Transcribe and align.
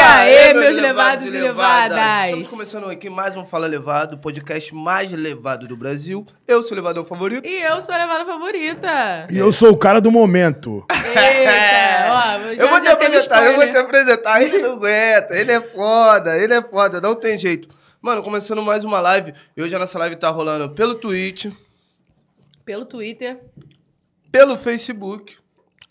aí, 0.00 0.54
meus 0.54 0.76
levados 0.76 1.26
e 1.26 1.30
levadas? 1.30 1.98
Estamos 2.26 2.48
começando 2.48 2.88
aqui 2.90 3.10
mais 3.10 3.36
um 3.36 3.44
Fala 3.44 3.66
Levado, 3.66 4.18
podcast 4.18 4.74
mais 4.74 5.10
levado 5.12 5.66
do 5.68 5.76
Brasil. 5.76 6.26
Eu 6.48 6.62
sou 6.62 6.72
o 6.72 6.74
levador 6.76 7.04
favorito. 7.04 7.46
E 7.46 7.62
eu 7.62 7.80
sou 7.80 7.94
a 7.94 7.98
levada 7.98 8.24
favorita. 8.24 9.26
E 9.30 9.36
eu 9.38 9.52
sou 9.52 9.70
o 9.72 9.76
cara 9.76 10.00
do 10.00 10.10
momento. 10.10 10.84
Eita, 10.90 12.10
ó, 12.10 12.54
já- 12.54 12.64
eu 12.64 12.68
vou 12.68 12.80
te 12.80 12.88
apresentar, 12.88 13.44
eu 13.44 13.56
vou 13.56 13.68
te 13.68 13.76
apresentar. 13.76 14.42
Ele 14.42 14.58
não 14.58 14.72
aguenta, 14.72 15.34
ele 15.36 15.52
é 15.52 15.60
foda, 15.60 16.36
ele 16.36 16.54
é 16.54 16.62
foda, 16.62 17.00
não 17.00 17.14
tem 17.14 17.38
jeito. 17.38 17.68
Mano, 18.00 18.22
começando 18.22 18.62
mais 18.62 18.84
uma 18.84 19.00
live. 19.00 19.34
E 19.56 19.62
hoje 19.62 19.74
a 19.74 19.78
nossa 19.78 19.98
live 19.98 20.16
tá 20.16 20.30
rolando 20.30 20.70
pelo 20.70 20.94
Twitch, 20.94 21.46
Pelo 22.64 22.84
Twitter. 22.86 23.38
pelo 24.32 24.56
Facebook 24.56 25.36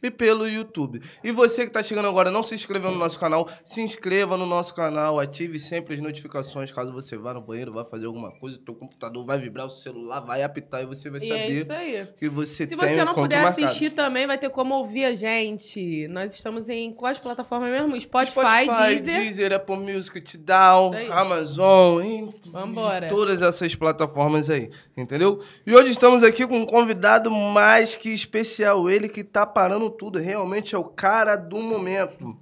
e 0.02 0.10
pelo 0.12 0.48
YouTube. 0.48 1.02
E 1.24 1.32
você 1.32 1.66
que 1.66 1.72
tá 1.72 1.82
chegando 1.84 2.08
agora, 2.08 2.32
não 2.32 2.44
se 2.44 2.56
inscreveu 2.56 2.92
no 2.92 2.98
nosso 2.98 3.20
canal, 3.20 3.48
se 3.66 3.82
inscreva 3.82 4.38
no 4.38 4.46
nosso 4.46 4.74
canal, 4.74 5.20
ative 5.20 5.60
sempre 5.60 5.96
as 5.96 6.02
notificações 6.02 6.72
caso 6.72 6.92
você 6.92 7.18
vá 7.18 7.34
no 7.34 7.42
banheiro, 7.42 7.74
vá 7.74 7.84
fazer 7.86 8.06
alguma 8.06 8.32
coisa, 8.32 8.58
teu 8.64 8.74
computador 8.76 9.26
vai 9.26 9.40
vibrar, 9.40 9.66
o 9.66 9.70
celular 9.70 10.20
vai 10.22 10.44
apitar 10.44 10.82
e 10.82 10.86
você 10.86 11.10
vai 11.10 11.20
E 11.22 11.26
é 11.26 11.28
saber 11.28 11.62
isso 11.62 11.72
aí. 11.74 12.08
que 12.18 12.30
você 12.30 12.66
Se 12.68 12.76
tem 12.76 12.78
você 12.78 13.02
um 13.02 13.06
não 13.06 13.14
puder 13.14 13.44
marcado. 13.44 13.66
assistir 13.66 13.90
também, 13.92 14.26
vai 14.28 14.38
ter 14.38 14.50
como 14.50 14.76
ouvir 14.76 15.06
a 15.06 15.14
gente. 15.16 16.08
Nós 16.10 16.34
estamos 16.34 16.70
em 16.70 16.92
quais 16.94 17.20
plataformas 17.20 17.70
mesmo? 17.72 18.00
Spotify, 18.00 18.68
Deezer. 18.88 19.20
Deezer, 19.22 19.54
Apple 19.54 19.78
Music, 19.78 20.20
Tidal. 20.22 20.92
Amazon, 21.12 22.02
em 22.02 22.30
Vambora. 22.52 23.08
todas 23.08 23.42
essas 23.42 23.76
plataformas 23.76 24.50
aí, 24.50 24.70
entendeu? 24.98 25.42
E 25.66 25.74
hoje 25.74 25.92
estamos 25.92 26.24
aqui 26.24 26.46
com 26.48 26.58
um 26.60 26.66
convidado 26.66 27.30
mais 27.32 27.96
que 27.96 28.10
especial, 28.14 28.90
ele 28.90 29.08
que 29.10 29.24
tá 29.24 29.46
parando 29.46 29.89
tudo, 29.90 30.20
realmente 30.20 30.76
é 30.76 30.78
o 30.78 30.84
cara 30.84 31.36
do 31.36 31.58
momento. 31.58 32.38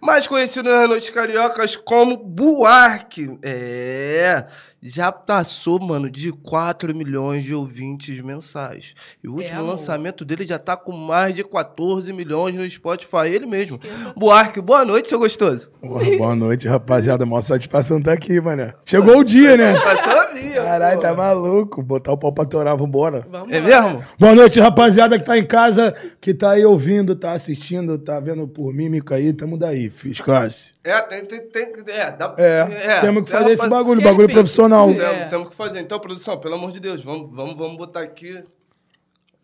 Mais 0.00 0.26
conhecido 0.26 0.70
nas 0.70 0.88
noites 0.88 1.10
cariocas 1.10 1.76
como 1.76 2.16
Buarque. 2.16 3.38
É, 3.42 4.46
já 4.82 5.10
passou, 5.10 5.80
mano, 5.80 6.08
de 6.08 6.30
4 6.32 6.94
milhões 6.94 7.44
de 7.44 7.54
ouvintes 7.54 8.20
mensais. 8.20 8.94
E 9.22 9.28
o 9.28 9.34
último 9.34 9.58
amor. 9.58 9.70
lançamento 9.70 10.24
dele 10.24 10.44
já 10.44 10.58
tá 10.58 10.76
com 10.76 10.92
mais 10.92 11.34
de 11.34 11.42
14 11.42 12.12
milhões 12.12 12.54
no 12.54 12.68
Spotify, 12.68 13.26
ele 13.26 13.46
mesmo. 13.46 13.78
Buarque, 14.16 14.60
boa 14.60 14.84
noite, 14.84 15.08
seu 15.08 15.18
gostoso. 15.18 15.70
Porra, 15.80 16.04
boa 16.16 16.36
noite, 16.36 16.68
rapaziada. 16.68 17.26
Mó 17.26 17.40
satisfação 17.40 18.00
tá 18.00 18.12
aqui, 18.12 18.40
mano. 18.40 18.72
Chegou 18.84 19.18
o 19.18 19.24
dia, 19.24 19.56
né? 19.56 19.78
Passou 19.80 20.20
a 20.20 20.32
minha, 20.32 20.62
Caralho, 20.62 21.00
tá 21.00 21.14
maluco. 21.14 21.82
Botar 21.82 22.12
o 22.12 22.18
pau 22.18 22.32
pra 22.32 22.44
torar, 22.44 22.76
vambora. 22.76 23.26
Vamos 23.30 23.52
É 23.52 23.60
mesmo? 23.60 24.04
Boa 24.18 24.34
noite, 24.34 24.60
rapaziada 24.60 25.18
que 25.18 25.24
tá 25.24 25.36
em 25.36 25.44
casa, 25.44 25.94
que 26.20 26.32
tá 26.32 26.52
aí 26.52 26.64
ouvindo, 26.64 27.16
tá 27.16 27.32
assistindo, 27.32 27.98
tá 27.98 28.20
vendo 28.20 28.46
por 28.46 28.72
mímica 28.72 29.16
aí. 29.16 29.32
Tamo 29.32 29.58
daí, 29.58 29.90
fiscasse. 29.90 30.77
É, 30.88 31.02
tem, 31.02 31.24
tem, 31.24 31.46
tem, 31.48 31.72
é, 31.88 32.10
dá, 32.10 32.34
É, 32.38 33.00
temos 33.00 33.24
que 33.24 33.30
dá 33.32 33.38
fazer 33.38 33.52
esse 33.52 33.60
pra- 33.60 33.70
bagulho, 33.70 34.00
Que 34.00 34.04
bagulho 34.06 34.28
profissional. 34.28 34.88
É. 34.90 34.94
Temos, 34.94 35.28
temos 35.30 35.48
que 35.48 35.54
fazer. 35.54 35.80
Então, 35.80 35.98
produção, 36.00 36.38
pelo 36.38 36.54
amor 36.54 36.72
de 36.72 36.80
Deus, 36.80 37.02
vamos, 37.04 37.30
vamos, 37.34 37.56
vamos 37.56 37.76
botar 37.76 38.00
aqui 38.00 38.42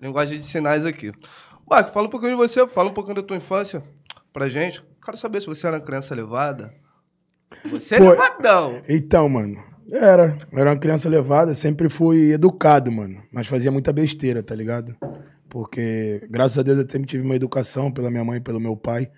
linguagem 0.01 0.39
de 0.39 0.45
sinais 0.45 0.85
aqui. 0.85 1.13
Marco, 1.69 1.91
fala 1.93 2.07
um 2.07 2.11
pouquinho 2.11 2.33
de 2.33 2.37
você, 2.37 2.67
fala 2.67 2.91
um 2.91 2.95
pouquinho 2.95 3.17
da 3.17 3.23
tua 3.23 3.37
infância 3.37 3.83
pra 4.33 4.49
gente. 4.49 4.83
Quero 5.05 5.17
saber 5.17 5.41
se 5.41 5.47
você 5.47 5.67
era 5.67 5.77
uma 5.77 5.83
criança 5.83 6.15
levada. 6.15 6.73
Você 7.71 7.95
é 7.95 7.99
Foi. 7.99 8.09
levadão. 8.11 8.83
Então, 8.89 9.29
mano, 9.29 9.63
era. 9.91 10.39
Eu 10.53 10.59
era 10.59 10.71
uma 10.71 10.79
criança 10.79 11.09
levada, 11.09 11.55
sempre 11.55 11.89
fui 11.89 12.33
educado, 12.33 12.91
mano. 12.93 13.23
Mas 13.33 13.47
fazia 13.47 13.71
muita 13.71 13.93
besteira, 13.93 14.43
tá 14.43 14.55
ligado? 14.55 14.95
Porque, 15.49 16.27
graças 16.31 16.59
a 16.59 16.63
Deus, 16.63 16.79
eu 16.79 16.91
sempre 16.91 17.07
tive 17.07 17.23
uma 17.25 17.37
educação 17.37 17.91
pela 17.91 18.11
minha 18.11 18.25
mãe 18.25 18.39
e 18.39 18.43
pelo 18.43 18.59
meu 18.61 18.77
pai. 18.77 19.11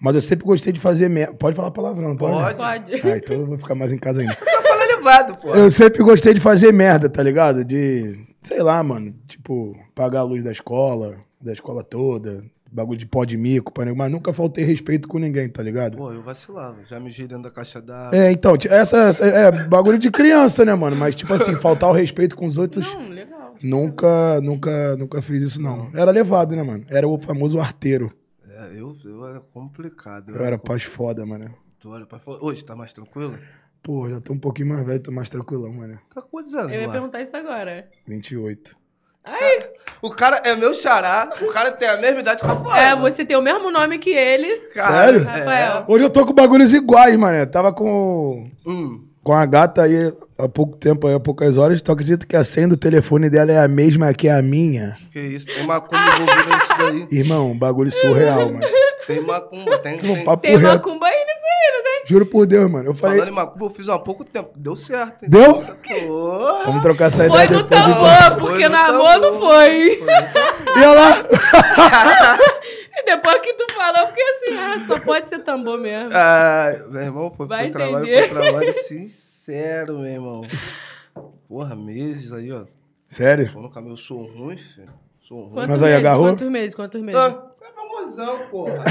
Mas 0.00 0.14
eu 0.14 0.20
sempre 0.20 0.44
gostei 0.44 0.72
de 0.72 0.80
fazer 0.80 1.08
merda. 1.08 1.32
Pode 1.34 1.56
falar 1.56 1.70
palavrão, 1.70 2.08
não 2.10 2.16
pode? 2.16 2.56
Pode. 2.56 2.90
Pode. 2.92 3.10
Ah, 3.12 3.16
então 3.16 3.36
eu 3.36 3.46
vou 3.46 3.58
ficar 3.58 3.74
mais 3.74 3.92
em 3.92 3.98
casa 3.98 4.20
ainda. 4.20 4.34
Só 4.34 4.44
fala 4.44 4.84
levado, 4.96 5.36
pô. 5.38 5.54
Eu 5.54 5.70
sempre 5.70 6.02
gostei 6.02 6.34
de 6.34 6.40
fazer 6.40 6.72
merda, 6.72 7.08
tá 7.08 7.22
ligado? 7.22 7.64
De, 7.64 8.18
sei 8.42 8.62
lá, 8.62 8.82
mano, 8.82 9.14
tipo, 9.26 9.74
pagar 9.94 10.20
a 10.20 10.24
luz 10.24 10.44
da 10.44 10.52
escola, 10.52 11.16
da 11.40 11.52
escola 11.52 11.82
toda, 11.82 12.44
bagulho 12.70 12.98
de 12.98 13.06
pó 13.06 13.24
de 13.24 13.38
mico, 13.38 13.72
pá, 13.72 13.84
mas 13.94 14.10
nunca 14.10 14.34
faltei 14.34 14.64
respeito 14.64 15.08
com 15.08 15.18
ninguém, 15.18 15.48
tá 15.48 15.62
ligado? 15.62 15.96
Pô, 15.96 16.12
eu 16.12 16.22
vacilava. 16.22 16.76
Já 16.84 17.00
me 17.00 17.10
dentro 17.10 17.42
da 17.42 17.50
caixa 17.50 17.80
d'água. 17.80 18.18
É, 18.18 18.30
então, 18.30 18.54
essa, 18.68 18.98
essa- 18.98 19.24
é 19.24 19.50
bagulho 19.66 19.98
de 19.98 20.10
criança, 20.10 20.62
né, 20.62 20.74
mano? 20.74 20.94
Mas, 20.94 21.14
tipo 21.14 21.32
assim, 21.32 21.54
faltar 21.56 21.88
o 21.88 21.92
respeito 21.94 22.36
com 22.36 22.46
os 22.46 22.58
outros, 22.58 22.92
Não, 22.94 23.08
legal. 23.08 23.54
nunca, 23.62 24.40
nunca, 24.42 24.96
nunca 24.98 25.22
fiz 25.22 25.42
isso, 25.42 25.62
não. 25.62 25.88
Era 25.94 26.10
levado, 26.10 26.54
né, 26.54 26.62
mano? 26.62 26.84
Era 26.90 27.08
o 27.08 27.18
famoso 27.18 27.58
arteiro. 27.58 28.12
É, 28.58 28.80
eu, 28.80 28.96
eu 29.04 29.26
era 29.26 29.40
complicado. 29.40 30.34
Eu 30.34 30.42
era 30.44 30.58
paz 30.58 30.82
foda, 30.84 31.26
mano. 31.26 31.54
complicado. 31.82 32.06
Pai, 32.08 32.18
falou, 32.20 32.40
Hoje, 32.44 32.64
tá 32.64 32.74
mais 32.74 32.92
tranquilo? 32.92 33.38
Pô, 33.82 34.08
já 34.08 34.20
tô 34.20 34.32
um 34.32 34.38
pouquinho 34.38 34.68
mais 34.70 34.84
velho, 34.84 35.00
tô 35.02 35.12
mais 35.12 35.28
tranquilão, 35.28 35.72
mano. 35.72 35.98
Tá 36.14 36.20
com 36.22 36.28
quantos 36.28 36.54
anos, 36.54 36.68
Eu 36.72 36.74
ia 36.80 36.86
Marco? 36.88 36.92
perguntar 36.92 37.22
isso 37.22 37.36
agora. 37.36 37.88
28. 38.06 38.76
Ai, 39.24 39.70
O 40.00 40.10
cara 40.10 40.36
é 40.44 40.54
meu 40.54 40.72
xará, 40.74 41.32
o 41.40 41.46
cara 41.52 41.70
tem 41.72 41.88
a 41.88 41.96
mesma 41.96 42.20
idade 42.20 42.40
que 42.40 42.46
o 42.46 42.48
Rafael. 42.48 42.96
é, 42.96 43.00
você 43.00 43.24
tem 43.24 43.36
o 43.36 43.42
mesmo 43.42 43.70
nome 43.72 43.98
que 43.98 44.10
ele. 44.10 44.56
Cara, 44.72 44.92
Sério? 44.92 45.20
é. 45.20 45.24
Rafael. 45.24 45.84
Hoje 45.88 46.04
eu 46.04 46.10
tô 46.10 46.24
com 46.24 46.32
bagulhos 46.32 46.72
iguais, 46.72 47.16
mano. 47.18 47.46
Tava 47.48 47.72
com 47.72 48.50
Hum. 48.64 49.06
com 49.22 49.32
a 49.32 49.44
gata 49.44 49.82
aí 49.82 50.12
há 50.38 50.48
pouco 50.48 50.76
tempo, 50.76 51.06
aí, 51.06 51.14
há 51.14 51.20
poucas 51.20 51.56
horas, 51.56 51.80
tu 51.82 51.90
acredita 51.92 52.26
que 52.26 52.36
a 52.36 52.44
senha 52.44 52.68
do 52.68 52.76
telefone 52.76 53.28
dela 53.30 53.52
é 53.52 53.58
a 53.58 53.68
mesma 53.68 54.12
que 54.14 54.28
a 54.28 54.40
minha? 54.42 54.96
Que 55.10 55.20
isso, 55.20 55.46
tem 55.46 55.66
macumba 55.66 56.02
envolvida 56.02 56.54
nisso 56.54 56.68
daí. 56.78 57.08
Irmão, 57.18 57.56
bagulho 57.58 57.90
surreal, 57.92 58.50
mano. 58.52 58.60
Tem 59.06 59.20
macumba, 59.20 59.78
tem. 59.78 59.94
Um 59.96 60.00
tem... 60.00 60.24
papo 60.24 60.42
Tem 60.42 60.56
reto. 60.56 60.66
macumba 60.74 61.06
aí 61.06 61.12
nisso 61.14 61.44
aí, 61.44 61.76
não 61.76 61.82
tem? 61.84 62.02
Juro 62.06 62.26
por 62.26 62.44
Deus, 62.46 62.70
mano. 62.70 62.90
Eu 62.90 62.94
falei, 62.94 63.18
Falando 63.18 63.32
em 63.32 63.36
macumba, 63.36 63.64
eu 63.66 63.70
fiz 63.70 63.88
há 63.88 63.98
pouco 63.98 64.24
tempo. 64.24 64.50
Deu 64.56 64.74
certo. 64.76 65.22
hein? 65.22 65.28
Deu? 65.30 65.54
Pô. 65.54 66.64
vamos 66.66 66.82
trocar 66.82 67.06
essa 67.06 67.24
Foi 67.28 67.44
ideia 67.44 67.50
no 67.50 67.62
depois. 67.62 67.84
de- 67.84 67.92
tambor, 67.92 68.08
Foi 68.10 68.36
porque 68.48 68.68
no 68.68 68.74
no 68.76 68.76
amor 68.84 69.18
não 69.20 69.32
tambor. 69.32 69.38
foi. 69.54 70.00
E 70.00 70.78
olha 70.78 70.92
lá. 70.92 71.26
E 72.98 73.04
depois 73.04 73.40
que 73.42 73.52
tu 73.52 73.66
falou, 73.74 74.00
eu 74.00 74.08
fiquei 74.08 74.24
assim, 74.24 74.58
ah, 74.58 74.80
só 74.86 74.98
pode 75.00 75.28
ser 75.28 75.40
tambor 75.40 75.78
mesmo. 75.78 76.10
Ah, 76.14 76.70
meu 76.88 77.02
irmão, 77.02 77.30
foi, 77.36 77.46
Vai 77.46 77.62
foi 77.64 77.70
trabalho, 77.70 78.06
entender. 78.06 78.28
foi 78.28 78.40
trabalho 78.40 78.70
sincero, 79.50 79.98
meu 79.98 80.06
irmão. 80.12 80.42
Porra, 81.48 81.76
meses 81.76 82.32
aí, 82.32 82.50
ó. 82.52 82.64
Sério? 83.08 83.48
Falando 83.48 83.70
com 83.72 83.78
a 83.78 83.82
meu 83.82 83.96
sou 83.96 84.18
ruim, 84.26 84.56
filho. 84.56 84.92
Sou 85.20 85.42
ruim. 85.44 85.54
Quantos 85.54 85.68
Mas 85.70 85.82
aí, 85.82 85.90
meses? 85.90 86.06
agarrou? 86.06 86.26
Quantos 86.26 86.48
meses? 86.50 86.74
Quantos 86.74 87.00
meses? 87.00 87.20
Ah, 87.20 87.46
é 87.62 87.72
famosão, 87.72 88.48
porra. 88.50 88.84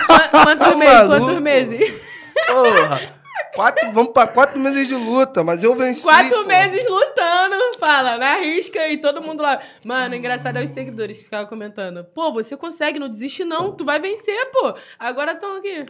Qua- 0.00 0.28
Quantos 0.44 0.68
Tá 0.68 0.76
meses? 0.76 0.94
maluco? 0.94 1.18
Quantos 1.26 1.42
meses? 1.42 2.00
Porra. 2.46 3.22
Quatro, 3.54 3.92
vamos 3.92 4.12
pra 4.12 4.26
quatro 4.26 4.58
meses 4.58 4.88
de 4.88 4.94
luta, 4.94 5.44
mas 5.44 5.62
eu 5.62 5.74
venci. 5.74 6.02
Quatro 6.04 6.30
porra. 6.30 6.46
meses 6.46 6.88
lutando. 6.88 7.56
Fala, 7.78 8.16
na 8.16 8.36
risca 8.36 8.88
e 8.88 8.96
todo 8.98 9.20
mundo 9.20 9.42
lá. 9.42 9.60
Mano, 9.84 10.14
engraçado 10.14 10.56
é 10.58 10.62
os 10.62 10.70
seguidores 10.70 11.18
que 11.18 11.24
ficavam 11.24 11.46
comentando. 11.46 12.02
Pô, 12.14 12.32
você 12.32 12.56
consegue, 12.56 12.98
não 12.98 13.08
desiste 13.10 13.44
não. 13.44 13.72
Tu 13.72 13.84
vai 13.84 14.00
vencer, 14.00 14.50
pô. 14.52 14.74
Agora 14.98 15.32
estão 15.32 15.56
aqui. 15.56 15.84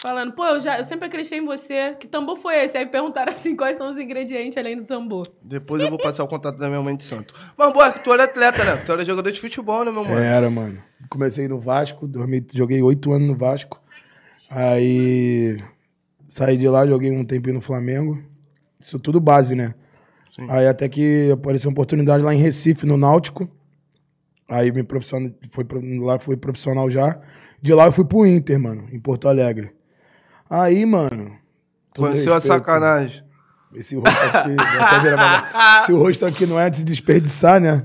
Falando, 0.00 0.32
pô, 0.32 0.46
eu, 0.46 0.60
já, 0.62 0.78
eu 0.78 0.84
sempre 0.84 1.08
acreditei 1.08 1.40
em 1.40 1.44
você. 1.44 1.94
Que 2.00 2.06
tambor 2.06 2.34
foi 2.34 2.64
esse? 2.64 2.74
Aí 2.74 2.86
perguntaram 2.86 3.30
assim, 3.30 3.54
quais 3.56 3.76
são 3.76 3.86
os 3.86 3.98
ingredientes 3.98 4.56
além 4.56 4.74
do 4.74 4.84
tambor. 4.84 5.30
Depois 5.42 5.82
eu 5.82 5.90
vou 5.90 5.98
passar 5.98 6.24
o 6.24 6.28
contato 6.28 6.56
da 6.56 6.68
minha 6.68 6.80
mãe 6.80 6.96
de 6.96 7.02
santo. 7.02 7.34
Mas, 7.54 7.70
boa, 7.70 7.92
que 7.92 8.02
tu 8.02 8.10
era 8.10 8.24
atleta, 8.24 8.64
né? 8.64 8.76
Tu 8.76 8.90
era 8.90 9.04
jogador 9.04 9.30
de 9.30 9.38
futebol, 9.38 9.84
né, 9.84 9.92
meu 9.92 10.02
mano? 10.02 10.16
Era, 10.18 10.48
mano. 10.48 10.82
Comecei 11.10 11.46
no 11.46 11.60
Vasco, 11.60 12.08
dormi, 12.08 12.46
joguei 12.54 12.82
oito 12.82 13.12
anos 13.12 13.28
no 13.28 13.36
Vasco. 13.36 13.78
Aí 14.48 15.62
saí 16.26 16.56
de 16.56 16.66
lá, 16.66 16.86
joguei 16.86 17.10
um 17.10 17.22
tempinho 17.22 17.56
no 17.56 17.60
Flamengo. 17.60 18.18
Isso 18.80 18.98
tudo 18.98 19.20
base, 19.20 19.54
né? 19.54 19.74
Sim. 20.34 20.46
Aí 20.48 20.66
até 20.66 20.88
que 20.88 21.30
apareceu 21.30 21.68
uma 21.68 21.74
oportunidade 21.74 22.24
lá 22.24 22.34
em 22.34 22.38
Recife, 22.38 22.86
no 22.86 22.96
Náutico. 22.96 23.50
Aí 24.48 24.72
me 24.72 24.82
profissional, 24.82 25.30
foi, 25.50 25.66
lá 26.00 26.18
fui 26.18 26.38
profissional 26.38 26.90
já. 26.90 27.20
De 27.60 27.74
lá 27.74 27.84
eu 27.84 27.92
fui 27.92 28.06
pro 28.06 28.24
Inter, 28.24 28.58
mano, 28.58 28.88
em 28.90 28.98
Porto 28.98 29.28
Alegre. 29.28 29.78
Aí, 30.50 30.84
mano. 30.84 31.36
Conheceu 31.96 32.34
a 32.34 32.40
sacanagem. 32.40 33.22
Esse 33.72 33.94
rosto 33.94 34.08
aqui, 34.08 34.56
pra 34.56 35.42
cá. 35.42 35.80
Esse 35.82 35.92
rosto 35.92 36.26
aqui 36.26 36.44
não 36.44 36.58
é 36.58 36.68
de 36.68 36.78
se 36.78 36.84
desperdiçar, 36.84 37.60
né? 37.60 37.84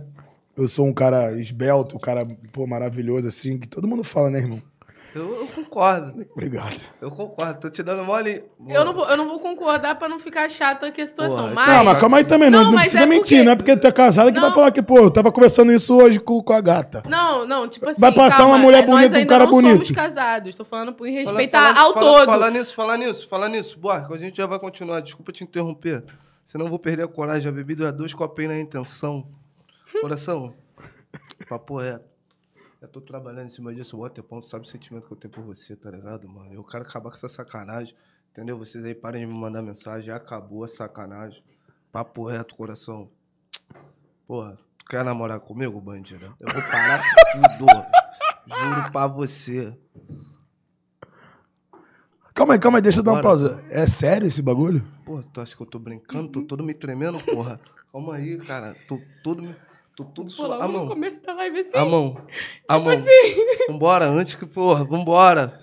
Eu 0.57 0.67
sou 0.67 0.87
um 0.87 0.93
cara 0.93 1.39
esbelto, 1.39 1.95
um 1.95 1.99
cara, 1.99 2.25
pô, 2.51 2.65
maravilhoso, 2.65 3.27
assim, 3.27 3.59
que 3.59 3.67
todo 3.67 3.87
mundo 3.87 4.03
fala, 4.03 4.31
né, 4.31 4.39
irmão? 4.39 4.61
Eu, 5.15 5.33
eu 5.39 5.47
concordo. 5.47 6.27
Obrigado. 6.33 6.75
Eu 7.01 7.09
concordo. 7.09 7.61
Tô 7.61 7.69
te 7.69 7.81
dando 7.81 8.03
mole. 8.03 8.43
Eu 8.67 8.83
não, 8.83 8.93
vou, 8.93 9.07
eu 9.09 9.15
não 9.15 9.27
vou 9.29 9.39
concordar 9.39 9.95
pra 9.95 10.09
não 10.09 10.19
ficar 10.19 10.49
chato 10.49 10.85
aqui 10.85 11.01
a 11.01 11.07
situação. 11.07 11.53
Mas. 11.53 11.67
Não, 11.69 11.83
mas 11.85 11.99
calma 11.99 12.17
aí 12.17 12.25
também, 12.25 12.49
não, 12.49 12.65
Não, 12.65 12.71
não, 12.73 12.79
precisa 12.79 13.03
é 13.03 13.05
mentir, 13.05 13.21
porque- 13.37 13.43
não 13.43 13.51
é 13.53 13.55
porque 13.55 13.77
tu 13.77 13.87
é 13.87 13.91
casado 13.93 14.27
que 14.27 14.33
Não. 14.37 14.41
vai 14.47 14.51
falar 14.53 14.71
que, 14.71 14.81
pô, 14.81 14.97
eu 14.99 15.09
tava 15.09 15.31
conversando 15.31 15.71
isso 15.71 15.95
hoje 15.95 16.19
com, 16.19 16.41
com 16.43 16.51
a 16.51 16.59
gata. 16.59 17.01
Não, 17.07 17.47
não, 17.47 17.65
tipo 17.67 17.87
assim. 17.89 18.01
Vai 18.01 18.13
passar 18.13 18.39
calma, 18.39 18.55
uma 18.55 18.59
mulher 18.59 18.83
é, 18.83 18.85
bonita 18.85 19.01
nós 19.03 19.09
com 19.11 19.15
um 19.15 19.19
ainda 19.19 19.29
cara 19.29 19.43
não 19.45 19.51
bonito. 19.51 19.71
somos 19.85 19.91
casados. 19.91 20.53
Tô 20.53 20.65
falando 20.65 20.91
por 20.93 21.07
Fala- 21.07 21.19
respeitar 21.19 21.73
fala- 21.75 21.79
ao 21.87 21.93
fala- 21.93 22.05
todo. 22.11 22.25
Fala 22.25 22.51
nisso, 22.51 22.75
fala 22.75 22.97
nisso, 22.97 23.29
fala 23.29 23.47
nisso. 23.49 23.79
Buarque, 23.79 24.13
a 24.13 24.17
gente 24.17 24.35
já 24.35 24.45
vai 24.45 24.59
continuar. 24.59 24.99
Desculpa 24.99 25.31
te 25.31 25.43
interromper. 25.45 26.03
Senão 26.43 26.65
eu 26.65 26.69
vou 26.69 26.77
perder 26.77 27.03
a 27.03 27.07
coragem. 27.07 27.47
A 27.47 27.51
bebida 27.53 27.87
é 27.87 27.91
dois 27.93 28.13
copinhos 28.13 28.53
na 28.53 28.59
intenção. 28.59 29.25
Coração, 30.01 30.53
papo 31.47 31.77
reto. 31.77 32.14
Eu 32.85 32.89
tô 32.89 33.01
trabalhando 33.01 33.47
em 33.47 33.49
cima 33.49 33.73
disso, 33.73 33.97
o 33.97 34.01
Waterponto 34.01 34.45
sabe 34.45 34.67
o 34.67 34.69
sentimento 34.69 35.07
que 35.07 35.11
eu 35.11 35.17
tenho 35.17 35.33
por 35.33 35.43
você, 35.43 35.75
tá 35.75 35.89
ligado, 35.89 36.29
mano? 36.29 36.53
Eu 36.53 36.63
quero 36.63 36.83
acabar 36.83 37.09
com 37.09 37.15
essa 37.15 37.27
sacanagem, 37.27 37.95
entendeu? 38.31 38.59
Vocês 38.59 38.85
aí 38.85 38.93
parem 38.93 39.21
de 39.21 39.27
me 39.27 39.33
mandar 39.33 39.63
mensagem, 39.63 40.13
acabou 40.13 40.63
a 40.63 40.67
sacanagem. 40.67 41.43
Papo 41.91 42.27
reto, 42.27 42.55
coração. 42.55 43.09
Porra, 44.27 44.55
tu 44.77 44.85
quer 44.85 45.03
namorar 45.03 45.39
comigo, 45.39 45.81
bandida? 45.81 46.31
Eu 46.39 46.53
vou 46.53 46.61
parar 46.61 47.01
tudo. 47.33 47.65
Juro 48.55 48.91
pra 48.91 49.07
você. 49.07 49.75
Calma 52.35 52.53
aí, 52.53 52.59
calma 52.59 52.77
aí, 52.77 52.81
deixa 52.83 52.99
eu 52.99 53.03
dar 53.03 53.13
uma 53.13 53.21
pausa. 53.21 53.63
É 53.71 53.87
sério 53.87 54.27
esse 54.27 54.43
bagulho? 54.43 54.85
Pô, 55.03 55.23
tu 55.23 55.41
acha 55.41 55.55
que 55.55 55.61
eu 55.63 55.65
tô 55.65 55.79
brincando? 55.79 56.27
Tô 56.27 56.43
todo 56.43 56.63
me 56.63 56.75
tremendo, 56.75 57.19
porra. 57.25 57.59
Calma 57.91 58.17
aí, 58.17 58.37
cara. 58.37 58.75
Tô 58.87 59.01
todo 59.23 59.41
me. 59.41 59.55
Tô 59.95 60.03
tudo 60.03 60.29
suado. 60.29 60.61
A 60.61 60.67
mão. 60.67 60.87
começo 60.87 61.21
da 61.21 61.33
live 61.33 61.59
assim. 61.59 61.77
A 61.77 61.85
mão. 61.85 62.17
A 62.67 62.77
mão. 62.77 62.89
assim. 62.89 63.35
Vambora, 63.69 64.05
antes 64.05 64.35
que, 64.35 64.45
porra, 64.45 64.83
vambora. 64.83 65.61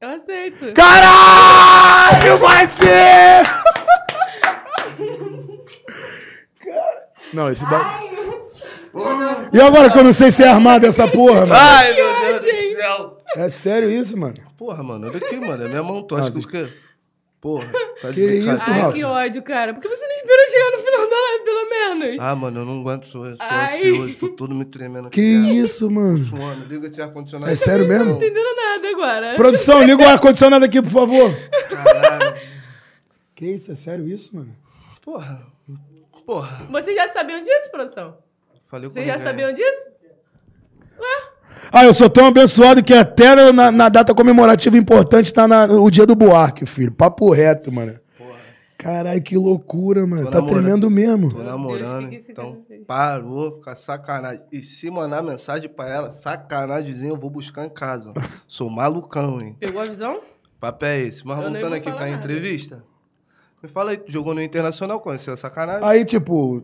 Eu 0.00 0.08
aceito. 0.08 0.72
Caralho, 0.74 2.38
vai 2.38 2.66
ser! 2.68 3.44
Cara... 6.58 7.10
Não, 7.32 7.50
esse 7.50 7.64
bagulho... 7.64 8.10
E 9.52 9.60
agora 9.60 9.90
que 9.90 9.98
eu 9.98 10.04
não 10.04 10.12
sei 10.12 10.30
se 10.30 10.42
é 10.42 10.48
armado 10.48 10.86
essa 10.86 11.06
porra, 11.06 11.46
mano? 11.46 11.54
Ai, 11.54 11.94
meu 11.94 12.20
Deus 12.20 12.40
do 12.40 12.76
céu. 12.76 13.18
É 13.36 13.48
sério 13.48 13.90
isso, 13.90 14.18
mano? 14.18 14.34
Porra, 14.58 14.82
mano, 14.82 15.06
olha 15.06 15.16
aqui, 15.18 15.36
mano. 15.36 15.64
É 15.64 15.68
minha 15.68 15.82
mão. 15.82 16.02
Tu 16.02 16.16
acha 16.16 16.32
que 16.32 16.38
o 16.38 16.48
quê? 16.48 16.68
Porra, 17.40 17.66
tá 18.02 18.10
de 18.10 18.14
Que 18.16 18.34
isso, 18.34 18.50
Ai, 18.50 18.80
Rafa? 18.80 18.92
que 18.92 19.02
ódio, 19.02 19.42
cara. 19.42 19.72
Por 19.72 19.80
que 19.80 19.88
você 19.88 20.06
não 20.06 20.14
esperou 20.14 20.48
chegar 20.50 20.70
no 20.72 20.78
final 20.84 21.08
da 21.08 21.16
live, 21.16 21.44
pelo 21.44 21.70
menos? 21.70 22.20
Ah, 22.20 22.36
mano, 22.36 22.60
eu 22.60 22.64
não 22.66 22.80
aguento, 22.80 23.06
sou, 23.06 23.24
sou 23.24 23.36
Ai. 23.40 23.76
ansioso, 23.78 24.14
tô 24.16 24.28
todo 24.28 24.54
me 24.54 24.66
tremendo 24.66 25.08
aqui. 25.08 25.20
Que 25.20 25.40
cara. 25.40 25.52
isso, 25.54 25.90
mano? 25.90 26.18
Suando, 26.22 26.66
liga 26.66 26.88
esse 26.88 27.00
ar-condicionado. 27.00 27.50
É 27.50 27.56
sério 27.56 27.88
mesmo? 27.88 28.04
Não 28.04 28.18
tô 28.18 28.24
entendendo 28.24 28.56
nada 28.56 28.88
agora. 28.88 29.36
Produção, 29.36 29.82
liga 29.82 30.02
o 30.02 30.08
ar-condicionado 30.08 30.64
aqui, 30.66 30.82
por 30.82 30.90
favor. 30.90 31.34
Caralho. 31.68 32.36
Que 33.34 33.46
isso, 33.46 33.72
é 33.72 33.76
sério 33.76 34.06
isso, 34.06 34.36
mano? 34.36 34.54
Porra. 35.02 35.46
Porra. 36.26 36.66
Vocês 36.70 36.94
já 36.94 37.08
sabiam 37.08 37.42
disso, 37.42 37.70
produção? 37.70 38.18
Falei 38.68 38.88
com 38.88 38.92
Vocês 38.92 39.06
já 39.06 39.18
sabiam 39.18 39.50
disso? 39.54 39.88
Ah, 41.72 41.84
eu 41.84 41.94
sou 41.94 42.10
tão 42.10 42.26
abençoado 42.26 42.82
que 42.82 42.92
até 42.92 43.52
na, 43.52 43.70
na 43.70 43.88
data 43.88 44.12
comemorativa 44.14 44.76
importante 44.76 45.32
tá 45.32 45.46
na- 45.46 45.66
o 45.66 45.90
dia 45.90 46.04
do 46.04 46.14
Buarque, 46.16 46.66
filho. 46.66 46.90
Papo 46.92 47.30
reto, 47.30 47.70
mano. 47.72 47.94
Porra. 48.18 48.38
Caralho, 48.76 49.22
que 49.22 49.36
loucura, 49.36 50.04
mano. 50.06 50.24
Tô 50.24 50.30
tá 50.30 50.38
namorando. 50.40 50.62
tremendo 50.62 50.90
mesmo. 50.90 51.30
Tô 51.30 51.42
namorando, 51.42 52.12
então 52.12 52.58
parou 52.86 53.60
com 53.62 53.70
a 53.70 53.76
sacanagem. 53.76 54.42
E 54.50 54.62
se 54.62 54.90
mandar 54.90 55.22
mensagem 55.22 55.68
pra 55.68 55.88
ela, 55.88 56.10
sacanagemzinho, 56.10 57.14
eu 57.14 57.18
vou 57.18 57.30
buscar 57.30 57.64
em 57.64 57.70
casa. 57.70 58.12
Sou 58.48 58.68
malucão, 58.68 59.40
hein? 59.40 59.56
Pegou 59.60 59.80
a 59.80 59.84
visão? 59.84 60.18
Papo 60.58 60.84
é 60.84 60.98
esse. 61.00 61.24
Mas 61.26 61.38
Eu 61.42 61.50
voltando 61.50 61.74
aqui 61.74 61.90
pra 61.90 62.00
nada. 62.00 62.10
entrevista. 62.10 62.82
Me 63.62 63.68
fala 63.68 63.90
aí, 63.92 63.96
tu 63.98 64.10
jogou 64.10 64.34
no 64.34 64.42
Internacional, 64.42 65.00
conheceu 65.00 65.34
a 65.34 65.36
sacanagem? 65.36 65.86
Aí, 65.86 66.04
tipo, 66.04 66.62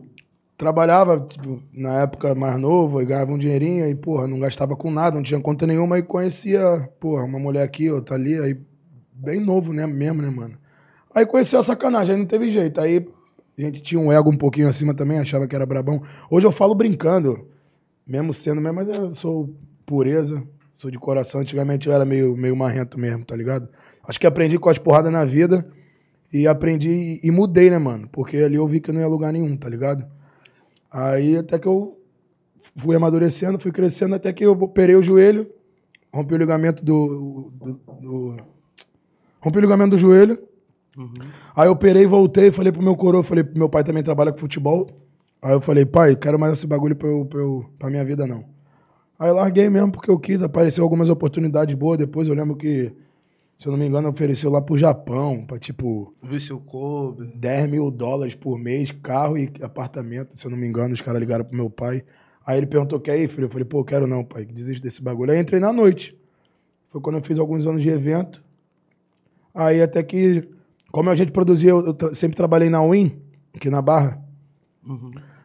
trabalhava, 0.57 1.19
tipo, 1.29 1.61
na 1.71 2.01
época 2.01 2.33
mais 2.33 2.59
novo, 2.59 2.99
e 2.99 3.05
ganhava 3.05 3.31
um 3.31 3.37
dinheirinho, 3.37 3.85
aí, 3.85 3.93
porra, 3.93 4.27
não 4.27 4.39
gastava 4.39 4.75
com 4.75 4.89
nada, 4.89 5.15
não 5.15 5.23
tinha 5.23 5.39
conta 5.39 5.67
nenhuma, 5.67 5.99
e 5.99 6.03
conhecia, 6.03 6.89
porra, 6.99 7.23
uma 7.23 7.37
mulher 7.37 7.61
aqui, 7.61 7.91
outra 7.91 8.15
ali, 8.15 8.39
aí, 8.39 8.57
bem 9.13 9.39
novo, 9.39 9.71
né, 9.71 9.85
mesmo, 9.85 10.21
né, 10.21 10.29
mano? 10.29 10.57
Aí 11.13 11.25
conheceu 11.25 11.59
a 11.59 11.63
sacanagem, 11.63 12.15
aí 12.15 12.19
não 12.19 12.27
teve 12.27 12.49
jeito, 12.49 12.81
aí 12.81 13.07
a 13.57 13.61
gente 13.61 13.83
tinha 13.83 14.01
um 14.01 14.11
ego 14.11 14.31
um 14.31 14.37
pouquinho 14.37 14.67
acima 14.67 14.95
também, 14.95 15.19
achava 15.19 15.47
que 15.47 15.55
era 15.55 15.65
brabão. 15.65 16.01
Hoje 16.29 16.47
eu 16.47 16.51
falo 16.51 16.73
brincando, 16.73 17.47
mesmo 18.05 18.33
sendo 18.33 18.59
mesmo, 18.59 18.75
mas 18.75 18.97
eu 18.97 19.13
sou 19.13 19.55
pureza, 19.85 20.43
sou 20.73 20.89
de 20.89 20.97
coração, 20.97 21.41
antigamente 21.41 21.87
eu 21.87 21.93
era 21.93 22.03
meio, 22.03 22.35
meio 22.35 22.55
marrento 22.55 22.99
mesmo, 22.99 23.23
tá 23.23 23.35
ligado? 23.35 23.69
Acho 24.07 24.19
que 24.19 24.25
aprendi 24.25 24.57
com 24.57 24.69
as 24.69 24.79
porradas 24.79 25.11
na 25.11 25.23
vida, 25.23 25.67
e 26.33 26.47
aprendi 26.47 26.89
e, 27.23 27.27
e 27.27 27.31
mudei, 27.31 27.69
né, 27.69 27.77
mano? 27.77 28.09
Porque 28.11 28.37
ali 28.37 28.55
eu 28.55 28.67
vi 28.67 28.79
que 28.79 28.91
não 28.91 28.99
ia 28.99 29.07
lugar 29.07 29.31
nenhum, 29.31 29.55
tá 29.55 29.69
ligado? 29.69 30.16
Aí 30.91 31.37
até 31.37 31.57
que 31.59 31.67
eu 31.67 31.97
fui 32.75 32.95
amadurecendo, 32.95 33.59
fui 33.59 33.71
crescendo, 33.71 34.15
até 34.15 34.31
que 34.31 34.45
eu 34.45 34.51
operei 34.53 34.95
o 34.95 35.01
joelho, 35.03 35.49
rompi 36.13 36.33
o 36.33 36.37
ligamento 36.37 36.83
do. 36.83 37.51
do- 37.53 37.79
do- 38.01 38.37
rompi 39.41 39.57
o 39.57 39.61
ligamento 39.61 39.91
do 39.91 39.97
joelho. 39.97 40.37
Aí 41.55 41.67
eu 41.67 41.71
operei, 41.73 42.07
voltei, 42.07 42.51
falei 42.51 42.71
pro 42.71 42.81
meu 42.81 42.95
coroa, 42.95 43.23
falei 43.23 43.43
pro 43.43 43.57
meu 43.57 43.69
pai 43.69 43.83
também 43.83 44.01
trabalha 44.03 44.31
com 44.31 44.37
futebol. 44.39 44.87
Aí 45.41 45.53
eu 45.53 45.61
falei, 45.61 45.85
pai, 45.85 46.15
quero 46.15 46.39
mais 46.39 46.53
esse 46.53 46.65
bagulho 46.65 46.95
pra, 46.95 47.07
eu, 47.07 47.25
pra, 47.25 47.39
eu, 47.39 47.65
pra 47.77 47.89
minha 47.89 48.03
vida, 48.03 48.25
não. 48.25 48.43
Aí 49.19 49.31
larguei 49.31 49.69
mesmo 49.69 49.91
porque 49.91 50.09
eu 50.09 50.17
quis, 50.17 50.41
apareceu 50.41 50.83
algumas 50.83 51.09
oportunidades 51.09 51.75
boas. 51.75 51.97
Depois 51.99 52.27
eu 52.27 52.33
lembro 52.33 52.55
que, 52.55 52.91
se 53.57 53.67
eu 53.67 53.71
não 53.71 53.79
me 53.79 53.85
engano, 53.87 54.07
ofereceu 54.09 54.51
lá 54.51 54.61
pro 54.61 54.77
Japão, 54.77 55.45
pra 55.45 55.57
tipo. 55.57 56.13
Eu 56.53 56.59
coube. 56.59 57.25
10 57.35 57.71
mil 57.71 57.89
dólares 57.91 58.35
por 58.35 58.57
mês, 58.59 58.91
carro 58.91 59.37
e 59.37 59.51
apartamento, 59.61 60.37
se 60.37 60.45
eu 60.45 60.51
não 60.51 60.57
me 60.57 60.67
engano, 60.67 60.93
os 60.93 61.01
caras 61.01 61.19
ligaram 61.19 61.43
pro 61.43 61.55
meu 61.57 61.69
pai. 61.69 62.03
Aí 62.45 62.57
ele 62.57 62.65
perguntou, 62.67 62.99
quer 62.99 63.17
ir, 63.19 63.27
filho? 63.27 63.45
Eu 63.45 63.49
falei, 63.49 63.65
pô, 63.65 63.83
quero 63.83 64.07
não, 64.07 64.23
pai, 64.23 64.45
desiste 64.45 64.81
desse 64.81 65.01
bagulho. 65.03 65.31
Aí 65.31 65.39
entrei 65.39 65.59
na 65.59 65.73
noite. 65.73 66.17
Foi 66.89 67.01
quando 67.01 67.17
eu 67.17 67.23
fiz 67.23 67.37
alguns 67.39 67.65
anos 67.67 67.81
de 67.81 67.89
evento. 67.89 68.41
Aí 69.53 69.81
até 69.81 70.01
que, 70.03 70.47
como 70.91 71.09
a 71.09 71.15
gente 71.15 71.31
produzia, 71.31 71.71
eu, 71.71 71.93
tra- 71.93 72.13
sempre 72.13 72.37
trabalhei 72.37 72.69
na 72.69 72.81
Win, 72.81 73.19
aqui 73.55 73.69
na 73.69 73.81
Barra. 73.81 74.21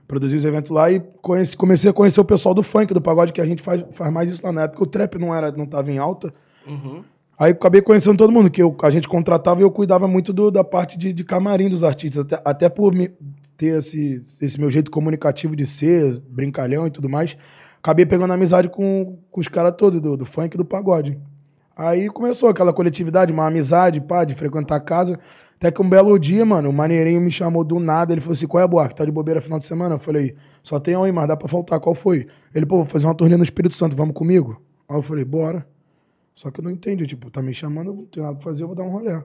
Produzi 0.06 0.36
os 0.36 0.44
eventos 0.44 0.70
lá 0.70 0.90
e 0.92 1.00
conheci- 1.00 1.56
comecei 1.56 1.90
a 1.90 1.92
conhecer 1.94 2.20
o 2.20 2.24
pessoal 2.24 2.54
do 2.54 2.62
funk, 2.62 2.92
do 2.92 3.00
pagode, 3.00 3.32
que 3.32 3.40
a 3.40 3.46
gente 3.46 3.62
faz, 3.62 3.82
faz 3.92 4.12
mais 4.12 4.30
isso 4.30 4.44
lá. 4.44 4.52
Na 4.52 4.62
época 4.62 4.82
o 4.84 4.86
trap 4.86 5.18
não, 5.18 5.34
era, 5.34 5.50
não 5.50 5.64
tava 5.66 5.90
em 5.90 5.98
alta. 5.98 6.32
Aí 7.42 7.50
acabei 7.50 7.82
conhecendo 7.82 8.16
todo 8.16 8.30
mundo, 8.32 8.48
que 8.48 8.62
eu- 8.62 8.76
a 8.84 8.88
gente 8.88 9.08
contratava 9.08 9.58
e 9.60 9.64
eu 9.64 9.70
cuidava 9.72 10.06
muito 10.06 10.32
do- 10.32 10.48
da 10.48 10.62
parte 10.62 10.96
de, 10.96 11.12
de 11.12 11.24
camarim 11.24 11.68
dos 11.68 11.82
artistas. 11.82 12.22
Até, 12.24 12.40
até 12.44 12.68
por 12.68 12.94
me- 12.94 13.10
ter 13.56 13.78
esse, 13.78 14.22
esse 14.40 14.60
meu 14.60 14.70
jeito 14.70 14.92
comunicativo 14.92 15.56
de 15.56 15.66
ser, 15.66 16.20
brincalhão 16.28 16.86
e 16.86 16.90
tudo 16.90 17.08
mais, 17.08 17.36
acabei 17.82 18.06
pegando 18.06 18.32
amizade 18.32 18.68
com, 18.68 19.18
com 19.28 19.40
os 19.40 19.48
caras 19.48 19.74
todos, 19.76 20.00
do, 20.00 20.16
do 20.16 20.24
funk 20.24 20.54
e 20.54 20.56
do 20.56 20.64
pagode. 20.64 21.18
Aí 21.76 22.08
começou 22.10 22.48
aquela 22.48 22.72
coletividade, 22.72 23.32
uma 23.32 23.48
amizade, 23.48 24.00
pá, 24.00 24.24
de 24.24 24.34
frequentar 24.36 24.76
a 24.76 24.80
casa. 24.80 25.18
Até 25.56 25.72
que 25.72 25.82
um 25.82 25.90
belo 25.90 26.16
dia, 26.20 26.44
mano, 26.46 26.70
o 26.70 26.72
maneirinho 26.72 27.20
me 27.20 27.30
chamou 27.32 27.64
do 27.64 27.80
nada. 27.80 28.12
Ele 28.14 28.20
falou 28.20 28.34
assim: 28.34 28.46
qual 28.46 28.60
é 28.60 28.64
a 28.64 28.68
Buarque? 28.68 28.94
Tá 28.94 29.04
de 29.04 29.10
bobeira 29.10 29.40
final 29.40 29.58
de 29.58 29.66
semana? 29.66 29.96
Eu 29.96 29.98
falei: 29.98 30.36
só 30.62 30.78
tem 30.78 30.96
um 30.96 31.02
aí, 31.02 31.10
mas 31.10 31.26
dá 31.26 31.36
pra 31.36 31.48
faltar. 31.48 31.80
Qual 31.80 31.92
foi? 31.94 32.28
Ele, 32.54 32.64
pô, 32.66 32.76
vou 32.76 32.86
fazer 32.86 33.04
uma 33.06 33.14
turnê 33.16 33.36
no 33.36 33.42
Espírito 33.42 33.74
Santo, 33.74 33.96
vamos 33.96 34.14
comigo? 34.14 34.62
Aí 34.88 34.96
eu 34.96 35.02
falei: 35.02 35.24
bora. 35.24 35.66
Só 36.34 36.50
que 36.50 36.60
eu 36.60 36.64
não 36.64 36.70
entendi, 36.70 37.06
tipo, 37.06 37.30
tá 37.30 37.42
me 37.42 37.52
chamando, 37.52 37.88
eu 37.88 37.94
não 37.94 38.06
tenho 38.06 38.24
nada 38.24 38.36
pra 38.36 38.44
fazer, 38.44 38.62
eu 38.62 38.68
vou 38.68 38.76
dar 38.76 38.84
um 38.84 38.90
rolê. 38.90 39.22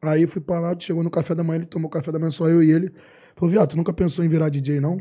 Aí 0.00 0.26
fui 0.26 0.40
pra 0.40 0.58
lá, 0.58 0.74
chegou 0.78 1.02
no 1.02 1.10
café 1.10 1.34
da 1.34 1.44
manhã, 1.44 1.58
ele 1.58 1.66
tomou 1.66 1.90
café 1.90 2.10
da 2.10 2.18
manhã, 2.18 2.30
só 2.30 2.48
eu 2.48 2.62
e 2.62 2.70
ele. 2.70 2.92
Falou, 3.36 3.50
viado, 3.50 3.70
tu 3.70 3.76
nunca 3.76 3.92
pensou 3.92 4.24
em 4.24 4.28
virar 4.28 4.48
DJ, 4.48 4.80
não? 4.80 5.00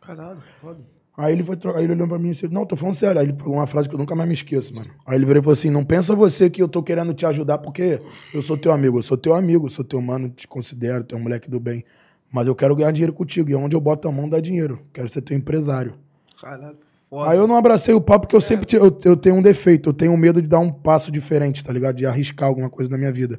Caralho, 0.00 0.42
foda. 0.60 0.80
Aí 1.16 1.32
ele 1.32 1.44
foi 1.44 1.56
aí 1.76 1.84
ele 1.84 1.92
olhou 1.92 2.08
pra 2.08 2.18
mim 2.18 2.28
e 2.28 2.30
disse, 2.32 2.48
não, 2.48 2.66
tô 2.66 2.76
falando 2.76 2.94
sério. 2.94 3.20
Aí 3.20 3.26
ele 3.26 3.38
falou 3.38 3.54
uma 3.54 3.66
frase 3.66 3.88
que 3.88 3.94
eu 3.94 3.98
nunca 3.98 4.16
mais 4.16 4.28
me 4.28 4.34
esqueço, 4.34 4.74
mano. 4.74 4.90
Aí 5.06 5.16
ele 5.16 5.24
virou 5.24 5.40
e 5.40 5.42
falou 5.42 5.52
assim, 5.52 5.70
não 5.70 5.84
pensa 5.84 6.14
você 6.14 6.50
que 6.50 6.60
eu 6.60 6.68
tô 6.68 6.82
querendo 6.82 7.14
te 7.14 7.24
ajudar 7.24 7.58
porque 7.58 8.00
eu 8.32 8.42
sou 8.42 8.56
teu 8.56 8.72
amigo. 8.72 8.98
Eu 8.98 9.02
sou 9.02 9.16
teu 9.16 9.34
amigo, 9.34 9.70
sou 9.70 9.84
teu 9.84 10.00
mano, 10.00 10.28
te 10.28 10.48
considero, 10.48 11.06
um 11.12 11.20
moleque 11.20 11.48
do 11.48 11.60
bem. 11.60 11.84
Mas 12.32 12.48
eu 12.48 12.54
quero 12.54 12.74
ganhar 12.74 12.90
dinheiro 12.90 13.12
contigo. 13.12 13.48
E 13.48 13.54
onde 13.54 13.76
eu 13.76 13.80
boto 13.80 14.08
a 14.08 14.12
mão 14.12 14.28
dá 14.28 14.40
dinheiro. 14.40 14.80
Quero 14.92 15.08
ser 15.08 15.22
teu 15.22 15.36
empresário. 15.36 15.94
Caralho, 16.40 16.78
foda. 17.14 17.30
Aí 17.30 17.38
eu 17.38 17.46
não 17.46 17.56
abracei 17.56 17.94
o 17.94 18.00
papo 18.00 18.26
porque 18.26 18.36
eu 18.36 18.40
sempre 18.40 18.66
ti- 18.66 18.76
eu, 18.76 18.96
eu 19.04 19.16
tenho 19.16 19.36
um 19.36 19.42
defeito. 19.42 19.88
Eu 19.90 19.92
tenho 19.94 20.16
medo 20.16 20.42
de 20.42 20.48
dar 20.48 20.58
um 20.58 20.70
passo 20.70 21.10
diferente, 21.12 21.64
tá 21.64 21.72
ligado? 21.72 21.96
De 21.96 22.06
arriscar 22.06 22.48
alguma 22.48 22.68
coisa 22.68 22.90
na 22.90 22.98
minha 22.98 23.12
vida. 23.12 23.38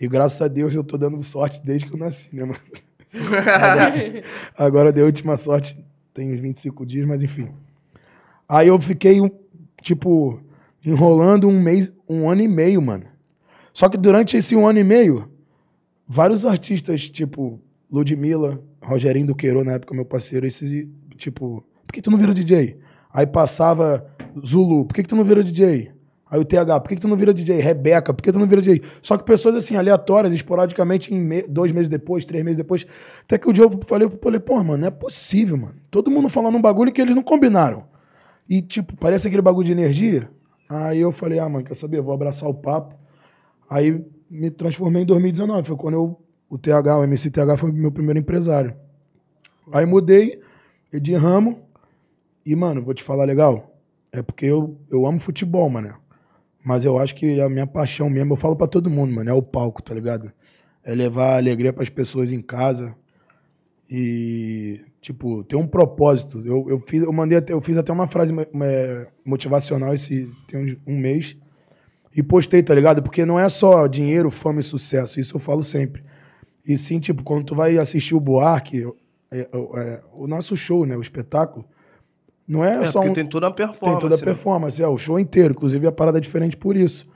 E 0.00 0.08
graças 0.08 0.40
a 0.40 0.48
Deus 0.48 0.74
eu 0.74 0.82
tô 0.82 0.96
dando 0.96 1.20
sorte 1.22 1.60
desde 1.64 1.86
que 1.86 1.94
eu 1.94 1.98
nasci, 1.98 2.34
né, 2.34 2.42
mano? 2.44 2.58
Agora, 3.12 4.22
agora 4.56 4.92
deu 4.92 5.04
última 5.06 5.36
sorte, 5.36 5.76
tem 6.14 6.32
uns 6.32 6.40
25 6.40 6.86
dias, 6.86 7.06
mas 7.06 7.22
enfim. 7.22 7.50
Aí 8.48 8.68
eu 8.68 8.80
fiquei, 8.80 9.20
tipo, 9.82 10.40
enrolando 10.84 11.46
um 11.48 11.60
mês, 11.60 11.92
um 12.08 12.28
ano 12.30 12.40
e 12.42 12.48
meio, 12.48 12.80
mano. 12.80 13.04
Só 13.74 13.88
que 13.88 13.96
durante 13.96 14.36
esse 14.36 14.56
um 14.56 14.66
ano 14.66 14.78
e 14.78 14.84
meio, 14.84 15.30
vários 16.08 16.44
artistas, 16.46 17.08
tipo, 17.10 17.60
Ludmilla, 17.90 18.60
Rogerinho 18.82 19.26
do 19.26 19.34
Queiro, 19.34 19.62
na 19.62 19.72
época, 19.72 19.94
meu 19.94 20.04
parceiro, 20.04 20.46
esses, 20.46 20.86
tipo, 21.16 21.62
por 21.86 21.92
que 21.92 22.00
tu 22.02 22.10
não 22.10 22.18
vira 22.18 22.32
DJ? 22.34 22.78
Aí 23.12 23.26
passava 23.26 24.06
Zulu, 24.44 24.84
por 24.84 24.94
que, 24.94 25.02
que 25.02 25.08
tu 25.08 25.16
não 25.16 25.24
vira 25.24 25.42
DJ? 25.42 25.92
Aí 26.30 26.38
o 26.38 26.44
TH, 26.44 26.78
por 26.80 26.88
que, 26.88 26.94
que 26.94 27.00
tu 27.00 27.08
não 27.08 27.16
vira 27.16 27.34
DJ? 27.34 27.56
Rebeca, 27.58 28.14
por 28.14 28.22
que 28.22 28.30
tu 28.30 28.38
não 28.38 28.46
vira 28.46 28.62
DJ? 28.62 28.80
Só 29.02 29.18
que 29.18 29.24
pessoas 29.24 29.56
assim, 29.56 29.74
aleatórias, 29.74 30.32
esporadicamente, 30.32 31.12
me- 31.12 31.42
dois 31.42 31.72
meses 31.72 31.88
depois, 31.88 32.24
três 32.24 32.44
meses 32.44 32.56
depois. 32.56 32.86
Até 33.24 33.36
que 33.36 33.48
o 33.48 33.52
dia 33.52 33.64
eu 33.64 33.80
falei, 33.84 34.06
eu 34.06 34.18
falei, 34.22 34.38
pô, 34.38 34.54
mano, 34.62 34.76
não 34.78 34.86
é 34.86 34.90
possível, 34.92 35.56
mano. 35.56 35.74
Todo 35.90 36.08
mundo 36.08 36.28
falando 36.28 36.54
um 36.56 36.62
bagulho 36.62 36.92
que 36.92 37.00
eles 37.02 37.16
não 37.16 37.22
combinaram. 37.22 37.84
E, 38.48 38.62
tipo, 38.62 38.96
parece 38.96 39.26
aquele 39.26 39.42
bagulho 39.42 39.66
de 39.66 39.72
energia. 39.72 40.30
Aí 40.68 41.00
eu 41.00 41.10
falei, 41.10 41.40
ah, 41.40 41.48
mano, 41.48 41.64
quer 41.64 41.74
saber? 41.74 41.98
Eu 41.98 42.04
vou 42.04 42.14
abraçar 42.14 42.48
o 42.48 42.54
papo. 42.54 42.94
Aí 43.68 44.00
me 44.30 44.50
transformei 44.52 45.02
em 45.02 45.06
2019. 45.06 45.66
Foi 45.66 45.76
quando 45.76 45.94
eu, 45.94 46.20
o 46.48 46.56
TH, 46.56 46.96
o 46.98 47.02
MC 47.04 47.28
TH 47.28 47.56
foi 47.56 47.72
meu 47.72 47.90
primeiro 47.90 48.20
empresário. 48.20 48.72
Aí 49.72 49.84
mudei 49.84 50.40
de 50.92 51.14
ramo. 51.14 51.58
E, 52.44 52.54
mano, 52.56 52.82
vou 52.82 52.94
te 52.94 53.02
falar 53.02 53.24
legal. 53.24 53.76
é 54.12 54.22
porque 54.22 54.46
eu, 54.46 54.78
eu 54.90 55.06
amo 55.06 55.20
futebol, 55.20 55.68
mano. 55.70 55.94
Mas 56.64 56.84
eu 56.84 56.98
acho 56.98 57.14
que 57.14 57.40
a 57.40 57.48
minha 57.48 57.66
paixão 57.66 58.10
mesmo, 58.10 58.32
eu 58.34 58.36
falo 58.36 58.56
pra 58.56 58.66
todo 58.66 58.90
mundo, 58.90 59.14
mano, 59.14 59.30
é 59.30 59.32
o 59.32 59.42
palco, 59.42 59.82
tá 59.82 59.94
ligado? 59.94 60.32
É 60.84 60.94
levar 60.94 61.36
alegria 61.36 61.72
pras 61.72 61.88
pessoas 61.88 62.32
em 62.32 62.40
casa. 62.40 62.94
E, 63.88 64.80
tipo, 65.00 65.42
ter 65.44 65.56
um 65.56 65.66
propósito. 65.66 66.40
Eu, 66.46 66.66
eu, 66.68 66.80
fiz, 66.80 67.02
eu 67.02 67.12
mandei 67.12 67.38
até, 67.38 67.52
eu 67.52 67.60
fiz 67.60 67.76
até 67.76 67.92
uma 67.92 68.06
frase 68.06 68.32
mo- 68.32 68.46
motivacional 69.24 69.92
esse 69.94 70.30
tem 70.46 70.78
um 70.86 70.98
mês. 70.98 71.36
E 72.14 72.22
postei, 72.22 72.62
tá 72.62 72.74
ligado? 72.74 73.02
Porque 73.02 73.24
não 73.24 73.38
é 73.38 73.48
só 73.48 73.86
dinheiro, 73.86 74.30
fama 74.30 74.60
e 74.60 74.64
sucesso. 74.64 75.20
Isso 75.20 75.36
eu 75.36 75.40
falo 75.40 75.62
sempre. 75.62 76.04
E 76.66 76.76
sim, 76.76 76.98
tipo, 77.00 77.22
quando 77.22 77.44
tu 77.44 77.54
vai 77.54 77.78
assistir 77.78 78.14
o 78.14 78.20
Buarque, 78.20 78.84
é, 79.30 79.38
é, 79.38 79.48
é, 79.52 80.02
o 80.12 80.26
nosso 80.26 80.56
show, 80.56 80.84
né? 80.84 80.96
O 80.96 81.00
espetáculo, 81.00 81.64
não 82.50 82.64
é, 82.64 82.80
É, 82.80 82.84
só 82.84 82.98
porque 82.98 83.10
um, 83.10 83.14
tem 83.14 83.26
toda 83.26 83.46
a 83.46 83.50
performance. 83.52 83.80
tem 83.92 84.00
toda 84.00 84.14
a 84.16 84.18
né? 84.18 84.24
performance, 84.24 84.82
é, 84.82 84.88
o 84.88 84.98
show 84.98 85.20
inteiro. 85.20 85.52
Inclusive, 85.52 85.86
a 85.86 85.92
parada 85.92 86.18
é 86.18 86.20
diferente 86.20 86.56
por 86.56 86.76
isso. 86.76 87.06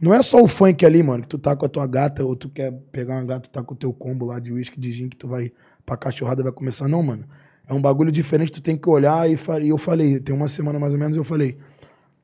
Não 0.00 0.14
é 0.14 0.22
só 0.22 0.40
o 0.40 0.46
funk 0.46 0.86
ali, 0.86 1.02
mano, 1.02 1.22
que 1.22 1.28
tu 1.28 1.38
tá 1.38 1.56
com 1.56 1.66
a 1.66 1.68
tua 1.68 1.86
gata, 1.86 2.24
ou 2.24 2.36
tu 2.36 2.48
quer 2.48 2.72
pegar 2.92 3.16
uma 3.16 3.24
gata, 3.24 3.48
tu 3.48 3.50
tá 3.50 3.62
com 3.62 3.74
o 3.74 3.76
teu 3.76 3.92
combo 3.92 4.26
lá 4.26 4.38
de 4.38 4.52
uísque, 4.52 4.78
de 4.78 4.92
gin, 4.92 5.08
que 5.08 5.16
tu 5.16 5.26
vai 5.26 5.50
pra 5.84 5.96
cachorrada, 5.96 6.42
vai 6.42 6.52
começar. 6.52 6.86
Não, 6.86 7.02
mano. 7.02 7.24
É 7.68 7.74
um 7.74 7.82
bagulho 7.82 8.12
diferente, 8.12 8.52
tu 8.52 8.62
tem 8.62 8.76
que 8.76 8.88
olhar 8.88 9.28
e, 9.28 9.34
e 9.62 9.68
eu 9.68 9.78
falei, 9.78 10.20
tem 10.20 10.32
uma 10.32 10.46
semana 10.46 10.78
mais 10.78 10.92
ou 10.92 10.98
menos, 11.00 11.16
eu 11.16 11.24
falei, 11.24 11.58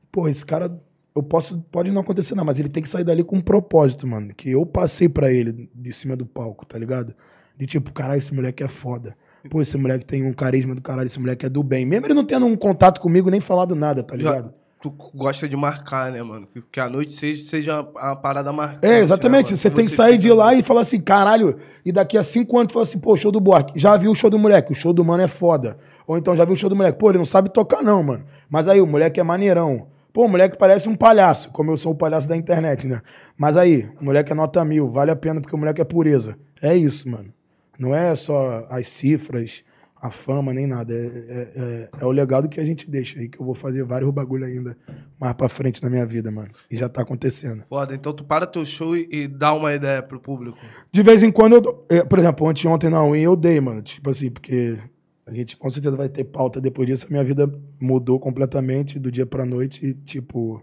pô, 0.09 0.29
esse 0.29 0.45
cara, 0.45 0.73
eu 1.13 1.21
posso, 1.21 1.59
pode 1.69 1.91
não 1.91 1.99
acontecer 1.99 2.33
não, 2.33 2.45
mas 2.45 2.59
ele 2.59 2.69
tem 2.69 2.81
que 2.81 2.87
sair 2.87 3.03
dali 3.03 3.25
com 3.25 3.35
um 3.35 3.41
propósito, 3.41 4.07
mano, 4.07 4.33
que 4.33 4.51
eu 4.51 4.65
passei 4.65 5.09
pra 5.09 5.31
ele 5.31 5.69
de 5.75 5.91
cima 5.91 6.15
do 6.15 6.25
palco, 6.25 6.65
tá 6.65 6.77
ligado? 6.79 7.13
De 7.57 7.65
tipo, 7.65 7.91
caralho, 7.91 8.19
esse 8.19 8.33
moleque 8.33 8.63
é 8.63 8.69
foda. 8.69 9.17
Pô, 9.49 9.61
esse 9.61 9.77
moleque 9.77 10.05
tem 10.05 10.25
um 10.25 10.31
carisma 10.33 10.73
do 10.73 10.81
caralho, 10.81 11.07
esse 11.07 11.19
moleque 11.19 11.45
é 11.45 11.49
do 11.49 11.61
bem. 11.63 11.85
Mesmo 11.85 12.05
ele 12.07 12.13
não 12.13 12.23
tendo 12.25 12.45
um 12.45 12.55
contato 12.55 13.01
comigo, 13.01 13.29
nem 13.29 13.41
falado 13.41 13.75
nada, 13.75 14.01
tá 14.03 14.15
ligado? 14.15 14.53
Tu 14.81 14.89
gosta 15.15 15.47
de 15.47 15.55
marcar, 15.55 16.11
né, 16.11 16.21
mano? 16.21 16.45
Que, 16.69 16.79
a 16.79 16.89
noite 16.89 17.13
seja, 17.13 17.45
seja 17.47 17.81
uma, 17.81 17.89
uma 18.09 18.15
parada 18.17 18.51
marcante. 18.51 18.85
É, 18.85 18.99
exatamente. 18.99 19.51
né, 19.51 19.57
você 19.57 19.69
tem 19.69 19.85
que 19.85 19.91
Você 19.91 19.95
sair 19.95 20.11
fica- 20.13 20.21
de 20.23 20.31
lá 20.33 20.53
e 20.53 20.61
falar 20.63 20.81
assim, 20.81 20.99
caralho, 20.99 21.57
e 21.85 21.91
daqui 21.91 22.17
a 22.17 22.23
cinco 22.23 22.57
anos 22.57 22.67
tu 22.67 22.73
fala 22.73 22.83
assim, 22.83 22.99
pô, 22.99 23.15
show 23.15 23.31
do 23.31 23.39
Buarque. 23.39 23.79
Já 23.79 23.95
viu 23.95 24.11
o 24.11 24.15
show 24.15 24.29
do 24.29 24.37
moleque, 24.37 24.71
o 24.73 24.75
show 24.75 24.91
do 24.91 25.03
mano 25.05 25.23
é 25.23 25.27
foda. 25.27 25.77
Ou 26.05 26.17
então 26.17 26.35
já 26.35 26.43
viu 26.43 26.53
o 26.53 26.57
show 26.57 26.69
do 26.69 26.75
moleque, 26.75 26.97
pô, 26.99 27.09
ele 27.09 27.17
não 27.17 27.25
sabe 27.25 27.49
tocar 27.49 27.81
não, 27.81 28.03
mano. 28.03 28.25
Mas 28.49 28.67
aí, 28.67 28.81
o 28.81 28.85
moleque 28.85 29.19
é 29.21 29.23
maneirão. 29.23 29.87
Pô, 30.11 30.25
o 30.25 30.29
moleque 30.29 30.57
parece 30.57 30.89
um 30.89 30.95
palhaço, 30.95 31.49
como 31.51 31.71
eu 31.71 31.77
sou 31.77 31.93
o 31.93 31.95
palhaço 31.95 32.27
da 32.27 32.35
internet, 32.35 32.85
né? 32.85 33.01
Mas 33.37 33.55
aí, 33.55 33.89
o 34.01 34.03
moleque 34.05 34.31
é 34.33 34.35
nota 34.35 34.63
mil, 34.65 34.91
vale 34.91 35.11
a 35.11 35.15
pena 35.15 35.39
porque 35.39 35.55
o 35.55 35.57
moleque 35.57 35.81
é 35.81 35.85
pureza. 35.85 36.37
É 36.61 36.75
isso, 36.75 37.09
mano. 37.09 37.33
Não 37.79 37.93
é 37.93 38.15
só 38.15 38.65
as 38.69 38.87
cifras, 38.87 39.63
a 39.95 40.11
fama, 40.11 40.53
nem 40.53 40.67
nada. 40.67 40.93
É, 40.93 40.97
é, 40.97 41.51
é- 41.55 41.89
é 42.01 42.05
o 42.05 42.11
legado 42.11 42.49
que 42.49 42.59
a 42.59 42.65
gente 42.65 42.89
deixa 42.89 43.19
aí, 43.19 43.29
que 43.29 43.39
eu 43.39 43.45
vou 43.45 43.55
fazer 43.55 43.83
vários 43.83 44.11
bagulho 44.11 44.45
ainda 44.45 44.77
mais 45.19 45.33
pra 45.33 45.47
frente 45.47 45.81
na 45.81 45.89
minha 45.89 46.05
vida, 46.05 46.29
mano. 46.29 46.51
E 46.69 46.75
já 46.77 46.89
tá 46.89 47.01
acontecendo. 47.01 47.63
Foda, 47.67 47.95
então 47.95 48.13
tu 48.13 48.23
para 48.23 48.45
teu 48.45 48.65
show 48.65 48.95
e, 48.97 49.07
e 49.11 49.27
dá 49.27 49.53
uma 49.53 49.73
ideia 49.73 50.03
pro 50.03 50.19
público. 50.19 50.57
De 50.91 51.01
vez 51.01 51.23
em 51.23 51.31
quando 51.31 51.53
eu 51.53 51.61
dou. 51.61 51.85
é, 51.89 52.03
por 52.03 52.19
exemplo, 52.19 52.45
ontem, 52.47 52.67
ontem 52.67 52.89
na 52.89 53.01
Win 53.03 53.21
eu 53.21 53.35
dei, 53.35 53.59
mano. 53.61 53.81
Tipo 53.81 54.09
assim, 54.09 54.29
porque 54.29 54.77
a 55.25 55.33
gente 55.33 55.55
com 55.57 55.71
certeza 55.71 55.95
vai 55.95 56.09
ter 56.09 56.25
pauta 56.25 56.59
depois 56.59 56.85
disso. 56.87 57.05
A 57.07 57.09
minha 57.09 57.23
vida 57.23 57.49
mudou 57.81 58.19
completamente 58.19 58.99
do 58.99 59.09
dia 59.09 59.25
pra 59.25 59.45
noite. 59.45 59.85
E, 59.85 59.93
tipo, 59.93 60.61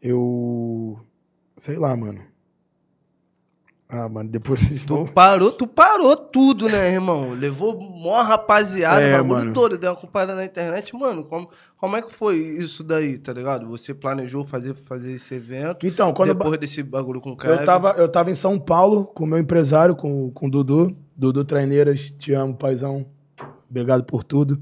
eu. 0.00 0.98
Sei 1.56 1.76
lá, 1.76 1.94
mano. 1.96 2.20
Ah, 3.94 4.08
mano, 4.08 4.30
depois. 4.30 4.58
Tu 4.86 5.12
parou, 5.12 5.52
tu 5.52 5.66
parou 5.66 6.16
tudo, 6.16 6.66
né, 6.66 6.94
irmão? 6.94 7.34
Levou 7.34 7.78
mó 7.78 8.22
rapaziada, 8.22 9.04
É, 9.04 9.20
o 9.20 9.24
bagulho 9.24 9.52
todo, 9.52 9.76
deu 9.76 9.90
uma 9.90 9.96
comparada 9.96 10.34
na 10.34 10.46
internet. 10.46 10.96
Mano, 10.96 11.24
como, 11.24 11.50
como 11.76 11.94
é 11.94 12.00
que 12.00 12.10
foi 12.10 12.38
isso 12.38 12.82
daí, 12.82 13.18
tá 13.18 13.34
ligado? 13.34 13.68
Você 13.68 13.92
planejou 13.92 14.46
fazer, 14.46 14.74
fazer 14.74 15.12
esse 15.12 15.34
evento. 15.34 15.86
Então, 15.86 16.10
quando 16.14 16.32
depois 16.32 16.58
desse 16.58 16.82
bagulho 16.82 17.20
com 17.20 17.32
o 17.32 17.36
cara. 17.36 17.54
eu 17.56 17.64
tava, 17.66 17.90
eu 17.98 18.08
tava 18.08 18.30
em 18.30 18.34
São 18.34 18.58
Paulo 18.58 19.04
com 19.04 19.24
o 19.24 19.26
meu 19.26 19.38
empresário, 19.38 19.94
com, 19.94 20.30
com 20.30 20.46
o 20.46 20.50
Dudu. 20.50 20.96
Dudu 21.14 21.44
Traineiras, 21.44 22.10
te 22.12 22.32
amo, 22.32 22.56
paizão. 22.56 23.04
Obrigado 23.68 24.04
por 24.04 24.24
tudo. 24.24 24.58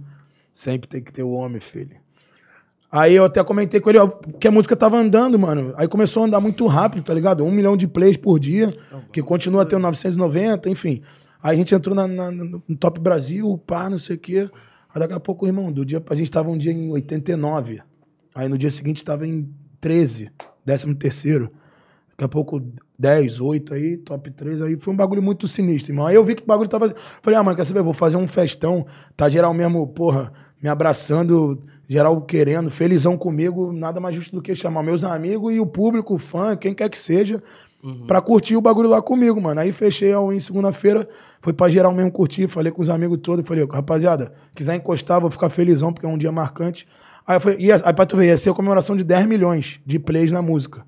Sempre 0.53 0.89
tem 0.89 1.01
que 1.01 1.13
ter 1.13 1.23
o 1.23 1.31
homem, 1.31 1.61
filho. 1.61 1.97
Aí 2.93 3.15
eu 3.15 3.25
até 3.25 3.43
comentei 3.45 3.81
com 3.81 3.89
ele, 3.91 3.99
ó, 4.01 4.09
que 4.09 4.49
a 4.49 4.51
música 4.51 4.75
tava 4.75 4.97
andando, 4.99 5.39
mano. 5.39 5.73
Aí 5.77 5.87
começou 5.87 6.23
a 6.25 6.27
andar 6.27 6.41
muito 6.41 6.67
rápido, 6.67 7.05
tá 7.05 7.15
ligado? 7.15 7.45
Um 7.45 7.51
milhão 7.51 7.77
de 7.77 7.87
plays 7.87 8.17
por 8.17 8.39
dia, 8.41 8.77
que 9.13 9.23
continua 9.23 9.65
tendo 9.65 9.83
990, 9.83 10.69
enfim. 10.69 11.01
Aí 11.43 11.55
a 11.55 11.57
gente 11.57 11.73
entrou 11.75 11.95
na, 11.95 12.09
na- 12.09 12.33
no 12.33 12.61
Top 12.79 12.99
Brasil, 13.01 13.57
pá, 13.65 13.89
não 13.89 13.97
sei 13.99 14.17
o 14.17 14.19
quê. 14.19 14.51
Aí 14.93 14.99
daqui 15.01 15.15
a 15.15 15.21
pouco, 15.21 15.47
irmão, 15.47 15.71
do 15.73 15.85
dia, 15.85 16.03
a 16.11 16.15
gente 16.17 16.31
tava 16.33 16.51
um 16.51 16.59
dia 16.59 16.73
em 16.73 16.91
89. 16.91 17.81
Aí 18.35 18.49
no 18.49 18.59
dia 18.59 18.71
seguinte 18.71 19.05
tava 19.05 19.25
em 19.27 19.49
13, 19.81 20.31
13 20.65 20.95
terceiro. 20.97 21.49
Daqui 22.11 22.25
a 22.25 22.29
pouco 22.29 22.61
10, 22.99 23.41
8 23.41 23.73
aí, 23.73 23.97
top 23.99 24.31
3 24.33 24.63
aí. 24.63 24.77
Foi 24.81 24.93
um 24.93 24.97
bagulho 24.97 25.23
muito 25.23 25.47
sinistro, 25.47 25.93
irmão. 25.93 26.07
Aí 26.09 26.17
eu 26.17 26.25
vi 26.25 26.35
que 26.35 26.43
o 26.43 26.47
bagulho 26.47 26.69
tava. 26.69 26.93
Falei, 27.23 27.39
ah, 27.39 27.43
mano, 27.45 27.57
quer 27.57 27.65
saber? 27.65 27.83
Vou 27.83 27.95
fazer 27.95 28.17
um 28.17 28.27
festão. 28.27 28.85
Tá 29.17 29.29
geral 29.29 29.55
mesmo, 29.55 29.87
porra, 29.87 30.33
me 30.61 30.69
abraçando, 30.69 31.63
geral 31.91 32.21
querendo, 32.23 32.71
felizão 32.71 33.19
comigo. 33.19 33.73
Nada 33.73 33.99
mais 33.99 34.15
justo 34.15 34.37
do 34.37 34.41
que 34.41 34.55
chamar 34.55 34.81
meus 34.85 35.03
amigos 35.03 35.53
e 35.53 35.59
o 35.59 35.67
público, 35.67 36.15
o 36.15 36.19
fã, 36.19 36.57
quem 36.57 36.73
quer 36.73 36.89
que 36.89 36.97
seja, 36.97 37.43
pra 38.07 38.21
curtir 38.21 38.55
o 38.55 38.61
bagulho 38.61 38.89
lá 38.89 39.03
comigo, 39.03 39.41
mano. 39.41 39.61
Aí 39.61 39.73
fechei 39.73 40.13
a 40.13 40.21
em 40.33 40.39
segunda-feira. 40.39 41.09
Foi 41.41 41.53
pra 41.53 41.69
geral 41.69 41.93
mesmo 41.93 42.13
curtir. 42.13 42.47
Falei 42.47 42.71
com 42.71 42.81
os 42.81 42.89
amigos 42.89 43.19
todos. 43.21 43.45
Falei, 43.45 43.67
rapaziada, 43.69 44.33
quiser 44.55 44.77
encostar, 44.77 45.21
vou 45.21 45.33
ficar 45.33 45.51
felizão, 45.51 45.93
porque 45.93 46.07
é 46.07 46.09
um 46.09 46.17
dia 46.17 46.31
marcante. 46.31 46.87
Aí, 47.27 47.35
eu 47.35 47.41
falei, 47.41 47.59
ia, 47.59 47.75
aí 47.85 47.93
pra 47.93 48.07
tu 48.07 48.17
ver, 48.17 48.27
ia 48.27 48.39
ser 48.39 48.51
a 48.51 48.55
comemoração 48.55 48.97
de 48.97 49.03
10 49.03 49.27
milhões 49.27 49.81
de 49.85 49.99
plays 49.99 50.31
na 50.31 50.41
música. 50.41 50.87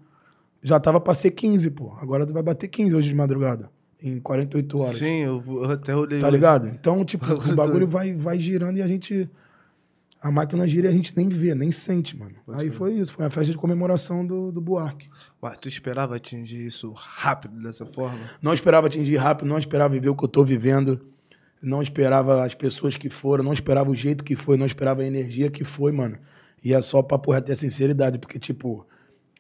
Já 0.63 0.79
tava 0.79 1.01
pra 1.01 1.15
ser 1.15 1.33
15, 1.33 1.69
pô. 1.73 1.93
Agora 2.01 2.25
tu 2.25 2.33
vai 2.33 2.45
bater 2.45 2.69
15 2.69 2.95
hoje 2.95 3.09
de 3.09 3.15
madrugada. 3.17 3.69
Em 4.01 4.21
48 4.21 4.79
horas. 4.79 4.99
Sim, 4.99 5.25
eu, 5.25 5.43
eu 5.49 5.71
até 5.73 5.97
olhei. 5.97 6.21
Tá 6.21 6.29
hoje. 6.29 6.37
ligado? 6.37 6.69
Então, 6.69 7.05
tipo, 7.05 7.27
o 7.35 7.57
bagulho 7.57 7.89
vai, 7.89 8.13
vai 8.13 8.39
girando 8.39 8.77
e 8.77 8.83
a 8.83 8.87
gente. 8.87 9.29
A 10.23 10.31
máquina 10.31 10.69
gira 10.69 10.87
e 10.87 10.91
a 10.91 10.93
gente 10.93 11.17
nem 11.17 11.29
vê, 11.29 11.53
nem 11.53 11.73
sente, 11.73 12.17
mano. 12.17 12.37
Aí 12.53 12.71
foi 12.71 12.95
isso. 12.95 13.13
Foi 13.13 13.25
uma 13.25 13.31
festa 13.31 13.51
de 13.51 13.59
comemoração 13.59 14.25
do, 14.25 14.53
do 14.53 14.61
Buarque. 14.61 15.11
Mas 15.41 15.59
tu 15.59 15.67
esperava 15.67 16.15
atingir 16.15 16.65
isso 16.65 16.93
rápido 16.93 17.61
dessa 17.61 17.85
forma? 17.85 18.21
Não 18.41 18.55
esperava 18.55 18.87
atingir 18.87 19.17
rápido, 19.17 19.49
não 19.49 19.59
esperava 19.59 19.93
viver 19.93 20.11
o 20.11 20.15
que 20.15 20.25
eu 20.25 20.29
tô 20.29 20.45
vivendo. 20.45 21.01
Não 21.61 21.83
esperava 21.83 22.45
as 22.45 22.55
pessoas 22.55 22.97
que 22.97 23.11
foram, 23.11 23.43
não 23.43 23.53
esperava 23.53 23.91
o 23.91 23.95
jeito 23.97 24.23
que 24.23 24.37
foi, 24.37 24.57
não 24.57 24.65
esperava 24.67 25.03
a 25.03 25.07
energia 25.07 25.51
que 25.51 25.65
foi, 25.65 25.91
mano. 25.91 26.15
E 26.63 26.73
é 26.73 26.81
só 26.81 27.03
papo 27.03 27.33
reto 27.33 27.51
e 27.51 27.53
a 27.53 27.57
sinceridade, 27.57 28.19
porque, 28.19 28.39
tipo, 28.39 28.87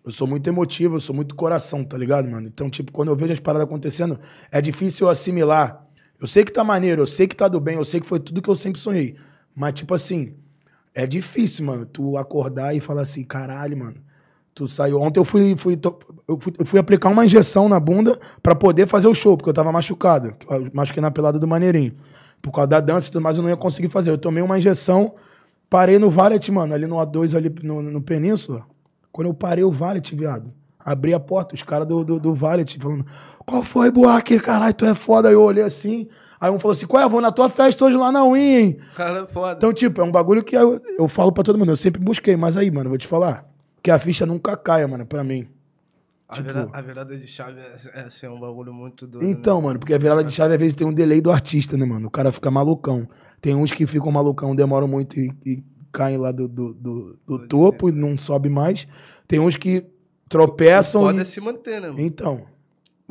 eu 0.04 0.10
sou 0.10 0.26
muito 0.26 0.48
emotivo, 0.48 0.96
eu 0.96 1.00
sou 1.00 1.14
muito 1.14 1.36
coração, 1.36 1.84
tá 1.84 1.96
ligado, 1.96 2.28
mano? 2.28 2.48
Então, 2.48 2.68
tipo, 2.68 2.90
quando 2.90 3.08
eu 3.10 3.16
vejo 3.16 3.32
as 3.32 3.40
paradas 3.40 3.68
acontecendo, 3.68 4.18
é 4.50 4.60
difícil 4.60 5.06
eu 5.06 5.10
assimilar. 5.10 5.86
Eu 6.20 6.26
sei 6.26 6.44
que 6.44 6.52
tá 6.52 6.64
maneiro, 6.64 7.02
eu 7.02 7.06
sei 7.06 7.28
que 7.28 7.36
tá 7.36 7.46
do 7.46 7.60
bem, 7.60 7.76
eu 7.76 7.84
sei 7.84 8.00
que 8.00 8.06
foi 8.06 8.18
tudo 8.18 8.42
que 8.42 8.50
eu 8.50 8.56
sempre 8.56 8.80
sonhei. 8.80 9.16
Mas, 9.54 9.74
tipo 9.74 9.94
assim, 9.94 10.34
é 10.94 11.06
difícil, 11.06 11.64
mano, 11.64 11.87
tu 11.87 12.16
acordar 12.16 12.75
e 12.75 12.80
falar 12.80 13.02
assim, 13.02 13.25
caralho, 13.25 13.76
mano. 13.76 13.96
Tu 14.54 14.68
saiu. 14.68 15.00
Ontem 15.00 15.18
eu 15.18 15.25
fui, 15.25 15.56
fui, 15.56 15.80
eu 16.28 16.38
fui, 16.38 16.52
eu 16.58 16.66
fui 16.66 16.78
aplicar 16.78 17.08
uma 17.08 17.25
injeção 17.25 17.68
na 17.68 17.80
bunda 17.80 18.18
pra 18.42 18.54
poder 18.54 18.87
fazer 18.87 19.08
o 19.08 19.14
show, 19.14 19.37
porque 19.37 19.49
eu 19.49 19.54
tava 19.54 19.72
machucado. 19.72 20.34
Eu 20.50 20.70
machuquei 20.75 21.00
na 21.00 21.11
pelada 21.11 21.38
do 21.38 21.46
Maneirinho. 21.46 21.94
Por 22.42 22.52
causa 22.52 22.68
da 22.68 22.80
dança 22.80 23.08
e 23.08 23.12
tudo 23.12 23.22
mais, 23.22 23.37
eu 23.37 23.42
não 23.42 23.49
ia 23.49 23.56
conseguir 23.56 23.88
fazer. 23.88 24.11
Eu 24.11 24.18
tomei 24.18 24.42
uma 24.42 24.58
injeção, 24.58 25.14
parei 25.70 25.99
no 25.99 26.11
Valet, 26.11 26.50
mano, 26.52 26.75
ali 26.75 26.87
no 26.87 26.96
A2, 26.96 27.34
ali 27.34 27.54
no, 27.62 27.80
no 27.80 28.02
Península. 28.02 28.66
Quando 29.11 29.28
eu 29.28 29.34
parei 29.34 29.64
o 29.64 29.70
Valet, 29.70 30.14
viado, 30.14 30.52
abri 30.78 31.14
a 31.14 31.20
porta, 31.20 31.54
os 31.54 31.62
caras 31.62 31.87
do, 31.87 32.04
do, 32.04 32.20
do 32.20 32.34
Valet 32.34 32.78
falando: 32.78 33.06
Qual 33.46 33.62
foi, 33.62 33.90
Buarque? 33.90 34.38
Caralho, 34.38 34.75
tu 34.75 34.84
é 34.84 34.94
foda. 34.94 35.28
Aí 35.28 35.34
eu 35.34 35.42
olhei 35.42 35.64
assim. 35.64 36.08
Aí 36.42 36.50
um 36.50 36.58
falou 36.58 36.72
assim: 36.72 36.87
Qual 36.87 37.00
é? 37.02 37.08
Vou 37.08 37.20
na 37.20 37.30
tua 37.30 37.49
festa 37.49 37.84
hoje 37.84 37.96
lá 37.96 38.11
na 38.11 38.25
Win, 38.25 38.38
hein? 38.40 38.78
Cara, 38.96 39.28
foda. 39.28 39.54
Então, 39.56 39.72
tipo, 39.72 40.00
é 40.00 40.04
um 40.04 40.11
bagulho 40.11 40.42
que 40.42 40.56
eu, 40.56 40.80
eu 40.99 41.06
falo 41.06 41.30
pra 41.30 41.44
todo 41.44 41.56
mundo. 41.56 41.70
Eu 41.70 41.76
sempre 41.76 42.02
busquei, 42.04 42.34
mas 42.37 42.56
aí, 42.56 42.68
mano, 42.70 42.88
vou 42.88 42.99
te 42.99 43.06
falar. 43.06 43.49
Que 43.80 43.90
a 43.92 43.99
ficha 43.99 44.26
nunca 44.26 44.56
caia, 44.56 44.88
mano, 44.88 45.06
pra 45.06 45.22
mim. 45.22 45.46
a, 46.28 46.34
tipo- 46.34 46.49
virada, 46.49 46.70
a 46.76 46.80
virada 46.82 47.16
de 47.16 47.26
chave 47.28 47.61
é, 47.61 47.76
é, 47.94 48.00
assim, 48.06 48.26
é 48.26 48.30
um 48.30 48.40
bagulho 48.40 48.75
muito 48.75 49.06
doido. 49.06 49.25
Então, 49.25 49.62
mano, 49.62 49.78
porque 49.78 49.94
a 49.94 49.99
virada 49.99 50.25
de 50.25 50.32
chave 50.32 50.54
às 50.54 50.58
vezes 50.61 50.75
tem 50.75 50.84
um 50.87 50.92
delay 50.92 51.20
do 51.20 51.30
artista, 51.30 51.76
né, 51.76 51.84
mano? 51.84 52.08
O 52.08 52.11
cara 52.11 52.32
fica 52.32 52.50
malucão. 52.50 53.08
Tem 53.40 53.54
uns 53.54 53.70
que 53.72 53.87
ficam 53.87 54.11
malucão, 54.11 54.54
demoram 54.56 54.88
muito 54.88 55.18
e, 55.20 55.32
e 55.46 55.62
caem 55.92 56.16
lá 56.16 56.32
do, 56.32 56.49
do, 56.49 56.75
do, 56.75 57.18
do 57.26 57.46
topo 57.46 57.88
e 57.88 57.92
não 57.92 58.18
sobe 58.18 58.49
mais. 58.49 58.87
Tem 59.28 59.38
uns 59.38 59.56
que 59.56 59.84
tropeçam. 60.28 61.02
Pode 61.02 61.18
e- 61.18 61.20
é 61.20 61.25
se 61.25 61.40
manter, 61.40 61.80
né, 61.80 61.88
mano? 61.88 62.00
Então, 62.00 62.46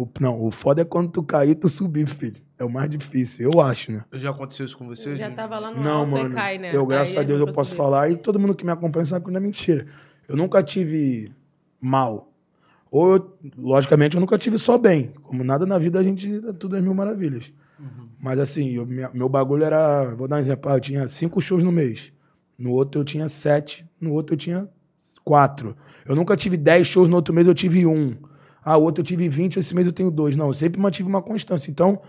o, 0.04 0.10
não, 0.20 0.44
o 0.44 0.52
foda 0.52 0.82
é 0.82 0.86
quando 0.86 1.10
tu 1.10 1.24
cair 1.24 1.52
e 1.52 1.56
tu 1.56 1.68
subir, 1.70 2.08
filho. 2.08 2.42
É 2.58 2.64
o 2.64 2.70
mais 2.70 2.90
difícil, 2.90 3.50
eu 3.52 3.60
acho, 3.60 3.92
né? 3.92 4.04
Já 4.14 4.30
aconteceu 4.30 4.66
isso 4.66 4.78
com 4.78 4.88
você? 4.88 5.10
Eu 5.10 5.16
já 5.16 5.26
gente? 5.28 5.36
tava 5.36 5.60
lá 5.60 5.72
no 5.72 5.82
Não, 5.82 6.00
alto 6.02 6.12
mano. 6.12 6.30
e 6.30 6.34
cai, 6.36 6.58
né? 6.60 6.76
Eu, 6.76 6.86
graças 6.86 7.16
Aí 7.18 7.24
a 7.24 7.26
Deus, 7.26 7.40
eu 7.40 7.52
posso 7.54 7.72
subir. 7.72 7.78
falar. 7.78 8.10
E 8.12 8.18
todo 8.18 8.40
mundo 8.40 8.54
que 8.54 8.64
me 8.64 8.72
acompanha 8.72 9.06
sabe 9.06 9.26
que 9.26 9.32
não 9.32 9.38
é 9.38 9.42
mentira. 9.44 9.88
Eu 10.28 10.36
nunca 10.38 10.62
tive 10.62 11.32
mal. 11.82 12.32
Ou, 12.92 13.16
eu- 13.16 13.38
logicamente, 13.58 14.16
eu 14.16 14.22
nunca 14.22 14.38
tive 14.38 14.58
só 14.58 14.78
bem. 14.78 15.12
Como 15.24 15.44
nada 15.44 15.66
na 15.66 15.80
vida, 15.80 16.00
a 16.00 16.04
gente 16.04 16.42
é 16.48 16.54
tudo 16.54 16.76
as 16.76 16.84
mil 16.84 16.94
maravilhas. 16.94 17.52
Mas 18.20 18.38
assim, 18.38 18.76
eu- 18.76 18.86
minha- 18.86 19.10
meu 19.14 19.28
bagulho 19.28 19.64
era. 19.64 20.14
Vou 20.14 20.28
dar 20.28 20.36
um 20.36 20.40
exemplo. 20.40 20.70
ah, 20.72 20.76
Eu 20.76 20.80
tinha 20.80 21.08
cinco 21.08 21.42
shows 21.42 21.64
no 21.64 21.72
mês. 21.72 22.14
No 22.58 22.72
outro 22.74 23.02
eu 23.02 23.06
tinha 23.06 23.28
sete. 23.28 23.84
No 24.00 24.14
outro 24.14 24.36
eu 24.36 24.38
tinha 24.38 24.70
quatro. 25.24 25.76
Eu 26.06 26.16
nunca 26.16 26.36
tive 26.36 26.58
dez 26.58 26.86
shows, 26.86 27.10
no 27.10 27.16
outro 27.16 27.34
mês 27.34 27.48
eu 27.48 27.56
tive 27.56 27.86
um. 27.88 28.16
Ah, 28.64 28.78
o 28.78 28.84
outro 28.84 29.02
eu 29.02 29.06
tive 29.06 29.28
vinte, 29.28 29.58
esse 29.58 29.74
mês 29.74 29.88
eu 29.88 29.94
tenho 29.94 30.12
dois. 30.12 30.36
Não, 30.36 30.48
eu 30.48 30.54
sempre 30.54 30.80
mantive 30.80 31.08
uma 31.10 31.22
constância. 31.22 31.70
Então, 31.70 32.00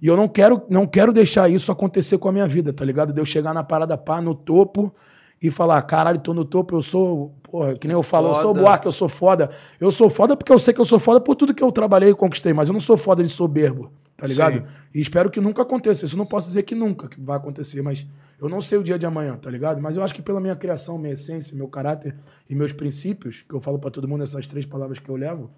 e 0.00 0.06
eu 0.06 0.16
não 0.16 0.28
quero, 0.28 0.62
não 0.68 0.86
quero 0.86 1.12
deixar 1.12 1.50
isso 1.50 1.72
acontecer 1.72 2.18
com 2.18 2.28
a 2.28 2.32
minha 2.32 2.46
vida, 2.46 2.72
tá 2.72 2.84
ligado? 2.84 3.12
De 3.12 3.20
eu 3.20 3.24
chegar 3.24 3.54
na 3.54 3.64
parada 3.64 3.96
pá, 3.96 4.20
no 4.20 4.34
topo 4.34 4.94
e 5.40 5.50
falar, 5.50 5.80
caralho, 5.82 6.18
tô 6.18 6.32
no 6.32 6.44
topo, 6.44 6.76
eu 6.76 6.82
sou, 6.82 7.34
porra, 7.42 7.74
que 7.74 7.86
nem 7.86 7.94
eu 7.94 8.02
falo, 8.02 8.28
eu 8.28 8.34
sou 8.34 8.42
Foda. 8.42 8.60
Buarque, 8.60 8.86
eu 8.86 8.92
sou 8.92 9.08
foda. 9.08 9.50
Eu 9.80 9.90
sou 9.90 10.08
foda 10.08 10.36
porque 10.36 10.52
eu 10.52 10.58
sei 10.58 10.72
que 10.72 10.80
eu 10.80 10.84
sou 10.84 10.98
foda 10.98 11.20
por 11.20 11.34
tudo 11.34 11.54
que 11.54 11.62
eu 11.62 11.72
trabalhei 11.72 12.10
e 12.10 12.14
conquistei, 12.14 12.52
mas 12.52 12.68
eu 12.68 12.72
não 12.72 12.80
sou 12.80 12.96
foda 12.96 13.22
de 13.22 13.28
soberbo, 13.28 13.90
tá 14.16 14.26
ligado? 14.26 14.58
Sim. 14.58 14.64
E 14.94 15.00
espero 15.00 15.30
que 15.30 15.40
nunca 15.40 15.62
aconteça. 15.62 16.04
Isso 16.04 16.14
eu 16.14 16.18
não 16.18 16.26
posso 16.26 16.48
dizer 16.48 16.62
que 16.62 16.74
nunca 16.74 17.08
que 17.08 17.20
vai 17.20 17.36
acontecer, 17.36 17.82
mas 17.82 18.06
eu 18.40 18.48
não 18.48 18.60
sei 18.60 18.78
o 18.78 18.82
dia 18.82 18.98
de 18.98 19.06
amanhã, 19.06 19.36
tá 19.36 19.50
ligado? 19.50 19.80
Mas 19.80 19.96
eu 19.96 20.02
acho 20.02 20.14
que 20.14 20.22
pela 20.22 20.40
minha 20.40 20.56
criação, 20.56 20.96
minha 20.98 21.14
essência, 21.14 21.56
meu 21.56 21.68
caráter 21.68 22.16
e 22.48 22.54
meus 22.54 22.72
princípios, 22.72 23.44
que 23.46 23.54
eu 23.54 23.60
falo 23.60 23.78
pra 23.78 23.90
todo 23.90 24.06
mundo 24.06 24.24
essas 24.24 24.46
três 24.46 24.64
palavras 24.64 24.98
que 24.98 25.08
eu 25.08 25.16
levo, 25.16 25.50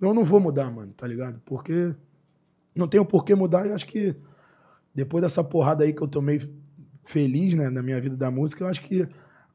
eu 0.00 0.14
não 0.14 0.24
vou 0.24 0.40
mudar, 0.40 0.70
mano, 0.70 0.92
tá 0.96 1.06
ligado? 1.06 1.40
Porque 1.44 1.94
não 2.74 2.86
tenho 2.86 3.04
por 3.04 3.24
que 3.24 3.34
mudar 3.34 3.66
e 3.66 3.72
acho 3.72 3.86
que 3.86 4.14
depois 4.94 5.22
dessa 5.22 5.42
porrada 5.44 5.84
aí 5.84 5.92
que 5.92 6.02
eu 6.02 6.08
tomei 6.08 6.40
feliz, 7.04 7.54
né, 7.54 7.70
na 7.70 7.82
minha 7.82 8.00
vida 8.00 8.16
da 8.16 8.30
música, 8.30 8.62
eu 8.64 8.68
acho 8.68 8.82
que 8.82 9.06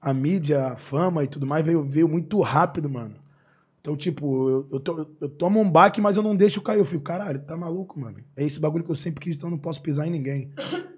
a 0.02 0.14
mídia, 0.14 0.68
a 0.68 0.76
fama 0.76 1.24
e 1.24 1.28
tudo 1.28 1.46
mais 1.46 1.64
veio, 1.66 1.84
veio 1.84 2.08
muito 2.10 2.40
rápido, 2.42 2.90
mano. 2.90 3.16
Então, 3.80 3.96
tipo, 3.98 4.50
eu, 4.50 4.68
eu, 4.74 4.80
to- 4.80 5.12
eu 5.20 5.30
tomo 5.30 5.60
um 5.60 5.70
baque, 5.70 6.00
mas 6.00 6.16
eu 6.16 6.24
não 6.24 6.36
deixo 6.36 6.62
cair. 6.62 6.80
Eu 6.80 6.86
fico, 6.86 7.04
caralho, 7.04 7.40
tá 7.40 7.56
maluco, 7.58 8.00
mano. 8.00 8.18
É 8.36 8.44
esse 8.46 8.58
bagulho 8.60 8.84
que 8.84 8.90
eu 8.92 8.96
sempre 8.96 9.20
quis, 9.22 9.36
então 9.36 9.48
eu 9.50 9.52
não 9.52 9.58
posso 9.58 9.82
pisar 9.82 10.08
em 10.08 10.10
ninguém. 10.10 10.52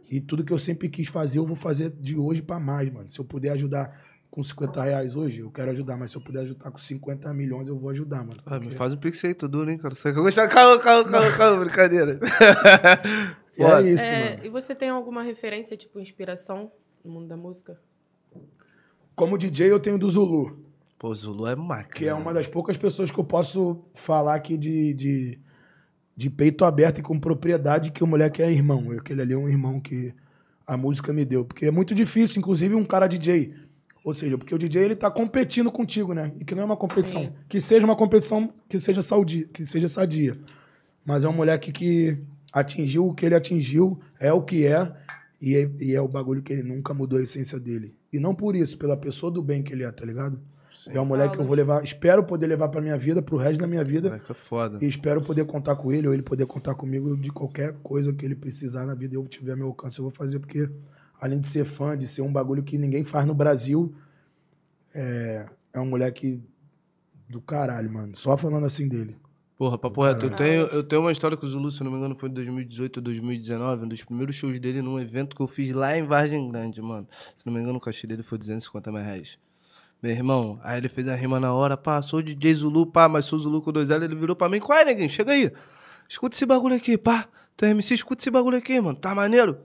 E 0.10 0.22
tudo 0.22 0.44
que 0.44 0.54
eu 0.54 0.60
sempre 0.60 0.88
quis 0.88 1.08
fazer, 1.08 1.40
eu 1.40 1.46
vou 1.48 1.56
fazer 1.56 1.90
de 2.00 2.16
hoje 2.16 2.44
pra 2.44 2.60
mais, 2.60 2.92
mano. 2.94 3.10
Se 3.10 3.20
eu 3.20 3.26
puder 3.26 3.50
ajudar 3.54 4.00
com 4.36 4.44
50 4.44 4.84
reais 4.84 5.16
hoje, 5.16 5.40
eu 5.40 5.50
quero 5.50 5.72
ajudar. 5.72 5.96
Mas 5.98 6.12
se 6.12 6.18
eu 6.18 6.22
puder 6.22 6.42
ajudar 6.42 6.70
com 6.70 6.78
50 6.78 7.34
milhões, 7.34 7.68
eu 7.70 7.80
vou 7.80 7.90
ajudar, 7.90 8.26
mano. 8.26 8.40
Ah, 8.46 8.60
me 8.60 8.70
faz 8.70 8.94
um 8.94 8.98
pix 8.98 9.24
aí, 9.24 9.34
tô 9.34 9.48
duro, 9.48 9.72
hein, 9.72 9.78
cara. 9.78 9.96
Você 9.96 10.12
que 10.12 10.20
eu 10.20 10.24
gostar. 10.24 10.48
Calma, 10.50 10.82
calma, 10.82 11.10
calma, 11.10 11.38
calma, 11.38 11.60
brincadeira. 11.64 12.20
E 13.58 13.64
é 13.64 13.82
isso, 13.84 14.04
É, 14.04 14.32
mano. 14.36 14.46
e 14.48 14.50
você 14.50 14.76
tem 14.76 14.90
alguma 14.90 15.22
referência, 15.24 15.78
tipo, 15.78 15.98
inspiração 15.98 16.70
no 17.06 17.10
mundo 17.14 17.28
da 17.30 17.38
música? 17.38 17.80
Como 19.16 19.38
DJ, 19.38 19.72
eu 19.72 19.80
tenho 19.80 19.98
do 19.98 20.10
Zulu. 20.10 20.60
Pô, 21.00 21.16
Zulu 21.16 21.48
é 21.48 21.56
máquina. 21.56 21.94
que 21.96 22.06
é 22.06 22.14
uma 22.14 22.34
das 22.34 22.48
poucas 22.48 22.76
pessoas 22.76 23.10
que 23.12 23.18
eu 23.18 23.24
posso 23.24 23.82
falar 23.94 24.36
aqui 24.36 24.58
de, 24.58 24.94
de, 24.94 25.40
de 26.18 26.30
peito 26.30 26.66
aberto 26.66 27.00
e 27.00 27.02
com 27.02 27.18
propriedade 27.18 27.94
que 27.94 28.04
o 28.04 28.08
moleque 28.08 28.42
é 28.42 28.52
irmão. 28.52 28.92
Aquele 28.92 29.22
ali 29.22 29.32
é 29.34 29.38
um 29.38 29.48
irmão 29.48 29.80
que 29.80 30.14
a 30.68 30.76
música 30.76 31.14
me 31.14 31.24
deu. 31.24 31.46
Porque 31.46 31.66
é 31.68 31.72
muito 31.72 31.96
difícil, 31.96 32.40
inclusive, 32.40 32.76
um 32.76 32.84
cara 32.84 33.08
DJ. 33.08 33.54
Ou 34.06 34.14
seja, 34.14 34.38
porque 34.38 34.54
o 34.54 34.58
DJ 34.60 34.84
ele 34.84 34.96
tá 34.96 35.10
competindo 35.10 35.72
contigo, 35.72 36.14
né? 36.14 36.32
E 36.40 36.46
que 36.46 36.54
não 36.54 36.62
é 36.62 36.66
uma 36.66 36.78
competição. 36.78 37.24
Sim. 37.24 37.34
Que 37.50 37.60
seja 37.60 37.84
uma 37.84 37.96
competição 37.96 38.54
que 38.70 38.78
seja, 38.78 39.02
saudi, 39.02 39.50
que 39.52 39.66
seja 39.66 39.90
sadia. 39.90 40.34
Mas 41.04 41.24
é 41.24 41.28
um 41.28 41.34
moleque 41.34 41.72
que 41.72 42.22
atingiu 42.54 43.08
o 43.08 43.16
que 43.16 43.26
ele 43.26 43.34
atingiu, 43.34 44.00
é 44.20 44.32
o 44.32 44.44
que 44.44 44.64
é, 44.68 44.94
e 45.42 45.56
é, 45.56 45.72
e 45.82 45.96
é 45.96 46.00
o 46.00 46.08
bagulho 46.08 46.44
que 46.44 46.54
ele 46.54 46.62
nunca 46.62 46.94
mudou 46.94 47.18
a 47.18 47.24
essência 47.24 47.60
dele. 47.60 47.96
E 48.14 48.20
não 48.20 48.36
por 48.36 48.56
isso, 48.56 48.78
pela 48.78 48.96
pessoa 48.96 49.32
do 49.32 49.42
bem 49.42 49.64
que 49.64 49.74
ele 49.74 49.84
é, 49.84 49.92
tá 49.92 50.06
ligado? 50.06 50.40
é 50.90 51.02
um 51.02 51.06
moleque 51.06 51.36
que 51.36 51.42
eu 51.42 51.46
vou 51.46 51.56
levar, 51.56 51.84
espero 51.84 52.24
poder 52.24 52.46
levar 52.46 52.70
pra 52.70 52.82
minha 52.82 52.98
vida, 52.98 53.24
pro 53.24 53.38
resto 53.38 53.60
da 53.60 53.66
minha 53.66 53.84
vida. 53.84 54.10
Moleque 54.10 54.32
é 54.32 54.36
foda. 54.36 54.78
E 54.80 54.88
espero 54.88 55.20
poder 55.20 55.46
contar 55.46 55.76
com 55.78 55.92
ele, 55.92 56.08
ou 56.08 56.14
ele 56.14 56.22
poder 56.22 56.46
contar 56.46 56.76
comigo 56.76 57.18
de 57.18 57.32
qualquer 57.32 57.74
coisa 57.82 58.14
que 58.14 58.24
ele 58.24 58.36
precisar 58.36 58.86
na 58.86 58.94
vida 58.94 59.16
e 59.16 59.18
eu 59.18 59.26
tiver 59.26 59.56
meu 59.56 59.68
alcance, 59.68 59.98
eu 59.98 60.04
vou 60.04 60.12
fazer, 60.12 60.38
porque 60.38 60.70
além 61.20 61.40
de 61.40 61.48
ser 61.48 61.66
fã, 61.66 61.98
de 61.98 62.08
ser 62.08 62.22
um 62.22 62.32
bagulho 62.32 62.64
que 62.64 62.78
ninguém 62.78 63.04
faz 63.04 63.26
no 63.26 63.34
Brasil, 63.34 63.94
é, 64.94 65.46
é 65.74 65.80
um 65.80 65.86
moleque 65.86 66.42
do 67.30 67.42
caralho, 67.42 67.92
mano. 67.92 68.16
Só 68.16 68.38
falando 68.38 68.66
assim 68.66 68.88
dele. 68.88 69.16
Porra, 69.58 69.78
papo 69.78 70.04
reto, 70.04 70.26
eu 70.26 70.32
tenho, 70.32 70.62
eu 70.68 70.84
tenho 70.84 71.02
uma 71.02 71.14
história 71.14 71.38
com 71.38 71.46
o 71.46 71.50
Zulu, 71.50 71.72
se 71.72 71.82
não 71.82 71.90
me 71.90 71.98
engano, 71.98 72.14
foi 72.20 72.28
em 72.28 72.34
2018 72.34 72.98
ou 72.98 73.04
2019, 73.04 73.86
um 73.86 73.88
dos 73.88 74.04
primeiros 74.04 74.36
shows 74.36 74.60
dele 74.60 74.82
num 74.82 75.00
evento 75.00 75.34
que 75.34 75.42
eu 75.42 75.48
fiz 75.48 75.74
lá 75.74 75.98
em 75.98 76.06
Vargem 76.06 76.52
Grande, 76.52 76.82
mano. 76.82 77.08
Se 77.38 77.46
não 77.46 77.54
me 77.54 77.62
engano, 77.62 77.78
o 77.78 77.82
cachê 77.82 78.06
dele 78.06 78.22
foi 78.22 78.38
250 78.38 78.92
mil 78.92 79.02
reais. 79.02 79.40
Meu 80.04 80.12
irmão, 80.12 80.60
aí 80.62 80.78
ele 80.78 80.90
fez 80.90 81.08
a 81.08 81.16
rima 81.16 81.40
na 81.40 81.54
hora, 81.54 81.78
pá, 81.78 82.02
sou 82.02 82.22
DJ 82.22 82.54
Zulu, 82.54 82.86
pá, 82.86 83.08
mas 83.08 83.26
sou 83.26 83.40
Zulu 83.40 83.62
com 83.62 83.72
dois 83.72 83.90
L, 83.90 84.04
ele 84.04 84.16
virou 84.16 84.36
pra 84.36 84.50
mim, 84.50 84.60
qual 84.60 84.78
é, 84.78 84.84
neguinho? 84.84 85.10
Chega 85.10 85.32
aí. 85.32 85.50
Escuta 86.08 86.36
esse 86.36 86.46
bagulho 86.46 86.76
aqui, 86.76 86.98
pá. 86.98 87.26
Tu 87.56 87.64
é 87.64 87.70
MC, 87.70 87.94
escuta 87.94 88.22
esse 88.22 88.30
bagulho 88.30 88.58
aqui, 88.58 88.80
mano, 88.82 88.98
tá 88.98 89.16
maneiro? 89.16 89.58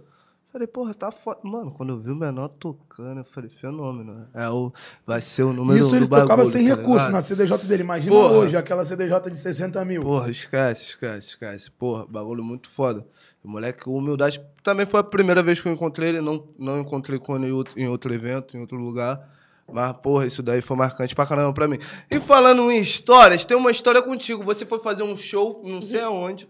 Falei, 0.53 0.67
porra, 0.67 0.93
tá 0.93 1.13
foda. 1.13 1.39
Mano, 1.45 1.71
quando 1.71 1.91
eu 1.91 1.99
vi 1.99 2.11
o 2.11 2.17
menor 2.17 2.49
tocando, 2.49 3.19
eu 3.19 3.25
falei, 3.25 3.49
fenômeno. 3.49 4.27
É 4.35 4.49
o, 4.49 4.73
vai 5.07 5.21
ser 5.21 5.45
o 5.45 5.53
número 5.53 5.79
Isso 5.79 5.91
do 5.91 5.97
ele 5.97 6.09
tocava 6.09 6.27
bagulho, 6.29 6.47
sem 6.47 6.69
tá 6.69 6.75
recurso 6.75 7.07
ligado? 7.07 7.13
na 7.13 7.23
CDJ 7.23 7.59
dele. 7.69 7.83
Imagina 7.85 8.17
Porra. 8.17 8.33
hoje, 8.33 8.57
aquela 8.57 8.85
CDJ 8.85 9.31
de 9.31 9.39
60 9.39 9.85
mil. 9.85 10.03
Porra, 10.03 10.29
esquece, 10.29 10.87
esquece, 10.87 11.29
esquece. 11.29 11.71
Porra, 11.71 12.05
bagulho 12.05 12.43
muito 12.43 12.69
foda. 12.69 13.07
O 13.45 13.49
moleque, 13.49 13.89
humildade. 13.89 14.41
Também 14.63 14.85
foi 14.87 14.99
a 14.99 15.05
primeira 15.05 15.41
vez 15.41 15.61
que 15.61 15.69
eu 15.69 15.73
encontrei 15.73 16.09
ele, 16.09 16.21
não, 16.21 16.49
não 16.59 16.81
encontrei 16.81 17.21
com 17.21 17.37
ele 17.37 17.47
em 17.47 17.53
outro, 17.53 17.79
em 17.79 17.87
outro 17.87 18.13
evento, 18.13 18.57
em 18.57 18.61
outro 18.61 18.77
lugar. 18.77 19.21
Mas, 19.73 19.93
porra, 19.93 20.27
isso 20.27 20.43
daí 20.43 20.61
foi 20.61 20.77
marcante 20.77 21.15
pra 21.15 21.25
caramba 21.25 21.53
pra 21.53 21.69
mim. 21.69 21.79
E 22.11 22.19
falando 22.19 22.73
em 22.73 22.81
histórias, 22.81 23.45
tem 23.45 23.57
uma 23.57 23.71
história 23.71 24.03
contigo. 24.03 24.43
Você 24.43 24.67
foi 24.67 24.81
fazer 24.81 25.05
um 25.05 25.17
show, 25.17 25.63
não 25.65 25.81
sei 25.81 26.01
aonde. 26.01 26.49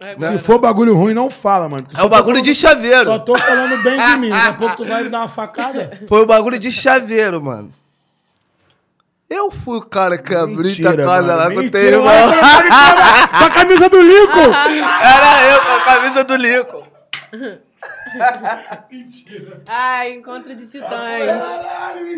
É, 0.00 0.16
Se 0.18 0.38
for 0.38 0.58
bagulho 0.60 0.94
ruim, 0.94 1.12
não 1.12 1.28
fala, 1.28 1.68
mano. 1.68 1.82
porque 1.84 2.00
É 2.00 2.04
o 2.04 2.08
bagulho 2.08 2.36
falando- 2.36 2.44
de 2.44 2.54
chaveiro. 2.54 3.04
Só 3.04 3.18
tô 3.18 3.36
falando 3.36 3.82
bem 3.82 3.98
de 3.98 4.16
mim. 4.18 4.28
Daqui 4.30 4.46
a 4.48 4.52
pouco 4.52 4.76
tu 4.76 4.84
vai 4.84 5.02
me 5.02 5.08
dar 5.08 5.18
uma 5.18 5.28
facada. 5.28 6.00
Foi 6.08 6.22
o 6.22 6.26
bagulho 6.26 6.58
de 6.58 6.70
chaveiro, 6.70 7.42
mano. 7.42 7.72
Eu 9.28 9.50
fui 9.50 9.76
o 9.78 9.82
cara 9.82 10.16
que 10.16 10.34
abriu 10.34 10.70
a 10.88 10.96
casa 10.96 11.22
mano. 11.26 11.36
lá 11.38 11.44
com 11.46 11.52
o 11.52 11.56
Mentira, 11.56 11.70
teu 11.70 11.98
irmão. 11.98 12.06
olha 12.06 12.28
pra 12.38 12.60
ele 12.60 12.70
com 13.38 13.44
a- 13.44 13.50
camisa 13.50 13.88
do 13.90 14.00
Lico. 14.00 14.38
Era 15.02 15.50
eu 15.52 15.60
com 15.62 15.72
a 15.72 15.80
camisa 15.80 16.24
do 16.24 16.36
Lincoln. 16.36 16.82
Ai, 19.66 20.14
encontro 20.14 20.54
de 20.54 20.66
titãs. 20.66 21.60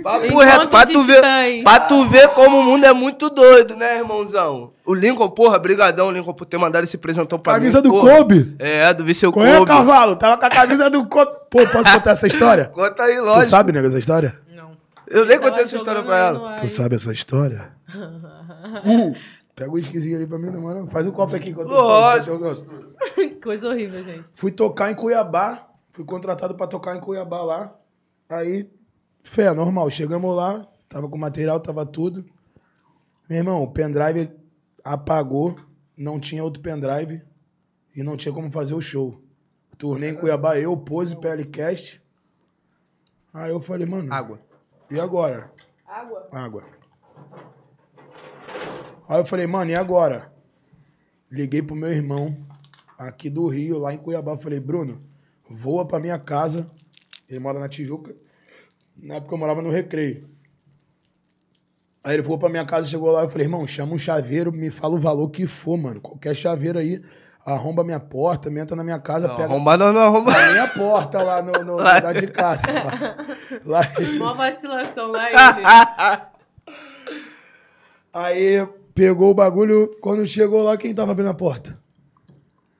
Papo 0.02 0.24
Encontro 0.26 0.46
reto, 0.46 0.68
pra 0.68 0.86
tu, 0.86 1.02
ver, 1.02 1.16
titãs. 1.16 1.62
pra 1.64 1.80
tu 1.80 2.04
ver 2.06 2.28
como 2.28 2.58
o 2.58 2.62
mundo 2.62 2.84
é 2.84 2.92
muito 2.92 3.28
doido, 3.30 3.76
né, 3.76 3.98
irmãozão? 3.98 4.72
O 4.84 4.94
Lincoln, 4.94 5.28
porra, 5.30 5.58
brigadão, 5.58 6.10
Lincoln, 6.10 6.32
por 6.34 6.44
ter 6.46 6.58
mandado 6.58 6.84
esse 6.84 6.98
presentão 6.98 7.38
pra 7.38 7.54
Camisa 7.54 7.78
mim. 7.78 7.84
do 7.84 7.90
porra. 7.90 8.16
Kobe. 8.16 8.56
É, 8.58 8.92
do 8.94 9.04
Viseu 9.04 9.32
Qual 9.32 9.44
é, 9.46 9.54
Kobe. 9.58 9.66
cavalo? 9.66 10.16
Tava 10.16 10.36
com 10.38 10.46
a 10.46 10.50
camisa 10.50 10.90
do 10.90 11.06
Kobe. 11.06 11.30
Pô, 11.50 11.58
posso 11.66 11.90
contar 11.92 12.10
essa 12.12 12.26
história? 12.26 12.66
Conta 12.66 13.02
aí, 13.02 13.16
Tu 13.16 13.22
lógico. 13.24 13.50
sabe, 13.50 13.72
nego, 13.72 13.86
essa 13.88 13.98
história? 13.98 14.38
Não. 14.54 14.72
Eu 15.08 15.24
nem 15.26 15.38
contei 15.38 15.64
essa 15.64 15.76
história 15.76 16.02
pra 16.02 16.16
ela. 16.18 16.56
Tu 16.56 16.68
sabe 16.68 16.96
essa 16.96 17.12
história? 17.12 17.68
Uh, 18.84 19.14
pega 19.56 19.70
o 19.70 19.78
esquisinho 19.78 20.16
ali 20.16 20.26
pra 20.26 20.38
mim, 20.38 20.48
não, 20.50 20.62
mano. 20.62 20.88
Faz 20.92 21.06
um 21.06 21.10
copo 21.10 21.34
aqui. 21.34 21.50
enquanto 21.50 21.70
eu 21.70 21.76
Lógico. 21.76 22.64
Coisa 23.42 23.68
horrível, 23.68 24.00
gente. 24.02 24.24
Fui 24.36 24.50
tocar 24.52 24.90
em 24.90 24.94
Cuiabá. 24.94 25.66
Fui 26.00 26.06
contratado 26.06 26.54
pra 26.54 26.66
tocar 26.66 26.96
em 26.96 27.00
Cuiabá 27.00 27.42
lá. 27.42 27.78
Aí, 28.26 28.70
fé, 29.22 29.52
normal. 29.52 29.90
Chegamos 29.90 30.34
lá, 30.34 30.66
tava 30.88 31.06
com 31.06 31.18
material, 31.18 31.60
tava 31.60 31.84
tudo. 31.84 32.24
Meu 33.28 33.36
irmão, 33.36 33.62
o 33.62 33.70
pendrive 33.70 34.32
apagou, 34.82 35.56
não 35.94 36.18
tinha 36.18 36.42
outro 36.42 36.62
pendrive 36.62 37.22
e 37.94 38.02
não 38.02 38.16
tinha 38.16 38.32
como 38.32 38.50
fazer 38.50 38.72
o 38.72 38.80
show. 38.80 39.22
Turnei 39.76 40.08
em 40.08 40.14
Cuiabá, 40.14 40.56
eu, 40.58 40.74
Pose, 40.74 41.14
PLCast. 41.14 42.02
Aí 43.34 43.50
eu 43.50 43.60
falei, 43.60 43.86
mano, 43.86 44.10
Água. 44.10 44.40
e 44.90 44.98
agora? 44.98 45.52
Água. 45.86 46.28
Água. 46.32 46.64
Aí 49.06 49.20
eu 49.20 49.24
falei, 49.26 49.46
mano, 49.46 49.70
e 49.70 49.74
agora? 49.74 50.32
Liguei 51.30 51.60
pro 51.60 51.76
meu 51.76 51.90
irmão, 51.90 52.34
aqui 52.96 53.28
do 53.28 53.46
Rio, 53.48 53.76
lá 53.78 53.92
em 53.92 53.98
Cuiabá. 53.98 54.38
Falei, 54.38 54.60
Bruno, 54.60 55.09
voa 55.50 55.84
pra 55.84 55.98
minha 55.98 56.18
casa. 56.18 56.66
Ele 57.28 57.40
mora 57.40 57.58
na 57.58 57.68
Tijuca. 57.68 58.14
Na 58.96 59.16
época 59.16 59.34
eu 59.34 59.38
morava 59.38 59.60
no 59.60 59.70
Recreio. 59.70 60.28
Aí 62.02 62.14
ele 62.14 62.22
voou 62.22 62.38
pra 62.38 62.48
minha 62.48 62.64
casa, 62.64 62.88
chegou 62.88 63.10
lá. 63.10 63.22
Eu 63.22 63.28
falei, 63.28 63.46
irmão, 63.46 63.66
chama 63.66 63.92
um 63.92 63.98
chaveiro, 63.98 64.50
me 64.52 64.70
fala 64.70 64.94
o 64.94 65.00
valor 65.00 65.28
que 65.28 65.46
for, 65.46 65.76
mano. 65.76 66.00
Qualquer 66.00 66.34
chaveiro 66.34 66.78
aí, 66.78 67.02
arromba 67.44 67.84
minha 67.84 68.00
porta, 68.00 68.48
me 68.48 68.58
entra 68.58 68.74
na 68.74 68.82
minha 68.82 68.98
casa, 68.98 69.28
Não, 69.28 69.36
pega 69.36 69.48
arrombado 69.48 69.92
não, 69.92 70.00
arrombado. 70.00 70.38
a 70.38 70.50
minha 70.50 70.68
porta 70.68 71.22
lá 71.22 71.42
no, 71.42 71.52
no, 71.64 71.76
lá 71.76 72.12
de 72.12 72.26
casa. 72.28 72.62
Lá, 73.64 73.80
lá 73.82 73.92
Mó 74.18 74.32
vacilação 74.32 75.10
lá 75.10 75.28
ele. 75.28 75.36
Aí 78.12 78.66
pegou 78.94 79.30
o 79.30 79.34
bagulho, 79.34 79.96
quando 80.00 80.26
chegou 80.26 80.62
lá, 80.62 80.76
quem 80.76 80.94
tava 80.94 81.12
abrindo 81.12 81.30
a 81.30 81.34
porta? 81.34 81.78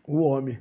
O 0.07 0.23
homem. 0.23 0.59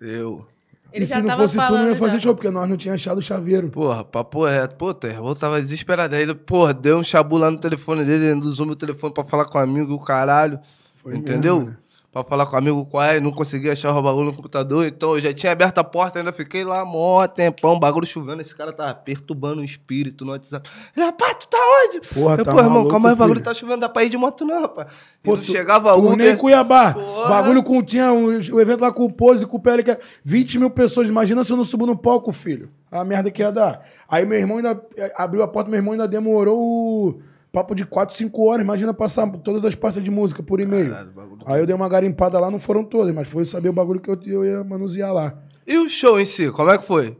Eu. 0.00 0.46
Ele 0.92 1.04
e 1.04 1.06
já 1.06 1.16
se 1.16 1.22
não 1.22 1.28
tava 1.28 1.42
fosse 1.42 1.56
tu, 1.66 1.72
não 1.72 1.88
ia 1.88 1.96
fazer 1.96 2.14
já. 2.14 2.20
show, 2.20 2.34
porque 2.34 2.50
nós 2.50 2.68
não 2.68 2.76
tínhamos 2.76 3.00
achado 3.00 3.18
o 3.18 3.22
chaveiro. 3.22 3.68
Porra, 3.70 4.04
papo 4.04 4.44
reto. 4.44 4.74
Pô, 4.76 4.94
irmão 5.06 5.34
tava 5.34 5.60
desesperado. 5.60 6.14
Aí 6.14 6.22
ele, 6.22 6.34
porra, 6.34 6.74
deu 6.74 6.98
um 6.98 7.02
chabu 7.02 7.38
lá 7.38 7.50
no 7.50 7.58
telefone 7.58 8.04
dele, 8.04 8.26
ele 8.26 8.40
usou 8.40 8.66
meu 8.66 8.76
telefone 8.76 9.12
pra 9.12 9.24
falar 9.24 9.46
com 9.46 9.58
um 9.58 9.62
amigo, 9.62 9.94
o 9.94 10.00
caralho. 10.00 10.60
Foi 11.02 11.16
entendeu? 11.16 11.56
mesmo, 11.56 11.70
né? 11.70 11.76
Pra 12.12 12.22
falar 12.22 12.44
com 12.44 12.54
o 12.54 12.58
amigo 12.58 12.84
qual 12.84 13.02
é, 13.02 13.18
não 13.18 13.32
conseguia 13.32 13.72
achar 13.72 13.96
o 13.96 14.02
bagulho 14.02 14.26
no 14.26 14.34
computador, 14.34 14.86
então 14.86 15.14
eu 15.14 15.20
já 15.20 15.32
tinha 15.32 15.50
aberto 15.50 15.78
a 15.78 15.84
porta, 15.84 16.18
ainda 16.18 16.30
fiquei 16.32 16.62
lá 16.62 16.84
mó 16.84 17.26
tempão, 17.26 17.80
bagulho 17.80 18.06
chovendo, 18.06 18.42
esse 18.42 18.54
cara 18.54 18.70
tava 18.70 18.94
perturbando 18.94 19.62
o 19.62 19.64
espírito 19.64 20.22
no 20.24 20.32
WhatsApp. 20.32 20.68
Rapaz, 20.94 21.36
tu 21.40 21.48
tá 21.48 21.58
onde? 21.86 22.00
Porra, 22.08 22.36
eu, 22.36 22.44
tá 22.44 22.52
pô, 22.52 22.58
irmão, 22.58 22.72
maluco, 22.74 22.90
calma 22.90 23.08
aí, 23.08 23.14
o 23.14 23.16
bagulho 23.16 23.40
tá 23.40 23.54
chovendo, 23.54 23.80
dá 23.80 23.88
pra 23.88 24.04
ir 24.04 24.10
de 24.10 24.18
moto 24.18 24.44
não, 24.44 24.60
rapaz. 24.60 24.88
E 25.24 25.24
Pô, 25.24 25.36
tu- 25.36 25.44
chegava 25.44 25.96
um, 25.96 26.14
nem 26.14 26.32
em 26.32 26.36
Cuiabá. 26.36 26.92
Porra. 26.92 27.28
Bagulho 27.28 27.62
com. 27.62 27.82
Tinha 27.82 28.12
um, 28.12 28.26
o 28.26 28.60
evento 28.60 28.80
lá 28.80 28.92
com 28.92 29.04
o 29.04 29.12
Pose, 29.12 29.46
com 29.46 29.56
o 29.56 29.60
que 29.60 29.90
é 29.90 29.98
20 30.24 30.58
mil 30.58 30.70
pessoas. 30.70 31.08
Imagina 31.08 31.42
se 31.44 31.52
eu 31.52 31.56
não 31.56 31.64
subo 31.64 31.86
no 31.86 31.96
palco, 31.96 32.32
filho. 32.32 32.70
A 32.90 33.04
merda 33.04 33.30
que 33.30 33.40
ia 33.40 33.50
dar. 33.50 33.86
Aí 34.08 34.26
meu 34.26 34.38
irmão 34.38 34.58
ainda 34.58 34.80
eh, 34.96 35.12
abriu 35.16 35.42
a 35.42 35.48
porta, 35.48 35.70
meu 35.70 35.78
irmão 35.78 35.92
ainda 35.92 36.06
demorou 36.06 36.58
o 36.58 37.22
papo 37.52 37.74
de 37.74 37.84
4, 37.84 38.14
5 38.14 38.44
horas. 38.46 38.64
Imagina 38.64 38.94
passar 38.94 39.30
todas 39.38 39.64
as 39.64 39.74
pastas 39.74 40.02
de 40.02 40.10
música 40.10 40.42
por 40.42 40.60
e-mail. 40.60 40.90
Caralho, 40.90 41.38
Aí 41.46 41.60
eu 41.60 41.66
dei 41.66 41.74
uma 41.76 41.88
garimpada 41.88 42.38
lá, 42.40 42.50
não 42.50 42.58
foram 42.58 42.82
todas, 42.84 43.14
mas 43.14 43.28
foi 43.28 43.44
saber 43.44 43.68
o 43.68 43.72
bagulho 43.72 44.00
que 44.00 44.10
eu, 44.10 44.18
eu 44.26 44.44
ia 44.44 44.64
manusear 44.64 45.12
lá. 45.12 45.34
E 45.66 45.76
o 45.78 45.88
show 45.88 46.18
em 46.18 46.26
si, 46.26 46.50
como 46.50 46.70
é 46.70 46.78
que 46.78 46.84
foi? 46.84 47.16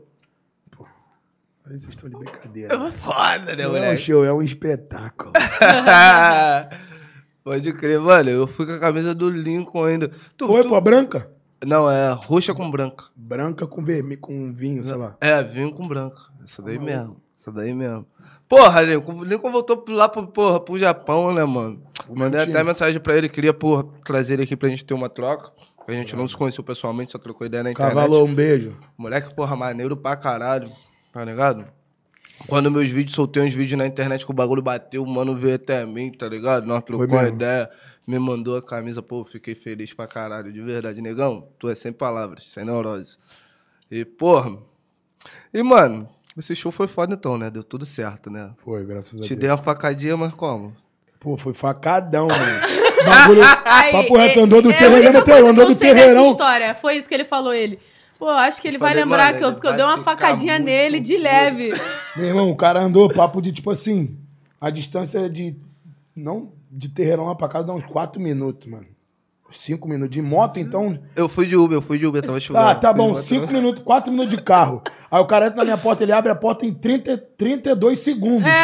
Aí 1.65 1.79
vocês 1.79 1.89
estão 1.95 2.09
de 2.09 2.17
brincadeira. 2.17 2.77
Foi 2.77 2.91
foda, 2.91 3.55
né, 3.55 3.63
Não 3.63 3.63
é 3.63 3.67
um 3.67 3.71
moleque? 3.83 3.97
show, 4.01 4.25
é 4.25 4.33
um 4.33 4.41
espetáculo. 4.41 5.31
Pode 7.43 7.73
crer, 7.73 7.99
mano. 7.99 8.29
Eu 8.29 8.47
fui 8.47 8.65
com 8.65 8.73
a 8.73 8.79
camisa 8.79 9.13
do 9.13 9.29
Lincoln 9.29 9.83
ainda. 9.83 10.09
Tu, 10.37 10.47
Foi, 10.47 10.63
tu- 10.63 10.69
pô, 10.69 10.79
branca? 10.81 11.29
Não, 11.65 11.89
é 11.89 12.11
roxa 12.11 12.53
com 12.53 12.69
branca. 12.69 13.05
Branca 13.15 13.65
com 13.65 13.83
vermelho, 13.83 14.19
com 14.19 14.53
vinho, 14.53 14.83
sei 14.83 14.95
lá. 14.95 15.15
É, 15.21 15.41
vinho 15.43 15.71
com 15.73 15.87
branca. 15.87 16.17
Essa 16.43 16.61
daí 16.61 16.77
mesmo. 16.77 17.17
Essa 17.39 17.51
daí 17.51 17.73
mesmo. 17.73 18.05
Porra, 18.47 18.81
Lincoln, 18.81 19.23
Lincoln 19.23 19.51
voltou 19.51 19.83
lá 19.87 20.07
pro, 20.07 20.27
porra, 20.27 20.59
pro 20.59 20.77
Japão, 20.77 21.33
né, 21.33 21.43
mano? 21.43 21.81
Mandei 22.09 22.41
até 22.41 22.63
mensagem 22.63 22.99
pra 22.99 23.17
ele, 23.17 23.29
queria, 23.29 23.53
porra, 23.53 23.85
trazer 24.05 24.33
ele 24.33 24.43
aqui 24.43 24.55
pra 24.55 24.69
gente 24.69 24.85
ter 24.85 24.93
uma 24.93 25.09
troca. 25.09 25.51
A 25.87 25.91
gente 25.91 26.15
não 26.15 26.27
se 26.27 26.37
conheceu 26.37 26.63
pessoalmente, 26.63 27.11
só 27.11 27.17
trocou 27.17 27.45
ideia 27.45 27.63
na 27.63 27.71
internet. 27.71 27.93
Cavalo, 27.93 28.23
um 28.23 28.33
beijo. 28.33 28.77
Moleque, 28.97 29.33
porra, 29.35 29.55
maneiro 29.55 29.97
pra 29.97 30.15
caralho, 30.15 30.71
tá 31.11 31.25
ligado? 31.25 31.65
Quando 32.47 32.71
meus 32.71 32.89
vídeos, 32.89 33.15
soltei 33.15 33.43
uns 33.43 33.53
vídeos 33.53 33.77
na 33.77 33.85
internet 33.85 34.25
que 34.25 34.31
o 34.31 34.33
bagulho 34.33 34.61
bateu, 34.61 35.03
o 35.03 35.07
mano 35.07 35.35
veio 35.35 35.55
até 35.55 35.85
mim, 35.85 36.11
tá 36.11 36.27
ligado? 36.27 36.65
Nós 36.65 36.83
trocamos 36.83 37.11
uma 37.11 37.27
ideia, 37.27 37.69
me 38.07 38.17
mandou 38.19 38.57
a 38.57 38.61
camisa, 38.61 39.01
pô, 39.01 39.23
fiquei 39.23 39.55
feliz 39.55 39.93
pra 39.93 40.07
caralho, 40.07 40.51
de 40.51 40.61
verdade. 40.61 41.01
Negão, 41.01 41.47
tu 41.59 41.69
é 41.69 41.75
sem 41.75 41.91
palavras, 41.91 42.45
sem 42.45 42.65
neurose. 42.65 43.17
E, 43.89 44.03
porra. 44.03 44.57
E, 45.53 45.61
mano, 45.63 46.07
esse 46.37 46.55
show 46.55 46.71
foi 46.71 46.87
foda 46.87 47.13
então, 47.13 47.37
né? 47.37 47.49
Deu 47.49 47.63
tudo 47.63 47.85
certo, 47.85 48.29
né? 48.29 48.51
Foi, 48.57 48.85
graças 48.85 49.19
a 49.19 49.23
Te 49.23 49.29
Deus. 49.29 49.39
dei 49.39 49.49
uma 49.49 49.57
facadinha, 49.57 50.17
mas 50.17 50.33
como? 50.33 50.75
Pô, 51.19 51.37
foi 51.37 51.53
facadão, 51.53 52.27
mano. 52.27 52.73
Bagulho. 53.05 53.41
Aí, 53.65 53.91
papo 53.91 54.17
reto, 54.17 54.39
é- 54.39 54.43
andou 54.43 54.61
do 54.61 54.71
é 54.71 54.77
terreirão, 54.77 55.23
que 55.23 55.31
andou 55.31 55.63
eu 55.65 55.73
do 55.73 55.75
terreirão. 55.79 56.29
história. 56.31 56.75
Foi 56.75 56.95
isso 56.95 57.07
que 57.07 57.13
ele 57.13 57.25
falou, 57.25 57.53
ele. 57.53 57.79
Pô, 58.17 58.29
acho 58.29 58.61
que 58.61 58.67
ele 58.67 58.77
vai 58.77 58.91
falei, 58.91 59.03
lembrar 59.03 59.25
mano, 59.27 59.37
que 59.37 59.43
eu, 59.43 59.51
porque 59.53 59.67
eu 59.67 59.71
vai 59.71 59.77
dei 59.77 59.85
uma 59.85 59.97
facadinha 59.97 60.57
nele 60.59 60.99
de 60.99 61.17
leve. 61.17 61.73
Meu 62.15 62.27
irmão, 62.27 62.49
o 62.49 62.55
cara 62.55 62.81
andou 62.81 63.13
papo 63.13 63.41
de 63.41 63.51
tipo 63.51 63.69
assim. 63.71 64.17
A 64.61 64.69
distância 64.69 65.29
de. 65.29 65.55
Não 66.15 66.51
de 66.71 66.89
terreirão 66.89 67.25
lá 67.25 67.35
pra 67.35 67.47
casa 67.47 67.67
dá 67.67 67.73
uns 67.73 67.85
4 67.85 68.19
minutos, 68.21 68.69
mano. 68.69 68.87
5 69.51 69.87
minutos. 69.87 70.11
De 70.15 70.21
moto, 70.21 70.57
então. 70.57 70.97
Eu 71.15 71.29
fui 71.29 71.45
de 71.45 71.55
Uber, 71.55 71.77
eu 71.77 71.81
fui 71.81 71.99
de 71.99 72.07
Uber, 72.07 72.21
tava 72.23 72.39
chovendo. 72.39 72.65
Ah, 72.65 72.73
tá 72.75 72.91
bom, 72.91 73.09
moto, 73.09 73.21
5 73.21 73.45
não. 73.45 73.53
minutos, 73.53 73.83
4 73.83 74.11
minutos 74.11 74.35
de 74.35 74.41
carro. 74.41 74.81
Aí 75.13 75.21
o 75.21 75.25
cara 75.25 75.45
entra 75.45 75.57
na 75.59 75.63
minha 75.65 75.77
porta, 75.77 76.01
ele 76.01 76.11
abre 76.11 76.31
a 76.31 76.35
porta 76.35 76.65
em 76.65 76.73
30, 76.73 77.15
32 77.37 77.99
segundos. 77.99 78.49
É, 78.49 78.63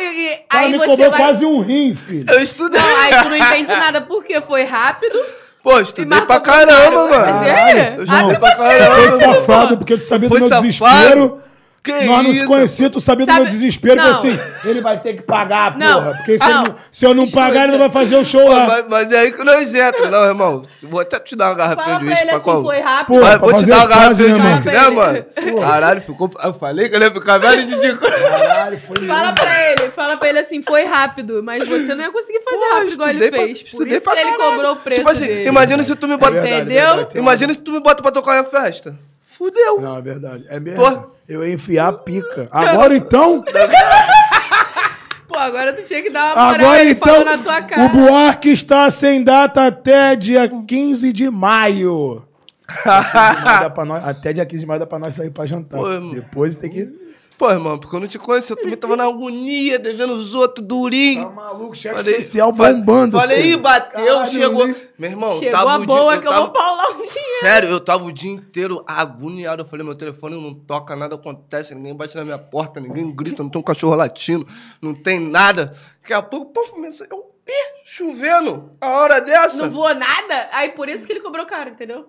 e, 0.00 0.32
O 0.32 0.48
cara 0.48 0.64
aí 0.64 0.72
me 0.72 0.78
você 0.78 0.86
cobrou 0.86 1.10
vai... 1.10 1.20
quase 1.20 1.44
um 1.44 1.60
rim, 1.60 1.94
filho. 1.94 2.24
Eu 2.26 2.42
estudei. 2.42 2.80
Não, 2.80 2.96
aí 3.00 3.22
tu 3.22 3.28
não 3.28 3.36
entende 3.36 3.70
nada, 3.72 4.00
porque 4.00 4.40
foi 4.40 4.64
rápido. 4.64 5.18
Pô, 5.62 5.78
estudei 5.78 6.20
pra 6.22 6.40
caramba, 6.40 7.08
cara. 7.10 7.26
mano. 7.26 7.34
Mas 7.34 7.46
é, 7.46 7.96
Eu 7.98 8.06
Não, 8.06 8.14
estudei 8.14 8.38
pra 8.38 8.50
você, 8.50 8.56
Foi 8.56 8.78
caramba. 8.78 9.18
Caramba, 9.18 9.34
safado, 9.34 9.76
porque 9.76 9.96
tu 9.98 10.04
sabia 10.04 10.28
do 10.30 10.32
Foi 10.32 10.40
meu 10.40 10.48
safado? 10.48 10.66
desespero. 10.66 11.42
Que 11.84 11.92
Nós 12.06 12.24
não 12.24 12.32
se 12.32 12.38
isso? 12.38 12.46
conhecíamos, 12.46 12.92
tu 12.94 13.00
sabia 13.00 13.26
do 13.26 13.30
Sabe- 13.30 13.44
meu 13.44 13.52
desespero. 13.52 13.96
Não. 13.96 14.14
Tipo 14.14 14.26
assim, 14.34 14.68
ele 14.70 14.80
vai 14.80 14.98
ter 15.00 15.12
que 15.16 15.22
pagar, 15.22 15.76
Não. 15.76 16.02
porra. 16.02 16.14
Porque 16.16 16.38
se, 16.38 16.48
Não. 16.48 16.60
Ele 16.62 16.68
não, 16.70 16.76
se 16.90 17.04
eu 17.04 17.14
não 17.14 17.30
pagar, 17.30 17.62
ele 17.64 17.72
não 17.72 17.78
vai 17.78 17.90
fazer 17.90 18.16
o 18.16 18.24
show 18.24 18.40
Pô, 18.40 18.48
lá. 18.52 18.66
mas, 18.66 18.84
mas 18.88 19.12
é 19.12 19.18
aí 19.18 19.32
que 19.32 19.44
nós 19.44 19.74
entramos, 19.74 20.10
não, 20.10 20.24
irmão. 20.24 20.62
Vou 20.84 21.00
até 21.00 21.20
te 21.20 21.36
dar 21.36 21.50
uma 21.50 21.54
garrafinha 21.56 21.84
Fala 21.84 21.98
de 21.98 22.04
pra 22.06 22.08
uísque 22.08 22.22
ele 22.22 22.30
pra 22.30 22.36
assim, 22.38 22.44
qual? 22.50 22.62
foi 22.62 22.80
rápido. 22.80 23.06
Pô, 23.06 23.20
Mas 23.20 23.28
pra 23.28 23.38
vou 23.38 23.48
te 23.50 23.52
fazer 23.60 23.70
dar 23.70 23.76
uma 23.76 23.86
garrafinha 23.86 24.28
de 24.28 24.34
né, 24.40 24.50
uísque, 24.50 24.66
né, 24.66 24.80
mano? 24.90 25.26
mano? 25.44 25.60
Caralho, 25.60 26.00
ficou. 26.00 26.30
Eu 26.42 26.54
falei 26.54 26.88
que 26.88 26.96
ele 26.96 27.04
ia 27.04 27.10
ficar 27.12 27.38
velho 27.38 27.66
de 27.66 27.80
dico. 27.80 28.00
Caralho, 28.10 28.80
foi 28.80 29.06
Fala 29.06 29.32
pra 29.34 29.70
ele, 29.70 29.90
fala 29.90 30.16
pra 30.16 30.28
ele 30.30 30.38
assim, 30.38 30.62
foi 30.62 30.84
rápido, 30.86 31.42
mas 31.42 31.68
você 31.68 31.94
não 31.94 32.02
ia 32.04 32.10
conseguir 32.10 32.40
fazer 32.40 32.56
Pô, 32.56 32.74
rápido 32.76 32.92
igual 32.94 33.08
ele 33.10 33.30
fez. 33.30 33.62
Por 33.64 33.86
isso 33.86 34.10
ele 34.10 34.22
caralho. 34.32 34.36
cobrou 34.38 34.72
o 34.72 34.76
preço 34.76 35.00
Tipo 35.02 35.10
assim, 35.10 35.26
dele. 35.26 35.48
imagina 35.48 35.84
se 35.84 35.94
tu 35.94 36.08
me 36.08 36.16
bota. 36.16 36.32
verdade, 36.32 36.54
Entendeu? 36.62 36.86
verdade, 36.86 37.08
tem 37.10 37.20
Imagina 37.20 37.52
se 37.52 37.60
tu 37.60 37.72
me 37.72 37.80
bota 37.80 38.02
pra 38.02 38.10
tocar 38.10 38.40
em 38.40 38.44
festa. 38.46 38.96
Fudeu. 39.44 39.80
Não, 39.80 39.98
é 39.98 40.02
verdade. 40.02 40.44
É 40.48 40.58
mesmo. 40.58 40.82
Pô. 40.82 41.06
Eu 41.28 41.46
ia 41.46 41.52
enfiar 41.54 41.88
a 41.88 41.92
pica. 41.92 42.48
Agora 42.50 42.96
então. 42.96 43.42
Pô, 45.28 45.38
agora 45.38 45.72
tu 45.72 45.82
tinha 45.82 46.02
que 46.02 46.10
dar 46.10 46.34
uma 46.36 46.46
moral, 46.52 46.54
Agora 46.66 46.84
então. 46.84 47.24
na 47.24 47.38
tua 47.38 47.58
O 47.58 47.66
cara. 47.66 47.88
Buarque 47.88 48.50
está 48.50 48.88
sem 48.90 49.22
data 49.24 49.66
até 49.66 50.14
dia 50.14 50.48
15 50.48 51.12
de 51.12 51.28
maio. 51.28 52.22
15 52.66 52.84
de 52.84 53.14
maio 53.14 53.60
dá 53.60 53.70
pra 53.70 53.84
nós- 53.84 54.04
até 54.08 54.32
dia 54.32 54.46
15 54.46 54.60
de 54.60 54.66
maio 54.66 54.80
dá 54.80 54.86
pra 54.86 54.98
nós 54.98 55.14
sair 55.14 55.30
pra 55.30 55.44
jantar. 55.46 55.78
Pô. 55.80 55.88
Depois 56.12 56.54
tem 56.56 56.70
que. 56.70 57.03
Pô, 57.36 57.50
irmão, 57.50 57.76
porque 57.76 57.96
eu 57.96 58.00
não 58.00 58.06
te 58.06 58.16
conheço, 58.16 58.52
eu 58.52 58.56
também 58.56 58.76
tava 58.76 58.96
na 58.96 59.04
agonia, 59.04 59.76
devendo 59.76 60.12
os 60.14 60.34
outros 60.34 60.64
durinho. 60.64 61.24
Tá 61.24 61.30
maluco, 61.30 61.74
chefe 61.74 61.96
Falei- 61.96 62.14
especial 62.14 62.52
bombando. 62.52 63.18
Falei, 63.18 63.42
filho. 63.42 63.58
bateu, 63.58 64.04
Caralho, 64.04 64.30
chegou. 64.30 64.66
nem- 64.68 64.76
Meu 64.96 65.10
irmão, 65.10 65.38
Chegou 65.40 65.50
tava 65.50 65.72
a 65.72 65.78
o 65.78 65.84
boa 65.84 66.12
dia, 66.12 66.20
que 66.22 66.28
eu 66.28 66.30
tava... 66.30 66.44
vou 66.44 66.52
paular 66.52 66.90
um 66.92 66.94
dinheiro. 67.02 67.40
Sério, 67.40 67.68
eu 67.70 67.80
tava 67.80 68.04
o 68.04 68.12
dia 68.12 68.30
inteiro 68.30 68.84
agoniado. 68.86 69.62
Eu 69.62 69.66
falei, 69.66 69.84
meu 69.84 69.96
telefone 69.96 70.40
não 70.40 70.54
toca, 70.54 70.94
nada 70.94 71.16
acontece, 71.16 71.74
ninguém 71.74 71.92
bate 71.94 72.14
na 72.16 72.24
minha 72.24 72.38
porta, 72.38 72.78
ninguém 72.78 73.10
grita, 73.14 73.42
não 73.42 73.50
tem 73.50 73.60
um 73.60 73.64
cachorro 73.64 73.96
latindo, 73.96 74.46
não 74.80 74.94
tem 74.94 75.18
nada. 75.18 75.76
Daqui 76.00 76.12
a 76.12 76.22
pouco, 76.22 76.52
pô, 76.52 76.80
mensagem, 76.80 77.12
eu, 77.12 77.18
ih, 77.48 77.82
chovendo, 77.84 78.70
a 78.80 78.90
hora 78.90 79.20
dessa. 79.20 79.64
Não 79.64 79.70
voou 79.72 79.92
nada, 79.92 80.48
aí 80.52 80.68
por 80.70 80.88
isso 80.88 81.04
que 81.04 81.12
ele 81.12 81.20
cobrou 81.20 81.44
caro, 81.46 81.70
entendeu? 81.70 82.06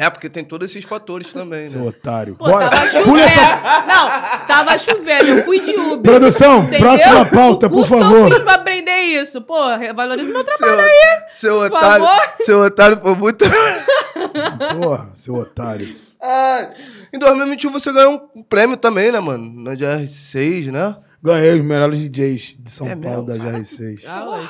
É, 0.00 0.08
porque 0.08 0.30
tem 0.30 0.42
todos 0.42 0.70
esses 0.70 0.84
fatores 0.84 1.32
também, 1.32 1.68
Seu 1.68 1.80
né? 1.82 1.88
otário. 1.88 2.34
Pô, 2.36 2.46
tava 2.50 2.88
chovendo. 2.88 3.18
Essa 3.18 3.84
Não, 3.86 4.46
tava 4.46 4.78
chovendo, 4.78 5.24
eu 5.26 5.44
fui 5.44 5.60
de 5.60 5.72
Uber. 5.72 6.00
Produção, 6.14 6.60
entendeu? 6.60 6.80
próxima 6.80 7.24
pauta, 7.26 7.66
O 7.66 7.70
por 7.70 7.86
favor. 7.86 8.28
eu 8.28 8.30
fiz 8.30 8.38
pra 8.44 8.54
aprender 8.54 8.98
isso. 8.98 9.42
Pô, 9.42 9.54
valoriza 9.94 10.30
meu 10.32 10.42
trabalho 10.42 10.76
Seu, 10.76 10.80
aí. 10.80 11.22
seu 11.30 11.56
por 11.56 11.66
otário, 11.76 12.06
favor. 12.06 12.32
seu 12.38 12.58
otário 12.60 13.00
foi 13.02 13.14
muito... 13.14 13.44
Porra, 14.80 15.10
seu 15.14 15.34
otário. 15.34 15.94
Ai, 16.22 16.70
em 17.12 17.18
2021 17.18 17.70
você 17.70 17.92
ganhou 17.92 18.30
um 18.34 18.42
prêmio 18.42 18.76
também, 18.76 19.10
né, 19.12 19.20
mano? 19.20 19.50
Na 19.62 19.72
GR6, 19.72 20.70
né? 20.70 20.96
Ganhei 21.22 21.58
os 21.58 21.64
melhores 21.64 22.00
DJs 22.00 22.56
de 22.58 22.70
São 22.70 22.86
É 22.86 22.96
Paulo 22.96 23.26
mesmo? 23.26 23.44
da 23.44 23.52
GR6. 23.58 24.02
Ah, 24.06 24.40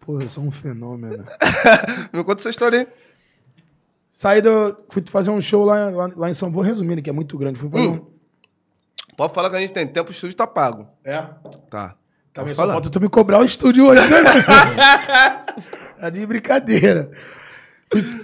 Porra, 0.00 0.22
eu 0.24 0.28
sou 0.28 0.42
um 0.44 0.50
fenômeno. 0.50 1.24
Me 2.12 2.24
conta 2.24 2.40
essa 2.40 2.50
história 2.50 2.80
aí. 2.80 2.86
Saí 4.18 4.42
do. 4.42 4.76
Fui 4.90 5.00
fazer 5.08 5.30
um 5.30 5.40
show 5.40 5.64
lá, 5.64 5.90
lá, 5.90 6.10
lá 6.16 6.28
em 6.28 6.34
São 6.34 6.50
Paulo, 6.50 6.66
resumindo, 6.66 7.00
que 7.00 7.08
é 7.08 7.12
muito 7.12 7.38
grande. 7.38 7.56
Fui 7.56 7.70
fazer 7.70 7.86
Hum. 7.86 8.04
Pode 9.16 9.32
falar 9.32 9.48
que 9.48 9.54
a 9.54 9.60
gente 9.60 9.72
tem 9.72 9.86
tempo, 9.86 10.08
o 10.08 10.10
estúdio 10.10 10.36
tá 10.36 10.44
pago. 10.44 10.88
um. 11.06 11.08
É. 11.08 11.22
Tá. 11.70 11.94
Também 12.32 12.52
Pode 12.52 12.56
só 12.56 12.66
falta 12.66 12.90
tu 12.90 13.00
me 13.00 13.08
cobrar 13.08 13.38
o 13.38 13.44
estúdio 13.44 13.86
hoje, 13.86 14.00
né? 14.10 14.18
é 16.02 16.10
de 16.10 16.26
brincadeira. 16.26 17.12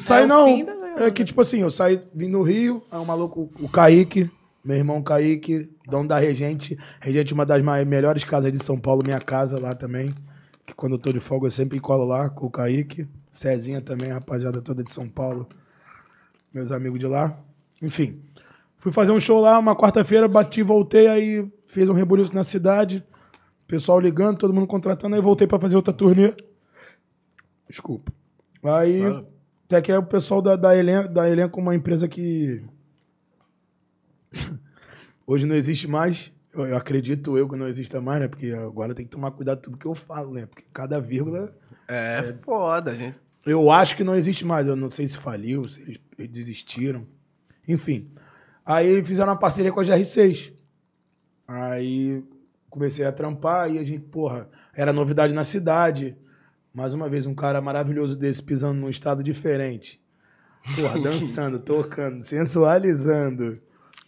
Saí 0.01 0.25
É 0.25 0.27
não. 0.27 0.65
da. 0.65 1.05
É 1.05 1.11
que, 1.13 1.25
tipo 1.25 1.41
assim, 1.41 1.61
eu 1.61 1.71
saí, 1.71 2.03
vim 2.13 2.27
no 2.27 2.43
Rio, 2.43 2.83
aí 2.91 2.99
o 2.99 3.05
maluco, 3.05 3.49
o 3.61 3.69
Kaique, 3.69 4.29
meu 4.65 4.77
irmão 4.77 5.01
Kaique, 5.01 5.71
dono 5.87 6.09
da 6.09 6.19
Regente. 6.19 6.77
Regente 7.01 7.33
é 7.33 7.35
uma 7.35 7.47
das 7.47 7.63
mais, 7.63 7.87
melhores 7.87 8.25
casas 8.25 8.51
de 8.51 8.59
São 8.59 8.81
Paulo, 8.81 9.05
minha 9.05 9.21
casa 9.21 9.61
lá 9.61 9.77
também. 9.77 10.13
Que 10.67 10.75
quando 10.75 10.95
eu 10.95 10.99
tô 10.99 11.13
de 11.13 11.21
folga 11.21 11.47
eu 11.47 11.53
sempre 11.53 11.79
colo 11.79 12.05
lá 12.05 12.29
com 12.29 12.47
o 12.47 12.51
Kaique. 12.51 13.07
Cezinha 13.31 13.81
também, 13.81 14.11
a 14.11 14.15
rapaziada 14.15 14.61
toda 14.61 14.83
de 14.83 14.91
São 14.91 15.09
Paulo. 15.09 15.49
Meus 16.55 16.71
amigos 16.73 17.01
de 17.01 17.07
lá. 17.07 17.37
Enfim. 17.83 18.23
Fui 18.79 18.93
fazer 18.93 19.13
um 19.13 19.21
show 19.21 19.41
lá, 19.41 19.59
uma 19.59 19.75
quarta-feira, 19.75 20.29
bati, 20.29 20.63
voltei, 20.63 21.09
aí 21.09 21.51
fiz 21.67 21.89
um 21.89 21.95
rebuliço 21.95 22.35
na 22.35 22.45
cidade. 22.45 23.05
Pessoal 23.67 23.99
ligando, 23.99 24.39
todo 24.39 24.55
mundo 24.55 24.67
contratando, 24.67 25.17
aí 25.17 25.21
voltei 25.23 25.47
pra 25.47 25.59
fazer 25.59 25.75
outra 25.75 25.93
turnê. 25.93 26.33
Desculpa. 27.69 28.13
Aí, 28.63 29.03
até 29.67 29.83
que 29.83 29.91
é 29.91 29.99
o 29.99 30.03
pessoal 30.03 30.41
da, 30.41 30.55
da, 30.55 30.77
Elenco, 30.77 31.13
da 31.13 31.29
Elenco, 31.29 31.59
uma 31.61 31.75
empresa 31.75 32.07
que 32.07 32.63
hoje 35.27 35.47
não 35.47 35.57
existe 35.57 35.89
mais. 35.89 36.31
Eu, 36.53 36.67
eu 36.67 36.77
acredito 36.77 37.37
eu 37.37 37.49
que 37.49 37.57
não 37.57 37.67
exista 37.67 38.01
mais, 38.01 38.21
né? 38.21 38.29
Porque 38.29 38.53
agora 38.53 38.95
tem 38.95 39.05
que 39.05 39.11
tomar 39.11 39.31
cuidado 39.33 39.61
tudo 39.61 39.79
que 39.79 39.87
eu 39.87 39.95
falo, 39.95 40.33
né? 40.33 40.47
Porque 40.47 40.65
cada 40.73 41.01
vírgula 41.01 41.53
É, 41.89 42.35
foda, 42.43 42.95
gente. 42.95 43.19
eu 43.45 43.71
acho 43.71 43.97
que 43.97 44.05
não 44.05 44.15
existe 44.15 44.45
mais. 44.45 44.67
Eu 44.67 44.77
não 44.77 44.91
sei 44.91 45.09
se 45.09 45.17
faliu, 45.17 45.67
se 45.69 45.83
eles 45.83 45.97
desistiram. 46.17 47.07
Enfim. 47.67 48.11
Aí 48.65 49.03
fizeram 49.05 49.31
uma 49.31 49.39
parceria 49.39 49.73
com 49.73 49.81
a 49.81 49.85
GR6. 49.85 50.53
Aí 51.47 52.25
comecei 52.71 53.05
a 53.05 53.13
trampar 53.13 53.71
e 53.71 53.79
a 53.79 53.85
gente, 53.85 54.01
porra, 54.01 54.49
era 54.75 54.93
novidade 54.93 55.35
na 55.35 55.45
cidade. 55.45 56.17
Mais 56.73 56.93
uma 56.93 57.09
vez, 57.09 57.27
um 57.27 57.35
cara 57.35 57.61
maravilhoso 57.61 58.17
desse 58.17 58.43
pisando 58.43 58.81
num 58.81 58.89
estado 58.89 59.23
diferente. 59.23 60.03
Porra, 60.75 60.99
dançando, 61.03 61.59
tocando, 61.59 62.25
sensualizando. 62.25 63.61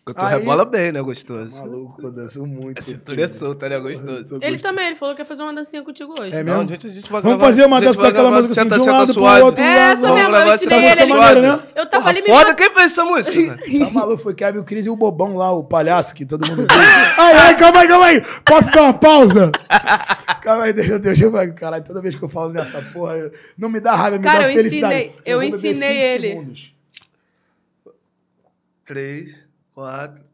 Tu 0.09 0.15
Aí- 0.25 0.39
rebola 0.39 0.65
bem, 0.65 0.93
né, 0.93 1.03
gostoso? 1.03 1.59
Maluco, 1.63 2.01
eu 2.01 2.13
danço 2.13 2.47
muito. 2.47 2.79
A 2.79 2.83
cintura 2.83 3.25
é 3.25 3.27
solta, 3.27 3.69
né, 3.69 3.77
gostoso? 3.81 4.39
Ele 4.41 4.57
também, 4.59 4.87
ele 4.87 4.95
falou 4.95 5.17
que 5.17 5.21
ia 5.23 5.25
fazer 5.25 5.43
uma 5.43 5.53
dancinha 5.53 5.83
contigo 5.83 6.15
hoje. 6.17 6.33
É 6.33 6.45
Não, 6.45 6.59
mesmo? 6.59 6.69
gente, 6.69 6.87
a 6.87 6.91
gente 6.91 7.11
vai 7.11 7.21
Vamos 7.21 7.39
gravar- 7.39 7.47
fazer 7.53 7.65
uma 7.67 7.77
a 7.79 7.81
dança 7.81 8.01
daquela 8.03 8.31
música 8.31 8.53
assim, 8.53 8.71
Senta, 8.71 8.77
de 8.77 8.89
um 8.89 8.93
lado 8.93 9.13
pro 9.13 9.45
outro. 9.47 9.61
É 9.61 9.67
essa 9.91 10.15
mesmo, 10.15 10.37
eu 10.37 10.55
ensinei 10.55 10.79
ele. 10.91 11.07
maneira, 11.07 11.39
Ele... 11.41 11.41
né? 11.49 11.63
Eu 11.75 11.87
tava 11.91 12.05
Porra, 12.05 12.11
ali 12.11 12.23
foda, 12.23 12.55
quem 12.55 12.71
fez 12.71 12.87
essa 12.87 13.05
música? 13.05 13.57
Tá 13.87 13.91
maluco? 13.91 14.23
Foi 14.23 14.33
Kevin 14.33 14.63
Cris 14.63 14.87
e 14.87 14.91
o 14.91 14.95
Bobão 14.95 15.35
lá, 15.37 15.51
o 15.51 15.65
palhaço 15.65 16.15
que 16.15 16.25
todo 16.25 16.47
mundo 16.49 16.69
ai, 17.19 17.33
ai, 17.35 17.57
calma 17.59 17.81
aí, 17.81 17.89
calma 17.89 18.07
aí. 18.07 18.23
Posso 18.45 18.71
dar 18.71 18.83
uma 18.83 18.95
pausa? 18.95 19.51
calma 20.41 20.65
aí, 20.67 20.73
deixa, 20.73 21.01
deixa 21.01 21.25
eu. 21.25 21.33
Caralho, 21.55 21.83
toda 21.83 22.01
vez 22.01 22.15
que 22.15 22.23
eu 22.23 22.29
falo 22.29 22.53
nessa 22.53 22.81
porra, 22.93 23.17
eu- 23.17 23.33
não 23.59 23.69
me 23.69 23.81
dá 23.81 23.97
raiva, 23.97 24.19
me 24.19 24.23
Cara, 24.23 24.45
dá 24.45 24.51
eu 24.53 24.55
felicidade. 24.57 24.95
ensinei- 24.95 25.17
eu 25.27 25.41
beber 25.41 25.53
ensinei 25.57 25.99
ele. 26.01 26.29
segundos. 26.29 26.75
Três, 28.85 29.46
quatro... 29.81 30.25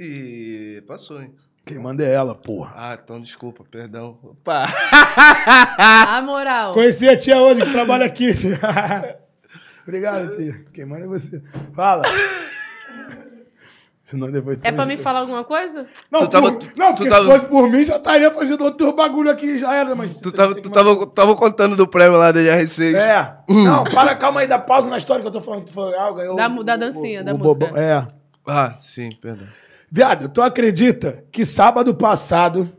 Ih, 0.00 0.80
passou, 0.86 1.20
hein? 1.20 1.34
Quem 1.64 1.78
manda 1.80 2.04
é 2.04 2.12
ela, 2.14 2.34
porra. 2.36 2.72
Ah, 2.76 2.98
então 3.02 3.20
desculpa, 3.20 3.64
perdão. 3.68 4.16
Opa! 4.22 4.66
A 6.08 6.22
moral. 6.22 6.72
Conheci 6.72 7.08
a 7.08 7.16
tia 7.16 7.40
hoje 7.40 7.62
que 7.62 7.72
trabalha 7.72 8.06
aqui. 8.06 8.30
Obrigado, 9.82 10.36
tia. 10.36 10.64
Quem 10.72 10.86
manda 10.86 11.04
é 11.04 11.08
você. 11.08 11.42
Fala. 11.74 12.02
Senão 14.04 14.30
depois 14.30 14.58
É 14.62 14.70
pra 14.70 14.86
me 14.86 14.96
falar 14.96 15.20
alguma 15.20 15.42
coisa? 15.42 15.86
Não, 16.10 16.20
Tu 16.20 16.28
tava- 16.28 16.52
por- 16.52 16.72
não 16.76 16.92
tu 16.94 16.98
porque 16.98 17.10
tava- 17.10 17.24
se 17.24 17.30
fosse 17.32 17.46
por 17.46 17.68
mim, 17.68 17.82
já 17.82 17.96
estaria 17.96 18.30
fazendo 18.30 18.62
outro 18.62 18.92
bagulho 18.92 19.28
aqui, 19.30 19.58
já 19.58 19.74
era, 19.74 19.96
mas... 19.96 20.20
Tu 20.20 20.30
tava, 20.30 20.54
tu 20.54 20.70
tava, 20.70 21.06
tava 21.08 21.34
contando 21.34 21.74
do 21.76 21.88
prêmio 21.88 22.16
lá 22.16 22.30
da 22.30 22.38
GR6. 22.40 22.94
É. 22.94 23.36
Não, 23.48 23.82
para, 23.82 24.14
calma 24.14 24.40
aí, 24.42 24.46
dá 24.46 24.60
pausa 24.60 24.88
na 24.88 24.96
história 24.96 25.22
que 25.22 25.28
eu 25.28 25.32
tô 25.32 25.40
falando. 25.40 25.64
Tu 25.64 25.72
falou, 25.72 25.92
ah, 25.98 26.12
ganhou... 26.12 26.36
Da- 26.36 26.48
o- 26.48 26.62
da 26.62 26.76
dancinha, 26.76 27.20
o- 27.22 27.24
da 27.24 27.34
o 27.34 27.38
música. 27.38 27.66
bobão. 27.66 27.76
É. 27.76 28.06
Ah, 28.46 28.74
sim, 28.78 29.10
perdão. 29.20 29.46
Viado, 29.90 30.28
tu 30.28 30.40
acredita 30.42 31.24
que 31.30 31.44
sábado 31.44 31.94
passado, 31.94 32.70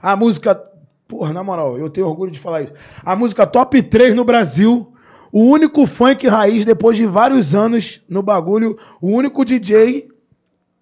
a 0.00 0.16
música. 0.16 0.60
Porra, 1.06 1.32
na 1.32 1.44
moral, 1.44 1.78
eu 1.78 1.90
tenho 1.90 2.06
orgulho 2.06 2.30
de 2.30 2.38
falar 2.38 2.62
isso. 2.62 2.72
A 3.04 3.14
música 3.14 3.46
top 3.46 3.82
3 3.82 4.14
no 4.14 4.24
Brasil, 4.24 4.94
o 5.30 5.44
único 5.44 5.84
funk 5.84 6.26
raiz 6.26 6.64
depois 6.64 6.96
de 6.96 7.04
vários 7.04 7.54
anos 7.54 8.02
no 8.08 8.22
bagulho, 8.22 8.78
o 9.00 9.08
único 9.08 9.44
DJ 9.44 10.08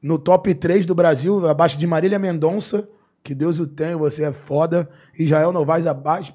no 0.01 0.19
top 0.19 0.55
3 0.55 0.87
do 0.87 0.95
Brasil, 0.95 1.47
abaixo 1.49 1.79
de 1.79 1.87
Marília 1.87 2.19
Mendonça, 2.19 2.89
que 3.25 3.35
Deus 3.35 3.59
o 3.59 3.67
tenha, 3.67 3.97
você 3.97 4.25
é 4.25 4.33
foda. 4.33 4.89
Israel 5.19 5.53
Novaes 5.53 5.87
abaixo, 5.87 6.33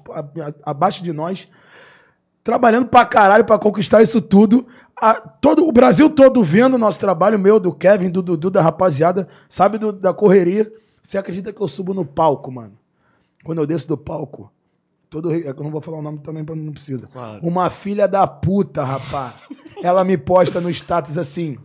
abaixo 0.62 1.02
de 1.02 1.12
nós 1.12 1.48
trabalhando 2.46 2.86
pra 2.86 3.04
caralho 3.04 3.44
pra 3.44 3.58
conquistar 3.58 4.02
isso 4.02 4.20
tudo. 4.20 4.68
A- 5.00 5.20
todo, 5.20 5.66
o 5.66 5.72
Brasil 5.72 6.08
todo 6.08 6.42
vendo 6.42 6.74
o 6.74 6.78
nosso 6.78 6.98
trabalho, 6.98 7.38
meu, 7.38 7.60
do 7.60 7.72
Kevin, 7.72 8.10
do 8.10 8.22
Dudu, 8.22 8.50
da 8.50 8.62
rapaziada, 8.62 9.28
sabe 9.48 9.76
do- 9.78 9.92
da 9.92 10.12
correria. 10.14 10.72
Você 11.02 11.18
acredita 11.18 11.52
que 11.52 11.60
eu 11.60 11.68
subo 11.68 11.92
no 11.94 12.04
palco, 12.04 12.50
mano? 12.50 12.78
Quando 13.44 13.58
eu 13.58 13.66
desço 13.66 13.86
do 13.86 13.96
palco, 13.96 14.50
todo. 15.10 15.32
Eu 15.32 15.54
não 15.54 15.70
vou 15.70 15.80
falar 15.80 15.98
o 15.98 16.02
nome 16.02 16.18
também, 16.20 16.44
pra 16.44 16.56
não 16.56 16.72
precisa. 16.72 17.06
Claro. 17.06 17.40
Uma 17.46 17.70
filha 17.70 18.08
da 18.08 18.26
puta, 18.26 18.82
rapaz. 18.82 19.34
Ela 19.82 20.02
me 20.02 20.16
posta 20.16 20.60
no 20.60 20.70
status 20.70 21.16
assim. 21.18 21.58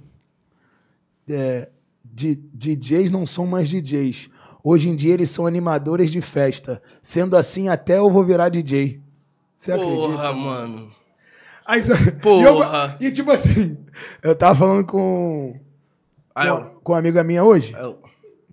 é, 1.29 1.69
de, 2.03 2.35
DJs 2.35 3.09
não 3.09 3.25
são 3.25 3.45
mais 3.47 3.69
DJs. 3.69 4.29
Hoje 4.63 4.89
em 4.89 4.95
dia 4.95 5.13
eles 5.13 5.29
são 5.29 5.45
animadores 5.47 6.11
de 6.11 6.19
festa. 6.21 6.81
Sendo 7.01 7.37
assim, 7.37 7.69
até 7.69 7.97
eu 7.97 8.09
vou 8.11 8.23
virar 8.25 8.49
DJ. 8.49 8.99
Você 9.57 9.71
acredita? 9.71 9.95
Porra, 10.07 10.33
mano. 10.33 10.91
Aí, 11.71 11.81
Porra. 12.21 12.97
E, 12.99 13.05
eu- 13.05 13.09
e 13.09 13.11
tipo 13.13 13.31
assim, 13.31 13.77
eu 14.21 14.35
tava 14.35 14.59
falando 14.59 14.85
com, 14.85 15.57
Aí 16.35 16.49
com, 16.49 16.79
com 16.83 16.91
uma 16.91 16.99
amiga 16.99 17.23
minha 17.23 17.43
hoje. 17.43 17.73
aí 17.75 17.83
eu- 17.83 17.97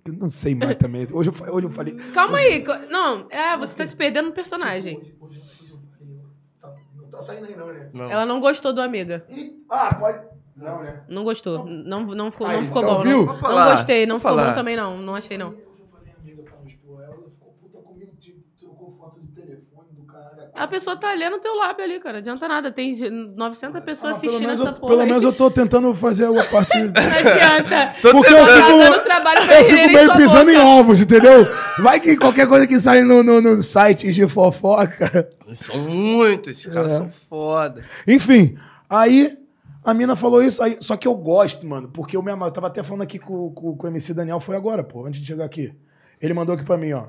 Não 0.07 0.29
sei 0.29 0.55
mais 0.55 0.75
também. 0.77 1.05
Hoje 1.11 1.29
eu, 1.29 1.53
hoje 1.53 1.67
eu 1.67 1.71
falei. 1.71 1.95
Calma 2.13 2.37
aí. 2.37 2.63
co- 2.63 2.87
Não, 2.89 3.27
é, 3.29 3.57
você 3.57 3.75
tá 3.75 3.85
se 3.85 3.95
perdendo 3.95 4.27
no 4.27 4.31
personagem. 4.33 4.97
Hoje, 4.97 5.13
hoje, 5.19 5.39
hoje 5.39 5.71
eu 5.73 5.79
falei. 5.97 6.17
Tá, 6.61 6.73
não 6.95 7.09
tá 7.09 7.19
saindo 7.19 7.45
aí, 7.45 7.55
não, 7.55 7.67
né? 7.67 7.89
Não. 7.93 8.09
Ela 8.11 8.25
não 8.25 8.39
gostou 8.39 8.71
do 8.73 8.81
amiga. 8.81 9.25
Ah, 9.69 9.93
pode. 9.95 10.19
Não, 10.55 10.81
né? 10.81 11.03
Não 11.09 11.23
gostou. 11.23 11.65
Não, 11.65 12.03
não 12.05 12.31
ficou, 12.31 12.47
Aí, 12.47 12.55
não 12.57 12.63
ficou 12.65 12.81
então, 12.81 12.95
bom. 12.97 13.03
viu? 13.03 13.25
Não, 13.25 13.33
não 13.41 13.75
gostei. 13.75 14.05
Não 14.05 14.19
ficou 14.19 14.35
bom 14.37 14.53
também, 14.53 14.75
não. 14.77 14.97
Não 14.97 15.15
achei, 15.15 15.37
não. 15.37 15.49
Hoje 15.49 15.59
eu 15.79 15.87
falei, 15.91 16.13
amiga, 16.19 16.43
pra 16.43 16.53
não 16.59 16.65
expor 16.67 17.01
ela, 17.01 17.13
ela 17.15 17.29
ficou 17.29 17.53
puta 17.61 17.77
comigo, 17.79 18.15
tipo, 18.17 18.39
trocou 18.59 18.97
foto 18.97 19.19
de 19.21 19.27
telefone 19.27 19.87
do 19.93 20.03
caralho. 20.03 20.48
A 20.59 20.67
pessoa 20.67 20.95
tá 20.95 21.13
lendo 21.13 21.37
o 21.37 21.39
teu 21.39 21.55
lábio 21.55 21.83
ali, 21.85 21.99
cara. 21.99 22.17
Adianta 22.19 22.47
nada. 22.47 22.71
Tem 22.71 22.93
900 23.09 23.81
pessoas 23.83 24.13
Ah, 24.13 24.17
assistindo 24.17 24.49
essa 24.49 24.63
eu, 24.63 24.73
porra. 24.73 24.87
pelo 24.89 25.01
aí. 25.01 25.07
menos 25.07 25.23
eu 25.23 25.31
tô 25.33 25.49
tentando 25.49 25.93
fazer 25.95 26.25
alguma 26.25 26.43
parte. 26.45 26.77
Não 26.79 26.87
adianta. 26.89 27.95
Tô 28.01 28.11
Porque 28.13 28.33
eu 28.33 28.45
Tá 28.45 28.63
fico, 28.65 29.03
trabalho 29.05 29.45
pra 29.45 29.59
eu 29.61 29.65
fico 29.65 29.77
em 29.77 29.93
meio 29.93 30.15
pisando 30.17 30.51
em 30.51 30.55
boca. 30.55 30.65
ovos, 30.67 31.01
entendeu? 31.01 31.47
Vai 31.79 31.99
que 31.99 32.17
qualquer 32.17 32.47
coisa 32.47 32.67
que 32.67 32.79
sai 32.79 33.01
no, 33.03 33.23
no, 33.23 33.39
no 33.41 33.63
site 33.63 34.11
de 34.11 34.27
fofoca. 34.27 35.29
São 35.53 35.77
muitos, 35.79 36.49
esses 36.59 36.73
caras 36.73 36.93
É. 36.93 36.97
são 36.97 37.09
foda. 37.29 37.83
Enfim, 38.07 38.57
aí 38.89 39.37
a 39.83 39.93
mina 39.93 40.15
falou 40.15 40.43
isso, 40.43 40.61
aí, 40.61 40.77
só 40.81 40.97
que 40.97 41.07
eu 41.07 41.15
gosto, 41.15 41.65
mano, 41.65 41.87
porque 41.89 42.15
eu, 42.17 42.21
mesmo, 42.21 42.43
eu 42.45 42.51
tava 42.51 42.67
até 42.67 42.83
falando 42.83 43.01
aqui 43.03 43.17
com, 43.17 43.49
com, 43.53 43.75
com 43.75 43.87
o 43.87 43.89
MC 43.89 44.13
Daniel, 44.13 44.39
foi 44.39 44.55
agora, 44.55 44.83
pô, 44.83 45.05
antes 45.05 45.21
de 45.21 45.25
chegar 45.27 45.45
aqui. 45.45 45.73
Ele 46.21 46.33
mandou 46.33 46.53
aqui 46.53 46.65
pra 46.65 46.77
mim, 46.77 46.91
ó. 46.93 47.05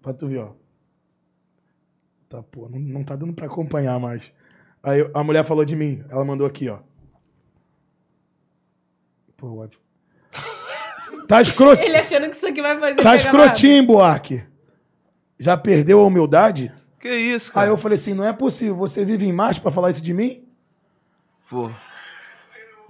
Pra 0.00 0.12
tu 0.14 0.28
ver, 0.28 0.38
ó. 0.38 0.50
Tá, 2.28 2.42
pô, 2.42 2.68
não, 2.68 2.78
não 2.78 3.04
tá 3.04 3.16
dando 3.16 3.32
pra 3.32 3.46
acompanhar 3.46 3.98
mais. 3.98 4.32
Aí 4.82 5.08
a 5.14 5.24
mulher 5.24 5.44
falou 5.44 5.64
de 5.64 5.74
mim, 5.74 6.04
ela 6.10 6.24
mandou 6.24 6.46
aqui, 6.46 6.68
ó. 6.68 6.78
Pô, 9.36 9.60
ótimo. 9.60 9.82
Tá 11.26 11.42
escroto. 11.42 11.80
Ele 11.80 11.96
achando 11.96 12.28
que 12.28 12.36
isso 12.36 12.46
aqui 12.46 12.62
vai 12.62 12.78
fazer. 12.78 13.02
Tá 13.02 13.14
escrotinho, 13.14 13.72
hein, 13.74 13.86
Buarque? 13.86 14.46
Já 15.38 15.56
perdeu 15.58 16.00
a 16.00 16.04
humildade? 16.04 16.74
Que 16.98 17.14
isso, 17.14 17.52
cara? 17.52 17.66
Aí 17.66 17.72
eu 17.72 17.76
falei 17.76 17.96
assim, 17.96 18.14
não 18.14 18.24
é 18.24 18.32
possível, 18.32 18.74
você 18.74 19.04
vive 19.04 19.26
em 19.26 19.32
Marte 19.32 19.60
pra 19.60 19.70
falar 19.70 19.90
isso 19.90 20.02
de 20.02 20.12
mim? 20.14 20.48
Pô. 21.48 21.70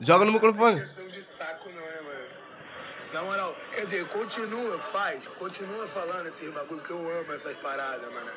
Joga 0.01 0.25
no 0.25 0.33
microfone. 0.33 0.81
De 0.81 1.23
saco 1.23 1.69
não, 1.69 1.75
né, 1.75 2.01
mano? 2.05 2.27
Na 3.13 3.23
moral, 3.25 3.57
quer 3.75 3.85
dizer, 3.85 4.07
continua, 4.07 4.79
faz, 4.79 5.27
continua 5.39 5.87
falando 5.89 6.27
esses 6.27 6.53
bagulho 6.53 6.81
que 6.81 6.91
eu 6.91 7.21
amo 7.21 7.33
essas 7.33 7.57
paradas, 7.59 8.13
mano. 8.13 8.31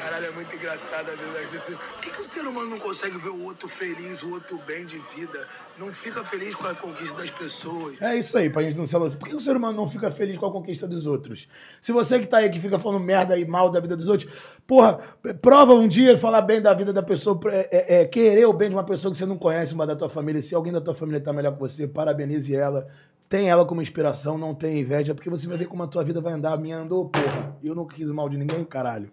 Caralho, 0.00 0.26
é 0.26 0.30
muito 0.30 0.56
engraçado 0.56 1.08
a 1.10 1.14
vida 1.14 1.30
das 1.38 1.46
pessoas. 1.50 1.78
Por 1.78 2.00
que, 2.00 2.10
que 2.10 2.20
o 2.20 2.24
ser 2.24 2.40
humano 2.46 2.70
não 2.70 2.78
consegue 2.78 3.18
ver 3.18 3.28
o 3.28 3.42
outro 3.44 3.68
feliz, 3.68 4.22
o 4.22 4.30
outro 4.32 4.58
bem 4.66 4.86
de 4.86 4.98
vida? 5.14 5.46
Não 5.78 5.92
fica 5.92 6.24
feliz 6.24 6.54
com 6.54 6.66
a 6.66 6.74
conquista 6.74 7.14
das 7.18 7.30
pessoas? 7.30 8.00
É 8.00 8.16
isso 8.16 8.38
aí, 8.38 8.48
pra 8.48 8.62
gente 8.62 8.78
não 8.78 8.86
se 8.86 8.96
alucinar. 8.96 9.20
Por 9.20 9.28
que 9.28 9.34
o 9.36 9.40
ser 9.40 9.54
humano 9.56 9.76
não 9.76 9.88
fica 9.88 10.10
feliz 10.10 10.38
com 10.38 10.46
a 10.46 10.50
conquista 10.52 10.88
dos 10.88 11.06
outros? 11.06 11.48
Se 11.82 11.92
você 11.92 12.18
que 12.18 12.26
tá 12.26 12.38
aí 12.38 12.48
que 12.48 12.58
fica 12.58 12.78
falando 12.78 13.04
merda 13.04 13.36
e 13.36 13.46
mal 13.46 13.68
da 13.70 13.78
vida 13.78 13.94
dos 13.94 14.08
outros, 14.08 14.32
porra, 14.66 15.00
prova 15.42 15.74
um 15.74 15.86
dia 15.86 16.16
falar 16.16 16.40
bem 16.40 16.62
da 16.62 16.72
vida 16.72 16.94
da 16.94 17.02
pessoa, 17.02 17.38
é, 17.48 17.98
é- 17.98 18.00
é 18.00 18.04
querer 18.06 18.46
o 18.46 18.54
bem 18.54 18.70
de 18.70 18.74
uma 18.74 18.84
pessoa 18.84 19.12
que 19.12 19.18
você 19.18 19.26
não 19.26 19.36
conhece, 19.36 19.74
uma 19.74 19.86
da 19.86 19.94
tua 19.94 20.08
família. 20.08 20.40
Se 20.40 20.54
alguém 20.54 20.72
da 20.72 20.80
tua 20.80 20.94
família 20.94 21.20
tá 21.20 21.30
melhor 21.32 21.52
que 21.52 21.60
você, 21.60 21.86
parabenize 21.86 22.54
ela. 22.56 22.88
Tem 23.28 23.48
ela 23.48 23.64
como 23.66 23.80
inspiração, 23.82 24.36
não 24.38 24.54
tem 24.54 24.80
inveja, 24.80 25.14
porque 25.14 25.30
você 25.30 25.46
vai 25.46 25.56
ver 25.58 25.66
como 25.66 25.82
a 25.82 25.86
tua 25.86 26.02
vida 26.02 26.20
vai 26.20 26.32
andar. 26.32 26.58
Minha 26.58 26.78
andou, 26.78 27.08
porra. 27.08 27.54
Eu 27.62 27.74
não 27.76 27.86
quis 27.86 28.10
mal 28.10 28.28
de 28.28 28.36
ninguém, 28.36 28.64
caralho. 28.64 29.12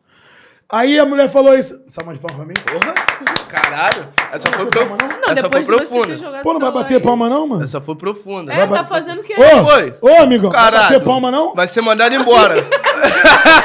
Aí 0.69 0.99
a 0.99 1.05
mulher 1.05 1.29
falou 1.29 1.57
isso. 1.57 1.81
Salva 1.87 2.13
de 2.13 2.19
palma 2.19 2.43
pra 2.43 2.45
mim? 2.45 2.53
Porra. 2.65 2.93
Caralho. 3.47 4.09
Essa 4.33 4.51
foi, 4.51 4.65
prof... 4.65 4.89
não, 4.89 4.97
Não, 4.97 5.23
Essa 5.29 5.35
depois 5.35 5.65
foi 5.65 5.77
profunda. 5.77 6.41
Pô, 6.43 6.53
não 6.53 6.59
vai 6.59 6.71
bater 6.73 6.95
aí. 6.95 6.99
palma 7.01 7.29
não, 7.29 7.47
mano? 7.47 7.63
Essa 7.63 7.79
foi 7.79 7.95
profunda. 7.95 8.51
É, 8.53 8.67
tá 8.67 8.83
fazendo 8.83 9.21
o 9.21 9.23
quê? 9.23 9.33
Ô, 9.37 9.65
Foi. 9.65 9.95
ô, 10.01 10.21
amigão, 10.21 10.51
vai 10.51 10.59
Caralho. 10.59 10.83
bater 10.83 11.05
palma 11.05 11.31
não? 11.31 11.53
Vai 11.55 11.67
ser 11.69 11.79
mandado 11.81 12.13
embora. 12.13 12.55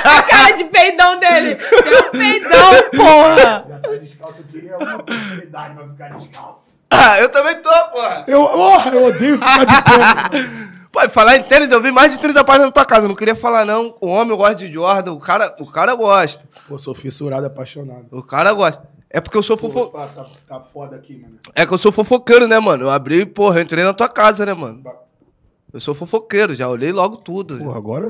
A 0.05 0.23
cara 0.23 0.53
de 0.53 0.65
peidão 0.65 1.19
dele. 1.19 1.57
Deu 1.57 1.99
um 2.07 2.11
peidão, 2.13 2.71
porra. 2.97 3.37
Já 3.69 3.79
tá 3.81 3.89
descalço, 4.01 4.43
eu 4.43 4.45
queria 4.53 4.75
alguma 4.75 4.95
oportunidade 4.97 5.75
pra 5.75 5.89
ficar 5.89 6.09
descalço. 6.15 6.81
ah, 6.91 7.19
eu 7.19 7.29
também 7.31 7.57
tô, 7.57 7.71
porra. 7.93 8.25
Eu, 8.29 8.43
oh, 8.45 8.89
eu 8.91 9.07
odeio 9.07 9.39
ficar 9.39 9.65
de 9.65 9.83
pé. 9.83 10.72
Pode 10.93 11.11
falar 11.11 11.37
em 11.37 11.43
tênis, 11.43 11.73
eu 11.73 11.81
vi 11.81 11.91
mais 11.91 12.13
de 12.13 12.19
30 12.19 12.45
páginas 12.45 12.67
na 12.67 12.73
tua 12.73 12.85
casa. 12.85 13.07
Eu 13.07 13.09
não 13.09 13.17
queria 13.17 13.35
falar, 13.35 13.65
não. 13.65 13.97
O 13.99 14.09
homem 14.09 14.37
gosta 14.37 14.57
de 14.57 14.71
Jordan, 14.71 15.13
o 15.13 15.19
cara, 15.19 15.57
o 15.59 15.67
cara 15.67 15.95
gosta. 15.95 16.47
Pô, 16.69 16.79
sou 16.79 16.95
fissurado, 16.95 17.47
apaixonado. 17.47 18.07
O 18.11 18.23
cara 18.23 18.53
gosta. 18.53 18.87
É 19.09 19.21
porque 19.21 19.37
eu 19.37 19.43
sou 19.43 19.57
Pô, 19.57 19.71
fofo... 19.71 19.91
tá, 19.91 20.27
tá 20.47 20.61
foda 20.61 20.97
aqui, 20.97 21.17
mano. 21.17 21.39
É 21.55 21.67
que 21.67 21.73
eu 21.73 21.79
sou 21.79 21.91
fofoqueiro, 21.93 22.47
né, 22.47 22.59
mano? 22.59 22.85
Eu 22.85 22.91
abri, 22.91 23.25
porra, 23.25 23.59
eu 23.59 23.63
entrei 23.63 23.83
na 23.85 23.95
tua 23.95 24.09
casa, 24.09 24.45
né, 24.45 24.53
mano? 24.53 24.83
Eu 25.73 25.81
sou 25.81 25.95
fofoqueiro, 25.95 26.55
já 26.55 26.69
olhei 26.69 26.93
logo 26.93 27.17
tudo. 27.17 27.59
Porra, 27.59 27.79
agora... 27.79 28.09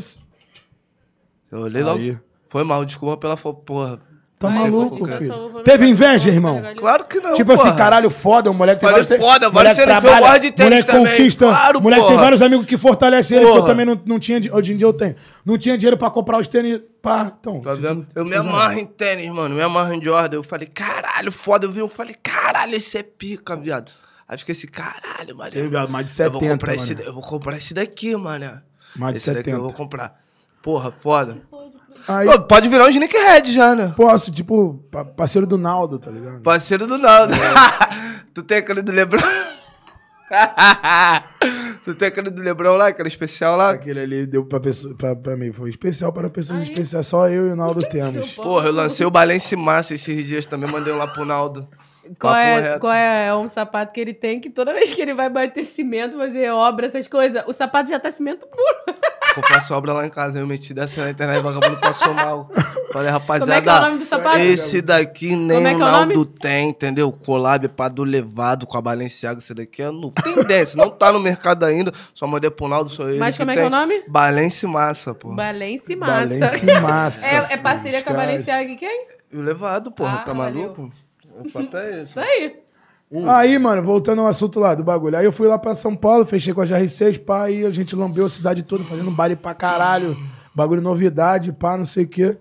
Eu 1.51 1.61
olhei 1.61 1.83
Aí. 1.83 2.11
logo. 2.11 2.21
Foi 2.49 2.65
mal, 2.65 2.85
desculpa 2.85 3.17
pela 3.17 3.37
fo... 3.37 3.55
porra. 3.55 4.01
Tá 4.43 4.51
maluco, 4.51 5.05
filho. 5.07 5.63
Teve 5.65 5.87
inveja, 5.89 6.29
irmão? 6.31 6.61
Claro 6.77 7.05
que 7.05 7.21
não, 7.21 7.33
Tipo 7.35 7.53
assim, 7.53 7.65
porra. 7.65 7.77
caralho, 7.77 8.11
foda, 8.11 8.51
o 8.51 8.55
moleque 8.55 8.81
tem 8.81 8.91
vários... 8.91 9.07
foda, 9.09 9.49
vários 9.51 9.75
que 9.75 9.81
eu 9.83 10.01
gosto 10.03 10.41
de 10.41 10.51
tênis 10.53 10.71
moleque 10.71 10.87
também. 10.87 11.07
conquista, 11.13 11.47
Claro, 11.47 11.81
moleque 11.81 12.03
tem 12.03 12.11
porra. 12.11 12.23
vários 12.23 12.43
amigos 12.43 12.67
que 12.67 12.77
fortalecem 12.77 13.39
ele, 13.39 13.51
que 13.51 13.57
eu 13.59 13.65
também 13.65 13.87
não, 13.87 14.01
não 14.05 14.19
tinha, 14.19 14.39
hoje 14.53 14.73
em 14.73 14.77
dia 14.77 14.87
eu 14.87 14.93
tenho. 14.93 15.15
Não 15.45 15.57
tinha 15.57 15.79
dinheiro 15.79 15.97
pra 15.97 16.11
comprar 16.11 16.39
os 16.39 16.49
tênis, 16.49 16.81
pá, 17.01 17.33
então... 17.41 17.61
Tá 17.61 17.75
vendo? 17.75 18.03
tu- 18.05 18.19
Eu 18.19 18.25
me 18.25 18.35
amarro 18.37 18.79
em 18.79 18.85
tênis, 18.87 19.31
mano. 19.31 19.55
Me 19.55 19.63
amarro 19.63 19.93
em 19.95 20.03
Jordan. 20.03 20.37
Eu 20.39 20.45
falei, 20.45 20.67
caralho, 20.67 21.31
foda. 21.33 21.67
Eu 21.67 21.71
vi, 21.73 21.81
eu 21.81 21.89
falei, 21.89 22.15
caralho, 22.23 22.75
esse 22.75 22.99
é 22.99 23.03
pica, 23.03 23.57
viado. 23.57 23.93
Aí 24.29 24.39
fiquei 24.39 24.53
assim, 24.53 24.67
caralho, 24.67 25.37
mano. 25.37 25.51
Viado, 25.53 25.89
mais 25.91 26.07
de 26.07 26.23
eu 26.23 26.31
vou 26.31 26.41
70, 26.41 26.53
comprar 26.55 26.75
esse, 26.75 26.95
mano. 26.95 27.07
eu 27.07 27.13
vou 27.13 27.23
comprar 27.23 27.57
esse 27.57 27.75
daqui, 27.75 28.17
mano. 28.17 28.61
Mais 28.97 29.15
de 29.15 29.19
esse 29.21 29.27
daqui 29.31 29.45
70. 29.51 29.57
eu 29.57 29.63
vou 29.63 29.73
comprar. 29.73 30.21
Porra, 30.63 30.91
foda. 30.93 31.39
Aí, 32.09 32.27
Pô, 32.27 32.41
pode 32.43 32.69
virar 32.69 32.85
um 32.85 32.89
sneakerhead 32.89 33.53
já, 33.53 33.75
né? 33.75 33.93
posso, 33.97 34.31
tipo, 34.33 34.83
pa- 34.91 35.05
parceiro 35.05 35.47
do 35.47 35.57
Naldo, 35.57 35.99
tá 35.99 36.11
ligado? 36.11 36.43
Parceiro 36.43 36.87
do 36.87 36.99
Naldo. 36.99 37.33
tu 38.35 38.43
tem 38.43 38.59
aquele 38.59 38.83
do 38.83 38.91
Lebrão? 38.93 39.23
tu 41.85 41.95
tem 41.95 42.09
aquele 42.09 42.31
do 42.31 42.43
Lebrão 42.43 42.75
lá, 42.75 42.89
aquele 42.89 43.09
especial 43.09 43.57
lá? 43.57 43.71
Aquele 43.71 44.01
ali 44.01 44.27
deu 44.27 44.45
pra, 44.45 44.59
pessoa, 44.61 44.95
pra, 44.95 45.15
pra 45.15 45.37
mim, 45.37 45.53
foi 45.53 45.71
especial 45.71 46.13
para 46.13 46.29
pessoas 46.31 46.63
especiais, 46.63 47.07
só 47.07 47.29
eu 47.29 47.49
e 47.49 47.51
o 47.53 47.57
Naldo 47.57 47.81
temos. 47.89 48.35
Porra, 48.35 48.69
eu 48.69 48.73
lancei 48.73 49.05
o 49.07 49.11
Balance 49.11 49.55
Massa 49.57 49.95
esses 49.95 50.27
dias 50.27 50.47
também, 50.47 50.71
mandei 50.71 50.93
um 50.93 50.99
lá 50.99 51.07
pro 51.07 51.25
Naldo. 51.25 51.69
Qual 52.19 52.33
Papo 52.35 52.45
é, 52.47 52.61
reto. 52.61 52.81
qual 52.81 52.93
é, 52.93 53.27
é 53.29 53.35
um 53.35 53.49
sapato 53.49 53.93
que 53.93 54.01
ele 54.01 54.13
tem 54.13 54.41
que 54.41 54.51
toda 54.51 54.73
vez 54.75 54.93
que 54.93 55.01
ele 55.01 55.15
vai 55.15 55.31
bater 55.31 55.65
cimento, 55.65 56.17
fazer 56.19 56.51
obra, 56.51 56.87
essas 56.87 57.07
coisas, 57.07 57.45
o 57.47 57.53
sapato 57.53 57.91
já 57.91 58.01
tá 58.01 58.11
cimento 58.11 58.45
puro. 58.47 58.99
Eu 59.35 59.43
faço 59.45 59.73
obra 59.75 59.93
lá 59.95 60.07
em 60.07 60.11
casa, 60.11 60.39
eu 60.39 60.47
meti 60.47 60.75
dessa 60.75 61.03
na 61.03 61.11
internet, 61.11 61.43
vagabundo 61.43 61.81
passou 61.81 62.13
mal. 62.13 62.51
Falei, 62.93 63.11
rapaziada, 63.11 63.47
Como 63.47 63.55
é 63.55 63.61
que 63.63 63.69
é 63.69 63.73
o 63.73 63.81
nome 63.81 63.99
do 63.99 64.05
sapato? 64.05 64.39
esse 64.39 64.83
daqui 64.83 65.35
nem 65.35 65.57
Como 65.57 65.67
é 65.69 65.71
o 65.71 65.73
é 65.73 65.77
o 65.77 65.79
Naldo 65.79 66.15
nome? 66.15 66.27
tem, 66.39 66.69
entendeu? 66.69 67.11
Collab 67.11 67.67
pá 67.69 67.89
do 67.89 68.05
levado 68.05 68.67
com 68.67 68.77
a 68.77 68.83
Balenciaga, 68.83 69.39
esse 69.39 69.55
daqui 69.55 69.81
é 69.83 69.91
no 69.91 70.11
tendência, 70.11 70.77
não 70.77 70.91
tá 70.91 71.11
no 71.11 71.19
mercado 71.19 71.65
ainda, 71.65 71.91
só 72.15 72.27
mandei 72.27 72.51
pro 72.51 72.69
Naldo, 72.69 72.91
sou 72.91 73.09
ele 73.09 73.19
Mas 73.19 73.39
como 73.39 73.51
é 73.51 73.55
que 73.55 73.61
é 73.61 73.63
tem. 73.63 73.73
o 73.73 73.75
nome? 73.75 74.05
Balance 74.07 74.67
Massa, 74.67 75.15
pô. 75.15 75.31
Balance 75.35 75.97
Massa. 75.97 76.39
Balance 76.39 76.67
Massa. 76.83 77.27
É, 77.27 77.37
é 77.55 77.57
parceria 77.57 78.03
com 78.03 78.11
a. 78.11 78.17
Balenciaga 78.17 78.71
e 78.71 78.77
quem? 78.77 79.07
E 79.33 79.37
o 79.39 79.41
levado, 79.41 79.91
porra, 79.91 80.17
Ah, 80.17 80.19
tá 80.19 80.35
valeu. 80.35 80.63
maluco? 80.63 80.93
O 81.41 81.51
papo 81.51 81.75
é 81.79 82.03
esse. 82.03 82.11
Isso 82.11 82.21
aí. 82.21 82.57
Aí, 83.29 83.59
mano, 83.59 83.83
voltando 83.83 84.21
ao 84.23 84.27
assunto 84.27 84.59
lá 84.59 84.75
do 84.75 84.83
bagulho. 84.83 85.17
Aí 85.19 85.25
eu 85.25 85.33
fui 85.33 85.47
lá 85.47 85.59
pra 85.59 85.75
São 85.75 85.95
Paulo, 85.95 86.25
fechei 86.25 86.55
com 86.55 86.63
a 86.63 86.65
GR6, 86.67 87.19
pá, 87.19 87.45
aí 87.45 87.65
a 87.65 87.71
gente 87.71 87.95
lambeu 87.95 88.25
a 88.25 88.29
cidade 88.29 88.63
toda, 88.63 88.85
fazendo 88.85 89.11
baile 89.11 89.37
pra 89.37 89.55
caralho. 89.55 90.17
Bagulho 90.55 90.81
novidade, 90.81 91.53
pá, 91.53 91.77
não 91.77 91.85
sei 91.85 92.05
o 92.05 92.09
quê. 92.09 92.39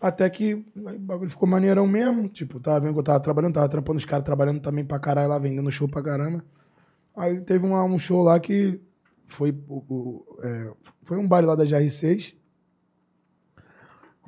Até 0.00 0.28
que 0.30 0.54
o 0.54 0.98
bagulho 1.00 1.30
ficou 1.30 1.48
maneirão 1.48 1.86
mesmo. 1.86 2.28
Tipo, 2.28 2.60
tava 2.60 2.80
vendo 2.80 2.92
que 2.92 2.98
eu 3.00 3.02
tava 3.04 3.20
trabalhando, 3.20 3.54
tava 3.54 3.68
trampando 3.68 3.98
os 3.98 4.04
caras 4.04 4.24
trabalhando 4.24 4.60
também 4.60 4.84
pra 4.84 4.98
caralho 4.98 5.28
lá, 5.28 5.38
vendendo 5.38 5.70
show 5.70 5.88
pra 5.88 6.02
caramba. 6.02 6.44
Aí 7.16 7.40
teve 7.40 7.66
uma- 7.66 7.82
um 7.84 7.98
show 7.98 8.22
lá 8.22 8.38
que 8.38 8.78
foi, 9.26 9.50
o- 9.68 9.82
o- 9.88 10.38
é, 10.42 10.70
foi 11.02 11.16
um 11.18 11.26
baile 11.26 11.46
lá 11.48 11.54
da 11.56 11.64
GR6. 11.64 12.34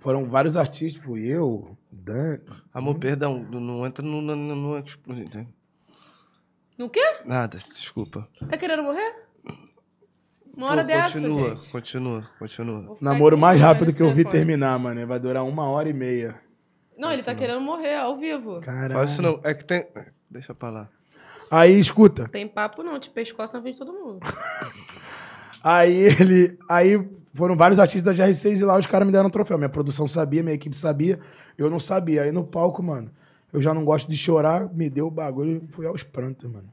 Foram 0.00 0.26
vários 0.28 0.56
artistas, 0.56 1.02
fui 1.02 1.24
eu, 1.26 1.76
Dan, 2.02 2.38
Amor, 2.72 2.98
perdão, 2.98 3.38
não 3.38 3.86
entra 3.86 4.04
no... 4.04 4.20
no, 4.20 4.34
no, 4.34 4.56
no 4.56 4.82
tipo, 4.82 5.12
No 6.78 6.88
quê? 6.90 7.00
nada, 7.24 7.56
desculpa. 7.56 8.28
Tá 8.48 8.56
querendo 8.56 8.82
morrer? 8.82 9.14
Uma 10.56 10.68
hora 10.68 10.82
Pô, 10.82 10.88
dessa, 10.88 11.20
continua, 11.20 11.48
gente. 11.50 11.70
continua, 11.70 12.22
continua. 12.38 12.96
Namoro 13.00 13.36
aqui 13.36 13.40
mais 13.40 13.60
rápido 13.60 13.94
que 13.94 14.02
eu 14.02 14.08
vi 14.08 14.24
telefone. 14.24 14.32
terminar, 14.32 14.78
mano. 14.78 15.06
Vai 15.06 15.20
durar 15.20 15.44
uma 15.44 15.68
hora 15.68 15.88
e 15.88 15.92
meia. 15.92 16.40
Não, 16.98 17.12
ele 17.12 17.22
tá 17.22 17.34
querendo 17.34 17.60
morrer 17.60 17.96
ao 17.96 18.18
vivo. 18.18 18.60
Caralho. 18.60 18.94
Faz 18.94 19.12
isso 19.12 19.22
não, 19.22 19.40
é 19.42 19.54
que 19.54 19.64
tem... 19.64 19.86
Deixa 20.28 20.54
pra 20.54 20.70
lá. 20.70 20.88
Aí, 21.50 21.78
escuta. 21.80 22.28
Tem 22.28 22.46
papo 22.46 22.82
não, 22.82 22.98
te 23.00 23.10
pescoço 23.10 23.54
na 23.54 23.62
frente 23.62 23.74
de 23.74 23.80
todo 23.80 23.92
mundo. 23.92 24.20
Aí 25.62 25.94
ele. 25.94 26.58
Aí 26.68 27.08
foram 27.34 27.56
vários 27.56 27.78
artistas 27.78 28.16
da 28.16 28.24
GR6 28.26 28.60
e 28.60 28.64
lá 28.64 28.78
os 28.78 28.86
caras 28.86 29.06
me 29.06 29.12
deram 29.12 29.26
um 29.26 29.30
troféu. 29.30 29.58
Minha 29.58 29.68
produção 29.68 30.06
sabia, 30.06 30.42
minha 30.42 30.54
equipe 30.54 30.76
sabia. 30.76 31.20
Eu 31.60 31.70
não 31.70 31.78
sabia. 31.80 32.22
Aí 32.22 32.32
no 32.32 32.44
palco, 32.44 32.82
mano, 32.82 33.10
eu 33.52 33.60
já 33.60 33.72
não 33.74 33.84
gosto 33.84 34.08
de 34.08 34.16
chorar, 34.16 34.72
me 34.72 34.88
deu 34.88 35.06
o 35.06 35.10
bagulho 35.10 35.62
e 35.62 35.66
fui 35.72 35.86
aos 35.86 36.02
prantos, 36.02 36.50
mano. 36.50 36.72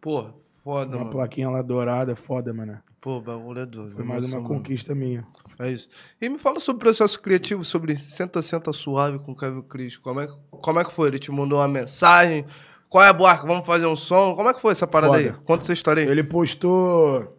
Porra, 0.00 0.34
foda, 0.62 0.90
Uma 0.96 0.98
mano. 1.04 1.10
plaquinha 1.10 1.48
lá 1.50 1.60
dourada, 1.62 2.14
foda, 2.14 2.52
mano. 2.54 2.78
Pô, 3.00 3.20
bagulho 3.20 3.60
é 3.60 3.66
doido. 3.66 3.94
Foi 3.94 4.04
mais 4.04 4.24
uma 4.26 4.40
mano. 4.40 4.48
conquista 4.54 4.94
minha. 4.94 5.26
É 5.58 5.70
isso. 5.70 5.88
E 6.20 6.28
me 6.28 6.38
fala 6.38 6.58
sobre 6.60 6.76
o 6.78 6.80
processo 6.80 7.20
criativo, 7.20 7.64
sobre 7.64 7.96
Senta, 7.96 8.42
Senta 8.42 8.72
Suave 8.72 9.18
com 9.20 9.32
o 9.32 9.36
Kevin 9.36 9.62
Cris. 9.62 9.96
Como 9.96 10.20
é, 10.20 10.26
que- 10.26 10.38
como 10.50 10.78
é 10.80 10.84
que 10.84 10.92
foi? 10.92 11.08
Ele 11.08 11.18
te 11.18 11.30
mandou 11.30 11.58
uma 11.58 11.68
mensagem? 11.68 12.44
Qual 12.88 13.04
é 13.04 13.08
a 13.08 13.12
Buarca? 13.12 13.46
Vamos 13.46 13.66
fazer 13.66 13.86
um 13.86 13.94
som? 13.96 14.34
Como 14.34 14.48
é 14.48 14.54
que 14.54 14.60
foi 14.60 14.72
essa 14.72 14.86
parada 14.86 15.14
Foda. 15.14 15.28
aí? 15.30 15.44
Conta 15.44 15.62
essa 15.64 15.72
história 15.72 16.02
aí. 16.02 16.08
Ele 16.08 16.24
postou 16.24 17.36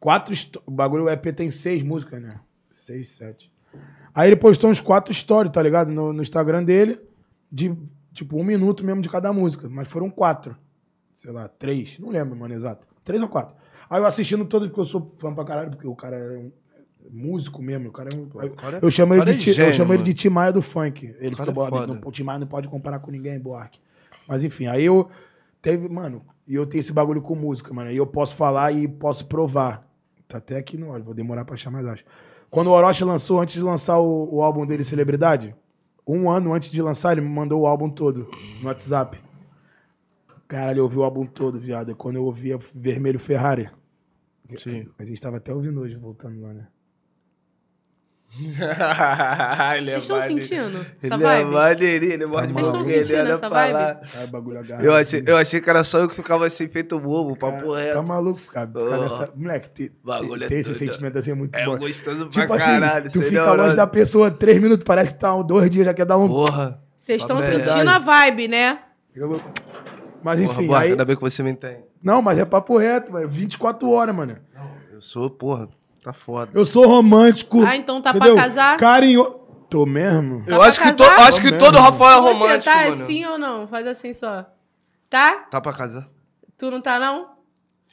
quatro. 0.00 0.34
O 0.66 0.70
bagulho 0.70 1.04
o 1.04 1.10
EP 1.10 1.32
tem 1.34 1.50
seis 1.50 1.82
músicas, 1.82 2.20
né? 2.22 2.40
Seis, 2.70 3.10
sete. 3.10 3.52
Aí 4.14 4.28
ele 4.28 4.36
postou 4.36 4.70
uns 4.70 4.80
quatro 4.80 5.12
stories, 5.12 5.52
tá 5.52 5.60
ligado? 5.60 5.90
No, 5.90 6.12
no 6.12 6.22
Instagram 6.22 6.62
dele, 6.62 7.00
de 7.50 7.74
tipo 8.12 8.38
um 8.38 8.44
minuto 8.44 8.84
mesmo 8.84 9.02
de 9.02 9.08
cada 9.08 9.32
música. 9.32 9.68
Mas 9.68 9.88
foram 9.88 10.08
quatro. 10.08 10.56
Sei 11.14 11.30
lá, 11.32 11.48
três. 11.48 11.98
Não 11.98 12.10
lembro, 12.10 12.36
mano, 12.36 12.54
exato. 12.54 12.86
Três 13.04 13.20
ou 13.22 13.28
quatro. 13.28 13.56
Aí 13.90 14.00
eu 14.00 14.06
assistindo 14.06 14.44
todo, 14.44 14.66
porque 14.68 14.80
eu 14.80 14.84
sou 14.84 15.14
fã 15.18 15.34
pra 15.34 15.44
caralho, 15.44 15.70
porque 15.70 15.86
o 15.86 15.94
cara 15.96 16.16
é 16.16 16.38
um 16.38 16.52
músico 17.10 17.60
mesmo. 17.62 17.88
O 17.88 17.92
cara 17.92 18.08
é 18.12 18.16
um. 18.16 18.28
cara 18.50 18.78
é- 18.78 18.80
eu 18.84 18.90
chamo 18.90 19.14
ele 19.14 19.24
de, 19.24 19.30
é 19.32 19.34
Ti- 19.34 19.48
eu 19.50 19.54
gênio, 19.54 19.74
chamo 19.74 19.92
ele 19.94 20.02
de 20.02 20.14
Tim 20.14 20.28
Maia 20.28 20.52
do 20.52 20.62
funk. 20.62 21.14
Ele 21.18 21.34
fica 21.34 21.50
é. 21.50 21.54
Não, 22.00 22.08
o 22.08 22.12
Tim 22.12 22.22
Maia 22.22 22.38
não 22.38 22.46
pode 22.46 22.68
comparar 22.68 22.98
com 23.00 23.10
ninguém, 23.10 23.38
Buarque. 23.38 23.80
Mas 24.28 24.42
enfim, 24.44 24.66
aí 24.66 24.84
eu 24.84 25.08
teve, 25.60 25.88
mano, 25.88 26.24
e 26.46 26.54
eu 26.54 26.66
tenho 26.66 26.80
esse 26.80 26.92
bagulho 26.92 27.20
com 27.20 27.34
música, 27.34 27.72
mano. 27.74 27.90
E 27.90 27.96
eu 27.96 28.06
posso 28.06 28.34
falar 28.36 28.72
e 28.72 28.86
posso 28.88 29.26
provar. 29.26 29.86
Tá 30.26 30.38
até 30.38 30.56
aqui 30.56 30.76
no 30.78 30.88
olho, 30.90 31.04
vou 31.04 31.14
demorar 31.14 31.44
pra 31.44 31.54
achar 31.54 31.70
mais 31.70 31.86
acho. 31.86 32.04
Quando 32.54 32.68
o 32.68 32.70
Orochi 32.70 33.02
lançou, 33.02 33.40
antes 33.40 33.54
de 33.56 33.60
lançar 33.60 33.98
o, 33.98 34.32
o 34.32 34.40
álbum 34.40 34.64
dele, 34.64 34.84
Celebridade, 34.84 35.56
um 36.06 36.30
ano 36.30 36.54
antes 36.54 36.70
de 36.70 36.80
lançar, 36.80 37.10
ele 37.10 37.20
me 37.20 37.28
mandou 37.28 37.62
o 37.62 37.66
álbum 37.66 37.90
todo 37.90 38.30
no 38.60 38.68
WhatsApp. 38.68 39.20
Caralho, 40.46 40.78
eu 40.78 40.84
ouvi 40.84 40.96
o 40.96 41.02
álbum 41.02 41.26
todo, 41.26 41.58
viado. 41.58 41.96
Quando 41.96 42.14
eu 42.14 42.24
ouvia 42.24 42.56
Vermelho 42.72 43.18
Ferrari. 43.18 43.68
Sim. 44.56 44.88
A 44.96 45.04
gente 45.04 45.20
tava 45.20 45.38
até 45.38 45.52
ouvindo 45.52 45.80
hoje, 45.80 45.96
voltando 45.96 46.40
lá, 46.42 46.54
né? 46.54 46.68
ele 49.76 49.90
Vocês 49.92 50.02
estão 50.02 50.20
sentindo 50.22 50.78
essa 51.02 51.14
Ele 51.14 51.14
é 51.14 51.16
vibe? 51.18 51.50
maneirinho, 51.50 52.12
ele 52.12 52.26
morde 52.26 52.52
Vocês 52.52 52.68
pra 52.70 52.78
estão 52.80 52.84
sentindo 52.84 53.30
essa 53.32 53.50
pra 53.50 53.72
vibe? 53.72 54.00
Ai, 54.16 54.26
bagulho 54.26 54.58
agarrado. 54.58 54.84
Eu 54.84 54.94
achei, 54.94 55.22
eu 55.26 55.36
achei 55.36 55.60
que 55.60 55.70
era 55.70 55.84
só 55.84 55.98
eu 56.00 56.08
que 56.08 56.14
ficava 56.14 56.46
assim, 56.46 56.68
feito 56.68 56.98
bobo, 56.98 57.36
papo 57.36 57.72
reto. 57.72 57.94
Tá 57.94 58.02
maluco, 58.02 58.40
cara. 58.52 58.66
Ficar 58.66 58.80
Oh. 58.80 59.02
nessa... 59.02 59.32
Moleque, 59.36 59.70
ter, 59.70 59.92
Bagulho 60.04 60.40
ter, 60.40 60.44
é 60.46 60.48
ter 60.48 60.56
esse 60.56 60.74
sentimento 60.74 61.18
assim 61.18 61.30
é 61.30 61.34
muito 61.34 61.54
É 61.56 61.64
bom. 61.64 61.76
gostoso 61.78 62.26
pra 62.26 62.40
Tipo 62.42 62.52
assim, 62.54 62.64
caralho. 62.80 63.10
tu 63.12 63.22
fica 63.22 63.38
é 63.38 63.44
longe 63.44 63.60
hora- 63.60 63.76
da 63.76 63.86
pessoa 63.86 64.30
três 64.30 64.60
minutos, 64.60 64.84
parece 64.84 65.14
que 65.14 65.20
tá 65.20 65.30
dois 65.42 65.70
dias, 65.70 65.86
já 65.86 65.94
quer 65.94 66.04
dar 66.06 66.18
um... 66.18 66.28
Porra. 66.28 66.80
Vocês 66.96 67.20
estão 67.22 67.38
reto. 67.40 67.66
sentindo 67.66 67.88
a 67.90 67.98
vibe, 67.98 68.48
né? 68.48 68.78
Mas 70.22 70.40
Porra, 70.40 70.52
enfim, 70.52 70.66
Buarca, 70.66 70.84
aí... 70.86 70.90
ainda 70.92 71.04
bem 71.04 71.14
que 71.16 71.22
você 71.22 71.42
me 71.42 71.50
entende. 71.50 71.84
Não, 72.02 72.20
mas 72.22 72.38
é 72.38 72.44
papo 72.44 72.76
reto, 72.78 73.12
mano. 73.12 73.28
24 73.28 73.90
horas, 73.90 74.14
mano. 74.14 74.36
Eu 74.92 75.00
sou, 75.02 75.28
porra, 75.30 75.68
tá 76.04 76.12
foda. 76.12 76.50
Eu 76.54 76.64
sou 76.64 76.86
romântico. 76.86 77.64
Ah, 77.64 77.74
então 77.74 78.00
tá 78.00 78.12
pra 78.12 78.26
entendeu? 78.26 78.36
casar? 78.36 78.76
Carinho... 78.76 79.40
Tô 79.70 79.86
mesmo? 79.86 80.44
Eu 80.46 80.58
pra 80.58 80.66
acho 80.66 80.80
que, 80.80 80.92
to, 80.92 81.02
acho 81.02 81.40
que 81.40 81.50
Tô 81.50 81.58
todo 81.58 81.72
mesmo. 81.72 81.86
Rafael 81.86 82.18
é 82.18 82.22
Você 82.22 82.32
romântico, 82.32 82.64
tá 82.64 82.76
mano. 82.76 83.02
assim 83.02 83.24
ou 83.24 83.38
não? 83.38 83.66
Faz 83.66 83.86
assim 83.86 84.12
só. 84.12 84.46
Tá? 85.10 85.36
Tá 85.50 85.60
pra 85.60 85.72
casar? 85.72 86.06
Tu 86.56 86.70
não 86.70 86.80
tá, 86.80 87.00
não? 87.00 87.30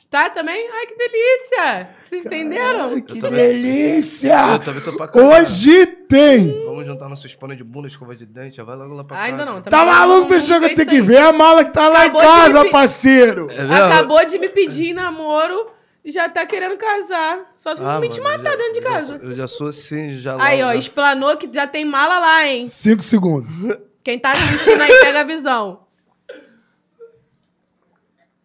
Tá 0.09 0.29
também? 0.29 0.69
Ai, 0.71 0.85
que 0.85 0.95
delícia! 0.95 1.89
Vocês 2.01 2.25
entenderam? 2.25 3.01
Que 3.01 3.19
também. 3.19 3.37
delícia! 3.37 4.53
Eu 4.53 4.59
também 4.59 4.81
tô 4.81 4.93
pra 4.93 5.07
casar. 5.07 5.41
Hoje 5.41 5.85
tem! 5.85 6.65
Vamos 6.65 6.85
juntar 6.85 7.09
nossos 7.09 7.33
panos 7.33 7.57
de 7.57 7.63
bunda, 7.63 7.87
escova 7.87 8.15
de 8.15 8.25
dente, 8.25 8.57
já 8.57 8.63
vai 8.63 8.75
logo 8.75 8.93
lá 8.93 9.03
pra 9.03 9.17
casa. 9.17 9.29
ainda 9.29 9.45
não. 9.45 9.61
Tá 9.61 9.85
maluco, 9.85 10.27
fechou 10.27 10.59
que 10.59 10.67
fez 10.67 10.77
tem 10.77 10.85
que 10.85 11.01
ver 11.01 11.17
a 11.17 11.31
mala 11.31 11.63
que 11.63 11.71
tá 11.71 11.87
lá 11.87 12.03
Acabou 12.03 12.21
em 12.21 12.25
de 12.25 12.31
casa, 12.31 12.63
me 12.63 12.71
parceiro! 12.71 13.47
É? 13.49 13.75
Acabou 13.75 14.25
de 14.25 14.37
me 14.37 14.49
pedir 14.49 14.89
em 14.89 14.93
namoro 14.93 15.67
já 16.05 16.27
tá 16.29 16.45
querendo 16.45 16.77
casar. 16.77 17.53
Só 17.57 17.75
se 17.75 17.81
Ah, 17.83 17.99
me 17.99 18.09
te 18.09 18.19
mano, 18.19 18.33
eu 18.33 18.37
matar 18.37 18.51
já- 18.51 18.57
dentro 18.57 18.73
de 18.73 18.79
eu 18.79 18.83
já 18.83 18.89
casa. 18.91 19.07
sou- 19.19 19.29
Eu 19.29 19.35
já 19.35 19.47
sou 19.47 19.67
assim, 19.67 20.17
já 20.19 20.43
Aí, 20.43 20.57
logo, 20.59 20.69
ó, 20.69 20.73
né? 20.73 20.79
explanou 20.79 21.37
que 21.37 21.49
já 21.53 21.67
tem 21.67 21.85
mala 21.85 22.19
lá, 22.19 22.47
hein? 22.47 22.67
Cinco 22.67 23.01
segundos. 23.03 23.49
Quem 24.03 24.17
tá 24.17 24.31
assistindo 24.31 24.81
aí, 24.81 24.89
pega 25.01 25.21
a 25.21 25.23
visão. 25.23 25.85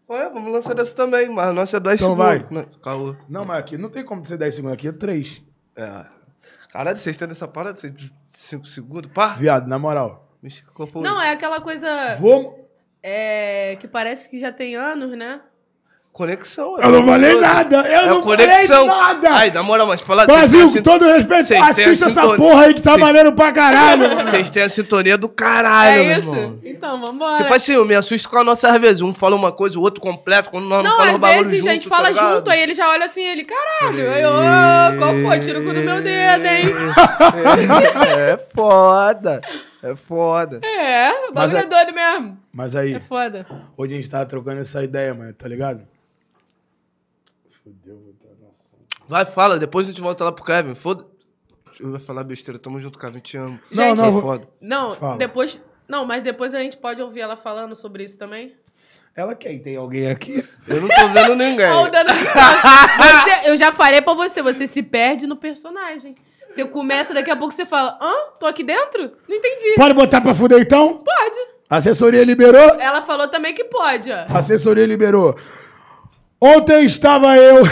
Ué, 0.09 0.31
vamos 0.31 0.53
lançar 0.53 0.75
dessa 0.75 0.95
também, 0.95 1.29
mas 1.29 1.53
nossa 1.55 1.79
é 1.79 1.81
10 1.81 2.01
Então 2.01 2.11
segundos. 2.16 2.42
vai. 2.42 2.47
Não, 2.64 2.79
Caô. 2.81 3.16
Não, 3.29 3.45
mas 3.45 3.59
aqui 3.59 3.77
não 3.77 3.88
tem 3.88 4.05
como 4.05 4.25
ser 4.25 4.37
10 4.37 4.55
segundos, 4.55 4.75
aqui 4.75 4.89
é 4.89 4.93
3. 4.93 5.43
É. 5.74 6.05
Caralho, 6.70 6.97
vocês 6.97 7.16
têm 7.16 7.28
essa 7.30 7.49
parada 7.49 7.91
de 7.91 8.12
5 8.30 8.66
segundos? 8.66 9.11
Pá! 9.12 9.28
Viado, 9.35 9.66
na 9.68 9.78
moral. 9.78 10.24
Não, 10.97 11.20
é 11.20 11.30
aquela 11.30 11.61
coisa 11.61 12.14
Vou. 12.20 12.70
é, 13.03 13.76
que 13.80 13.89
parece 13.89 14.28
que 14.30 14.39
já 14.39 14.53
tem 14.53 14.76
anos, 14.76 15.16
né? 15.18 15.41
Conexão. 16.17 16.79
Eu 16.81 16.91
não 16.91 17.07
falei 17.07 17.39
nada, 17.39 17.77
eu 17.77 17.83
é 17.83 18.07
não 18.07 18.23
conexão. 18.23 18.87
falei 18.87 18.87
nada. 18.87 19.31
Ai, 19.33 19.51
na 19.51 19.62
moral, 19.62 19.87
mas 19.87 20.01
fala 20.01 20.25
Brasil, 20.25 20.61
vocês 20.61 20.73
têm 20.73 20.83
com 20.83 20.99
todo 20.99 21.05
respeito, 21.12 21.53
assista 21.62 21.91
essa 21.91 22.09
sintonia- 22.09 22.37
porra 22.37 22.64
aí 22.64 22.73
que 22.75 22.81
tá 22.81 22.93
vocês- 22.93 23.07
valendo 23.07 23.33
pra 23.33 23.53
caralho, 23.53 24.09
mano. 24.17 24.25
Vocês 24.25 24.49
têm 24.49 24.62
a 24.62 24.69
sintonia 24.71 25.19
do 25.19 25.29
caralho, 25.29 25.93
É 26.01 26.05
meu 26.05 26.19
isso? 26.19 26.29
irmão. 26.31 26.59
Então, 26.64 27.01
vambora. 27.01 27.37
Tipo 27.43 27.53
assim, 27.53 27.73
eu 27.75 27.85
me 27.85 27.95
assusto 27.95 28.31
com 28.31 28.39
a 28.39 28.45
nossa 28.45 28.69
às 28.71 28.79
vezes. 28.81 29.03
Um 29.03 29.12
fala 29.12 29.37
uma 29.37 29.53
coisa, 29.53 29.79
o 29.79 29.83
outro 29.83 30.01
completo. 30.01 30.51
Quando 30.51 30.64
nós 30.64 30.83
não, 30.83 30.91
Não, 30.91 30.97
falamos 30.97 31.21
bagulho 31.21 31.55
junto, 31.55 31.69
a 31.69 31.73
gente 31.75 31.89
tá 31.89 31.97
fala 31.97 32.09
ligado? 32.09 32.35
junto, 32.37 32.51
aí 32.51 32.61
ele 32.62 32.75
já 32.75 32.89
olha 32.89 33.05
assim, 33.05 33.23
ele, 33.23 33.45
caralho. 33.45 34.11
Aí, 34.11 34.25
ô, 34.25 34.99
qual 34.99 35.14
foi? 35.23 35.41
Tira 35.41 35.61
o 35.61 35.64
cu 35.64 35.75
do 35.75 35.81
meu 35.81 36.01
dedo, 36.03 36.47
hein? 36.47 36.64
É 38.19 38.39
foda. 38.55 39.41
É 39.83 39.95
foda. 39.95 40.61
É, 40.64 41.11
o 41.11 41.35
Mas 41.35 41.53
bagulho 41.53 41.57
é- 41.59 41.61
é 41.61 41.67
doido 41.67 41.95
mesmo. 41.95 42.39
Mas 42.53 42.75
aí, 42.75 42.95
É 42.95 43.01
foda. 43.01 43.47
hoje 43.77 43.95
a 43.95 43.97
gente 43.99 44.11
tava 44.11 44.27
trocando 44.27 44.61
essa 44.61 44.83
ideia, 44.83 45.14
mano, 45.14 45.33
tá 45.33 45.47
ligado? 45.49 45.83
Fudeu, 47.67 47.99
vou 47.99 48.11
entrar 48.12 48.31
no 48.41 48.49
assunto. 48.49 48.85
Vai, 49.09 49.25
fala, 49.25 49.59
depois 49.59 49.89
a 49.89 49.91
gente 49.91 50.01
volta 50.01 50.23
lá 50.23 50.31
pro 50.31 50.45
Kevin. 50.45 50.77
Foda. 50.77 51.05
Eu 51.81 51.93
ia 51.95 51.99
falar 51.99 52.23
besteira, 52.23 52.61
tamo 52.61 52.79
junto, 52.79 52.97
Kevin, 52.97 53.19
te 53.19 53.37
amo. 53.37 53.59
Não, 53.73 53.83
Gente, 53.83 53.99
não, 53.99 54.05
É 54.07 54.11
vou- 54.12 54.23
foda. 54.23 54.49
Não, 54.61 54.91
Fala. 54.93 55.17
depois. 55.19 55.61
Não, 55.89 56.05
mas 56.07 56.23
depois 56.23 56.55
a 56.55 56.61
gente 56.61 56.77
pode 56.77 57.03
ouvir 57.03 57.21
ela 57.23 57.37
falando 57.37 57.75
sobre 57.75 58.05
isso 58.05 58.17
também. 58.17 58.55
Ela 59.17 59.35
quer, 59.35 59.59
tem 59.59 59.77
alguém 59.77 60.09
aqui? 60.09 60.47
Eu 60.69 60.81
não 60.81 60.89
tô 60.89 61.09
vendo 61.09 61.35
ninguém. 61.35 61.67
Você- 61.83 63.51
eu 63.51 63.57
já 63.57 63.73
falei 63.73 64.01
pra 64.01 64.14
você, 64.14 64.43
você 64.43 64.67
se 64.67 64.83
perde 64.83 65.27
no 65.27 65.37
personagem. 65.37 66.14
Você 66.49 66.64
começa, 66.64 67.12
daqui 67.12 67.31
a 67.31 67.37
pouco 67.37 67.53
você 67.53 67.67
fala, 67.67 67.99
hã? 68.01 68.12
Tô 68.39 68.47
aqui 68.47 68.62
dentro? 68.62 69.12
Não 69.29 69.37
entendi. 69.37 69.75
Pode 69.75 69.95
botar 69.95 70.21
pra 70.21 70.35
fuder 70.35 70.61
então? 70.61 70.99
Pode. 70.99 71.39
Assessoria 71.69 72.23
liberou? 72.25 72.79
Ela 72.81 73.03
falou 73.03 73.27
também 73.29 73.53
que 73.53 73.64
pode, 73.64 74.11
ó. 74.12 74.27
Assessoria 74.37 74.87
liberou. 74.87 75.37
Ontem 76.55 76.84
estava 76.84 77.36
eu. 77.36 77.62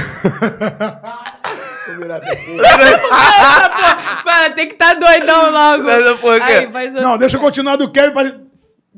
Mano, 4.24 4.54
tem 4.54 4.68
que 4.68 4.74
tá 4.74 4.94
doidão 4.94 5.50
logo. 5.50 5.88
Essa 5.88 6.14
porra 6.16 6.36
aqui. 6.36 6.52
Aí, 6.52 6.72
faz 6.72 6.94
o... 6.94 7.00
Não, 7.00 7.18
deixa 7.18 7.36
eu 7.36 7.40
continuar 7.40 7.76
do 7.76 7.90
Kevin 7.90 8.12
pra. 8.12 8.40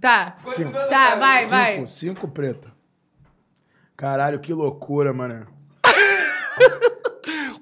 Tá. 0.01 0.37
Cinco. 0.45 0.72
Tá, 0.72 1.16
vai, 1.16 1.47
vai. 1.47 1.74
Cinco, 1.77 1.89
cinco 1.89 2.29
preta. 2.29 2.68
Caralho, 3.97 4.39
que 4.41 4.53
loucura, 4.53 5.12
mano. 5.12 5.47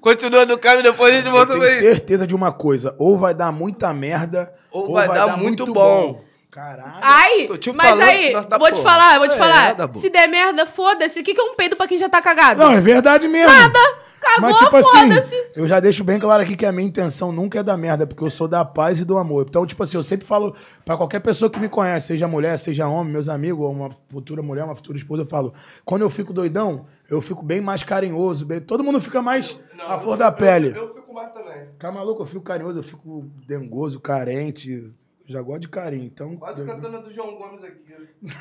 Continua 0.01 0.45
no 0.45 0.57
Kevin, 0.57 0.83
depois 0.83 1.13
a 1.13 1.17
gente 1.17 1.25
Eu 1.27 1.31
volta 1.31 1.47
tenho 1.53 1.59
com 1.59 1.65
ele. 1.65 1.81
certeza 1.81 2.27
de 2.27 2.35
uma 2.35 2.51
coisa: 2.51 2.95
ou 2.99 3.17
vai 3.17 3.33
dar 3.33 3.51
muita 3.51 3.93
merda, 3.93 4.53
Ou 4.71 4.93
vai 4.93 5.07
dar 5.07 5.37
muito 5.37 5.65
bom. 5.73 6.23
Caralho. 6.55 6.93
Ai, 7.01 7.47
Tô 7.47 7.57
te 7.57 7.69
mas 7.73 7.85
falando 7.89 8.01
aí, 8.07 8.31
tá 8.47 8.57
vou 8.57 8.67
te 8.67 8.71
porra. 8.75 8.83
falar, 8.83 9.19
vou 9.19 9.27
te 9.27 9.35
É, 9.35 9.37
falar. 9.37 9.91
Se 9.91 10.09
der 10.09 10.27
merda, 10.29 10.65
foda-se. 10.65 11.19
O 11.19 11.23
que, 11.23 11.33
que 11.33 11.41
é 11.41 11.43
um 11.43 11.53
peido 11.53 11.75
pra 11.75 11.85
quem 11.85 11.97
já 11.97 12.07
tá 12.07 12.21
cagado? 12.21 12.63
Não, 12.63 12.71
é 12.71 12.79
verdade 12.79 13.27
mesmo. 13.27 13.51
Nada. 13.53 13.77
Cagou, 14.21 14.49
Mas, 14.49 14.57
tipo 14.57 14.75
assim, 14.77 15.09
foda-se. 15.09 15.35
eu 15.55 15.67
já 15.67 15.79
deixo 15.81 16.03
bem 16.03 16.17
claro 16.17 16.41
aqui 16.41 16.55
que 16.55 16.65
a 16.65 16.71
minha 16.71 16.87
intenção 16.87 17.31
nunca 17.31 17.59
é 17.59 17.63
dar 17.63 17.75
merda, 17.77 18.07
porque 18.07 18.23
eu 18.23 18.29
sou 18.29 18.47
da 18.47 18.63
paz 18.65 18.99
e 18.99 19.05
do 19.05 19.17
amor. 19.17 19.45
Então, 19.47 19.65
tipo 19.67 19.83
assim, 19.83 19.97
eu 19.97 20.01
sempre 20.03 20.25
falo 20.25 20.55
pra 20.83 20.95
qualquer 20.97 21.19
pessoa 21.19 21.47
que 21.51 21.59
me 21.59 21.67
conhece, 21.69 22.07
seja 22.07 22.27
mulher, 22.27 22.57
seja 22.57 22.87
homem, 22.87 23.11
meus 23.13 23.27
amigos, 23.29 23.63
ou 23.65 23.71
uma 23.71 23.89
futura 24.09 24.41
mulher, 24.41 24.63
uma 24.63 24.75
futura 24.75 24.97
esposa, 24.97 25.23
eu 25.23 25.27
falo, 25.27 25.53
quando 25.83 26.01
eu 26.03 26.09
fico 26.09 26.33
doidão, 26.33 26.85
eu 27.07 27.21
fico 27.21 27.43
bem 27.43 27.61
mais 27.61 27.83
carinhoso, 27.83 28.45
bem- 28.45 28.61
todo 28.61 28.83
mundo 28.83 28.99
fica 28.99 29.21
mais 29.21 29.59
à 29.87 29.99
flor 29.99 30.17
da 30.17 30.31
pele. 30.31 30.69
Eu 30.75 30.95
fico 30.95 31.13
mais 31.13 31.31
também. 31.31 31.67
Tá 31.77 31.91
maluco? 31.91 32.23
Eu 32.23 32.25
fico 32.25 32.41
carinhoso, 32.41 32.79
eu 32.79 32.83
fico 32.83 33.29
dengoso, 33.45 33.99
carente, 33.99 34.85
já 35.27 35.41
gosto 35.41 35.61
de 35.61 35.69
carinho, 35.69 36.05
então... 36.05 36.35
Quase 36.37 36.63
cantando 36.65 36.97
a 36.97 37.01
do 37.01 37.11
João 37.11 37.35
Gomes 37.35 37.63
aqui. 37.63 37.95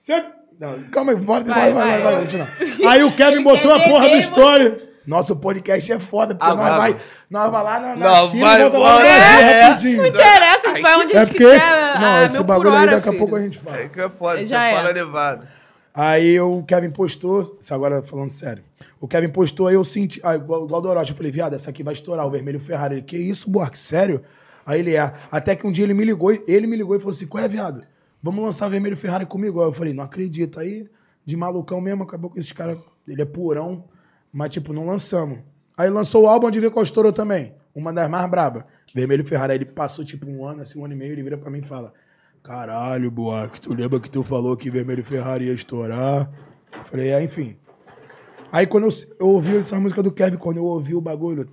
Você... 0.00 0.24
Não, 0.58 0.82
calma 0.84 1.12
aí, 1.12 1.18
bora, 1.18 1.44
Vai, 1.44 1.72
vai, 1.72 1.72
vai, 1.72 2.02
vai, 2.02 2.24
vai. 2.24 2.26
vai. 2.26 2.48
Aí 2.88 3.04
o 3.04 3.14
Kevin 3.14 3.42
botou 3.42 3.74
a 3.74 3.80
porra 3.80 4.08
do 4.08 4.16
story. 4.16 4.86
Nosso 5.06 5.36
podcast 5.36 5.92
é 5.92 5.98
foda, 6.00 6.34
porque 6.34 6.50
Ah, 6.50 6.54
nós, 6.54 6.76
vai. 6.76 6.92
vai, 6.94 7.02
nós 7.30 7.50
vai 7.52 7.62
lá 7.62 7.78
na, 7.78 7.94
na 7.96 8.08
Não, 8.08 8.28
China 8.30 8.46
vai 8.46 8.60
e 8.60 8.62
volta 8.70 8.78
lá 8.78 8.90
no 8.90 8.96
embora, 8.96 9.04
Brasil 9.04 9.48
é. 9.48 9.60
rapidinho. 9.62 9.96
Não 9.98 10.06
interessa, 10.06 10.66
a 10.66 10.70
gente 10.70 10.82
vai 10.82 10.96
onde 10.96 11.16
a 11.16 11.20
É 11.20 11.24
gente 11.24 11.34
porque 11.36 11.44
quiser. 11.52 12.00
não, 12.00 12.06
ah, 12.08 12.22
esse 12.24 12.42
bagulho 12.42 12.74
aí 12.74 12.86
daqui 12.90 13.08
a 13.08 13.12
pouco 13.12 13.36
a 13.36 13.40
gente 13.40 13.58
fala. 13.58 13.76
Aí 13.76 13.88
que 13.88 14.00
é 14.00 14.08
foda, 14.08 14.44
Já 14.44 14.58
você 14.60 14.66
é. 14.66 14.74
fala 14.76 14.90
levado. 14.92 15.48
Aí 15.98 16.38
o 16.38 16.62
Kevin 16.62 16.90
postou, 16.90 17.56
isso 17.58 17.72
agora 17.72 18.02
falando 18.02 18.28
sério. 18.28 18.62
O 19.00 19.08
Kevin 19.08 19.30
postou, 19.30 19.66
aí 19.66 19.76
eu 19.76 19.82
senti, 19.82 20.20
ah, 20.22 20.36
igual, 20.36 20.66
igual 20.66 20.82
do 20.82 20.88
Orochi, 20.90 21.12
eu 21.12 21.16
falei, 21.16 21.32
viado, 21.32 21.54
essa 21.54 21.70
aqui 21.70 21.82
vai 21.82 21.94
estourar, 21.94 22.26
o 22.26 22.30
vermelho 22.30 22.60
Ferrari. 22.60 22.96
Ele, 22.96 23.02
que 23.02 23.16
isso, 23.16 23.48
Buarque, 23.48 23.78
sério? 23.78 24.20
Aí 24.66 24.80
ele 24.80 24.94
é. 24.94 25.14
Até 25.30 25.56
que 25.56 25.66
um 25.66 25.72
dia 25.72 25.84
ele 25.84 25.94
me 25.94 26.04
ligou, 26.04 26.30
ele 26.46 26.66
me 26.66 26.76
ligou 26.76 26.94
e 26.94 26.98
falou 26.98 27.14
assim, 27.14 27.26
qual 27.26 27.42
é, 27.42 27.48
viado? 27.48 27.80
Vamos 28.22 28.44
lançar 28.44 28.66
o 28.66 28.70
vermelho 28.70 28.94
Ferrari 28.94 29.24
comigo? 29.24 29.58
Aí 29.58 29.68
eu 29.68 29.72
falei, 29.72 29.94
não 29.94 30.04
acredito. 30.04 30.60
Aí, 30.60 30.86
de 31.24 31.34
malucão 31.34 31.80
mesmo, 31.80 32.02
acabou 32.02 32.28
com 32.28 32.38
esse 32.38 32.52
cara, 32.52 32.76
ele 33.08 33.22
é 33.22 33.24
purão, 33.24 33.82
mas 34.30 34.50
tipo, 34.50 34.74
não 34.74 34.84
lançamos. 34.84 35.38
Aí 35.78 35.88
lançou 35.88 36.24
o 36.24 36.26
álbum 36.26 36.50
veio 36.50 36.70
com 36.70 36.80
a 36.80 36.82
estourou 36.82 37.10
também, 37.10 37.54
uma 37.74 37.90
das 37.90 38.10
mais 38.10 38.30
braba. 38.30 38.66
Vermelho 38.94 39.24
Ferrari, 39.24 39.52
aí 39.52 39.58
ele 39.58 39.64
passou 39.64 40.04
tipo 40.04 40.28
um 40.28 40.46
ano, 40.46 40.60
assim, 40.60 40.78
um 40.78 40.84
ano 40.84 40.92
e 40.92 40.96
meio, 40.96 41.12
ele 41.12 41.22
vira 41.22 41.38
pra 41.38 41.50
mim 41.50 41.60
e 41.60 41.66
fala, 41.66 41.94
caralho, 42.46 43.10
Buarque, 43.10 43.60
tu 43.60 43.74
lembra 43.74 43.98
que 43.98 44.08
tu 44.08 44.22
falou 44.22 44.56
que 44.56 44.70
Vermelho 44.70 45.04
Ferrari 45.04 45.46
ia 45.46 45.52
estourar? 45.52 46.30
Eu 46.72 46.84
falei, 46.84 47.08
é, 47.08 47.20
enfim. 47.20 47.56
Aí 48.52 48.68
quando 48.68 48.84
eu, 48.84 48.90
eu 49.18 49.26
ouvi 49.26 49.56
essa 49.56 49.80
música 49.80 50.00
do 50.00 50.12
Kevin, 50.12 50.36
quando 50.36 50.58
eu 50.58 50.64
ouvi 50.64 50.94
o 50.94 51.00
bagulho, 51.00 51.44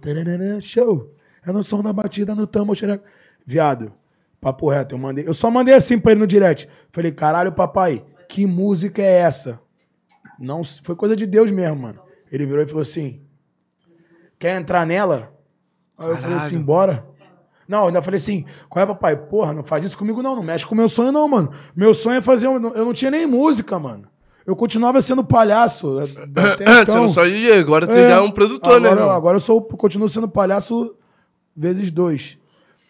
show, 0.62 1.12
é 1.44 1.52
no 1.52 1.64
som 1.64 1.82
da 1.82 1.92
batida, 1.92 2.36
no 2.36 2.46
tambo, 2.46 2.76
xereca. 2.76 3.04
viado, 3.44 3.92
papo 4.40 4.70
reto, 4.70 4.94
eu 4.94 5.00
mandei, 5.00 5.28
eu 5.28 5.34
só 5.34 5.50
mandei 5.50 5.74
assim 5.74 5.98
pra 5.98 6.12
ele 6.12 6.22
no 6.22 6.28
direct. 6.28 6.70
Falei, 6.92 7.12
caralho, 7.12 7.52
papai, 7.52 8.06
que 8.30 8.46
música 8.46 9.02
é 9.02 9.18
essa? 9.18 9.60
Não, 10.38 10.64
foi 10.64 10.96
coisa 10.96 11.16
de 11.16 11.26
Deus 11.26 11.50
mesmo, 11.50 11.78
mano. 11.78 12.02
Ele 12.32 12.46
virou 12.46 12.64
e 12.64 12.68
falou 12.68 12.84
assim, 12.84 13.20
quer 14.38 14.62
entrar 14.62 14.86
nela? 14.86 15.36
Aí 15.98 16.08
eu 16.08 16.18
falei 16.18 16.38
assim, 16.38 16.62
bora. 16.62 17.04
Não, 17.68 17.88
ainda 17.88 18.02
falei 18.02 18.18
assim, 18.18 18.46
qual 18.70 18.84
é, 18.84 18.86
papai? 18.86 19.16
Porra, 19.16 19.54
não 19.54 19.64
faz 19.64 19.84
isso 19.84 19.98
comigo 19.98 20.22
não, 20.22 20.36
não 20.36 20.44
mexe 20.44 20.66
com 20.66 20.74
o 20.74 20.78
meu 20.78 20.90
sonho 20.90 21.12
não, 21.12 21.28
mano. 21.28 21.52
Meu 21.76 21.94
sonho 21.94 22.18
é 22.18 22.22
fazer, 22.22 22.48
um, 22.48 22.56
eu 22.70 22.86
não 22.86 22.94
tinha 22.94 23.10
nem 23.10 23.26
música, 23.26 23.80
mano. 23.80 24.08
Eu 24.46 24.56
continuava 24.56 25.02
sendo 25.02 25.24
palhaço. 25.24 26.00
Até 26.36 26.66
Você 26.66 26.82
então. 26.82 26.96
não 26.96 27.08
só 27.08 27.22
agora 27.58 27.88
tu 27.88 27.94
É. 27.94 28.12
é 28.12 28.20
um 28.20 28.32
produtor, 28.32 28.82
né, 28.82 28.90
agora, 28.90 29.02
irmão? 29.02 29.16
Agora 29.16 29.36
eu 29.38 29.42
sou, 29.42 29.62
continuo 29.62 30.10
sendo 30.10 30.28
palhaço 30.28 30.96
vezes 31.56 31.92
dois. 31.92 32.38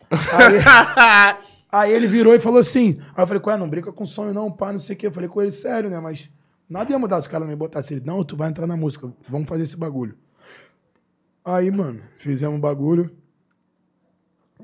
Aí, 0.10 0.58
aí 1.72 1.92
ele 1.92 2.08
virou 2.08 2.34
e 2.34 2.40
falou 2.40 2.60
assim. 2.60 3.00
Aí 3.16 3.24
eu 3.24 3.28
falei, 3.28 3.42
qual 3.42 3.56
é? 3.56 3.60
Não 3.60 3.70
brinca 3.70 3.92
com 3.92 4.06
sonho, 4.06 4.34
não, 4.34 4.52
pá, 4.52 4.72
não 4.72 4.80
sei 4.80 4.96
o 4.96 4.98
quê. 4.98 5.08
Eu 5.08 5.12
falei 5.12 5.30
com 5.30 5.42
ele, 5.42 5.52
sério, 5.52 5.90
né? 5.90 6.00
Mas 6.00 6.30
nada 6.68 6.92
ia 6.92 6.98
mudar 6.98 7.22
se 7.22 7.28
o 7.28 7.32
cara 7.32 7.44
não 7.44 7.52
me 7.52 7.56
botasse. 7.56 7.94
Ele, 7.94 8.04
não, 8.06 8.24
tu 8.24 8.36
vai 8.36 8.50
entrar 8.50 8.66
na 8.66 8.76
música, 8.76 9.12
vamos 9.30 9.48
fazer 9.48 9.64
esse 9.64 9.78
bagulho. 9.78 10.16
Aí, 11.46 11.70
mano, 11.70 12.02
fizemos 12.18 12.56
um 12.56 12.60
bagulho. 12.60 13.12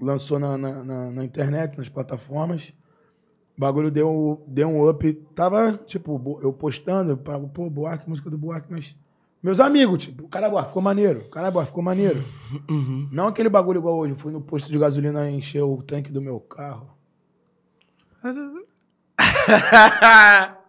Lançou 0.02 0.40
na, 0.40 0.58
na, 0.58 0.84
na- 0.84 1.12
na 1.12 1.26
internet, 1.26 1.78
nas 1.78 1.90
plataformas. 1.90 2.74
O 3.58 3.60
bagulho 3.60 3.92
deu, 3.92 4.42
deu 4.48 4.70
um 4.70 4.90
up. 4.90 5.14
Tava, 5.36 5.74
tipo, 5.86 6.40
eu 6.42 6.54
postando, 6.54 7.12
eu 7.12 7.18
pago, 7.18 7.50
pô, 7.50 7.70
Buarque, 7.70 8.08
música 8.10 8.30
do 8.30 8.38
Buarque, 8.38 8.68
mas. 8.72 8.96
Meus 9.42 9.60
amigos, 9.62 10.04
tipo, 10.04 10.26
o 10.26 10.30
cara 10.30 10.50
Buarque 10.50 10.70
ficou 10.70 10.82
maneiro. 10.82 11.20
O 11.22 11.30
cara 11.30 11.50
Buarque 11.52 11.70
ficou 11.72 11.84
maneiro. 11.84 12.24
Não 13.12 13.28
aquele 13.28 13.50
bagulho 13.50 13.80
igual 13.80 13.98
hoje. 13.98 14.14
Eu 14.14 14.18
fui 14.18 14.32
no 14.34 14.42
posto 14.42 14.72
de 14.72 14.78
gasolina 14.78 15.30
encher 15.30 15.64
o 15.64 15.82
tanque 15.82 16.12
do 16.12 16.22
meu 16.22 16.40
carro. 16.40 16.90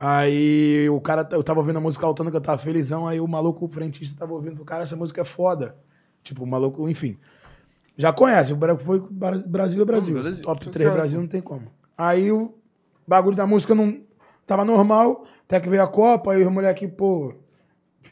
Aí 0.00 0.88
o 0.90 1.00
cara, 1.00 1.28
eu 1.32 1.42
tava 1.42 1.58
ouvindo 1.60 1.78
a 1.78 1.80
música 1.80 2.06
autônoma, 2.06 2.36
eu 2.36 2.40
tava 2.40 2.56
felizão, 2.58 3.08
aí 3.08 3.20
o 3.20 3.26
maluco 3.26 3.64
o 3.64 3.68
frentista 3.68 4.16
tava 4.16 4.32
ouvindo, 4.32 4.64
cara, 4.64 4.84
essa 4.84 4.94
música 4.94 5.22
é 5.22 5.24
foda. 5.24 5.76
Tipo, 6.22 6.44
o 6.44 6.46
maluco, 6.46 6.88
enfim. 6.88 7.18
Já 7.98 8.12
conhece, 8.12 8.52
o 8.52 8.58
foi 8.78 9.02
Bra- 9.10 9.42
Brasil 9.44 9.82
é 9.82 9.84
Brasil. 9.84 10.14
Não, 10.14 10.22
Brasil. 10.22 10.42
Top 10.44 10.68
3 10.70 10.92
Brasil 10.92 11.20
não 11.20 11.26
tem 11.26 11.40
como. 11.42 11.64
Aí 11.98 12.30
o 12.30 12.54
bagulho 13.06 13.36
da 13.36 13.44
música 13.46 13.74
não 13.74 14.00
tava 14.46 14.64
normal, 14.64 15.24
até 15.44 15.58
que 15.58 15.68
veio 15.68 15.82
a 15.82 15.88
Copa, 15.88 16.32
aí 16.32 16.42
os 16.46 16.50
moleques, 16.52 16.88
pô, 16.96 17.34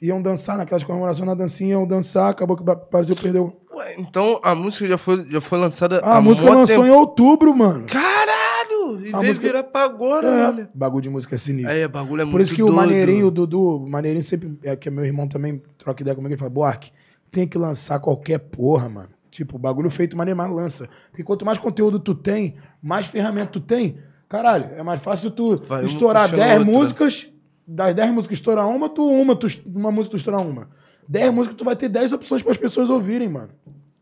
iam 0.02 0.20
dançar 0.20 0.58
naquelas 0.58 0.82
comemorações 0.82 1.26
na 1.26 1.34
dancinha, 1.34 1.70
iam 1.74 1.86
dançar, 1.86 2.30
acabou 2.30 2.56
que 2.56 2.62
o 2.62 2.76
Brasil 2.90 3.14
perdeu. 3.14 3.60
Ué, 3.72 3.94
então 3.96 4.40
a 4.42 4.54
música 4.56 4.88
já 4.88 4.98
foi, 4.98 5.24
já 5.30 5.40
foi 5.40 5.56
lançada 5.58 6.00
Ah, 6.02 6.14
a 6.14 6.16
há 6.16 6.20
música 6.20 6.50
lançou 6.50 6.82
tempo. 6.82 6.86
em 6.88 6.90
outubro, 6.90 7.56
mano. 7.56 7.86
Caralho! 7.86 9.00
E 9.04 9.08
A 9.14 9.18
veio 9.20 9.28
música- 9.28 9.46
virar 9.46 9.62
pra 9.62 9.84
agora, 9.84 10.28
É, 10.28 10.68
bagulho 10.74 11.02
de 11.02 11.10
música 11.10 11.34
é 11.36 11.38
sinistro. 11.38 11.70
É, 11.72 11.86
bagulho 11.86 12.22
é 12.22 12.24
muito 12.24 12.32
Por 12.34 12.40
isso 12.40 12.54
que 12.54 12.62
o 12.62 12.66
doido. 12.66 12.76
Maneirinho, 12.76 13.28
o 13.28 13.30
Dudu, 13.30 13.76
o 13.84 13.88
Maneirinho 13.88 14.24
sempre, 14.24 14.58
é 14.64 14.74
que 14.74 14.88
é 14.88 14.90
meu 14.90 15.04
irmão 15.04 15.28
também, 15.28 15.62
troca 15.78 16.02
ideia 16.02 16.14
comigo, 16.14 16.32
ele 16.32 16.38
fala, 16.38 16.50
Buarque, 16.50 16.90
tem 17.30 17.46
que 17.46 17.56
lançar 17.56 17.98
qualquer 18.00 18.38
porra, 18.38 18.88
mano. 18.88 19.08
Tipo, 19.36 19.58
bagulho 19.58 19.90
feito, 19.90 20.16
maneiro, 20.16 20.38
mais 20.38 20.50
lança. 20.50 20.88
Porque 21.10 21.22
quanto 21.22 21.44
mais 21.44 21.58
conteúdo 21.58 22.00
tu 22.00 22.14
tem, 22.14 22.56
mais 22.82 23.06
ferramenta 23.06 23.48
tu 23.52 23.60
tem, 23.60 23.98
caralho, 24.30 24.70
é 24.74 24.82
mais 24.82 25.02
fácil 25.02 25.30
tu 25.30 25.58
Vai 25.58 25.84
estourar 25.84 26.22
puxando 26.22 26.38
10 26.38 26.58
outra. 26.60 26.72
músicas, 26.72 27.30
das 27.66 27.94
10 27.94 28.10
músicas 28.12 28.38
estourar 28.38 28.66
uma, 28.66 28.88
tu 28.88 29.06
uma, 29.06 29.36
tu, 29.36 29.46
uma 29.66 29.92
música 29.92 30.12
tu 30.12 30.16
estourar 30.16 30.40
uma. 30.40 30.70
10 31.06 31.34
músicas 31.34 31.56
tu 31.58 31.64
vai 31.66 31.76
ter 31.76 31.90
10 31.90 32.12
opções 32.12 32.42
para 32.42 32.52
as 32.52 32.56
pessoas 32.56 32.88
ouvirem, 32.88 33.28
mano. 33.28 33.50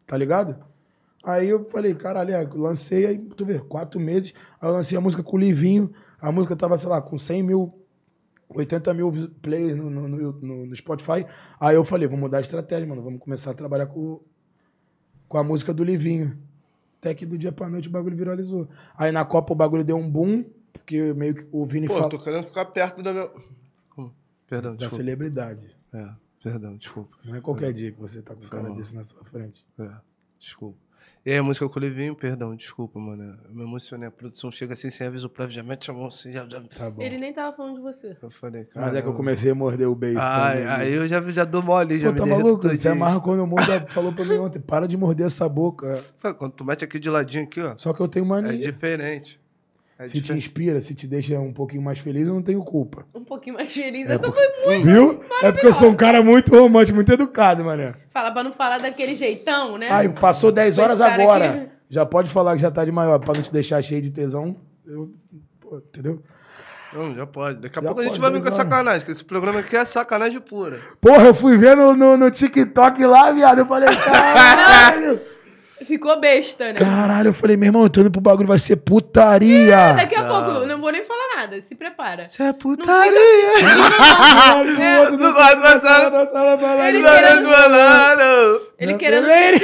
Tá 0.06 0.16
ligado? 0.16 0.56
Aí 1.24 1.48
eu 1.48 1.64
falei, 1.68 1.94
caralho, 1.96 2.32
é, 2.32 2.44
eu 2.44 2.56
lancei, 2.56 3.06
aí 3.06 3.18
tu 3.18 3.44
vê, 3.44 3.58
quatro 3.58 3.98
meses, 3.98 4.32
aí 4.60 4.68
eu 4.68 4.72
lancei 4.74 4.96
a 4.96 5.00
música 5.00 5.22
com 5.22 5.36
o 5.36 5.40
Livinho, 5.40 5.90
A 6.20 6.30
música 6.30 6.54
tava, 6.54 6.76
sei 6.78 6.88
lá, 6.88 7.02
com 7.02 7.18
100 7.18 7.42
mil, 7.42 7.74
80 8.48 8.94
mil 8.94 9.10
plays 9.42 9.76
no, 9.76 9.90
no, 9.90 10.08
no, 10.08 10.32
no- 10.66 10.76
Spotify. 10.76 11.26
Aí 11.58 11.74
eu 11.74 11.82
falei, 11.84 12.06
vamos 12.06 12.20
mudar 12.22 12.38
a 12.38 12.40
estratégia, 12.40 12.86
mano. 12.86 13.02
Vamos 13.02 13.18
começar 13.20 13.50
a 13.50 13.54
trabalhar 13.54 13.86
com, 13.86 14.20
com 15.34 15.38
a 15.38 15.42
música 15.42 15.74
do 15.74 15.82
Livinho. 15.82 16.38
Até 17.00 17.12
que 17.12 17.26
do 17.26 17.36
dia 17.36 17.50
pra 17.50 17.68
noite 17.68 17.88
o 17.88 17.90
bagulho 17.90 18.16
viralizou. 18.16 18.68
Aí 18.96 19.10
na 19.10 19.24
Copa 19.24 19.52
o 19.52 19.56
bagulho 19.56 19.82
deu 19.82 19.96
um 19.96 20.08
boom, 20.08 20.44
porque 20.72 21.12
meio 21.12 21.34
que 21.34 21.48
o 21.50 21.66
Vini 21.66 21.88
Pô, 21.88 21.94
fala 21.94 22.08
tô 22.08 22.22
querendo 22.22 22.44
ficar 22.44 22.66
perto 22.66 23.02
da 23.02 23.12
minha. 23.12 23.28
Perdão, 24.46 24.70
da 24.70 24.76
desculpa. 24.76 24.96
celebridade. 24.96 25.76
É, 25.92 26.08
perdão, 26.40 26.76
desculpa. 26.76 27.16
Não 27.24 27.34
é 27.34 27.40
qualquer 27.40 27.72
dia 27.72 27.90
que 27.90 28.00
você 28.00 28.22
tá 28.22 28.32
com 28.32 28.44
um 28.44 28.48
cara 28.48 28.70
desse 28.74 28.94
na 28.94 29.02
sua 29.02 29.24
frente. 29.24 29.66
É, 29.76 29.90
desculpa. 30.38 30.78
E 31.26 31.32
aí, 31.32 31.38
a 31.38 31.42
música 31.42 31.66
com 31.66 31.78
o 31.78 31.82
Levinho, 31.82 32.14
perdão, 32.14 32.54
desculpa, 32.54 32.98
mano. 32.98 33.38
Eu 33.48 33.54
me 33.54 33.62
emocionei. 33.62 34.06
A 34.06 34.10
produção 34.10 34.52
chega 34.52 34.74
assim 34.74 34.90
sem 34.90 35.06
aviso 35.06 35.26
prévio, 35.30 35.54
já 35.54 35.62
mete 35.62 35.90
a 35.90 35.94
mão 35.94 36.06
assim, 36.06 36.30
já. 36.30 36.46
já... 36.46 36.60
Tá 36.60 36.90
bom. 36.90 37.00
Ele 37.00 37.16
nem 37.16 37.32
tava 37.32 37.56
falando 37.56 37.76
de 37.76 37.80
você. 37.80 38.14
Eu 38.20 38.30
falei, 38.30 38.64
cara. 38.64 38.84
Mas 38.84 38.94
é 38.94 39.00
que 39.00 39.08
eu 39.08 39.14
comecei 39.14 39.50
a 39.50 39.54
morder 39.54 39.88
o 39.88 39.94
beijo. 39.94 40.18
Ai, 40.20 40.58
também, 40.58 40.70
aí 40.70 40.90
né? 40.90 40.98
eu 40.98 41.06
já, 41.06 41.22
já 41.30 41.44
dou 41.46 41.62
mole, 41.62 41.98
já 41.98 42.08
Pô, 42.08 42.12
me 42.12 42.18
tá 42.18 42.26
maluco? 42.26 42.68
Você 42.68 42.88
amarra 42.88 43.20
quando 43.20 43.42
o 43.42 43.46
mundo 43.46 43.62
falou 43.88 44.12
pra 44.12 44.22
mim 44.22 44.36
ontem. 44.36 44.60
Para 44.60 44.86
de 44.86 44.98
morder 44.98 45.26
essa 45.26 45.48
boca. 45.48 45.98
Foi, 46.18 46.34
Quando 46.34 46.52
tu 46.52 46.64
mete 46.64 46.84
aqui 46.84 46.98
de 46.98 47.08
ladinho 47.08 47.44
aqui, 47.44 47.62
ó, 47.62 47.74
Só 47.78 47.94
que 47.94 48.00
eu 48.00 48.08
tenho 48.08 48.26
é 48.26 48.28
mania. 48.28 48.58
diferente. 48.58 49.40
É 49.98 50.08
Se 50.08 50.14
te 50.14 50.20
diferente. 50.22 50.44
inspira, 50.46 50.80
se 50.80 50.94
te 50.94 51.06
deixa 51.06 51.38
um 51.38 51.52
pouquinho 51.52 51.80
mais 51.80 51.98
feliz, 52.00 52.26
eu 52.28 52.34
não 52.34 52.42
tenho 52.42 52.62
culpa. 52.64 53.06
Um 53.14 53.22
pouquinho 53.24 53.54
mais 53.54 53.72
feliz. 53.72 54.10
É 54.10 54.14
Essa 54.14 54.24
porque- 54.24 54.40
foi 54.64 54.78
muito. 54.78 54.84
Viu? 54.86 55.24
É 55.42 55.52
porque 55.52 55.66
eu 55.66 55.72
sou 55.72 55.88
um 55.90 55.94
cara 55.94 56.20
muito 56.22 56.52
romântico, 56.56 56.96
muito 56.96 57.12
educado, 57.12 57.64
mané. 57.64 57.94
Fala 58.12 58.32
pra 58.32 58.42
não 58.42 58.52
falar 58.52 58.78
daquele 58.78 59.14
jeitão, 59.14 59.78
né? 59.78 59.88
Aí, 59.90 60.08
passou 60.08 60.50
10 60.50 60.70
Esse 60.74 60.80
horas 60.80 61.00
agora. 61.00 61.50
aqui- 61.50 61.68
Já 61.88 62.04
pode 62.04 62.28
falar 62.28 62.56
que 62.56 62.62
já 62.62 62.70
tá 62.72 62.84
de 62.84 62.90
maior, 62.90 63.18
pra 63.20 63.34
não 63.34 63.42
te 63.42 63.52
deixar 63.52 63.80
cheio 63.82 64.02
de 64.02 64.10
tesão. 64.10 64.56
Eu, 64.84 65.12
pô, 65.60 65.76
entendeu? 65.76 66.20
Não, 66.92 67.14
já 67.14 67.26
pode. 67.26 67.60
Daqui 67.60 67.78
a 67.78 67.82
Já 67.82 67.86
pouco 67.88 68.00
a 68.00 68.04
gente 68.04 68.20
vai 68.20 68.30
vir 68.30 68.38
com 68.38 68.44
horas. 68.44 68.54
sacanagem, 68.56 69.04
que 69.06 69.12
esse 69.12 69.24
programa 69.24 69.60
aqui 69.60 69.76
é 69.76 69.84
sacanagem 69.84 70.40
pura. 70.40 70.80
Porra, 71.00 71.24
eu 71.26 71.34
fui 71.34 71.56
ver 71.56 71.76
no, 71.76 71.94
no, 71.94 72.16
no 72.16 72.30
TikTok 72.30 73.04
lá, 73.06 73.30
viado. 73.32 73.60
Eu 73.60 73.66
falei, 73.66 73.88
caralho. 74.04 75.20
Ficou 75.86 76.18
besta, 76.20 76.72
né? 76.72 76.78
caralho, 76.78 77.28
eu 77.28 77.34
falei, 77.34 77.56
meu 77.56 77.68
irmão, 77.68 77.82
eu 77.84 77.90
tô 77.90 78.00
indo 78.00 78.10
pro 78.10 78.20
bagulho, 78.20 78.48
vai 78.48 78.58
ser 78.58 78.76
putaria. 78.76 79.92
Daqui 79.94 80.14
a 80.14 80.22
Não. 80.22 80.28
pouco, 80.44 80.60
eu 80.62 80.66
não 80.66 80.80
vou 80.80 80.90
nem 80.90 81.04
falar 81.04 81.36
nada. 81.36 81.60
Se 81.62 81.74
prepara. 81.74 82.26
Isso 82.30 82.42
é 82.42 82.52
putaria. 82.52 83.12
É, 84.80 85.10
não 85.10 85.32
gosto 85.32 85.56
de 85.56 85.62
passar- 85.62 86.08
da 86.10 86.26
sala 86.26 86.56
pra 86.58 86.88
Ele 86.88 87.02
lá. 87.02 87.14
querendo-. 87.16 88.60
Ele 88.78 88.94
querendo 88.94 89.26
ser. 89.26 89.60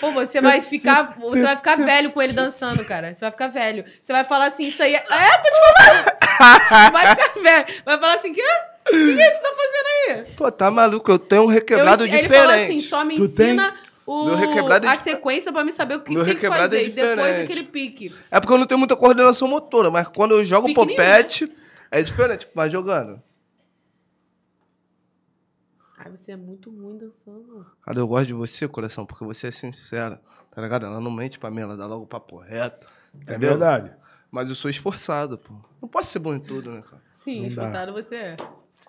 Pô, 0.00 0.10
você 0.12 0.40
vai 0.40 0.60
ficar, 0.60 1.16
você 1.20 1.42
vai 1.42 1.56
ficar 1.56 1.76
velho 1.76 2.10
com 2.10 2.22
ele 2.22 2.32
dançando, 2.32 2.84
cara. 2.84 3.12
Você 3.14 3.20
vai 3.20 3.30
ficar 3.30 3.48
velho. 3.48 3.84
Você 4.02 4.12
vai 4.12 4.24
falar 4.24 4.46
assim, 4.46 4.66
isso 4.68 4.82
aí 4.82 4.94
é... 4.94 4.98
É, 4.98 5.02
tô 5.38 5.48
te 5.50 5.60
falando. 5.60 6.92
Vai 6.92 7.06
ficar 7.16 7.40
velho. 7.40 7.66
Vai 7.84 7.98
falar 7.98 8.14
assim, 8.14 8.32
quê? 8.32 8.42
O 8.88 8.90
que 8.90 8.96
é 8.96 9.00
isso 9.00 9.16
que 9.16 9.22
você 9.34 9.42
tá 9.42 9.48
fazendo 9.56 9.86
aí? 10.26 10.34
Pô, 10.36 10.52
tá 10.52 10.70
maluco, 10.70 11.10
eu 11.10 11.18
tenho 11.18 11.42
um 11.42 11.44
Eu 11.46 11.50
requebrado 11.50 12.04
ele 12.04 12.12
diferente. 12.12 12.36
falou 12.40 12.54
assim, 12.54 12.78
só 12.80 13.04
me 13.04 13.16
Tu 13.16 13.24
ensina 13.24 13.74
o, 14.06 14.26
Meu 14.26 14.36
requebrado 14.36 14.86
é 14.86 14.90
a 14.90 14.92
dif- 14.94 15.02
sequência 15.04 15.52
pra 15.52 15.64
me 15.64 15.72
saber 15.72 15.96
o 15.96 16.02
que 16.02 16.12
Meu 16.14 16.24
tem 16.24 16.36
que 16.36 16.46
é 16.46 16.48
fazer. 16.48 16.86
e 16.86 16.90
depois 16.90 17.38
aquele 17.38 17.64
pique. 17.64 18.14
É 18.30 18.38
porque 18.40 18.52
eu 18.54 18.58
não 18.58 18.66
tenho 18.66 18.78
muita 18.78 18.94
coordenação 18.96 19.48
motora, 19.48 19.90
mas 19.90 20.06
quando 20.08 20.32
eu 20.32 20.44
jogo 20.44 20.68
Pique 20.68 20.78
nenhum, 20.86 20.96
popete, 20.96 21.52
é 21.90 22.02
diferente. 22.02 22.48
Vai 22.54 22.70
jogando. 22.70 23.20
Ai, 25.98 26.10
você 26.10 26.32
é 26.32 26.36
muito 26.36 26.70
ruim 26.70 26.98
dançando. 26.98 27.66
Cara, 27.82 27.98
eu 27.98 28.06
gosto 28.06 28.26
de 28.26 28.32
você, 28.34 28.68
coração, 28.68 29.06
porque 29.06 29.24
você 29.24 29.48
é 29.48 29.50
sincera. 29.50 30.20
Tá 30.54 30.60
ligado? 30.62 30.86
Ela 30.86 31.00
não 31.00 31.10
mente 31.10 31.38
pra 31.38 31.50
mim, 31.50 31.60
ela 31.62 31.76
dá 31.76 31.86
logo 31.86 32.04
o 32.04 32.06
papo 32.06 32.36
reto. 32.38 32.86
É 33.14 33.22
Entendeu? 33.22 33.50
verdade. 33.50 33.92
Mas 34.30 34.48
eu 34.48 34.54
sou 34.54 34.70
esforçado, 34.70 35.38
pô. 35.38 35.54
Não 35.80 35.88
posso 35.88 36.10
ser 36.10 36.18
bom 36.18 36.34
em 36.34 36.40
tudo, 36.40 36.70
né, 36.70 36.82
cara? 36.82 37.02
Sim, 37.10 37.42
Não 37.48 37.48
dá. 37.48 37.62
esforçado 37.64 37.92
você 37.92 38.14
é. 38.16 38.36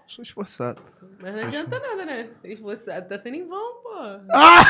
Sou 0.06 0.24
esforçado. 0.24 0.82
Mas 1.22 1.34
não 1.36 1.42
adianta 1.44 1.80
nada, 1.80 2.06
né? 2.06 2.30
Esforçado. 2.44 3.08
Tá 3.10 3.18
sendo 3.18 3.36
em 3.36 3.48
vão, 3.48 3.76
pô. 3.82 3.90
Ah! 4.32 4.64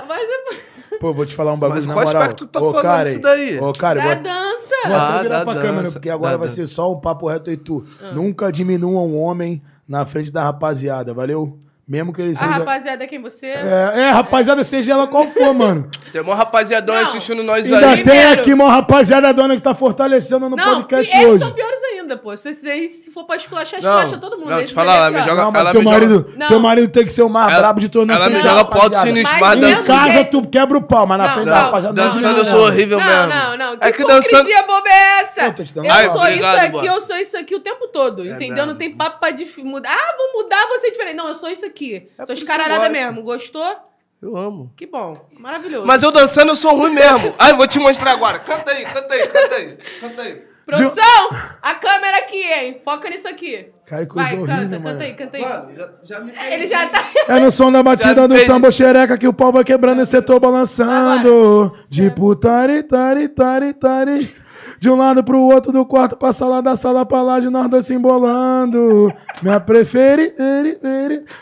Pô, 0.00 0.06
mas 0.08 0.22
é 0.22 0.96
Pô, 0.98 1.14
vou 1.14 1.24
te 1.24 1.34
falar 1.34 1.52
um 1.52 1.56
bagulho 1.58 1.76
Mas 1.78 1.86
na 1.86 1.94
qual 1.94 2.04
moral. 2.06 2.22
aspecto 2.22 2.46
tu 2.46 2.50
tá 2.50 2.60
Ô, 2.60 2.70
falando 2.72 2.82
cara, 2.82 3.10
isso 3.10 3.20
daí? 3.22 3.58
Ô, 3.58 3.72
cara, 3.72 4.00
da 4.02 4.14
dança. 4.14 4.74
vou 4.86 4.96
até 4.96 5.04
Ah, 5.18 5.22
virar 5.22 5.38
da 5.38 5.44
pra 5.44 5.54
dança, 5.54 5.66
câmera, 5.66 5.90
porque 5.92 6.10
agora 6.10 6.32
da 6.32 6.36
vai 6.38 6.48
dança. 6.48 6.60
ser 6.60 6.66
só 6.66 6.92
um 6.92 7.00
papo 7.00 7.28
reto 7.28 7.50
e 7.50 7.56
tu. 7.56 7.86
Ah. 8.02 8.12
Nunca 8.12 8.50
diminua 8.52 9.00
um 9.00 9.18
homem 9.18 9.62
na 9.88 10.04
frente 10.04 10.30
da 10.32 10.42
rapaziada, 10.42 11.14
valeu? 11.14 11.58
Mesmo 11.88 12.12
que 12.12 12.22
ele 12.22 12.32
A 12.32 12.36
seja... 12.36 12.50
rapaziada, 12.50 13.06
quem 13.08 13.20
você 13.20 13.46
é? 13.46 13.92
É, 13.96 14.00
é, 14.02 14.10
rapaziada, 14.10 14.62
seja 14.62 14.92
ela 14.92 15.08
qual 15.08 15.26
for, 15.26 15.52
mano. 15.52 15.88
Tem 16.12 16.22
mó 16.22 16.34
rapaziadão 16.34 16.94
Não. 16.94 17.02
assistindo 17.02 17.42
nós 17.42 17.64
Ainda 17.64 17.78
aí. 17.78 17.94
tem 17.96 18.04
Primeiro- 18.04 18.40
aqui 18.42 18.52
uma 18.54 18.70
rapaziada 18.70 19.32
dona 19.34 19.56
que 19.56 19.62
tá 19.62 19.74
fortalecendo 19.74 20.48
no 20.48 20.54
Não, 20.54 20.82
podcast 20.82 21.12
e 21.12 21.18
eles 21.20 21.32
hoje. 21.34 21.38
são 21.44 21.52
piores 21.52 21.80
ainda, 21.82 21.89
pô. 22.16 22.36
Se, 22.36 22.52
se, 22.54 22.88
se 22.88 23.10
for 23.10 23.24
pra 23.24 23.36
esculachar, 23.36 23.80
Não, 23.82 23.90
esculacha 24.02 24.18
todo 24.18 24.38
mundo. 24.38 24.50
não, 24.50 24.64
te 24.64 24.72
falar, 24.74 24.92
é 24.94 24.96
ela 24.96 25.10
me 25.10 25.16
pior. 25.16 25.28
joga- 25.28 25.42
Não, 25.42 25.50
mas 25.52 25.60
ela 25.60 25.70
teu 25.72 25.80
me 25.80 25.84
joga- 25.84 25.96
marido, 25.98 26.32
Não. 26.36 26.48
teu 26.48 26.60
marido 26.60 26.88
tem 26.92 27.04
que 27.04 27.12
ser 27.12 27.22
o 27.22 27.28
mais 27.28 27.52
Ela- 27.52 27.58
brabo 27.62 27.80
de 27.80 27.88
todos. 27.88 28.06
na 28.08 28.14
ela 28.14 28.30
me 28.30 28.40
joga 28.40 28.64
pro 28.64 28.80
alto 28.82 28.96
sinistro, 28.98 29.40
Mas 29.40 29.62
Em 29.62 29.84
casa 29.84 30.12
jeito. 30.12 30.30
tu 30.42 30.48
quebra 30.48 30.78
o 30.78 30.82
pau, 30.82 31.06
mas 31.06 31.18
na 31.18 31.26
Não, 31.26 31.34
frente 31.34 31.46
não, 31.46 31.52
da 31.54 31.60
rapaziada 31.62 32.02
não 32.04 32.12
dançando 32.12 32.32
não, 32.32 32.38
eu 32.38 32.44
sou 32.44 32.58
não. 32.58 32.66
horrível 32.66 32.98
Não, 32.98 33.06
mesmo. 33.06 33.28
não, 33.28 33.56
não. 33.56 33.76
Que 33.78 33.86
É 33.86 33.92
que 33.92 34.02
hipocrisia 34.02 34.38
dançando... 34.44 34.66
boba 34.66 34.88
é 34.88 35.20
essa? 35.20 35.40
Eu 35.46 36.12
sou 36.12 36.26
isso 36.28 36.46
aqui, 36.46 36.86
eu 36.86 37.00
sou 37.00 37.16
isso 37.16 37.36
aqui 37.36 37.54
o 37.54 37.60
tempo 37.60 37.88
todo, 37.88 38.26
entendeu? 38.26 38.66
Não 38.66 38.74
tem 38.76 38.90
papo 38.94 39.18
pra 39.20 39.30
mudar. 39.64 39.90
Ah, 39.92 40.14
vou 40.16 40.42
mudar, 40.42 40.66
vou 40.68 40.78
ser 40.78 40.90
diferente. 40.90 41.16
Não, 41.16 41.28
eu 41.28 41.34
sou 41.34 41.48
isso 41.48 41.64
aqui. 41.66 42.08
É 42.18 42.24
sou 42.26 42.34
escaralhada 42.34 42.88
mesmo. 42.88 43.22
Gostou? 43.22 43.76
Eu 44.22 44.36
amo. 44.36 44.70
Que 44.76 44.86
bom. 44.86 45.26
Maravilhoso. 45.38 45.86
Mas 45.86 46.02
eu 46.02 46.12
dançando 46.12 46.50
eu 46.50 46.56
sou 46.56 46.74
ruim 46.76 46.90
mesmo. 46.90 47.34
Ai, 47.38 47.54
vou 47.54 47.66
te 47.66 47.78
mostrar 47.78 48.12
agora. 48.12 48.38
Canta 48.38 48.70
aí, 48.70 48.84
canta 48.84 49.14
aí, 49.14 49.26
canta 49.28 49.54
aí. 49.54 49.78
Canta 50.00 50.22
aí. 50.22 50.42
Produção, 50.76 51.28
a 51.62 51.74
câmera 51.74 52.18
aqui, 52.18 52.42
hein? 52.42 52.80
Foca 52.84 53.08
nisso 53.10 53.28
aqui. 53.28 53.66
Cara, 53.86 54.06
que 54.06 54.12
coisa 54.12 54.28
Vai, 54.28 54.38
horrível, 54.38 54.56
canta, 54.56 54.78
mano. 54.78 54.84
canta 54.84 55.04
aí, 55.04 55.14
canta 55.14 55.36
aí. 55.36 55.42
Mano, 55.42 55.72
já, 55.76 55.90
já 56.04 56.20
me 56.20 56.32
Ele 56.52 56.66
já 56.66 56.86
tá... 56.86 57.04
É 57.28 57.40
no 57.40 57.50
som 57.50 57.72
da 57.72 57.82
batida 57.82 58.28
do 58.28 58.46
tambor 58.46 58.72
xereca 58.72 59.18
que 59.18 59.26
o 59.26 59.32
pau 59.32 59.52
vai 59.52 59.64
quebrando 59.64 60.02
e 60.02 60.22
tô 60.22 60.38
balançando. 60.38 61.74
De 61.88 62.10
putari, 62.10 62.82
tari, 62.82 63.28
tari, 63.28 63.72
tari. 63.74 64.34
De 64.78 64.88
um 64.88 64.96
lado 64.96 65.22
pro 65.22 65.40
outro 65.40 65.72
do 65.72 65.84
quarto 65.84 66.16
pra 66.16 66.32
sala, 66.32 66.62
da 66.62 66.74
sala 66.74 67.04
pra 67.04 67.20
lá, 67.20 67.38
de 67.38 67.50
nós 67.50 67.68
dois 67.68 67.84
se 67.84 67.92
embolando. 67.92 69.12
Minha 69.42 69.60
prefere. 69.60 70.34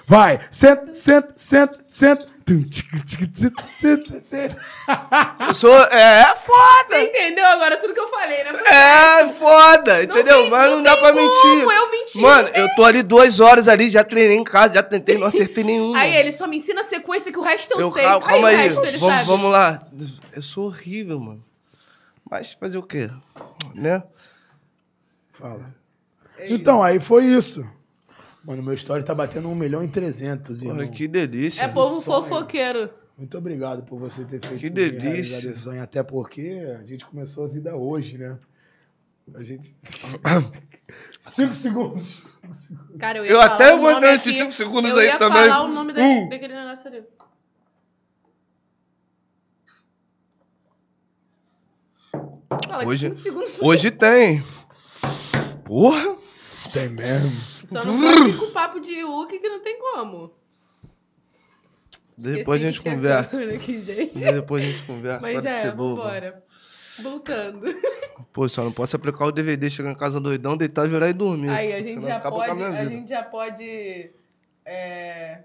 Vai, 0.07 0.41
senta, 0.51 0.93
senta, 0.93 1.33
senta, 1.37 1.79
senta. 1.87 2.38
Eu 5.49 5.55
sou. 5.55 5.75
É, 5.87 6.21
é 6.23 6.37
foda. 6.37 6.85
Você 6.89 7.03
entendeu 7.03 7.45
agora 7.47 7.77
tudo 7.77 7.93
que 7.95 8.01
eu 8.01 8.09
falei, 8.09 8.43
né? 8.45 8.53
É 8.67 9.29
foda, 9.35 10.03
entendeu? 10.03 10.43
tem- 10.43 10.51
Mas 10.51 10.67
não 10.71 10.77
não, 10.77 10.83
dá 10.83 10.93
tem 10.93 11.01
pra 11.03 11.13
como 11.13 11.23
mentir. 11.27 11.63
eu 11.63 11.91
mentir, 11.91 12.23
Mano, 12.23 12.49
eu 12.49 12.69
tô 12.75 12.85
ali 12.85 13.03
duas 13.03 13.41
horas 13.41 13.69
ali, 13.69 13.91
já 13.91 14.03
treinei 14.05 14.37
em 14.37 14.45
casa, 14.45 14.75
já 14.75 14.83
tentei, 14.83 15.19
não 15.19 15.27
acertei 15.27 15.65
nenhuma. 15.65 15.99
Aí 15.99 16.17
ele 16.17 16.33
só 16.33 16.47
me 16.47 16.57
ensina 16.57 16.81
a 16.81 16.85
sequência 16.85 17.31
que 17.33 17.39
o 17.39 17.43
resto 17.43 17.73
eu, 17.75 17.81
Eu, 17.81 17.91
sei. 17.93 18.03
calma, 18.03 18.27
calma 18.27 18.49
aí, 18.49 18.57
resto 18.57 18.85
ele 18.85 18.99
vamos, 18.99 19.27
vamos 19.27 19.53
lá. 19.53 19.83
Eu 20.35 20.43
sou 20.43 20.67
horrível, 20.67 21.19
mano. 21.21 21.45
Mas 22.31 22.53
fazer 22.53 22.79
o 22.79 22.83
quê? 22.83 23.09
Né? 23.75 24.03
Fala. 25.33 25.75
Então, 26.41 26.83
aí 26.83 27.01
foi 27.01 27.25
isso. 27.25 27.69
Mano, 28.49 28.63
meu 28.63 28.73
story 28.73 29.05
tá 29.05 29.15
batendo 29.15 29.47
1 29.51 29.55
milhão 29.55 29.85
e 29.85 29.89
300, 29.89 30.63
Porra, 30.63 30.73
irmão. 30.81 30.91
que 30.91 31.07
delícia. 31.07 31.65
É 31.65 31.69
povo 31.69 32.01
sonho. 32.01 32.25
fofoqueiro. 32.25 32.89
Muito 33.19 33.37
obrigado 33.37 33.83
por 33.83 33.99
você 34.01 34.25
ter 34.25 34.41
feito 34.41 34.59
Que 34.59 34.71
delícia. 34.71 35.37
esse 35.51 35.55
sonho, 35.59 35.83
até 35.83 36.03
porque 36.03 36.65
a 36.81 36.83
gente 36.87 37.05
começou 37.05 37.45
a 37.45 37.49
vida 37.49 37.77
hoje, 37.77 38.17
né? 38.17 38.39
A 39.35 39.43
gente. 39.43 39.77
Cinco 41.21 41.53
segundos. 41.53 42.25
Cara, 42.99 43.19
eu 43.19 43.27
ia 43.27 43.33
Eu 43.33 43.37
falar 43.43 43.55
até 43.55 43.77
vou 43.77 43.91
entrar 43.91 44.13
nesses 44.13 44.35
cinco 44.35 44.53
segundos 44.53 44.91
eu 44.93 44.97
aí 44.97 45.09
ia 45.09 45.19
também. 45.19 45.43
falar 45.43 45.65
o 45.65 45.69
nome 45.69 45.93
da- 45.93 46.01
Hum. 46.03 46.29
daquele 46.31 46.55
negócio 46.55 46.87
ali. 46.89 47.03
Fala, 52.69 52.85
Hoje-. 52.87 53.11
Hoje 53.61 53.91
tem. 53.91 54.43
Porra! 55.65 56.17
Tem 56.73 56.89
mesmo. 56.89 57.58
Só 57.69 57.85
não 57.85 58.01
pode 58.01 58.37
com 58.37 58.51
papo 58.51 58.81
de 58.81 59.03
Hulk 59.03 59.39
que 59.39 59.49
não 59.49 59.61
tem 59.61 59.79
como. 59.79 60.33
Depois 62.17 62.61
a 62.61 62.65
gente 62.65 62.81
conversa. 62.81 63.43
Aqui, 63.45 63.81
gente. 63.81 64.15
Depois 64.19 64.65
a 64.65 64.67
gente 64.67 64.83
conversa. 64.85 65.21
Mas 65.21 65.45
é, 65.45 65.63
ser 65.63 65.73
bobo. 65.73 66.03
vambora. 66.03 66.43
Voltando. 67.01 67.67
Pô, 68.33 68.49
só 68.49 68.65
não 68.65 68.73
posso 68.73 68.97
aplicar 68.97 69.27
o 69.27 69.31
DVD, 69.31 69.71
chegar 69.71 69.93
em 69.93 69.95
casa 69.95 70.21
doidão, 70.21 70.57
deitar, 70.57 70.89
virar 70.89 71.09
e 71.09 71.13
dormir. 71.13 71.51
Aí, 71.51 71.73
a 71.73 71.81
gente 71.81 72.05
já 72.05 72.17
a 72.17 72.31
pode. 72.31 72.51
A 72.51 72.55
vida. 72.55 72.91
gente 72.91 73.09
já 73.09 73.23
pode. 73.23 74.11
é, 74.65 75.43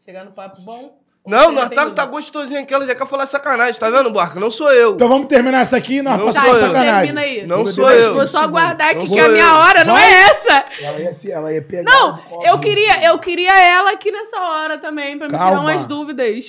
chegar 0.00 0.24
no 0.24 0.32
papo 0.32 0.60
bom. 0.62 0.98
Não, 1.26 1.54
tem 1.68 1.76
tá, 1.76 1.90
tá 1.90 2.06
gostosinho 2.06 2.60
aqui, 2.60 2.72
ela 2.72 2.86
já 2.86 2.94
quer 2.94 3.06
falar 3.06 3.26
sacanagem, 3.26 3.78
tá 3.80 3.90
vendo, 3.90 4.10
Barca? 4.12 4.38
Não 4.38 4.50
sou 4.50 4.70
eu. 4.72 4.94
Então 4.94 5.08
vamos 5.08 5.26
terminar 5.26 5.62
essa 5.62 5.76
aqui 5.76 5.96
e 5.96 6.02
nós 6.02 6.18
Não 6.18 6.26
passamos 6.26 6.60
eu. 6.60 6.66
sacanagem. 6.68 7.14
Termina 7.14 7.20
aí. 7.20 7.46
Não 7.46 7.56
Vou 7.64 7.66
sou 7.66 7.90
eu. 7.90 8.14
Vou 8.14 8.26
só 8.26 8.38
aguardar 8.42 8.90
aqui 8.90 9.08
que 9.08 9.18
a 9.18 9.28
minha 9.28 9.44
eu. 9.44 9.54
hora 9.54 9.84
não 9.84 9.98
é 9.98 10.08
essa. 10.08 10.66
Ela 10.80 11.00
ia, 11.00 11.14
se- 11.14 11.32
ela 11.32 11.52
ia 11.52 11.60
pegar. 11.62 11.90
Não, 11.90 12.20
eu 12.44 12.58
queria, 12.60 13.04
eu 13.06 13.18
queria 13.18 13.58
ela 13.58 13.90
aqui 13.90 14.10
nessa 14.12 14.38
hora 14.40 14.78
também, 14.78 15.18
pra 15.18 15.26
me 15.26 15.32
tirar 15.32 15.50
Calma. 15.50 15.72
umas 15.72 15.86
dúvidas. 15.86 16.48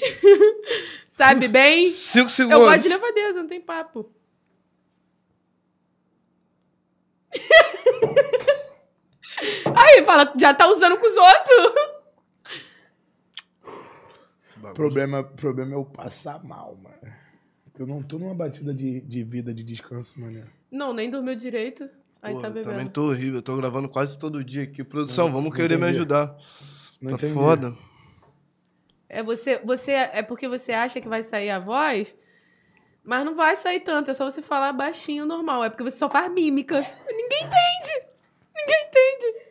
Sabe 1.18 1.48
bem? 1.48 1.90
Cinco 1.90 2.26
Eu 2.26 2.30
segundos. 2.30 2.60
gosto 2.60 2.82
de 2.84 2.90
levadeza, 2.90 3.40
não 3.42 3.50
tem 3.50 3.60
papo. 3.60 4.08
Aí 9.76 10.04
fala, 10.04 10.32
já 10.40 10.54
tá 10.54 10.68
usando 10.68 10.98
com 10.98 11.06
os 11.06 11.16
outros. 11.16 11.97
O 14.64 14.74
problema, 14.74 15.24
problema 15.24 15.72
é 15.72 15.76
eu 15.76 15.86
passar 15.86 16.44
mal, 16.44 16.78
mano. 16.82 17.14
Eu 17.78 17.86
não 17.86 18.02
tô 18.02 18.18
numa 18.18 18.34
batida 18.34 18.74
de, 18.74 19.02
de 19.02 19.24
vida, 19.24 19.54
de 19.54 19.64
descanso, 19.64 20.20
mano. 20.20 20.44
Não, 20.72 20.94
nem 20.94 21.10
dormiu 21.10 21.36
direito. 21.36 21.88
Aí 22.22 22.34
Pô, 22.34 22.42
tá 22.42 22.48
eu 22.48 22.54
bebendo. 22.54 22.72
também 22.72 22.88
tô 22.88 23.10
horrível, 23.10 23.36
eu 23.36 23.42
tô 23.42 23.56
gravando 23.56 23.88
quase 23.88 24.18
todo 24.18 24.44
dia 24.44 24.64
aqui. 24.64 24.84
Produção, 24.84 25.28
vamos 25.32 25.46
não 25.46 25.52
querer 25.52 25.78
me 25.78 25.84
entendi. 25.84 25.98
ajudar. 25.98 26.36
Não 27.00 27.12
tá 27.12 27.18
entendi. 27.18 27.34
foda. 27.34 27.76
É 29.08 29.24
você, 29.24 29.60
você 29.64 29.92
é 29.92 30.22
porque 30.22 30.48
você 30.48 30.74
acha 30.74 31.00
que 31.00 31.08
vai 31.08 31.24
sair 31.24 31.50
a 31.50 31.60
voz, 31.60 32.14
mas 33.04 33.24
não 33.24 33.36
vai 33.36 33.56
sair 33.56 33.80
tanto, 33.80 34.12
é 34.12 34.14
só 34.14 34.30
você 34.30 34.42
falar 34.42 34.74
baixinho 34.74 35.26
normal, 35.26 35.64
é 35.64 35.70
porque 35.70 35.84
você 35.84 35.98
só 35.98 36.10
faz 36.10 36.30
mímica. 36.32 36.80
Ninguém 37.08 37.40
entende. 37.44 38.08
Ninguém 38.56 38.88
entende. 38.88 39.47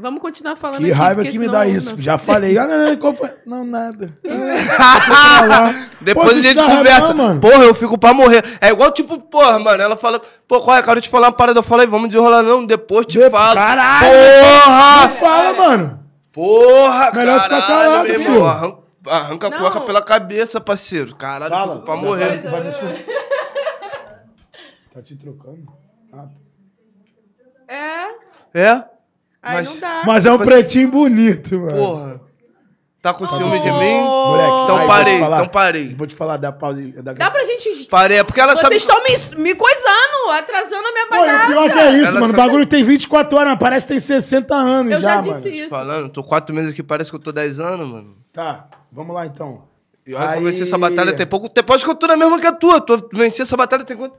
Vamos 0.00 0.20
continuar 0.22 0.56
falando 0.56 0.78
Que 0.78 0.84
aqui, 0.90 0.92
raiva 0.92 1.22
que 1.24 1.38
me 1.38 1.46
dá 1.48 1.58
não- 1.64 1.70
isso. 1.70 1.94
Já 2.00 2.16
falei. 2.18 2.56
Ah, 2.58 2.66
não, 2.66 2.78
não, 2.88 2.96
qual 2.96 3.14
foi? 3.14 3.28
Não, 3.46 3.64
nada. 3.64 4.16
Depois 6.00 6.32
Pô, 6.32 6.38
a 6.38 6.42
gente 6.42 6.62
conversa. 6.62 7.14
não, 7.14 7.24
mano. 7.28 7.40
Porra, 7.40 7.64
eu 7.64 7.74
fico 7.74 7.98
pra 7.98 8.14
morrer. 8.14 8.42
É 8.60 8.68
igual, 8.70 8.90
tipo, 8.92 9.18
porra, 9.20 9.58
mano. 9.58 9.82
Ela 9.82 9.96
fala, 9.96 10.20
pô, 10.48 10.60
qual 10.60 10.76
é? 10.76 10.82
Quero 10.82 11.00
te 11.00 11.08
falar 11.08 11.26
uma 11.28 11.32
parada. 11.32 11.58
Eu 11.58 11.62
falei, 11.62 11.86
vamos 11.86 12.08
desenrolar, 12.08 12.42
não. 12.42 12.64
Depois 12.64 13.04
te 13.06 13.18
De- 13.18 13.28
falo. 13.30 13.54
Caralho! 13.54 14.06
Porra! 14.08 15.02
Não 15.02 15.10
fala, 15.10 15.52
mano. 15.54 16.00
Porra, 16.32 17.12
Melhor 17.12 17.42
ficar 17.42 17.60
caralho, 17.60 17.66
calado, 17.90 18.08
meu 18.08 18.20
irmão. 18.20 18.46
Arranca, 18.46 18.78
arranca 19.08 19.46
a 19.46 19.50
Não. 19.50 19.58
cueca 19.58 19.80
pela 19.82 20.02
cabeça, 20.02 20.60
parceiro. 20.60 21.14
Caralho, 21.16 21.52
eu 21.54 21.72
fico 21.74 21.84
pra 21.84 21.96
morrer. 21.96 22.38
vai 22.50 22.64
me 22.64 22.72
subir. 22.72 23.04
Tá 24.94 25.02
te 25.02 25.16
trocando? 25.16 25.66
Ah. 26.12 26.24
É, 27.68 28.60
É? 28.62 28.84
Aí 29.42 29.54
Mas- 29.56 29.68
não 29.74 29.80
dá. 29.80 30.02
Mas 30.06 30.26
é 30.26 30.32
um 30.32 30.38
pretinho 30.38 30.88
bonito, 30.90 31.58
mano. 31.58 31.76
Porra. 31.76 32.20
Tá 33.02 33.14
com 33.14 33.24
ciúme 33.24 33.56
Oh. 33.56 33.62
de 33.62 33.70
mim? 33.72 33.98
Moleque, 34.00 34.62
Então 34.64 34.76
aí, 34.76 34.86
parei, 34.86 35.14
vou 35.14 35.16
te 35.16 35.20
falar. 35.24 35.36
então 35.40 35.46
parei. 35.50 35.94
Vou 35.94 36.06
te 36.06 36.14
falar 36.14 36.36
da 36.36 36.52
pausa. 36.52 36.82
Da... 37.02 37.14
Dá 37.14 37.30
pra 37.30 37.44
gente... 37.46 37.86
Parei, 37.88 38.18
é 38.18 38.24
porque 38.24 38.38
ela 38.38 38.54
sabe. 38.56 38.78
Vocês 38.78 38.82
estão 38.82 39.02
me, 39.38 39.42
me 39.42 39.54
coisando, 39.54 40.30
atrasando 40.38 40.86
a 40.86 40.92
minha 40.92 41.06
Pô, 41.06 41.14
e 41.14 41.18
o 41.18 41.20
bagaça. 41.22 41.46
pior 41.46 41.72
que 41.72 41.78
é 41.78 41.92
isso, 41.92 42.02
Ela 42.10 42.12
mano. 42.20 42.26
O 42.26 42.36
sabe- 42.36 42.36
bagulho 42.36 42.66
tem 42.66 42.84
24 42.84 43.38
horas, 43.38 43.50
mas 43.52 43.58
parece 43.58 43.86
que 43.86 43.92
tem 43.94 44.00
60 44.00 44.54
anos 44.54 44.92
Eu 44.92 45.00
já, 45.00 45.08
já 45.14 45.22
mano. 45.22 45.32
disse 45.32 45.48
isso. 45.48 45.70
Falando, 45.70 46.10
tô 46.10 46.22
quatro 46.22 46.54
meses 46.54 46.72
aqui, 46.72 46.82
parece 46.82 47.08
que 47.08 47.16
eu 47.16 47.20
tô 47.20 47.32
10 47.32 47.58
anos, 47.58 47.88
mano. 47.88 48.16
Tá, 48.34 48.68
vamos 48.92 49.14
lá 49.14 49.24
então. 49.24 49.64
Eu 50.04 50.18
Aí- 50.18 50.44
venci 50.44 50.62
essa 50.62 50.76
batalha 50.76 51.14
tem 51.14 51.26
pouco 51.26 51.48
tempo. 51.48 51.72
Acho 51.72 51.86
que 51.86 51.90
eu 51.90 51.94
tô 51.94 52.06
na 52.06 52.18
mesma 52.18 52.38
que 52.38 52.46
a 52.46 52.52
tua. 52.52 52.82
Tu 52.82 53.08
venci 53.14 53.40
essa 53.40 53.56
batalha 53.56 53.82
tem 53.82 53.96
quanto? 53.96 54.14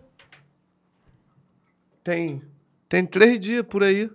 Tem. 2.03 2.41
Tem 2.89 3.05
três 3.05 3.39
dias 3.39 3.63
por 3.67 3.83
aí. 3.83 4.09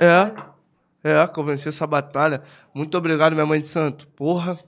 É. 0.00 0.54
É, 1.06 1.26
que 1.26 1.38
eu 1.38 1.44
venci 1.44 1.68
essa 1.68 1.86
batalha. 1.86 2.42
Muito 2.74 2.96
obrigado, 2.96 3.34
minha 3.34 3.44
mãe 3.46 3.60
de 3.60 3.66
santo. 3.66 4.06
Porra. 4.08 4.58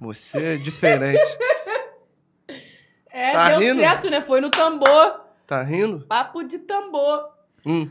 Você 0.00 0.54
é 0.54 0.56
diferente. 0.56 1.18
É, 3.10 3.32
Tá 3.32 3.48
deu 3.48 3.58
rindo? 3.58 3.80
certo, 3.80 4.10
né? 4.10 4.22
Foi 4.22 4.40
no 4.40 4.48
tambor. 4.50 5.20
tá 5.46 5.60
rindo? 5.62 6.00
Papo 6.06 6.44
de 6.44 6.58
tambor. 6.60 7.30
Hum. 7.66 7.88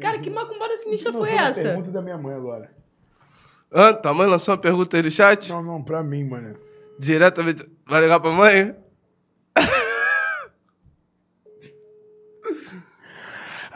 Cara, 0.00 0.18
que 0.18 0.30
macumbada 0.30 0.76
sinistra 0.78 1.12
foi 1.12 1.28
essa 1.28 1.36
uma 1.36 1.48
essa? 1.48 1.62
pergunta 1.62 1.90
da 1.90 2.00
minha 2.00 2.16
mãe 2.16 2.34
agora. 2.34 2.70
Ah, 3.70 3.92
tua 3.92 4.14
mãe 4.14 4.26
lançou 4.26 4.54
uma 4.54 4.60
pergunta 4.60 4.96
aí 4.96 5.02
no 5.02 5.10
chat? 5.10 5.50
Não, 5.50 5.62
não, 5.62 5.82
pra 5.82 6.02
mim, 6.02 6.24
mano. 6.24 6.56
Diretamente. 6.98 7.68
Vai 7.86 8.00
ligar 8.00 8.18
pra 8.18 8.30
mãe? 8.30 8.74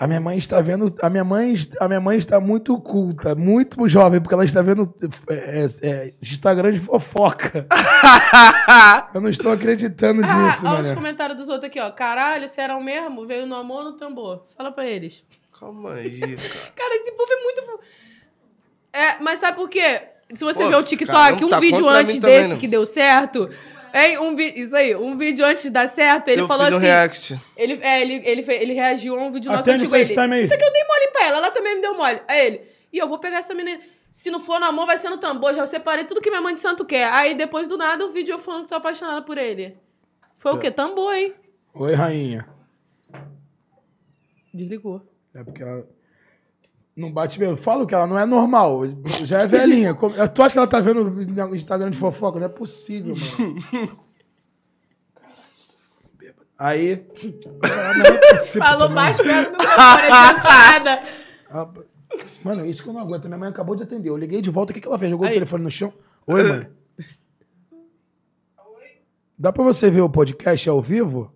A 0.05 0.07
minha 0.07 0.21
mãe 0.21 0.37
está 0.37 0.61
vendo. 0.61 0.95
A 1.01 1.09
minha 1.09 1.25
mãe, 1.25 1.55
a 1.81 1.89
minha 1.89 2.01
mãe 2.01 2.19
está 2.19 2.39
muito 2.39 2.79
culta, 2.79 3.35
muito 3.35 3.89
jovem, 3.89 4.21
porque 4.21 4.35
ela 4.35 4.45
está 4.45 4.61
vendo 4.61 4.95
é, 5.31 5.35
é, 5.35 5.67
é, 5.89 6.15
Instagram 6.21 6.73
de 6.73 6.81
fofoca. 6.81 7.67
Eu 9.15 9.23
não 9.23 9.31
estou 9.31 9.51
acreditando 9.51 10.23
Ah, 10.23 10.43
nisso, 10.43 10.67
olha 10.67 10.75
os 10.75 10.83
mano. 10.89 10.95
comentários 10.95 11.39
dos 11.39 11.49
outros 11.49 11.71
aqui, 11.71 11.81
ó. 11.81 11.91
Caralho, 11.91 12.47
será 12.49 12.77
o 12.77 12.85
mesmo? 12.85 13.27
Veio 13.27 13.47
no 13.47 13.55
amor 13.55 13.79
ou 13.79 13.93
no 13.93 13.97
tambor? 13.97 14.45
Fala 14.55 14.71
pra 14.71 14.87
eles. 14.87 15.25
Calma 15.59 15.95
aí, 15.95 16.21
cara. 16.21 16.73
Cara, 16.77 16.95
esse 16.97 17.11
povo 17.13 17.33
é 17.33 17.43
muito. 17.43 17.81
É, 18.93 19.23
mas 19.23 19.39
sabe 19.39 19.57
por 19.57 19.71
quê? 19.71 20.03
Se 20.35 20.45
você 20.45 20.65
Pô, 20.65 20.69
ver 20.69 20.77
o 20.77 20.83
TikTok, 20.83 21.15
caramba, 21.17 21.47
um 21.47 21.49
tá 21.49 21.61
vídeo 21.61 21.89
antes 21.89 22.21
também, 22.21 22.37
desse 22.41 22.49
né? 22.51 22.57
que 22.61 22.69
deu 22.69 22.85
certo. 22.85 23.49
Hein, 23.97 24.19
um 24.19 24.35
vi... 24.35 24.61
Isso 24.61 24.75
aí, 24.75 24.95
um 24.97 25.17
vídeo 25.17 25.45
antes 25.47 25.63
de 25.63 25.71
dar 25.71 25.87
certo, 25.89 26.27
ele 26.29 26.41
eu 26.41 26.49
falou 26.49 26.65
fiz 26.65 26.75
um 26.75 26.79
assim. 26.79 26.87
react. 26.87 27.41
Ele, 27.57 27.79
é, 27.81 28.01
ele, 28.03 28.15
ele, 28.29 28.43
fe- 28.43 28.55
ele 28.61 28.73
reagiu 28.73 29.15
a 29.17 29.23
um 29.23 29.31
vídeo 29.31 29.53
nosso 29.53 29.71
antigo. 29.71 29.95
Ele. 29.95 30.03
Isso 30.43 30.53
aqui 30.55 30.65
eu 30.65 30.73
dei 30.73 30.85
mole 30.85 31.09
pra 31.13 31.27
ela, 31.27 31.37
ela 31.39 31.51
também 31.53 31.77
me 31.77 31.81
deu 31.81 31.95
mole. 31.97 32.21
Aí 32.27 32.47
ele, 32.47 32.61
e 32.93 32.99
eu 32.99 33.07
vou 33.09 33.19
pegar 33.21 33.39
essa 33.39 33.55
menina. 33.55 33.81
Se 34.13 34.31
não 34.31 34.41
for 34.41 34.59
no 34.59 34.67
amor, 34.67 34.87
vai 34.87 34.97
ser 34.97 35.11
no 35.11 35.19
tambor. 35.19 35.55
Já 35.55 35.65
separei 35.67 36.05
tudo 36.05 36.21
que 36.21 36.29
minha 36.31 36.43
mãe 36.43 36.55
de 36.55 36.61
santo 36.61 36.85
quer. 36.85 37.05
Aí 37.13 37.35
depois 37.35 37.67
do 37.69 37.77
nada 37.79 38.05
o 38.05 38.11
vídeo 38.13 38.33
eu 38.33 38.39
falando 38.39 38.63
que 38.65 38.69
tô 38.69 38.75
apaixonada 38.75 39.23
por 39.23 39.39
ele. 39.39 39.77
Foi 40.39 40.53
É. 40.53 40.55
o 40.57 40.59
quê? 40.59 40.71
Tambor, 40.71 41.13
hein? 41.15 41.33
Oi, 41.75 41.95
rainha. 41.95 42.47
Desligou. 44.53 45.03
É 45.35 45.43
porque 45.43 45.63
ela. 45.63 45.87
Não 46.97 47.13
bate 47.13 47.39
mesmo. 47.41 47.57
Falo 47.57 47.87
que 47.87 47.95
ela 47.95 48.07
não 48.07 48.19
é 48.19 48.25
normal. 48.25 48.83
Já 49.25 49.43
é 49.43 49.47
velhinha. 49.47 49.95
Tu 50.33 50.43
acha 50.43 50.53
que 50.53 50.59
ela 50.59 50.67
tá 50.67 50.81
vendo 50.81 51.11
o 51.51 51.55
Instagram 51.57 51.91
de 51.91 51.99
fofoca? 51.99 52.39
Não 52.39 52.47
é 52.47 52.49
possível, 52.49 53.15
mano. 53.39 53.99
Aí. 56.57 56.93
É 56.93 58.41
Falou 58.59 58.89
mais 58.91 59.17
perto 59.17 59.57
do 59.57 59.63
adiantada. 59.63 61.03
Ah, 61.51 61.69
Mano, 62.45 62.63
é 62.65 62.69
isso 62.69 62.83
que 62.83 62.89
eu 62.89 62.93
não 62.93 63.01
aguento. 63.01 63.25
Minha 63.27 63.39
mãe 63.39 63.49
acabou 63.49 63.75
de 63.75 63.83
atender. 63.83 64.09
Eu 64.09 64.17
liguei 64.17 64.41
de 64.41 64.51
volta. 64.51 64.71
O 64.71 64.75
que, 64.75 64.81
que 64.81 64.87
ela 64.87 64.99
fez? 64.99 65.11
Jogou 65.11 65.27
Aí. 65.27 65.33
o 65.33 65.35
telefone 65.35 65.65
no 65.65 65.71
chão? 65.71 65.93
Oi, 66.27 66.43
mãe. 66.45 66.71
Dá 69.37 69.53
pra 69.53 69.65
você 69.65 69.91
ver 69.91 70.03
o 70.03 70.09
podcast 70.09 70.69
ao 70.69 70.81
vivo? 70.81 71.34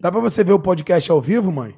Dá 0.00 0.10
pra 0.12 0.20
você 0.20 0.44
ver 0.44 0.52
o 0.52 0.60
podcast 0.60 1.10
ao 1.10 1.20
vivo, 1.20 1.50
mãe? 1.50 1.74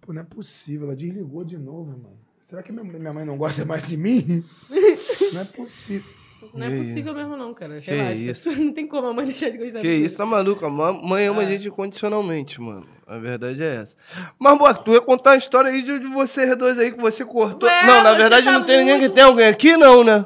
Pô, 0.00 0.12
não 0.12 0.22
é 0.22 0.24
possível. 0.24 0.86
Ela 0.88 0.96
desligou 0.96 1.44
de 1.44 1.56
novo, 1.56 1.90
mano. 1.92 2.18
Será 2.44 2.62
que 2.62 2.72
minha 2.72 3.12
mãe 3.12 3.24
não 3.24 3.36
gosta 3.38 3.64
mais 3.64 3.86
de 3.88 3.96
mim? 3.96 4.44
Não 5.32 5.40
é 5.40 5.44
possível. 5.46 6.10
Não 6.52 6.66
é 6.66 6.76
possível 6.76 7.14
mesmo, 7.14 7.36
não, 7.36 7.54
cara. 7.54 7.80
Que 7.80 7.90
Relaxa. 7.90 8.14
isso. 8.14 8.52
Não 8.60 8.72
tem 8.74 8.86
como 8.86 9.06
a 9.06 9.14
mãe 9.14 9.24
deixar 9.24 9.48
de 9.48 9.56
gostar 9.56 9.78
Que 9.80 9.88
isso, 9.94 10.18
tá 10.18 10.26
maluco? 10.26 10.66
A 10.66 10.68
mãe 10.68 11.24
É. 11.24 11.28
ama 11.28 11.40
a 11.42 11.46
gente 11.46 11.68
incondicionalmente, 11.68 12.60
mano. 12.60 12.86
A 13.06 13.16
verdade 13.16 13.62
é 13.62 13.76
essa. 13.76 13.96
Mas, 14.38 14.58
boa, 14.58 14.74
tu 14.74 14.92
ia 14.92 15.00
contar 15.00 15.30
uma 15.30 15.36
história 15.36 15.70
aí 15.70 15.80
de, 15.82 15.98
de 16.00 16.06
vocês 16.08 16.54
dois 16.58 16.78
aí 16.78 16.92
que 16.92 17.00
você 17.00 17.24
cortou. 17.24 17.66
Ué, 17.66 17.86
não, 17.86 18.02
na 18.02 18.12
verdade 18.12 18.44
tá 18.44 18.52
não 18.52 18.64
tem 18.66 18.78
ninguém 18.78 18.94
que 18.96 19.00
muito- 19.02 19.14
tem 19.14 19.24
alguém 19.24 19.46
aqui, 19.46 19.76
não, 19.78 20.04
né? 20.04 20.24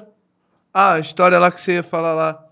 Ah, 0.74 0.94
a 0.94 0.98
história 1.00 1.38
lá 1.38 1.52
que 1.52 1.60
você 1.60 1.74
ia 1.74 1.82
falar 1.84 2.14
lá. 2.14 2.45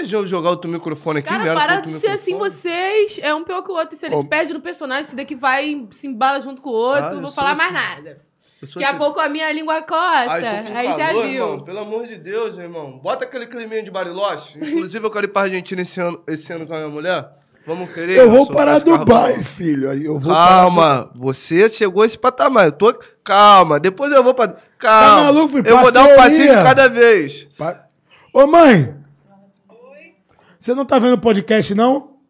Eu 0.00 0.26
jogar 0.26 0.50
outro 0.50 0.70
microfone 0.70 1.18
aqui, 1.20 1.28
Cara, 1.28 1.44
com 1.48 1.54
para 1.54 1.80
de 1.80 1.90
ser 1.92 2.08
assim 2.08 2.32
microfone. 2.34 2.50
vocês. 2.50 3.18
É 3.22 3.34
um 3.34 3.44
pior 3.44 3.62
que 3.62 3.70
o 3.70 3.74
outro. 3.74 3.94
E 3.94 3.98
se 3.98 4.06
eles 4.06 4.18
se 4.20 4.26
perdem 4.28 4.54
no 4.54 4.60
personagem, 4.60 5.02
esse 5.04 5.16
daqui 5.16 5.34
vai 5.34 5.86
se 5.90 6.06
embala 6.06 6.40
junto 6.40 6.60
com 6.62 6.70
o 6.70 6.72
outro. 6.72 7.04
Ah, 7.06 7.10
não 7.14 7.22
vou 7.22 7.30
falar 7.32 7.52
assim. 7.52 7.62
mais 7.62 7.72
nada. 7.72 8.18
Daqui 8.62 8.84
a 8.84 8.90
esse- 8.90 8.98
pouco 8.98 9.18
a 9.18 9.28
minha 9.28 9.50
língua 9.52 9.82
coça. 9.82 10.00
Ai, 10.30 10.66
Aí 10.74 10.94
já 10.94 11.10
viu. 11.12 11.24
irmão. 11.24 11.60
Pelo 11.60 11.78
amor 11.80 12.06
de 12.06 12.16
Deus, 12.16 12.54
meu 12.54 12.62
irmão. 12.64 12.98
Bota 12.98 13.24
aquele 13.24 13.46
climinha 13.46 13.82
de 13.82 13.90
Bariloche. 13.90 14.58
Inclusive, 14.62 15.04
eu 15.04 15.10
quero 15.10 15.26
ir 15.26 15.28
pra 15.30 15.42
Argentina 15.42 15.82
esse 15.82 16.00
ano, 16.00 16.22
esse 16.28 16.52
ano 16.52 16.64
com 16.66 16.72
a 16.74 16.76
minha 16.78 16.88
mulher. 16.88 17.28
Vamos 17.66 17.92
querer? 17.92 18.18
Eu 18.18 18.30
vou 18.30 18.46
parar 18.46 18.80
carro 18.80 18.98
Dubai, 19.04 19.36
bom. 19.36 19.44
filho. 19.44 19.88
Aí 19.90 20.04
Eu 20.04 20.18
vou 20.18 20.32
Calma, 20.34 21.10
você 21.14 21.68
chegou 21.68 22.02
a 22.02 22.06
esse 22.06 22.18
patamar. 22.18 22.66
Eu 22.66 22.72
tô. 22.72 22.92
Calma, 23.22 23.78
depois 23.78 24.12
eu 24.12 24.22
vou 24.22 24.34
pra. 24.34 24.56
Calma. 24.78 25.16
Tá 25.16 25.22
maluco, 25.32 25.48
filho? 25.50 25.68
eu 25.68 25.78
vou 25.80 25.92
dar 25.92 26.04
um 26.04 26.16
passinho 26.16 26.56
de 26.56 26.62
cada 26.64 26.88
vez. 26.88 27.44
Pa- 27.56 27.84
Ô, 28.32 28.46
mãe! 28.46 28.94
Você 30.62 30.74
não 30.74 30.86
tá 30.86 30.96
vendo 30.96 31.14
o 31.14 31.20
podcast, 31.20 31.74
não? 31.74 32.20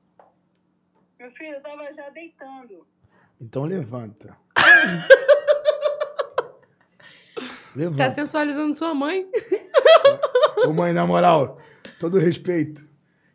Meu 1.21 1.31
filho, 1.33 1.53
eu 1.53 1.61
tava 1.61 1.93
já 1.95 2.09
deitando. 2.09 2.87
Então 3.39 3.65
levanta. 3.65 4.35
Tá 7.35 7.79
levanta. 7.79 8.11
sensualizando 8.11 8.75
sua 8.75 8.95
mãe. 8.95 9.27
Ô, 10.67 10.73
mãe, 10.75 10.93
na 10.93 11.07
moral, 11.07 11.59
todo 11.99 12.19
respeito. 12.19 12.87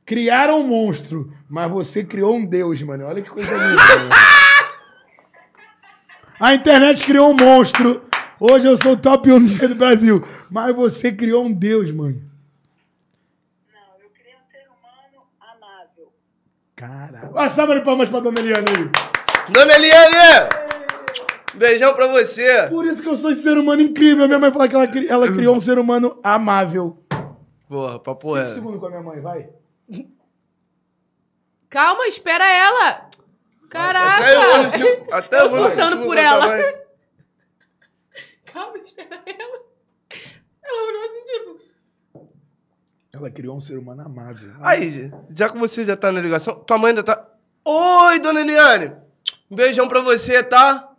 Criaram 0.06 0.60
um 0.62 0.68
monstro, 0.68 1.32
mas 1.50 1.70
você 1.72 2.04
criou 2.04 2.36
um 2.36 2.46
deus, 2.46 2.80
mano. 2.84 3.06
Olha 3.06 3.22
que 3.24 3.30
coisa 3.32 3.52
linda. 3.52 3.76
mano. 3.76 4.10
A 6.40 6.54
internet 6.54 7.04
criou 7.04 7.32
um 7.32 7.36
monstro. 7.36 8.04
Hoje 8.40 8.68
eu 8.68 8.78
sou 8.78 8.92
o 8.94 8.98
top 8.98 9.32
1 9.32 9.40
do 9.70 9.76
Brasil. 9.76 10.24
Mas 10.52 10.76
você 10.76 11.12
criou 11.12 11.44
um 11.44 11.52
deus, 11.52 11.90
mãe. 11.92 12.14
Não, 13.74 14.00
eu 14.04 14.10
criei 14.12 14.36
um 14.36 14.46
ser 14.52 14.68
humano 14.68 15.26
amável. 15.40 16.14
Caralho. 16.78 17.32
Uma 17.32 17.50
salva 17.50 17.74
de 17.76 17.84
palmas 17.84 18.08
pra 18.08 18.20
Dona 18.22 18.40
Eliane 18.40 18.66
aí. 18.70 19.52
Dona 19.52 19.74
Eliane! 19.74 20.50
Beijão 21.56 21.94
pra 21.96 22.08
você. 22.08 22.68
Por 22.70 22.86
isso 22.86 23.02
que 23.02 23.10
eu 23.10 23.18
sou 23.18 23.32
esse 23.32 23.42
ser 23.42 23.58
humano 23.58 23.82
incrível. 23.82 24.28
Minha 24.28 24.38
mãe 24.38 24.52
fala 24.52 24.68
que 24.68 24.76
ela, 24.76 24.88
cri- 24.88 25.08
ela 25.10 25.28
criou 25.32 25.56
um 25.56 25.60
ser 25.60 25.80
humano 25.80 26.20
amável. 26.24 27.04
Porra, 27.68 28.00
papo 28.00 28.28
Cinco 28.28 28.38
é. 28.38 28.48
segundos 28.48 28.80
com 28.80 28.86
a 28.86 28.90
minha 28.90 29.02
mãe, 29.02 29.20
vai. 29.20 29.50
Calma, 31.70 32.06
espera 32.08 32.48
ela. 32.48 32.90
Até 32.90 33.04
eu 33.04 33.10
vou 33.60 33.70
Caraca. 33.70 35.18
até 35.18 35.36
Eu 35.36 35.42
eu 35.42 35.50
vou 35.50 35.60
no 35.62 35.68
surtando 35.68 35.94
cinco 35.96 36.06
por 36.06 36.18
ela. 36.18 36.48
Calma, 38.54 38.78
espera 38.78 39.22
ela. 39.26 39.60
Ela 40.64 40.88
olhou 40.88 41.06
assim, 41.06 41.24
tipo... 41.24 41.67
Ela 43.18 43.32
criou 43.32 43.56
um 43.56 43.60
ser 43.60 43.78
humano 43.78 44.02
amável. 44.04 44.52
Aí, 44.62 45.12
já 45.36 45.50
que 45.50 45.58
você 45.58 45.84
já 45.84 45.96
tá 45.98 46.12
na 46.12 46.22
ligação, 46.22 46.56
tua 46.56 46.78
mãe 46.78 46.90
ainda 46.90 47.04
tá. 47.04 47.26
Oi, 47.66 48.20
dona 48.20 48.42
Eliane! 48.42 48.94
Um 49.50 49.56
beijão 49.56 49.88
pra 49.88 50.02
você, 50.02 50.44
tá? 50.44 50.90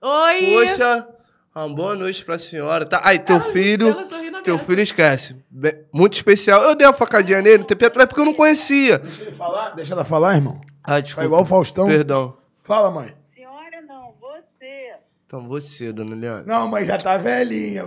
Oi. 0.00 0.52
Poxa, 0.54 1.06
uma 1.54 1.68
boa 1.68 1.94
noite 1.94 2.24
pra 2.24 2.38
senhora, 2.38 2.84
tá? 2.84 3.00
Aí, 3.04 3.18
teu 3.18 3.36
Ela- 3.36 3.44
filho. 3.52 3.88
ela 3.88 4.42
Teu 4.42 4.58
filho 4.58 4.80
esquece. 4.82 5.36
Bem- 5.48 5.84
muito 5.92 6.14
especial. 6.14 6.60
Eu 6.62 6.74
dei 6.74 6.84
uma 6.86 6.92
facadinha 6.92 7.40
nele 7.40 7.58
no 7.58 7.64
tempo 7.64 7.86
atrás 7.86 8.08
porque 8.08 8.20
eu 8.20 8.24
não 8.24 8.34
conhecia. 8.34 8.98
Deixa 8.98 9.22
ele 9.22 9.32
falar, 9.32 9.70
deixa 9.70 9.94
ela 9.94 10.04
falar, 10.04 10.34
irmão. 10.34 10.60
Ah, 10.82 10.94
Tá 10.94 11.00
desculpa. 11.00 11.24
igual 11.26 11.42
o 11.42 11.44
Faustão. 11.44 11.86
Perdão. 11.86 12.36
Fala, 12.64 12.90
mãe. 12.90 13.14
Senhora, 13.34 13.80
não, 13.86 14.12
você. 14.20 14.94
Então, 15.26 15.46
você, 15.48 15.92
dona 15.92 16.16
Eliane. 16.16 16.44
Não, 16.46 16.66
mãe, 16.66 16.84
já 16.84 16.98
tá 16.98 17.16
velhinha. 17.16 17.84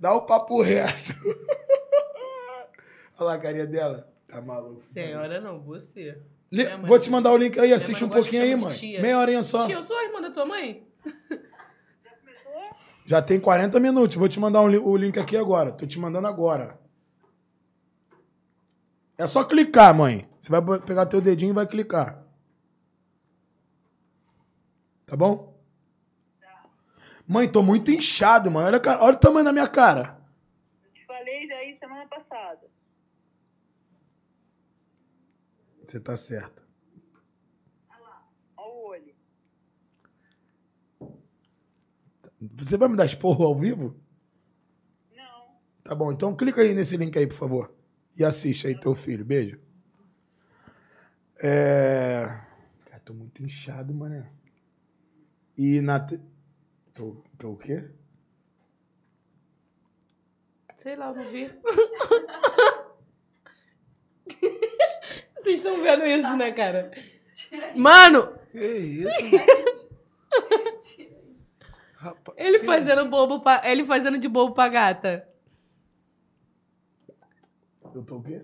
Dá 0.00 0.12
o 0.12 0.22
papo 0.22 0.60
reto. 0.60 1.14
Olha 3.20 3.26
lá 3.26 3.34
a 3.34 3.38
carinha 3.38 3.66
dela. 3.66 4.10
Tá 4.26 4.40
maluco. 4.40 4.82
Senhora, 4.82 5.40
não, 5.42 5.60
você. 5.60 6.22
Mãe- 6.50 6.80
Vou 6.86 6.98
te 6.98 7.10
mandar 7.10 7.30
o 7.32 7.36
link 7.36 7.58
aí, 7.60 7.70
assiste 7.72 8.02
um 8.02 8.08
pouquinho 8.08 8.42
aí, 8.42 8.56
mãe. 8.56 8.74
tia. 8.74 9.02
Meia 9.02 9.18
horinha 9.18 9.42
só. 9.42 9.66
Tia, 9.66 9.76
eu 9.76 9.82
sou 9.82 9.96
a 9.96 10.04
irmã 10.04 10.22
da 10.22 10.30
tua 10.30 10.46
mãe? 10.46 10.86
Já 13.04 13.20
tem 13.20 13.38
40 13.38 13.78
minutos. 13.78 14.16
Vou 14.16 14.28
te 14.28 14.40
mandar 14.40 14.62
um 14.62 14.68
li- 14.68 14.78
o 14.78 14.96
link 14.96 15.18
aqui 15.18 15.36
agora. 15.36 15.70
Tô 15.72 15.86
te 15.86 15.98
mandando 15.98 16.26
agora. 16.28 16.78
É 19.18 19.26
só 19.26 19.44
clicar, 19.44 19.94
mãe. 19.94 20.26
Você 20.40 20.50
vai 20.50 20.80
pegar 20.80 21.04
teu 21.06 21.20
dedinho 21.20 21.50
e 21.50 21.54
vai 21.54 21.66
clicar. 21.66 22.24
Tá 25.06 25.14
bom? 25.14 25.60
Mãe, 27.26 27.46
tô 27.50 27.62
muito 27.62 27.90
inchado, 27.90 28.50
mãe. 28.50 28.64
Olha, 28.64 28.80
cara- 28.80 29.02
olha 29.04 29.14
o 29.14 29.20
tamanho 29.20 29.44
da 29.44 29.52
minha 29.52 29.68
cara. 29.68 30.18
Eu 30.84 30.90
te 30.92 31.04
falei 31.04 31.46
já 31.46 31.62
isso 31.64 31.78
semana 31.80 32.06
passada. 32.06 32.60
Você 35.90 35.98
tá 35.98 36.16
certa. 36.16 36.62
Olha 38.56 38.68
o 38.68 38.86
olho. 38.86 39.14
Você 42.40 42.76
vai 42.76 42.88
me 42.88 42.96
dar 42.96 43.06
esporro 43.06 43.44
ao 43.44 43.58
vivo? 43.58 43.96
Não. 45.16 45.58
Tá 45.82 45.92
bom, 45.92 46.12
então 46.12 46.36
clica 46.36 46.60
aí 46.62 46.72
nesse 46.74 46.96
link 46.96 47.18
aí, 47.18 47.26
por 47.26 47.34
favor. 47.34 47.74
E 48.16 48.24
assiste 48.24 48.68
aí 48.68 48.78
teu 48.78 48.94
filho. 48.94 49.24
Beijo. 49.24 49.58
É. 51.42 52.40
Cara, 52.84 53.02
tô 53.04 53.12
muito 53.12 53.42
inchado, 53.42 53.92
mano. 53.92 54.24
E 55.58 55.80
na. 55.80 55.98
te- 55.98 56.22
Tô, 56.94 57.16
tô 57.36 57.50
o 57.54 57.56
quê? 57.56 57.90
Sei 60.76 60.94
lá, 60.94 61.12
não 61.12 61.28
vi. 61.32 61.50
Vocês 65.42 65.58
estão 65.58 65.82
vendo 65.82 66.06
isso, 66.06 66.36
né, 66.36 66.50
cara? 66.52 66.90
Mano, 67.74 68.32
Que 68.52 68.64
isso? 68.66 69.08
Rapaz. 71.96 72.36
ele 72.38 72.60
fazendo 72.60 73.08
bobo 73.08 73.40
pra... 73.40 73.60
ele 73.64 73.84
fazendo 73.84 74.18
de 74.18 74.28
bobo 74.28 74.54
pra 74.54 74.68
gata. 74.68 75.28
Eu 77.94 78.02
tô 78.04 78.16
o 78.16 78.22
quê? 78.22 78.42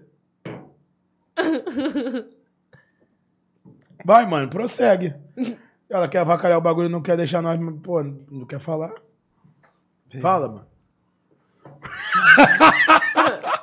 Vai, 4.05 4.26
mano, 4.26 4.51
prossegue. 4.51 5.14
Ela 5.88 6.09
quer 6.09 6.18
avacalhar 6.18 6.59
o 6.59 6.62
bagulho, 6.62 6.88
não 6.88 7.01
quer 7.03 7.16
deixar 7.16 7.40
nós. 7.40 7.59
Pô, 7.82 8.03
não 8.03 8.44
quer 8.47 8.59
falar? 8.59 8.92
Fala, 10.20 10.49
mano. 10.49 10.66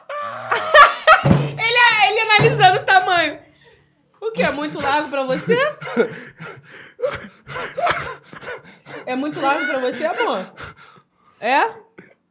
O 4.25 4.31
que? 4.31 4.41
É 4.41 4.51
muito 4.51 4.79
largo 4.81 5.09
pra 5.09 5.23
você? 5.23 5.57
É 9.05 9.15
muito 9.17 9.39
largo 9.41 9.65
pra 9.65 9.79
você, 9.79 10.05
amor? 10.05 10.39
É? 11.41 11.59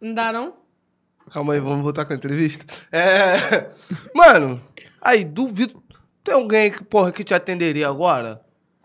Não 0.01 0.15
dá, 0.15 0.33
não? 0.33 0.55
Calma 1.31 1.53
aí, 1.53 1.61
vamos 1.61 1.83
voltar 1.83 2.07
com 2.07 2.15
a 2.15 2.17
entrevista. 2.17 2.65
É. 2.91 3.71
Mano, 4.15 4.59
aí, 5.03 5.23
duvido. 5.23 5.83
Tem 6.25 6.35
alguém 6.35 6.71
que, 6.73 6.83
porra, 6.83 7.13
que 7.13 7.23
te 7.23 7.35
atenderia 7.35 7.89
agora? 7.89 8.41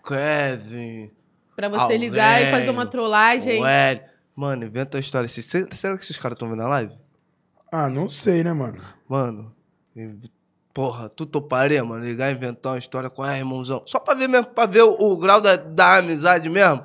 Kevin. 0.06 1.10
Pra 1.56 1.70
você 1.70 1.84
Alguém. 1.84 1.98
ligar 2.00 2.42
e 2.42 2.52
fazer 2.52 2.70
uma 2.70 2.86
trollagem. 2.86 3.62
Ué. 3.64 4.06
Mano, 4.36 4.66
inventa 4.66 4.98
a 4.98 5.00
história. 5.00 5.30
Será 5.30 5.98
que 5.98 6.04
esses 6.04 6.18
caras 6.18 6.36
estão 6.36 6.50
vendo 6.50 6.64
a 6.64 6.68
live? 6.68 6.94
Ah, 7.72 7.90
não 7.90 8.10
sei, 8.10 8.44
né, 8.44 8.52
mano? 8.52 8.82
Mano, 9.08 9.56
porra, 10.78 11.10
tu 11.10 11.26
toparia, 11.26 11.84
mano, 11.84 12.06
ligar 12.06 12.30
e 12.30 12.36
inventar 12.36 12.74
uma 12.74 12.78
história 12.78 13.10
com 13.10 13.24
a 13.24 13.36
irmãozão. 13.36 13.82
Só 13.84 13.98
pra 13.98 14.14
ver 14.14 14.28
mesmo, 14.28 14.46
pra 14.46 14.68
ver 14.68 14.84
o, 14.84 14.92
o 14.92 15.18
grau 15.18 15.42
da, 15.42 15.56
da 15.56 15.98
amizade 15.98 16.48
mesmo. 16.50 16.84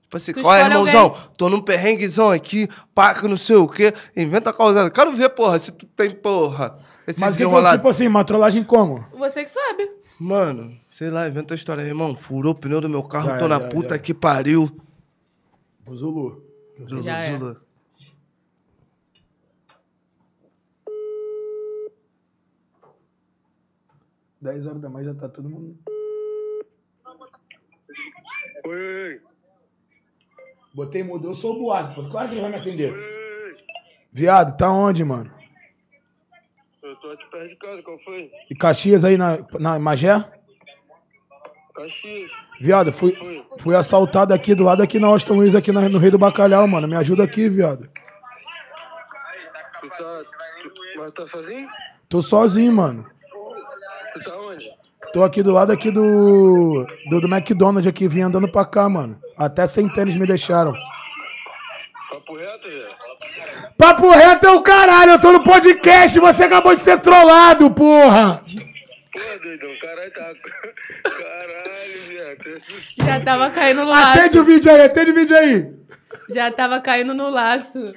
Tipo 0.00 0.16
assim, 0.16 0.32
Tu 0.32 0.40
qual 0.40 0.54
é, 0.54 0.62
irmãozão? 0.62 1.14
Tô 1.36 1.50
num 1.50 1.60
perrenguezão 1.60 2.30
aqui, 2.30 2.66
que 2.66 3.28
não 3.28 3.36
sei 3.36 3.56
o 3.56 3.68
quê. 3.68 3.92
Inventa 4.16 4.48
a 4.48 4.54
causada. 4.54 4.90
Quero 4.90 5.12
ver, 5.14 5.28
porra, 5.28 5.58
se 5.58 5.70
tu 5.70 5.84
tem, 5.84 6.12
porra, 6.12 6.78
esse 7.06 7.20
Mas 7.20 7.34
o 7.34 7.36
que 7.36 7.36
que 7.36 7.44
eu, 7.44 7.48
desenrolado. 7.50 7.76
tipo 7.76 7.88
assim, 7.90 8.06
uma 8.06 8.24
trollagem 8.24 8.64
como? 8.64 9.04
Você 9.18 9.44
que 9.44 9.50
sabe. 9.50 9.86
Mano, 10.18 10.74
sei 10.88 11.10
lá, 11.10 11.28
inventa 11.28 11.52
a 11.52 11.56
história. 11.56 11.82
Irmão, 11.82 12.16
furou 12.16 12.52
o 12.52 12.54
pneu 12.54 12.80
do 12.80 12.88
meu 12.88 13.02
carro, 13.02 13.28
Já 13.28 13.38
tô 13.38 13.44
é, 13.44 13.48
na 13.48 13.58
já 13.58 13.68
puta 13.68 13.96
já 13.96 13.98
que 13.98 14.14
pariu. 14.14 14.70
Zulu. 15.92 16.42
Zulu, 16.88 17.02
Já 17.02 17.18
é. 17.18 17.32
Zulu. 17.32 17.56
Dez 24.40 24.66
horas 24.66 24.80
da 24.80 24.88
manhã 24.90 25.12
já 25.12 25.14
tá 25.20 25.28
todo 25.28 25.48
mundo. 25.48 25.76
Oi, 28.66 29.20
Botei 30.74 31.02
mudou, 31.02 31.30
eu 31.30 31.34
sou 31.34 31.54
o 31.54 31.58
Buarque. 31.58 32.10
Claro 32.10 32.28
que 32.28 32.34
ele 32.34 32.42
vai 32.42 32.50
me 32.50 32.56
atender. 32.56 32.92
oi. 32.92 33.56
Viado, 34.12 34.56
tá 34.56 34.70
onde, 34.70 35.04
mano? 35.04 35.32
Eu 36.82 36.96
tô 36.96 37.10
aqui 37.10 37.24
perto 37.30 37.48
de 37.48 37.56
casa, 37.56 37.82
qual 37.82 37.98
foi? 38.00 38.30
E 38.50 38.54
Caxias 38.54 39.04
aí 39.04 39.16
na, 39.16 39.38
na 39.58 39.78
Magé? 39.78 40.18
Caxias. 41.74 42.30
Viado, 42.60 42.92
fui, 42.92 43.14
fui 43.58 43.74
assaltado 43.74 44.32
aqui 44.32 44.54
do 44.54 44.64
lado 44.64 44.82
aqui 44.82 44.98
na 44.98 45.08
Austin 45.08 45.32
Luiz, 45.32 45.54
aqui 45.54 45.70
na- 45.72 45.88
no 45.88 45.98
Rei 45.98 46.10
do 46.10 46.18
Bacalhau, 46.18 46.66
mano. 46.66 46.88
Me 46.88 46.96
ajuda 46.96 47.24
aqui, 47.24 47.48
viado. 47.48 47.88
Tu 49.80 49.88
tá. 49.90 50.24
Tu, 50.62 50.72
mas 50.96 51.10
tá 51.12 51.26
sozinho? 51.26 51.68
Tô 52.08 52.22
sozinho, 52.22 52.72
mano. 52.72 53.10
Tu 54.22 54.30
tá 54.30 54.38
onde? 54.38 54.70
Tô 55.12 55.22
aqui 55.22 55.42
do 55.42 55.52
lado 55.52 55.72
aqui 55.72 55.90
do, 55.90 56.86
do, 57.10 57.20
do 57.20 57.28
McDonald's 57.28 57.86
aqui, 57.86 58.08
vim 58.08 58.22
andando 58.22 58.48
pra 58.50 58.64
cá, 58.64 58.88
mano. 58.88 59.18
Até 59.36 59.66
sem 59.66 59.88
tênis 59.88 60.16
me 60.16 60.26
deixaram. 60.26 60.72
Papo 62.10 62.36
reto, 62.36 62.68
velho? 62.68 62.94
Papo 63.78 64.10
reto 64.10 64.46
é 64.46 64.50
o 64.52 64.62
caralho, 64.62 65.12
eu 65.12 65.20
tô 65.20 65.32
no 65.32 65.42
podcast, 65.42 66.18
você 66.18 66.44
acabou 66.44 66.74
de 66.74 66.80
ser 66.80 66.98
trollado, 67.00 67.70
porra! 67.70 68.42
Pô, 69.12 69.20
doidão, 69.42 69.70
caralho, 69.80 70.12
tá. 70.12 70.32
Caralho, 71.10 72.08
viado. 72.08 72.62
Já 72.98 73.20
tava 73.20 73.50
caindo 73.50 73.84
no 73.84 73.92
Atende 73.92 74.38
o 74.38 74.40
laço. 74.40 74.44
vídeo 74.44 74.72
aí, 74.72 74.80
atende 74.82 75.10
o 75.10 75.14
vídeo 75.14 75.36
aí. 75.38 75.72
Já 76.30 76.50
tava 76.50 76.80
caindo 76.80 77.14
no 77.14 77.30
laço. 77.30 77.94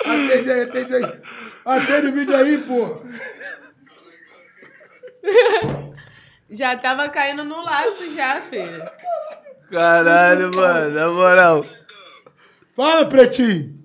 Atende 0.00 0.50
aí, 0.52 0.62
atende 0.62 0.94
aí. 0.94 1.20
Atende 1.64 2.06
o 2.06 2.12
vídeo 2.12 2.36
aí, 2.36 2.58
porra. 2.58 3.00
Já 6.50 6.76
tava 6.78 7.08
caindo 7.10 7.44
no 7.44 7.62
laço 7.62 8.08
já, 8.14 8.40
filho. 8.40 8.82
Caralho, 9.70 10.50
mano, 10.54 10.90
na 10.94 11.08
moral. 11.10 11.64
Fala, 12.74 13.04
pretinho. 13.06 13.76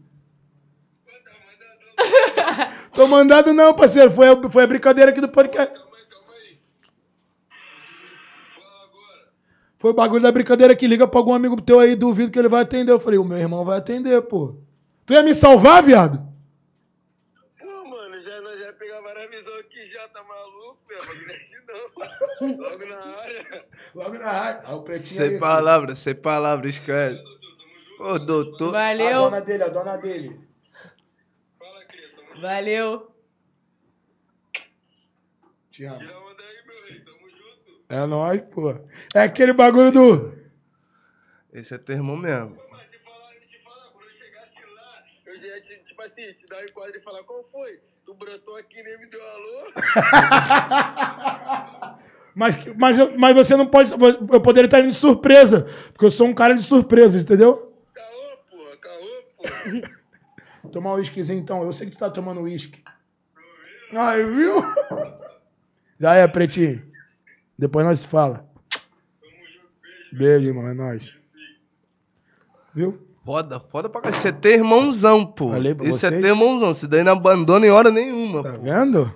Tô 2.94 3.06
mandado 3.08 3.54
não, 3.54 3.74
parceiro. 3.74 4.10
Foi, 4.12 4.30
a- 4.30 4.50
foi 4.50 4.64
a 4.64 4.68
brincadeira 4.68 5.12
aqui 5.12 5.20
do 5.20 5.28
podcast. 5.28 5.74
Foi 9.78 9.92
o 9.92 9.94
bagulho 9.94 10.22
da 10.22 10.32
brincadeira 10.32 10.74
que 10.76 10.88
liga 10.88 11.06
pra 11.06 11.20
algum 11.20 11.34
amigo 11.34 11.62
teu 11.62 11.80
aí, 11.80 11.96
duvido 11.96 12.32
que 12.32 12.40
ele 12.40 12.48
vai 12.48 12.62
atender. 12.62 12.94
Eu 12.94 13.00
falei, 13.00 13.20
o 13.20 13.26
meu 13.26 13.38
irmão 13.38 13.66
vai 13.66 13.78
atender, 13.78 14.22
pô. 14.22 14.56
Tu 15.06 15.14
ia 15.14 15.22
me 15.22 15.36
salvar, 15.36 15.84
viado? 15.84 16.26
Pô, 17.60 17.86
mano, 17.90 18.22
já, 18.24 18.40
nós 18.40 18.58
já 18.58 18.72
pegar 18.72 19.02
várias 19.02 19.30
visões 19.30 19.60
aqui 19.60 19.90
já, 19.92 20.08
tá 20.08 20.24
maluco, 20.24 20.80
velho? 20.88 21.02
Bagulho 21.06 21.32
é 21.32 21.36
assim 21.36 21.56
não. 21.68 22.23
Logo 22.42 22.86
na 22.86 23.00
área. 23.00 23.66
Logo 23.96 24.14
na 24.18 24.32
rádio. 24.32 24.62
Ah, 24.66 24.76
o 24.76 24.84
pretinho 24.84 25.16
Sem 25.22 25.34
aí. 25.34 25.40
palavras, 25.40 25.98
sem 26.00 26.16
palavras, 26.16 26.74
esquece. 26.76 27.24
Ô, 28.00 28.18
doutor. 28.20 28.70
A 28.76 28.90
Valeu, 28.90 29.22
dona 29.24 29.42
dele, 29.42 29.64
a 29.64 29.70
dona 29.70 29.98
dele. 29.98 30.40
valeu. 32.42 33.12
Te 35.72 35.86
amo. 35.86 36.00
Tira 36.00 36.20
onda 36.20 36.44
aí, 36.44 36.66
meu 36.66 36.84
rei. 36.88 37.00
Tamo 37.02 37.30
junto. 37.30 37.84
É 37.90 38.06
nóis, 38.06 38.42
pô. 38.52 38.72
É 39.16 39.22
aquele 39.22 39.54
bagulho 39.54 39.92
do. 39.92 40.34
Esse 41.54 41.76
é 41.76 41.78
termo 41.78 42.18
mesmo. 42.18 42.58
Mas 42.72 42.90
te 42.90 42.98
falar, 43.00 43.34
te 43.48 43.60
falar, 43.64 43.92
quando 43.92 44.08
eu 44.10 44.18
chegasse 44.18 44.66
lá, 44.76 45.04
eu 45.28 45.40
já 45.40 45.48
ia, 45.48 45.62
te- 45.62 45.84
tipo 45.88 46.02
assim, 46.02 46.34
te 46.34 46.46
dar 46.48 46.58
um 46.58 46.64
enquadro 46.66 46.98
e 46.98 47.02
falar, 47.02 47.24
qual 47.24 47.44
foi? 47.52 47.80
Tu 48.06 48.14
brotou 48.16 48.56
aqui 48.58 48.80
e 48.80 48.84
nem 48.84 48.98
me 49.00 49.06
deu 49.08 49.22
alô? 49.24 49.72
Mas, 52.36 52.56
mas, 52.78 52.98
eu- 52.98 53.18
mas 53.18 53.36
você 53.36 53.56
não 53.56 53.66
pode. 53.68 53.92
Eu 53.94 54.42
poderia 54.42 54.66
estar 54.68 54.80
indo 54.80 54.88
de 54.90 54.96
surpresa. 54.96 55.68
Porque 55.92 56.06
eu 56.06 56.10
sou 56.12 56.28
um 56.28 56.34
cara 56.34 56.54
de 56.56 56.64
surpresas, 56.64 57.24
entendeu? 57.24 57.74
Caô, 57.94 58.38
porra, 58.50 58.78
caô, 58.78 59.24
porra. 59.38 59.92
Tomar 60.72 60.94
um 60.94 60.96
whiskyzinho 60.96 61.40
então. 61.40 61.64
Eu 61.64 61.72
sei 61.72 61.88
que 61.88 61.94
tu 61.96 62.00
tá 62.00 62.10
tomando 62.10 62.42
whisky. 62.42 62.84
Aí, 63.92 64.26
viu? 64.26 64.56
Já 66.00 66.16
é, 66.16 66.28
pretinho. 66.28 66.82
Depois 67.58 67.86
nós 67.86 68.00
se 68.00 68.08
fala. 68.08 68.50
Beijo, 70.12 70.48
irmão. 70.48 70.68
É 70.68 70.74
nóis. 70.74 71.14
Viu? 72.74 73.00
Foda, 73.24 73.60
foda 73.60 73.88
pra 73.90 74.02
caralho. 74.02 74.20
Você 74.22 74.30
é 74.30 74.32
termãozão, 74.32 75.26
pô. 75.26 75.52
Falei 75.52 75.74
pra 75.76 75.86
Esse 75.86 76.06
é 76.08 76.10
vocês. 76.10 76.22
termãozão. 76.22 76.72
Isso 76.72 76.88
daí 76.88 77.04
não 77.04 77.14
abandona 77.14 77.66
em 77.66 77.70
hora 77.70 77.90
nenhuma, 77.92 78.42
Tá 78.44 78.54
pô. 78.54 78.62
vendo? 78.64 79.14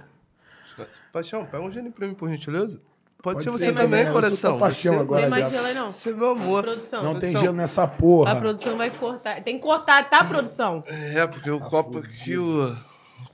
Paixão, 1.11 1.43
pega 1.45 1.63
um 1.63 1.71
gênio 1.71 1.91
pra 1.91 2.07
mim, 2.07 2.13
por 2.13 2.29
gentileza. 2.29 2.79
Pode, 3.21 3.43
Pode 3.43 3.43
ser 3.43 3.51
ser, 3.51 3.57
você 3.57 3.73
também, 3.73 4.01
é, 4.03 4.09
eu 4.09 4.13
coração. 4.13 4.51
tua 4.51 4.59
paixão 4.67 4.93
Você- 4.93 4.99
agora. 5.01 5.21
Tem 5.21 5.29
mais 5.29 5.51
gelo 5.51 5.65
aí, 5.65 5.73
não? 5.73 5.91
Você 5.91 6.09
é 6.09 6.13
meu 6.13 6.29
amor. 6.29 6.63
Produção. 6.63 7.03
Não 7.03 7.19
tem 7.19 7.35
gelo 7.35 7.53
nessa 7.53 7.87
porra. 7.87 8.31
A 8.31 8.35
produção 8.39 8.77
vai 8.77 8.91
cortar. 8.91 9.43
Tem 9.43 9.57
que 9.57 9.63
cortar, 9.63 10.07
tá, 10.09 10.23
produção? 10.23 10.83
É, 10.85 11.25
porque 11.25 11.49
o 11.49 11.59
copo 11.59 11.97
aqui, 11.97 12.37
o... 12.37 12.77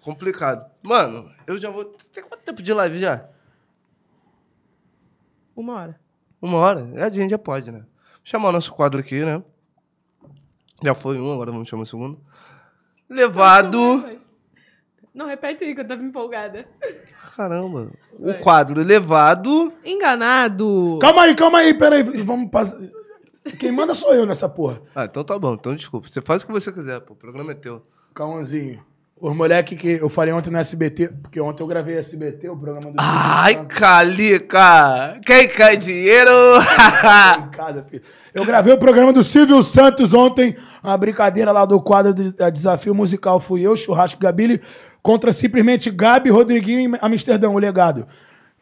complicado. 0.01 0.65
Mano, 0.81 1.29
eu 1.45 1.57
já 1.57 1.69
vou... 1.69 1.85
Tem 2.13 2.23
quanto 2.23 2.41
tempo 2.41 2.63
de 2.63 2.73
live 2.73 2.97
já? 2.97 3.25
Uma 5.55 5.73
hora. 5.73 5.99
Uma 6.41 6.57
hora? 6.57 6.89
É, 6.95 7.03
a 7.03 7.09
gente 7.09 7.29
já 7.31 7.37
pode, 7.37 7.69
né? 7.71 7.79
Vou 7.79 8.21
chamar 8.23 8.49
o 8.49 8.53
nosso 8.53 8.73
quadro 8.73 8.99
aqui, 9.01 9.23
né? 9.23 9.43
Já 10.81 10.95
foi 10.95 11.19
um, 11.19 11.31
agora 11.33 11.51
vamos 11.51 11.67
chamar 11.67 11.83
o 11.83 11.85
segundo. 11.85 12.19
Levado... 13.09 13.77
Não, 13.77 14.17
repete 15.27 15.63
aí 15.63 15.75
que 15.75 15.81
eu 15.81 15.87
tava 15.87 16.01
empolgada. 16.03 16.65
Caramba. 17.35 17.91
O 18.17 18.25
Vai. 18.25 18.39
quadro 18.39 18.81
levado... 18.81 19.71
Enganado. 19.85 20.97
Calma 20.99 21.23
aí, 21.23 21.35
calma 21.35 21.59
aí, 21.59 21.73
peraí. 21.73 22.01
Vamos 22.01 22.49
passar. 22.49 22.77
Quem 23.59 23.71
manda 23.71 23.93
sou 23.93 24.13
eu 24.13 24.25
nessa 24.25 24.49
porra. 24.49 24.81
Ah, 24.95 25.05
então 25.05 25.23
tá 25.23 25.37
bom. 25.37 25.53
Então 25.53 25.75
desculpa. 25.75 26.07
Você 26.09 26.21
faz 26.21 26.41
o 26.41 26.47
que 26.47 26.51
você 26.51 26.71
quiser, 26.71 26.99
pô. 27.01 27.13
O 27.13 27.15
programa 27.15 27.51
é 27.51 27.55
teu. 27.55 27.85
Cauãzinho. 28.13 28.83
Os 29.19 29.33
moleque 29.33 29.77
que 29.77 29.87
eu 29.87 30.09
falei 30.09 30.33
ontem 30.33 30.49
no 30.49 30.57
SBT, 30.57 31.07
porque 31.21 31.39
ontem 31.39 31.63
eu 31.63 31.67
gravei 31.67 31.97
SBT, 31.97 32.49
o 32.49 32.57
programa 32.57 32.91
do 32.91 32.97
Ai, 32.97 33.65
Calica! 33.67 35.17
Quem 35.25 35.47
quer 35.47 35.77
dinheiro? 35.77 36.29
em 37.39 37.49
casa, 37.49 37.85
filho. 37.89 38.03
Eu 38.33 38.43
gravei 38.45 38.73
o 38.73 38.77
programa 38.77 39.13
do 39.13 39.23
Silvio 39.23 39.63
Santos 39.63 40.13
ontem, 40.13 40.57
uma 40.83 40.97
brincadeira 40.97 41.53
lá 41.53 41.63
do 41.63 41.79
quadro 41.79 42.13
de 42.13 42.33
eh, 42.37 42.51
Desafio 42.51 42.93
Musical. 42.93 43.39
Fui 43.39 43.61
eu, 43.61 43.77
Churrasco 43.77 44.19
Gabili, 44.19 44.61
contra 45.03 45.33
simplesmente 45.33 45.91
Gabi 45.91 46.29
Rodriguinho 46.29 46.95
em 46.95 46.99
Amsterdã, 47.01 47.49
o 47.49 47.59
legado. 47.59 48.07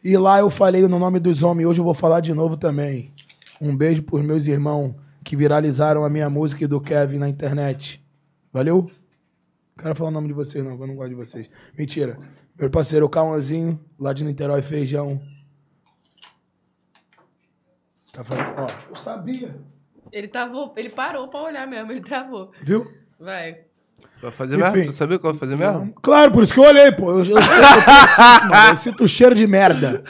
E 0.04 0.16
lá 0.16 0.40
eu 0.40 0.50
falei 0.50 0.82
no 0.88 0.98
nome 0.98 1.20
dos 1.20 1.44
homens, 1.44 1.66
hoje 1.66 1.80
eu 1.80 1.84
vou 1.84 1.94
falar 1.94 2.18
de 2.18 2.34
novo 2.34 2.56
também. 2.56 3.14
Um 3.60 3.74
beijo 3.74 4.02
pros 4.02 4.22
meus 4.22 4.48
irmãos 4.48 4.96
que 5.24 5.36
viralizaram 5.36 6.04
a 6.04 6.10
minha 6.10 6.28
música 6.28 6.64
e 6.64 6.66
do 6.66 6.80
Kevin 6.80 7.18
na 7.18 7.28
internet. 7.28 8.04
Valeu? 8.52 8.86
Não 9.76 9.84
quero 9.84 9.94
falar 9.94 10.10
o 10.10 10.12
nome 10.12 10.26
de 10.26 10.34
vocês, 10.34 10.64
não, 10.64 10.72
eu 10.72 10.86
não 10.86 10.96
gosto 10.96 11.10
de 11.10 11.14
vocês. 11.14 11.48
Mentira. 11.78 12.18
Meu 12.58 12.68
parceiro, 12.68 13.06
o 13.06 13.08
Cauãzinho, 13.08 13.80
lá 13.98 14.12
de 14.12 14.24
Niterói, 14.24 14.62
Feijão. 14.62 15.22
Tá 18.12 18.24
falando, 18.24 18.54
ó, 18.58 18.90
eu 18.90 18.96
sabia. 18.96 19.56
Ele 20.10 20.28
travou, 20.28 20.74
ele 20.76 20.90
parou 20.90 21.28
pra 21.28 21.42
olhar 21.42 21.66
mesmo, 21.66 21.92
ele 21.92 22.02
travou. 22.02 22.50
Viu? 22.62 22.92
Vai. 23.18 23.71
Vai 24.22 24.30
fazer 24.30 24.54
Enfim. 24.54 24.70
mesmo? 24.72 24.92
Tu 24.92 24.96
sabia 24.96 25.18
qual 25.18 25.32
vai 25.32 25.40
fazer 25.40 25.56
mesmo? 25.56 25.92
Claro, 26.00 26.30
por 26.30 26.42
isso 26.44 26.54
que 26.54 26.60
eu 26.60 26.64
olhei, 26.64 26.92
pô. 26.92 27.10
Eu, 27.10 27.18
eu, 27.18 27.24
eu, 27.24 27.36
eu, 27.36 28.68
eu 28.70 28.76
sinto 28.76 29.02
o 29.04 29.08
cheiro 29.08 29.34
de 29.34 29.46
merda. 29.46 30.02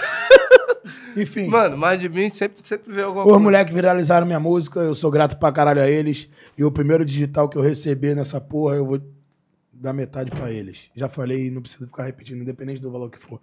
Enfim. 1.16 1.46
Mano, 1.48 1.76
mais 1.76 2.00
de 2.00 2.08
mim 2.08 2.28
sempre, 2.28 2.66
sempre 2.66 2.92
vê 2.92 3.02
alguma 3.02 3.24
Os 3.24 3.30
coisa. 3.30 3.42
moleques 3.42 3.74
viralizaram 3.74 4.26
minha 4.26 4.40
música, 4.40 4.80
eu 4.80 4.94
sou 4.94 5.10
grato 5.10 5.36
pra 5.38 5.52
caralho 5.52 5.80
a 5.82 5.88
eles. 5.88 6.28
E 6.56 6.64
o 6.64 6.70
primeiro 6.70 7.04
digital 7.04 7.48
que 7.48 7.56
eu 7.56 7.62
receber 7.62 8.14
nessa 8.14 8.40
porra, 8.40 8.76
eu 8.76 8.86
vou 8.86 9.00
dar 9.72 9.92
metade 9.92 10.30
pra 10.30 10.50
eles. 10.50 10.84
Já 10.94 11.08
falei, 11.08 11.50
não 11.50 11.60
precisa 11.60 11.86
ficar 11.86 12.04
repetindo, 12.04 12.40
independente 12.40 12.80
do 12.80 12.90
valor 12.90 13.10
que 13.10 13.18
for. 13.18 13.40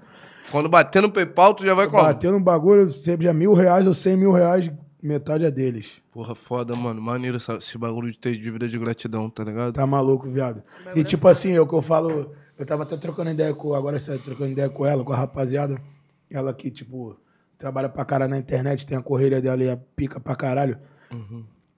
Quando 0.52 0.70
bater 0.70 1.02
no 1.02 1.12
PayPal, 1.12 1.54
tu 1.54 1.66
já 1.66 1.74
vai 1.74 1.88
como? 1.88 2.02
Bateu 2.02 2.32
no 2.32 2.40
bagulho, 2.40 2.90
seja 2.92 3.34
mil 3.34 3.54
reais 3.54 3.86
ou 3.86 3.94
cem 3.94 4.16
mil 4.18 4.32
reais, 4.32 4.72
metade 5.02 5.46
é 5.46 5.52
deles. 5.52 6.02
Porra, 6.12 6.36
foda, 6.36 6.76
mano. 6.76 7.02
Maneiro 7.02 7.38
essa- 7.38 7.56
esse 7.58 7.78
bagulho 7.78 8.12
de 8.12 8.18
ter 8.20 8.36
dívida 8.38 8.68
de 8.68 8.78
gratidão, 8.78 9.30
tá 9.30 9.44
ligado? 9.44 9.74
Tá 9.74 9.86
maluco, 9.88 10.30
viado. 10.30 10.64
E 10.96 11.04
tipo 11.04 11.28
assim, 11.28 11.54
é 11.54 11.62
o 11.62 11.68
que 11.68 11.74
eu 11.74 11.82
falo, 11.82 12.32
eu 12.58 12.66
tava 12.66 12.84
até 12.84 12.98
trocando 12.98 13.30
ideia 13.32 13.54
com, 13.54 13.74
agora 13.74 14.00
sério, 14.00 14.22
trocando 14.24 14.52
ideia 14.52 14.70
com 14.70 14.86
ela, 14.86 15.04
com 15.04 15.14
a 15.14 15.18
rapaziada. 15.18 15.82
Ela 16.30 16.54
que, 16.54 16.70
tipo, 16.70 17.18
trabalha 17.58 17.90
pra 17.90 18.06
caralho 18.06 18.32
na 18.32 18.38
internet, 18.38 18.86
tem 18.86 18.98
a 18.98 19.02
correria 19.02 19.42
dela 19.42 19.64
e 19.64 19.70
a 19.70 19.78
pica 19.78 20.20
pra 20.20 20.36
caralho. 20.36 20.78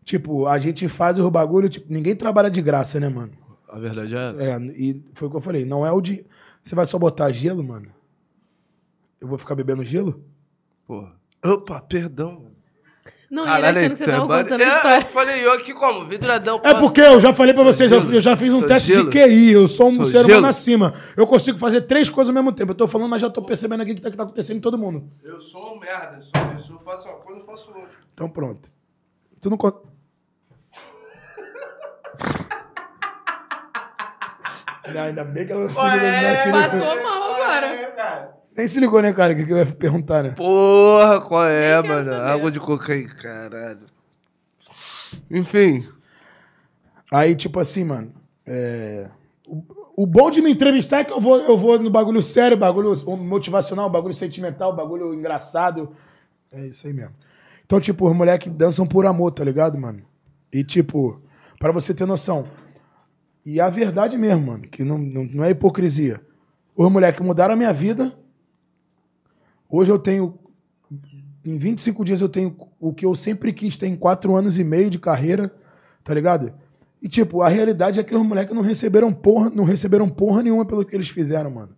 Tipo, 0.03 0.47
a 0.47 0.57
gente 0.59 0.87
faz 0.89 1.17
os 1.19 1.29
bagulho, 1.29 1.69
tipo, 1.69 1.85
ninguém 1.91 2.15
trabalha 2.15 2.49
de 2.49 2.61
graça, 2.61 2.99
né, 2.99 3.07
mano? 3.07 3.31
A 3.69 3.79
verdade 3.79 4.15
é 4.15 4.29
essa. 4.31 4.43
É, 4.43 4.57
e 4.75 5.01
foi 5.13 5.27
o 5.27 5.31
que 5.31 5.37
eu 5.37 5.41
falei, 5.41 5.63
não 5.63 5.85
é 5.85 5.91
o 5.91 6.01
de. 6.01 6.25
Você 6.63 6.75
vai 6.75 6.85
só 6.85 6.99
botar 6.99 7.31
gelo, 7.31 7.63
mano? 7.63 7.87
Eu 9.21 9.27
vou 9.27 9.37
ficar 9.37 9.55
bebendo 9.55 9.83
gelo? 9.83 10.23
Porra. 10.85 11.13
Opa, 11.45 11.79
perdão. 11.81 12.50
Não, 13.31 13.43
ele 13.43 13.65
achando 13.65 13.89
que 13.91 13.95
você 13.97 14.03
é 14.03 14.07
tava 14.07 14.25
bane- 14.27 14.43
contando 14.43 14.61
é, 14.61 14.67
história. 14.75 15.03
eu 15.03 15.07
falei, 15.07 15.45
eu 15.45 15.53
aqui 15.53 15.73
como? 15.73 16.05
Vidradão. 16.05 16.59
É 16.65 16.73
porque 16.73 16.99
eu 16.99 17.17
já 17.17 17.33
falei 17.33 17.53
pra 17.53 17.63
vocês, 17.63 17.89
eu, 17.89 18.01
eu 18.11 18.19
já 18.19 18.35
fiz 18.35 18.53
um 18.53 18.59
Sou 18.59 18.67
teste 18.67 18.93
gelo. 18.93 19.09
de 19.09 19.17
QI, 19.17 19.51
eu 19.53 19.69
sou 19.69 19.87
um 19.87 19.93
Sou 19.93 20.05
ser 20.05 20.17
humano 20.17 20.33
gelo. 20.33 20.45
acima. 20.47 20.93
Eu 21.15 21.25
consigo 21.25 21.57
fazer 21.57 21.79
três 21.83 22.09
coisas 22.09 22.27
ao 22.29 22.33
mesmo 22.43 22.51
tempo. 22.51 22.71
Eu 22.71 22.75
tô 22.75 22.89
falando, 22.89 23.09
mas 23.09 23.21
já 23.21 23.29
tô 23.29 23.41
percebendo 23.41 23.83
aqui 23.83 23.93
o 23.93 23.95
que 23.95 24.01
tá, 24.01 24.11
que 24.11 24.17
tá 24.17 24.23
acontecendo 24.23 24.57
em 24.57 24.59
todo 24.59 24.77
mundo. 24.77 25.09
Eu 25.23 25.39
sou 25.39 25.75
um 25.75 25.79
merda. 25.79 26.17
eu 26.17 26.59
Sou, 26.59 26.75
eu 26.75 26.79
faço 26.81 27.07
uma 27.07 27.19
coisa, 27.19 27.39
eu 27.39 27.45
faço 27.45 27.69
outra. 27.69 27.89
Então 28.13 28.29
pronto. 28.29 28.69
Tu 29.39 29.49
não 29.49 29.55
conta. 29.57 29.79
Não, 34.93 35.01
ainda 35.03 35.23
bem 35.23 35.45
que 35.45 35.53
ela 35.53 35.61
não 35.61 35.69
se 35.69 36.45
ligou. 36.45 36.61
Passou 36.61 37.03
mal 37.03 37.23
agora. 37.33 37.67
É, 37.67 37.85
cara. 37.91 38.40
Nem 38.55 38.67
se 38.67 38.79
ligou, 38.79 39.01
né, 39.01 39.13
cara? 39.13 39.33
O 39.33 39.35
que, 39.35 39.45
que 39.45 39.53
eu 39.53 39.57
ia 39.57 39.65
perguntar, 39.65 40.23
né? 40.23 40.31
Porra, 40.31 41.21
qual 41.21 41.45
é, 41.45 41.81
mano? 41.81 42.13
Água 42.13 42.51
de 42.51 42.59
cocaína, 42.59 43.13
caralho. 43.15 43.85
Enfim. 45.29 45.87
Aí, 47.11 47.35
tipo 47.35 47.59
assim, 47.59 47.83
mano. 47.83 48.11
é, 48.45 49.09
O, 49.45 49.63
o 50.03 50.05
bom 50.07 50.29
de 50.31 50.41
me 50.41 50.51
entrevistar 50.51 50.99
é 50.99 51.03
que 51.03 51.13
eu 51.13 51.19
vou, 51.19 51.37
eu 51.37 51.57
vou 51.57 51.79
no 51.79 51.89
bagulho 51.89 52.21
sério, 52.21 52.57
bagulho 52.57 52.93
motivacional, 53.17 53.89
bagulho 53.89 54.13
sentimental, 54.13 54.75
bagulho 54.75 55.13
engraçado. 55.13 55.93
É 56.51 56.67
isso 56.67 56.87
aí 56.87 56.93
mesmo. 56.93 57.13
Então, 57.65 57.79
tipo, 57.79 58.09
os 58.09 58.15
moleques 58.15 58.51
dançam 58.51 58.85
por 58.85 59.05
amor, 59.05 59.31
tá 59.31 59.43
ligado, 59.43 59.77
mano? 59.77 60.01
E, 60.51 60.63
tipo, 60.63 61.21
pra 61.57 61.71
você 61.71 61.93
ter 61.93 62.05
noção. 62.05 62.45
E 63.45 63.59
a 63.61 63.69
verdade 63.69 64.17
mesmo, 64.17 64.47
mano, 64.47 64.63
que 64.63 64.83
não, 64.83 64.97
não, 64.97 65.23
não 65.23 65.43
é 65.43 65.51
hipocrisia. 65.51 66.19
Os 66.75 66.91
moleques 66.91 67.25
mudaram 67.25 67.53
a 67.53 67.57
minha 67.57 67.71
vida. 67.73 68.13
Hoje 69.71 69.89
eu 69.89 69.97
tenho. 69.97 70.37
Em 71.43 71.57
25 71.57 72.03
dias 72.05 72.21
eu 72.21 72.29
tenho 72.29 72.55
o 72.79 72.93
que 72.93 73.05
eu 73.05 73.15
sempre 73.15 73.51
quis 73.53 73.77
ter 73.77 73.87
em 73.87 73.95
4 73.95 74.35
anos 74.35 74.59
e 74.59 74.63
meio 74.63 74.89
de 74.89 74.99
carreira, 74.99 75.51
tá 76.03 76.13
ligado? 76.13 76.53
E, 77.01 77.09
tipo, 77.09 77.41
a 77.41 77.47
realidade 77.49 77.99
é 77.99 78.03
que 78.03 78.13
os 78.13 78.21
moleques 78.23 78.53
não 78.53 78.61
receberam 78.61 79.11
porra, 79.11 79.49
não 79.49 79.63
receberam 79.63 80.07
porra 80.07 80.43
nenhuma 80.43 80.65
pelo 80.65 80.85
que 80.85 80.95
eles 80.95 81.09
fizeram, 81.09 81.49
mano. 81.49 81.75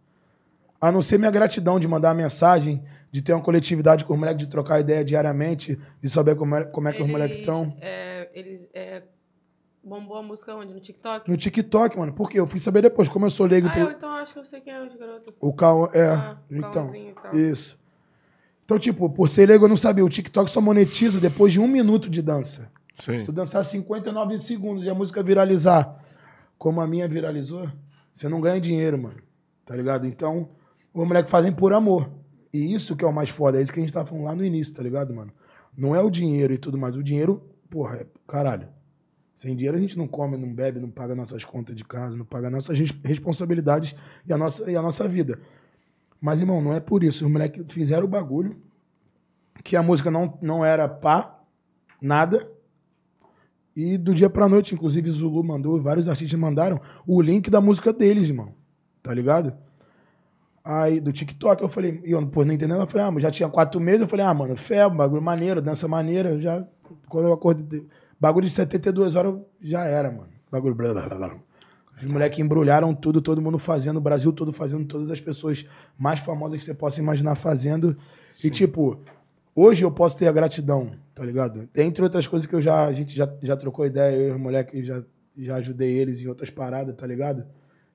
A 0.82 0.92
não 0.92 1.02
ser 1.02 1.18
minha 1.18 1.32
gratidão 1.32 1.80
de 1.80 1.88
mandar 1.88 2.14
mensagem, 2.14 2.84
de 3.10 3.22
ter 3.22 3.32
uma 3.32 3.42
coletividade 3.42 4.04
com 4.04 4.14
os 4.14 4.20
moleques, 4.20 4.44
de 4.46 4.52
trocar 4.52 4.82
ideia 4.82 5.06
diariamente, 5.06 5.80
de 6.02 6.10
saber 6.10 6.36
como 6.36 6.56
é, 6.56 6.66
como 6.66 6.90
é 6.90 6.92
que 6.92 7.02
os 7.02 7.08
moleques 7.08 7.40
estão. 7.40 7.74
É, 7.80 8.30
eles. 8.34 8.68
É, 8.74 9.04
bombou 9.82 10.18
a 10.18 10.24
música 10.24 10.54
onde? 10.56 10.74
No 10.74 10.82
TikTok? 10.82 11.30
No 11.30 11.38
TikTok, 11.38 11.98
mano. 11.98 12.12
Por 12.12 12.30
quê? 12.30 12.38
Eu 12.38 12.48
fui 12.48 12.60
saber 12.60 12.82
depois, 12.82 13.08
como 13.08 13.26
eu 13.26 13.30
sou 13.30 13.46
leigo 13.46 13.70
Ah, 13.70 13.72
pelo. 13.72 13.90
eu 13.92 13.96
então 13.96 14.10
acho 14.12 14.34
que 14.34 14.40
eu 14.40 14.46
sei 14.46 14.60
quem 14.60 14.74
é 14.74 14.84
os 14.86 14.94
garotos. 14.94 15.34
O 15.40 15.54
Cal... 15.54 15.90
É, 15.94 16.08
Ah, 16.08 16.38
o 16.52 16.56
então. 16.56 16.92
Isso. 17.32 17.82
Então, 18.74 18.80
tipo, 18.80 19.08
por 19.08 19.30
ser 19.30 19.48
leigo, 19.48 19.66
eu 19.66 19.70
não 19.70 19.78
sabia. 19.78 20.04
O 20.04 20.10
TikTok 20.10 20.50
só 20.50 20.60
monetiza 20.60 21.20
depois 21.20 21.54
de 21.54 21.60
um 21.60 21.68
minuto 21.68 22.10
de 22.10 22.24
dança. 22.24 22.72
Se 22.98 23.20
Sim. 23.20 23.26
tu 23.26 23.32
dançar 23.32 23.64
59 23.64 24.40
segundos 24.40 24.84
e 24.86 24.90
a 24.90 24.96
música 24.96 25.22
viralizar, 25.22 26.04
como 26.58 26.82
a 26.82 26.88
minha 26.88 27.08
viralizou, 27.08 27.70
você 28.14 28.28
não 28.28 28.42
ganha 28.42 28.60
dinheiro, 28.60 28.98
mano. 28.98 29.18
Tá 29.64 29.76
ligado? 29.76 30.08
Então, 30.08 30.50
os 30.92 31.08
moleques 31.08 31.30
fazem 31.30 31.52
por 31.52 31.72
amor. 31.72 32.10
E 32.52 32.74
isso 32.74 32.96
que 32.96 33.06
é 33.06 33.08
o 33.08 33.14
mais 33.14 33.30
foda. 33.30 33.60
É 33.60 33.62
isso 33.62 33.72
que 33.72 33.80
a 33.80 33.84
gente 33.84 33.94
tava 33.94 34.08
falando 34.08 34.26
lá 34.26 34.36
no 34.36 34.44
início, 34.44 34.74
tá 34.74 34.82
ligado, 34.82 35.14
mano? 35.14 35.32
Não 35.78 35.96
é 35.96 36.02
o 36.02 36.10
dinheiro 36.10 36.52
e 36.54 36.58
tudo 36.58 36.76
mais. 36.78 36.96
O 36.96 37.04
dinheiro, 37.04 37.44
porra, 37.70 37.98
é 37.98 38.08
caralho. 38.28 38.68
Sem 39.36 39.56
dinheiro 39.56 39.78
a 39.78 39.80
gente 39.80 39.98
não 40.00 40.08
come, 40.08 40.36
não 40.36 40.52
bebe, 40.54 40.80
não 40.80 40.90
paga 40.90 41.14
nossas 41.14 41.46
contas 41.46 41.76
de 41.76 41.84
casa, 41.84 42.16
não 42.16 42.26
paga 42.26 42.50
nossas 42.50 42.78
res- 42.80 42.94
responsabilidades 43.04 43.96
e 44.28 44.34
a 44.34 44.38
nossa, 44.38 44.70
e 44.72 44.76
a 44.76 44.82
nossa 44.82 45.08
vida. 45.08 45.40
Mas, 46.24 46.40
irmão, 46.40 46.62
não 46.62 46.74
é 46.74 46.80
por 46.80 47.04
isso. 47.04 47.26
Os 47.26 47.30
moleques 47.30 47.66
fizeram 47.68 48.06
o 48.06 48.08
bagulho. 48.08 48.56
Que 49.62 49.76
a 49.76 49.84
música 49.84 50.10
não, 50.10 50.40
não 50.42 50.64
era 50.64 50.88
pá, 50.88 51.38
nada. 52.02 52.50
E 53.76 53.98
do 53.98 54.14
dia 54.14 54.30
pra 54.30 54.48
noite, 54.48 54.74
inclusive, 54.74 55.12
Zulu 55.12 55.44
mandou, 55.44 55.82
vários 55.82 56.08
artistas 56.08 56.40
mandaram 56.40 56.80
o 57.06 57.22
link 57.22 57.50
da 57.50 57.60
música 57.60 57.92
deles, 57.92 58.30
irmão. 58.30 58.56
Tá 59.02 59.14
ligado? 59.14 59.54
Aí, 60.64 61.02
do 61.02 61.12
TikTok, 61.12 61.62
eu 61.62 61.68
falei, 61.68 62.02
e 62.06 62.12
eu, 62.12 62.26
pô, 62.26 62.46
não 62.46 62.54
entendendo, 62.54 62.80
eu 62.80 62.88
falei, 62.88 63.06
ah, 63.06 63.12
mas 63.12 63.24
já 63.24 63.30
tinha 63.30 63.50
quatro 63.50 63.82
meses, 63.82 64.02
eu 64.02 64.08
falei, 64.08 64.26
ah, 64.26 64.34
mano, 64.34 64.56
fé, 64.56 64.88
bagulho 64.90 65.22
maneiro, 65.22 65.62
dança 65.62 65.90
maneira, 65.90 66.40
já, 66.40 66.66
quando 67.10 67.28
eu 67.28 67.34
acordei, 67.34 67.86
bagulho 68.18 68.48
de 68.48 68.54
72 68.54 69.18
horas, 69.18 69.36
já 69.60 69.84
era, 69.84 70.10
mano. 70.10 70.30
Bagulho, 70.50 70.74
blá, 70.74 70.94
blá, 70.94 71.02
blá, 71.02 71.18
blá. 71.18 71.40
Os 72.02 72.12
moleques 72.12 72.40
embrulharam 72.40 72.94
tudo, 72.94 73.22
todo 73.22 73.42
mundo 73.42 73.60
fazendo, 73.60 73.98
o 73.98 74.02
Brasil 74.02 74.32
todo 74.34 74.52
fazendo, 74.52 74.86
todas 74.86 75.10
as 75.12 75.22
pessoas 75.22 75.66
mais 75.98 76.20
famosas 76.20 76.60
que 76.60 76.66
você 76.66 76.74
possa 76.74 77.00
imaginar 77.00 77.36
fazendo. 77.36 77.96
E, 78.44 78.50
tipo, 78.50 79.00
hoje 79.56 79.84
eu 79.84 79.92
posso 79.92 80.18
ter 80.18 80.28
a 80.28 80.32
gratidão, 80.32 80.92
tá 81.14 81.24
ligado? 81.24 81.70
Entre 81.76 82.04
outras 82.04 82.28
coisas 82.28 82.48
que 82.48 82.56
eu 82.56 82.62
já, 82.62 82.86
a 82.86 82.94
gente 82.94 83.16
já, 83.16 83.32
já 83.42 83.56
trocou 83.56 83.86
ideia, 83.86 84.16
eu 84.16 84.30
e 84.30 84.32
os 84.32 84.40
moleques 84.40 84.86
já, 84.86 85.04
já 85.38 85.56
ajudei 85.56 85.92
eles 85.94 86.20
em 86.20 86.28
outras 86.28 86.50
paradas, 86.50 86.96
tá 86.96 87.08
ligado? 87.08 87.46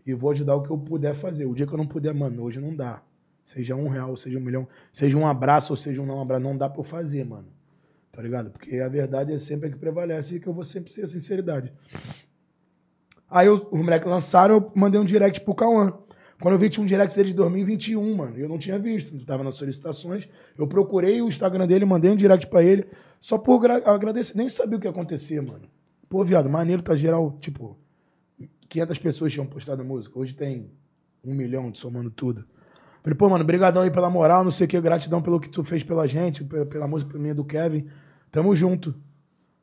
E 0.07 0.15
vou 0.15 0.31
ajudar 0.31 0.55
o 0.55 0.63
que 0.63 0.71
eu 0.71 0.79
puder 0.79 1.15
fazer. 1.15 1.45
O 1.45 1.55
dia 1.55 1.67
que 1.67 1.73
eu 1.73 1.79
não 1.79 1.87
puder, 1.87 2.15
mano, 2.15 2.43
hoje 2.43 2.61
não 2.61 2.75
dá. 2.75 3.03
Seja 3.45 3.75
um 3.75 3.89
real, 3.89 4.17
seja 4.17 4.39
um 4.39 4.43
milhão, 4.43 4.69
seja 4.93 5.17
um 5.17 5.27
abraço 5.27 5.73
ou 5.73 5.77
seja 5.77 6.01
um 6.01 6.07
não 6.07 6.21
abraço, 6.21 6.43
não 6.43 6.57
dá 6.57 6.69
pra 6.69 6.81
eu 6.81 6.85
fazer, 6.85 7.25
mano. 7.25 7.49
Tá 8.13 8.23
ligado? 8.23 8.51
Porque 8.51 8.79
a 8.79 8.89
verdade 8.89 9.33
é 9.33 9.39
sempre 9.39 9.69
a 9.69 9.71
que 9.71 9.79
prevalece 9.79 10.37
e 10.37 10.41
que 10.41 10.47
eu 10.47 10.53
vou 10.53 10.65
sempre 10.65 10.93
ser 10.93 11.05
a 11.05 11.09
sinceridade. 11.09 11.73
Aí 13.31 13.47
eu- 13.47 13.67
os 13.71 13.81
moleques 13.81 14.09
lançaram, 14.09 14.55
eu 14.57 14.73
mandei 14.75 15.01
um 15.01 15.05
direct 15.05 15.41
pro 15.43 15.55
Cauã. 15.55 15.93
Quando 16.41 16.55
eu 16.55 16.59
vi, 16.59 16.71
tinha 16.71 16.83
um 16.85 16.87
direct 16.87 17.15
dele 17.17 17.31
de 17.31 17.35
2021, 17.35 18.15
mano. 18.15 18.37
Eu 18.39 18.49
não 18.49 18.59
tinha 18.59 18.79
visto, 18.79 19.15
não 19.15 19.25
tava 19.25 19.43
nas 19.43 19.57
solicitações. 19.57 20.29
Eu 20.57 20.67
procurei 20.69 21.21
o 21.21 21.29
Instagram 21.29 21.67
dele, 21.67 21.85
mandei 21.85 22.11
um 22.13 22.17
direct 22.17 22.47
pra 22.47 22.63
ele, 22.63 22.87
só 23.21 23.37
por 23.37 23.59
gra- 23.59 23.83
agradecer. 23.85 24.37
Nem 24.39 24.49
sabia 24.49 24.77
o 24.79 24.81
que 24.81 24.87
ia 24.87 24.91
acontecer, 24.91 25.41
mano. 25.43 25.63
Pô, 26.09 26.25
viado, 26.25 26.49
maneiro 26.49 26.81
tá 26.81 26.95
geral, 26.95 27.37
tipo, 27.41 27.77
500 28.69 28.99
pessoas 28.99 29.33
tinham 29.33 29.47
postado 29.47 29.83
a 29.83 29.85
música. 29.85 30.19
Hoje 30.19 30.35
tem 30.35 30.71
um 31.25 31.35
milhão 31.35 31.75
somando 31.75 32.11
tudo. 32.11 32.47
Falei, 33.03 33.17
pô, 33.17 33.29
mano, 33.29 33.45
brigadão 33.45 33.83
aí 33.83 33.91
pela 33.91 34.09
moral, 34.09 34.45
não 34.45 34.51
sei 34.51 34.65
o 34.67 34.69
que, 34.69 34.81
gratidão 34.81 35.21
pelo 35.21 35.41
que 35.41 35.49
tu 35.49 35.65
fez 35.65 35.83
pela 35.83 36.07
gente, 36.07 36.45
pe- 36.45 36.65
pela 36.67 36.87
música 36.87 37.19
minha 37.19 37.35
do 37.35 37.45
Kevin. 37.45 37.87
Tamo 38.31 38.55
junto. 38.55 38.95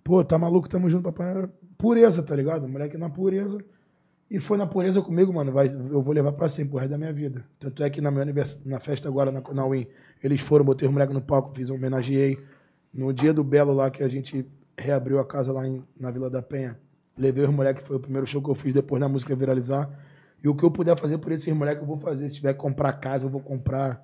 Pô, 0.03 0.23
tá 0.23 0.37
maluco, 0.37 0.67
tamo 0.69 0.89
junto, 0.89 1.03
papai. 1.03 1.47
Pureza, 1.77 2.23
tá 2.23 2.35
ligado? 2.35 2.67
Moleque 2.67 2.97
na 2.97 3.09
pureza. 3.09 3.57
E 4.29 4.39
foi 4.39 4.57
na 4.57 4.65
pureza 4.65 5.01
comigo, 5.01 5.31
mano. 5.33 5.51
Vai, 5.51 5.67
eu 5.67 6.01
vou 6.01 6.13
levar 6.13 6.31
pra 6.31 6.49
sempre, 6.49 6.71
pro 6.71 6.79
resto 6.79 6.91
da 6.91 6.97
minha 6.97 7.13
vida. 7.13 7.45
Tanto 7.59 7.83
é 7.83 7.89
que 7.89 8.01
na 8.01 8.09
minha 8.09 8.23
univers... 8.23 8.59
na 8.65 8.79
festa 8.79 9.07
agora, 9.07 9.31
na, 9.31 9.41
na 9.53 9.67
Win, 9.67 9.85
eles 10.23 10.41
foram, 10.41 10.65
botei 10.65 10.87
os 10.87 10.93
moleques 10.93 11.13
no 11.13 11.21
palco, 11.21 11.53
fiz 11.55 11.69
um 11.69 11.75
homenageei. 11.75 12.37
No 12.93 13.13
dia 13.13 13.33
do 13.33 13.43
Belo 13.43 13.73
lá, 13.73 13.89
que 13.91 14.01
a 14.01 14.07
gente 14.07 14.45
reabriu 14.77 15.19
a 15.19 15.25
casa 15.25 15.51
lá 15.53 15.67
em- 15.67 15.83
na 15.99 16.09
Vila 16.11 16.29
da 16.29 16.41
Penha, 16.41 16.77
levei 17.17 17.43
os 17.43 17.49
moleques, 17.49 17.85
foi 17.85 17.97
o 17.97 17.99
primeiro 17.99 18.25
show 18.25 18.41
que 18.41 18.49
eu 18.49 18.55
fiz 18.55 18.73
depois 18.73 18.99
da 18.99 19.07
música 19.07 19.35
viralizar. 19.35 19.89
E 20.43 20.47
o 20.47 20.55
que 20.55 20.63
eu 20.63 20.71
puder 20.71 20.97
fazer 20.97 21.17
por 21.17 21.31
esses 21.31 21.53
moleques, 21.53 21.81
eu 21.81 21.87
vou 21.87 21.97
fazer. 21.97 22.27
Se 22.29 22.35
tiver 22.35 22.53
que 22.53 22.59
comprar 22.59 22.93
casa, 22.93 23.25
eu 23.25 23.29
vou 23.29 23.41
comprar. 23.41 24.03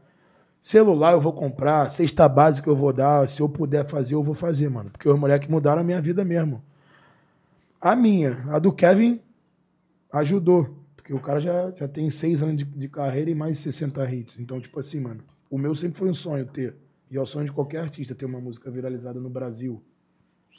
Celular 0.61 1.13
eu 1.13 1.21
vou 1.21 1.33
comprar, 1.33 1.89
cesta 1.89 2.29
básica 2.29 2.69
eu 2.69 2.75
vou 2.75 2.93
dar, 2.93 3.27
se 3.27 3.41
eu 3.41 3.49
puder 3.49 3.87
fazer, 3.89 4.13
eu 4.13 4.21
vou 4.21 4.35
fazer, 4.35 4.69
mano. 4.69 4.91
Porque 4.91 5.09
os 5.09 5.17
moleques 5.19 5.49
mudaram 5.49 5.81
a 5.81 5.83
minha 5.83 5.99
vida 6.01 6.23
mesmo. 6.23 6.61
A 7.81 7.95
minha, 7.95 8.43
a 8.53 8.59
do 8.59 8.71
Kevin, 8.71 9.19
ajudou. 10.11 10.77
Porque 10.95 11.13
o 11.13 11.19
cara 11.19 11.39
já, 11.39 11.71
já 11.71 11.87
tem 11.87 12.11
seis 12.11 12.41
anos 12.41 12.57
de, 12.57 12.63
de 12.65 12.87
carreira 12.87 13.29
e 13.31 13.35
mais 13.35 13.57
de 13.57 13.63
60 13.63 14.13
hits. 14.13 14.39
Então, 14.39 14.61
tipo 14.61 14.79
assim, 14.79 14.99
mano, 14.99 15.23
o 15.49 15.57
meu 15.57 15.73
sempre 15.73 15.97
foi 15.97 16.09
um 16.09 16.13
sonho 16.13 16.45
ter. 16.45 16.75
E 17.09 17.17
é 17.17 17.21
o 17.21 17.25
sonho 17.25 17.45
de 17.47 17.51
qualquer 17.51 17.79
artista 17.79 18.13
ter 18.15 18.25
uma 18.25 18.39
música 18.39 18.69
viralizada 18.69 19.19
no 19.19 19.29
Brasil. 19.29 19.81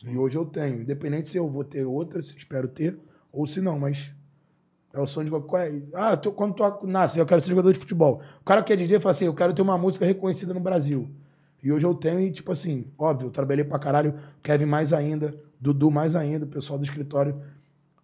E 0.04 0.16
hoje 0.18 0.36
eu 0.36 0.44
tenho. 0.44 0.80
Independente 0.82 1.28
se 1.28 1.36
eu 1.38 1.48
vou 1.48 1.62
ter 1.64 1.84
outra, 1.84 2.22
se 2.22 2.36
espero 2.36 2.66
ter, 2.66 2.98
ou 3.30 3.46
se 3.46 3.60
não, 3.60 3.78
mas 3.78 4.12
é 4.92 4.98
o 5.00 5.06
sonho 5.06 5.26
de 5.26 5.30
qualquer. 5.30 5.80
Ah, 5.94 6.16
tu- 6.16 6.32
quando 6.32 6.54
tu 6.54 6.86
nasce, 6.86 7.18
eu 7.18 7.26
quero 7.26 7.40
ser 7.40 7.50
jogador 7.50 7.72
de 7.72 7.78
futebol. 7.78 8.20
O 8.40 8.44
cara 8.44 8.62
que 8.62 8.72
é 8.72 8.76
DJ 8.76 8.98
fala 9.00 9.12
assim: 9.12 9.26
eu 9.26 9.34
quero 9.34 9.54
ter 9.54 9.62
uma 9.62 9.78
música 9.78 10.04
reconhecida 10.04 10.52
no 10.52 10.60
Brasil. 10.60 11.08
E 11.62 11.70
hoje 11.70 11.86
eu 11.86 11.94
tenho, 11.94 12.18
e 12.20 12.32
tipo 12.32 12.50
assim, 12.50 12.86
óbvio, 12.98 13.28
eu 13.28 13.30
trabalhei 13.30 13.64
pra 13.64 13.78
caralho, 13.78 14.18
Kevin 14.42 14.64
mais 14.64 14.92
ainda, 14.92 15.32
Dudu 15.62 15.92
mais 15.92 16.16
ainda, 16.16 16.44
o 16.44 16.48
pessoal 16.48 16.76
do 16.76 16.84
escritório. 16.84 17.40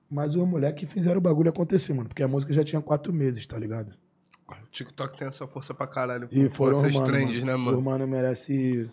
Mas 0.09 0.37
os 0.37 0.47
moleques 0.47 0.89
fizeram 0.89 1.19
o 1.19 1.21
bagulho 1.21 1.51
acontecer, 1.51 1.93
mano. 1.93 2.09
Porque 2.09 2.23
a 2.23 2.29
música 2.29 2.53
já 2.53 2.63
tinha 2.63 2.81
quatro 2.81 3.13
meses, 3.13 3.45
tá 3.49 3.59
ligado? 3.59 3.93
O 4.49 4.55
TikTok 4.71 5.19
tem 5.19 5.27
essa 5.27 5.45
força 5.45 5.75
pra 5.75 5.89
caralho. 5.89 6.29
E 6.31 6.49
foram 6.49 6.79
essas 6.79 6.95
mano, 6.95 7.07
trends, 7.07 7.43
né, 7.43 7.57
O 7.57 7.59
mano? 7.59 7.83
mano 7.83 8.07
merece, 8.07 8.89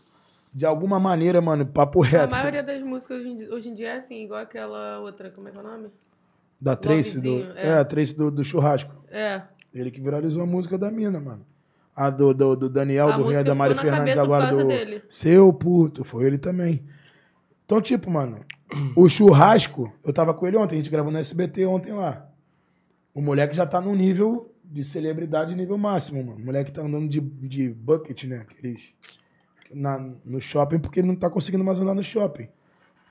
de 0.52 0.66
alguma 0.66 1.00
maneira, 1.00 1.40
mano, 1.42 1.64
papo 1.64 2.02
A 2.02 2.08
reto. 2.08 2.32
maioria 2.32 2.64
das 2.64 2.82
músicas 2.82 3.20
hoje 3.20 3.30
em, 3.30 3.36
dia, 3.36 3.54
hoje 3.54 3.70
em 3.70 3.76
dia 3.76 3.90
é 3.90 3.98
assim, 3.98 4.24
igual 4.24 4.42
aquela 4.42 5.00
outra, 5.00 5.30
como 5.30 5.48
é 5.48 5.52
que 5.52 5.58
é 5.58 5.62
o 5.62 5.64
nome? 5.64 5.90
Da 6.60 6.76
Trace, 6.76 7.22
do, 7.22 7.44
é. 7.56 7.68
é. 7.68 7.74
a 7.78 7.86
Trace 7.86 8.16
do, 8.16 8.32
do 8.32 8.44
churrasco. 8.44 8.92
É. 9.10 9.44
Ele 9.72 9.92
que 9.92 10.02
viralizou 10.02 10.42
a 10.42 10.46
música 10.46 10.76
da 10.76 10.90
mina, 10.90 11.20
mano. 11.20 11.46
A 11.96 12.10
do, 12.10 12.34
do, 12.34 12.56
do 12.56 12.70
Daniel, 12.70 13.10
A 13.10 13.18
do 13.18 13.24
Rio 13.24 13.44
da 13.44 13.54
Mari 13.54 13.76
Fernandes, 13.76 14.18
agora 14.18 14.48
do. 14.50 14.68
dele. 14.68 15.04
Seu 15.08 15.54
puto, 15.54 16.04
foi 16.04 16.26
ele 16.26 16.38
também. 16.40 16.84
Então, 17.66 17.80
tipo, 17.80 18.12
mano, 18.12 18.46
o 18.96 19.08
churrasco, 19.08 19.92
eu 20.04 20.12
tava 20.14 20.34
com 20.34 20.48
ele 20.48 20.58
ontem, 20.58 20.76
a 20.76 20.78
gente 20.78 20.90
gravou 20.92 21.12
no 21.12 21.18
SBT 21.18 21.66
ontem 21.66 21.94
lá. 21.94 22.28
O 23.14 23.22
moleque 23.22 23.56
já 23.56 23.66
tá 23.66 23.80
num 23.80 23.96
nível 23.96 24.52
de 24.64 24.84
celebridade 24.84 25.56
nível 25.56 25.78
máximo, 25.78 26.24
mano. 26.24 26.38
O 26.42 26.46
moleque 26.46 26.72
tá 26.72 26.82
andando 26.82 27.08
de, 27.08 27.22
de 27.22 27.70
bucket, 27.70 28.26
né? 28.26 28.38
Aqueles, 28.50 28.90
na, 29.74 30.00
no 30.26 30.42
shopping, 30.42 30.80
porque 30.80 31.00
ele 31.00 31.08
não 31.08 31.16
tá 31.16 31.30
conseguindo 31.30 31.64
mais 31.64 31.80
andar 31.80 31.94
no 31.94 32.04
shopping. 32.04 32.48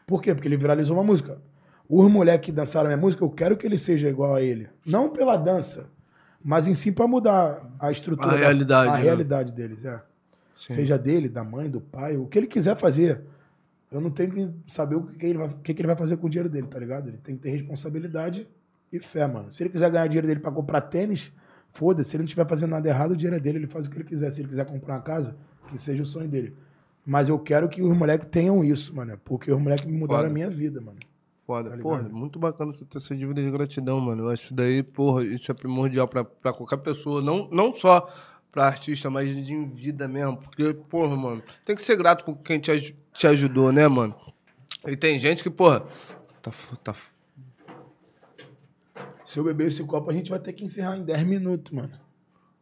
Por 0.07 0.21
quê? 0.21 0.35
Porque 0.35 0.47
ele 0.49 0.57
viralizou 0.57 0.97
uma 0.97 1.05
música. 1.05 1.41
Os 1.89 2.11
moleques 2.11 2.47
que 2.47 2.53
dançaram 2.53 2.87
minha 2.89 2.97
música, 3.01 3.25
eu 3.25 3.31
quero 3.31 3.57
que 3.57 3.67
ele 3.67 3.79
seja 3.79 4.09
igual 4.09 4.35
a 4.35 4.43
ele. 4.43 4.69
Não 4.85 5.09
pela 5.11 5.37
dança, 5.37 5.89
mas 6.43 6.67
em 6.67 6.75
si 6.75 6.91
pra 6.93 7.07
mudar 7.07 7.63
a 7.79 7.91
estrutura. 7.91 8.29
A 8.29 8.33
da- 8.33 8.37
realidade, 8.39 8.89
A 8.91 8.95
né? 8.97 9.03
realidade 9.03 9.53
deles, 9.53 9.85
é. 9.85 10.03
Seja 10.57 10.97
dele, 10.99 11.29
da 11.29 11.43
mãe, 11.45 11.69
do 11.69 11.81
pai, 11.81 12.17
o 12.17 12.27
que 12.27 12.39
ele 12.39 12.47
quiser 12.47 12.77
fazer. 12.77 13.23
Eu 13.95 14.01
não 14.01 14.11
tenho 14.11 14.33
que 14.33 14.73
saber 14.73 14.97
o 14.97 15.07
que 15.07 15.25
ele 15.25 15.39
vai, 15.39 15.47
o 15.47 15.59
que 15.59 15.71
ele 15.71 15.87
vai 15.87 15.97
fazer 15.97 16.17
com 16.17 16.27
o 16.27 16.31
dinheiro 16.31 16.49
dele, 16.49 16.67
tá 16.67 16.79
ligado? 16.81 17.09
Ele 17.09 17.19
tem 17.19 17.37
que 17.37 17.43
ter 17.43 17.51
responsabilidade 17.51 18.49
e 18.93 18.99
fé, 18.99 19.25
mano. 19.27 19.53
Se 19.53 19.63
ele 19.63 19.71
quiser 19.71 19.89
ganhar 19.89 20.07
dinheiro 20.09 20.27
dele 20.27 20.41
pra 20.41 20.51
comprar 20.51 20.81
tênis, 20.81 21.33
foda-se. 21.73 22.11
Se 22.11 22.17
ele 22.17 22.23
não 22.23 22.27
estiver 22.27 22.49
fazendo 22.49 22.71
nada 22.71 22.89
errado, 22.89 23.13
o 23.13 23.17
dinheiro 23.17 23.37
é 23.37 23.41
dele, 23.41 23.59
ele 23.59 23.67
faz 23.69 23.87
o 23.87 23.91
que 23.91 23.97
ele 23.97 24.05
quiser. 24.05 24.31
Se 24.33 24.41
ele 24.41 24.49
quiser 24.49 24.67
comprar 24.67 24.95
uma 24.95 25.01
casa, 25.01 25.37
que 25.69 25.79
seja 25.79 26.03
o 26.03 26.07
sonho 26.07 26.29
dele. 26.29 26.53
Mas 27.07 27.29
eu 27.29 27.39
quero 27.39 27.69
que 27.69 27.83
os 27.83 27.97
moleques 27.97 28.27
tenham 28.31 28.65
isso, 28.65 28.95
mano. 28.97 29.17
Porque 29.25 29.53
os 29.53 29.61
moleques 29.61 29.85
me 29.85 29.93
mudaram 29.93 30.23
Foda. 30.23 30.31
a 30.31 30.33
minha 30.33 30.51
vida, 30.51 30.81
mano. 30.81 30.99
Foda. 31.47 31.71
Tá 31.71 31.77
porra, 31.77 32.03
muito 32.03 32.39
bacana 32.39 32.73
tu 32.73 32.85
ter 32.87 32.99
essa 32.99 33.15
dívida 33.15 33.43
de 33.43 33.51
gratidão, 33.51 34.01
mano. 34.01 34.25
Eu 34.25 34.31
acho 34.31 34.45
isso 34.45 34.55
daí, 34.55 34.83
porra, 34.83 35.23
isso 35.23 35.53
é 35.53 35.55
primordial 35.55 36.09
pra, 36.09 36.25
pra 36.25 36.53
qualquer 36.53 36.79
pessoa. 36.79 37.23
Não, 37.23 37.49
não 37.51 37.75
só 37.75 38.09
pra 38.55 38.67
artista, 38.67 39.11
mas 39.11 39.35
de 39.45 39.67
vida 39.67 40.07
mesmo. 40.07 40.37
Porque, 40.37 40.73
porra, 40.73 41.17
mano, 41.17 41.43
tem 41.65 41.75
que 41.75 41.83
ser 41.83 41.97
grato 41.97 42.25
por 42.25 42.37
quem 42.37 42.61
te, 42.61 42.71
aj- 42.71 42.95
te 43.13 43.27
ajudou, 43.27 43.73
né, 43.73 43.89
mano? 43.89 44.15
E 44.87 44.97
tem 44.97 45.19
gente 45.19 45.43
que, 45.43 45.51
porra, 45.51 45.85
tá, 46.41 46.53
tá 46.85 46.95
Se 49.25 49.39
eu 49.41 49.45
beber 49.45 49.67
esse 49.67 49.83
copo, 49.83 50.09
a 50.09 50.15
gente 50.15 50.31
vai 50.31 50.39
ter 50.39 50.53
que 50.53 50.65
encerrar 50.65 50.97
em 50.97 51.03
10 51.03 51.25
minutos, 51.25 51.73
mano. 51.73 51.99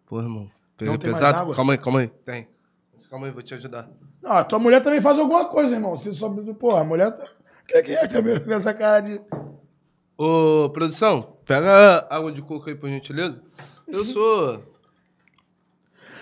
Porra, 0.07 0.23
irmão. 0.23 0.51
Não 0.81 0.97
tem 0.97 1.11
mais 1.11 1.23
pesado? 1.23 1.39
água? 1.43 1.55
Calma 1.55 1.73
aí, 1.75 1.79
calma 1.79 2.01
aí. 2.01 2.09
Tem. 2.09 2.49
Calma 3.11 3.27
aí, 3.27 3.33
vou 3.33 3.43
te 3.43 3.55
ajudar. 3.55 3.91
Ah, 4.25 4.39
a 4.39 4.45
tua 4.45 4.59
mulher 4.59 4.83
também 4.83 5.01
faz 5.03 5.19
alguma 5.19 5.45
coisa, 5.45 5.75
irmão. 5.75 5.99
Você 5.99 6.13
só. 6.15 6.31
Pô, 6.31 6.75
a 6.77 6.85
mulher. 6.85 7.11
tá- 7.13 7.25
O 7.25 7.67
que, 7.67 7.83
que 7.83 7.93
é 7.93 8.07
também 8.07 8.39
com 8.43 8.51
essa 8.53 8.73
cara 8.73 9.01
de. 9.01 9.21
Ô, 10.17 10.71
produção, 10.71 11.37
pega 11.45 12.07
água 12.09 12.33
de 12.33 12.41
coco 12.41 12.69
aí, 12.69 12.75
por 12.75 12.89
gentileza. 12.89 13.43
Eu 13.87 14.05
sou. 14.07 14.72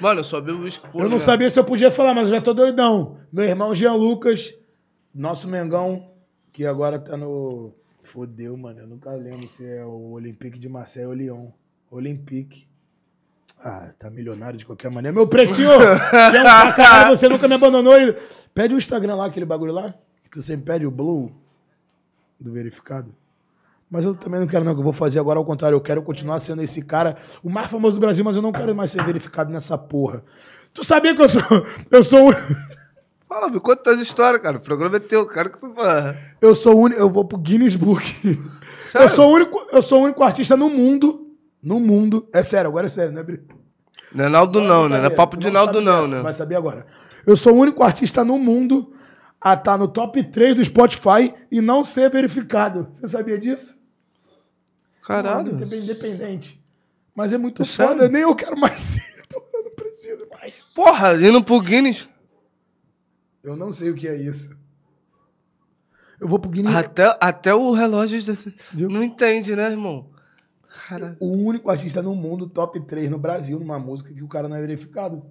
Mano, 0.01 0.20
eu 0.20 0.24
só 0.24 0.40
bebo 0.40 0.62
uísque 0.62 0.86
Eu 0.94 1.09
não 1.09 1.18
sabia 1.18 1.51
se 1.51 1.59
eu 1.59 1.64
podia 1.64 1.90
falar, 1.90 2.14
mas 2.14 2.28
eu 2.28 2.36
já 2.36 2.40
tô 2.40 2.55
doidão. 2.55 3.18
Meu 3.32 3.44
irmão 3.44 3.74
Jean 3.74 3.92
Lucas, 3.92 4.55
nosso 5.14 5.46
Mengão, 5.46 6.11
que 6.53 6.64
agora 6.64 6.98
tá 6.98 7.16
no. 7.16 7.74
Fodeu, 8.03 8.57
mano. 8.57 8.80
Eu 8.80 8.86
nunca 8.86 9.12
lembro 9.12 9.46
se 9.48 9.64
é 9.64 9.84
o 9.84 10.12
Olympique 10.12 10.59
de 10.59 10.68
Marseille 10.68 11.07
ou 11.07 11.14
Lyon. 11.14 11.48
Olympique. 11.90 12.66
Ah, 13.62 13.92
tá 13.98 14.11
milionário 14.11 14.59
de 14.59 14.64
qualquer 14.64 14.90
maneira. 14.90 15.14
Meu 15.14 15.28
pretinho! 15.28 15.70
que 16.30 16.36
é 16.36 16.40
um 16.40 16.72
caralho, 16.72 17.16
você 17.16 17.28
nunca 17.28 17.46
me 17.46 17.55
abandonou. 17.55 18.01
E... 18.01 18.16
Pede 18.55 18.74
o 18.74 18.78
Instagram 18.78 19.16
lá, 19.16 19.26
aquele 19.26 19.44
bagulho 19.44 19.72
lá. 19.72 19.94
Que 20.24 20.30
tu 20.30 20.42
sempre 20.42 20.72
pede 20.72 20.86
o 20.86 20.90
Blue 20.90 21.30
do 22.38 22.53
verificado. 22.53 23.14
Mas 23.91 24.05
eu 24.05 24.14
também 24.14 24.38
não 24.38 24.47
quero, 24.47 24.64
não, 24.64 24.72
que 24.72 24.80
eu 24.80 24.84
vou 24.84 24.93
fazer 24.93 25.18
agora 25.18 25.38
ao 25.38 25.45
contrário. 25.45 25.74
Eu 25.74 25.80
quero 25.80 26.01
continuar 26.03 26.38
sendo 26.38 26.62
esse 26.62 26.80
cara, 26.80 27.16
o 27.43 27.51
mais 27.51 27.66
famoso 27.66 27.97
do 27.97 28.01
Brasil, 28.01 28.24
mas 28.24 28.36
eu 28.36 28.43
não 28.43 28.53
quero 28.53 28.74
mais 28.74 28.93
ser 28.93 29.05
verificado 29.05 29.53
nessa 29.53 29.76
porra. 29.76 30.22
Tu 30.72 30.84
sabia 30.84 31.14
que 31.14 31.22
eu 31.22 31.28
sou. 31.28 31.43
Eu 31.91 32.05
sou 32.05 32.28
um. 32.28 32.32
Fala, 33.28 33.49
me 33.49 33.59
conta 33.59 33.82
tuas 33.82 34.01
histórias, 34.01 34.41
cara. 34.41 34.59
O 34.59 34.61
programa 34.61 34.97
é 34.97 35.01
teu, 35.01 35.26
cara. 35.26 35.49
Que 35.49 35.59
tu. 35.59 35.74
Eu 36.41 36.55
sou 36.55 36.76
o 36.76 36.80
único. 36.80 37.01
Eu 37.01 37.11
vou 37.11 37.24
pro 37.24 37.38
Guinness 37.38 37.74
Book. 37.74 38.05
Eu 38.95 39.09
sou, 39.09 39.30
o 39.30 39.34
único, 39.34 39.66
eu 39.72 39.82
sou 39.82 40.01
o 40.01 40.05
único 40.05 40.22
artista 40.22 40.57
no 40.57 40.68
mundo. 40.68 41.28
No 41.62 41.78
mundo. 41.78 42.28
É 42.32 42.43
sério, 42.43 42.68
agora 42.68 42.86
é 42.86 42.91
sério, 42.91 43.12
né, 43.12 43.22
Bri? 43.22 43.43
Não 44.12 44.24
é 44.24 44.28
Naldo 44.28 44.61
não, 44.61 44.88
né? 44.88 44.99
Não 44.99 45.07
é 45.07 45.11
papo 45.11 45.36
de 45.36 45.51
Naldo 45.51 45.80
não, 45.80 46.09
né? 46.09 46.20
Vai 46.20 46.32
saber 46.32 46.57
agora. 46.57 46.86
Eu 47.24 47.36
sou 47.36 47.55
o 47.55 47.59
único 47.59 47.82
artista 47.82 48.24
no 48.24 48.38
mundo 48.38 48.93
a 49.41 49.55
estar 49.55 49.78
no 49.78 49.86
top 49.86 50.22
3 50.24 50.57
do 50.57 50.64
Spotify 50.64 51.32
e 51.51 51.61
não 51.61 51.84
ser 51.84 52.11
verificado. 52.11 52.88
Você 52.95 53.09
sabia 53.09 53.38
disso? 53.38 53.80
Caralho. 55.07 55.53
Não, 55.53 55.66
independente. 55.66 56.62
Mas 57.14 57.32
é 57.32 57.38
muito 57.38 57.62
É 57.62 57.64
foda, 57.64 58.01
sério? 58.01 58.12
nem 58.12 58.22
eu 58.22 58.34
quero 58.34 58.59
mais 58.59 58.80
ser. 58.80 59.24
Eu 59.53 59.64
não 59.64 59.70
preciso 59.74 60.26
mais. 60.30 60.55
Porra, 60.74 61.14
indo 61.14 61.42
pro 61.44 61.61
Guinness. 61.61 62.09
Eu 63.42 63.57
não 63.57 63.72
sei 63.72 63.90
o 63.90 63.94
que 63.94 64.07
é 64.09 64.14
isso. 64.16 64.51
Eu 66.20 66.28
vou 66.28 66.38
pro 66.38 66.51
Guinness. 66.51 66.76
Até, 66.76 67.16
até 67.20 67.55
o 67.55 67.72
relógio 67.72 68.22
desse- 68.22 68.55
Viu? 68.72 68.88
não 68.90 69.03
entende, 69.03 69.57
né, 69.57 69.70
irmão? 69.70 70.11
Caralho. 70.86 71.16
O 71.18 71.32
único 71.32 71.70
artista 71.70 72.01
no 72.03 72.14
mundo, 72.14 72.48
top 72.48 72.78
3 72.80 73.11
no 73.11 73.18
Brasil, 73.18 73.59
numa 73.59 73.78
música 73.78 74.12
que 74.12 74.22
o 74.22 74.28
cara 74.28 74.48
não 74.48 74.57
é 74.57 74.61
verificado. 74.61 75.24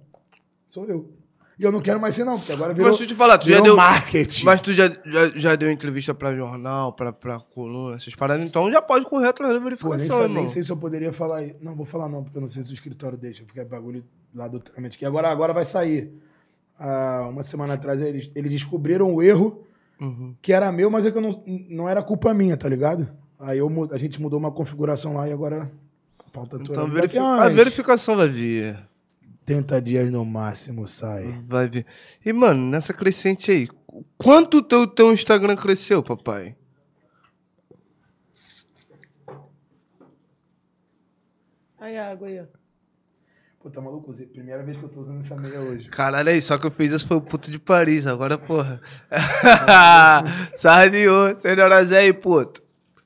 Sou 0.68 0.84
eu. 0.86 1.12
E 1.60 1.64
eu 1.64 1.70
não 1.70 1.80
quero 1.82 2.00
mais 2.00 2.14
ser, 2.14 2.24
não, 2.24 2.38
porque 2.38 2.52
agora 2.52 2.72
virou, 2.72 2.88
Mas 2.88 2.96
deixa 2.98 3.04
eu 3.12 3.14
te 3.14 3.18
falar, 3.18 3.36
tu 3.36 3.46
já 3.50 3.60
deu. 3.60 3.76
marketing. 3.76 4.46
Mas 4.46 4.60
tu 4.62 4.72
já, 4.72 4.88
já, 5.04 5.28
já 5.36 5.54
deu 5.56 5.70
entrevista 5.70 6.14
pra 6.14 6.34
jornal, 6.34 6.94
pra, 6.94 7.12
pra 7.12 7.38
coluna, 7.38 7.96
essas 7.96 8.14
paradas, 8.14 8.46
então 8.46 8.70
já 8.70 8.80
pode 8.80 9.04
correr 9.04 9.28
atrás 9.28 9.52
da 9.52 9.58
Pô, 9.60 9.64
nem, 9.68 9.76
verificação, 9.76 10.22
irmão. 10.22 10.38
nem 10.38 10.46
sei 10.48 10.62
se 10.62 10.72
eu 10.72 10.76
poderia 10.78 11.12
falar. 11.12 11.36
aí. 11.40 11.54
Não, 11.60 11.74
vou 11.76 11.84
falar 11.84 12.08
não, 12.08 12.24
porque 12.24 12.38
eu 12.38 12.40
não 12.40 12.48
sei 12.48 12.64
se 12.64 12.70
o 12.70 12.74
escritório 12.74 13.18
deixa, 13.18 13.44
porque 13.44 13.60
é 13.60 13.64
bagulho 13.64 14.02
lá 14.34 14.48
do 14.48 14.58
trâmite. 14.58 14.96
Que 14.96 15.04
agora, 15.04 15.28
agora 15.30 15.52
vai 15.52 15.66
sair. 15.66 16.10
Ah, 16.78 17.28
uma 17.30 17.42
semana 17.42 17.74
atrás 17.74 18.00
eles, 18.00 18.30
eles 18.34 18.50
descobriram 18.50 19.14
o 19.14 19.22
erro 19.22 19.62
Uhum. 20.00 20.34
que 20.40 20.50
era 20.54 20.72
meu, 20.72 20.90
mas 20.90 21.04
é 21.04 21.10
que 21.10 21.18
eu 21.18 21.20
não, 21.20 21.42
não 21.68 21.86
era 21.86 22.02
culpa 22.02 22.32
minha, 22.32 22.56
tá 22.56 22.66
ligado? 22.70 23.06
Aí 23.38 23.58
eu, 23.58 23.68
a 23.92 23.98
gente 23.98 24.18
mudou 24.18 24.38
uma 24.38 24.50
configuração 24.50 25.12
lá 25.14 25.28
e 25.28 25.32
agora 25.34 25.70
falta 26.32 26.52
toda. 26.56 26.64
Então 26.70 26.84
Daqui 26.84 26.94
verifi- 26.94 27.18
a 27.18 27.42
a 27.42 27.48
verificação 27.50 28.16
vai 28.16 28.30
vir. 28.30 28.78
30 29.50 29.82
dias 29.82 30.12
no 30.12 30.24
máximo 30.24 30.86
sai. 30.86 31.42
Vai 31.44 31.66
vir. 31.66 31.84
E, 32.24 32.32
mano, 32.32 32.70
nessa 32.70 32.94
crescente 32.94 33.50
aí, 33.50 33.68
quanto 34.16 34.58
o 34.58 34.62
teu, 34.62 34.86
teu 34.86 35.12
Instagram 35.12 35.56
cresceu, 35.56 36.04
papai? 36.04 36.54
Aí 41.80 41.98
a 41.98 42.12
água 42.12 42.28
aí, 42.28 42.38
ó. 42.38 42.44
Pô, 43.58 43.68
tá 43.68 43.80
maluco? 43.80 44.12
Zé? 44.12 44.24
Primeira 44.26 44.62
vez 44.62 44.76
que 44.76 44.84
eu 44.84 44.88
tô 44.88 45.00
usando 45.00 45.18
essa 45.18 45.34
meia 45.34 45.60
hoje. 45.60 45.88
Caralho, 45.88 46.28
aí, 46.28 46.40
só 46.40 46.56
que 46.56 46.68
eu 46.68 46.70
fiz 46.70 46.92
isso 46.92 47.08
foi 47.08 47.16
o 47.16 47.20
puto 47.20 47.50
de 47.50 47.58
Paris, 47.58 48.06
agora, 48.06 48.38
porra. 48.38 48.80
Sardiou, 50.54 51.34
senhora 51.34 51.84
Zé 51.84 51.98
aí, 51.98 52.12
puto. 52.12 52.62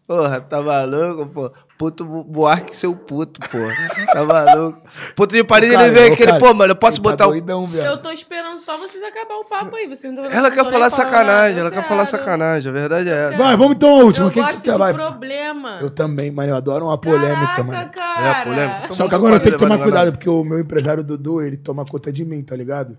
Porra, 0.06 0.42
tá 0.42 0.60
maluco, 0.60 1.26
pô? 1.26 1.54
Puto 1.76 2.04
Bu- 2.04 2.22
Buarque, 2.22 2.76
seu 2.76 2.94
puto, 2.94 3.40
porra. 3.48 3.74
Tá 4.12 4.24
maluco? 4.24 4.80
Puto 5.16 5.34
de 5.34 5.42
Paris, 5.42 5.72
cara, 5.72 5.86
ele 5.86 5.94
veio 5.94 6.12
aquele, 6.12 6.28
cara, 6.30 6.38
pô, 6.38 6.54
mano, 6.54 6.70
eu 6.70 6.76
posso 6.76 6.98
tá 6.98 7.10
botar 7.10 7.26
o. 7.26 7.30
doidão, 7.30 7.66
velho. 7.66 7.84
Eu 7.84 7.96
tô 8.00 8.12
esperando 8.12 8.60
só 8.60 8.76
vocês 8.78 9.02
acabar 9.02 9.34
o 9.34 9.44
papo 9.44 9.74
aí. 9.74 9.88
Vocês 9.88 10.14
não 10.14 10.22
tão- 10.22 10.30
Ela 10.32 10.52
quer 10.52 10.64
falar 10.70 10.88
sacanagem, 10.90 11.58
ela 11.58 11.68
Eu 11.70 11.72
quer 11.72 11.88
falar 11.88 12.06
sacanagem, 12.06 12.70
a 12.70 12.72
verdade 12.72 13.08
é 13.08 13.28
essa. 13.28 13.36
Vai, 13.36 13.56
vamos 13.56 13.74
então 13.74 13.88
a 14.00 14.04
última. 14.04 14.26
Eu 14.26 14.30
Quem 14.30 14.42
que 14.44 14.48
gosto 14.48 14.60
tu 14.60 14.64
quer? 14.64 14.72
do 14.72 14.78
Vai. 14.78 14.94
problema. 14.94 15.78
Eu 15.80 15.90
também, 15.90 16.30
mano. 16.30 16.50
Eu 16.50 16.56
adoro 16.56 16.84
uma 16.86 16.96
polêmica, 16.96 17.34
Caraca, 17.56 17.64
mano. 17.64 17.90
cara. 17.90 18.28
É, 18.40 18.44
polêmica. 18.44 18.92
Só 18.92 19.08
que 19.08 19.14
agora 19.16 19.34
eu 19.36 19.40
tenho 19.40 19.54
que 19.58 19.58
tomar 19.64 19.78
cuidado, 19.78 20.12
porque 20.12 20.30
o 20.30 20.44
meu 20.44 20.60
empresário 20.60 21.02
Dudu, 21.02 21.42
ele 21.42 21.56
toma 21.56 21.84
conta 21.84 22.12
de 22.12 22.24
mim, 22.24 22.40
tá 22.44 22.54
ligado? 22.54 22.96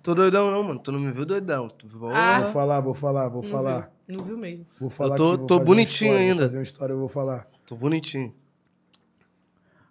Tô 0.00 0.14
doidão 0.14 0.50
não, 0.52 0.62
mano. 0.62 0.78
Tu 0.78 0.92
não 0.92 1.00
me 1.00 1.10
viu 1.10 1.26
doidão. 1.26 1.68
Tu... 1.68 1.86
Ah. 2.14 2.40
Vou 2.42 2.52
falar, 2.52 2.80
vou 2.80 2.94
falar, 2.94 3.28
vou 3.28 3.42
falar. 3.42 3.90
Não 4.08 4.24
viu 4.24 4.38
mesmo. 4.38 4.64
Vou 4.80 4.88
falar 4.90 5.16
tô- 5.16 5.28
aqui, 5.32 5.36
vou 5.38 5.46
tô 5.46 5.54
fazer 5.54 5.60
uma 5.60 5.64
bonitinho 5.66 6.12
história, 6.12 6.20
ainda. 6.30 6.34
Vou 6.36 6.46
fazer 6.46 6.56
uma 6.58 6.62
história, 6.62 6.92
eu 6.92 6.98
vou 6.98 7.08
falar. 7.08 7.46
Tô 7.70 7.76
bonitinho. 7.76 8.34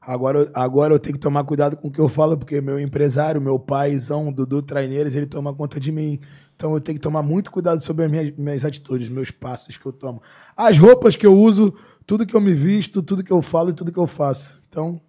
Agora, 0.02 0.52
agora 0.54 0.94
eu 0.94 1.00
tenho 1.00 1.14
que 1.14 1.22
tomar 1.22 1.46
cuidado 1.46 1.78
com 1.78 1.88
o 1.88 1.92
que 1.92 2.02
eu 2.02 2.10
falo, 2.10 2.38
porque 2.38 2.60
meu 2.60 2.78
empresário, 2.78 3.40
meu 3.40 3.58
paizão, 3.58 4.34
Dudu 4.34 4.62
Traineiros, 4.62 5.16
ele 5.16 5.26
toma 5.26 5.54
conta 5.54 5.80
de 5.80 5.90
mim. 5.90 6.20
Então 6.58 6.74
eu 6.74 6.82
tenho 6.82 6.98
que 6.98 7.02
tomar 7.02 7.24
muito 7.24 7.50
cuidado 7.50 7.80
sobre 7.80 8.04
as 8.04 8.12
minhas, 8.12 8.36
minhas 8.36 8.66
atitudes, 8.66 9.08
meus 9.08 9.32
passos 9.32 9.78
que 9.78 9.86
eu 9.86 9.94
tomo. 9.94 10.22
As 10.58 10.78
roupas 10.78 11.16
que 11.16 11.26
eu 11.26 11.34
uso, 11.34 11.74
tudo 12.06 12.26
que 12.26 12.36
eu 12.36 12.42
me 12.42 12.54
visto, 12.54 13.02
tudo 13.02 13.24
que 13.24 13.32
eu 13.32 13.42
falo 13.42 13.70
e 13.70 13.74
tudo 13.74 13.94
que 13.94 14.00
eu 14.00 14.08
faço. 14.08 14.62
Então, 14.68 15.00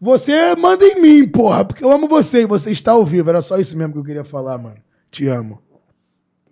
você 0.00 0.54
manda 0.54 0.84
em 0.84 1.02
mim, 1.02 1.28
porra, 1.28 1.64
porque 1.64 1.82
eu 1.82 1.90
amo 1.90 2.06
você 2.06 2.42
e 2.42 2.46
você 2.46 2.70
está 2.70 2.92
ao 2.92 3.04
vivo. 3.04 3.28
Era 3.28 3.42
só 3.42 3.58
isso 3.58 3.76
mesmo 3.76 3.94
que 3.94 3.98
eu 3.98 4.04
queria 4.04 4.24
falar, 4.24 4.56
mano. 4.56 4.76
Te 5.10 5.26
amo. 5.26 5.60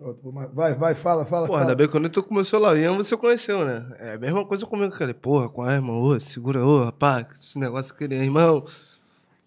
Pronto, 0.01 0.31
vai, 0.51 0.73
vai, 0.73 0.95
fala, 0.95 1.27
fala. 1.27 1.45
Porra, 1.45 1.59
fala. 1.59 1.61
ainda 1.61 1.75
bem 1.75 1.85
que 1.85 1.91
quando 1.91 2.05
eu 2.05 2.09
tô 2.09 2.23
com 2.23 2.31
o 2.31 2.33
meu 2.33 2.43
celular, 2.43 2.75
Ian 2.75 2.97
você 2.97 3.15
conheceu, 3.15 3.63
né? 3.63 3.85
É 3.99 4.13
a 4.13 4.17
mesma 4.17 4.43
coisa 4.43 4.65
comigo, 4.65 4.91
cara. 4.97 5.13
Porra, 5.13 5.47
com 5.47 5.61
a 5.61 5.73
irmã, 5.73 5.93
ô, 5.93 6.19
segura, 6.19 6.65
ô, 6.65 6.85
rapaz, 6.85 7.27
esse 7.35 7.59
negócio 7.59 7.93
aqui, 7.93 8.05
irmão. 8.05 8.65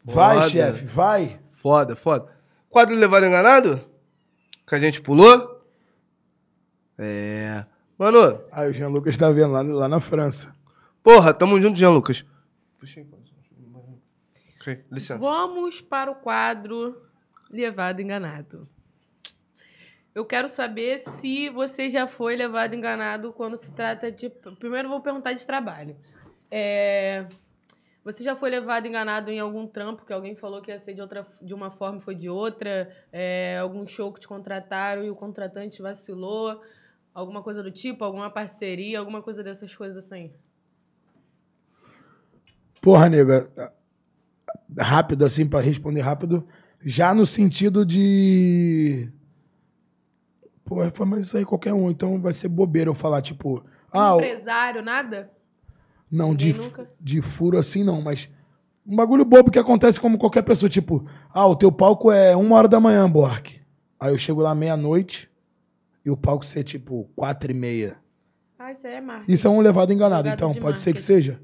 Vai, 0.05 0.37
Foda. 0.37 0.49
chefe, 0.49 0.85
vai. 0.85 1.41
Foda, 1.51 1.97
foda. 1.97 2.31
Quadro 2.71 2.95
levado 2.95 3.27
enganado? 3.27 3.85
Que 4.65 4.77
a 4.77 4.79
gente 4.79 5.03
pulou? 5.03 5.61
É. 6.97 7.67
Mano, 7.99 8.41
Aí 8.53 8.71
o 8.71 8.73
Jean 8.73 8.91
Lucas 8.91 9.19
tá 9.19 9.33
vendo 9.33 9.51
lá, 9.51 9.61
lá 9.63 9.89
na 9.89 9.99
França. 9.99 10.55
porra, 11.03 11.35
tamo 11.35 11.61
junto, 11.61 11.77
Jean 11.77 11.91
Lucas. 11.91 12.25
Puxa 12.79 13.01
aí, 13.01 13.07
pô. 13.07 13.17
Ok, 14.61 14.85
licença. 14.89 15.19
Vamos 15.19 15.81
para 15.81 16.13
o 16.13 16.15
quadro 16.15 17.03
Levado 17.51 18.01
Enganado. 18.01 18.69
Eu 20.15 20.25
quero 20.25 20.49
saber 20.49 20.99
se 20.99 21.49
você 21.49 21.91
já 21.91 22.07
foi 22.07 22.37
levado 22.37 22.75
enganado 22.75 23.33
quando 23.33 23.57
se 23.57 23.73
trata 23.73 24.13
de. 24.13 24.31
Primeiro, 24.59 24.89
vou 24.89 25.01
perguntar 25.01 25.33
de 25.33 25.45
trabalho. 25.45 25.97
É, 26.51 27.27
Você 28.05 28.23
já 28.23 28.37
foi 28.37 28.49
levado 28.51 28.87
enganado 28.87 29.31
em 29.31 29.41
algum 29.41 29.67
trampo 29.67 30.05
que 30.05 30.13
alguém 30.13 30.37
falou 30.37 30.63
que 30.63 30.71
ia 30.71 30.79
ser 30.79 30.95
de, 30.95 31.01
outra, 31.01 31.27
de 31.43 31.53
uma 31.53 31.71
forma 31.71 31.99
e 31.99 32.03
foi 32.03 32.15
de 32.15 32.29
outra? 32.29 32.89
É, 33.11 33.59
Algum 33.61 33.85
show 33.87 34.13
que 34.13 34.21
te 34.21 34.29
contrataram 34.29 35.03
e 35.03 35.11
o 35.11 35.17
contratante 35.17 35.83
vacilou? 35.83 36.63
Alguma 37.13 37.43
coisa 37.43 37.63
do 37.63 37.71
tipo? 37.73 38.05
Alguma 38.05 38.31
parceria? 38.31 39.01
Alguma 39.01 39.21
coisa 39.21 39.43
dessas 39.43 39.75
coisas 39.75 39.97
assim? 39.97 40.33
Porra, 42.81 43.09
nega, 43.09 43.51
rápido 44.79 45.25
assim, 45.25 45.49
pra 45.49 45.61
responder 45.61 46.03
rápido, 46.03 46.47
já 46.85 47.15
no 47.15 47.25
sentido 47.25 47.85
de. 47.85 49.11
Porra, 50.65 50.91
foi, 50.95 51.07
mas 51.07 51.27
isso 51.27 51.37
aí 51.37 51.45
qualquer 51.45 51.75
um, 51.75 51.91
então 51.91 52.21
vai 52.21 52.33
ser 52.33 52.49
bobeira 52.49 52.89
eu 52.91 52.95
falar, 52.95 53.21
tipo. 53.21 53.63
Ah, 53.93 54.15
Empresário, 54.15 54.83
nada? 54.83 55.31
não, 56.11 56.35
de, 56.35 56.53
ninguém 56.53 56.63
nunca? 56.63 56.91
de 57.01 57.21
furo 57.21 57.59
assim 57.59 57.85
não, 57.85 58.01
mas. 58.01 58.31
Um 58.87 58.97
bagulho 58.97 59.25
bobo 59.25 59.51
que 59.51 59.59
acontece 59.59 59.99
como 59.99 60.19
qualquer 60.19 60.43
pessoa, 60.43 60.69
tipo, 60.69 61.07
ah, 61.33 61.47
o 61.47 61.57
teu 61.57 61.73
palco 61.73 62.13
é 62.13 62.37
uma 62.37 62.55
hora 62.57 62.69
da 62.69 62.79
manhã, 62.79 63.11
Bork. 63.11 63.59
Aí 63.99 64.13
eu 64.13 64.19
chego 64.19 64.43
lá 64.43 64.55
meia-noite 64.55 65.31
e 66.05 66.11
o 66.11 66.17
palco 66.17 66.45
ser 66.45 66.65
tipo 66.65 67.09
quatro 67.17 67.51
e 67.51 67.55
meia. 67.55 67.97
Ah, 68.59 68.73
isso 68.73 68.87
aí 68.87 68.95
é 68.95 69.01
marketing. 69.01 69.33
Isso 69.33 69.47
é 69.47 69.51
um 69.51 69.61
levado 69.61 69.91
enganado, 69.93 70.29
então 70.29 70.53
de 70.53 70.61
pode 70.61 70.81
ser 70.81 70.93
que 70.93 71.01
marketing. 71.01 71.23
seja. 71.23 71.43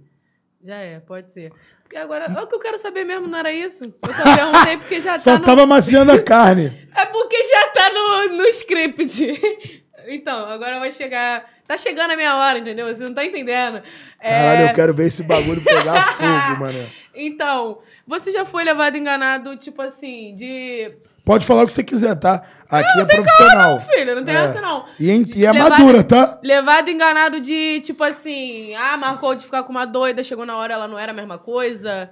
Já 0.64 0.76
é, 0.76 1.00
pode 1.00 1.30
ser. 1.30 1.52
Porque 1.82 1.96
agora, 1.96 2.26
é 2.26 2.42
o 2.42 2.46
que 2.46 2.54
eu 2.54 2.60
quero 2.60 2.78
saber 2.78 3.04
mesmo, 3.04 3.26
não 3.26 3.38
era 3.38 3.52
isso? 3.52 3.84
Eu 3.84 4.14
só 4.14 4.22
perguntei 4.36 4.76
porque 4.76 5.00
já 5.00 5.18
Só 5.18 5.32
tá 5.32 5.38
no... 5.38 5.44
tava 5.44 5.66
maciando 5.66 6.12
a 6.12 6.20
carne. 6.22 6.88
É 6.94 7.06
porque 7.06 7.36
já 7.42 7.68
tá 7.68 7.90
no, 7.92 8.36
no 8.36 8.44
script. 8.48 9.80
Então, 10.08 10.46
agora 10.46 10.80
vai 10.80 10.90
chegar... 10.90 11.44
Tá 11.68 11.76
chegando 11.76 12.12
a 12.12 12.16
minha 12.16 12.34
hora, 12.34 12.58
entendeu? 12.58 12.86
Você 12.92 13.02
não 13.04 13.14
tá 13.14 13.24
entendendo. 13.24 13.82
É, 14.18 14.30
Caralho, 14.30 14.68
eu 14.68 14.74
quero 14.74 14.94
ver 14.94 15.06
esse 15.06 15.22
bagulho 15.22 15.62
pegar 15.62 16.02
fogo, 16.16 16.60
mano. 16.60 16.86
Então, 17.14 17.78
você 18.06 18.32
já 18.32 18.44
foi 18.44 18.64
levado 18.64 18.96
enganado, 18.96 19.56
tipo 19.56 19.80
assim, 19.82 20.34
de... 20.34 20.90
Pode 21.22 21.46
falar 21.46 21.62
o 21.62 21.66
que 21.66 21.72
você 21.74 21.84
quiser, 21.84 22.16
tá? 22.16 22.42
Aqui 22.70 23.00
é 23.00 23.04
profissional. 23.04 23.80
Filho, 23.80 24.14
não 24.14 24.24
tem 24.24 24.34
É. 24.36 24.44
essa 24.44 24.60
não. 24.60 24.86
E, 24.98 25.10
em- 25.10 25.24
e 25.34 25.44
é 25.44 25.50
Levado- 25.52 25.70
madura, 25.70 26.04
tá? 26.04 26.38
Levado 26.42 26.88
enganado 26.88 27.40
de, 27.40 27.80
tipo 27.80 28.04
assim, 28.04 28.74
ah, 28.74 28.96
marcou 28.96 29.34
de 29.34 29.44
ficar 29.44 29.62
com 29.64 29.70
uma 29.72 29.84
doida, 29.84 30.22
chegou 30.22 30.46
na 30.46 30.56
hora, 30.56 30.74
ela 30.74 30.86
não 30.88 30.98
era 30.98 31.10
a 31.10 31.14
mesma 31.14 31.36
coisa. 31.38 32.10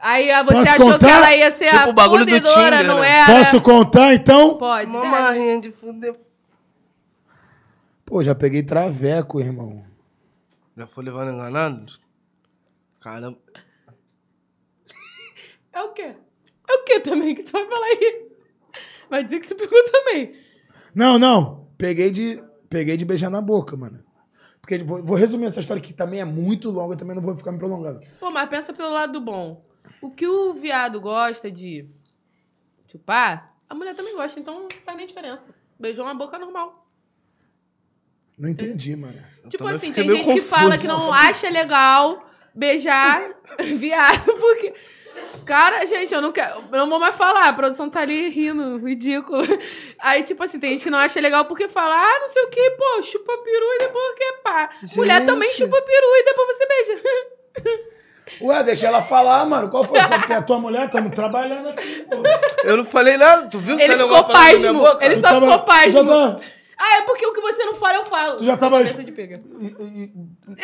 Aí 0.00 0.30
ah, 0.30 0.44
você 0.44 0.54
Posso 0.54 0.70
achou 0.70 0.92
contar? 0.92 1.06
que 1.06 1.12
ela 1.12 1.34
ia 1.34 1.50
ser 1.50 1.64
Tipo 1.70 1.76
a 1.76 1.88
o 1.88 1.92
bagulho 1.92 2.24
do 2.24 2.30
fundidora, 2.30 2.76
Tinder, 2.78 2.86
não 2.86 3.00
né? 3.00 3.08
era. 3.10 3.26
Posso 3.38 3.60
contar, 3.60 4.14
então? 4.14 4.56
Pode. 4.56 4.94
Uma 4.94 5.04
marrinha 5.04 5.60
de 5.60 5.72
fuder. 5.72 6.14
Pô, 8.06 8.22
já 8.22 8.34
peguei 8.34 8.62
traveco, 8.62 9.40
irmão. 9.40 9.84
Já 10.76 10.86
foi 10.86 11.02
levando 11.04 11.32
enganado? 11.32 11.84
Caramba. 13.00 13.36
É 15.72 15.82
o 15.82 15.88
quê? 15.92 16.14
É 16.68 16.72
o 16.74 16.84
quê 16.84 17.00
também 17.00 17.34
que 17.34 17.42
tu 17.42 17.50
vai 17.52 17.66
falar 17.66 17.86
aí? 17.86 18.27
Vai 19.10 19.24
dizer 19.24 19.40
que 19.40 19.48
tu 19.48 19.56
pegou 19.56 19.82
também. 19.90 20.34
Não, 20.94 21.18
não. 21.18 21.68
Peguei 21.76 22.10
de, 22.10 22.42
peguei 22.68 22.96
de 22.96 23.04
beijar 23.04 23.30
na 23.30 23.40
boca, 23.40 23.76
mano. 23.76 24.02
Porque 24.60 24.78
vou, 24.78 25.02
vou 25.02 25.16
resumir 25.16 25.46
essa 25.46 25.60
história 25.60 25.82
que 25.82 25.94
também 25.94 26.20
é 26.20 26.24
muito 26.24 26.70
longa, 26.70 26.96
também 26.96 27.16
não 27.16 27.22
vou 27.22 27.36
ficar 27.36 27.52
me 27.52 27.58
prolongando. 27.58 28.00
Pô, 28.20 28.30
mas 28.30 28.48
pensa 28.48 28.72
pelo 28.72 28.90
lado 28.90 29.20
bom. 29.20 29.64
O 30.02 30.10
que 30.10 30.26
o 30.26 30.52
viado 30.54 31.00
gosta 31.00 31.50
de 31.50 31.88
chupar, 32.86 33.54
a 33.68 33.74
mulher 33.74 33.94
também 33.94 34.14
gosta, 34.14 34.38
então 34.38 34.62
não 34.62 34.68
faz 34.84 34.96
nem 34.96 35.06
diferença. 35.06 35.54
Beijou 35.78 36.04
uma 36.04 36.14
boca 36.14 36.38
normal. 36.38 36.86
Não 38.38 38.48
entendi, 38.48 38.94
mano. 38.94 39.18
tipo 39.48 39.64
também 39.64 39.76
assim, 39.76 39.92
tem 39.92 40.08
gente 40.08 40.34
que 40.34 40.40
fala 40.40 40.76
confuso. 40.76 40.82
que 40.82 40.86
não 40.86 41.12
acha 41.12 41.48
legal 41.50 42.28
beijar 42.54 43.20
viado, 43.78 44.36
porque. 44.38 44.74
Cara, 45.44 45.84
gente, 45.86 46.12
eu 46.12 46.20
não 46.20 46.32
quero. 46.32 46.64
Eu 46.70 46.78
não 46.78 46.88
vou 46.88 46.98
mais 46.98 47.14
falar. 47.14 47.48
A 47.48 47.52
produção 47.52 47.88
tá 47.88 48.00
ali 48.00 48.28
rindo, 48.28 48.76
ridículo. 48.84 49.42
Aí, 49.98 50.22
tipo 50.22 50.42
assim, 50.42 50.58
tem 50.58 50.72
gente 50.72 50.84
que 50.84 50.90
não 50.90 50.98
acha 50.98 51.20
legal 51.20 51.44
porque 51.44 51.68
fala, 51.68 51.94
ah, 51.94 52.18
não 52.20 52.28
sei 52.28 52.42
o 52.42 52.48
que, 52.48 52.70
pô, 52.70 53.02
chupa 53.02 53.32
peru 53.38 53.66
e 53.74 53.78
depois 53.78 54.14
que 54.16 54.32
pá. 54.44 54.70
Mulher 54.96 55.24
também 55.24 55.48
Gente. 55.48 55.58
chupa 55.58 55.80
peru 55.82 56.06
e 56.06 56.24
depois 56.24 56.56
você 56.56 56.66
beija. 56.66 57.02
Ué, 58.42 58.62
deixa 58.62 58.86
ela 58.86 59.00
falar, 59.00 59.46
mano. 59.46 59.70
Qual 59.70 59.84
foi? 59.84 59.98
Porque 60.00 60.32
é 60.32 60.40
tua 60.42 60.58
mulher, 60.58 60.86
estamos 60.86 61.14
trabalhando 61.14 61.70
aqui, 61.70 62.06
pô. 62.10 62.22
Eu 62.62 62.76
não 62.76 62.84
falei 62.84 63.16
nada, 63.16 63.48
tu 63.48 63.58
viu? 63.58 63.78
Ele 63.78 63.96
ficou 63.96 64.24
pasmo. 64.24 64.82
Ele 65.00 65.20
só 65.20 65.40
ficou 65.40 65.58
pasmo. 65.60 66.40
Tava- 66.78 66.90
Ah, 66.90 66.98
é 66.98 67.02
porque 67.02 67.26
o 67.26 67.32
que 67.32 67.40
você 67.40 67.64
não 67.64 67.74
fala, 67.74 67.94
eu 67.96 68.04
falo. 68.06 68.36
Tu 68.36 68.44
já 68.44 68.56
tava- 68.56 68.78
Cabeça 68.78 69.02
de 69.02 69.10
pega. 69.12 69.36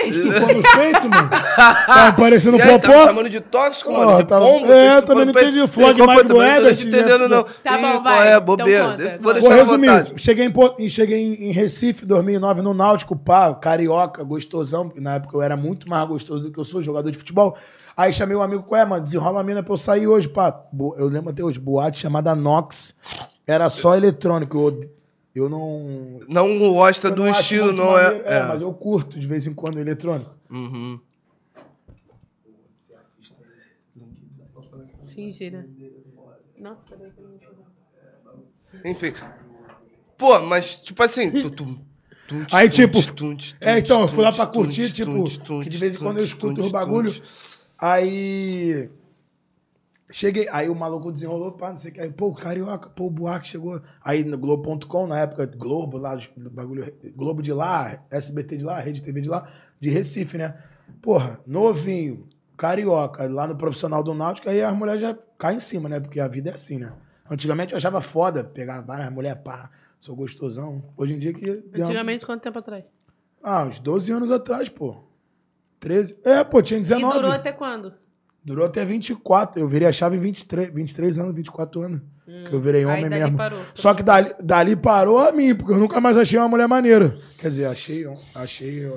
Estufando 0.07 0.61
os 0.61 0.73
peitos, 0.77 1.11
mano. 1.11 1.31
Tá 1.87 2.13
parecendo 2.13 2.59
popó. 2.59 3.05
chamando 3.05 3.29
de 3.31 3.41
tóxico, 3.41 3.93
mano? 3.93 4.19
De 4.19 4.25
tá- 4.25 4.39
pombo? 4.39 4.73
é, 4.73 5.01
também 5.03 5.27
não 5.27 5.33
peito. 5.33 5.49
entendi. 5.51 5.67
Foi 5.73 5.85
Mike? 5.87 5.99
Não 5.99 6.07
tô 6.25 6.35
Boebert, 6.35 6.77
te 6.77 6.87
entendendo, 6.87 7.29
não. 7.29 7.43
Tá 7.43 7.77
bom, 7.79 7.81
qual 7.93 8.03
vai. 8.03 8.29
é? 8.29 8.31
Então 8.37 8.41
Bobeira. 8.47 9.19
Vou 9.21 9.33
deixar 9.35 9.55
resumir. 9.55 10.13
Cheguei, 10.17 10.47
em, 10.47 10.53
e 10.79 10.91
cheguei 10.91 11.19
em, 11.19 11.49
em 11.49 11.53
Recife, 11.53 12.05
2009, 12.07 12.63
no 12.63 12.75
Náutico, 12.75 13.17
pá, 13.17 13.55
carioca, 13.55 14.23
gostosão. 14.23 14.87
porque 14.89 15.01
Na 15.01 15.15
época 15.17 15.37
eu 15.37 15.43
era 15.43 15.57
muito 15.57 15.89
mais 15.89 16.07
gostoso 16.09 16.45
do 16.45 16.53
que 16.53 16.59
eu 16.59 16.65
sou, 16.65 16.83
jogador 16.83 17.11
de 17.11 17.19
futebol. 17.19 17.57
Aí 17.97 18.13
chamei 18.13 18.37
um 18.37 18.43
amigo, 18.43 18.63
qual 18.65 18.81
é, 18.81 18.85
mano? 18.85 19.03
Desenrola 19.05 19.39
uma 19.39 19.45
mina 19.45 19.63
pra 19.63 19.73
eu 19.73 19.77
sair 19.77 20.07
hoje, 20.07 20.29
pá. 20.29 20.53
Eu 20.97 21.09
lembro 21.09 21.31
até 21.31 21.43
hoje, 21.45 21.59
boate 21.61 22.01
chamada 22.01 22.35
Nox. 22.35 22.95
Era 23.47 23.69
só 23.69 23.95
eletrônico. 23.97 24.57
Eu, 24.59 24.91
eu 25.35 25.49
não. 25.49 26.21
Não 26.29 26.59
gosta 26.59 27.09
eu 27.09 27.15
do 27.17 27.25
não 27.25 27.31
estilo, 27.31 27.73
não 27.73 27.93
maneiro. 27.93 28.25
é. 28.27 28.37
É, 28.39 28.43
mas 28.45 28.61
eu 28.63 28.73
curto 28.73 29.19
de 29.19 29.27
vez 29.27 29.47
em 29.47 29.55
quando 29.55 29.79
eletrônico. 29.81 30.31
Uhum. 30.51 31.01
Fingir, 35.15 35.53
né? 35.53 35.65
Nossa, 36.59 36.83
peraí 36.89 37.11
que 37.13 37.21
eu 37.21 37.29
não. 37.55 38.91
Enfim. 38.91 39.13
Pô, 40.17 40.41
mas, 40.41 40.77
tipo 40.77 41.03
assim. 41.03 41.31
tu- 41.31 41.51
tu- 41.51 41.79
tum, 42.29 42.47
Aí, 42.53 42.69
tipo, 42.69 42.99
é, 43.61 43.79
então, 43.79 44.03
eu 44.03 44.09
fui 44.09 44.25
lá 44.25 44.33
pra 44.33 44.47
curtir, 44.47 44.93
tipo, 44.93 45.25
que 45.63 45.69
de 45.69 45.79
vez 45.79 45.95
em 45.97 45.99
quando 45.99 46.19
eu 46.19 46.25
escuto 46.25 46.61
os 46.61 46.73
bagulho. 46.73 47.13
tum. 47.13 47.21
Aí. 47.79 48.89
Cheguei, 50.15 50.49
aí 50.53 50.69
o 50.69 50.77
maluco 50.77 51.11
desenrolou, 51.11 51.51
pá, 51.51 51.71
não 51.71 51.77
sei 51.77 51.91
o 51.91 51.95
que. 51.95 52.01
Aí, 52.01 52.13
pô, 52.13 52.29
o 52.29 52.35
Carioca, 52.37 52.89
pô, 52.89 53.07
o 53.07 53.11
Buarque 53.11 53.49
chegou. 53.49 53.83
Aí 54.01 54.23
no 54.23 54.39
Globo.com, 54.39 55.09
na 55.09 55.19
época, 55.19 55.45
Globo 55.45 55.99
lá, 55.99 56.17
bagulho, 56.53 56.95
Globo 57.17 57.43
de 57.43 57.53
lá, 57.53 58.01
SBT 58.13 58.59
de 58.59 58.63
lá, 58.63 58.79
Rede 58.79 59.03
TV 59.03 59.21
de 59.21 59.29
lá, 59.29 59.49
de 59.81 59.91
Recife, 59.91 60.39
né? 60.39 60.57
Porra, 61.03 61.41
novinho, 61.45 62.29
Carioca, 62.57 63.27
lá 63.29 63.49
no 63.49 63.57
profissional 63.57 64.05
do 64.05 64.15
Náutico, 64.15 64.49
aí 64.49 64.63
as 64.63 64.73
mulheres 64.73 65.01
já 65.01 65.19
caem 65.37 65.57
em 65.57 65.61
cima, 65.61 65.89
né? 65.89 65.99
Porque 65.99 66.21
a 66.21 66.29
vida 66.29 66.51
é 66.51 66.55
assim, 66.55 66.79
né? 66.79 66.95
Antigamente 67.29 67.73
eu 67.73 67.77
achava 67.77 68.01
foda 68.01 68.45
pegar 68.45 68.83
várias 68.83 69.11
mulheres, 69.11 69.43
pá, 69.43 69.69
sou 70.01 70.15
gostosão. 70.15 70.81
Hoje 70.97 71.15
em 71.15 71.19
dia 71.19 71.35
que. 71.35 71.65
Antigamente, 71.75 72.25
quanto 72.25 72.41
tempo 72.41 72.61
atrás? 72.61 72.85
Ah, 73.43 73.65
uns 73.65 73.81
12 73.81 74.13
anos 74.13 74.31
atrás, 74.31 74.69
pô. 74.69 74.97
13. 75.81 76.17
É, 76.25 76.45
pô, 76.45 76.63
tinha 76.63 76.79
E 76.79 76.83
19. 76.83 77.15
durou 77.15 77.33
até 77.33 77.51
quando? 77.51 78.04
Durou 78.45 78.67
até 78.67 78.85
24. 78.85 79.61
Eu 79.61 79.67
virei 79.69 79.89
a 79.89 79.93
chave 79.93 80.17
em 80.17 80.21
23, 80.21 80.73
23 80.73 81.19
anos, 81.19 81.35
24 81.35 81.83
anos. 81.83 82.01
que 82.27 82.55
eu 82.55 82.61
virei 82.61 82.85
Hum. 82.87 82.91
aí 82.91 82.97
homem 83.05 83.11
mesmo. 83.11 83.37
parou. 83.37 83.61
Só 83.75 83.93
que 83.95 84.03
dali, 84.03 84.31
dali 84.43 84.75
parou 84.77 85.19
a 85.19 85.31
mim, 85.33 85.55
porque 85.55 85.73
eu 85.73 85.79
nunca 85.79 86.01
mais 86.01 86.17
achei 86.17 86.39
uma 86.39 86.49
mulher 86.49 86.67
maneira. 86.67 87.19
Quer 87.39 87.49
dizer, 87.49 87.67
achei. 87.67 88.05
Achei. 88.35 88.91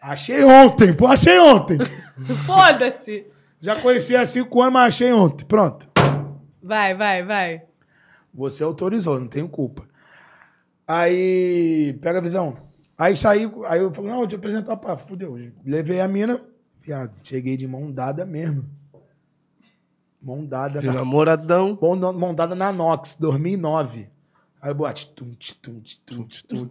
Achei 0.00 0.44
ontem, 0.44 0.92
pô, 0.92 1.06
achei 1.06 1.38
ontem. 1.38 1.78
Foda-se! 2.44 3.26
Já 3.60 3.80
conheci 3.80 4.16
há 4.16 4.26
5 4.26 4.60
anos, 4.60 4.72
mas 4.74 4.94
achei 4.94 5.12
ontem. 5.12 5.44
Pronto. 5.46 5.88
Vai, 6.62 6.94
vai, 6.94 7.24
vai. 7.24 7.62
Você 8.34 8.62
autorizou, 8.64 9.18
não 9.20 9.28
tenho 9.28 9.48
culpa. 9.48 9.84
Aí, 10.86 11.96
pega 12.02 12.18
a 12.18 12.22
visão. 12.22 12.56
Aí 12.98 13.16
saí, 13.16 13.50
aí 13.66 13.80
eu 13.80 13.92
falei, 13.94 14.10
não, 14.10 14.18
vou 14.18 14.26
te 14.26 14.34
apresentar 14.34 14.76
pra 14.76 14.96
fudeu. 14.96 15.36
Levei 15.64 16.00
a 16.00 16.08
mina, 16.08 16.40
viado, 16.82 17.16
cheguei 17.24 17.56
de 17.56 17.66
mão 17.66 17.90
dada 17.92 18.26
mesmo. 18.26 18.68
Mão 20.20 20.44
dada. 20.44 20.82
Na, 20.82 20.92
namoradão. 20.92 21.78
mão, 21.80 22.12
mão 22.12 22.34
dada 22.34 22.54
na 22.54 22.72
Nox, 22.72 23.16
2009. 23.18 24.10
Aí 24.60 24.70
eu 24.70 24.74
bote, 24.74 25.08
tum, 25.10 25.32
tum, 25.60 25.82
tum, 26.06 26.26
tum. 26.48 26.68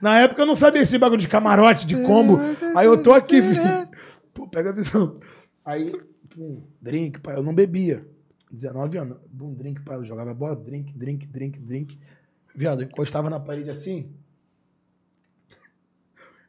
Na 0.00 0.20
época 0.20 0.40
eu 0.40 0.46
não 0.46 0.54
sabia 0.54 0.80
esse 0.80 0.96
bagulho 0.96 1.20
de 1.20 1.28
camarote, 1.28 1.86
de 1.86 2.02
combo. 2.02 2.38
Aí 2.74 2.86
eu 2.86 3.02
tô 3.02 3.12
aqui. 3.12 3.40
Pô, 4.32 4.48
pega 4.48 4.70
a 4.70 4.72
visão. 4.72 5.20
Aí, 5.64 5.84
pum, 6.30 6.62
drink, 6.80 7.20
pai. 7.20 7.36
Eu 7.36 7.42
não 7.42 7.54
bebia. 7.54 8.06
19 8.50 8.96
anos. 8.96 9.18
Bum, 9.30 9.52
drink, 9.52 9.82
pai. 9.82 9.96
Eu 9.96 10.04
jogava 10.04 10.32
bola, 10.32 10.56
drink, 10.56 10.96
drink, 10.96 11.26
drink, 11.26 11.58
drink. 11.58 12.00
Viado, 12.54 12.82
eu 12.82 12.86
encostava 12.86 13.28
na 13.28 13.38
parede 13.38 13.68
assim. 13.68 14.10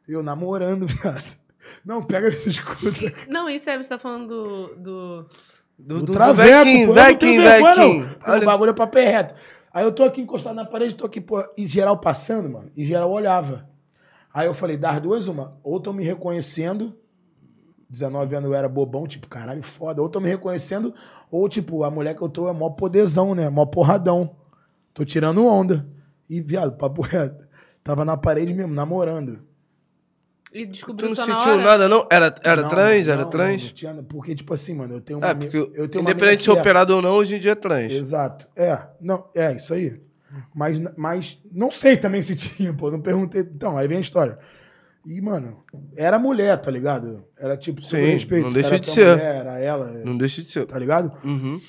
Eu 0.08 0.22
namorando, 0.22 0.86
viado. 0.88 1.45
Não, 1.84 2.02
pega 2.02 2.28
esse 2.28 2.48
escuta. 2.50 3.12
Não, 3.28 3.48
isso 3.48 3.68
aí 3.70 3.76
você 3.76 3.88
tá 3.88 3.98
falando 3.98 4.28
do. 4.28 4.76
do... 4.76 5.28
Do, 5.78 5.98
Do 5.98 6.06
do, 6.06 6.12
traveco, 6.14 6.64
Vequinho, 6.94 6.94
pô. 8.24 8.32
O 8.32 8.44
bagulho 8.46 8.70
é 8.70 8.72
pra 8.72 8.86
pé 8.86 9.10
reto. 9.10 9.34
Aí 9.70 9.84
eu 9.84 9.92
tô 9.92 10.04
aqui 10.04 10.22
encostado 10.22 10.56
na 10.56 10.64
parede, 10.64 10.94
tô 10.94 11.04
aqui, 11.04 11.20
pô, 11.20 11.44
e 11.54 11.66
geral 11.68 11.98
passando, 11.98 12.48
mano. 12.48 12.70
E 12.74 12.82
geral 12.82 13.10
olhava. 13.10 13.68
Aí 14.32 14.46
eu 14.46 14.54
falei, 14.54 14.78
das 14.78 14.98
duas, 15.02 15.28
uma. 15.28 15.58
Ou 15.62 15.78
tô 15.78 15.92
me 15.92 16.02
reconhecendo, 16.02 16.96
19 17.90 18.36
anos 18.36 18.50
eu 18.50 18.54
era 18.56 18.70
bobão, 18.70 19.06
tipo, 19.06 19.28
caralho, 19.28 19.62
foda. 19.62 20.00
Ou 20.00 20.08
tô 20.08 20.18
me 20.18 20.28
reconhecendo, 20.28 20.94
ou 21.30 21.48
tipo, 21.48 21.84
a 21.84 21.90
mulher 21.90 22.14
que 22.14 22.22
eu 22.22 22.28
tô 22.28 22.48
é 22.48 22.52
mó 22.54 22.70
poderzão, 22.70 23.34
né? 23.34 23.50
Mó 23.50 23.66
porradão. 23.66 24.34
Tô 24.94 25.04
tirando 25.04 25.46
onda. 25.46 25.86
E, 26.28 26.40
viado, 26.40 26.76
papo 26.76 27.02
reto. 27.02 27.46
Tava 27.84 28.04
na 28.04 28.16
parede 28.16 28.52
mesmo, 28.52 28.74
namorando. 28.74 29.45
E 30.52 30.64
tu 30.66 30.72
descobriu 30.72 31.08
não 31.08 31.16
só 31.16 31.26
na 31.26 31.38
sentiu 31.38 31.52
hora? 31.54 31.62
nada, 31.62 31.88
não? 31.88 32.06
Era, 32.10 32.34
era 32.42 32.62
Não, 32.62 32.68
trans? 32.68 33.06
não, 33.06 33.12
Era 33.12 33.22
não, 33.22 33.30
trans? 33.30 33.64
não 33.64 33.72
tinha- 33.72 33.94
porque, 34.08 34.34
tipo 34.34 34.54
assim, 34.54 34.74
mano, 34.74 34.94
eu 34.94 35.00
tenho 35.00 35.18
uma. 35.18 35.26
É, 35.26 35.30
ami- 35.32 35.46
porque 35.50 35.56
eu 35.58 35.88
tenho 35.88 36.02
uma 36.02 36.10
independente 36.10 36.38
de 36.38 36.44
ser 36.44 36.50
amiga 36.50 36.62
que 36.62 36.68
é- 36.68 36.70
operado 36.70 36.94
ou 36.96 37.02
não, 37.02 37.10
hoje 37.12 37.34
em 37.36 37.38
dia 37.40 37.52
é 37.52 37.54
trans. 37.54 37.92
Exato. 37.92 38.48
É, 38.56 38.78
não, 39.00 39.28
é 39.34 39.54
isso 39.54 39.74
aí. 39.74 40.00
Mas, 40.54 40.80
mas 40.96 41.42
não 41.52 41.70
sei 41.70 41.96
também 41.96 42.22
se 42.22 42.34
tinha, 42.36 42.72
pô. 42.72 42.90
Não 42.90 43.00
perguntei. 43.00 43.42
Então, 43.42 43.76
aí 43.76 43.86
vem 43.88 43.98
a 43.98 44.00
história. 44.00 44.38
E, 45.04 45.20
mano, 45.20 45.62
era 45.96 46.18
mulher, 46.18 46.56
tá 46.58 46.70
ligado? 46.70 47.24
Era 47.38 47.56
tipo, 47.56 47.82
sobre 47.82 48.06
Sim, 48.06 48.12
respeito. 48.12 48.44
não 48.44 48.52
deixa 48.52 48.68
era 48.70 48.78
de 48.80 48.86
tua 48.86 48.94
ser. 48.94 49.10
Mulher, 49.12 49.34
era 49.36 49.58
ela, 49.60 49.86
Não 50.04 50.16
deixa 50.18 50.42
de 50.42 50.50
ser. 50.50 50.64
tá 50.66 50.78
ligado? 50.78 51.12
Uhum. 51.24 51.60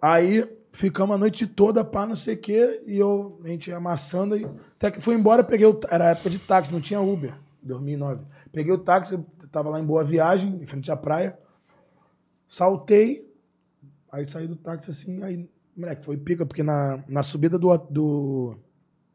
Aí 0.00 0.44
ficamos 0.72 1.14
a 1.14 1.18
noite 1.18 1.46
toda, 1.46 1.84
pá, 1.84 2.06
não 2.06 2.16
sei 2.16 2.34
o 2.34 2.38
quê, 2.38 2.82
e 2.86 2.98
eu, 2.98 3.40
a 3.44 3.48
gente 3.48 3.70
amassando, 3.72 4.36
e 4.36 4.46
até 4.82 4.90
que 4.90 5.00
fui 5.00 5.14
embora, 5.14 5.44
peguei 5.44 5.64
o. 5.64 5.78
Era 5.88 6.10
época 6.10 6.28
de 6.28 6.40
táxi, 6.40 6.72
não 6.72 6.80
tinha 6.80 7.00
Uber, 7.00 7.32
2009. 7.62 8.24
Peguei 8.50 8.72
o 8.72 8.78
táxi, 8.78 9.14
eu 9.14 9.24
tava 9.52 9.70
lá 9.70 9.78
em 9.78 9.84
Boa 9.84 10.02
Viagem, 10.02 10.60
em 10.60 10.66
frente 10.66 10.90
à 10.90 10.96
praia, 10.96 11.38
saltei, 12.48 13.32
aí 14.10 14.28
saí 14.28 14.48
do 14.48 14.56
táxi 14.56 14.90
assim, 14.90 15.22
aí, 15.22 15.48
moleque, 15.76 16.04
foi 16.04 16.16
pica, 16.16 16.44
porque 16.44 16.64
na, 16.64 16.98
na 17.06 17.22
subida 17.22 17.56
do, 17.60 17.76
do, 17.78 18.56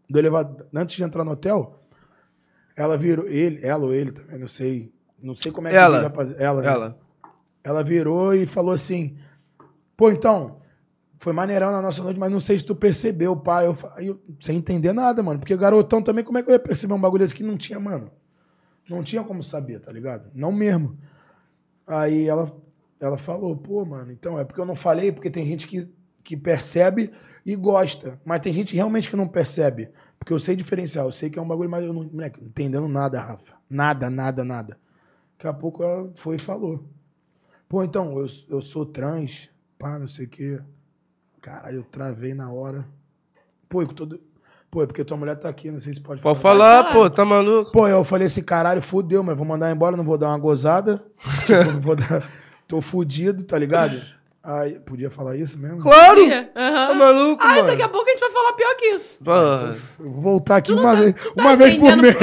do 0.09 0.17
elevador, 0.17 0.67
antes 0.73 0.95
de 0.95 1.03
entrar 1.03 1.25
no 1.25 1.31
hotel, 1.31 1.83
ela 2.73 2.97
virou, 2.97 3.27
ele, 3.27 3.59
ela 3.61 3.85
ou 3.85 3.93
ele 3.93 4.13
também, 4.13 4.39
não 4.39 4.47
sei, 4.47 4.93
não 5.21 5.35
sei 5.35 5.51
como 5.51 5.67
é 5.67 5.71
que 5.71 5.75
Ela. 5.75 6.01
rapaz, 6.01 6.31
ela, 6.39 6.61
né? 6.61 6.67
Ela. 6.67 6.99
Ela 7.61 7.83
virou 7.83 8.33
e 8.33 8.45
falou 8.45 8.71
assim: 8.73 9.17
Pô, 9.97 10.09
então, 10.09 10.61
foi 11.19 11.33
maneirão 11.33 11.71
na 11.71 11.81
nossa 11.81 12.03
noite, 12.03 12.19
mas 12.19 12.31
não 12.31 12.39
sei 12.39 12.59
se 12.59 12.65
tu 12.65 12.75
percebeu, 12.75 13.35
pai. 13.35 13.65
Eu, 13.65 13.75
eu, 13.97 14.21
sem 14.39 14.57
entender 14.57 14.93
nada, 14.93 15.23
mano. 15.23 15.39
Porque 15.39 15.55
garotão 15.57 16.01
também, 16.01 16.23
como 16.23 16.37
é 16.37 16.43
que 16.43 16.49
eu 16.49 16.53
ia 16.53 16.59
perceber 16.59 16.93
um 16.93 17.01
bagulho 17.01 17.23
desse 17.23 17.33
que 17.33 17.43
não 17.43 17.57
tinha, 17.57 17.79
mano? 17.79 18.11
Não 18.89 19.03
tinha 19.03 19.23
como 19.23 19.43
saber, 19.43 19.79
tá 19.79 19.91
ligado? 19.91 20.29
Não 20.33 20.51
mesmo. 20.51 20.97
Aí 21.85 22.27
ela, 22.27 22.55
ela 22.99 23.17
falou: 23.17 23.55
Pô, 23.55 23.83
mano, 23.83 24.11
então 24.11 24.39
é 24.39 24.45
porque 24.45 24.61
eu 24.61 24.65
não 24.65 24.75
falei, 24.75 25.11
porque 25.11 25.29
tem 25.29 25.45
gente 25.45 25.67
que, 25.67 25.89
que 26.23 26.37
percebe 26.37 27.11
e 27.45 27.55
gosta. 27.55 28.19
Mas 28.23 28.41
tem 28.41 28.53
gente 28.53 28.75
realmente 28.75 29.09
que 29.09 29.15
não 29.15 29.27
percebe. 29.27 29.89
Porque 30.19 30.33
eu 30.33 30.39
sei 30.39 30.55
diferenciar, 30.55 31.05
eu 31.05 31.11
sei 31.11 31.29
que 31.29 31.39
é 31.39 31.41
um 31.41 31.47
bagulho, 31.47 31.69
mas 31.69 31.83
eu 31.83 31.93
não, 31.93 32.03
moleque, 32.03 32.39
não 32.39 32.47
entendendo 32.47 32.87
nada, 32.87 33.19
Rafa. 33.19 33.55
Nada, 33.69 34.09
nada, 34.09 34.43
nada. 34.43 34.77
Daqui 35.37 35.47
a 35.47 35.53
pouco 35.53 35.83
ela 35.83 36.11
foi 36.15 36.35
e 36.35 36.39
falou. 36.39 36.87
Pô, 37.67 37.83
então, 37.83 38.17
eu, 38.17 38.25
eu 38.49 38.61
sou 38.61 38.85
trans, 38.85 39.49
pá, 39.77 39.99
não 39.99 40.07
sei 40.07 40.25
o 40.25 40.29
quê. 40.29 40.59
Caralho, 41.41 41.77
eu 41.77 41.83
travei 41.83 42.33
na 42.33 42.51
hora. 42.51 42.85
Pô, 43.69 43.81
eu 43.81 43.87
tô... 43.87 44.07
Pô, 44.69 44.83
é 44.83 44.85
porque 44.85 45.03
tua 45.03 45.15
mulher 45.15 45.35
tá 45.37 45.47
aqui, 45.47 45.71
não 45.71 45.79
sei 45.79 45.93
se 45.93 46.01
pode 46.01 46.21
Pode 46.21 46.39
falar. 46.41 46.83
falar, 46.83 46.93
pô, 46.93 47.09
tá 47.09 47.23
maluco? 47.23 47.71
Pô, 47.71 47.87
eu 47.87 48.03
falei 48.03 48.27
assim, 48.27 48.43
caralho, 48.43 48.81
fudeu, 48.81 49.23
mas 49.23 49.37
vou 49.37 49.45
mandar 49.45 49.71
embora, 49.71 49.95
não 49.95 50.03
vou 50.03 50.17
dar 50.17 50.27
uma 50.27 50.37
gozada. 50.37 51.03
tipo, 51.45 51.63
não 51.71 51.79
vou 51.81 51.95
dar... 51.95 52.29
Tô 52.67 52.81
fudido, 52.81 53.45
tá 53.45 53.57
ligado? 53.57 53.97
Aí, 54.49 54.79
podia 54.79 55.11
falar 55.11 55.35
isso 55.35 55.59
mesmo? 55.59 55.79
Claro! 55.79 56.21
Aham. 56.21 56.87
Tá 56.87 56.93
maluco, 56.93 57.43
Ai, 57.43 57.55
mano? 57.57 57.67
daqui 57.67 57.81
a 57.81 57.89
pouco 57.89 58.07
a 58.07 58.11
gente 58.11 58.21
vai 58.21 58.31
falar 58.31 58.53
pior 58.53 58.75
que 58.77 58.85
isso. 58.85 59.19
Pô, 59.21 59.31
Eu 59.33 60.09
vou 60.09 60.21
voltar 60.21 60.55
aqui 60.55 60.71
uma 60.71 60.83
tá- 60.95 61.01
vez, 61.01 61.13
tá 61.15 61.31
uma 61.35 61.55
vez 61.57 61.77
por 61.77 61.97
mês. 61.97 62.15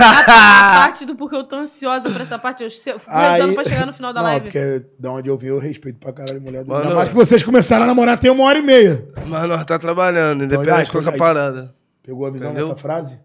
A, 0.00 0.72
parte 0.74 1.04
do 1.06 1.14
porque 1.14 1.36
eu 1.36 1.44
tô 1.44 1.54
ansiosa 1.54 2.10
pra 2.10 2.22
essa 2.24 2.36
parte. 2.36 2.64
Eu 2.64 2.70
fico 2.70 3.08
rezando 3.08 3.54
pra 3.54 3.64
chegar 3.64 3.86
no 3.86 3.92
final 3.92 4.12
da 4.12 4.20
não, 4.20 4.28
live. 4.28 4.46
porque 4.46 4.86
da 4.98 5.12
onde 5.12 5.28
eu 5.28 5.38
vim 5.38 5.46
eu 5.46 5.58
respeito 5.60 6.00
pra 6.00 6.12
caralho 6.12 6.40
mulher. 6.40 6.64
Mano, 6.64 6.82
Ainda 6.82 6.94
mais 6.96 7.08
que 7.10 7.14
vocês 7.14 7.44
começaram 7.44 7.84
a 7.84 7.86
namorar 7.86 8.18
tem 8.18 8.28
uma 8.28 8.42
hora 8.42 8.58
e 8.58 8.62
meia. 8.62 9.06
Mas 9.24 9.48
nós 9.48 9.64
tá 9.64 9.78
trabalhando, 9.78 10.42
independente 10.42 10.74
Olha, 10.74 10.84
de 10.84 10.90
qualquer 10.90 11.16
parada. 11.16 11.72
Pegou 12.02 12.26
a 12.26 12.30
visão 12.30 12.50
Entendeu? 12.50 12.70
dessa 12.70 12.80
frase? 12.80 13.20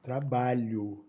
Trabalho. 0.00 1.04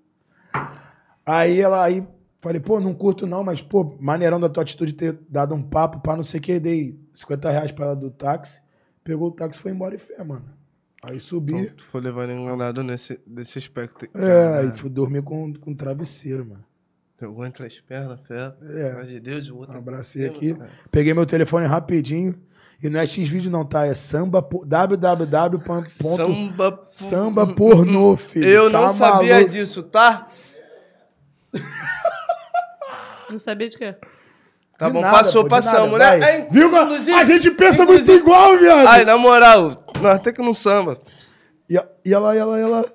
Aí 1.26 1.62
ela 1.62 1.84
aí 1.84 2.04
falei, 2.42 2.60
pô, 2.60 2.80
não 2.80 2.94
curto 2.94 3.26
não, 3.28 3.44
mas 3.44 3.62
pô, 3.62 3.96
maneirão 4.00 4.40
da 4.40 4.50
tua 4.50 4.64
atitude 4.64 4.94
ter 4.94 5.18
dado 5.30 5.54
um 5.56 5.62
papo 5.62 6.00
pra 6.02 6.16
não 6.18 6.24
sei 6.24 6.40
o 6.40 6.44
que, 6.44 6.60
dei 6.60 7.00
50 7.14 7.50
reais 7.50 7.72
pra 7.72 7.86
ela 7.86 7.96
do 7.96 8.10
táxi, 8.12 8.60
pegou 9.04 9.30
o 9.30 9.32
táxi 9.32 9.60
e 9.60 9.62
foi 9.64 9.72
embora 9.72 9.96
e 9.96 10.00
fé, 10.00 10.24
mano. 10.24 10.46
Aí 11.04 11.20
subi, 11.20 11.54
Então, 11.56 11.76
tu 11.78 11.86
foi 11.86 12.00
levado 12.02 12.32
enganado 12.32 12.84
nesse, 12.84 13.20
nesse 13.26 13.58
aspecto. 13.58 14.06
é, 14.14 14.60
aí 14.60 14.72
fui 14.78 14.90
dormir 14.90 15.22
com, 15.24 15.54
com 15.54 15.74
travesseiro, 15.74 16.46
mano. 16.46 16.64
Pegou 17.18 17.46
entre 17.46 17.66
as 17.68 17.80
pernas, 17.80 18.20
fé. 18.28 18.54
É. 18.62 18.94
Mas 18.96 19.08
de 19.10 19.20
Deus, 19.20 19.48
o 19.50 19.58
outro. 19.58 19.78
Abracei 19.78 20.26
aqui, 20.26 20.56
peguei 20.92 21.14
meu 21.14 21.26
telefone 21.26 21.66
rapidinho, 21.68 22.36
e 22.84 22.90
não 22.90 23.00
é 23.00 23.06
X-Vídeo 23.06 23.52
não, 23.52 23.64
tá? 23.64 23.86
É 23.86 23.94
samba, 23.94 24.42
www. 24.66 25.60
Samba. 25.88 26.80
Samba 26.84 27.48
pornô, 27.54 28.18
filho. 28.18 28.46
Eu 28.46 28.72
Tá 28.72 28.82
não 28.82 28.94
sabia 28.94 29.36
maluco? 29.36 29.52
disso, 29.52 29.84
tá? 29.84 30.28
Não 33.32 33.40
sabia 33.40 33.70
de 33.70 33.78
quê? 33.78 33.96
Tá 34.78 34.88
De 34.88 34.94
bom, 34.94 35.02
nada, 35.02 35.18
passou, 35.18 35.44
pô, 35.44 35.50
passamos, 35.50 35.98
nada, 36.00 36.18
né? 36.18 36.40
É, 36.40 36.48
Viu? 36.50 36.68
inclusive- 36.68 37.14
A 37.14 37.24
gente 37.24 37.52
pensa 37.52 37.84
inclusive- 37.84 38.12
muito 38.12 38.24
igual, 38.24 38.58
viado. 38.58 38.88
Ai, 38.88 39.06
na 39.06 39.18
moral, 39.18 39.72
nós 40.02 40.20
tem 40.22 40.34
que 40.34 40.42
no 40.42 40.54
samba. 40.56 40.98
E, 41.70 41.76
e 42.06 42.14
ela, 42.14 42.36
e 42.36 42.40
ela, 42.40 42.60
e 42.60 42.62
ela. 42.64 42.94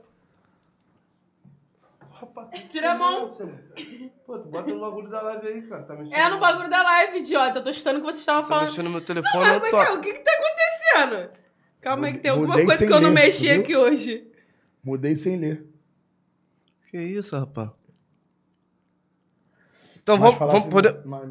Tira 2.71 2.93
a 2.93 2.99
mão. 2.99 3.29
Pô, 4.27 4.39
tu 4.39 4.49
bota 4.49 4.71
no 4.73 4.81
bagulho 4.81 5.09
da 5.09 5.23
live 5.23 5.47
aí, 5.47 5.63
cara. 5.63 5.83
Tá 5.85 5.95
mexendo. 5.95 6.15
É 6.15 6.29
no 6.29 6.41
bagulho 6.41 6.69
da 6.69 6.83
live, 6.83 7.19
idiota. 7.19 7.59
Eu 7.61 7.63
tô 7.65 7.73
chutando 7.73 7.99
o 7.99 8.01
que 8.01 8.07
vocês 8.07 8.21
estavam 8.21 8.43
Tá 8.43 8.49
falando. 8.49 8.67
mexendo 8.67 8.85
no 8.87 8.91
meu 8.91 9.01
Não, 9.01 9.07
telefone, 9.07 9.39
mas, 9.45 9.55
eu 9.55 9.61
mas, 9.61 9.71
tô. 9.71 9.77
cara, 9.77 9.95
o 9.95 10.01
que 10.01 10.13
que 10.13 10.19
tá 10.21 10.33
acontecendo? 10.33 11.31
Calma 11.81 12.07
aí 12.09 12.13
que 12.15 12.19
tem 12.21 12.31
alguma 12.33 12.49
Mudei 12.49 12.67
coisa 12.67 12.87
que 12.87 12.93
eu 12.93 13.01
não 13.01 13.11
ler, 13.11 13.15
mexi 13.15 13.49
viu? 13.49 13.61
aqui 13.61 13.77
hoje. 13.77 14.27
Mudei 14.83 15.15
sem 15.15 15.37
ler. 15.37 15.65
Que 16.91 16.99
isso, 16.99 17.39
rapaz? 17.39 17.69
Então 20.07 20.19
Mas 20.19 20.37
vamos, 20.37 20.53
vamos 20.53 20.69
poder. 20.69 21.01
Mas, 21.05 21.31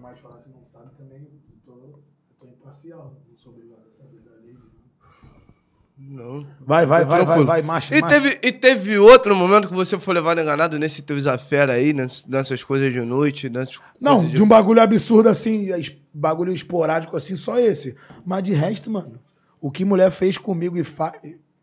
mas 0.00 0.18
falar 0.18 0.40
se 0.40 0.50
não 0.50 0.66
sabe 0.66 0.90
também, 0.98 1.20
eu 1.20 1.30
tô, 1.64 2.00
imparcial. 2.48 3.14
Não 3.30 3.36
sou 3.36 3.52
obrigado 3.52 3.82
a 3.88 3.92
saber 3.92 4.18
da 4.18 4.32
lei. 4.44 4.56
Não. 5.96 6.44
Vai, 6.60 6.84
vai, 6.84 7.04
vai, 7.04 7.24
vai, 7.24 7.44
vai, 7.44 7.62
marcha, 7.62 7.96
E 7.96 8.00
marcha. 8.00 8.20
teve, 8.20 8.38
e 8.42 8.50
teve 8.50 8.98
outro 8.98 9.32
momento 9.36 9.68
que 9.68 9.74
você 9.74 9.96
foi 9.96 10.12
levado 10.14 10.40
enganado 10.40 10.76
nesse 10.76 11.02
teu 11.02 11.14
desafero 11.14 11.70
aí, 11.70 11.92
ness- 11.92 12.24
nessas 12.26 12.64
coisas 12.64 12.92
de 12.92 13.00
noite, 13.00 13.48
nessas 13.48 13.78
Não, 14.00 14.16
coisas 14.16 14.32
de 14.34 14.42
um 14.42 14.48
bagulho 14.48 14.82
absurdo 14.82 15.28
assim, 15.28 15.68
bagulho 16.12 16.52
esporádico 16.52 17.16
assim, 17.16 17.36
só 17.36 17.60
esse. 17.60 17.94
Mas 18.24 18.42
de 18.42 18.52
resto, 18.52 18.90
mano, 18.90 19.20
o 19.60 19.70
que 19.70 19.84
mulher 19.84 20.10
fez 20.10 20.36
comigo 20.36 20.76
e 20.76 20.82
fa... 20.82 21.12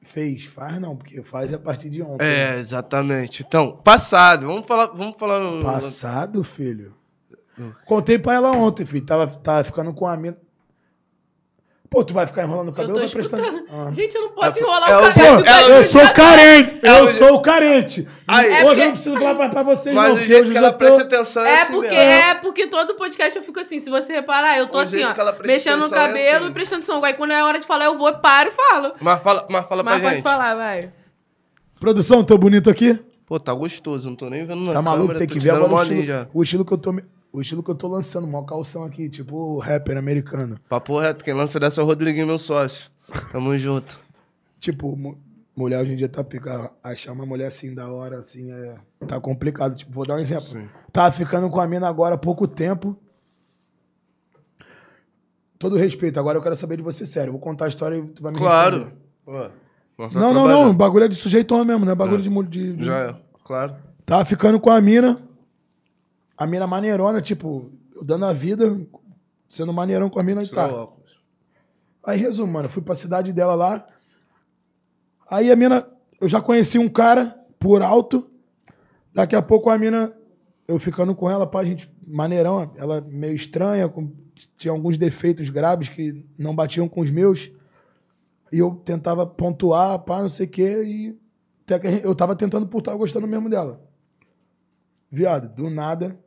fez, 0.04 0.46
faz 0.46 0.80
não, 0.80 0.96
porque 0.96 1.22
faz 1.24 1.54
a 1.54 1.60
partir 1.60 1.90
de 1.90 2.02
ontem. 2.02 2.26
É, 2.26 2.58
exatamente. 2.58 3.44
Então, 3.46 3.78
passado. 3.84 4.48
Vamos 4.48 4.66
falar, 4.66 4.88
vamos 4.88 5.16
falar 5.18 5.40
no. 5.40 5.64
Passado, 5.64 6.44
filho. 6.44 6.94
Contei 7.86 8.18
pra 8.18 8.34
ela 8.34 8.52
ontem, 8.52 8.86
filho. 8.86 9.06
Tava, 9.06 9.28
tava 9.28 9.64
ficando 9.64 9.94
com 9.94 10.06
a 10.06 10.18
mina. 10.18 10.38
Pô, 11.94 12.03
tu 12.03 12.11
vai 12.11 12.26
ficar 12.26 12.41
enrolando 12.44 12.70
o 12.70 12.72
Eu 12.72 12.74
cabelo 12.74 12.94
tô 12.95 13.02
ou 13.02 13.07
vai 13.07 13.14
prestando. 13.14 13.65
Ah. 13.72 13.91
Gente, 13.91 14.15
eu 14.15 14.22
não 14.24 14.30
posso 14.30 14.57
É, 14.57 14.61
enrolar 14.64 14.90
é 14.90 14.95
o 14.95 14.99
o- 14.99 15.03
cabelo. 15.14 15.38
Pô, 15.38 15.44
tá 15.44 15.61
Eu, 15.61 15.70
eu 15.78 15.84
sou 15.84 16.10
carente! 16.11 16.80
É 16.82 16.90
Eu 16.99 17.06
o- 17.06 17.10
sou 17.10 17.41
carente! 17.44 18.07
Aí- 18.28 18.45
Hoje 18.48 18.52
É 18.56 18.61
eu 18.61 18.65
porque- 18.65 18.84
não 18.86 18.91
preciso 18.94 19.15
falar 19.18 19.36
pra, 19.36 19.49
pra 19.49 19.61
vocês, 19.64 19.95
Mas 19.95 20.06
não, 20.07 20.11
o 20.14 20.18
porque 20.18 20.28
jeito 20.28 20.41
hoje 20.41 20.52
que 20.52 20.57
eu 20.57 20.61
ela 20.64 20.72
tô- 20.72 20.78
presta 20.80 21.02
atenção 21.03 21.45
é, 21.45 21.49
É 21.52 21.61
assim 21.61 21.72
porque, 21.72 21.90
mesmo. 21.90 22.02
é 22.11 22.36
porque 22.36 22.68
todo 22.68 22.95
podcast 22.95 23.38
eu 23.38 23.44
fico 23.45 23.60
assim, 23.60 23.80
se 23.80 23.91
você 23.91 24.11
reparar, 24.14 24.57
eu 24.57 24.68
tô 24.68 24.80
O 24.80 24.82
assim, 24.82 25.03
ó, 25.03 25.14
mexendo 25.45 25.82
no 25.82 25.86
é 25.86 25.90
cabelo 25.90 26.38
assim. 26.45 26.48
e 26.48 26.52
prestando 26.52 26.82
atenção. 26.82 27.03
Aí 27.06 27.14
quando 27.14 27.32
é 27.32 27.44
hora 27.44 27.60
de 27.60 27.68
falar, 27.68 27.86
eu 27.86 27.95
vou, 27.95 28.11
paro 28.15 28.49
e 28.49 28.52
falo. 28.52 28.94
Mas 28.99 29.22
fala, 29.22 29.45
mas 29.48 29.65
fala 29.68 29.84
Mas 29.84 29.94
pra 29.94 30.02
pode 30.03 30.15
gente. 30.15 30.24
falar, 30.24 30.56
vai. 30.56 30.91
Produção, 31.80 32.24
tô 32.24 32.38
bonito 32.40 32.70
aqui? 32.72 32.99
Pô, 33.26 33.40
tá 33.40 33.53
gostoso, 33.53 34.10
não 34.10 34.15
tô 34.15 34.30
nem 34.32 34.44
vendo 34.44 34.61
na 34.61 34.74
Tá 34.74 34.82
maluco? 34.82 35.14
Tem 35.15 35.28
que 35.28 35.40
ver 35.40 35.52
agora 35.52 35.72
o 35.72 35.82
estilo, 35.84 36.03
já. 36.03 36.28
o 36.34 36.41
estilo 36.44 36.65
que 36.65 36.74
eu 36.74 36.78
tô. 36.78 36.91
O 37.34 37.41
estilo 37.41 37.64
que 37.64 37.72
eu 37.72 37.76
tô 37.76 37.88
lançando, 37.88 38.27
mó 38.27 38.43
calção 38.43 38.84
aqui, 38.84 39.10
tipo 39.10 39.57
rapper 39.57 39.97
americano. 39.97 40.60
Papo 40.69 40.99
reto, 40.99 41.23
quem 41.26 41.34
lança 41.34 41.60
dessa 41.60 41.81
é 41.81 41.84
o 41.84 41.88
Rodriguinho, 41.88 42.27
meu 42.27 42.38
sócio. 42.38 42.91
Tamo 43.31 43.53
junto. 43.57 43.99
Tipo, 44.60 44.95
mu- 44.95 45.18
mulher 45.55 45.81
hoje 45.81 45.93
em 45.93 45.95
dia 45.95 46.07
tá 46.07 46.23
pica. 46.23 46.72
Achar 46.84 47.11
uma 47.11 47.26
mulher 47.26 47.47
assim 47.47 47.73
da 47.73 47.91
hora, 47.91 48.19
assim, 48.19 48.51
é. 48.51 48.76
Tá 49.07 49.19
complicado. 49.19 49.76
Tipo, 49.76 49.91
vou 49.91 50.05
dar 50.05 50.14
um 50.15 50.19
exemplo. 50.19 50.45
Tava 50.91 51.11
ficando 51.11 51.49
com 51.49 51.60
a 51.60 51.65
mina 51.68 51.88
agora 51.89 52.14
há 52.14 52.18
pouco 52.19 52.47
tempo. 52.47 52.95
Todo 55.57 55.76
respeito, 55.77 56.19
agora 56.19 56.38
eu 56.38 56.41
quero 56.43 56.55
saber 56.55 56.77
de 56.77 56.84
você 56.84 57.03
sério. 57.05 57.31
Vou 57.31 57.41
contar 57.41 57.65
a 57.65 57.69
história 57.69 57.97
e 57.97 58.07
tu 58.10 58.22
vai 58.22 58.31
me 58.31 58.38
Claro. 58.38 58.91
tá 59.26 60.10
Não, 60.19 60.34
não, 60.34 60.47
não. 60.47 60.69
O 60.69 60.73
bagulho 60.73 61.05
é 61.05 61.07
de 61.07 61.15
sujeitão 61.15 61.64
mesmo, 61.65 61.84
não 61.85 61.93
é 61.93 61.95
bagulho 61.95 62.22
de, 62.22 62.30
mu- 62.30 62.43
de, 62.43 62.73
de. 62.73 62.84
Já 62.85 62.97
é, 63.10 63.15
claro. 63.43 63.76
Tava 64.05 64.23
ficando 64.26 64.60
com 64.60 64.69
a 64.69 64.80
mina. 64.81 65.19
A 66.38 66.45
mina 66.47 66.65
maneirona, 66.68 67.22
tipo, 67.22 67.72
dando 68.01 68.26
a 68.26 68.34
vida, 68.34 68.80
sendo 69.47 69.72
maneirão 69.73 70.10
com 70.10 70.19
a 70.19 70.23
mina 70.23 70.41
e 70.41 70.45
o 70.45 70.49
tá. 70.49 70.68
Aí, 72.05 72.19
resumo, 72.19 72.51
mano, 72.51 72.68
fui 72.69 72.81
pra 72.81 72.95
cidade 72.95 73.31
dela 73.31 73.55
lá. 73.55 73.85
Aí 75.30 75.51
a 75.51 75.55
mina, 75.55 75.88
eu 76.19 76.27
já 76.27 76.41
conheci 76.41 76.77
um 76.77 76.89
cara 76.89 77.39
por 77.60 77.81
alto. 77.81 78.30
Daqui 79.14 79.35
a 79.35 79.41
pouco 79.41 79.69
a 79.69 79.77
mina, 79.77 80.11
eu 80.68 80.77
ficando 80.80 81.15
com 81.15 81.30
ela, 81.30 81.45
pá, 81.47 81.64
gente, 81.64 81.91
maneirão, 82.05 82.73
ela 82.76 82.99
meio 83.01 83.35
estranha, 83.35 83.88
com- 83.88 84.11
tinha 84.57 84.72
alguns 84.72 84.97
defeitos 84.97 85.49
graves 85.49 85.88
que 85.88 86.26
não 86.38 86.55
batiam 86.55 86.89
com 86.89 87.01
os 87.01 87.11
meus. 87.11 87.51
E 88.51 88.60
eu 88.60 88.72
tentava 88.84 89.26
pontuar, 89.26 89.97
pá, 89.99 90.22
não 90.22 90.30
sei 90.30 90.45
o 90.45 90.49
quê, 90.49 90.84
e 90.84 91.18
até 91.64 91.80
que 91.80 92.05
eu 92.05 92.14
tava 92.15 92.35
tentando 92.35 92.68
por 92.68 92.80
estar 92.80 92.95
gostando 92.95 93.27
mesmo 93.27 93.49
dela. 93.49 93.81
Viado, 95.14 95.48
do 95.48 95.69
nada, 95.69 96.19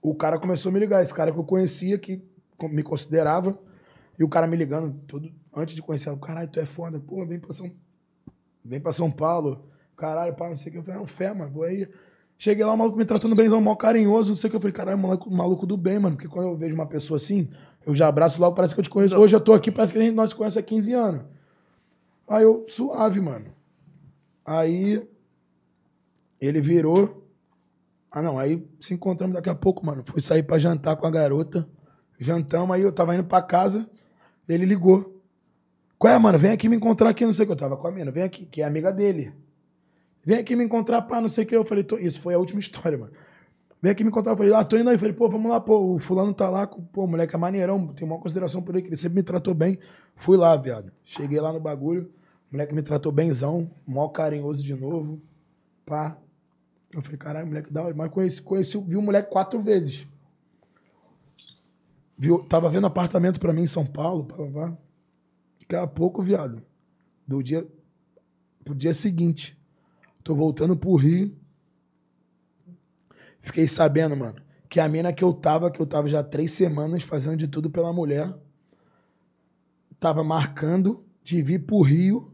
o 0.00 0.14
cara 0.14 0.38
começou 0.38 0.70
a 0.70 0.72
me 0.72 0.78
ligar. 0.78 1.02
Esse 1.02 1.12
cara 1.12 1.32
que 1.32 1.38
eu 1.38 1.42
conhecia, 1.42 1.98
que 1.98 2.22
me 2.70 2.80
considerava, 2.80 3.58
e 4.16 4.22
o 4.22 4.28
cara 4.28 4.46
me 4.46 4.56
ligando 4.56 4.96
todo, 5.00 5.32
antes 5.52 5.74
de 5.74 5.82
conhecer 5.82 6.08
ela. 6.08 6.16
Caralho, 6.16 6.48
tu 6.48 6.60
é 6.60 6.64
foda. 6.64 7.00
Pô, 7.00 7.26
vem 7.26 7.40
pra 7.40 7.52
São, 7.52 7.68
vem 8.64 8.80
pra 8.80 8.92
São 8.92 9.10
Paulo. 9.10 9.68
Caralho, 9.96 10.32
pá, 10.36 10.48
não 10.48 10.54
sei 10.54 10.68
o 10.68 10.72
que. 10.74 10.78
Eu 10.78 10.84
falei, 10.84 11.00
um 11.00 11.08
fé, 11.08 11.34
mano. 11.34 11.50
Vou 11.50 11.64
aí. 11.64 11.88
Cheguei 12.38 12.64
lá, 12.64 12.72
o 12.72 12.76
maluco 12.76 12.96
me 12.96 13.04
tratando 13.04 13.34
bem, 13.34 13.48
mal 13.48 13.76
carinhoso, 13.76 14.28
não 14.28 14.36
sei 14.36 14.46
o 14.46 14.50
que. 14.52 14.56
Eu 14.56 14.60
falei, 14.60 14.72
caralho, 14.72 14.98
maluco, 14.98 15.28
maluco 15.28 15.66
do 15.66 15.76
bem, 15.76 15.98
mano. 15.98 16.14
Porque 16.14 16.28
quando 16.28 16.46
eu 16.46 16.56
vejo 16.56 16.72
uma 16.72 16.86
pessoa 16.86 17.16
assim, 17.16 17.50
eu 17.84 17.96
já 17.96 18.06
abraço 18.06 18.40
logo, 18.40 18.54
parece 18.54 18.74
que 18.74 18.80
eu 18.80 18.84
te 18.84 18.90
conheço. 18.90 19.16
Hoje 19.16 19.34
eu 19.34 19.40
tô 19.40 19.52
aqui, 19.52 19.72
parece 19.72 19.92
que 19.92 19.98
a 19.98 20.02
gente, 20.02 20.14
nós 20.14 20.32
conhece 20.32 20.56
há 20.56 20.62
15 20.62 20.92
anos. 20.92 21.24
Aí 22.28 22.44
eu, 22.44 22.64
suave, 22.68 23.20
mano. 23.20 23.46
Aí 24.44 25.04
ele 26.40 26.60
virou. 26.60 27.25
Ah, 28.16 28.22
não. 28.22 28.38
Aí 28.38 28.66
se 28.80 28.94
encontramos 28.94 29.34
daqui 29.34 29.50
a 29.50 29.54
pouco, 29.54 29.84
mano. 29.84 30.02
Fui 30.06 30.22
sair 30.22 30.42
pra 30.42 30.58
jantar 30.58 30.96
com 30.96 31.06
a 31.06 31.10
garota. 31.10 31.68
Jantamos, 32.18 32.74
aí 32.74 32.80
eu 32.80 32.90
tava 32.90 33.14
indo 33.14 33.26
pra 33.26 33.42
casa. 33.42 33.86
Ele 34.48 34.64
ligou. 34.64 35.22
Qual 35.98 36.10
é, 36.10 36.18
mano? 36.18 36.38
Vem 36.38 36.50
aqui 36.50 36.66
me 36.66 36.76
encontrar 36.76 37.10
aqui, 37.10 37.26
não 37.26 37.32
sei 37.34 37.44
o 37.44 37.46
que. 37.46 37.52
Eu 37.52 37.58
tava 37.58 37.76
com 37.76 37.86
a 37.86 37.90
mina. 37.90 38.10
Vem 38.10 38.22
aqui, 38.22 38.46
que 38.46 38.62
é 38.62 38.64
amiga 38.64 38.90
dele. 38.90 39.34
Vem 40.24 40.38
aqui 40.38 40.56
me 40.56 40.64
encontrar, 40.64 41.02
pá, 41.02 41.20
não 41.20 41.28
sei 41.28 41.44
o 41.44 41.46
que. 41.46 41.54
Eu 41.54 41.62
falei, 41.66 41.84
tô... 41.84 41.98
isso 41.98 42.18
foi 42.22 42.32
a 42.32 42.38
última 42.38 42.58
história, 42.58 42.96
mano. 42.96 43.12
Vem 43.82 43.92
aqui 43.92 44.02
me 44.02 44.08
encontrar. 44.08 44.32
Eu 44.32 44.36
falei, 44.38 44.54
ah, 44.54 44.64
tô 44.64 44.78
indo 44.78 44.88
aí. 44.88 44.94
Eu 44.94 44.98
falei, 44.98 45.12
pô, 45.14 45.28
vamos 45.28 45.50
lá, 45.50 45.60
pô. 45.60 45.96
O 45.96 45.98
fulano 45.98 46.32
tá 46.32 46.48
lá, 46.48 46.66
pô, 46.66 47.04
o 47.04 47.06
moleque 47.06 47.34
é 47.34 47.38
maneirão. 47.38 47.88
Tenho 47.88 48.10
uma 48.10 48.18
consideração 48.18 48.62
por 48.62 48.76
ele, 48.76 48.80
que 48.84 48.88
ele 48.88 48.96
sempre 48.96 49.16
me 49.16 49.22
tratou 49.22 49.52
bem. 49.52 49.78
Fui 50.14 50.38
lá, 50.38 50.56
viado. 50.56 50.90
Cheguei 51.04 51.38
lá 51.38 51.52
no 51.52 51.60
bagulho. 51.60 52.10
O 52.50 52.54
moleque 52.56 52.74
me 52.74 52.80
tratou 52.80 53.12
benzão. 53.12 53.70
Mó 53.86 54.08
carinhoso 54.08 54.64
de 54.64 54.74
novo. 54.74 55.20
Pá. 55.84 56.16
Eu 56.96 57.02
falei, 57.02 57.18
caralho, 57.18 57.46
moleque 57.46 57.70
da 57.70 57.82
hora. 57.82 57.94
Mas 57.94 58.10
conheci, 58.10 58.40
conheci, 58.40 58.80
vi 58.80 58.96
o 58.96 59.02
moleque 59.02 59.30
quatro 59.30 59.60
vezes. 59.60 60.06
Viu, 62.16 62.38
tava 62.44 62.70
vendo 62.70 62.86
apartamento 62.86 63.38
pra 63.38 63.52
mim 63.52 63.62
em 63.62 63.66
São 63.66 63.84
Paulo. 63.84 64.24
Pá. 64.24 64.74
Daqui 65.60 65.76
a 65.76 65.86
pouco, 65.86 66.22
viado. 66.22 66.62
Do 67.28 67.42
dia 67.42 67.66
pro 68.64 68.74
dia 68.74 68.94
seguinte. 68.94 69.56
Tô 70.24 70.34
voltando 70.34 70.74
pro 70.74 70.94
Rio. 70.94 71.36
Fiquei 73.40 73.68
sabendo, 73.68 74.16
mano, 74.16 74.40
que 74.66 74.80
a 74.80 74.88
mina 74.88 75.12
que 75.12 75.22
eu 75.22 75.34
tava, 75.34 75.70
que 75.70 75.80
eu 75.80 75.86
tava 75.86 76.08
já 76.08 76.22
três 76.22 76.50
semanas 76.50 77.02
fazendo 77.02 77.36
de 77.36 77.46
tudo 77.46 77.70
pela 77.70 77.92
mulher, 77.92 78.34
tava 80.00 80.24
marcando 80.24 81.04
de 81.22 81.42
vir 81.42 81.64
pro 81.64 81.82
Rio 81.82 82.32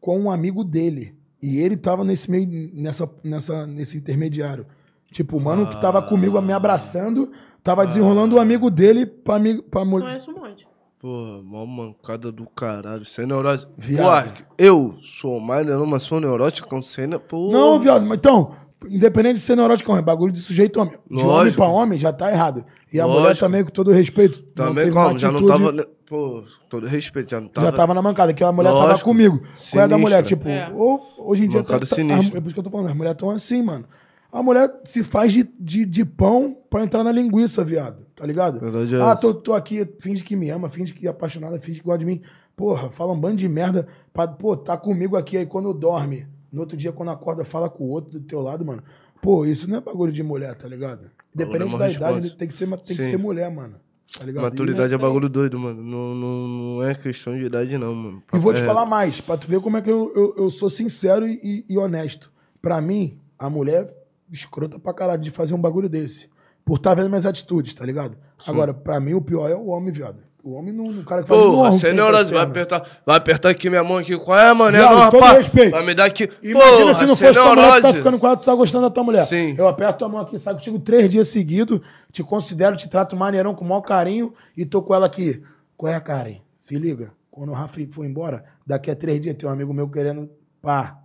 com 0.00 0.18
um 0.18 0.30
amigo 0.30 0.64
dele. 0.64 1.19
E 1.42 1.58
ele 1.58 1.76
tava 1.76 2.04
nesse 2.04 2.30
meio, 2.30 2.70
nessa, 2.74 3.08
nessa, 3.24 3.66
nesse 3.66 3.96
intermediário. 3.96 4.66
Tipo, 5.10 5.38
o 5.38 5.40
mano 5.40 5.66
que 5.66 5.80
tava 5.80 6.00
comigo 6.00 6.40
me 6.40 6.52
abraçando, 6.52 7.30
Tava 7.62 7.84
desenrolando 7.84 8.36
o 8.36 8.40
amigo 8.40 8.70
dele 8.70 9.04
pra, 9.04 9.36
amigo, 9.36 9.62
pra 9.62 9.84
mulher. 9.84 10.06
Conheço 10.06 10.30
um 10.30 10.34
monte. 10.34 10.66
Porra, 10.98 11.42
mó 11.42 11.66
mancada 11.66 12.32
do 12.32 12.46
caralho. 12.46 13.04
Sem 13.04 13.26
neurose. 13.26 13.66
Viado. 13.76 14.32
Porra, 14.32 14.46
eu 14.56 14.94
sou 15.02 15.38
mais 15.40 15.64
neurônico, 15.64 15.90
mas 15.90 16.02
sou 16.02 16.20
neurótico 16.20 16.82
sem 16.82 17.06
ne... 17.06 17.18
Pô. 17.18 17.50
Não, 17.52 17.78
viado, 17.78 18.06
mas 18.06 18.18
então, 18.18 18.54
independente 18.88 19.34
de 19.34 19.40
ser 19.40 19.56
neurótico, 19.56 19.94
é 19.94 20.02
bagulho 20.02 20.32
de 20.32 20.40
sujeito 20.40 20.80
homem. 20.80 20.94
De 21.08 21.14
homem 21.14 21.26
Lógico. 21.26 21.56
pra 21.62 21.68
homem 21.68 21.98
já 21.98 22.12
tá 22.12 22.30
errado. 22.30 22.64
E 22.92 22.98
a 23.00 23.06
mulher 23.06 23.20
Lógico. 23.20 23.40
também, 23.46 23.64
com 23.64 23.70
todo 23.70 23.90
respeito. 23.90 24.42
Também 24.54 24.90
como? 24.90 25.18
Já 25.18 25.30
não 25.30 25.44
tava. 25.46 25.72
Pô, 26.06 26.42
todo 26.68 26.86
respeito, 26.88 27.30
já 27.30 27.40
não 27.40 27.46
tava. 27.48 27.66
Já 27.68 27.72
tava 27.76 27.94
na 27.94 28.02
mancada, 28.02 28.32
que 28.34 28.42
a 28.42 28.50
mulher 28.50 28.70
tava 28.72 28.86
Lógico. 28.88 29.08
comigo. 29.10 29.40
Qual 29.70 29.84
é 29.84 29.88
da 29.88 29.96
mulher? 29.96 30.26
Sinistra. 30.26 30.36
Tipo, 30.36 30.48
É. 30.48 30.68
ou- 30.74 31.00
hoje 31.18 31.44
em 31.44 31.48
dia. 31.48 31.60
Mancada 31.60 31.80
tá- 31.80 31.86
tá- 31.86 31.94
sinistra. 31.94 32.38
É 32.38 32.40
por 32.40 32.46
isso 32.48 32.54
que 32.54 32.60
eu 32.60 32.64
tô 32.64 32.70
falando, 32.70 32.88
as 32.88 32.96
mulheres 32.96 33.16
tão 33.18 33.30
assim, 33.30 33.62
mano. 33.62 33.84
A 34.32 34.42
mulher 34.42 34.72
se 34.84 35.02
faz 35.04 35.32
de, 35.32 35.48
de, 35.58 35.84
de 35.84 36.04
pão 36.04 36.56
pra 36.68 36.82
entrar 36.84 37.02
na 37.04 37.10
linguiça, 37.12 37.64
viado. 37.64 38.04
Tá 38.14 38.24
ligado? 38.26 38.60
Verdade 38.60 38.94
é 38.96 39.00
ah, 39.00 39.14
tô, 39.16 39.34
tô 39.34 39.52
aqui, 39.52 39.86
finge 40.00 40.22
que 40.24 40.34
me 40.36 40.50
ama, 40.50 40.68
finge 40.70 40.92
que 40.94 41.06
é 41.06 41.10
apaixonada, 41.10 41.60
finge 41.60 41.80
que 41.80 41.84
gosta 41.86 41.98
de 42.00 42.04
mim. 42.04 42.20
Porra, 42.56 42.90
fala 42.90 43.12
um 43.12 43.20
bando 43.20 43.36
de 43.36 43.48
merda. 43.48 43.86
Pra, 44.12 44.26
pô, 44.28 44.56
tá 44.56 44.76
comigo 44.76 45.16
aqui 45.16 45.36
aí 45.36 45.46
quando 45.46 45.72
dorme. 45.72 46.26
No 46.52 46.60
outro 46.62 46.76
dia, 46.76 46.92
quando 46.92 47.10
acorda, 47.10 47.44
fala 47.44 47.68
com 47.70 47.84
o 47.84 47.88
outro 47.88 48.18
do 48.18 48.20
teu 48.26 48.40
lado, 48.40 48.64
mano. 48.64 48.82
Pô, 49.22 49.44
isso 49.44 49.68
não 49.68 49.76
é 49.78 49.80
bagulho 49.80 50.12
de 50.12 50.22
mulher, 50.22 50.54
tá 50.54 50.66
ligado? 50.66 51.10
Independente 51.34 51.62
é 51.62 51.66
uma 51.66 51.78
da 51.78 51.84
resposta. 51.86 52.12
idade, 52.18 52.36
tem 52.36 52.48
que 52.48 52.54
ser, 52.54 52.66
tem 52.68 52.96
que 52.96 53.02
Sim. 53.02 53.10
ser 53.10 53.16
mulher, 53.18 53.50
mano. 53.50 53.76
Tá 54.18 54.24
ligado? 54.24 54.42
Maturidade 54.42 54.92
E- 54.92 54.96
é 54.96 54.98
bagulho 54.98 55.28
doido, 55.28 55.58
mano. 55.58 55.80
Não, 55.82 56.14
não, 56.14 56.48
não 56.48 56.82
é 56.84 56.94
questão 56.94 57.38
de 57.38 57.44
idade, 57.44 57.78
não, 57.78 57.94
mano. 57.94 58.22
E 58.32 58.38
vou 58.38 58.52
te 58.52 58.60
É, 58.62 58.64
falar 58.66 58.84
mais, 58.86 59.20
pra 59.20 59.36
tu 59.36 59.46
ver 59.46 59.60
como 59.60 59.76
é 59.76 59.82
que 59.82 59.90
eu, 59.90 60.12
eu, 60.16 60.34
eu 60.44 60.50
sou 60.50 60.68
sincero 60.68 61.28
e, 61.28 61.64
e 61.68 61.78
honesto. 61.78 62.32
Pra 62.60 62.80
mim, 62.80 63.20
a 63.38 63.48
mulher 63.48 63.84
é 63.84 63.94
escrota 64.32 64.78
pra 64.78 64.92
caralho 64.92 65.22
de 65.22 65.30
fazer 65.30 65.54
um 65.54 65.60
bagulho 65.60 65.88
desse. 65.88 66.28
Por 66.64 66.76
estar 66.76 66.94
vendo 66.94 67.08
minhas 67.08 67.26
atitudes, 67.26 67.72
tá 67.74 67.84
ligado? 67.86 68.18
Agora, 68.46 68.74
pra 68.74 68.98
mim, 68.98 69.14
o 69.14 69.20
pior 69.22 69.48
é 69.48 69.54
o 69.54 69.66
homem, 69.66 69.92
viado. 69.92 70.18
O 70.42 70.52
homem 70.52 70.72
não, 70.72 70.86
o 70.86 71.04
cara 71.04 71.22
que 71.22 71.28
faz 71.28 71.40
não 71.40 71.72
sem 71.72 71.90
arranca 71.90 71.92
neurose, 71.92 72.32
vai 72.32 72.42
apertar, 72.42 72.86
vai 73.04 73.16
apertar 73.16 73.50
aqui 73.50 73.68
minha 73.68 73.84
mão 73.84 73.98
aqui. 73.98 74.16
Qual 74.16 74.38
é, 74.38 74.52
mano? 74.54 74.74
É, 74.74 74.80
não, 74.80 75.10
todo 75.10 75.20
rapaz. 75.20 75.36
respeito. 75.36 75.72
Vai 75.72 75.84
me 75.84 75.94
dar 75.94 76.06
aqui. 76.06 76.30
Imagina 76.42 76.76
Porra, 76.76 76.94
se 76.94 77.06
não 77.06 77.16
fosse 77.16 77.32
tua 77.32 77.54
mulher 77.54 77.74
que 77.74 77.82
tá 77.82 77.92
ficando 77.92 78.18
com 78.18 78.26
ela, 78.26 78.36
tu 78.36 78.44
tá 78.44 78.54
gostando 78.54 78.84
da 78.84 78.90
tua 78.90 79.04
mulher. 79.04 79.26
Sim. 79.26 79.54
Eu 79.58 79.68
aperto 79.68 79.98
tua 79.98 80.08
mão 80.08 80.20
aqui, 80.20 80.38
saio 80.38 80.56
contigo 80.56 80.78
três 80.78 81.10
dias 81.10 81.28
seguidos, 81.28 81.80
te 82.10 82.22
considero, 82.22 82.74
te 82.74 82.88
trato 82.88 83.14
maneirão 83.14 83.54
com 83.54 83.64
o 83.64 83.68
maior 83.68 83.82
carinho 83.82 84.32
e 84.56 84.64
tô 84.64 84.80
com 84.80 84.94
ela 84.94 85.06
aqui. 85.06 85.42
Qual 85.76 85.92
é, 85.92 86.00
Karen? 86.00 86.40
Se 86.58 86.78
liga. 86.78 87.12
Quando 87.30 87.50
o 87.50 87.54
Rafa 87.54 87.78
for 87.92 88.04
embora, 88.06 88.44
daqui 88.66 88.90
a 88.90 88.96
três 88.96 89.20
dias 89.20 89.36
tem 89.36 89.48
um 89.48 89.52
amigo 89.52 89.74
meu 89.74 89.88
querendo. 89.88 90.30
Pá. 90.62 90.98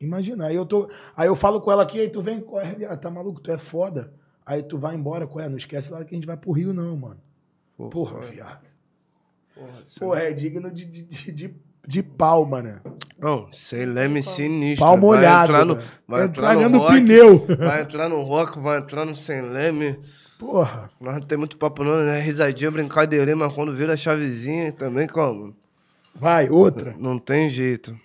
Imagina. 0.00 0.46
Aí 0.46 0.54
eu 0.54 0.64
tô. 0.64 0.88
Aí 1.16 1.26
eu 1.26 1.34
falo 1.34 1.60
com 1.60 1.72
ela 1.72 1.82
aqui, 1.82 2.00
aí 2.00 2.08
tu 2.08 2.22
vem, 2.22 2.40
qual 2.40 2.62
é? 2.62 2.96
Tá 2.96 3.10
maluco? 3.10 3.40
Tu 3.40 3.50
é 3.50 3.58
foda. 3.58 4.12
Aí 4.44 4.62
tu 4.62 4.78
vai 4.78 4.94
embora, 4.94 5.26
qual 5.26 5.44
é? 5.44 5.48
Não 5.48 5.56
esquece 5.56 5.90
lá 5.90 6.04
que 6.04 6.14
a 6.14 6.16
gente 6.16 6.26
vai 6.26 6.36
pro 6.36 6.52
Rio, 6.52 6.72
não, 6.72 6.96
mano. 6.96 7.25
Porra, 7.76 8.20
viado. 8.20 8.66
Porra, 9.98 10.20
é 10.22 10.32
digno 10.32 10.70
de, 10.70 10.84
de, 10.84 11.02
de, 11.02 11.32
de, 11.32 11.54
de 11.86 12.02
pau, 12.02 12.44
mano. 12.46 12.80
Não, 13.18 13.50
sem 13.52 13.86
leme 13.86 14.22
sinistro. 14.22 14.96
Molhado, 14.96 15.52
Vai 15.52 15.62
entrar 15.62 15.64
no, 15.64 15.74
né? 15.76 15.82
vai 16.06 16.24
Entrar 16.24 16.54
entrar 16.54 16.68
no 16.68 16.78
rock, 16.78 16.92
pneu. 16.94 17.46
Vai 17.58 17.80
entrar 17.82 18.08
no 18.08 18.22
rock, 18.22 18.58
vai 18.58 18.78
entrar 18.78 19.04
no 19.04 19.16
sem 19.16 19.42
leme. 19.42 19.98
Porra. 20.38 20.90
Nós 21.00 21.14
não 21.14 21.22
tem 21.22 21.38
muito 21.38 21.56
papo 21.56 21.82
não, 21.82 22.02
né? 22.04 22.20
Risadinha, 22.20 22.70
brincadeirinha, 22.70 23.36
mas 23.36 23.52
quando 23.54 23.72
vira 23.74 23.94
a 23.94 23.96
chavezinha 23.96 24.72
também, 24.72 25.06
como? 25.06 25.56
Vai, 26.14 26.48
outra. 26.50 26.94
Não 26.98 27.18
tem 27.18 27.48
jeito. 27.48 27.98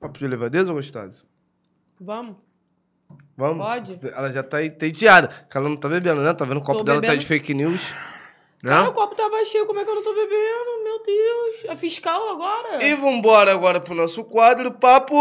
Papo 0.00 0.18
de 0.18 0.26
levadeza 0.26 0.70
ou 0.70 0.76
gostosa? 0.76 1.22
Vamos? 2.00 2.36
Vamos? 3.36 3.64
Pode. 3.64 3.98
Ela 4.02 4.32
já 4.32 4.42
tá 4.42 4.64
entediada. 4.64 5.30
Ela 5.54 5.68
não 5.68 5.76
tá 5.76 5.88
bebendo, 5.88 6.22
né? 6.22 6.32
Tá 6.32 6.44
vendo 6.44 6.58
o 6.58 6.60
copo 6.60 6.78
Tô 6.78 6.84
dela 6.84 6.96
tá 6.98 7.02
bebendo. 7.02 7.20
de 7.20 7.26
fake 7.26 7.54
news. 7.54 7.94
Né? 8.62 8.70
Cara, 8.72 8.90
o 8.90 8.92
copo 8.92 9.14
tava 9.14 9.42
cheio, 9.46 9.64
como 9.66 9.80
é 9.80 9.84
que 9.84 9.90
eu 9.90 9.94
não 9.94 10.02
tô 10.02 10.12
bebendo? 10.14 10.84
Meu 10.84 11.02
Deus. 11.02 11.64
É 11.72 11.76
fiscal 11.76 12.28
agora? 12.30 12.84
E 12.84 12.94
vambora 12.94 13.52
agora 13.52 13.80
pro 13.80 13.94
nosso 13.94 14.22
quadro, 14.24 14.70
papo. 14.72 15.14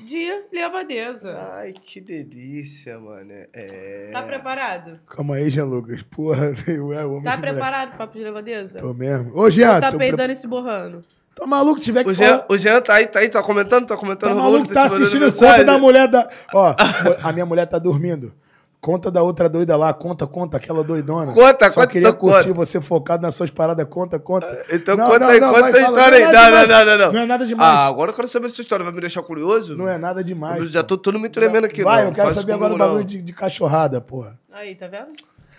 De 0.00 0.28
levadeza. 0.52 1.32
Ai, 1.54 1.72
que 1.72 2.00
delícia, 2.02 2.98
mano. 3.00 3.32
É. 3.52 4.10
Tá 4.12 4.22
preparado? 4.22 5.00
Calma 5.06 5.36
aí, 5.36 5.48
Jean 5.48 5.64
Lucas. 5.64 6.02
Porra, 6.02 6.54
eu, 6.68 6.92
eu 6.92 6.98
amo 7.16 7.22
Tá 7.22 7.30
esse 7.30 7.38
moleque. 7.38 7.54
preparado 7.54 7.88
pro 7.90 7.98
papo 7.98 8.18
de 8.18 8.24
levadeza? 8.24 8.78
Tô 8.78 8.92
mesmo. 8.92 9.32
Ô, 9.38 9.48
Jean, 9.48 9.80
tá 9.80 9.90
tô 9.90 9.96
peidando 9.98 10.24
pre... 10.24 10.32
e 10.32 10.36
se 10.36 10.46
borrando? 10.46 11.02
Tá 11.34 11.46
maluco? 11.46 11.80
Tiver 11.80 12.04
que 12.04 12.10
O 12.10 12.14
Jean, 12.14 12.28
falar... 12.28 12.46
o 12.50 12.58
Jean 12.58 12.80
tá 12.82 12.94
aí, 12.96 13.06
tá 13.06 13.20
aí, 13.20 13.28
tá 13.30 13.42
comentando, 13.42 13.86
tá 13.86 13.96
comentando 13.96 14.34
Tá 14.34 14.36
o 14.36 14.42
maluco? 14.42 14.68
Tá 14.68 14.80
mandando 14.82 14.94
assistindo 14.96 15.24
mensagem. 15.24 15.60
conta 15.60 15.64
da 15.64 15.78
mulher 15.78 16.08
da... 16.08 16.28
Ó, 16.52 16.74
a 17.22 17.32
minha 17.32 17.46
mulher 17.46 17.64
tá 17.64 17.78
dormindo. 17.78 18.34
Conta 18.82 19.12
da 19.12 19.22
outra 19.22 19.48
doida 19.48 19.76
lá. 19.76 19.94
Conta, 19.94 20.26
conta, 20.26 20.56
aquela 20.56 20.82
doidona. 20.82 21.32
Conta, 21.32 21.70
Só 21.70 21.82
conta, 21.82 21.86
queria 21.92 22.08
então 22.08 22.18
curtir 22.18 22.48
conta. 22.48 22.54
você 22.54 22.80
focado 22.80 23.22
nas 23.22 23.32
suas 23.36 23.48
paradas. 23.48 23.86
Conta, 23.88 24.18
conta. 24.18 24.66
Então 24.72 24.96
Não, 24.96 25.06
conta 25.06 25.20
não, 25.20 25.28
aí, 25.28 25.38
não, 25.38 25.52
conta 25.54 25.72
fala. 25.72 25.78
história 25.78 26.18
aí. 26.18 26.24
Não 26.24 26.30
é 26.30 26.32
Não, 26.32 26.50
não, 26.50 26.66
não, 26.66 26.84
não, 26.84 26.98
não. 27.06 27.12
Não 27.12 27.20
é 27.20 27.26
nada 27.26 27.46
demais. 27.46 27.70
Ah, 27.78 27.86
agora 27.86 28.10
eu 28.10 28.14
quero 28.16 28.26
saber 28.26 28.48
essa 28.48 28.60
história. 28.60 28.82
Vai 28.84 28.92
me 28.92 29.00
deixar 29.00 29.22
curioso? 29.22 29.76
Não 29.76 29.88
é 29.88 29.96
nada 29.98 30.24
demais. 30.24 30.58
Eu 30.58 30.66
já 30.66 30.82
tô 30.82 30.98
todo 30.98 31.16
me 31.20 31.28
tremendo 31.28 31.64
aqui, 31.64 31.84
Vai, 31.84 32.02
não. 32.02 32.08
eu 32.10 32.12
quero 32.14 32.32
saber 32.32 32.54
agora 32.54 32.74
o 32.74 32.76
bagulho 32.76 33.04
de, 33.04 33.22
de 33.22 33.32
cachorrada, 33.32 34.00
porra. 34.00 34.36
Aí, 34.52 34.74
tá 34.74 34.88
vendo? 34.88 35.12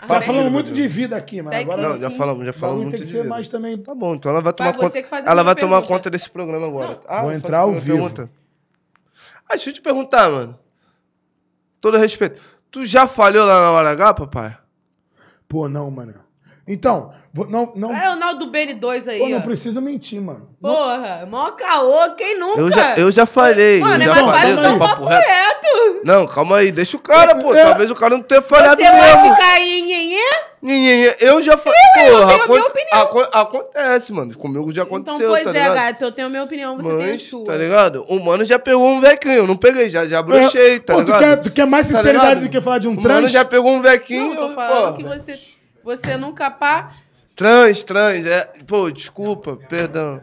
Tá 0.05 0.15
Arranha. 0.15 0.21
falando 0.21 0.51
muito 0.51 0.73
de 0.73 0.85
vida 0.85 1.15
aqui, 1.15 1.37
mano. 1.37 1.51
Técnica. 1.51 1.73
Agora 1.75 1.93
Não, 1.93 2.01
já 2.01 2.09
falamos, 2.09 2.45
já 2.45 2.51
falamos 2.51 2.81
muito 2.83 2.91
tem 2.95 2.99
que 2.99 3.05
de 3.05 3.09
ser 3.13 3.19
vida. 3.23 3.29
mais 3.29 3.47
também. 3.47 3.77
Tá 3.77 3.95
bom, 3.95 4.15
então 4.15 4.29
ela 4.33 4.41
vai 4.41 4.51
tomar 4.51 4.71
Vai, 4.71 4.79
conta. 4.81 4.99
a 5.15 5.31
ela 5.31 5.43
vai 5.43 5.55
tomar 5.55 5.81
conta 5.83 6.09
desse 6.09 6.29
programa 6.29 6.67
agora. 6.67 6.99
Ah, 7.07 7.21
Vou 7.21 7.31
entrar 7.31 7.59
ao 7.59 7.69
a 7.69 7.73
vivo. 7.75 7.85
pergunta. 7.85 8.29
Ah, 9.47 9.53
deixa 9.55 9.69
eu 9.69 9.73
te 9.75 9.81
perguntar, 9.81 10.29
mano. 10.29 10.59
Todo 11.79 11.97
respeito. 11.97 12.37
Tu 12.73 12.87
já 12.87 13.07
falhou 13.07 13.45
lá 13.45 13.61
na 13.61 13.69
hora 13.69 13.91
H, 13.91 14.15
papai? 14.15 14.57
Pô, 15.47 15.69
não, 15.69 15.91
mano. 15.91 16.15
Então, 16.67 17.13
não, 17.49 17.71
não, 17.75 17.95
É 17.95 18.11
o 18.11 18.15
Naldo 18.15 18.47
BN2 18.51 19.07
aí, 19.07 19.19
pô, 19.19 19.27
não 19.29 19.39
ó. 19.39 19.41
precisa 19.41 19.81
mentir, 19.81 20.21
mano. 20.21 20.49
Não- 20.61 20.73
Porra, 20.73 21.27
mó 21.29 21.49
caô, 21.51 22.11
quem 22.15 22.39
nunca? 22.39 22.59
Eu 22.61 22.71
já, 22.71 22.95
eu 22.95 23.11
já 23.11 23.25
falei. 23.25 23.79
Mano, 23.79 24.03
eu 24.03 24.13
é 24.13 24.21
mais 24.21 24.39
fácil 24.41 24.55
dar 24.57 24.61
um 24.61 24.71
não, 24.73 24.79
papo 24.79 25.05
reto. 25.05 26.01
Não, 26.03 26.27
calma 26.27 26.57
aí, 26.57 26.71
deixa 26.71 26.95
o 26.95 26.99
cara, 26.99 27.35
pô. 27.35 27.53
É. 27.55 27.63
Talvez 27.63 27.89
o 27.89 27.95
cara 27.95 28.15
não 28.15 28.23
tenha 28.23 28.41
falhado 28.41 28.75
Você 28.79 28.83
vai 28.91 29.01
mesmo. 29.15 29.35
ficar 29.35 29.53
aí, 29.53 29.81
nhenhê? 29.81 31.15
Eu 31.19 31.41
já 31.41 31.57
falei. 31.57 31.77
eu 32.05 32.11
Porra, 32.19 32.27
tenho 32.33 32.43
a 32.43 32.47
minha 32.47 32.65
opinião. 32.65 33.01
acon- 33.01 33.27
acontece, 33.33 34.13
mano. 34.13 34.37
Comigo 34.37 34.71
já 34.73 34.83
Então, 34.83 34.95
aconteceu, 34.97 35.29
pois 35.29 35.43
tá 35.43 35.49
é, 35.49 35.53
ligado? 35.53 35.73
gato, 35.75 36.01
eu 36.03 36.11
tenho 36.11 36.27
a 36.27 36.29
minha 36.29 36.43
opinião, 36.43 36.77
você 36.77 36.89
tem 36.97 37.03
a 37.05 37.07
Mas, 37.09 37.21
sua. 37.23 37.45
tá 37.45 37.55
ligado? 37.57 38.05
O 38.07 38.23
mano 38.23 38.45
já 38.45 38.57
pegou 38.59 38.85
um 38.87 38.99
vequinho, 39.01 39.33
eu 39.33 39.47
não 39.47 39.57
peguei, 39.57 39.89
já, 39.89 40.05
já 40.05 40.21
brochei, 40.21 40.79
tá 40.79 40.93
Pô, 40.93 40.99
ligado? 41.01 41.17
tu 41.17 41.19
quer, 41.23 41.37
tu 41.37 41.51
quer 41.51 41.65
mais 41.65 41.87
Tá 41.89 41.95
sinceridade 41.97 42.29
ligado? 42.35 42.43
do 42.43 42.49
que 42.49 42.61
falar 42.61 42.77
de 42.77 42.87
um 42.87 42.91
O 42.91 42.95
mano 42.95 43.07
trans? 43.07 43.31
já 43.31 43.43
pegou 43.43 43.71
um 43.71 43.81
vequinho, 43.81 44.35
Não, 44.35 44.49
tô 44.49 44.55
falando 44.55 44.87
pô. 44.91 44.93
que 44.97 45.03
você, 45.03 45.33
você 45.83 46.15
nunca 46.17 46.49
pá... 46.49 46.91
Trans, 47.35 47.83
trans, 47.83 48.25
é. 48.25 48.51
Pô, 48.67 48.89
desculpa, 48.91 49.57
perdão. 49.69 50.21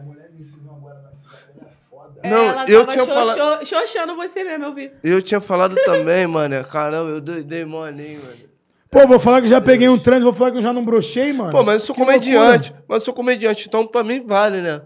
Não, 2.23 2.37
ela 2.45 2.65
eu 2.69 2.81
tava 2.85 2.91
tinha 2.91 3.05
xo- 3.05 3.11
falado- 3.13 3.65
xo- 3.65 3.75
xoxando 3.75 4.15
você 4.15 4.43
mesmo, 4.43 4.65
eu 4.65 4.73
vi. 4.75 4.91
Eu 5.03 5.21
tinha 5.21 5.41
falado 5.41 5.75
também, 5.83 6.27
mano. 6.27 6.63
Caramba, 6.65 7.09
eu 7.09 7.19
doidei 7.21 7.65
mole, 7.65 8.05
hein, 8.05 8.19
mano. 8.19 8.51
Pô, 8.91 9.07
vou 9.07 9.19
falar 9.19 9.41
que 9.41 9.47
já 9.47 9.59
peguei 9.59 9.87
um 9.89 9.97
trans, 9.97 10.21
vou 10.21 10.33
falar 10.33 10.51
que 10.51 10.57
eu 10.57 10.61
já 10.61 10.71
não 10.73 10.85
brochei, 10.85 11.33
mano. 11.33 11.51
Pô, 11.51 11.63
mas 11.63 11.75
eu 11.75 11.79
sou 11.87 11.95
Que 11.95 12.01
comediante. 12.01 12.75
Mas 12.87 12.95
eu 12.97 13.05
sou 13.05 13.13
comediante, 13.13 13.67
então 13.67 13.87
pra 13.87 14.03
mim 14.03 14.23
vale, 14.25 14.61
né? 14.61 14.81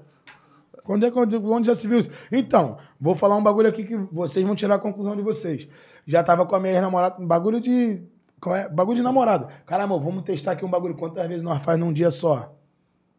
Quando 0.84 1.06
é 1.06 1.12
que 1.12 1.18
onde 1.18 1.66
já 1.68 1.74
se 1.76 1.88
viu 1.88 1.98
isso? 2.00 2.12
Então, 2.32 2.78
vou 3.02 3.16
falar 3.16 3.36
um 3.36 3.44
bagulho 3.44 3.68
aqui 3.68 3.84
que 3.84 3.96
vocês 4.12 4.46
vão 4.46 4.56
tirar 4.56 4.76
a 4.76 4.80
conclusão 4.80 5.16
de 5.16 5.24
vocês. 5.24 5.68
Já 6.06 6.22
tava 6.24 6.46
com 6.46 6.56
a 6.56 6.60
minha 6.60 6.80
namorada, 6.80 7.16
um 7.22 7.28
bagulho 7.28 7.60
de. 7.60 8.02
Qual 8.42 8.56
é? 8.56 8.70
Bagulho 8.70 8.98
de 8.98 9.02
namorado. 9.04 9.48
Caramba, 9.66 9.98
vamos 9.98 10.24
testar 10.24 10.52
aqui 10.52 10.64
um 10.66 10.70
bagulho. 10.70 10.96
Quantas 10.96 11.28
vezes 11.28 11.44
nós 11.44 11.62
faz 11.64 11.78
num 11.78 11.92
dia 11.94 12.12
só? 12.12 12.54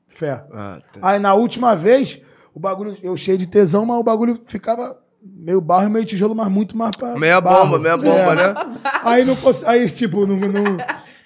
Fé. 0.08 0.44
Ah, 0.52 0.80
tá. 0.92 1.00
Aí 1.02 1.18
na 1.18 1.34
última 1.34 1.74
vez, 1.74 2.20
o 2.54 2.60
bagulho, 2.60 2.96
eu 3.02 3.16
cheio 3.16 3.36
de 3.38 3.46
tesão, 3.46 3.84
mas 3.84 3.98
o 3.98 4.02
bagulho 4.04 4.40
ficava 4.46 4.98
meio 5.22 5.60
barro 5.60 5.88
e 5.88 5.90
meio 5.90 6.04
tijolo, 6.06 6.34
mas 6.34 6.48
muito 6.48 6.76
mais 6.76 6.94
pra. 6.94 7.18
Meia 7.18 7.40
barro. 7.40 7.64
bomba, 7.66 7.78
meia 7.80 7.96
bomba, 7.96 8.32
É. 8.32 8.36
né? 8.36 8.54
Aí 9.02 9.24
não 9.24 9.36
Aí, 9.66 9.90
tipo, 9.90 10.26
não, 10.26 10.36
não- 10.36 10.76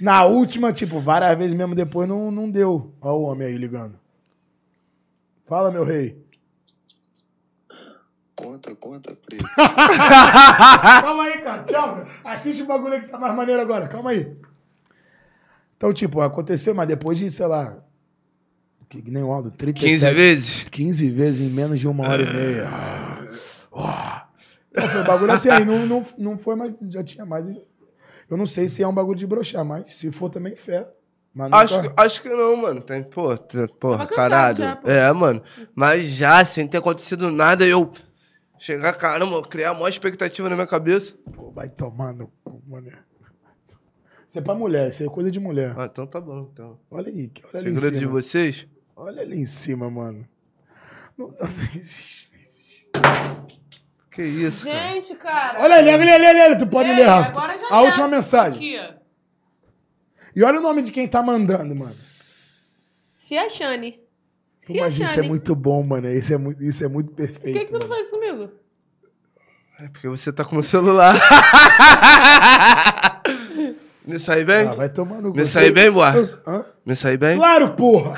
na 0.00 0.24
última, 0.24 0.72
tipo, 0.72 0.98
várias 1.00 1.36
vezes 1.36 1.52
mesmo 1.54 1.74
depois 1.74 2.08
não, 2.08 2.30
não 2.30 2.50
deu. 2.50 2.94
Olha 3.02 3.12
o 3.14 3.22
homem 3.24 3.48
aí 3.48 3.56
ligando. 3.58 3.98
Fala, 5.46 5.70
meu 5.70 5.84
rei. 5.84 6.16
Conta, 8.42 8.74
conta, 8.74 9.14
preto. 9.14 9.44
Calma 9.54 11.24
aí, 11.24 11.38
cara. 11.38 11.62
Tchau. 11.64 12.06
Assiste 12.24 12.62
o 12.62 12.66
bagulho 12.66 12.94
aí 12.94 13.00
que 13.02 13.08
tá 13.08 13.18
mais 13.18 13.34
maneiro 13.34 13.60
agora. 13.60 13.88
Calma 13.88 14.10
aí. 14.10 14.32
Então, 15.76 15.92
tipo, 15.92 16.20
aconteceu, 16.20 16.74
mas 16.74 16.86
depois 16.88 17.18
de, 17.18 17.30
sei 17.30 17.46
lá. 17.46 17.78
Que 18.88 19.08
nem 19.10 19.22
o 19.22 19.30
Aldo, 19.30 19.50
37. 19.50 20.00
15 20.00 20.14
vezes? 20.14 20.64
15 20.70 21.10
vezes 21.10 21.40
em 21.40 21.50
menos 21.50 21.78
de 21.78 21.86
uma 21.86 22.08
hora 22.08 22.22
e 22.22 22.32
meia. 22.32 22.68
Ah. 23.72 24.26
Então, 24.72 24.88
foi 24.88 25.00
um 25.00 25.04
bagulho 25.04 25.32
assim, 25.32 25.48
aí 25.48 25.64
não, 25.64 25.86
não, 25.86 26.06
não 26.18 26.38
foi 26.38 26.56
mais. 26.56 26.72
Já 26.88 27.04
tinha 27.04 27.24
mais. 27.24 27.44
Eu 28.28 28.36
não 28.36 28.46
sei 28.46 28.68
se 28.68 28.82
é 28.82 28.88
um 28.88 28.94
bagulho 28.94 29.18
de 29.18 29.26
broxar, 29.26 29.64
mas 29.64 29.96
se 29.96 30.10
for 30.10 30.28
também, 30.28 30.56
fé. 30.56 30.88
Acho, 31.52 31.80
que- 31.82 31.92
acho 31.96 32.22
que 32.22 32.28
não, 32.28 32.56
mano. 32.56 32.80
Tem, 32.80 33.02
pô, 33.04 33.36
tem- 33.36 33.66
porra, 33.78 34.04
caralho. 34.06 34.58
já, 34.58 34.76
pô. 34.76 34.90
é, 34.90 35.12
mano. 35.12 35.40
Mas 35.74 36.04
já, 36.06 36.44
sem 36.44 36.66
ter 36.66 36.78
acontecido 36.78 37.30
nada, 37.30 37.64
eu 37.64 37.90
chegar, 38.60 38.92
caramba, 38.92 39.42
criar 39.48 39.70
a 39.70 39.74
maior 39.74 39.88
expectativa 39.88 40.48
na 40.48 40.54
minha 40.54 40.66
cabeça. 40.66 41.16
Pô, 41.34 41.50
vai 41.50 41.68
tomar 41.68 42.12
no 42.12 42.28
cu, 42.44 42.62
mano. 42.68 42.92
Isso 44.28 44.38
é 44.38 44.42
pra 44.42 44.54
mulher, 44.54 44.88
isso 44.88 45.02
é 45.02 45.06
coisa 45.06 45.30
de 45.30 45.40
mulher. 45.40 45.74
Ah, 45.76 45.88
então 45.90 46.06
tá 46.06 46.20
bom. 46.20 46.48
Então. 46.52 46.78
Olha 46.88 47.08
aí, 47.08 47.32
olha 47.52 47.60
ali 47.60 47.70
em 47.70 47.74
Segredo 47.74 47.94
de 47.94 47.98
cima. 48.00 48.12
vocês? 48.12 48.66
Olha 48.94 49.22
ali 49.22 49.40
em 49.40 49.44
cima, 49.44 49.90
mano. 49.90 50.28
Não, 51.18 51.28
não 51.28 51.48
existe, 51.74 52.30
não 52.32 52.40
existe. 52.40 52.90
Que 54.10 54.22
isso, 54.22 54.66
cara. 54.66 54.78
Gente, 54.78 55.14
cara. 55.16 55.62
Olha 55.62 55.76
ali, 55.76 55.88
olha 55.88 56.14
ali, 56.14 56.26
olha 56.26 56.44
ali, 56.44 56.58
tu 56.58 56.66
pode 56.66 56.90
ler 56.90 57.06
rápido. 57.06 57.38
agora 57.38 57.58
já 57.58 57.66
A 57.70 57.80
última 57.80 58.06
mensagem. 58.08 58.76
Aqui, 58.76 58.94
ó. 58.96 59.00
E 60.36 60.44
olha 60.44 60.60
o 60.60 60.62
nome 60.62 60.82
de 60.82 60.92
quem 60.92 61.08
tá 61.08 61.22
mandando, 61.22 61.74
mano. 61.74 61.96
Se 63.14 63.36
a 63.36 63.48
Shane. 63.48 63.99
Se 64.60 64.78
Mas 64.78 65.00
a 65.00 65.04
isso 65.04 65.18
é 65.18 65.22
muito 65.22 65.54
bom, 65.56 65.82
mano. 65.82 66.06
Isso 66.08 66.32
é 66.34 66.36
muito, 66.38 66.62
isso 66.62 66.84
é 66.84 66.88
muito 66.88 67.10
perfeito. 67.12 67.40
Por 67.40 67.52
que, 67.52 67.64
que 67.64 67.72
tu 67.72 67.78
não 67.80 67.88
faz 67.88 68.06
isso 68.06 68.14
comigo? 68.14 68.50
É 69.80 69.88
porque 69.88 70.08
você 70.08 70.30
tá 70.32 70.44
com 70.44 70.50
o 70.52 70.54
meu 70.56 70.62
celular. 70.62 71.14
Me 74.06 74.18
saí 74.18 74.44
bem? 74.44 74.66
Ah, 74.68 74.74
vai 74.74 74.88
tomar 74.88 75.20
no 75.22 75.32
Me 75.32 75.46
saí 75.46 75.70
bem, 75.70 75.90
Boa? 75.90 76.10
Hã? 76.46 76.64
Me 76.84 76.94
saí 76.96 77.16
bem? 77.16 77.36
Claro, 77.36 77.70
porra! 77.72 78.14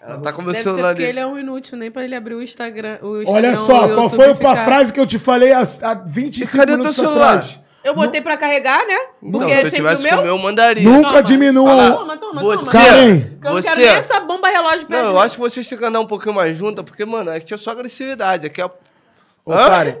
Ela 0.00 0.18
tá 0.20 0.32
com 0.32 0.42
o 0.42 0.44
meu 0.44 0.52
Deve 0.52 0.62
celular 0.62 0.88
porque 0.90 1.02
ali. 1.02 1.12
ele 1.12 1.20
é 1.20 1.26
um 1.26 1.38
inútil, 1.38 1.78
nem 1.78 1.90
pra 1.90 2.04
ele 2.04 2.14
abrir 2.14 2.34
o 2.34 2.42
Instagram. 2.42 2.98
O 3.00 3.22
Instagram 3.22 3.48
Olha 3.48 3.52
o 3.52 3.56
só, 3.56 3.94
qual 3.94 4.10
foi 4.10 4.30
a 4.32 4.64
frase 4.64 4.92
que 4.92 5.00
eu 5.00 5.06
te 5.06 5.18
falei 5.18 5.52
há, 5.52 5.62
há 5.62 5.94
25 5.94 6.46
E 6.54 6.58
cadê 6.58 6.72
teu 6.72 6.78
minutos 6.78 6.96
celular? 6.96 7.38
atrás? 7.38 7.60
Eu 7.84 7.94
botei 7.94 8.20
pra 8.22 8.36
carregar, 8.38 8.86
né? 8.86 8.98
Não, 9.22 9.32
Porque 9.32 9.52
é 9.52 9.56
se 9.56 9.66
eu 9.66 9.70
sempre 9.70 9.76
tivesse 9.76 10.00
o 10.00 10.04
meu. 10.04 10.14
com 10.14 10.20
o 10.20 10.24
meu, 10.24 10.36
eu 10.36 10.38
mandaria. 10.38 10.88
Nunca 10.88 11.08
Toma. 11.08 11.22
diminua. 11.22 11.68
Fala. 11.68 11.90
Toma, 11.92 12.16
toma, 12.16 12.40
Você- 12.42 12.58
toma. 12.64 12.72
Karen, 12.72 13.38
eu 13.44 13.54
não 13.54 13.62
quero 13.62 13.76
nem 13.76 13.86
essa 13.88 14.20
bomba 14.20 14.48
relógio 14.48 14.86
perto 14.86 15.02
Não, 15.04 15.10
eu 15.12 15.18
acho 15.20 15.34
que 15.34 15.40
vocês 15.40 15.68
têm 15.68 15.76
que 15.78 15.84
andar 15.84 16.00
um 16.00 16.06
pouquinho 16.06 16.34
mais 16.34 16.56
juntas, 16.56 16.82
porque, 16.84 17.04
mano, 17.04 17.30
aqui 17.30 17.52
é 17.52 17.56
só 17.56 17.72
agressividade. 17.72 18.46
Aqui 18.46 18.62
é. 18.62 18.64
Ô, 18.64 19.52
Hã? 19.52 19.68
Karen, 19.68 19.96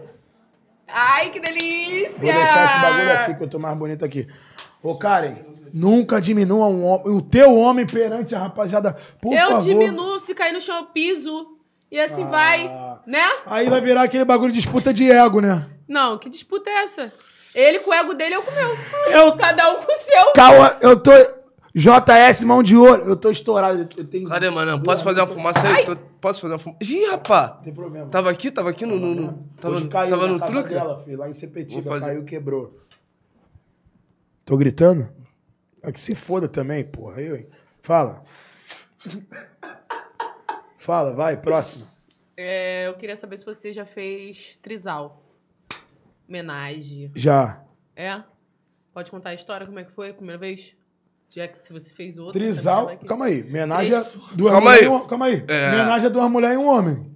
Ai, 0.88 1.30
que 1.30 1.40
delícia! 1.40 2.10
vou 2.10 2.20
deixar 2.20 2.64
esse 2.64 2.80
bagulho 2.80 3.12
aqui, 3.12 3.34
que 3.34 3.42
eu 3.42 3.48
tô 3.48 3.58
mais 3.58 3.76
bonito 3.76 4.04
aqui. 4.04 4.26
Ô, 4.82 4.94
Karen, 4.96 5.34
nunca 5.72 6.20
diminua 6.20 6.66
um 6.66 6.84
homem, 6.84 7.14
o 7.16 7.20
teu 7.20 7.54
homem 7.54 7.84
perante 7.86 8.34
a 8.34 8.38
rapaziada, 8.38 8.96
por 9.20 9.34
Eu 9.34 9.48
favor. 9.50 9.60
diminuo, 9.62 10.18
se 10.20 10.34
cair 10.34 10.52
no 10.52 10.60
chão 10.60 10.76
eu 10.76 10.84
piso. 10.84 11.48
E 11.90 12.00
assim 12.00 12.24
vai, 12.26 12.66
né? 13.06 13.22
Aí 13.46 13.68
vai 13.70 13.80
virar 13.80 14.02
aquele 14.02 14.24
bagulho 14.24 14.52
de 14.52 14.58
disputa 14.58 14.92
de 14.92 15.10
ego, 15.10 15.40
né? 15.40 15.66
Não, 15.86 16.18
que 16.18 16.28
disputa 16.28 16.68
é 16.70 16.82
essa? 16.82 17.12
Ele 17.54 17.78
com 17.80 17.90
o 17.90 17.94
ego 17.94 18.14
dele, 18.14 18.34
eu 18.34 18.42
com 18.42 18.50
o 18.50 18.54
meu. 18.54 18.76
Eu, 19.10 19.36
Cada 19.36 19.70
um 19.72 19.82
com 19.82 19.92
o 19.92 19.96
seu. 19.96 20.32
calma, 20.34 20.78
eu 20.82 21.00
tô... 21.00 21.10
JS, 21.76 22.44
mão 22.44 22.62
de 22.62 22.76
ouro, 22.76 23.02
eu 23.02 23.16
tô 23.16 23.30
estourado. 23.32 23.88
Eu 23.96 24.04
tenho... 24.04 24.28
Cadê, 24.28 24.48
mano? 24.48 24.80
Posso 24.82 25.02
fazer 25.02 25.20
uma 25.20 25.26
fumaça 25.26 25.66
aí? 25.66 25.84
Tô- 25.84 25.96
Posso 26.20 26.40
fazer 26.42 26.52
uma 26.54 26.58
fumaça? 26.60 26.84
Ih, 26.84 27.06
rapá! 27.10 27.54
Não 27.56 27.62
tem 27.62 27.74
problema. 27.74 28.06
Tava 28.10 28.30
aqui, 28.30 28.50
tava 28.52 28.70
aqui 28.70 28.86
no. 28.86 28.96
no, 28.96 29.14
no- 29.14 29.48
tava 29.60 29.74
Hoje 29.74 29.88
caiu 29.88 30.10
tava 30.10 30.26
na 30.28 30.32
no 30.34 30.38
casa 30.38 30.52
truque? 30.52 30.68
dela, 30.72 31.02
filho, 31.02 31.18
lá 31.18 31.28
em 31.28 31.32
Sepetiba, 31.32 31.82
fazer. 31.82 32.06
caiu, 32.06 32.24
quebrou. 32.24 32.78
Tô 34.44 34.56
gritando? 34.56 35.08
É 35.82 35.90
que 35.90 35.98
se 35.98 36.14
foda 36.14 36.46
também, 36.48 36.84
porra. 36.84 37.20
Eu, 37.20 37.34
hein? 37.36 37.48
Fala. 37.82 38.22
Fala, 40.78 41.12
vai, 41.12 41.36
próximo. 41.36 41.86
É, 42.36 42.86
eu 42.86 42.94
queria 42.94 43.16
saber 43.16 43.36
se 43.38 43.44
você 43.44 43.72
já 43.72 43.84
fez 43.84 44.56
trisal. 44.62 45.23
Homenagem. 46.28 47.10
Já. 47.14 47.60
É? 47.96 48.22
Pode 48.92 49.10
contar 49.10 49.30
a 49.30 49.34
história, 49.34 49.66
como 49.66 49.78
é 49.78 49.84
que 49.84 49.92
foi 49.92 50.10
a 50.10 50.14
primeira 50.14 50.38
vez? 50.38 50.74
Já 51.28 51.48
que 51.48 51.58
se 51.58 51.72
você 51.72 51.92
fez 51.94 52.18
outra. 52.18 52.32
Trisal. 52.40 52.82
também, 52.84 52.98
que- 52.98 53.06
Calma 53.06 53.24
aí. 53.26 53.42
Homenagem 53.42 53.94
a 53.96 54.00
duas 54.34 54.52
Calma 54.52 54.60
mulheres 54.70 54.88
aí. 54.88 54.94
um 54.94 55.06
Calma 55.06 55.26
aí. 55.26 55.44
É. 55.48 55.68
Homenagem 55.68 56.06
a 56.06 56.10
duas 56.10 56.30
mulheres 56.30 56.56
e 56.56 56.58
um 56.60 56.66
homem. 56.66 57.10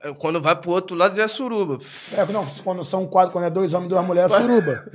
É, 0.00 0.12
Quando 0.14 0.40
vai 0.40 0.54
pro 0.54 0.70
outro 0.70 0.96
lado 0.96 1.20
é 1.20 1.26
suruba. 1.26 1.78
É, 2.12 2.24
não, 2.32 2.46
quando 2.62 2.84
são 2.84 3.04
quatro, 3.06 3.32
quando 3.32 3.46
é 3.46 3.50
dois 3.50 3.72
homens 3.74 3.86
e 3.86 3.90
duas 3.90 4.04
mulheres, 4.06 4.30
é 4.32 4.40
suruba. 4.40 4.90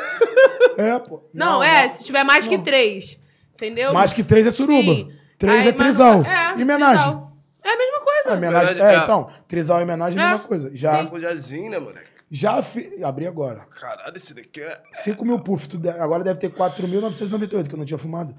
é, 0.78 0.98
pô. 0.98 1.22
Não, 1.32 1.62
é, 1.62 1.88
se 1.88 2.04
tiver 2.04 2.24
mais 2.24 2.46
que 2.46 2.58
três. 2.58 3.18
Entendeu? 3.54 3.92
Mais 3.92 4.12
que 4.12 4.22
três 4.24 4.46
é 4.46 4.50
suruba. 4.50 4.92
Sim. 4.94 5.12
Três 5.38 5.62
Aí, 5.62 5.68
é 5.68 5.72
trisal. 5.72 6.22
não- 6.22 6.24
É, 6.24 6.58
e 6.58 6.62
homenagem. 6.62 6.96
trisal. 7.04 7.36
É 7.62 7.70
a 7.72 7.76
mesma 7.76 8.00
coisa. 8.00 8.28
É, 8.30 8.32
homenagem. 8.34 8.80
É, 8.80 8.94
é. 8.94 8.98
então, 8.98 9.30
trisal 9.48 9.80
e 9.80 9.82
homenagem 9.82 10.18
é 10.18 10.22
a 10.22 10.26
É. 10.26 10.30
mesma 10.32 10.48
coisa. 10.48 10.70
Já, 10.74 11.04
Com 11.04 11.18
jazinho, 11.20 11.70
né, 11.70 11.78
moleque? 11.78 12.06
Já 12.30 12.62
fi... 12.62 13.02
Abri 13.04 13.26
agora. 13.26 13.66
Caralho, 13.70 14.16
esse 14.16 14.34
daqui 14.34 14.60
é. 14.60 14.82
5 14.92 15.24
mil 15.24 15.38
puff. 15.40 15.68
tu 15.68 15.78
de- 15.78 15.88
Agora 15.88 16.24
deve 16.24 16.40
ter 16.40 16.50
4.998, 16.50 17.68
que 17.68 17.74
eu 17.74 17.78
não 17.78 17.84
tinha 17.84 17.98
fumado. 17.98 18.34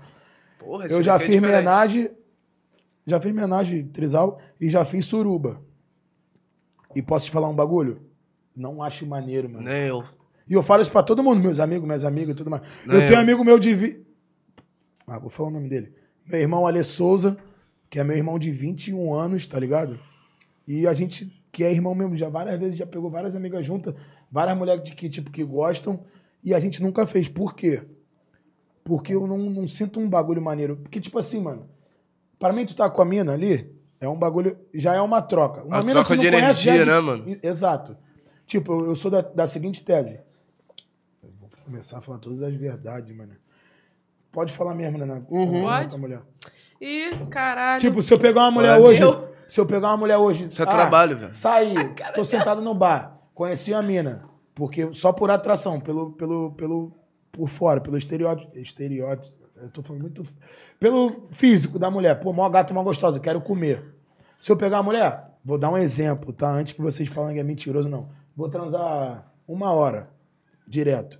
Porra, 0.59 0.85
esse 0.85 0.93
Eu 0.93 1.01
já 1.03 1.15
é 1.15 1.19
fiz 1.19 1.27
diferente. 1.35 1.53
homenagem. 1.53 2.11
Já 3.05 3.21
fiz 3.21 3.31
homenagem 3.31 3.87
trisal 3.87 4.39
e 4.59 4.69
já 4.69 4.83
fiz 4.83 5.05
suruba. 5.05 5.61
E 6.95 7.01
posso 7.01 7.25
te 7.27 7.31
falar 7.31 7.47
um 7.49 7.55
bagulho? 7.55 8.05
Não 8.55 8.81
acho 8.83 9.05
maneiro, 9.05 9.49
mano. 9.49 9.63
Nem 9.63 9.87
eu. 9.87 10.03
E 10.49 10.53
eu 10.53 10.63
falo 10.63 10.81
isso 10.81 10.91
pra 10.91 11.03
todo 11.03 11.23
mundo, 11.23 11.41
meus 11.41 11.59
amigos, 11.59 11.85
minhas 11.85 12.03
amigas 12.03 12.31
e 12.33 12.35
tudo 12.35 12.49
mais. 12.49 12.63
Não, 12.85 12.95
eu 12.95 13.01
tenho 13.01 13.13
eu- 13.13 13.19
amigo 13.19 13.43
meu 13.43 13.59
de. 13.59 13.73
Vi... 13.75 14.05
Ah, 15.05 15.19
vou 15.19 15.29
falar 15.29 15.49
o 15.49 15.51
nome 15.51 15.69
dele. 15.69 15.93
Meu 16.25 16.39
irmão 16.41 16.65
Ale 16.67 16.83
Souza, 16.83 17.37
que 17.89 17.99
é 17.99 18.03
meu 18.03 18.17
irmão 18.17 18.37
de 18.39 18.51
21 18.51 19.13
anos, 19.13 19.45
tá 19.47 19.57
ligado? 19.59 19.97
E 20.67 20.85
a 20.87 20.93
gente, 20.93 21.36
que 21.57 21.63
é 21.63 21.71
irmão 21.71 21.95
mesmo, 21.95 22.15
já 22.15 22.29
várias 22.29 22.59
vezes 22.59 22.75
já 22.77 22.85
pegou 22.85 23.09
várias 23.09 23.35
amigas 23.35 23.65
juntas, 23.65 23.95
várias 24.31 24.55
mulheres 24.55 24.83
de 24.83 24.93
que, 24.93 25.09
tipo, 25.09 25.31
que 25.31 25.43
gostam, 25.43 26.01
e 26.43 26.53
a 26.53 26.59
gente 26.59 26.83
nunca 26.83 27.07
fez. 27.07 27.27
Por 27.27 27.55
quê? 27.55 27.81
Porque 28.83 29.15
eu 29.15 29.25
não, 29.25 29.39
não 29.39 29.67
sinto 29.67 29.99
um 29.99 30.07
bagulho 30.07 30.39
maneiro. 30.39 30.77
Porque, 30.77 31.01
tipo 31.01 31.17
assim, 31.17 31.41
mano, 31.41 31.67
pra 32.37 32.53
mim 32.53 32.63
tu 32.63 32.75
tá 32.75 32.87
com 32.91 33.01
a 33.01 33.05
mina 33.05 33.33
ali, 33.33 33.75
é 33.99 34.07
um 34.07 34.19
bagulho, 34.19 34.55
já 34.71 34.93
é 34.93 35.01
uma 35.01 35.19
troca. 35.19 35.63
Uma 35.63 35.77
A 35.77 35.81
mina 35.81 35.93
troca 35.93 36.15
de 36.15 36.29
conhece, 36.29 36.35
é 36.37 36.43
energia, 36.75 36.85
de- 36.85 36.85
né, 36.91 36.99
mano? 36.99 37.37
Exato. 37.41 37.95
Tipo, 38.45 38.73
eu, 38.73 38.85
eu 38.89 38.95
sou 38.95 39.09
da, 39.09 39.21
da 39.21 39.47
seguinte 39.47 39.83
tese. 39.83 40.19
Eu 41.23 41.31
vou 41.39 41.49
começar 41.65 41.97
a 41.97 42.01
falar 42.01 42.19
todas 42.19 42.43
as 42.43 42.53
verdades, 42.53 43.17
mano. 43.17 43.33
Pode 44.31 44.53
falar 44.53 44.75
mesmo, 44.75 44.99
né? 44.99 45.23
Uhum. 45.27 45.63
Pode. 45.63 45.97
mulher. 45.97 46.21
Ih, 46.79 47.09
caralho. 47.31 47.81
Tipo, 47.81 47.99
se 48.03 48.13
eu 48.13 48.19
pegar 48.19 48.41
uma 48.41 48.51
mulher 48.51 48.73
Olha, 48.73 48.83
hoje. 48.83 49.01
Se 49.47 49.59
eu 49.59 49.65
pegar 49.65 49.89
uma 49.89 49.97
mulher 49.97 50.17
hoje. 50.17 50.47
Isso 50.49 50.61
é 50.61 50.65
trabalho, 50.65 51.15
velho. 51.17 51.33
Saí, 51.33 51.73
tô 52.15 52.23
sentado 52.23 52.61
no 52.61 52.73
bar, 52.73 53.19
conheci 53.33 53.73
a 53.73 53.81
mina. 53.81 54.27
Porque 54.53 54.91
só 54.93 55.11
por 55.13 55.29
atração, 55.29 55.79
pelo, 55.79 56.11
pelo, 56.13 56.51
pelo, 56.53 56.91
por 57.31 57.47
fora, 57.47 57.79
pelo 57.79 57.97
estereótipo. 57.97 58.57
Estereótipo. 58.57 59.35
Eu 59.55 59.69
tô 59.69 59.81
falando 59.83 60.01
muito. 60.01 60.23
Pelo 60.79 61.27
físico 61.31 61.77
da 61.79 61.89
mulher. 61.91 62.19
Pô, 62.19 62.33
mó 62.33 62.47
gata, 62.49 62.73
mó 62.73 62.81
gostosa, 62.83 63.19
quero 63.19 63.39
comer. 63.41 63.95
Se 64.37 64.51
eu 64.51 64.57
pegar 64.57 64.79
a 64.79 64.83
mulher, 64.83 65.31
vou 65.45 65.57
dar 65.57 65.69
um 65.71 65.77
exemplo, 65.77 66.31
tá? 66.33 66.49
Antes 66.49 66.73
que 66.73 66.81
vocês 66.81 67.07
falem 67.09 67.35
que 67.35 67.39
é 67.39 67.43
mentiroso, 67.43 67.87
não. 67.89 68.09
Vou 68.35 68.49
transar 68.49 69.31
uma 69.47 69.71
hora, 69.71 70.09
direto. 70.67 71.19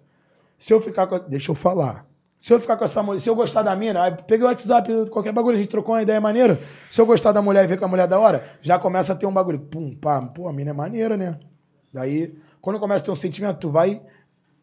Se 0.57 0.73
eu 0.73 0.81
ficar 0.81 1.05
com. 1.07 1.15
a- 1.15 1.19
Deixa 1.19 1.51
eu 1.51 1.55
falar. 1.55 2.06
Se 2.37 2.53
eu 2.53 2.61
ficar 2.61 2.77
com 2.77 2.85
essa 2.85 3.01
mulher, 3.01 3.19
se 3.19 3.29
eu 3.29 3.35
gostar 3.35 3.63
da 3.63 3.75
mina, 3.75 4.03
aí 4.03 4.15
peguei 4.27 4.45
o 4.45 4.49
WhatsApp, 4.49 5.09
qualquer 5.09 5.33
bagulho, 5.33 5.55
a 5.55 5.57
gente 5.57 5.69
trocou 5.69 5.95
uma 5.95 6.03
ideia 6.03 6.21
maneira. 6.21 6.59
Se 6.89 7.01
eu 7.01 7.05
gostar 7.05 7.31
da 7.31 7.41
mulher 7.41 7.63
e 7.63 7.67
ver 7.67 7.77
que 7.77 7.83
a 7.83 7.87
mulher 7.87 8.03
é 8.03 8.07
da 8.07 8.19
hora, 8.19 8.45
já 8.61 8.77
começa 8.77 9.13
a 9.13 9.15
ter 9.15 9.25
um 9.25 9.33
bagulho. 9.33 9.59
Pum, 9.59 9.95
pá, 9.95 10.21
pô, 10.21 10.47
a 10.47 10.53
mina 10.53 10.69
é 10.69 10.73
maneira, 10.73 11.17
né? 11.17 11.39
Daí, 11.91 12.37
quando 12.61 12.79
começa 12.79 13.01
a 13.01 13.05
ter 13.05 13.11
um 13.11 13.15
sentimento, 13.15 13.57
tu 13.57 13.71
vai 13.71 14.03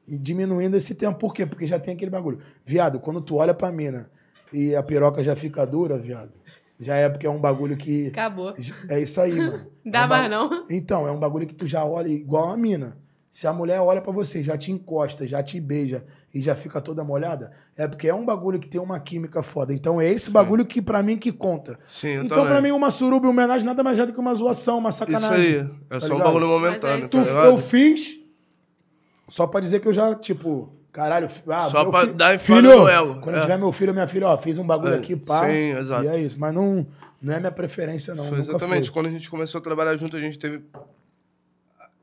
diminuindo 0.07 0.77
esse 0.77 0.95
tempo. 0.95 1.19
Por 1.19 1.35
quê? 1.35 1.47
Porque 1.47 1.67
já 1.67 1.79
tem 1.79 1.95
aquele 1.95 2.13
bagulho. 2.13 2.39
Viado, 2.65 3.01
quando 3.01 3.21
tu 3.21 3.37
olha 3.37 3.53
pra 3.53 3.73
mina 3.73 4.09
e 4.53 4.77
a 4.77 4.83
piroca 4.83 5.21
já 5.23 5.35
fica 5.35 5.67
dura, 5.67 5.99
viado, 5.99 6.33
já 6.79 6.95
é 6.95 7.09
porque 7.09 7.27
é 7.27 7.31
um 7.31 7.41
bagulho 7.41 7.77
que. 7.77 8.07
Acabou. 8.09 8.55
É 8.89 9.01
isso 9.01 9.21
aí, 9.21 9.35
mano. 9.35 9.67
Dá 9.85 10.03
É 10.03 10.05
um 10.05 10.09
mais 10.09 10.31
não. 10.31 10.67
Então, 10.71 11.09
é 11.09 11.11
um 11.11 11.19
bagulho 11.19 11.47
que 11.47 11.55
tu 11.55 11.67
já 11.67 11.85
olha 11.85 12.09
igual 12.09 12.51
a 12.51 12.57
mina. 12.57 12.97
Se 13.31 13.49
a 13.49 13.53
mulher 13.53 13.81
olha 13.81 14.01
pra 14.01 14.13
você, 14.13 14.45
já 14.45 14.57
te 14.57 14.71
encosta, 14.71 15.27
já 15.27 15.43
te 15.43 15.59
beija 15.59 16.05
e 16.35 16.43
já 16.43 16.55
fica 16.57 16.81
toda 16.81 17.05
molhada, 17.05 17.53
é 17.77 17.87
porque 17.87 18.09
é 18.09 18.15
um 18.15 18.25
bagulho 18.27 18.59
que 18.59 18.67
tem 18.69 18.81
uma 18.81 18.99
química 18.99 19.41
foda. 19.41 19.73
Então 19.73 20.01
é 20.01 20.11
esse 20.11 20.31
bagulho 20.33 20.67
que 20.67 20.83
pra 20.83 21.01
mim 21.01 21.17
que 21.17 21.31
conta. 21.31 21.79
Sim, 21.87 22.09
eu 22.09 22.25
então 22.25 22.45
pra 22.45 22.61
mim 22.61 22.73
uma 22.73 22.91
suruba 22.91 23.27
e 23.27 23.31
uma 23.31 23.33
homenagem 23.43 23.65
nada 23.65 23.85
mais 23.85 23.99
é 24.01 24.05
do 24.07 24.13
que 24.13 24.19
uma 24.19 24.35
zoação, 24.35 24.79
uma 24.79 24.89
Isso 24.89 24.99
sacanagem. 24.99 25.37
aí. 25.37 25.57
É 25.89 25.99
tá 25.99 26.01
só 26.01 26.07
um 26.07 26.17
ligado? 26.17 26.27
bagulho 26.27 26.49
Mas 26.49 26.61
momentâneo, 26.61 26.97
é 27.05 27.09
tá 27.09 27.09
Tu- 27.09 27.19
ligado? 27.21 27.47
eu 27.47 27.59
fiz 27.59 28.19
só 29.29 29.47
pra 29.47 29.61
dizer 29.61 29.81
que 29.81 29.89
eu 29.89 29.93
já, 29.93 30.15
tipo, 30.17 30.73
caralho, 30.93 31.29
ah, 31.49 31.61
Só 31.69 31.93
fi- 31.93 32.13
dar 32.13 32.35
enfado 32.35 32.61
filho, 32.69 32.81
no 32.81 32.89
ego. 32.89 33.21
Quando 33.21 33.37
É. 33.37 33.41
tiver 33.41 33.59
meu 33.59 33.73
filho 33.73 33.91
ou 33.91 33.95
minha 33.95 34.09
filha, 34.09 34.27
ó, 34.29 34.37
fiz 34.37 34.59
um 34.59 34.67
bagulho 34.67 34.95
É, 34.95 34.99
aqui, 34.99 35.17
pá. 35.17 35.47
sim, 35.49 35.71
exato. 35.79 36.05
E 36.05 36.09
é 36.09 36.21
isso, 36.21 36.39
mas 36.39 36.53
não, 36.53 36.87
não 37.23 37.33
é 37.35 37.39
minha 37.41 37.53
preferência 37.53 38.15
não, 38.15 38.25
Foi 38.25 38.39
exatamente. 38.39 38.87
foi. 38.87 38.95
Quando 38.95 39.07
a 39.07 39.11
gente 39.11 39.31
começou 39.31 39.59
a 39.61 39.63
trabalhar 39.63 39.97
junto, 39.97 40.17
a 40.17 40.21
gente 40.21 40.39
teve. 40.39 40.63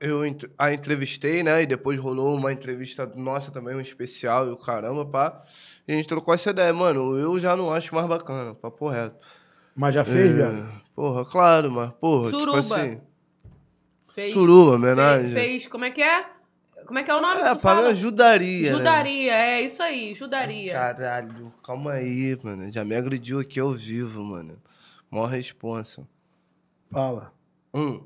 Eu 0.02 0.22
a 0.58 0.74
entrevistei, 0.74 1.44
né? 1.44 1.62
E 1.62 1.68
depois 1.68 2.00
rolou 2.00 2.36
uma 2.36 2.52
entrevista 2.52 3.06
nossa 3.16 3.52
também, 3.52 3.76
um 3.76 3.80
especial 3.80 4.48
e 4.48 4.50
o 4.52 4.58
caramba, 4.58 5.06
pá. 5.06 5.44
E 5.88 5.94
a 5.94 5.96
gente 5.96 6.08
trocou 6.08 6.34
essa 6.34 6.50
ideia. 6.50 6.74
Mano, 6.74 7.20
eu 7.20 7.40
já 7.40 7.56
não 7.56 7.72
acho 7.72 7.94
mais 7.94 8.08
bacana, 8.08 8.56
papo 8.56 8.90
reto. 8.90 9.16
Mas 9.76 9.94
já 9.94 10.04
fez, 10.04 10.32
É, 10.32 10.34
viado? 10.34 10.82
Porra, 10.96 11.24
claro, 11.24 11.72
mas, 11.72 11.92
porra, 11.94 12.32
Suruba. 12.32 12.62
tipo 12.62 12.74
assim. 12.74 13.02
Fez, 14.16 14.34
Suruba, 14.34 14.72
fez, 14.72 14.76
homenagem. 14.82 15.30
fez, 15.30 15.68
como 15.68 15.86
é 15.86 15.92
que 15.92 16.02
é? 16.02 16.26
Como 16.86 16.98
é 16.98 17.04
que 17.04 17.12
é 17.12 17.16
o 17.16 17.22
nome? 17.22 17.40
É, 17.42 17.44
que 17.50 17.56
tu 17.56 17.60
pra 17.62 17.72
mim 17.76 17.78
fala? 17.82 17.90
ajudaria. 17.92 18.72
Né? 18.72 18.78
Judaria, 18.80 19.34
é 19.36 19.62
isso 19.62 19.84
aí, 19.84 20.16
judaria. 20.16 20.74
Caralho, 20.74 21.54
calma 21.64 21.92
aí, 21.94 22.36
mano. 22.44 22.72
Já 22.72 22.84
me 22.84 22.96
agrediu 22.96 23.40
aqui 23.40 23.60
ao 23.60 23.72
vivo, 23.72 24.24
mano. 24.24 24.58
Mó 25.12 25.26
responsa. 25.26 26.08
Fala. 26.92 27.32
Hum. 27.72 28.02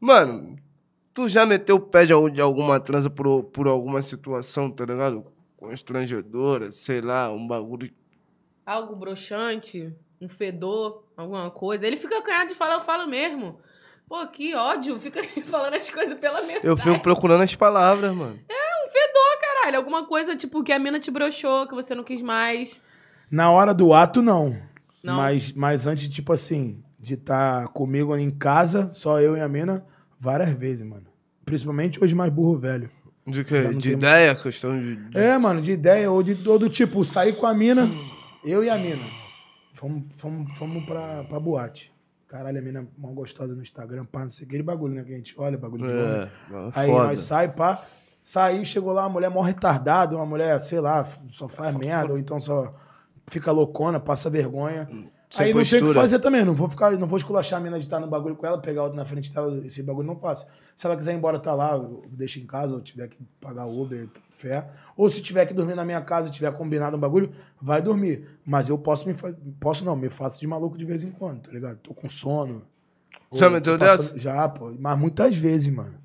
Mano, 0.00 0.56
Tu 1.14 1.28
já 1.28 1.46
meteu 1.46 1.76
o 1.76 1.80
pé 1.80 2.04
de, 2.04 2.12
al- 2.12 2.28
de 2.28 2.40
alguma 2.40 2.80
transa 2.80 3.08
por, 3.08 3.44
por 3.44 3.68
alguma 3.68 4.02
situação, 4.02 4.68
tá 4.68 4.84
ligado? 4.84 5.24
Constrangedora, 5.56 6.72
sei 6.72 7.00
lá, 7.00 7.30
um 7.30 7.46
bagulho. 7.46 7.88
Algo 8.66 8.96
broxante, 8.96 9.94
um 10.20 10.28
fedor, 10.28 11.04
alguma 11.16 11.50
coisa. 11.52 11.86
Ele 11.86 11.96
fica 11.96 12.20
canhado 12.20 12.48
de 12.48 12.54
falar, 12.56 12.74
eu 12.74 12.80
falo 12.84 13.06
mesmo. 13.06 13.58
Pô, 14.08 14.26
que 14.26 14.54
ódio. 14.56 14.98
Fica 14.98 15.22
falando 15.46 15.74
as 15.74 15.88
coisas 15.88 16.18
pela 16.18 16.42
metade. 16.42 16.66
Eu 16.66 16.76
fico 16.76 16.98
procurando 17.00 17.42
as 17.42 17.54
palavras, 17.54 18.12
mano. 18.12 18.34
Um 18.34 18.90
fedor, 18.90 19.40
caralho. 19.40 19.76
Alguma 19.76 20.04
coisa, 20.06 20.34
tipo, 20.34 20.64
que 20.64 20.72
a 20.72 20.78
mina 20.80 20.98
te 20.98 21.10
broxou, 21.12 21.66
que 21.68 21.74
você 21.76 21.94
não 21.94 22.02
quis 22.02 22.22
mais. 22.22 22.80
Na 23.30 23.50
hora 23.52 23.72
do 23.72 23.92
ato, 23.94 24.20
não. 24.20 24.60
Não? 25.02 25.16
Mas, 25.16 25.52
mas 25.52 25.86
antes, 25.86 26.08
tipo 26.08 26.32
assim, 26.32 26.82
de 27.04 27.14
estar 27.14 27.68
comigo 27.68 28.16
em 28.16 28.30
casa, 28.30 28.88
só 28.88 29.20
eu 29.20 29.36
e 29.36 29.40
a 29.40 29.48
mina, 29.48 29.84
várias 30.18 30.50
vezes, 30.52 30.86
mano. 30.86 31.06
Principalmente 31.44 32.02
hoje 32.02 32.14
mais 32.14 32.32
burro 32.32 32.56
velho. 32.58 32.90
De 33.26 33.44
quê? 33.44 33.68
De 33.74 33.80
tem- 33.90 33.92
ideia, 33.92 34.34
questão 34.34 34.78
de. 34.78 34.96
de- 34.96 35.18
É, 35.18 35.36
mano, 35.38 35.60
de 35.60 35.72
ideia, 35.72 36.10
ou 36.10 36.22
de 36.22 36.34
todo 36.34 36.68
tipo, 36.68 37.04
sair 37.04 37.34
com 37.36 37.46
a 37.46 37.54
mina, 37.54 37.88
eu 38.44 38.62
e 38.64 38.68
a 38.70 38.76
mina. 38.78 39.04
Fomos, 39.74 40.02
fomos, 40.16 40.56
fomos 40.58 40.84
pra, 40.84 41.24
pra 41.24 41.38
boate. 41.40 41.92
Caralho, 42.28 42.58
a 42.58 42.62
mina 42.62 42.86
mal 42.98 43.12
gostosa 43.12 43.54
no 43.54 43.62
Instagram, 43.62 44.04
pá, 44.06 44.20
não 44.20 44.30
sei 44.30 44.46
aquele 44.46 44.62
bagulho, 44.62 44.94
né? 44.94 45.04
Que 45.04 45.12
a 45.12 45.16
gente 45.16 45.34
olha, 45.38 45.56
bagulho 45.56 45.86
de 45.86 45.92
homem. 45.92 46.04
É, 46.22 46.30
Aí 46.74 46.90
foda. 46.90 47.06
nós 47.08 47.20
sai, 47.20 47.48
pá. 47.52 47.84
Saiu, 48.22 48.64
chegou 48.64 48.92
lá, 48.92 49.02
uma 49.02 49.10
mulher 49.10 49.30
mó 49.30 49.42
retardada, 49.42 50.16
uma 50.16 50.24
mulher, 50.26 50.58
sei 50.60 50.80
lá, 50.80 51.06
só 51.30 51.46
faz 51.46 51.74
merda, 51.74 52.12
ou 52.12 52.18
então 52.18 52.40
só 52.40 52.74
fica 53.28 53.52
loucona, 53.52 54.00
passa 54.00 54.28
vergonha. 54.30 54.88
Sem 55.34 55.46
Aí 55.46 55.52
não 55.54 55.60
tem 55.60 55.62
o 55.62 55.66
que 55.70 55.78
postura. 55.80 56.00
fazer 56.00 56.18
também, 56.20 56.44
não 56.44 56.54
vou 56.54 56.68
ficar, 56.68 56.92
não 56.92 57.08
vou 57.08 57.16
esculachar 57.18 57.58
a 57.58 57.62
mina 57.62 57.78
de 57.78 57.84
estar 57.84 57.98
no 58.00 58.06
bagulho 58.06 58.36
com 58.36 58.46
ela, 58.46 58.58
pegar 58.58 58.82
outra 58.84 58.96
na 58.96 59.04
frente 59.04 59.32
dela, 59.32 59.64
esse 59.66 59.82
bagulho 59.82 60.06
não 60.06 60.16
faço. 60.16 60.46
Se 60.76 60.86
ela 60.86 60.96
quiser 60.96 61.12
ir 61.12 61.16
embora, 61.16 61.38
tá 61.38 61.52
lá, 61.54 61.72
eu 61.74 62.04
deixo 62.12 62.38
em 62.40 62.46
casa, 62.46 62.74
ou 62.74 62.80
tiver 62.80 63.08
que 63.08 63.16
pagar 63.40 63.66
Uber, 63.66 64.08
fé. 64.30 64.68
Ou 64.96 65.08
se 65.10 65.20
tiver 65.22 65.44
que 65.46 65.54
dormir 65.54 65.74
na 65.74 65.84
minha 65.84 66.00
casa, 66.00 66.30
tiver 66.30 66.52
combinado 66.52 66.96
um 66.96 67.00
bagulho, 67.00 67.32
vai 67.60 67.82
dormir. 67.82 68.26
Mas 68.44 68.68
eu 68.68 68.78
posso 68.78 69.08
me 69.08 69.14
posso 69.60 69.84
não, 69.84 69.96
me 69.96 70.08
faço 70.10 70.40
de 70.40 70.46
maluco 70.46 70.76
de 70.78 70.84
vez 70.84 71.02
em 71.04 71.10
quando, 71.10 71.42
tá 71.42 71.50
ligado? 71.52 71.78
Tô 71.78 71.92
com 71.94 72.08
sono. 72.08 72.62
Já 73.32 73.50
meteu 73.50 73.76
dessa? 73.76 74.16
Já, 74.18 74.48
pô. 74.48 74.72
Mas 74.78 74.96
muitas 74.98 75.36
vezes, 75.36 75.72
mano. 75.72 75.98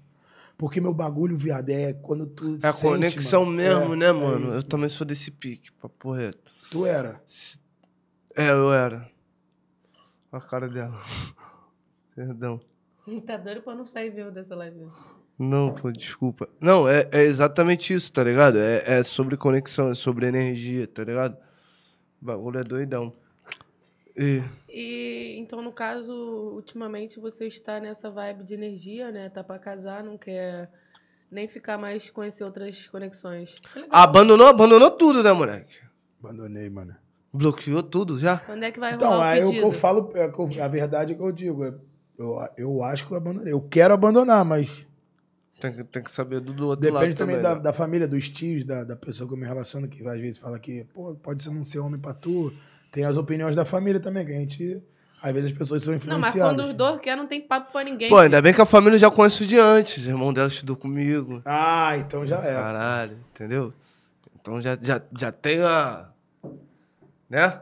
Porque 0.57 0.81
meu 0.81 0.93
bagulho, 0.93 1.37
viado, 1.37 1.69
é 1.69 1.93
quando 1.93 2.25
tu. 2.25 2.57
É 2.63 2.67
a 2.67 2.73
sente, 2.73 2.81
conexão 2.83 3.45
mano. 3.45 3.55
mesmo, 3.57 3.93
É, 3.93 3.97
né, 3.97 4.05
é 4.07 4.11
mano? 4.13 4.47
isso. 4.49 4.57
eu 4.57 4.63
também 4.63 4.89
sou 4.89 5.05
desse 5.07 5.29
pique, 5.31 5.71
papo 5.73 6.11
reto. 6.11 6.51
Tu 6.71 6.85
era. 6.85 7.21
É, 8.35 8.49
eu 8.49 8.71
era. 8.73 9.07
Olha 10.31 10.43
a 10.43 10.47
cara 10.47 10.67
dela. 10.67 10.99
Perdão. 12.15 12.59
Tá 13.25 13.37
doido 13.37 13.61
pra 13.61 13.75
não 13.75 13.85
sair 13.85 14.09
vivo 14.11 14.29
dessa 14.31 14.55
live. 14.55 14.87
Não, 15.37 15.71
pô, 15.73 15.91
desculpa. 15.91 16.49
Não, 16.59 16.87
é, 16.87 17.07
é 17.11 17.21
exatamente 17.21 17.93
isso, 17.93 18.11
tá 18.11 18.23
ligado? 18.23 18.59
É, 18.59 18.99
é 18.99 19.03
sobre 19.03 19.37
conexão, 19.37 19.89
é 19.89 19.95
sobre 19.95 20.27
energia, 20.27 20.85
tá 20.85 21.03
ligado? 21.03 21.37
O 22.21 22.25
bagulho 22.25 22.59
é 22.59 22.63
doidão. 22.63 23.13
E. 24.17 24.43
E 24.67 25.35
então, 25.39 25.61
no 25.61 25.71
caso, 25.71 26.13
ultimamente 26.13 27.19
você 27.19 27.47
está 27.47 27.79
nessa 27.79 28.11
vibe 28.11 28.43
de 28.43 28.53
energia, 28.53 29.11
né? 29.11 29.29
Tá 29.29 29.43
pra 29.43 29.57
casar, 29.57 30.03
não 30.03 30.17
quer 30.17 30.69
nem 31.31 31.47
ficar 31.47 31.77
mais 31.77 32.09
conhecer 32.09 32.43
outras 32.43 32.85
conexões. 32.87 33.55
Isso 33.65 33.79
é 33.79 33.81
legal. 33.83 33.99
Abandonou, 33.99 34.47
abandonou 34.47 34.91
tudo, 34.91 35.23
né, 35.23 35.31
moleque? 35.31 35.79
Abandonei, 36.19 36.69
mano. 36.69 36.95
Bloqueou 37.33 37.83
tudo 37.83 38.17
já? 38.19 38.37
Quando 38.39 38.63
é 38.63 38.71
que 38.71 38.79
vai 38.79 38.93
Então, 38.95 39.09
rolar 39.09 39.19
o 39.19 39.23
aí 39.29 39.43
o 39.45 39.51
que 39.51 39.57
eu 39.59 39.71
falo, 39.71 40.11
é 40.15 40.27
que 40.29 40.39
eu- 40.39 40.63
a 40.63 40.67
verdade 40.67 41.13
é 41.13 41.15
que 41.15 41.21
eu 41.21 41.31
digo. 41.31 41.63
é- 41.65 41.73
Eu, 42.17 42.37
eu 42.57 42.83
acho 42.83 43.07
que 43.07 43.13
eu 43.13 43.17
abandonei. 43.17 43.53
Eu 43.53 43.61
quero 43.61 43.93
abandonar, 43.93 44.43
mas 44.43 44.85
Tem, 45.61 45.71
que- 45.71 45.83
tem 45.85 46.03
que 46.03 46.11
saber 46.11 46.41
do, 46.41 46.51
do 46.53 46.67
outro 46.67 46.81
depende 46.81 47.05
lado 47.05 47.15
também, 47.15 47.35
também. 47.37 47.49
da, 47.51 47.55
né? 47.55 47.61
da 47.61 47.71
família, 47.71 48.07
dos 48.07 48.27
tios, 48.27 48.65
da, 48.65 48.83
da 48.83 48.95
pessoa 48.95 49.25
que 49.27 49.33
eu 49.33 49.37
me 49.37 49.45
relaciono, 49.45 49.87
que 49.87 50.05
às 50.05 50.19
vezes 50.19 50.37
fala 50.37 50.59
que, 50.59 50.83
pô, 50.93 51.15
pode 51.15 51.41
ser 51.43 51.49
não 51.51 51.63
ser 51.63 51.79
homem 51.79 51.97
pra 51.99 52.13
tu. 52.13 52.51
Tem 52.91 53.05
as 53.05 53.15
opiniões 53.15 53.55
da 53.55 53.63
família 53.63 53.99
também, 54.01 54.25
que 54.25 54.33
a 54.33 54.37
gente. 54.39 54.81
Às 55.21 55.33
vezes 55.33 55.51
as 55.51 55.57
pessoas 55.57 55.83
são 55.83 55.93
Não, 55.93 55.99
mas 55.99 56.07
influenciadas. 56.29 56.55
quando 56.55 56.67
os 56.67 56.73
dois 56.73 56.99
querem, 56.99 57.19
não 57.21 57.27
tem 57.27 57.39
papo 57.41 57.71
pra 57.71 57.83
ninguém. 57.83 58.09
Pô, 58.09 58.17
ainda 58.17 58.41
bem 58.41 58.53
que 58.53 58.61
a 58.61 58.65
família 58.65 58.97
já 58.99 59.09
conhece 59.11 59.45
de 59.45 59.57
antes. 59.57 60.05
O 60.05 60.09
irmão 60.09 60.33
dela 60.33 60.47
estudou 60.47 60.75
comigo. 60.75 61.41
Ah, 61.45 61.95
então 61.97 62.25
já 62.27 62.37
é. 62.43 62.53
Caralho, 62.53 63.17
entendeu? 63.33 63.73
Então 64.41 64.59
já, 64.61 64.77
já, 64.81 65.01
já 65.17 65.31
tem 65.31 65.61
a. 65.61 66.09
Né? 67.29 67.61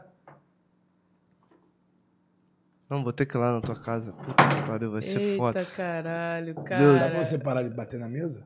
Não, 2.88 3.02
vou 3.04 3.12
ter 3.12 3.26
que 3.26 3.36
ir 3.36 3.40
lá 3.40 3.52
na 3.52 3.60
tua 3.60 3.76
casa. 3.76 4.12
Puta 4.14 4.48
que 4.48 4.62
pariu, 4.66 4.90
vai 4.92 5.02
ser 5.02 5.20
Eita, 5.20 5.36
foda. 5.36 5.64
caralho, 5.66 6.54
Dá 6.54 6.62
cara. 6.62 7.10
pra 7.10 7.24
você 7.24 7.38
parar 7.38 7.62
de 7.62 7.68
bater 7.70 8.00
na 8.00 8.08
mesa? 8.08 8.42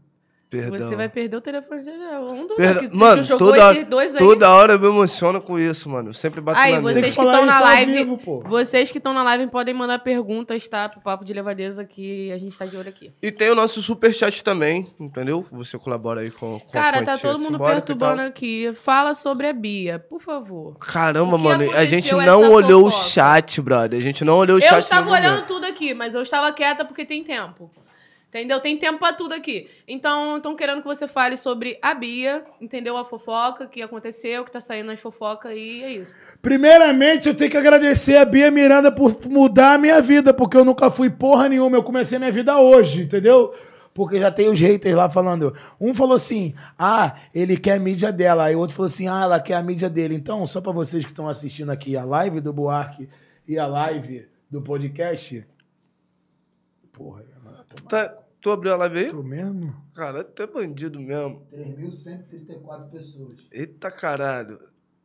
Perdão. 0.53 0.79
Você 0.91 0.95
vai 0.97 1.09
perder 1.09 1.35
o 1.37 1.41
telefone 1.41 1.83
já. 1.83 2.21
Um 2.21 2.47
dos 2.47 2.57
Perda- 2.59 2.81
que 2.81 2.89
você 2.89 2.97
Mano, 2.97 3.23
jogou 3.23 3.49
toda, 3.49 3.73
esses 3.73 3.89
dois 3.89 4.13
aí. 4.15 4.19
toda 4.19 4.51
hora 4.51 4.75
eu 4.75 4.79
me 4.79 4.87
emociono 4.87 5.41
com 5.41 5.59
isso, 5.59 5.89
mano. 5.89 6.11
Eu 6.11 6.15
sempre 6.15 6.43
bato 6.43 6.61
Aí, 6.61 6.75
na 6.75 6.81
vocês 6.81 6.97
que 7.07 7.13
que 7.13 7.21
estão 7.27 7.47
na 7.47 7.59
live, 7.61 7.93
vivo, 7.95 8.19
pô. 8.19 8.41
vocês 8.47 8.93
que 8.93 8.99
estão 8.99 9.15
na 9.15 9.23
live 9.23 9.47
podem 9.51 9.73
mandar 9.73 9.99
perguntas, 10.01 10.69
tá? 10.69 10.91
Pro 10.91 11.01
Papo 11.01 11.25
de 11.25 11.33
Levadeza 11.33 11.85
que 11.87 12.31
a 12.31 12.37
gente 12.37 12.57
tá 12.59 12.67
de 12.67 12.77
olho 12.77 12.89
aqui. 12.91 13.11
E 13.23 13.33
tem 13.33 13.49
o 13.49 13.55
nosso 13.55 13.81
superchat 13.81 14.45
também, 14.45 14.93
entendeu? 15.01 15.47
Você 15.53 15.79
colabora 15.79 16.21
aí 16.21 16.31
com, 16.31 16.61
com 16.61 16.69
a 16.69 16.71
Cara, 16.73 17.03
tá 17.03 17.17
todo 17.17 17.39
mundo 17.39 17.53
simbólica 17.53 17.71
e 17.73 17.75
perturbando 17.77 18.17
tal. 18.19 18.27
aqui. 18.27 18.73
Fala 18.75 19.15
sobre 19.15 19.47
a 19.47 19.55
Bia, 19.55 19.99
por 19.99 20.21
favor. 20.21 20.77
Caramba, 20.79 21.37
O 21.37 21.39
mano, 21.39 21.71
a 21.75 21.85
gente 21.87 22.15
não 22.15 22.53
olhou 22.53 22.87
o 22.87 22.91
fofoca? 22.91 23.09
chat, 23.09 23.59
brother. 23.63 23.99
A 23.99 24.03
gente 24.03 24.23
não 24.23 24.37
olhou 24.37 24.59
o 24.59 24.61
Eu 24.61 24.69
chat. 24.69 24.83
estava 24.83 25.01
no 25.01 25.07
momento. 25.13 25.25
olhando 25.25 25.47
tudo 25.47 25.65
aqui, 25.65 25.95
mas 25.95 26.15
eu 26.15 26.21
estava 26.21 26.53
quieta 26.53 26.85
porque 26.85 27.07
tem 27.07 27.25
tempo. 27.25 27.71
Entendeu? 28.35 28.59
Tem 28.61 28.79
tempo 28.79 28.99
pra 28.99 29.13
tudo 29.13 29.35
aqui. 29.35 29.69
Então, 29.87 30.39
estão 30.39 30.57
querendo 30.57 30.81
que 30.81 30.87
você 30.89 31.07
fale 31.07 31.37
sobre 31.37 31.79
a 31.83 31.93
Bia, 31.93 32.43
entendeu? 32.59 32.97
A 32.97 33.05
fofoca, 33.05 33.65
o 33.65 33.69
que 33.69 33.83
aconteceu, 33.83 34.41
o 34.41 34.45
que 34.47 34.51
tá 34.51 34.59
saindo 34.59 34.87
nas 34.87 34.99
fofocas 35.01 35.53
e 35.53 35.83
é 35.83 35.93
isso. 35.93 36.17
Primeiramente, 36.41 37.29
eu 37.29 37.35
tenho 37.35 37.51
que 37.51 37.59
agradecer 37.59 38.17
a 38.17 38.25
Bia 38.25 38.51
Miranda 38.51 38.91
por 38.91 39.15
mudar 39.29 39.75
a 39.75 39.79
minha 39.79 40.01
vida, 40.01 40.33
porque 40.33 40.57
eu 40.57 40.65
nunca 40.65 40.91
fui 40.91 41.11
porra 41.11 41.47
nenhuma. 41.47 41.77
Eu 41.77 41.83
comecei 41.83 42.19
minha 42.19 42.33
vida 42.33 42.59
hoje, 42.59 43.03
entendeu? 43.03 43.55
Porque 43.93 44.19
já 44.19 44.31
tem 44.31 44.49
os 44.49 44.59
haters 44.59 44.97
lá 44.97 45.11
falando. 45.11 45.55
Um 45.79 45.93
falou 45.93 46.15
assim: 46.17 46.55
ah, 46.79 47.15
ele 47.35 47.59
quer 47.59 47.77
a 47.77 47.79
mídia 47.79 48.11
dela. 48.11 48.45
Aí 48.45 48.57
o 48.57 48.61
outro 48.61 48.75
falou 48.75 48.87
assim: 48.87 49.09
ah, 49.09 49.25
ela 49.25 49.41
quer 49.41 49.57
a 49.57 49.63
mídia 49.63 49.91
dele. 49.91 50.15
Então, 50.15 50.47
só 50.47 50.63
pra 50.63 50.73
vocês 50.73 51.05
que 51.05 51.11
estão 51.11 51.29
assistindo 51.29 51.69
aqui 51.71 51.99
a 51.99 52.03
live 52.07 52.41
do 52.41 52.51
Buarque 52.51 53.11
e 53.47 53.59
a 53.59 53.67
live 53.67 54.27
do 54.51 54.63
podcast. 54.63 55.47
Porra, 56.93 57.23
mano, 57.45 57.59
Tá- 57.89 58.15
tu 58.43 58.51
abriu 58.51 58.75
a 58.75 58.77
live 58.77 58.99
aí? 58.99 59.07
maluco 59.07 59.29
mesmo? 59.29 59.75
Cara, 59.95 60.25
tu 60.25 60.43
é 60.43 60.47
bandido 60.47 61.01
mesmo. 61.01 61.47
3.134 61.53 62.91
pessoas. 62.91 63.49
Eita 63.51 63.91
caralho. 63.91 64.59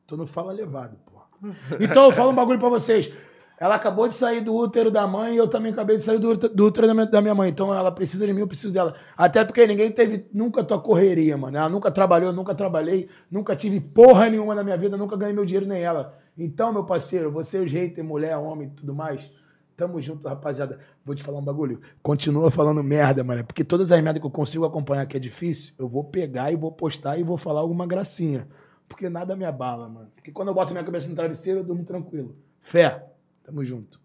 Tu 0.05 0.18
não 0.18 0.27
fala 0.27 0.51
levado, 0.51 0.97
porra. 1.05 1.27
Então 1.80 2.05
eu 2.05 2.11
falo 2.11 2.31
um 2.31 2.35
bagulho 2.35 2.59
pra 2.59 2.69
vocês. 2.69 3.14
Ela 3.59 3.73
acabou 3.76 4.07
de 4.07 4.15
sair 4.15 4.41
do 4.41 4.55
útero 4.55 4.91
da 4.91 5.07
mãe 5.07 5.34
e 5.34 5.38
eu 5.38 5.47
também 5.47 5.72
acabei 5.72 5.97
de 5.97 6.03
sair 6.03 6.19
do 6.19 6.30
útero, 6.30 6.53
do 6.53 6.65
útero 6.65 6.85
da, 6.85 6.93
minha, 6.93 7.05
da 7.07 7.22
minha 7.22 7.34
mãe. 7.34 7.49
Então 7.49 7.73
ela 7.73 7.91
precisa 7.91 8.26
de 8.26 8.31
mim, 8.31 8.41
eu 8.41 8.47
preciso 8.47 8.72
dela. 8.73 8.95
Até 9.15 9.43
porque 9.43 9.65
ninguém 9.65 9.91
teve 9.91 10.27
nunca 10.31 10.64
tua 10.64 10.80
correria, 10.80 11.35
mano. 11.35 11.57
Ela 11.57 11.69
nunca 11.69 11.89
trabalhou, 11.89 12.31
nunca 12.31 12.53
trabalhei, 12.53 13.09
nunca 13.31 13.55
tive 13.55 13.80
porra 13.80 14.30
nenhuma 14.30 14.53
na 14.53 14.64
minha 14.64 14.77
vida, 14.77 14.95
nunca 14.95 15.18
ganhei 15.18 15.34
meu 15.34 15.45
dinheiro 15.45 15.68
nem 15.68 15.81
ela. 15.81 16.15
Então, 16.38 16.72
meu 16.72 16.85
parceiro, 16.85 17.31
você, 17.31 17.57
os 17.57 17.72
haters, 17.72 18.05
mulher, 18.07 18.38
homem 18.38 18.68
e 18.68 18.72
tudo 18.72 18.93
mais, 18.93 19.34
tamo 19.78 20.02
junto, 20.02 20.28
rapaziada. 20.28 20.80
Vou 21.06 21.16
te 21.16 21.24
falar 21.24 21.38
um 21.38 21.45
bagulho. 21.45 21.80
Continua 22.02 22.49
falando 22.49 22.84
merda, 22.84 23.24
mano. 23.24 23.45
Porque 23.45 23.64
todas 23.64 23.91
as 23.91 24.02
merdas 24.02 24.20
que 24.20 24.26
eu 24.26 24.32
consigo 24.32 24.66
acompanhar 24.66 25.06
que 25.06 25.16
é 25.16 25.20
difícil, 25.20 25.76
eu 25.78 25.88
vou 25.88 26.04
pegar 26.04 26.52
e 26.52 26.56
vou 26.56 26.72
postar 26.72 27.20
e 27.20 27.24
vou 27.24 27.38
falar 27.38 27.62
alguma 27.62 27.86
gracinha. 27.86 28.48
Porque 28.90 29.08
nada 29.08 29.36
me 29.36 29.45
abala, 29.45 29.88
mano. 29.88 30.12
Porque 30.16 30.32
quando 30.32 30.48
eu 30.48 30.54
boto 30.56 30.74
minha 30.74 30.84
cabeça 30.84 31.08
no 31.10 31.16
travesseiro, 31.16 31.60
eu 31.60 31.64
durmo 31.64 31.86
tranquilo. 31.86 32.36
Fé. 32.60 33.06
Tamo 33.44 33.64
junto. 33.64 34.02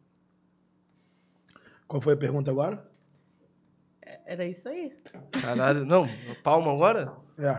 Qual 1.89 2.03
foi 2.03 2.13
a 2.13 2.19
pergunta 2.19 2.51
agora? 2.51 2.87
Era 4.27 4.45
isso 4.45 4.69
aí. 4.69 4.93
Caralho, 5.41 5.87
não, 5.87 6.07
palma 6.43 6.71
agora? 6.71 7.13
É. 7.39 7.57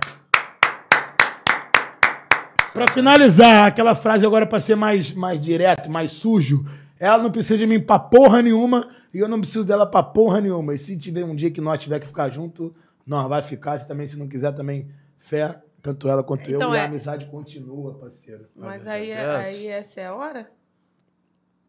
Pra 2.72 2.88
finalizar, 2.92 3.68
aquela 3.68 3.96
frase 3.96 4.26
agora 4.26 4.46
pra 4.46 4.60
ser 4.60 4.76
mais, 4.76 5.14
mais 5.14 5.40
direto, 5.40 5.92
mais 5.92 6.12
sujo. 6.12 6.66
Ela 7.04 7.22
não 7.22 7.30
precisa 7.30 7.58
de 7.58 7.66
mim 7.66 7.82
pra 7.82 8.00
porra 8.00 8.42
nenhuma 8.42 8.90
e 9.14 9.20
eu 9.20 9.28
não 9.28 9.38
preciso 9.42 9.66
dela 9.66 9.86
pra 9.86 10.02
porra 10.02 10.40
nenhuma. 10.40 10.74
E 10.74 10.78
se 10.78 10.96
tiver 10.96 11.26
um 11.26 11.36
dia 11.36 11.52
que 11.52 11.60
nós 11.60 11.78
tiver 11.78 12.00
que 12.00 12.08
ficar 12.08 12.30
junto, 12.30 12.74
nós 13.06 13.28
vai 13.28 13.44
ficar. 13.44 13.78
Se 13.78 13.86
também, 13.86 14.08
se 14.08 14.18
não 14.18 14.26
quiser, 14.26 14.54
também 14.54 14.90
fé. 15.20 15.62
Tanto 15.82 16.08
ela 16.08 16.24
quanto 16.24 16.50
Então 16.50 16.70
eu. 16.70 16.76
E 16.76 16.78
é- 16.78 16.80
a 16.80 16.86
amizade 16.86 17.26
continua, 17.26 17.96
parceiro. 17.96 18.48
Mas 18.56 18.88
aí, 18.88 19.12
verdade. 19.12 19.50
aí 19.50 19.68
essa 19.68 20.00
é 20.00 20.06
a 20.06 20.16
hora? 20.16 20.50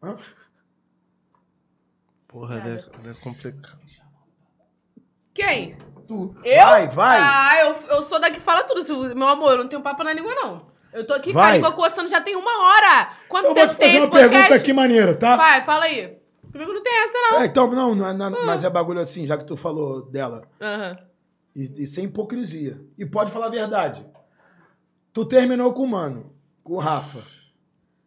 Hã? 0.01 0.17
Porra, 2.29 2.61
né? 2.61 2.85
É 3.11 3.15
complicado. 3.15 3.81
Quem? 5.35 5.77
Tu. 6.07 6.33
Eu? 6.45 6.65
Vai, 6.65 6.89
vai. 6.89 7.19
Ah, 7.21 7.61
eu, 7.65 7.97
eu 7.97 8.03
sou 8.05 8.21
da 8.21 8.31
que 8.31 8.39
fala 8.39 8.63
tudo. 8.63 9.17
Meu 9.17 9.27
amor, 9.27 9.51
eu 9.51 9.59
não 9.59 9.67
tenho 9.69 9.83
papo 9.83 10.05
na 10.05 10.13
língua, 10.13 10.33
não. 10.33 10.74
Eu 10.95 11.07
tô 11.07 11.13
aqui 11.13 11.33
Vai. 11.33 11.57
língua 11.57 11.73
coçando 11.73 12.09
já 12.09 12.21
tem 12.21 12.37
uma 12.37 12.51
hora. 12.69 13.13
Quanto 13.29 13.47
eu 13.47 13.55
vou 13.55 13.63
tempo 13.63 13.75
te 13.75 13.77
fazer 13.85 13.99
uma 13.99 14.11
pergunta 14.11 14.55
aqui 14.55 14.73
maneira, 14.73 15.15
tá? 15.15 15.37
Vai, 15.37 15.65
fala 15.65 15.85
aí. 15.87 16.17
Comigo 16.53 16.73
não 16.73 16.83
tem 16.83 17.03
essa, 17.03 17.19
não. 17.19 17.41
É, 17.43 17.47
então, 17.47 17.69
não, 17.71 17.95
não 17.97 18.09
é 18.09 18.13
nada- 18.13 18.45
mas 18.45 18.63
é 18.63 18.71
bagulho 18.71 19.01
assim, 19.01 19.27
já 19.27 19.37
que 19.37 19.45
tu 19.45 19.57
falou 19.57 20.03
dela. 20.03 20.43
Aham. 20.61 20.97
E, 21.57 21.83
e 21.83 21.87
sem 21.87 22.05
hipocrisia. 22.05 22.81
E 22.97 23.05
pode 23.05 23.33
falar 23.33 23.47
a 23.47 23.51
verdade. 23.51 24.07
Tu 25.13 25.25
terminou 25.25 25.73
com 25.73 25.83
o 25.83 25.89
mano, 25.89 26.33
com 26.63 26.75
o 26.75 26.79
Rafa. 26.79 27.21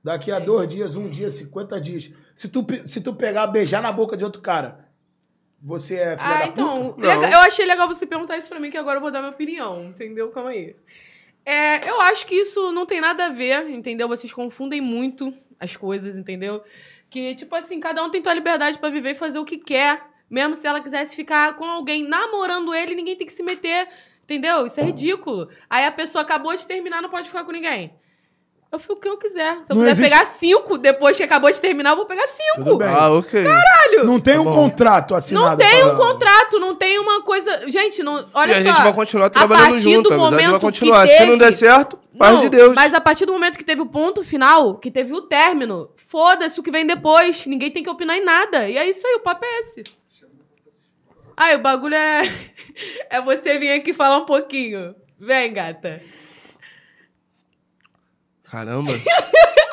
Daqui 0.03 0.31
a 0.31 0.39
dois 0.39 0.67
dias, 0.69 0.95
um 0.95 1.09
dia, 1.09 1.29
50 1.29 1.79
dias. 1.81 2.13
Se 2.35 2.47
tu, 2.47 2.65
se 2.85 3.01
tu 3.01 3.13
pegar, 3.13 3.47
beijar 3.47 3.81
na 3.81 3.91
boca 3.91 4.15
de 4.15 4.23
outro 4.23 4.41
cara, 4.41 4.87
você 5.61 5.95
é 5.95 6.17
filha 6.17 6.29
Ah, 6.35 6.39
da 6.39 6.45
então. 6.47 6.91
puta? 6.93 7.01
legal- 7.01 7.21
Não. 7.23 7.29
eu 7.29 7.39
achei 7.39 7.65
legal 7.65 7.87
você 7.87 8.05
perguntar 8.05 8.37
isso 8.37 8.47
pra 8.47 8.59
mim, 8.59 8.69
que 8.71 8.77
agora 8.77 8.97
eu 8.97 9.01
vou 9.01 9.11
dar 9.11 9.19
minha 9.19 9.31
opinião, 9.31 9.83
entendeu? 9.85 10.29
Calma 10.29 10.51
aí. 10.51 10.75
É, 11.49 11.89
eu 11.89 12.01
acho 12.01 12.25
que 12.25 12.35
isso 12.35 12.73
não 12.73 12.85
tem 12.85 12.99
nada 12.99 13.27
a 13.27 13.29
ver, 13.29 13.69
entendeu? 13.69 14.05
Vocês 14.09 14.33
confundem 14.33 14.81
muito 14.81 15.33
as 15.57 15.77
coisas, 15.77 16.17
entendeu? 16.17 16.61
Que, 17.09 17.33
tipo 17.35 17.55
assim, 17.55 17.79
cada 17.79 18.03
um 18.03 18.09
tem 18.09 18.21
sua 18.21 18.33
liberdade 18.33 18.77
pra 18.77 18.89
viver 18.89 19.11
e 19.11 19.15
fazer 19.15 19.39
o 19.39 19.45
que 19.45 19.57
quer. 19.57 20.05
Mesmo 20.29 20.57
se 20.57 20.67
ela 20.67 20.81
quisesse 20.81 21.15
ficar 21.15 21.55
com 21.55 21.63
alguém 21.63 22.03
namorando 22.03 22.75
ele, 22.75 22.95
ninguém 22.95 23.15
tem 23.15 23.25
que 23.25 23.31
se 23.31 23.43
meter, 23.43 23.87
entendeu? 24.23 24.65
Isso 24.65 24.77
é 24.77 24.83
ridículo. 24.83 25.47
Aí 25.69 25.85
a 25.85 25.91
pessoa 25.91 26.21
acabou 26.21 26.53
de 26.53 26.67
terminar, 26.67 27.01
não 27.01 27.09
pode 27.09 27.29
ficar 27.29 27.45
com 27.45 27.53
ninguém. 27.53 27.93
Eu 28.69 28.79
fico 28.79 28.93
o 28.93 28.97
que 28.97 29.07
eu 29.07 29.17
quiser. 29.17 29.59
Se 29.63 29.71
eu 29.71 29.75
Não 29.75 29.83
quiser 29.83 29.91
existe- 29.91 30.09
pegar 30.11 30.25
cinco, 30.25 30.77
depois 30.77 31.15
que 31.15 31.23
acabou 31.23 31.49
de 31.49 31.59
terminar, 31.61 31.91
eu 31.91 31.95
vou 31.95 32.05
pegar 32.05 32.27
cinco. 32.27 32.55
Tudo 32.65 32.77
bem. 32.77 32.87
Ah, 32.89 33.09
ok. 33.11 33.45
Não 34.03 34.19
tem 34.19 34.33
Tá 34.35 34.41
um 34.41 34.43
bom. 34.43 34.51
contrato 34.53 35.15
assinado. 35.15 35.49
Não 35.51 35.57
tem 35.57 35.85
um 35.85 35.95
contrato, 35.95 36.59
não 36.59 36.75
tem 36.75 36.99
uma 36.99 37.21
coisa. 37.21 37.69
Gente, 37.69 38.03
não. 38.03 38.27
Olha 38.33 38.51
e 38.51 38.55
a 38.55 38.61
só. 38.63 38.69
gente 38.69 38.83
vai 38.83 38.93
continuar 38.93 39.27
a 39.27 39.29
trabalhando 39.29 39.69
partir 39.69 39.81
junto, 39.83 40.09
do 40.09 40.09
a 40.09 40.15
amizade 40.15 40.35
vai 40.35 40.45
momento 40.47 40.61
continuar. 40.61 41.07
que 41.07 41.13
Se 41.17 41.25
não 41.25 41.37
der 41.37 41.45
teve- 41.45 41.57
certo, 41.57 41.97
paz 42.17 42.33
Não, 42.33 42.41
de 42.41 42.49
Deus. 42.49 42.75
Mas 42.75 42.93
a 42.93 42.99
partir 42.99 43.25
do 43.25 43.31
momento 43.31 43.57
que 43.57 43.63
teve 43.63 43.79
o 43.81 43.85
ponto 43.85 44.23
final, 44.25 44.75
que 44.75 44.91
teve 44.91 45.13
o 45.13 45.21
término, 45.21 45.89
foda-se 46.09 46.59
o 46.59 46.63
que 46.63 46.69
vem 46.69 46.85
depois. 46.85 47.45
Ninguém 47.45 47.71
tem 47.71 47.81
que 47.81 47.89
opinar 47.89 48.17
em 48.17 48.23
nada. 48.25 48.67
E 48.69 48.77
é 48.77 48.87
isso 48.89 49.07
aí, 49.07 49.13
o 49.15 49.19
papo 49.21 49.45
é 49.45 49.59
esse. 49.61 49.83
Ai, 51.37 51.55
o 51.55 51.59
bagulho 51.59 51.95
é. 51.95 52.21
É 53.09 53.19
você 53.21 53.57
vir 53.57 53.71
aqui 53.71 53.91
falar 53.93 54.17
um 54.17 54.25
pouquinho. 54.25 54.93
Vem, 55.19 55.51
gata. 55.51 55.99
Caramba. 58.51 58.91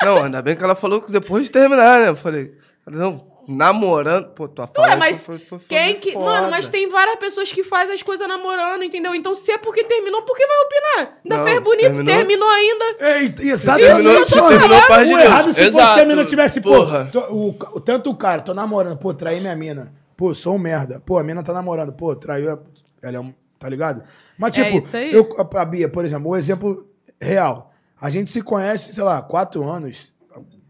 não, 0.03 0.23
ainda 0.23 0.41
bem 0.41 0.55
que 0.55 0.63
ela 0.63 0.75
falou 0.75 1.01
que 1.01 1.11
depois 1.11 1.45
de 1.45 1.51
terminar, 1.51 2.01
né? 2.01 2.09
Eu 2.09 2.15
falei, 2.15 2.53
não, 2.85 3.25
namorando. 3.47 4.29
Pô, 4.33 4.47
tua 4.47 4.67
fala 4.67 4.89
Ué, 4.89 4.95
mas 4.95 5.25
foi, 5.25 5.37
foi, 5.37 5.59
foi 5.59 5.67
quem 5.69 5.95
que. 5.95 6.11
foda. 6.13 6.25
Mano, 6.25 6.51
mas 6.51 6.67
tem 6.69 6.89
várias 6.89 7.15
pessoas 7.17 7.51
que 7.51 7.63
fazem 7.63 7.95
as 7.95 8.03
coisas 8.03 8.27
namorando, 8.27 8.83
entendeu? 8.83 9.15
Então, 9.15 9.33
se 9.35 9.51
é 9.51 9.57
porque 9.57 9.83
terminou, 9.83 10.23
por 10.23 10.35
que 10.35 10.45
vai 10.45 10.57
opinar? 10.57 11.17
Ainda 11.23 11.37
Não, 11.37 11.43
fez 11.45 11.59
bonito, 11.63 11.81
terminou. 11.93 12.15
terminou, 12.15 12.49
ainda. 12.49 12.85
Ei, 12.99 13.35
exatamente. 13.51 13.87
Terminou, 13.93 14.21
isso, 14.21 14.47
terminou, 14.47 14.81
paz 14.87 15.07
de 15.07 15.13
errado 15.13 15.43
se 15.53 15.65
fosse 15.65 15.79
Exato. 15.79 15.99
a 16.01 16.05
mina 16.05 16.25
tivesse, 16.25 16.61
pô, 16.61 16.69
Porra. 16.71 17.05
tô- 17.11 17.53
o, 17.73 17.79
tanto 17.79 18.09
o 18.09 18.15
cara, 18.15 18.41
tô 18.41 18.53
namorando, 18.53 18.97
pô, 18.97 19.13
traí 19.13 19.39
minha 19.39 19.55
mina. 19.55 19.93
Pô, 20.17 20.33
sou 20.33 20.55
um 20.55 20.59
merda. 20.59 21.01
Pô, 21.05 21.17
a 21.17 21.23
mina 21.23 21.43
tá 21.43 21.51
namorando, 21.53 21.91
pô, 21.91 22.15
traiu, 22.15 22.59
ela 23.01 23.17
é 23.17 23.19
um, 23.19 23.33
tá 23.59 23.67
ligado? 23.69 24.03
Mas, 24.37 24.57
É 24.57 24.63
tipo, 24.63 24.77
isso 24.77 24.95
aí. 24.95 25.13
eu, 25.13 25.27
a, 25.37 25.65
Bia, 25.65 25.89
por 25.89 26.05
exemplo, 26.05 26.29
o 26.31 26.35
exemplo 26.37 26.87
real. 27.21 27.71
A 27.99 28.09
gente 28.09 28.29
se 28.29 28.41
conhece, 28.41 28.93
sei 28.93 29.03
lá, 29.03 29.21
quatro 29.21 29.63
anos, 29.67 30.13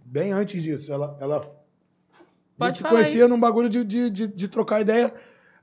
bem 0.06 0.32
antes 0.32 0.62
disso. 0.62 0.92
Ela, 0.94 1.18
ela 1.20 1.38
a 1.38 1.42
Pode 2.58 2.68
gente 2.70 2.78
se 2.78 2.82
falar 2.84 2.94
conhecia 2.96 3.28
num 3.28 3.40
bagulho 3.40 3.70
de, 3.70 3.84
de, 3.84 4.10
de, 4.10 4.28
de 4.28 4.48
trocar 4.48 4.80
ideia 4.82 5.14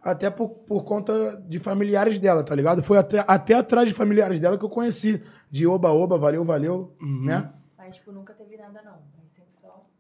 até 0.03 0.29
por, 0.29 0.49
por 0.49 0.83
conta 0.85 1.41
de 1.49 1.59
familiares 1.61 2.19
dela, 2.19 2.43
tá 2.43 2.55
ligado? 2.55 2.83
Foi 2.83 2.99
até, 2.99 3.25
até 3.27 3.55
atrás 3.55 3.89
de 3.89 3.95
familiares 3.95 4.41
dela 4.41 4.59
que 4.59 4.65
eu 4.65 4.69
conheci. 4.69 5.23
De 5.51 5.67
oba-oba, 5.67 6.17
valeu, 6.19 6.45
valeu, 6.45 6.95
Uhum. 7.01 7.25
né? 7.27 7.53
Mas, 7.79 7.97
tipo, 7.97 8.11
nunca 8.11 8.33
teve 8.35 8.57
nada, 8.57 8.81
não. 8.83 8.95
Sempre. 9.37 9.53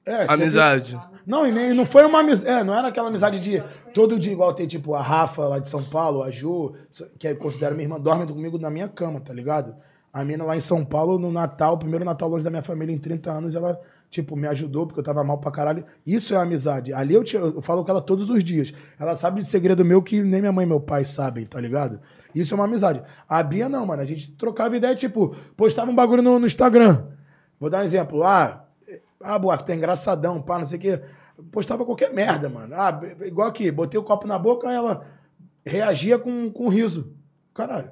É, 0.04 0.20
sempre- 0.22 0.34
Amizade. 0.34 1.00
Não, 1.26 1.46
e 1.46 1.52
nem, 1.52 1.72
não 1.74 1.84
foi 1.86 2.04
uma 2.06 2.20
amizade. 2.20 2.50
É, 2.50 2.64
não 2.64 2.74
era 2.74 2.88
aquela 2.88 3.08
amizade 3.08 3.38
de 3.38 3.62
todo 3.94 4.18
dia, 4.18 4.32
igual 4.32 4.52
tem, 4.54 4.66
tipo, 4.66 4.94
a 4.94 5.02
Rafa 5.02 5.46
lá 5.46 5.58
de 5.58 5.68
São 5.68 5.84
Paulo, 5.84 6.22
a 6.22 6.30
Ju, 6.30 6.74
que 7.18 7.28
eu 7.28 7.36
considero 7.36 7.74
minha 7.76 7.84
irmã, 7.84 8.00
dorme 8.00 8.26
comigo 8.26 8.58
na 8.58 8.70
minha 8.70 8.88
cama, 8.88 9.20
tá 9.20 9.32
ligado? 9.32 9.76
A 10.12 10.24
mina 10.24 10.44
lá 10.44 10.56
em 10.56 10.60
São 10.60 10.84
Paulo, 10.84 11.18
no 11.18 11.32
Natal, 11.32 11.78
primeiro 11.78 12.04
Natal 12.04 12.28
longe 12.28 12.44
da 12.44 12.50
minha 12.50 12.62
família 12.62 12.92
em 12.94 12.98
30 12.98 13.30
anos, 13.30 13.54
ela, 13.54 13.80
tipo, 14.10 14.36
me 14.36 14.46
ajudou 14.46 14.86
porque 14.86 15.00
eu 15.00 15.04
tava 15.04 15.24
mal 15.24 15.38
pra 15.38 15.50
caralho. 15.50 15.84
Isso 16.06 16.34
é 16.34 16.36
amizade. 16.36 16.92
Ali 16.92 17.14
eu, 17.14 17.24
te- 17.24 17.36
eu 17.36 17.62
falo 17.62 17.82
com 17.82 17.90
ela 17.90 18.00
todos 18.02 18.28
os 18.28 18.44
dias. 18.44 18.74
Ela 18.98 19.14
sabe 19.14 19.40
de 19.40 19.46
segredo 19.46 19.84
meu 19.84 20.02
que 20.02 20.20
nem 20.22 20.40
minha 20.40 20.52
mãe 20.52 20.66
e 20.66 20.68
meu 20.68 20.80
pai 20.80 21.04
sabem, 21.06 21.46
tá 21.46 21.58
ligado? 21.58 21.98
Isso 22.34 22.52
é 22.52 22.56
uma 22.56 22.64
amizade. 22.64 23.02
A 23.26 23.42
Bia 23.42 23.68
não, 23.70 23.86
mano. 23.86 24.02
A 24.02 24.04
gente 24.04 24.32
trocava 24.32 24.76
ideia, 24.76 24.94
tipo, 24.94 25.34
postava 25.56 25.90
um 25.90 25.94
bagulho 25.94 26.22
no, 26.22 26.38
no 26.38 26.46
Instagram. 26.46 27.06
Vou 27.58 27.70
dar 27.70 27.78
um 27.80 27.84
exemplo. 27.84 28.22
Ah, 28.22 28.66
ah, 29.22 29.38
Buarque, 29.38 29.64
tu 29.64 29.72
é 29.72 29.76
engraçadão, 29.76 30.42
pá, 30.42 30.58
não 30.58 30.66
sei 30.66 30.76
o 30.78 30.80
quê. 30.80 31.02
Postava 31.50 31.84
qualquer 31.86 32.12
merda, 32.12 32.50
mano. 32.50 32.74
Ah, 32.76 33.00
igual 33.24 33.48
aqui, 33.48 33.70
botei 33.70 33.98
o 33.98 34.02
copo 34.04 34.26
na 34.26 34.38
boca, 34.38 34.70
ela 34.70 35.06
reagia 35.64 36.18
com, 36.18 36.50
com 36.50 36.68
riso. 36.68 37.14
Caralho, 37.54 37.90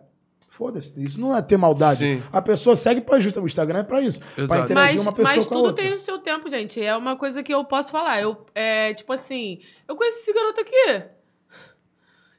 foda-se. 0.61 1.03
Isso 1.03 1.19
não 1.19 1.35
é 1.35 1.41
ter 1.41 1.57
maldade. 1.57 2.01
Sim. 2.01 2.23
A 2.31 2.43
pessoa 2.43 2.77
segue 2.77 3.01
pra 3.01 3.19
justa. 3.19 3.41
O 3.41 3.47
Instagram 3.47 3.79
é 3.79 3.83
pra 3.83 4.03
isso. 4.03 4.21
Pra 4.21 4.45
Exato. 4.45 4.65
interagir 4.65 4.97
Mas, 4.97 5.03
uma 5.03 5.13
pessoa 5.15 5.37
mas 5.37 5.49
com 5.49 5.55
a 5.55 5.57
tudo 5.57 5.67
outra. 5.69 5.83
tem 5.85 5.95
o 5.95 5.99
seu 5.99 6.19
tempo, 6.19 6.51
gente. 6.51 6.83
É 6.83 6.95
uma 6.95 7.17
coisa 7.17 7.43
que 7.43 7.53
eu 7.53 7.65
posso 7.65 7.91
falar. 7.91 8.21
Eu, 8.21 8.45
é, 8.55 8.93
tipo 8.93 9.11
assim, 9.11 9.61
eu 9.89 9.97
conheci 9.97 10.19
esse 10.21 10.35
garoto 10.35 10.61
aqui. 10.61 11.03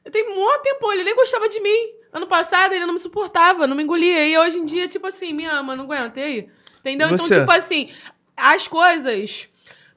Eu 0.04 0.12
tenho 0.12 0.30
um 0.30 0.36
monte 0.36 0.62
tempo, 0.62 0.92
ele 0.92 1.02
nem 1.02 1.16
gostava 1.16 1.48
de 1.48 1.60
mim. 1.60 1.94
Ano 2.12 2.28
passado 2.28 2.72
ele 2.72 2.86
não 2.86 2.94
me 2.94 3.00
suportava, 3.00 3.66
não 3.66 3.74
me 3.74 3.82
engolia. 3.82 4.24
E 4.24 4.38
hoje 4.38 4.58
em 4.58 4.64
dia, 4.64 4.86
tipo 4.86 5.06
assim, 5.08 5.32
me 5.32 5.44
ama, 5.44 5.74
não 5.74 5.84
aguenta. 5.84 6.20
E 6.20 6.22
aí? 6.22 6.48
Entendeu? 6.78 7.08
Então, 7.08 7.26
você? 7.26 7.40
tipo 7.40 7.50
assim, 7.52 7.90
as 8.36 8.68
coisas 8.68 9.48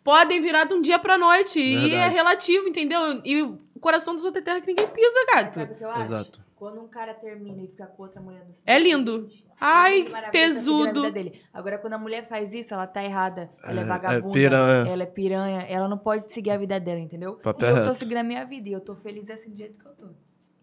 podem 0.04 0.42
virar 0.42 0.64
de 0.66 0.74
um 0.74 0.82
dia 0.82 0.98
pra 0.98 1.16
noite. 1.18 1.60
E 1.60 1.76
é 1.76 1.90
Verdade. 1.90 2.16
relativo, 2.16 2.68
entendeu? 2.68 3.22
E 3.24 3.44
o 3.44 3.60
coração 3.80 4.16
dos 4.16 4.26
outros 4.26 4.42
é 4.42 4.46
terra 4.46 4.62
que 4.62 4.68
ninguém 4.68 4.88
pisa, 4.88 5.26
gato. 5.34 5.56
Sabe 5.56 5.74
o 5.74 5.76
que 5.76 5.84
eu 5.84 5.92
acho? 5.92 6.02
Exato. 6.04 6.45
Quando 6.66 6.82
um 6.82 6.88
cara 6.88 7.14
termina 7.14 7.62
e 7.62 7.68
fica 7.68 7.86
com 7.86 8.02
outra 8.02 8.20
mulher 8.20 8.40
no 8.40 8.52
É 8.66 8.80
lindo. 8.80 9.28
Ai, 9.62 10.00
lindo, 10.00 10.10
maravilhoso, 10.10 10.54
tá 10.56 10.62
seguindo 10.64 11.06
a 11.06 11.12
tesudo. 11.12 11.32
Agora, 11.54 11.78
quando 11.78 11.94
a 11.94 11.98
mulher 12.00 12.28
faz 12.28 12.56
isso, 12.56 12.74
ela 12.74 12.88
tá 12.88 13.04
errada. 13.04 13.52
Ela 13.64 13.74
é, 13.74 13.78
É, 13.78 13.82
é 13.82 13.86
vagabunda. 13.86 14.34
piranha. 14.34 14.92
Ela 14.92 15.04
é 15.04 15.06
piranha. 15.06 15.62
Ela 15.70 15.88
não 15.88 16.00
pode 16.00 16.34
seguir 16.34 16.50
a 16.50 16.58
vida 16.58 16.80
dela, 16.80 17.00
entendeu? 17.00 17.36
Papo 17.36 17.64
eu 17.64 17.86
tô 17.86 17.94
seguindo 17.94 18.18
a 18.18 18.24
minha 18.24 18.44
vida 18.46 18.68
e 18.68 18.72
eu 18.72 18.82
tô 18.82 18.96
feliz 18.96 19.30
assim 19.30 19.52
do 19.52 19.58
jeito 19.58 19.80
que 19.80 19.86
eu 19.86 19.92
tô. 19.92 20.08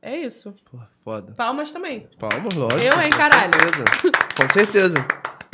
É 0.02 0.16
isso. 0.16 0.52
Pô, 0.68 0.78
foda. 1.04 1.34
Palmas 1.36 1.70
também. 1.70 2.08
Palmas, 2.18 2.52
lógico. 2.52 2.82
Eu, 2.82 3.00
hein, 3.00 3.08
com 3.08 3.16
caralho? 3.18 3.52
certeza. 3.52 3.84
Com 4.36 4.48
certeza. 4.52 5.06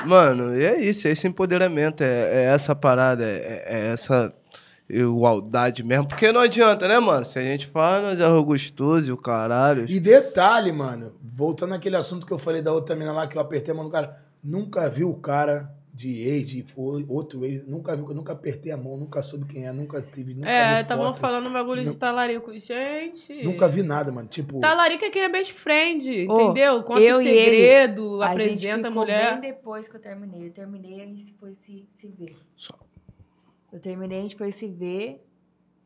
Mano, 0.07 0.57
e 0.57 0.65
é 0.65 0.81
isso, 0.81 1.09
é 1.09 1.11
esse 1.11 1.29
empoderamento, 1.29 2.03
é, 2.03 2.07
é 2.07 2.45
essa 2.55 2.75
parada, 2.75 3.23
é, 3.27 3.91
é 3.91 3.97
igualdade 4.89 5.83
mesmo. 5.83 6.09
Porque 6.09 6.33
não 6.33 6.41
adianta, 6.41 6.89
né, 6.89 6.99
mano? 6.99 7.25
Se 7.25 7.39
a 7.39 7.43
gente 7.43 7.67
fala, 7.67 8.01
nós 8.01 8.21
é 8.21 8.43
gostoso 8.43 9.11
e 9.11 9.13
o 9.13 9.17
caralho. 9.17 9.85
E 9.89 10.01
detalhe, 10.01 10.73
mano, 10.73 11.13
voltando 11.23 11.75
àquele 11.75 11.97
assunto 11.97 12.27
que 12.27 12.33
eu 12.33 12.39
falei 12.39 12.63
da 12.63 12.73
outra 12.73 12.97
mina 12.97 13.13
lá, 13.13 13.27
que 13.27 13.37
eu 13.37 13.43
apertei 13.43 13.73
a 13.73 13.77
mão 13.77 13.85
do 13.85 13.91
cara, 13.91 14.23
nunca 14.43 14.89
vi 14.89 15.05
o 15.05 15.15
cara 15.15 15.75
de 15.93 16.23
ex, 16.23 16.49
de 16.51 16.65
outro 17.09 17.45
ex, 17.45 17.67
nunca 17.67 17.97
vi, 17.97 18.03
nunca 18.15 18.33
apertei 18.33 18.71
a 18.71 18.77
mão, 18.77 18.97
nunca 18.97 19.21
soube 19.21 19.47
quem 19.47 19.67
é, 19.67 19.73
nunca 19.73 20.01
tive, 20.01 20.33
nunca 20.33 20.49
É, 20.49 20.81
estavam 20.81 21.13
falando 21.13 21.49
um 21.49 21.53
bagulho 21.53 21.85
de 21.85 21.97
talarico. 21.97 22.57
Gente. 22.57 23.43
Nunca 23.43 23.67
vi 23.69 23.83
nada, 23.83 24.13
mano, 24.13 24.29
tipo... 24.29 24.61
Talarica 24.61 25.07
é 25.07 25.11
quem 25.11 25.23
é 25.23 25.29
best 25.29 25.53
friend, 25.53 26.09
Ô, 26.29 26.41
entendeu? 26.41 26.85
Conta 26.85 27.01
eu 27.01 27.19
o 27.19 27.21
e 27.23 27.27
ele, 27.27 27.57
segredo, 27.57 28.23
a 28.23 28.29
gente 28.29 28.33
apresenta 28.43 28.87
a 28.87 28.91
ficou 28.91 29.03
mulher. 29.03 29.41
bem 29.41 29.51
depois 29.51 29.89
que 29.89 29.97
eu 29.97 30.01
terminei. 30.01 30.47
Eu 30.47 30.53
terminei 30.53 30.99
e 30.99 31.03
a 31.03 31.07
gente 31.07 31.35
foi 31.35 31.53
se, 31.55 31.89
se 31.97 32.07
ver. 32.07 32.37
Só. 32.55 32.75
Eu 33.73 33.81
terminei, 33.81 34.19
a 34.19 34.23
gente 34.23 34.37
foi 34.37 34.51
se 34.51 34.67
ver, 34.67 35.25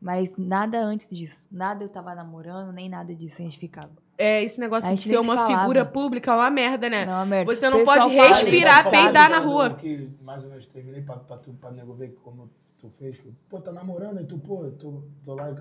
mas 0.01 0.37
nada 0.37 0.81
antes 0.81 1.09
disso. 1.09 1.47
Nada 1.51 1.85
eu 1.85 1.89
tava 1.89 2.15
namorando, 2.15 2.73
nem 2.73 2.89
nada 2.89 3.15
disso 3.15 3.41
a 3.41 3.45
gente 3.45 3.59
ficava. 3.59 3.91
É, 4.19 4.43
esse 4.43 4.61
negócio 4.61 4.95
de 4.95 5.01
ser 5.01 5.19
uma 5.19 5.35
falava. 5.35 5.61
figura 5.61 5.85
pública 5.85 6.31
é 6.31 6.35
uma 6.35 6.51
merda, 6.51 6.89
né? 6.89 7.05
Não, 7.05 7.27
merda. 7.27 7.53
Você 7.53 7.69
não 7.69 7.85
pode 7.85 8.03
fala, 8.03 8.29
respirar, 8.29 8.87
igual 8.87 8.93
peidar 8.93 9.31
na 9.31 9.39
rua. 9.39 9.75
Que 9.75 10.11
mais 10.23 10.45
ou 10.45 10.49
menos 10.49 10.67
terminei 10.69 11.03
pra, 11.03 11.17
pra, 11.17 11.37
tu, 11.39 11.53
pra 11.55 11.71
nego 11.71 11.93
ver 11.95 12.17
como 12.23 12.49
tu 12.79 12.89
fez. 12.99 13.17
Pô, 13.49 13.61
tá 13.61 13.73
namorando, 13.73 14.19
aí 14.19 14.25
tu, 14.25 14.39
pô, 14.39 14.71
tu, 14.79 15.03
tô 15.25 15.35
lá. 15.35 15.53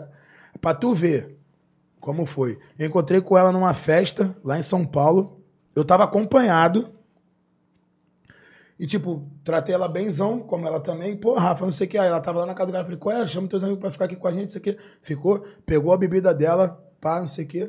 Pra 0.60 0.76
tu 0.76 0.94
ver 0.94 1.40
como 2.00 2.26
foi. 2.26 2.60
Eu 2.78 2.88
encontrei 2.88 3.22
com 3.22 3.38
ela 3.38 3.52
numa 3.52 3.74
festa 3.74 4.36
lá 4.44 4.60
em 4.60 4.64
São 4.64 4.86
Paulo. 4.86 5.40
Eu 5.76 5.86
tava 5.86 6.04
acompanhado. 6.04 6.92
E, 8.82 8.88
tipo, 8.88 9.30
tratei 9.44 9.76
ela 9.76 9.88
benzão, 9.88 10.40
como 10.40 10.66
ela 10.66 10.80
também. 10.80 11.16
Pô, 11.16 11.36
Rafa, 11.36 11.64
não 11.64 11.72
sei 11.72 11.86
o 11.86 11.90
que. 11.92 12.00
Aí 12.00 12.08
ela 12.08 12.20
tava 12.20 12.40
lá 12.40 12.48
na 12.48 12.56
casa 12.56 12.72
do 12.72 12.74
cara. 12.74 12.84
Falei, 12.84 12.98
qual 12.98 13.16
é? 13.16 13.28
Chama 13.28 13.48
teus 13.48 13.64
amigos 13.64 13.80
pra 13.80 13.92
ficar 13.92 14.06
aqui 14.06 14.16
com 14.16 14.28
a 14.28 14.32
gente, 14.32 14.42
não 14.42 14.50
sei 14.50 14.60
o 14.60 14.64
que. 14.64 14.78
Ficou, 15.04 15.46
pegou 15.68 15.94
a 15.94 15.98
bebida 15.98 16.34
dela, 16.34 16.84
pá, 17.00 17.20
não 17.20 17.28
sei 17.28 17.46
o 17.46 17.48
que. 17.48 17.60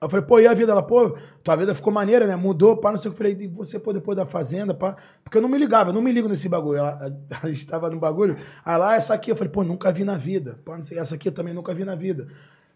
Eu 0.00 0.08
falei, 0.08 0.24
pô, 0.24 0.40
e 0.40 0.46
a 0.46 0.54
vida? 0.54 0.72
Ela, 0.72 0.82
pô, 0.82 1.18
tua 1.44 1.54
vida 1.54 1.74
ficou 1.74 1.92
maneira, 1.92 2.26
né? 2.26 2.34
Mudou, 2.34 2.78
pá, 2.78 2.90
não 2.90 2.96
sei 2.96 3.10
o 3.10 3.12
que. 3.12 3.14
Eu 3.14 3.18
falei, 3.18 3.36
e 3.38 3.46
você, 3.46 3.78
pô, 3.78 3.92
depois 3.92 4.16
da 4.16 4.24
fazenda, 4.24 4.72
pá. 4.72 4.96
Porque 5.22 5.36
eu 5.36 5.42
não 5.42 5.50
me 5.50 5.58
ligava, 5.58 5.90
eu 5.90 5.94
não 5.94 6.00
me 6.00 6.12
ligo 6.12 6.30
nesse 6.30 6.48
bagulho. 6.48 6.78
Ela, 6.78 7.14
a, 7.42 7.50
gente 7.50 7.66
tava 7.66 7.90
no 7.90 8.00
bagulho. 8.00 8.38
Aí 8.64 8.78
lá, 8.78 8.96
essa 8.96 9.12
aqui, 9.12 9.30
eu 9.30 9.36
falei, 9.36 9.52
pô, 9.52 9.62
nunca 9.62 9.92
vi 9.92 10.02
na 10.02 10.16
vida. 10.16 10.58
Pá, 10.64 10.78
não 10.78 10.82
sei, 10.82 10.98
essa 10.98 11.14
aqui 11.14 11.28
eu 11.28 11.32
também 11.32 11.52
nunca 11.52 11.74
vi 11.74 11.84
na 11.84 11.94
vida. 11.94 12.26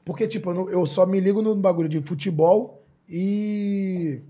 Porque, 0.04 0.28
tipo, 0.28 0.50
eu, 0.50 0.68
eu 0.68 0.84
só 0.84 1.06
me 1.06 1.20
ligo 1.20 1.40
no 1.40 1.56
bagulho 1.56 1.88
de 1.88 2.02
futebol 2.02 2.84
e. 3.08 4.20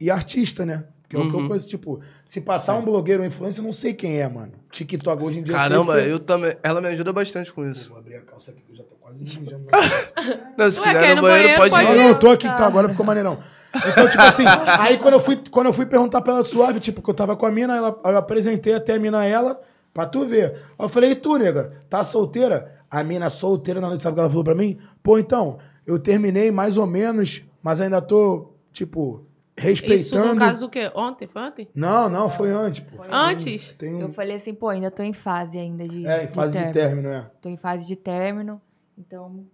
e 0.00 0.10
artista, 0.10 0.64
né? 0.64 0.88
Porque 1.08 1.16
é 1.16 1.20
o 1.20 1.30
que 1.30 1.36
Uhum. 1.36 1.42
eu 1.42 1.48
conheço, 1.48 1.68
tipo, 1.68 2.00
se 2.26 2.40
passar 2.40 2.74
um 2.74 2.82
blogueiro 2.82 3.22
ou 3.22 3.28
influencer, 3.28 3.62
eu 3.62 3.66
não 3.66 3.72
sei 3.72 3.94
quem 3.94 4.20
é, 4.20 4.28
mano. 4.28 4.52
TikTok 4.72 5.22
hoje 5.22 5.38
em 5.38 5.42
dia. 5.44 5.54
Caramba, 5.54 5.94
sei 5.94 6.04
que- 6.04 6.10
eu 6.10 6.18
também. 6.18 6.56
Ela 6.62 6.80
me 6.80 6.88
ajuda 6.88 7.12
bastante 7.12 7.52
com 7.52 7.64
isso. 7.70 7.90
Vou 7.90 7.98
abrir 7.98 8.16
a 8.16 8.20
calça 8.22 8.50
aqui 8.50 8.60
que 8.62 8.72
eu 8.72 8.76
já 8.76 8.82
tô 8.84 8.96
quase 8.96 9.22
me 9.22 9.30
mijando. 9.40 9.64
na 9.66 9.70
calça. 9.70 10.14
Não, 10.58 10.70
se 10.70 10.80
Ué, 10.80 10.86
quiser 10.94 11.08
no 11.10 11.16
no 11.16 11.22
banheiro, 11.22 11.22
banheiro, 11.22 11.56
pode 11.58 11.70
pode 11.70 11.84
ir. 11.84 11.88
Não, 11.88 12.02
não, 12.02 12.08
eu 12.08 12.18
tô 12.18 12.30
aqui, 12.30 12.46
Tá. 12.48 12.54
tá, 12.56 12.66
agora 12.66 12.88
ficou 12.88 13.06
maneirão. 13.06 13.38
Então, 13.74 14.08
tipo 14.08 14.22
assim, 14.22 14.44
aí 14.80 14.98
quando 14.98 15.14
eu 15.14 15.20
fui, 15.20 15.40
quando 15.50 15.66
eu 15.66 15.72
fui 15.72 15.86
perguntar 15.86 16.20
pra 16.22 16.32
ela 16.34 16.42
suave, 16.44 16.80
tipo, 16.80 17.00
que 17.02 17.08
eu 17.10 17.14
tava 17.14 17.36
com 17.36 17.46
a 17.46 17.50
mina, 17.52 17.76
ela, 17.76 18.00
eu 18.04 18.16
apresentei 18.16 18.74
até 18.74 18.94
a 18.94 18.98
mina 18.98 19.18
a 19.20 19.24
ela, 19.24 19.60
pra 19.94 20.06
tu 20.06 20.26
ver. 20.26 20.54
Aí 20.78 20.84
eu 20.84 20.88
falei, 20.88 21.12
e 21.12 21.14
tu, 21.14 21.36
nega, 21.36 21.72
tá 21.88 22.02
solteira? 22.02 22.74
A 22.90 23.04
mina 23.04 23.30
solteira 23.30 23.80
na 23.80 23.88
noite, 23.88 24.02
sabe 24.02 24.14
o 24.14 24.16
que 24.16 24.20
ela 24.20 24.28
falou 24.30 24.44
pra 24.44 24.54
mim? 24.54 24.78
Pô, 25.04 25.18
então, 25.18 25.58
eu 25.86 25.98
terminei 26.00 26.50
mais 26.50 26.76
ou 26.78 26.86
menos, 26.86 27.42
mas 27.62 27.80
ainda 27.80 28.00
tô, 28.00 28.52
tipo, 28.72 29.24
respeitando. 29.58 30.00
Isso 30.00 30.34
no 30.34 30.36
caso 30.36 30.66
o 30.66 30.68
quê? 30.68 30.90
Ontem? 30.94 31.26
Foi 31.26 31.42
ontem? 31.42 31.68
Não, 31.74 32.08
não, 32.08 32.28
foi 32.28 32.50
antes, 32.50 32.80
pô. 32.80 33.02
Antes? 33.10 33.72
Tem 33.72 33.94
um... 33.94 34.00
Eu 34.00 34.12
falei 34.12 34.36
assim, 34.36 34.54
pô, 34.54 34.68
ainda 34.68 34.90
tô 34.90 35.02
em 35.02 35.12
fase 35.12 35.58
ainda 35.58 35.86
de. 35.86 36.06
É, 36.06 36.24
em 36.24 36.28
fase 36.28 36.62
de 36.62 36.72
término, 36.72 37.08
é. 37.08 37.30
Tô 37.40 37.48
em 37.48 37.56
fase 37.56 37.86
de 37.86 37.96
término. 37.96 38.60
Então, 38.98 39.46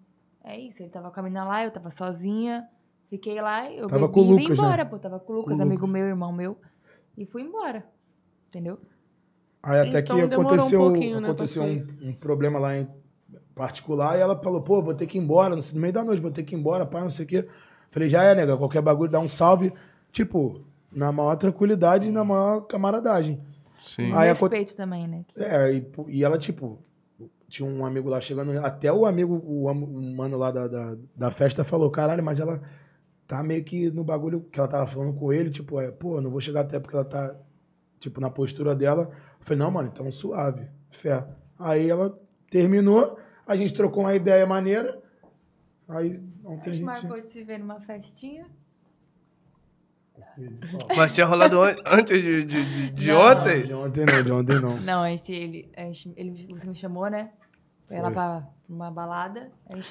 é 0.44 0.58
isso. 0.58 0.82
Ele 0.82 0.90
tava 0.90 1.12
menina 1.22 1.44
lá, 1.44 1.64
eu 1.64 1.70
tava 1.70 1.90
sozinha. 1.90 2.66
Fiquei 3.08 3.40
lá, 3.40 3.70
eu 3.70 3.88
Tava 3.88 4.08
bebi 4.08 4.14
com 4.14 4.20
o 4.20 4.24
e 4.24 4.26
vim 4.26 4.42
Lucas, 4.44 4.58
né? 4.58 4.64
embora, 4.64 4.86
pô. 4.86 4.98
Tava 4.98 5.20
com 5.20 5.32
o 5.32 5.36
Lucas, 5.36 5.56
Com 5.58 5.62
amigo 5.62 5.86
meu, 5.86 6.06
irmão 6.06 6.32
meu. 6.32 6.56
E 7.16 7.26
fui 7.26 7.42
embora. 7.42 7.84
Entendeu? 8.48 8.78
Aí 9.62 9.80
até 9.80 10.00
Então 10.00 10.16
que 10.16 10.26
demorou 10.26 10.52
um 10.52 10.54
aconteceu, 10.54 10.80
pouquinho, 10.80 11.20
né, 11.20 11.28
aconteceu 11.28 11.62
um, 11.62 11.86
um 12.02 12.12
problema 12.14 12.58
lá 12.58 12.76
em 12.76 12.88
particular 13.54 14.16
e 14.16 14.20
ela 14.20 14.36
falou, 14.42 14.62
pô, 14.62 14.82
vou 14.82 14.94
ter 14.94 15.06
que 15.06 15.18
ir 15.18 15.20
embora, 15.20 15.54
no 15.54 15.62
meio 15.74 15.92
da 15.92 16.02
noite, 16.02 16.20
vou 16.20 16.30
ter 16.30 16.42
que 16.42 16.54
ir 16.54 16.58
embora, 16.58 16.84
pai, 16.84 17.02
não 17.02 17.10
sei 17.10 17.24
o 17.24 17.28
quê. 17.28 17.48
Falei, 17.90 18.08
já 18.08 18.24
é, 18.24 18.34
nega, 18.34 18.56
qualquer 18.56 18.80
bagulho 18.80 19.10
dá 19.10 19.20
um 19.20 19.28
salve. 19.28 19.72
Tipo, 20.12 20.64
na 20.92 21.10
maior 21.10 21.36
tranquilidade 21.36 22.08
e 22.08 22.12
na 22.12 22.24
maior 22.24 22.60
camaradagem. 22.62 23.42
Sim. 23.82 24.12
Aí 24.12 24.28
Respeito 24.28 24.76
também, 24.76 25.08
né? 25.08 25.24
É, 25.36 25.72
e, 25.72 25.90
e 26.08 26.22
ela, 26.22 26.38
tipo, 26.38 26.78
tinha 27.48 27.68
um 27.68 27.84
amigo 27.84 28.08
lá 28.08 28.20
chegando, 28.20 28.56
até 28.64 28.92
o 28.92 29.04
amigo, 29.04 29.34
o, 29.34 29.66
o 29.66 30.14
mano 30.14 30.38
lá 30.38 30.50
da, 30.50 30.68
da, 30.68 30.96
da 31.16 31.30
festa 31.30 31.64
falou, 31.64 31.90
caralho, 31.90 32.22
mas 32.22 32.38
ela 32.38 32.62
tá 33.26 33.42
meio 33.42 33.64
que 33.64 33.90
no 33.90 34.04
bagulho 34.04 34.42
que 34.42 34.58
ela 34.58 34.68
tava 34.68 34.86
falando 34.86 35.14
com 35.14 35.32
ele, 35.32 35.50
tipo, 35.50 35.80
é, 35.80 35.90
pô, 35.90 36.20
não 36.20 36.30
vou 36.30 36.40
chegar 36.40 36.60
até 36.60 36.78
porque 36.78 36.96
ela 36.96 37.04
tá, 37.04 37.34
tipo, 37.98 38.20
na 38.20 38.30
postura 38.30 38.74
dela. 38.74 39.10
Eu 39.40 39.46
falei, 39.46 39.58
não, 39.58 39.70
mano, 39.70 39.88
então 39.92 40.10
suave, 40.12 40.68
fé. 40.90 41.26
Aí 41.58 41.90
ela 41.90 42.18
terminou, 42.50 43.18
a 43.46 43.56
gente 43.56 43.74
trocou 43.74 44.04
uma 44.04 44.14
ideia 44.14 44.46
maneira, 44.46 45.02
aí 45.88 46.22
ontem 46.44 46.68
A 46.68 46.70
a 46.70 46.72
gente 46.72 46.74
gente... 46.74 46.84
marcou 46.84 47.20
de 47.20 47.26
se 47.26 47.42
ver 47.42 47.58
numa 47.58 47.80
festinha. 47.80 48.46
Mas 50.96 51.14
tinha 51.14 51.26
rolado 51.26 51.60
an- 51.62 51.74
antes 51.86 52.20
de, 52.22 52.44
de, 52.44 52.64
de, 52.64 52.90
de 52.90 53.12
Não. 53.12 53.20
ontem? 53.20 53.62
De 53.66 53.74
ontem 53.74 54.06
não, 54.06 54.22
de 54.22 54.32
ontem 54.32 54.60
não. 54.60 54.76
Não, 54.80 55.02
a 55.02 55.10
gente, 55.10 55.32
ele, 55.32 55.70
a 55.76 55.82
gente, 55.84 56.12
ele, 56.16 56.54
você 56.58 56.66
me 56.66 56.74
chamou, 56.74 57.08
né? 57.08 57.30
Foi 57.86 57.98
lá 58.00 58.10
pra 58.10 58.46
uma 58.68 58.90
balada. 58.90 59.50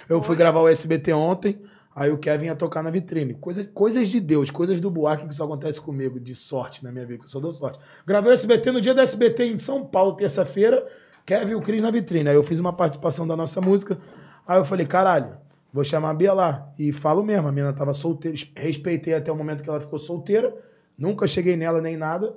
Eu 0.10 0.20
foi. 0.20 0.22
fui 0.24 0.36
gravar 0.36 0.62
o 0.62 0.68
SBT 0.68 1.14
ontem, 1.14 1.62
aí 1.96 2.10
o 2.12 2.18
Kevin 2.18 2.46
ia 2.48 2.56
tocar 2.56 2.82
na 2.82 2.90
vitrine. 2.90 3.36
Coisa, 3.36 3.64
coisas 3.64 4.08
de 4.08 4.20
Deus, 4.20 4.50
coisas 4.50 4.82
do 4.82 4.90
Buarque 4.90 5.28
que 5.28 5.34
isso 5.34 5.44
acontece 5.44 5.80
comigo, 5.80 6.20
de 6.20 6.34
sorte 6.34 6.84
na 6.84 6.92
minha 6.92 7.06
vida, 7.06 7.20
que 7.20 7.26
eu 7.26 7.30
só 7.30 7.40
dou 7.40 7.54
sorte. 7.54 7.80
Gravei 8.06 8.32
o 8.32 8.34
SBT 8.34 8.72
no 8.72 8.82
dia 8.82 8.94
do 8.96 9.02
SBT 9.02 9.46
em 9.46 9.60
São 9.60 9.86
Paulo, 9.86 10.14
terça-feira, 10.16 10.84
Kevin 11.26 11.52
e 11.52 11.56
o 11.56 11.62
Cris 11.62 11.84
na 11.84 11.92
vitrine. 11.92 12.30
Aí 12.30 12.36
eu 12.36 12.44
fiz 12.44 12.58
uma 12.58 12.74
participação 12.74 13.28
da 13.28 13.36
nossa 13.36 13.62
música, 13.62 14.00
aí 14.48 14.58
eu 14.58 14.66
falei, 14.66 14.88
caralho, 14.88 15.38
vou 15.74 15.84
chamar 15.84 16.10
a 16.10 16.14
Bia 16.14 16.34
lá. 16.34 16.74
E 16.78 16.92
falo 16.92 17.24
mesmo, 17.24 17.48
a 17.48 17.52
menina 17.52 17.74
tava 17.74 17.94
solteira, 17.94 18.38
respeitei 18.56 19.14
até 19.14 19.32
o 19.32 19.36
momento 19.36 19.64
que 19.64 19.70
ela 19.70 19.80
ficou 19.80 20.00
solteira, 20.00 20.56
nunca 20.98 21.28
cheguei 21.28 21.56
nela 21.56 21.82
nem 21.82 21.98
nada. 21.98 22.36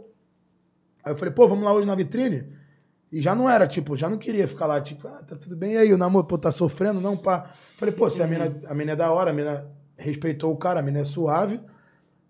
Aí 1.03 1.13
eu 1.13 1.17
falei, 1.17 1.35
pô, 1.35 1.47
vamos 1.49 1.65
lá 1.65 1.73
hoje 1.73 1.87
na 1.87 1.95
vitrine? 1.95 2.47
E 3.13 3.21
já 3.21 3.35
não 3.35 3.49
era, 3.49 3.67
tipo, 3.67 3.97
já 3.97 4.09
não 4.09 4.19
queria 4.19 4.49
ficar 4.49 4.67
lá, 4.67 4.81
tipo, 4.81 5.07
ah, 5.07 5.23
tá 5.27 5.37
tudo 5.37 5.57
bem 5.57 5.75
e 5.75 5.77
aí, 5.77 5.93
o 5.93 5.99
namoro, 5.99 6.27
pô, 6.27 6.37
tá 6.37 6.51
sofrendo? 6.51 7.01
Não, 7.01 7.17
pá. 7.17 7.53
Falei, 7.77 7.95
pô, 7.95 8.11
se 8.11 8.23
a 8.23 8.27
mina, 8.27 8.61
a 8.67 8.75
mina 8.75 8.93
é 8.93 8.97
da 8.97 9.13
hora, 9.13 9.31
a 9.31 9.33
mina 9.33 9.71
respeitou 9.97 10.53
o 10.53 10.57
cara, 10.57 10.81
a 10.81 10.83
mina 10.83 11.01
é 11.01 11.05
suave. 11.05 11.61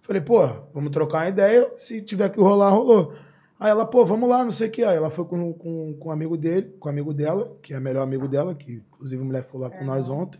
Falei, 0.02 0.20
pô, 0.20 0.46
vamos 0.74 0.90
trocar 0.90 1.22
uma 1.22 1.28
ideia, 1.28 1.72
se 1.78 2.02
tiver 2.02 2.28
que 2.28 2.38
rolar, 2.38 2.68
rolou. 2.70 3.14
Aí 3.58 3.70
ela, 3.70 3.86
pô, 3.86 4.04
vamos 4.04 4.28
lá, 4.28 4.44
não 4.44 4.52
sei 4.52 4.68
o 4.68 4.70
que. 4.70 4.84
Aí 4.84 4.96
ela 4.96 5.10
foi 5.10 5.24
com, 5.24 5.54
com, 5.54 5.96
com 5.98 6.08
um 6.08 6.12
amigo 6.12 6.36
dele, 6.36 6.74
com 6.78 6.88
um 6.88 6.92
amigo 6.92 7.14
dela, 7.14 7.56
que 7.62 7.72
é 7.72 7.78
o 7.78 7.80
melhor 7.80 8.02
amigo 8.02 8.28
dela, 8.28 8.54
que 8.54 8.74
inclusive 8.74 9.22
a 9.22 9.24
mulher 9.24 9.44
foi 9.44 9.60
lá 9.60 9.70
com 9.70 9.84
nós 9.84 10.10
ontem. 10.10 10.38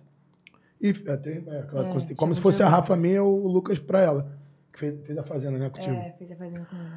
E 0.85 0.91
é, 1.07 1.17
tem, 1.17 1.43
é, 1.49 1.59
aquela 1.61 1.89
É, 1.89 1.91
coisa, 1.93 2.07
como 2.09 2.15
tipo 2.15 2.35
se 2.35 2.41
fosse 2.43 2.63
a 2.63 2.69
Rafa 2.69 2.95
minha 2.95 3.23
ou 3.23 3.43
o 3.43 3.49
Lucas 3.49 3.79
pra 3.79 4.03
ela. 4.03 4.31
Que 4.71 4.79
fez, 4.81 4.95
fez 5.07 5.19
a 5.19 5.23
fazenda, 5.23 5.57
né, 5.57 5.71
contigo. 5.71 5.95
É, 5.95 6.13
fez 6.19 6.31
a 6.31 6.37
fazenda 6.37 6.67
comigo. 6.67 6.91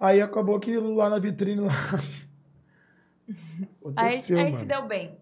Aí 0.00 0.22
acabou 0.22 0.58
que 0.58 0.74
lá 0.78 1.10
na 1.10 1.18
vitrine 1.18 1.60
lá. 1.60 1.72
Aí, 3.26 3.28
Aconteceu, 3.84 4.38
aí 4.38 4.44
mano. 4.44 4.58
se 4.58 4.64
deu 4.64 4.86
bem. 4.86 5.18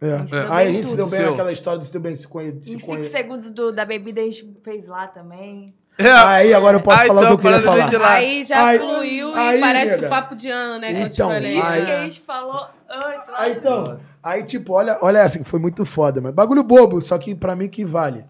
É. 0.00 0.12
a 0.14 0.18
gente 0.18 0.28
se 0.30 0.30
deu 0.30 0.52
Aí 0.52 0.62
a 0.62 0.64
bem 0.70 0.74
gente 0.76 0.88
se 0.88 0.96
deu 0.96 1.08
bem 1.08 1.24
aquela 1.24 1.52
história 1.52 1.78
do 1.80 1.84
se 1.84 1.92
deu 1.92 2.00
bem 2.00 2.14
se 2.14 2.26
conhe- 2.28 2.52
Em 2.52 2.62
se 2.62 2.70
cinco 2.70 2.86
conhe- 2.86 3.04
segundos 3.04 3.50
do, 3.50 3.72
da 3.72 3.84
bebida 3.84 4.20
a 4.20 4.24
gente 4.24 4.48
fez 4.62 4.86
lá 4.86 5.08
também. 5.08 5.74
É. 5.98 6.08
Aí 6.10 6.54
agora 6.54 6.76
eu 6.76 6.80
posso 6.80 7.02
Ah, 7.02 7.06
falar 7.06 7.22
então, 7.22 7.34
o 7.34 7.38
que 7.38 7.46
eu 7.48 7.50
queria 7.50 7.64
falar. 7.66 7.76
vem 7.80 7.88
de 7.90 7.96
lá. 7.96 8.12
Aí 8.12 8.44
já 8.44 8.64
Aí- 8.64 8.78
fluiu 8.78 9.34
aí, 9.34 9.58
e 9.58 9.60
parece 9.60 9.94
nega. 9.96 10.06
o 10.06 10.10
papo 10.10 10.36
de 10.36 10.48
ano, 10.48 10.78
né? 10.80 10.88
Que 10.94 11.00
Então, 11.00 11.06
eu 11.08 11.10
te 11.10 11.16
falei. 11.42 11.58
Isso 11.58 11.66
Aí- 11.66 11.84
que 11.84 11.90
a 11.90 12.02
gente 12.04 12.20
falou 12.20 12.68
antes. 12.88 13.34
Aí 13.34 13.52
então, 13.54 14.00
aí 14.28 14.42
tipo, 14.42 14.72
olha, 14.74 14.98
olha 15.00 15.18
essa 15.18 15.38
que 15.38 15.44
foi 15.44 15.58
muito 15.58 15.84
foda, 15.84 16.20
mas 16.20 16.32
bagulho 16.32 16.62
bobo, 16.62 17.00
só 17.00 17.16
que 17.18 17.34
pra 17.34 17.56
mim 17.56 17.68
que 17.68 17.84
vale. 17.84 18.26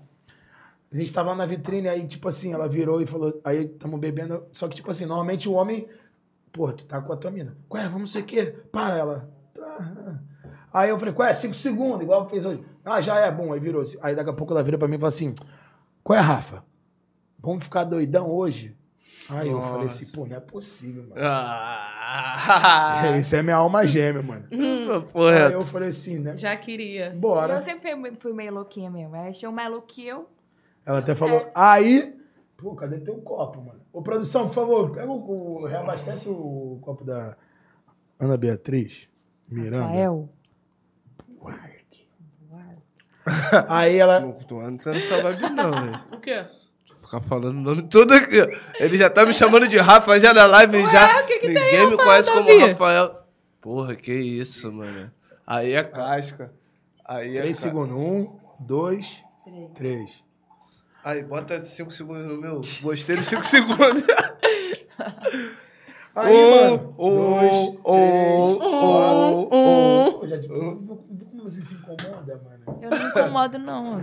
A 0.92 0.96
gente 0.96 1.12
tava 1.12 1.34
na 1.34 1.44
vitrine, 1.44 1.88
aí 1.88 2.06
tipo 2.06 2.28
assim, 2.28 2.52
ela 2.52 2.68
virou 2.68 3.02
e 3.02 3.06
falou, 3.06 3.38
aí 3.44 3.66
tamo 3.66 3.98
bebendo, 3.98 4.44
só 4.52 4.68
que 4.68 4.76
tipo 4.76 4.90
assim, 4.90 5.04
normalmente 5.04 5.48
o 5.48 5.52
homem, 5.52 5.88
pô, 6.52 6.72
tu 6.72 6.86
tá 6.86 7.00
com 7.02 7.12
a 7.12 7.16
tua 7.16 7.30
mina, 7.30 7.56
qual 7.68 7.82
é, 7.82 7.88
vamos 7.88 8.12
sei 8.12 8.22
o 8.22 8.24
quê, 8.24 8.54
para 8.70 8.96
ela. 8.96 9.30
Tá. 9.52 10.20
Aí 10.72 10.90
eu 10.90 10.98
falei, 10.98 11.12
qual 11.12 11.28
é, 11.28 11.32
cinco 11.32 11.54
segundos, 11.54 12.02
igual 12.02 12.28
fez 12.28 12.46
hoje. 12.46 12.64
Ah, 12.84 13.00
já 13.00 13.18
é, 13.18 13.30
bom, 13.30 13.52
aí 13.52 13.58
virou. 13.58 13.82
Aí 14.00 14.14
daqui 14.14 14.30
a 14.30 14.32
pouco 14.32 14.52
ela 14.52 14.62
vira 14.62 14.78
pra 14.78 14.86
mim 14.86 14.96
e 14.96 14.98
fala 14.98 15.08
assim, 15.08 15.34
qual 16.04 16.18
é, 16.18 16.22
Rafa? 16.22 16.64
Vamos 17.40 17.64
ficar 17.64 17.84
doidão 17.84 18.30
hoje? 18.30 18.77
Aí 19.30 19.48
eu 19.50 19.60
falei 19.62 19.86
assim, 19.86 20.06
pô, 20.06 20.26
não 20.26 20.36
é 20.36 20.40
possível, 20.40 21.02
mano. 21.09 21.14
Ah. 21.22 23.02
Isso 23.18 23.36
é 23.36 23.42
minha 23.42 23.56
alma 23.56 23.86
gêmea, 23.86 24.22
mano. 24.22 24.46
Aí 24.50 25.02
Porra. 25.12 25.50
eu 25.52 25.60
falei 25.62 25.90
assim, 25.90 26.18
né? 26.18 26.36
Já 26.36 26.56
queria. 26.56 27.10
Bora. 27.16 27.55
Eu 27.55 27.59
sempre 27.62 27.94
fui, 27.94 28.12
fui 28.18 28.32
meio 28.32 28.55
louquinha 28.55 28.90
mesmo. 28.90 29.14
Aí 29.14 29.28
achei 29.28 29.48
um 29.48 29.52
mais 29.52 29.70
louco 29.70 29.86
que 29.88 30.06
eu. 30.06 30.28
Ela 30.86 31.00
até 31.00 31.12
Tá 31.12 31.18
falou, 31.18 31.40
certo. 31.40 31.52
aí. 31.55 32.16
Pô, 32.56 32.74
cadê 32.74 32.98
teu 32.98 33.16
copo, 33.18 33.60
mano? 33.60 33.80
Ô, 33.92 34.02
produção, 34.02 34.46
por 34.48 34.55
favor, 34.55 34.90
pega 34.90 35.10
o. 35.10 35.60
o 35.62 35.66
reabastece 35.66 36.28
o 36.28 36.78
copo 36.80 37.05
da 37.05 37.36
Ana 38.18 38.36
Beatriz 38.36 39.09
Miranda. 39.48 39.86
Rafael. 39.86 40.28
Aí 43.68 43.96
ela. 43.98 44.20
Não 44.20 44.32
tô 44.32 44.62
entrando 44.66 44.96
nessa 44.96 45.22
vibe 45.22 45.50
não, 45.50 45.70
velho. 45.70 46.00
O 46.12 46.18
quê? 46.20 46.46
Ficar 47.09 47.22
falando 47.22 47.56
o 47.56 47.60
nome 47.62 47.82
todo 47.85 48.12
aqui. 48.12 48.39
ó. 48.40 48.47
Ele 48.85 48.98
já 48.98 49.09
tá 49.09 49.24
me 49.24 49.32
chamando 49.32 49.66
de 49.66 49.78
Rafa 49.78 50.20
já 50.20 50.35
na 50.35 50.44
live 50.44 50.85
já. 50.90 51.22
o 51.22 51.26
que 51.26 51.39
que 51.39 51.47
tem, 51.47 51.55
Ninguém 51.55 51.86
me 51.86 51.97
Rafael 51.97 52.06
conhece 52.06 52.30
como 52.32 52.47
Davi? 52.47 52.59
Rafael. 52.72 53.16
Porra, 53.62 53.94
que 53.97 54.12
isso, 54.12 54.70
mano. 54.70 55.10
Aí 55.47 55.72
é 55.72 55.82
casca. 55.82 56.52
Aí 57.05 57.36
é 57.39 57.40
Três 57.40 57.56
casca. 57.56 57.68
segundos. 57.70 57.97
Um, 57.97 58.36
dois, 58.60 59.22
três. 59.74 60.22
Aí, 61.02 61.22
bota 61.22 61.59
5 61.59 61.90
segundos 61.90 62.26
no 62.26 62.36
meu. 62.39 62.60
Gostei 62.82 63.16
dos 63.16 63.26
5 63.28 63.43
segundos. 63.47 64.02
Aí, 66.14 66.35
Um, 66.35 66.51
mano. 66.51 66.94
um, 66.98 67.14
dois, 67.16 67.52
um, 67.52 67.76
três, 67.82 68.59
um, 68.66 69.48
um. 70.24 70.28
Já, 70.28 70.39
tipo, 70.40 70.55
como 70.55 71.07
você 71.50 71.62
se 71.62 71.74
incomoda, 71.74 72.40
mano? 72.42 72.80
Eu 72.82 72.90
não 72.90 73.08
incomodo, 73.08 73.58
não. 73.58 74.00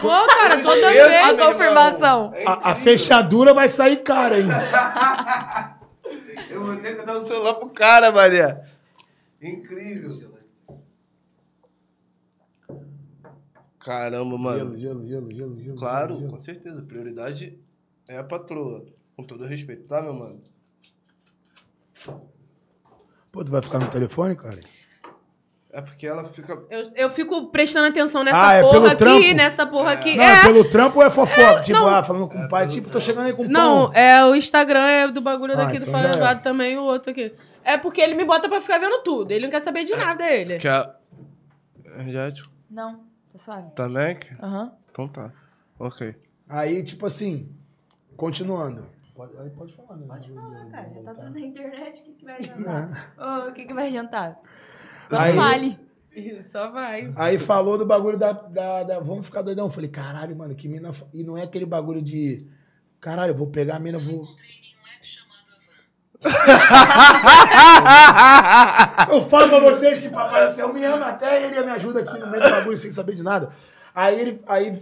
Pô, 0.00 0.26
cara, 0.26 0.62
toda 0.62 0.90
vez. 0.90 1.24
A 1.24 1.36
confirmação. 1.36 2.32
A, 2.46 2.70
a 2.72 2.74
fechadura 2.74 3.54
vai 3.54 3.68
sair 3.68 4.02
cara, 4.02 4.40
hein? 4.40 4.48
Eu 6.50 6.64
vou 6.64 6.76
ter 6.76 6.98
que 6.98 7.06
dar 7.06 7.16
o 7.16 7.24
celular 7.24 7.54
pro 7.54 7.70
cara, 7.70 8.12
Maria. 8.12 8.62
Incrível. 9.40 10.32
Caramba, 13.78 14.38
mano. 14.38 14.78
Gelo, 14.78 14.78
gelo, 14.78 15.06
gelo, 15.06 15.32
gelo, 15.32 15.60
gelo. 15.60 15.76
Claro, 15.76 16.18
gelo. 16.18 16.30
com 16.30 16.40
certeza. 16.40 16.82
Prioridade 16.82 17.58
é 18.08 18.18
a 18.18 18.24
patroa. 18.24 18.84
Com 19.16 19.24
todo 19.24 19.44
respeito, 19.44 19.86
tá, 19.86 20.00
meu 20.02 20.14
mano? 20.14 20.40
Pô, 23.30 23.44
tu 23.44 23.50
vai 23.50 23.62
ficar 23.62 23.78
no 23.78 23.88
telefone, 23.88 24.36
cara? 24.36 24.60
É 25.72 25.80
porque 25.80 26.06
ela 26.06 26.24
fica. 26.28 26.62
Eu, 26.68 26.90
eu 26.94 27.10
fico 27.10 27.46
prestando 27.46 27.86
atenção 27.88 28.22
nessa 28.22 28.46
Ah, 28.48 28.52
é 28.52 28.60
porra 28.60 28.88
aqui, 28.88 28.96
trampo? 28.96 29.34
nessa 29.34 29.66
porra 29.66 29.92
aqui. 29.92 30.16
Não, 30.16 30.22
é, 30.24 30.32
é 30.34 30.42
pelo 30.42 30.64
trampo 30.70 30.98
ou 30.98 31.04
é 31.06 31.08
fofoca? 31.08 31.62
tipo, 31.62 31.78
não. 31.78 31.88
ah, 31.88 32.04
falando 32.04 32.28
com 32.28 32.38
o 32.38 32.48
pai, 32.48 32.66
tipo, 32.66 32.90
tô 32.90 33.00
chegando 33.00 33.24
aí 33.26 33.32
com 33.32 33.44
Não, 33.44 33.86
pão. 33.90 33.94
é 33.98 34.22
o 34.26 34.34
Instagram 34.34 34.84
é 34.86 35.08
do 35.08 35.22
bagulho 35.22 35.54
Ah, 35.54 35.56
daqui 35.64 35.78
então 35.78 35.86
do 35.86 35.92
Fala 35.92 36.30
é. 36.30 36.34
Também, 36.36 36.76
o 36.76 36.82
outro 36.82 37.10
aqui. 37.10 37.34
É 37.64 37.78
porque 37.78 38.02
ele 38.02 38.14
me 38.14 38.24
bota 38.24 38.50
pra 38.50 38.60
ficar 38.60 38.78
vendo 38.78 39.02
tudo. 39.02 39.30
Ele 39.32 39.46
não 39.46 39.50
quer 39.50 39.60
saber 39.60 39.84
de 39.84 39.96
nada, 39.96 40.24
ele. 40.30 40.58
Que 40.58 40.68
a. 40.68 40.94
Energético? 41.94 42.50
Não, 42.70 42.96
tá 43.32 43.38
suave. 43.38 43.70
Também? 43.74 44.18
Aham. 44.42 44.72
Então 44.90 45.08
tá. 45.08 45.30
Ok. 45.78 46.14
Aí, 46.48 46.82
tipo 46.82 47.06
assim, 47.06 47.48
continuando. 48.16 48.86
Pode, 49.14 49.32
aí 49.38 49.50
pode 49.50 49.74
falar, 49.74 49.96
né? 49.96 50.06
Pode 50.06 50.32
falar, 50.32 50.66
cara. 50.70 50.90
Já 50.94 51.02
tá 51.02 51.14
tudo 51.14 51.30
na 51.30 51.40
internet. 51.40 52.00
O 52.00 52.02
que, 52.04 52.12
que 52.12 52.24
vai 52.24 52.34
adiantar? 52.40 53.12
Ô, 53.18 53.48
o 53.48 53.52
que, 53.52 53.64
que 53.64 53.74
vai 53.74 53.86
adiantar? 53.88 54.36
Só 55.12 55.20
Aí- 55.20 55.36
fale. 55.36 55.78
Só 56.46 56.70
vai. 56.70 57.12
Aí 57.16 57.38
falou 57.38 57.78
do 57.78 57.86
bagulho 57.86 58.18
da, 58.18 58.32
da, 58.32 58.82
da- 58.82 59.00
Vamos 59.00 59.26
ficar 59.26 59.42
doidão. 59.42 59.66
Eu 59.66 59.70
falei, 59.70 59.88
caralho, 59.90 60.36
mano, 60.36 60.54
que 60.54 60.68
mina. 60.68 60.90
E 61.12 61.22
não 61.24 61.36
é 61.38 61.42
aquele 61.42 61.66
bagulho 61.66 62.02
de. 62.02 62.46
Caralho, 63.00 63.32
eu 63.32 63.36
vou 63.36 63.46
pegar 63.48 63.76
a 63.76 63.80
mina, 63.80 63.98
vou. 63.98 64.26
Eu 69.10 69.22
falo 69.22 69.48
pra 69.48 69.60
vocês 69.60 70.00
que 70.00 70.08
Papai 70.08 70.46
do 70.46 70.52
Céu 70.52 70.72
me 70.72 70.84
ama, 70.84 71.06
até 71.06 71.44
ele 71.46 71.62
me 71.62 71.70
ajuda 71.72 72.00
aqui 72.00 72.18
no 72.18 72.30
meio 72.30 72.42
do 72.42 72.50
bagulho 72.50 72.76
sem 72.78 72.90
saber 72.90 73.14
de 73.14 73.22
nada. 73.22 73.50
Aí 73.94 74.20
ele 74.20 74.42
aí 74.46 74.80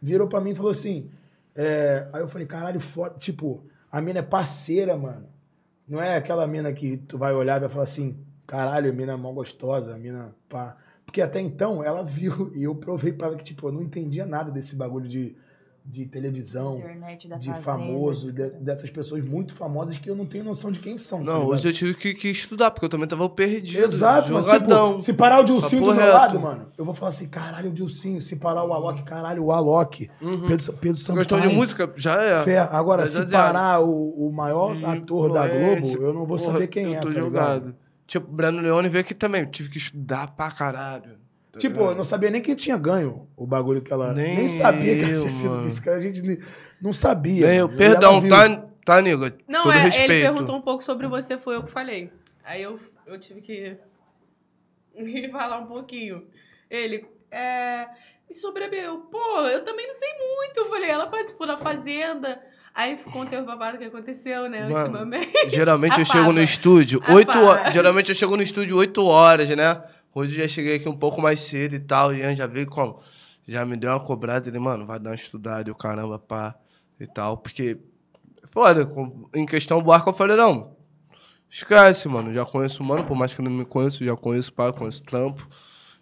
virou 0.00 0.28
pra 0.28 0.40
mim 0.40 0.50
e 0.50 0.54
falou 0.54 0.70
assim. 0.70 1.10
é, 1.54 2.06
aí 2.12 2.20
eu 2.20 2.28
falei, 2.28 2.46
caralho, 2.46 2.80
foda. 2.80 3.16
Tipo, 3.18 3.64
a 3.90 4.00
mina 4.00 4.20
é 4.20 4.22
parceira, 4.22 4.96
mano. 4.96 5.26
Não 5.88 6.00
é 6.00 6.16
aquela 6.16 6.46
mina 6.46 6.72
que 6.72 6.96
tu 6.96 7.18
vai 7.18 7.32
olhar 7.32 7.56
e 7.56 7.60
vai 7.60 7.68
falar 7.68 7.84
assim, 7.84 8.18
caralho, 8.46 8.90
a 8.90 8.94
mina 8.94 9.12
é 9.12 9.16
mó 9.16 9.32
gostosa, 9.32 9.96
mina 9.98 10.34
pá. 10.48 10.76
Porque 11.04 11.20
até 11.22 11.40
então 11.40 11.82
ela 11.84 12.02
viu 12.02 12.50
e 12.54 12.64
eu 12.64 12.74
provei 12.74 13.12
pra 13.12 13.28
ela 13.28 13.36
que, 13.36 13.44
tipo, 13.44 13.68
eu 13.68 13.72
não 13.72 13.80
entendia 13.82 14.26
nada 14.26 14.50
desse 14.50 14.74
bagulho 14.74 15.08
de, 15.08 15.36
de 15.84 16.04
televisão, 16.04 16.78
Internet 16.78 17.28
da 17.28 17.36
de 17.36 17.46
fazenda. 17.48 17.62
famoso, 17.64 18.32
de- 18.32 18.50
dessas 18.50 18.90
pessoas 18.90 19.24
muito 19.24 19.54
famosas 19.54 19.96
que 19.98 20.10
eu 20.10 20.16
não 20.16 20.26
tenho 20.26 20.42
noção 20.42 20.72
de 20.72 20.80
quem 20.80 20.98
são. 20.98 21.20
tá 21.20 21.24
Não, 21.26 21.34
ligado? 21.34 21.50
hoje 21.52 21.68
eu 21.68 21.72
tive 21.72 21.94
que, 21.94 22.12
que 22.12 22.28
estudar, 22.28 22.72
porque 22.72 22.86
eu 22.86 22.88
também 22.88 23.06
tava 23.06 23.28
perdido. 23.30 23.84
Exato, 23.84 24.32
mas, 24.32 24.44
jogadão. 24.44 24.88
tipo, 24.90 25.00
se 25.02 25.12
parar 25.12 25.40
o 25.40 25.44
Dilcinho 25.44 25.82
do 25.82 25.94
meu 25.94 25.96
reto. 26.04 26.12
lado, 26.12 26.40
mano, 26.40 26.66
eu 26.76 26.84
vou 26.84 26.92
falar 26.92 27.10
assim, 27.10 27.28
caralho, 27.28 27.70
o 27.70 27.72
Dilcinho. 27.72 28.20
Se 28.20 28.34
parar 28.34 28.64
o 28.64 28.72
Alok, 28.72 29.04
caralho, 29.04 29.44
o 29.44 29.52
Alok. 29.52 30.10
Pedro, 30.48 30.72
Pedro 30.72 31.00
Sampaio. 31.00 31.18
Questão 31.18 31.40
de 31.40 31.48
música, 31.54 31.88
já 31.94 32.20
é. 32.20 32.42
Fé. 32.42 32.58
Agora, 32.58 33.02
Mas 33.02 33.12
se 33.12 33.20
é 33.20 33.26
parar 33.26 33.80
o, 33.80 34.26
o 34.28 34.32
maior 34.32 34.76
ator 34.84 35.32
da 35.32 35.46
Globo, 35.46 36.02
eu 36.02 36.12
não 36.12 36.26
vou 36.26 36.36
porra, 36.36 36.52
saber 36.52 36.66
quem 36.66 36.86
eu 36.86 36.94
é, 36.94 36.98
tô 37.00 37.08
tá 37.08 37.14
jogado. 37.14 37.64
ligado? 37.66 37.85
Tipo, 38.06 38.26
Breno 38.30 38.60
Leone 38.60 38.88
veio 38.88 39.02
aqui 39.02 39.14
também. 39.14 39.44
Tive 39.46 39.68
que 39.68 39.78
estudar 39.78 40.28
pra 40.36 40.50
caralho. 40.50 41.18
tá 41.52 41.58
Tipo, 41.58 41.74
ligado? 41.78 41.90
eu 41.92 41.96
não 41.96 42.04
sabia 42.04 42.30
nem 42.30 42.40
quem 42.40 42.54
tinha 42.54 42.76
ganho 42.76 43.28
o 43.36 43.46
bagulho 43.46 43.82
que 43.82 43.92
ela... 43.92 44.12
Nem, 44.12 44.36
Nem 44.36 44.48
sabia 44.48 44.94
que 44.96 45.02
ela 45.02 45.12
eu, 45.12 45.20
tinha 45.22 45.32
sido 45.32 45.82
que 45.82 45.88
a 45.90 46.00
gente 46.00 46.40
não 46.80 46.92
sabia. 46.92 47.46
Nem 47.48 47.58
eu. 47.58 47.66
E 47.66 47.68
ela 47.68 47.76
Perdão, 47.76 48.28
tá, 48.28 48.68
tá, 48.84 49.02
nego? 49.02 49.24
Não, 49.48 49.64
Todo 49.64 49.72
é, 49.74 49.78
respeito. 49.78 50.12
ele 50.12 50.22
perguntou 50.22 50.56
um 50.56 50.60
pouco 50.62 50.82
sobre 50.84 51.06
você, 51.08 51.36
foi 51.38 51.56
eu 51.56 51.62
que 51.64 51.70
falei. 51.70 52.12
Aí 52.44 52.62
eu, 52.62 52.78
eu 53.06 53.18
tive 53.18 53.40
que 53.40 53.76
falar 55.32 55.58
um 55.58 55.66
pouquinho. 55.66 56.26
Ele, 56.70 57.06
é. 57.30 57.86
E 58.28 58.34
sobre 58.34 58.64
a 58.64 58.68
Bel? 58.68 58.98
Pô, 59.10 59.40
eu 59.46 59.64
também 59.64 59.86
não 59.86 59.94
sei 59.94 60.08
muito. 60.18 60.58
Eu 60.58 60.68
falei, 60.68 60.90
ela 60.90 61.06
participou 61.06 61.46
da 61.46 61.56
Fazenda. 61.56 62.40
Aí 62.76 62.98
contei 62.98 63.38
o 63.40 63.44
babado 63.46 63.78
que 63.78 63.84
aconteceu, 63.84 64.50
né, 64.50 64.68
Mano, 64.68 64.76
ultimamente. 64.78 65.32
Geralmente 65.48 65.94
A 65.94 66.00
eu 66.00 66.04
chego 66.04 66.30
no 66.30 66.42
estúdio 66.42 67.02
A 67.06 67.14
8 67.14 67.32
fava. 67.32 67.44
horas. 67.46 67.72
Geralmente 67.74 68.08
eu 68.10 68.14
chego 68.14 68.36
no 68.36 68.42
estúdio 68.42 68.76
8 68.76 69.02
horas, 69.02 69.48
né? 69.48 69.82
Hoje 70.14 70.32
eu 70.38 70.42
já 70.42 70.48
cheguei 70.48 70.76
aqui 70.76 70.86
um 70.86 70.96
pouco 70.96 71.22
mais 71.22 71.40
cedo 71.40 71.74
e 71.74 71.80
tal. 71.80 72.14
E 72.14 72.18
Ian 72.18 72.34
já 72.34 72.46
veio 72.46 72.66
como? 72.66 73.00
Já 73.48 73.64
me 73.64 73.78
deu 73.78 73.90
uma 73.90 73.98
cobrada. 74.00 74.46
Ele, 74.50 74.58
mano, 74.58 74.84
vai 74.84 74.98
dar 74.98 75.10
uma 75.10 75.16
estudada 75.16 75.70
e 75.70 75.72
o 75.72 75.74
caramba, 75.74 76.18
pá. 76.18 76.54
E 77.00 77.06
tal. 77.06 77.38
Porque, 77.38 77.78
foda, 78.48 78.86
em 79.34 79.46
questão 79.46 79.78
do 79.78 79.84
barco 79.86 80.10
eu 80.10 80.14
falei, 80.14 80.36
não. 80.36 80.76
Esquece, 81.48 82.08
mano. 82.08 82.30
Já 82.34 82.44
conheço 82.44 82.82
o 82.82 82.86
mano, 82.86 83.04
por 83.04 83.16
mais 83.16 83.32
que 83.32 83.40
eu 83.40 83.44
não 83.44 83.52
me 83.52 83.64
conheço, 83.64 84.04
já 84.04 84.14
conheço 84.14 84.52
pá, 84.52 84.70
conheço 84.70 85.02
trampo. 85.02 85.48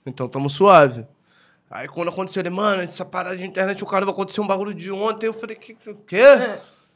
Então 0.05 0.27
tamo 0.29 0.51
suave. 0.51 1.07
Aí 1.75 1.89
quando 1.89 2.09
aconteceu, 2.09 2.39
ele, 2.41 2.51
mano, 2.51 2.81
essa 2.83 3.05
parada 3.05 3.37
de 3.37 3.45
internet, 3.45 3.83
o 3.83 3.87
caramba, 3.87 4.13
aconteceu 4.13 4.45
um 4.45 4.47
bagulho 4.47 4.73
de 4.73 4.93
ontem. 4.93 5.27
Eu 5.27 5.35
falei, 5.35 5.57
que, 5.57 5.75
que, 5.75 5.91
o 5.91 5.97
quê? 5.97 6.23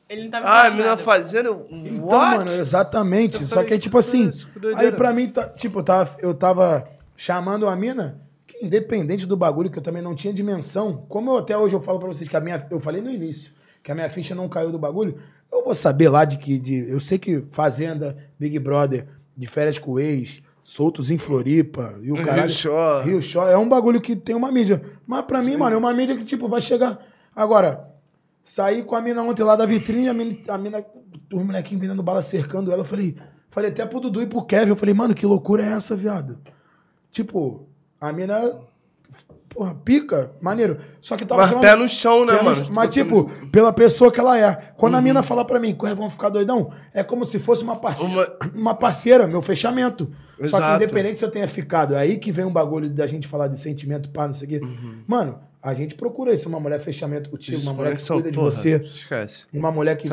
Ele 0.09 0.23
não 0.23 0.31
tava 0.31 0.47
Ah, 0.47 0.67
a 0.67 0.71
menina 0.71 0.97
fazendo. 0.97 1.67
Então, 1.69 2.07
mano, 2.07 2.51
exatamente. 2.53 3.41
Eu 3.41 3.47
Só 3.49 3.57
falei, 3.57 3.69
que 3.71 3.75
é 3.75 3.79
tipo 3.79 3.99
assim. 3.99 4.29
"Isso, 4.29 4.49
que 4.53 4.61
doideira." 4.61 4.89
Aí 4.91 4.97
pra 4.97 5.13
mim, 5.13 5.29
tá- 5.29 5.49
tipo, 5.49 5.81
eu 5.81 5.83
tava, 5.83 6.17
eu 6.21 6.33
tava 6.33 6.89
chamando 7.17 7.67
a 7.69 7.75
mina, 7.75 8.23
que 8.47 8.65
independente 8.65 9.27
do 9.27 9.37
bagulho, 9.37 9.69
que 9.69 9.79
eu 9.81 9.83
também 9.83 10.01
não 10.01 10.15
tinha 10.15 10.33
dimensão, 10.33 11.05
como 11.09 11.33
eu 11.33 11.39
até 11.39 11.59
hoje 11.59 11.75
eu 11.75 11.83
falo 11.83 11.99
pra 11.99 12.07
vocês 12.07 12.31
que 12.31 12.37
a 12.37 12.41
minha. 12.41 12.65
Eu 12.71 12.79
falei 12.79 13.03
no 13.03 13.11
início, 13.11 13.51
que 13.83 13.91
a 13.91 13.97
minha 13.97 14.09
ficha 14.09 14.33
não 14.33 14.49
caiu 14.49 14.71
do 14.71 14.79
bagulho, 14.79 15.21
eu 15.53 15.65
vou 15.65 15.75
saber 15.75 16.09
lá 16.09 16.25
de 16.25 16.39
que. 16.39 16.57
De, 16.57 16.89
eu 16.89 17.01
sei 17.01 17.19
que 17.19 17.45
Fazenda, 17.51 18.17
Big 18.39 18.57
Brother, 18.61 19.09
de 19.37 19.47
férias 19.49 19.77
com 19.77 19.91
o 19.91 20.01
ex, 20.01 20.41
soltos 20.63 21.11
em 21.11 21.19
Floripa, 21.19 21.95
e 22.03 22.11
o 22.11 22.17
Rio 22.17 22.25
caralho. 22.25 22.49
Shore. 22.49 23.09
Rio 23.09 23.23
Shore 23.23 23.51
é 23.51 23.59
um 23.59 23.69
bagulho 23.69 24.01
que 24.01 24.15
tem 24.15 24.35
uma 24.35 24.53
mídia. 24.53 24.83
Mas 25.07 25.25
pra 25.25 25.43
mim, 25.43 25.57
mano, 25.57 25.75
é 25.75 25.79
uma 25.79 25.93
mídia 25.93 26.17
que, 26.17 26.25
tipo, 26.25 26.49
vai 26.49 26.61
chegar. 26.61 26.99
Agora, 27.35 27.89
saí 28.45 28.83
com 28.83 28.95
a 28.95 29.01
mina 29.01 29.23
ontem 29.23 29.43
lá 29.43 29.57
da 29.57 29.67
vitrine, 29.67 30.09
a 30.09 30.15
mina, 30.15 30.37
a 30.49 30.59
mina 30.59 30.85
os 31.33 31.43
molequinhos 31.43 31.81
vendendo 31.81 32.03
bala 32.03 32.23
cercando 32.23 32.73
ela. 32.73 32.83
Eu 32.83 32.87
falei, 32.87 33.17
falei 33.51 33.71
até 33.71 33.85
pro 33.85 34.01
Dudu 34.01 34.23
e 34.23 34.27
pro 34.27 34.45
Kevin. 34.45 34.71
Eu 34.71 34.77
falei, 34.77 34.95
mano, 34.95 35.15
que 35.15 35.27
loucura 35.27 35.65
é 35.65 35.73
essa, 35.73 35.95
viado? 35.95 36.39
Tipo, 37.11 37.69
a 38.01 38.13
mina. 38.13 38.55
Porra, 39.49 39.75
pica, 39.75 40.31
maneiro. 40.41 40.79
Só 41.01 41.17
que 41.17 41.25
tava. 41.25 41.41
Mas 41.47 41.53
pé 41.61 41.75
no 41.75 41.89
chão, 41.89 42.25
né, 42.25 42.35
no 42.35 42.45
mano? 42.45 42.65
Mas, 42.71 42.91
tipo, 42.91 43.29
pela 43.51 43.73
pessoa 43.73 44.13
que 44.13 44.21
ela 44.21 44.39
é. 44.39 44.73
Quando 44.77 44.93
Uhum. 44.93 44.99
a 45.01 45.03
mina 45.03 45.23
fala 45.23 45.45
pra 45.45 45.59
mim, 45.59 45.75
"Corre, 45.75 45.95
vamos 45.95 46.13
ficar 46.13 46.29
doidão, 46.29 46.71
é 46.95 47.03
como 47.03 47.25
se 47.25 47.39
fosse 47.41 47.65
uma 47.65 47.75
parceira, 47.75 48.13
Uma- 48.13 48.51
uma... 48.55 48.75
parceira 48.75 49.27
meu 49.27 49.43
fechamento. 49.43 50.05
Só 50.37 50.59
que 50.59 50.65
Exato. 50.65 50.77
independente 50.85 51.19
se 51.19 51.25
eu 51.25 51.31
tenha 51.31 51.49
ficado, 51.49 51.95
é 51.95 51.99
aí 51.99 52.19
que 52.19 52.31
vem 52.31 52.45
um 52.45 52.53
bagulho 52.53 52.89
da 52.89 53.07
gente 53.07 53.27
falar 53.27 53.49
de 53.49 53.59
sentimento, 53.59 54.11
pá, 54.11 54.27
não 54.27 54.35
sei 54.35 54.47
o 54.47 54.51
quê. 54.51 54.61
Uhum. 54.63 54.99
Mano, 55.09 55.41
a 55.61 55.75
gente 55.75 55.97
procura 55.97 56.33
isso, 56.33 56.49
uma 56.49 56.61
mulher 56.61 56.79
fechamento 56.79 57.29
contigo, 57.29 57.61
uma 57.63 57.73
mulher 57.73 57.97
que 57.97 58.07
cuida 58.07 58.31
de 58.31 58.39
você, 58.39 58.77
Esquece. 58.77 59.47
uma 59.53 59.73
mulher 59.73 59.97
que 59.97 60.07
é 60.07 60.11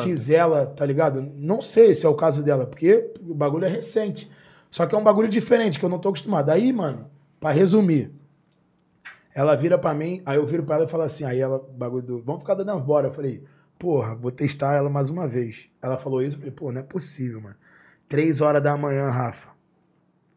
sem 0.00 0.16
zela, 0.16 0.64
tá 0.74 0.86
ligado? 0.86 1.30
Não 1.36 1.60
sei 1.60 1.94
se 1.94 2.06
é 2.06 2.08
o 2.08 2.14
caso 2.14 2.42
dela, 2.42 2.64
porque 2.64 3.10
o 3.28 3.34
bagulho 3.34 3.66
é 3.66 3.68
recente. 3.68 4.30
Só 4.70 4.86
que 4.86 4.94
é 4.94 4.98
um 4.98 5.04
bagulho 5.04 5.28
diferente, 5.28 5.78
que 5.78 5.84
eu 5.84 5.88
não 5.90 5.98
tô 5.98 6.08
acostumado. 6.08 6.48
Aí, 6.48 6.72
mano, 6.72 7.06
pra 7.38 7.50
resumir, 7.50 8.10
ela 9.40 9.56
vira 9.56 9.78
pra 9.78 9.94
mim, 9.94 10.22
aí 10.26 10.36
eu 10.36 10.44
viro 10.46 10.62
pra 10.64 10.76
ela 10.76 10.84
e 10.84 10.88
falo 10.88 11.02
assim, 11.02 11.24
aí 11.24 11.40
ela, 11.40 11.58
bagulho 11.76 12.02
do, 12.02 12.22
vamos 12.22 12.40
ficar 12.42 12.54
dando 12.54 12.78
bora. 12.80 13.08
Eu 13.08 13.12
falei, 13.12 13.42
porra, 13.78 14.14
vou 14.14 14.30
testar 14.30 14.74
ela 14.74 14.90
mais 14.90 15.08
uma 15.08 15.26
vez. 15.26 15.70
Ela 15.80 15.96
falou 15.96 16.22
isso, 16.22 16.36
eu 16.36 16.40
falei, 16.40 16.52
pô, 16.54 16.70
não 16.72 16.80
é 16.80 16.84
possível, 16.84 17.40
mano. 17.40 17.56
Três 18.08 18.40
horas 18.40 18.62
da 18.62 18.76
manhã, 18.76 19.08
Rafa. 19.08 19.48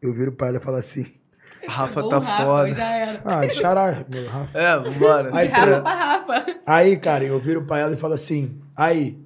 Eu 0.00 0.12
viro 0.12 0.32
pra 0.32 0.48
ela 0.48 0.56
e 0.56 0.60
falo 0.60 0.76
assim, 0.76 1.06
Rafa 1.68 2.02
Ou 2.02 2.08
tá 2.08 2.18
Rafa, 2.18 2.44
foda. 2.44 2.76
Ah, 3.24 3.48
xará, 3.48 4.04
meu 4.08 4.26
Rafa. 4.28 4.58
É, 4.58 4.76
vambora. 4.78 5.30
Aí, 5.36 5.48
De 5.48 5.54
Rafa 5.54 5.66
tra- 5.72 5.80
pra 5.82 5.94
Rafa. 5.94 6.46
Aí, 6.66 6.96
cara, 6.96 7.24
eu 7.24 7.38
viro 7.40 7.64
pra 7.66 7.78
ela 7.78 7.94
e 7.94 7.96
falo 7.96 8.14
assim: 8.14 8.60
aí, 8.76 9.18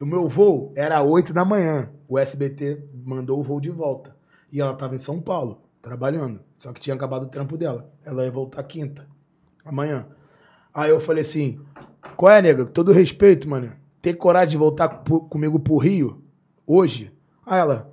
o 0.00 0.06
meu 0.06 0.26
voo 0.28 0.72
era 0.76 1.02
8 1.02 1.32
da 1.34 1.44
manhã. 1.44 1.90
O 2.08 2.18
SBT 2.18 2.82
mandou 3.04 3.40
o 3.40 3.42
voo 3.42 3.60
de 3.60 3.70
volta. 3.70 4.14
E 4.50 4.60
ela 4.60 4.74
tava 4.74 4.94
em 4.94 4.98
São 4.98 5.20
Paulo, 5.20 5.62
trabalhando. 5.82 6.40
Só 6.58 6.72
que 6.72 6.80
tinha 6.80 6.94
acabado 6.94 7.24
o 7.24 7.28
trampo 7.28 7.56
dela. 7.56 7.90
Ela 8.04 8.24
ia 8.24 8.30
voltar 8.30 8.62
quinta, 8.62 9.06
amanhã. 9.64 10.06
Aí 10.72 10.90
eu 10.90 11.00
falei 11.00 11.22
assim: 11.22 11.60
qual 12.16 12.32
é, 12.32 12.42
nega? 12.42 12.64
Com 12.64 12.72
todo 12.72 12.92
respeito, 12.92 13.48
mano. 13.48 13.72
Ter 14.00 14.14
coragem 14.14 14.50
de 14.50 14.56
voltar 14.56 14.88
comigo 15.28 15.58
pro 15.58 15.78
Rio 15.78 16.22
hoje? 16.66 17.12
Aí 17.44 17.58
ela, 17.58 17.92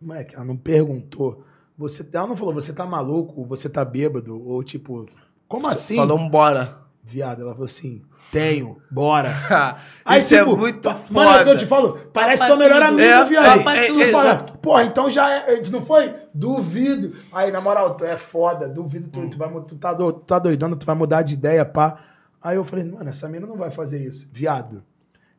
moleque, 0.00 0.34
ela 0.34 0.44
não 0.44 0.56
perguntou. 0.56 1.44
Você, 1.76 2.06
ela 2.12 2.26
não 2.26 2.36
falou, 2.36 2.52
você 2.52 2.72
tá 2.72 2.84
maluco, 2.84 3.44
você 3.44 3.68
tá 3.68 3.84
bêbado, 3.84 4.40
ou 4.44 4.62
tipo, 4.64 5.04
como 5.46 5.68
assim? 5.68 5.96
Falou 5.96 6.18
bora. 6.28 6.87
Viado, 7.10 7.40
ela 7.40 7.52
falou 7.52 7.64
assim: 7.64 8.02
tenho, 8.30 8.76
bora. 8.90 9.32
Isso 10.18 10.34
é 10.34 10.44
muito 10.44 10.88
Mano, 11.10 11.30
é 11.30 11.40
o 11.40 11.44
que 11.44 11.48
eu 11.50 11.52
foda. 11.52 11.56
te 11.56 11.66
falo, 11.66 11.98
parece 12.12 12.44
teu 12.46 12.56
melhor 12.56 12.82
amigo, 12.82 13.00
É, 13.02 13.24
viado. 13.24 13.66
Aí 13.66 13.86
tudo. 13.86 14.00
tu 14.00 14.06
fala, 14.12 14.34
porra, 14.36 14.84
então 14.84 15.10
já 15.10 15.30
é, 15.30 15.62
não 15.70 15.80
foi? 15.84 16.14
Duvido. 16.34 17.16
Aí, 17.32 17.50
na 17.50 17.60
moral, 17.62 17.96
tu 17.96 18.04
é 18.04 18.18
foda, 18.18 18.68
duvido, 18.68 19.08
tu, 19.08 19.26
tu, 19.30 19.38
vai, 19.38 19.48
tu, 19.62 19.76
tá, 19.76 19.92
do- 19.94 20.12
tu 20.12 20.20
tá 20.20 20.38
doidando, 20.38 20.76
tu 20.76 20.84
vai 20.84 20.94
mudar 20.94 21.22
de 21.22 21.32
ideia, 21.34 21.64
pá. 21.64 21.98
Aí 22.42 22.56
eu 22.56 22.64
falei, 22.64 22.84
mano, 22.84 23.08
essa 23.08 23.26
mina 23.28 23.46
não 23.46 23.56
vai 23.56 23.70
fazer 23.70 24.06
isso. 24.06 24.28
Viado. 24.32 24.84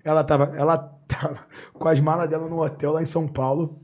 Ela 0.03 0.23
tava, 0.23 0.45
ela 0.57 0.77
tava 1.07 1.39
com 1.73 1.87
as 1.87 1.99
malas 1.99 2.27
dela 2.27 2.49
no 2.49 2.59
hotel 2.61 2.93
lá 2.93 3.01
em 3.03 3.05
São 3.05 3.27
Paulo. 3.27 3.79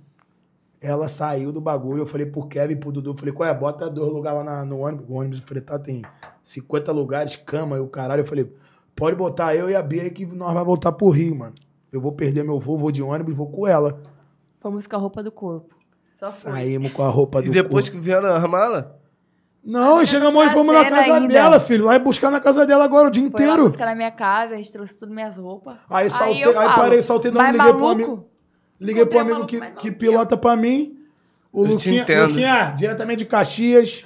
Ela 0.86 1.08
saiu 1.08 1.52
do 1.52 1.60
bagulho. 1.60 2.00
Eu 2.04 2.06
falei 2.06 2.26
pro 2.26 2.46
Kevin, 2.48 2.76
pro 2.78 2.92
Dudu, 2.92 3.12
eu 3.12 3.18
falei, 3.18 3.34
qual 3.34 3.50
é? 3.50 3.54
Bota 3.54 3.90
dois 3.90 4.12
lugares 4.12 4.40
lá 4.40 4.44
na- 4.44 4.66
no 4.66 4.80
ônibus. 4.82 5.06
O 5.10 5.14
ônibus 5.14 5.40
fretado 5.40 5.84
tem 5.84 6.04
50 6.44 6.92
lugares, 6.92 7.36
cama 7.38 7.78
e 7.78 7.80
o 7.80 7.88
caralho. 7.88 8.22
Eu 8.22 8.26
falei, 8.26 8.52
pode 8.96 9.16
botar 9.16 9.56
eu 9.56 9.70
e 9.70 9.76
a 9.76 9.82
Bia 9.82 10.04
aí 10.04 10.12
que 10.12 10.26
nós 10.26 10.52
vamos 10.54 10.66
voltar 10.68 10.92
pro 10.92 11.10
Rio, 11.10 11.36
mano. 11.36 11.56
Eu 11.92 12.00
vou 12.02 12.12
perder 12.12 12.44
meu 12.44 12.60
voo, 12.60 12.78
vou 12.78 12.92
de 12.92 13.02
ônibus 13.02 13.34
e 13.34 13.36
vou 13.38 13.48
com 13.50 13.66
ela. 13.66 14.00
Fomos 14.60 14.86
com 14.86 14.96
a 14.96 15.00
roupa 15.00 15.24
do 15.24 15.32
corpo. 15.32 15.74
Só 16.20 16.28
foi. 16.30 16.52
Saímos 16.52 16.92
com 16.94 17.02
a 17.04 17.10
roupa 17.10 17.42
do 17.42 17.48
E 17.48 17.52
depois 17.52 17.90
corpo. 17.90 18.02
que 18.02 18.06
vieram 18.06 18.28
a 18.34 18.48
mala? 18.48 19.00
Não, 19.64 20.06
chegamos 20.06 20.46
e 20.46 20.50
fomos 20.52 20.74
na 20.76 20.88
casa 20.88 21.16
ainda. 21.16 21.28
dela, 21.34 21.60
filho. 21.60 21.86
Lá 21.86 21.96
e 21.96 22.00
buscar 22.00 22.30
na 22.30 22.40
casa 22.40 22.66
dela 22.68 22.84
agora 22.86 23.08
o 23.08 23.12
dia 23.12 23.30
Foi 23.32 23.40
lá 23.46 23.54
inteiro. 23.54 23.68
buscar 23.70 23.86
na 23.86 23.96
minha 23.96 24.12
casa, 24.12 24.54
a 24.54 24.58
gente 24.58 24.72
trouxe 24.72 24.96
tudo 24.98 25.12
minhas 25.14 25.38
roupas. 25.38 25.78
Aí 25.90 26.08
saltei, 26.10 26.44
eu 26.46 26.50
aí, 26.50 26.68
falo, 26.68 26.76
parei, 26.76 27.02
saltei, 27.02 27.32
não 27.32 27.42
"Vai 27.42 27.52
liguei 27.52 27.68
pro 27.72 27.80
maluco?" 27.82 27.92
amigo. 28.04 28.30
Liguei 28.80 29.06
pro 29.06 29.20
amigo 29.20 29.46
que, 29.46 29.60
que 29.72 29.92
pilota 29.92 30.36
pra 30.36 30.56
mim. 30.56 31.00
O 31.52 31.64
Eu 31.64 31.70
te 31.70 31.72
Luquinha, 31.90 32.02
entendo. 32.02 32.28
Luquinha, 32.30 32.76
diretamente 32.78 33.20
de 33.20 33.26
Caxias, 33.26 34.06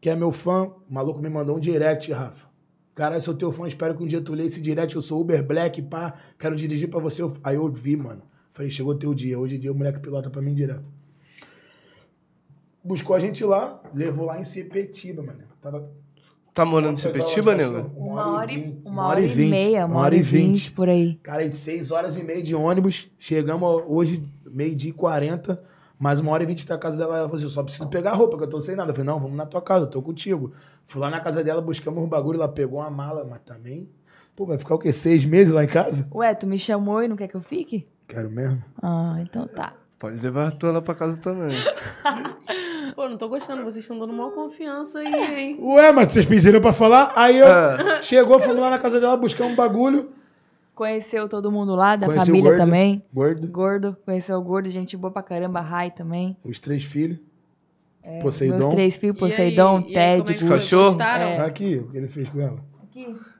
que 0.00 0.10
é 0.10 0.14
meu 0.14 0.30
fã. 0.30 0.64
O 0.88 0.92
maluco 0.92 1.20
me 1.20 1.30
mandou 1.30 1.56
um 1.56 1.60
direct, 1.60 2.12
Rafa. 2.12 2.48
Caralho, 2.94 3.22
sou 3.22 3.34
teu 3.34 3.50
fã, 3.50 3.66
espero 3.66 3.96
que 3.96 4.02
um 4.02 4.06
dia 4.06 4.20
tu 4.20 4.34
leia 4.34 4.46
esse 4.46 4.60
direct, 4.60 4.94
eu 4.94 5.00
sou 5.00 5.22
Uber 5.22 5.42
Black, 5.42 5.80
pá, 5.80 6.14
quero 6.38 6.54
dirigir 6.54 6.90
pra 6.90 7.00
você. 7.00 7.22
Aí 7.42 7.56
eu 7.56 7.66
vi, 7.68 7.96
mano. 7.96 8.22
Falei, 8.52 8.70
chegou 8.70 8.94
teu 8.94 9.14
dia. 9.14 9.38
Hoje 9.38 9.56
em 9.56 9.58
dia 9.58 9.72
o 9.72 9.74
moleque 9.74 10.00
pilota 10.00 10.28
pra 10.28 10.42
mim 10.42 10.54
direto. 10.54 10.84
Buscou 12.84 13.16
a 13.16 13.18
gente 13.20 13.42
lá, 13.44 13.80
levou 13.94 14.26
lá 14.26 14.38
em 14.38 14.44
Sepetiba, 14.44 15.22
mano. 15.22 15.38
Tava 15.60 15.90
Tá 16.60 16.66
morando 16.66 16.92
em 16.92 16.96
Sepetiba, 16.98 17.54
nego? 17.54 17.90
Uma 17.96 18.32
hora 18.32 18.52
e, 18.52 18.78
uma 18.84 19.06
hora 19.06 19.20
e 19.22 19.34
meia, 19.34 19.86
uma 19.86 19.98
hora 20.00 20.14
e 20.14 20.20
vinte, 20.20 20.70
por 20.70 20.90
aí. 20.90 21.14
Cara, 21.22 21.48
de 21.48 21.56
seis 21.56 21.90
horas 21.90 22.18
e 22.18 22.22
meia 22.22 22.42
de 22.42 22.54
ônibus. 22.54 23.10
Chegamos 23.18 23.82
hoje, 23.86 24.22
meio-dia 24.44 24.90
e 24.90 24.92
40. 24.92 25.58
Mais 25.98 26.20
uma 26.20 26.30
hora 26.32 26.42
e 26.42 26.46
vinte 26.46 26.68
da 26.68 26.76
casa 26.76 26.98
dela. 26.98 27.16
Ela 27.16 27.24
falou 27.24 27.36
assim: 27.36 27.46
eu 27.46 27.50
só 27.50 27.62
preciso 27.62 27.88
pegar 27.88 28.10
a 28.10 28.14
roupa, 28.14 28.36
que 28.36 28.44
eu 28.44 28.46
tô 28.46 28.60
sem 28.60 28.76
nada. 28.76 28.90
Eu 28.90 28.94
falei: 28.94 29.10
não, 29.10 29.18
vamos 29.18 29.38
na 29.38 29.46
tua 29.46 29.62
casa, 29.62 29.86
eu 29.86 29.90
tô 29.90 30.02
contigo. 30.02 30.52
Fui 30.86 31.00
lá 31.00 31.08
na 31.08 31.18
casa 31.20 31.42
dela, 31.42 31.62
buscamos 31.62 32.04
um 32.04 32.06
bagulho, 32.06 32.36
ela 32.36 32.46
pegou 32.46 32.80
uma 32.80 32.90
mala, 32.90 33.24
mas 33.24 33.40
também. 33.40 33.88
Pô, 34.36 34.44
vai 34.44 34.58
ficar 34.58 34.74
o 34.74 34.78
quê? 34.78 34.92
Seis 34.92 35.24
meses 35.24 35.54
lá 35.54 35.64
em 35.64 35.68
casa? 35.68 36.06
Ué, 36.12 36.34
tu 36.34 36.46
me 36.46 36.58
chamou 36.58 37.02
e 37.02 37.08
não 37.08 37.16
quer 37.16 37.28
que 37.28 37.36
eu 37.36 37.40
fique? 37.40 37.88
Quero 38.06 38.30
mesmo. 38.30 38.62
Ah, 38.82 39.16
então 39.22 39.48
tá. 39.48 39.72
Pode 40.00 40.18
levar 40.18 40.48
a 40.48 40.50
tua 40.50 40.72
lá 40.72 40.80
pra 40.80 40.94
casa 40.94 41.18
também. 41.18 41.54
Pô, 42.96 43.06
não 43.06 43.18
tô 43.18 43.28
gostando, 43.28 43.62
vocês 43.62 43.84
estão 43.84 43.98
dando 43.98 44.14
maior 44.14 44.30
confiança 44.32 44.98
aí, 44.98 45.38
hein? 45.38 45.58
Ué, 45.60 45.92
mas 45.92 46.10
vocês 46.10 46.24
pediram 46.24 46.58
pra 46.58 46.72
falar? 46.72 47.12
Aí 47.14 47.38
eu. 47.38 47.46
É. 47.46 48.00
Chegou, 48.02 48.40
fomos 48.40 48.58
lá 48.58 48.70
na 48.70 48.78
casa 48.78 48.98
dela 48.98 49.14
buscar 49.16 49.44
um 49.44 49.54
bagulho. 49.54 50.08
Conheceu 50.74 51.28
todo 51.28 51.52
mundo 51.52 51.74
lá, 51.74 51.96
da 51.96 52.06
Conheci 52.06 52.22
o 52.22 52.26
família 52.26 52.50
gordo. 52.52 52.64
também. 52.64 53.02
Gordo. 53.12 53.46
Gordo, 53.48 53.96
conheceu 54.06 54.38
o 54.38 54.42
gordo, 54.42 54.70
gente 54.70 54.96
boa 54.96 55.10
pra 55.10 55.22
caramba, 55.22 55.60
Rai 55.60 55.90
também. 55.90 56.34
Os 56.42 56.58
três 56.58 56.82
filhos. 56.82 57.18
É, 58.02 58.22
Poseidon. 58.22 58.56
Meus 58.56 58.70
três 58.72 58.96
filhos, 58.96 59.16
E 59.16 59.22
aí? 59.24 59.30
Poseidon, 59.30 59.84
E 59.86 59.98
aí, 59.98 60.18
como 60.18 60.22
é 60.22 60.24
Ted, 60.24 60.32
que 60.32 60.38
foi? 60.38 60.48
Cachorro? 60.48 61.02
É. 61.02 61.36
Tá 61.36 61.44
aqui, 61.44 61.76
o 61.76 61.90
que 61.90 61.96
ele 61.98 62.08
fez 62.08 62.26
com 62.30 62.40
ela. 62.40 62.58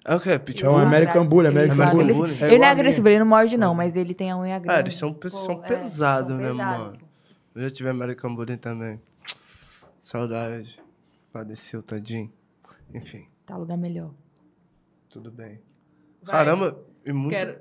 É 0.04 0.14
o 0.14 0.20
quê? 0.20 0.30
É 0.30 0.38
Pitbull? 0.38 0.72
um 0.74 0.78
American 0.78 1.26
Bully, 1.26 1.48
American 1.48 1.74
Exato. 1.76 1.96
Bully. 1.96 2.10
Ele. 2.12 2.20
É 2.20 2.24
não 2.40 2.54
igual 2.54 2.62
é 2.62 2.66
a 2.66 2.70
agressivo, 2.70 3.08
ele 3.08 3.18
não 3.18 3.26
morde 3.26 3.56
não, 3.58 3.74
mas 3.74 3.96
ele 3.96 4.14
tem 4.14 4.30
a 4.30 4.38
unha 4.38 4.58
grande. 4.58 4.76
Ah, 4.76 4.80
eles 4.80 4.94
são, 4.94 5.12
pe- 5.12 5.30
Pô, 5.30 5.36
são 5.36 5.62
é, 5.64 5.68
pesados, 5.68 6.30
são 6.30 6.38
né, 6.38 6.48
pesados. 6.50 6.78
mano? 6.86 6.98
Eu 7.54 7.62
já 7.62 7.70
tive 7.70 7.88
American 7.90 8.34
Bully 8.34 8.56
também. 8.56 9.00
Saudade. 10.02 10.80
Padeceu, 11.32 11.82
tadinho. 11.82 12.32
Enfim, 12.94 13.26
Tá 13.46 13.56
lugar 13.56 13.76
melhor. 13.76 14.10
tudo 15.08 15.30
bem. 15.30 15.60
Vai. 16.22 16.32
Caramba, 16.32 16.78
e 17.04 17.12
muito... 17.12 17.30
Quero... 17.30 17.58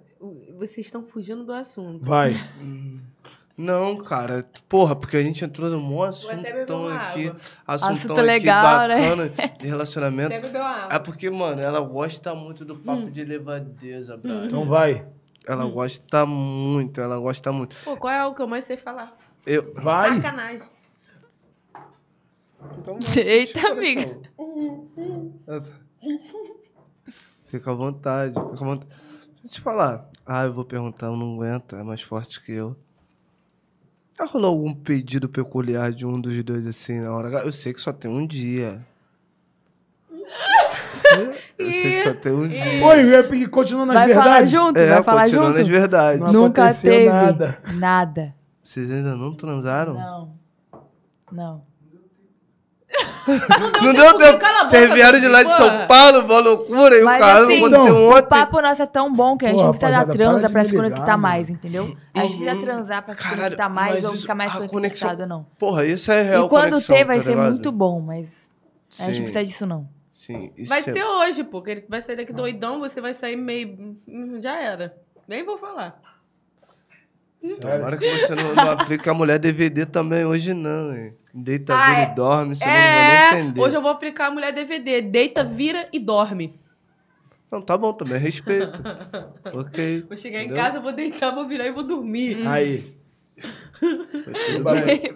Vocês 0.58 0.86
estão 0.88 1.04
fugindo 1.04 1.46
do 1.46 1.54
assunto. 1.54 2.04
Vai. 2.08 2.34
Não, 3.62 3.98
cara. 3.98 4.46
Porra, 4.70 4.96
porque 4.96 5.18
a 5.18 5.22
gente 5.22 5.44
entrou 5.44 5.70
num 5.70 5.86
beber 5.90 6.08
assuntão 6.08 6.88
aqui. 6.88 7.28
água. 7.28 7.40
Assuntão 7.68 7.94
Assunto 7.94 8.14
aqui 8.14 8.22
legal, 8.22 8.88
né? 8.88 8.96
bacana 9.10 9.30
de 9.60 9.68
relacionamento. 9.68 10.28
Até 10.34 10.40
beber 10.40 10.62
uma 10.62 10.70
água. 10.70 10.96
É 10.96 11.00
porque, 11.00 11.30
mano, 11.30 11.62
ela 11.62 11.82
gosta 11.82 12.34
muito 12.34 12.64
do 12.64 12.78
papo 12.78 13.02
Hum. 13.02 13.10
de 13.12 13.26
levadeza, 13.26 14.16
brother. 14.16 14.46
Então 14.46 14.64
vai. 14.66 15.06
Ela 15.46 15.66
gosta 15.66 16.26
muito, 16.26 17.02
ela 17.02 17.20
gosta 17.20 17.52
muito. 17.52 17.76
Pô, 17.84 17.98
qual 17.98 18.14
é 18.14 18.26
o 18.26 18.34
que 18.34 18.42
eu 18.42 18.48
mais 18.48 18.64
sei 18.64 18.78
falar? 18.78 19.18
Eu... 19.46 19.74
Vai. 19.76 20.16
Sacanagem. 20.16 20.62
Então, 22.78 22.98
Eita, 23.18 23.72
amiga. 23.72 24.18
Fica 27.48 27.72
à 27.72 27.74
vontade, 27.74 28.34
fica 28.34 28.64
à 28.64 28.68
vontade. 28.68 28.90
Deixa 29.42 29.46
eu 29.46 29.50
te 29.50 29.62
falar. 29.62 30.08
Ah, 30.26 30.46
eu 30.46 30.54
vou 30.54 30.64
perguntar, 30.64 31.08
eu 31.08 31.18
não 31.18 31.34
aguento, 31.36 31.76
é 31.76 31.84
mais 31.84 32.02
forte 32.02 32.40
que 32.42 32.52
eu. 32.54 32.76
Já 34.20 34.26
rolou 34.26 34.50
algum 34.52 34.74
pedido 34.74 35.30
peculiar 35.30 35.94
de 35.94 36.06
um 36.06 36.20
dos 36.20 36.44
dois 36.44 36.68
assim 36.68 37.00
na 37.00 37.12
hora? 37.14 37.30
Eu 37.40 37.52
sei 37.54 37.74
que 37.74 37.80
só 37.80 37.94
tem 37.94 38.12
um 38.12 38.28
dia. 38.28 38.86
Eu 41.58 41.72
sei 41.72 41.92
que 41.94 42.04
só 42.04 42.14
tem 42.14 42.34
um 42.34 42.48
dia. 42.48 42.64
Pô, 42.82 42.94
e 43.34 43.48
continuando 43.48 43.94
nas 43.94 44.04
Vai 44.04 44.14
falar 44.14 44.24
verdades. 44.26 44.52
junto? 44.52 44.78
É, 44.78 44.90
vai 44.90 45.04
falar 45.04 45.22
continuando 45.24 45.58
junto? 45.58 45.62
as 45.62 45.68
verdades. 45.70 46.20
Não 46.20 46.34
Nunca 46.34 46.64
aconteceu 46.66 46.92
teve. 46.92 47.06
nada. 47.10 47.58
Nada. 47.74 48.36
Vocês 48.62 48.92
ainda 48.92 49.16
não 49.16 49.34
transaram? 49.34 49.94
Não. 49.94 50.34
Não. 51.32 51.69
Não 53.84 53.94
deu 53.94 54.18
tempo. 54.18 54.40
cala 54.40 54.60
a 54.62 54.64
boca, 54.64 54.70
Vocês 54.70 54.94
vieram 54.94 55.20
de 55.20 55.28
lá 55.28 55.44
de. 55.44 55.56
São 55.56 55.88
Paulo, 55.88 56.20
uma 56.22 56.40
loucura, 56.40 56.96
e 56.96 57.04
o 57.04 57.06
cara 57.06 57.44
assim, 57.44 57.60
não 57.60 57.66
aconteceu 57.68 57.94
Então, 57.94 58.06
o 58.08 58.12
ontem. 58.18 58.28
papo 58.30 58.62
nosso 58.62 58.82
é 58.82 58.86
tão 58.86 59.14
bom 59.14 59.38
que 59.38 59.46
a 59.46 59.50
gente 59.50 59.58
Pô, 59.60 59.64
não 59.66 59.72
precisa 59.72 59.92
da 59.92 59.98
rapaziada, 60.00 60.32
transa 60.32 60.50
pra 60.50 60.64
se 60.66 60.76
conectar 60.76 61.18
mais, 61.18 61.50
entendeu? 61.50 61.96
A 62.14 62.22
gente 62.22 62.38
precisa 62.38 62.62
transar 62.66 63.04
pra 63.04 63.14
se 63.16 63.22
Caralho, 63.22 63.42
conectar 63.42 63.70
mais 63.70 64.04
ou 64.06 64.14
ficar 64.18 64.36
mais 64.36 64.54
conectado, 64.70 65.26
não. 65.28 65.46
Porra, 65.60 65.86
isso 65.86 66.12
é 66.12 66.22
real 66.24 66.46
E 66.46 66.50
quando 66.50 66.70
conexão, 66.72 66.96
ter, 66.96 67.04
vai 67.06 67.18
tá 67.18 67.24
ser 67.24 67.30
ligado? 67.32 67.50
muito 67.52 67.72
bom, 67.72 68.00
mas 68.02 68.50
a 69.00 69.04
gente 69.04 69.18
não 69.18 69.24
precisa 69.26 69.46
disso, 69.46 69.66
não. 69.66 69.88
Sim, 70.14 70.52
isso 70.58 70.68
Vai 70.68 70.80
é- 70.80 70.84
ter 70.84 71.04
hoje, 71.04 71.44
pô. 71.44 71.62
que 71.62 71.72
Ele 71.72 71.86
vai 71.88 72.02
sair 72.02 72.16
daqui 72.18 72.34
doidão, 72.34 72.80
você 72.80 73.00
vai 73.00 73.14
sair 73.14 73.36
meio. 73.38 73.96
Hum, 74.08 74.40
Já 74.42 74.60
era. 74.60 74.96
Nem 75.28 75.46
vou 75.46 75.58
falar. 75.58 76.00
Tomara 77.62 77.96
que 77.96 78.06
você 78.18 78.36
não, 78.36 78.54
não 78.54 78.72
aplique 78.72 79.10
a 79.10 79.14
mulher 79.14 79.40
DVD 79.40 79.86
também 79.86 80.26
hoje, 80.26 80.54
não, 80.54 80.94
hein? 80.94 81.14
Deita, 81.34 81.74
Ah, 81.76 81.86
vira 81.90 82.00
é- 82.02 82.12
e 82.12 82.16
dorme, 82.16 82.56
você 82.56 82.66
não 82.66 82.72
É, 82.72 82.76
vai 83.30 83.34
nem 83.36 83.42
entender. 83.44 83.62
hoje 83.62 83.76
eu 83.76 83.82
vou 83.82 83.92
aplicar 83.92 84.28
a 84.28 84.32
mulher 84.32 84.52
DVD. 84.52 85.02
Deita, 85.02 85.44
vira 85.44 85.88
e 85.94 86.00
dorme. 86.00 86.54
Não, 87.52 87.62
tá 87.62 87.78
bom 87.78 87.94
também, 87.94 88.20
respeito. 88.20 88.80
ok. 89.54 90.06
Vou 90.08 90.18
chegar 90.18 90.40
em 90.40 90.46
Entendeu? 90.46 90.64
casa, 90.64 90.80
vou 90.80 90.92
deitar, 90.92 91.34
vou 91.34 91.48
virar 91.48 91.66
e 91.68 91.72
vou 91.72 91.84
dormir. 91.84 92.46
Aí. 92.48 92.98
Tudo 93.80 94.60
O 94.60 94.64
bagulho, 94.64 95.16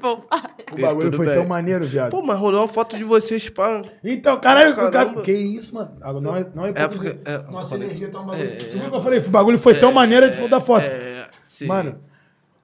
o 0.71 0.81
bagulho 0.81 1.13
foi 1.13 1.25
bem. 1.25 1.35
tão 1.35 1.45
maneiro, 1.45 1.85
viado. 1.85 2.11
Pô, 2.11 2.21
mas 2.21 2.37
rolou 2.39 2.61
uma 2.61 2.67
foto 2.69 2.97
de 2.97 3.03
vocês, 3.03 3.49
pá. 3.49 3.81
Então, 4.01 4.39
caralho, 4.39 4.73
Caramba. 4.73 5.21
que 5.21 5.33
isso, 5.33 5.75
mano? 5.75 5.91
Não 6.21 6.35
é, 6.37 6.45
não 6.55 6.65
é, 6.65 6.69
É 6.73 6.87
porque, 6.87 7.19
é, 7.25 7.37
Nossa 7.51 7.71
falei- 7.71 7.87
energia 7.87 8.09
tá 8.09 8.21
um 8.21 8.25
bagulho. 8.25 8.57
Tu 8.57 8.77
viu 8.77 8.89
que 8.89 8.95
eu 8.95 9.01
falei? 9.01 9.19
O 9.19 9.29
bagulho 9.29 9.59
foi 9.59 9.77
tão 9.77 9.91
maneiro 9.91 10.31
de 10.31 10.47
da 10.47 10.61
foto. 10.61 10.85
É, 10.85 11.27
sim. 11.43 11.67
Mano, 11.67 11.99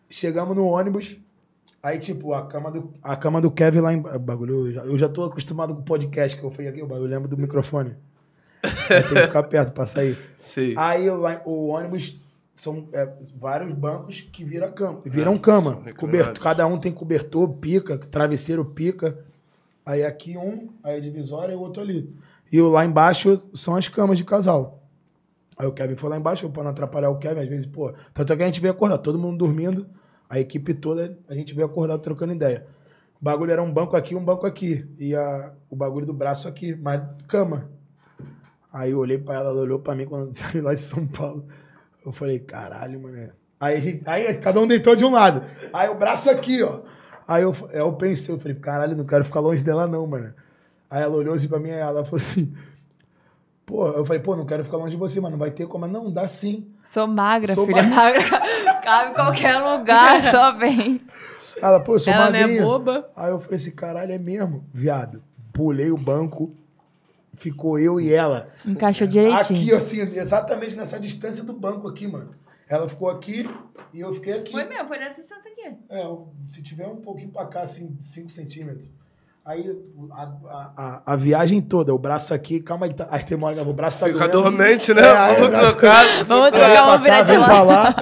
chegamos 0.10 0.56
no 0.56 0.66
ônibus. 0.66 1.18
Aí, 1.82 1.98
tipo, 1.98 2.34
a 2.34 2.46
cama 2.46 2.72
do, 2.72 2.94
a 3.02 3.16
cama 3.16 3.40
do 3.40 3.50
Kevin 3.50 3.80
lá 3.80 3.94
em. 3.94 4.02
Bagulho, 4.02 4.68
eu 4.68 4.74
já, 4.74 4.82
eu 4.84 4.98
já 4.98 5.08
tô 5.10 5.24
acostumado 5.24 5.74
com 5.74 5.82
o 5.82 5.84
podcast 5.86 6.38
que 6.38 6.44
eu 6.44 6.52
fiz 6.52 6.68
aqui, 6.68 6.82
o 6.82 6.88
bagulho, 6.88 7.28
do 7.28 7.38
microfone. 7.38 7.96
Aí 8.64 9.04
tem 9.04 9.14
que 9.14 9.22
ficar 9.22 9.44
perto 9.44 9.72
pra 9.72 9.86
sair. 9.86 10.18
Sim. 10.38 10.74
Aí 10.76 11.10
lá- 11.10 11.42
o 11.46 11.68
ônibus 11.70 12.20
são 12.54 12.90
é, 12.92 13.10
vários 13.38 13.74
bancos 13.74 14.20
que 14.20 14.44
viram 14.44 14.70
cama, 14.74 15.02
viram 15.06 15.38
cama. 15.38 15.72
reclinados. 15.76 16.00
Coberto, 16.00 16.42
cada 16.42 16.68
um 16.68 16.78
tem 16.78 16.92
cobertor, 16.92 17.48
pica, 17.54 17.98
travesseiro, 17.98 18.66
pica. 18.66 19.18
Aí 19.86 20.04
aqui 20.04 20.38
um, 20.38 20.70
aí 20.84 20.98
a 20.98 21.00
divisória 21.00 21.54
e 21.54 21.56
o 21.56 21.62
outro 21.62 21.82
ali. 21.82 22.14
E 22.52 22.60
lá 22.62 22.84
embaixo 22.84 23.42
são 23.54 23.76
as 23.76 23.88
camas 23.88 24.18
de 24.18 24.26
casal. 24.26 24.84
Aí 25.58 25.66
o 25.68 25.72
Kevin 25.72 25.96
foi 25.96 26.10
lá 26.10 26.18
embaixo, 26.18 26.50
pra 26.50 26.64
não 26.64 26.72
atrapalhar 26.72 27.10
o 27.10 27.18
Kevin, 27.18 27.42
às 27.42 27.48
vezes, 27.50 27.66
pô. 27.66 27.94
Tanto 28.14 28.34
é 28.34 28.36
que 28.36 28.44
a 28.44 28.46
gente 28.46 28.60
veio 28.60 28.74
acordar, 28.74 28.98
todo 28.98 29.18
mundo 29.18 29.38
dormindo, 29.38 29.86
a 30.30 30.40
equipe 30.40 30.74
toda, 30.74 31.18
a 31.28 31.34
gente 31.34 31.54
veio 31.56 31.66
acordar 31.68 31.98
trocando 31.98 32.34
ideia. 32.34 32.68
O 33.20 33.26
bagulho 33.26 33.52
era 33.52 33.62
um 33.64 33.74
banco 33.74 33.98
aqui, 33.98 34.16
um 34.16 34.24
banco 34.24 34.46
aqui. 34.46 34.86
E 34.98 35.14
a, 35.16 35.52
o 35.70 35.76
bagulho 35.76 36.06
do 36.06 36.14
braço 36.14 36.48
aqui, 36.48 36.76
mas 36.76 37.02
cama. 37.28 37.70
Aí 38.72 38.92
eu 38.92 39.00
olhei 39.00 39.18
pra 39.18 39.36
ela, 39.36 39.50
ela 39.50 39.60
olhou 39.62 39.80
pra 39.80 39.96
mim 39.96 40.06
quando 40.06 40.34
saiu 40.38 40.64
lá 40.64 40.74
de 40.74 40.80
São 40.80 41.06
Paulo. 41.08 41.46
Eu 42.06 42.12
falei, 42.12 42.40
caralho, 42.40 43.02
mano. 43.02 43.32
Aí, 43.60 43.76
a 43.76 43.80
gente- 43.80 44.04
aí 44.08 44.34
cada 44.38 44.60
um 44.62 44.68
deitou 44.68 44.96
de 44.96 45.04
um 45.04 45.12
lado. 45.12 45.44
Aí 45.74 45.90
o 45.90 45.96
braço 45.96 46.30
aqui, 46.30 46.62
ó. 46.64 46.82
Aí 47.28 47.44
eu, 47.44 47.52
aí 47.74 47.80
eu 47.80 47.92
pensei, 47.94 48.34
eu 48.34 48.40
falei, 48.40 48.56
caralho, 48.56 48.96
não 48.96 49.06
quero 49.06 49.26
ficar 49.26 49.40
longe 49.42 49.64
dela 49.64 49.86
não, 49.86 50.06
mano. 50.08 50.34
Aí 50.90 51.04
ela 51.04 51.16
olhou 51.16 51.36
assim 51.36 51.48
pra 51.48 51.60
mim, 51.60 51.70
aí 51.72 51.80
ela 51.80 52.04
falou 52.06 52.20
assim, 52.20 52.54
pô, 53.70 53.88
eu 53.88 54.04
falei, 54.04 54.20
pô, 54.20 54.36
não 54.36 54.48
quero 54.48 54.66
ficar 54.66 54.78
longe 54.78 54.92
de 54.92 54.98
você, 54.98 55.22
mano, 55.22 55.34
não 55.34 55.40
vai 55.40 55.52
ter 55.52 55.68
como. 55.68 55.86
Não, 55.86 56.12
dá 56.12 56.28
sim. 56.28 56.68
Sou 56.84 57.06
magra, 57.06 57.54
Sou 57.54 57.68
filha. 57.68 57.84
Magra. 57.84 58.24
Cabe 58.82 59.12
em 59.12 59.14
qualquer 59.14 59.58
lugar, 59.60 60.24
só 60.32 60.58
vem. 60.58 61.00
Ela, 61.62 61.80
pô, 61.80 61.94
eu 61.94 62.00
sou 62.00 62.12
Ela 62.12 62.32
não 62.32 62.40
é 62.40 62.62
boba. 62.62 63.12
Aí 63.16 63.30
eu 63.30 63.40
falei 63.40 63.58
assim, 63.58 63.72
caralho, 63.72 64.12
é 64.12 64.18
mesmo, 64.18 64.66
viado. 64.74 65.22
Pulei 65.54 65.92
o 65.92 65.98
banco, 65.98 66.56
ficou 67.36 67.78
eu 67.78 68.02
e 68.02 68.12
ela. 68.12 68.50
Encaixou 68.66 69.06
direitinho. 69.06 69.62
Aqui, 69.62 69.72
assim, 69.72 70.02
exatamente 70.02 70.76
nessa 70.76 71.00
distância 71.00 71.44
do 71.44 71.54
banco 71.54 71.88
aqui, 71.88 72.08
mano. 72.08 72.32
Ela 72.68 72.90
ficou 72.90 73.08
aqui 73.08 73.48
e 73.94 74.00
eu 74.00 74.12
fiquei 74.16 74.34
aqui. 74.34 74.56
mesmo, 74.56 74.88
foi 74.88 74.98
nessa 74.98 75.22
distância 75.22 75.52
aqui. 75.52 75.76
É, 75.90 76.18
se 76.48 76.64
tiver 76.64 76.88
um 76.88 76.98
pouquinho 76.98 77.30
pra 77.30 77.46
cá, 77.46 77.62
assim, 77.62 77.96
5 78.00 78.32
centímetros. 78.32 78.90
Aí 79.50 79.66
a, 80.12 80.24
a, 80.24 80.72
a, 80.78 81.02
a 81.08 81.16
viagem 81.16 81.60
toda, 81.60 81.92
o 81.92 81.98
braço 81.98 82.36
aqui, 82.36 82.60
calma 82.60 82.86
aí, 82.86 82.94
tá, 82.94 83.08
aí 83.10 83.24
tem 83.24 83.36
uma 83.36 83.48
hora 83.48 83.64
o 83.64 83.74
braço 83.74 84.00
tá 84.00 84.06
Fica 84.06 84.28
doendo. 84.28 84.44
dormente, 84.44 84.94
né? 84.94 85.02
É, 85.02 85.18
aí 85.18 85.36
Vamos 85.38 85.50
braço- 85.50 85.72
trocar. 85.72 86.06
Vamos 86.24 86.52
trocar, 86.52 86.86
vamos 86.86 87.02
virar 87.02 87.22
de 87.24 87.36
lá. 87.36 87.96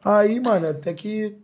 Aí, 0.02 0.40
mano, 0.40 0.68
até 0.68 0.94
que 0.94 1.36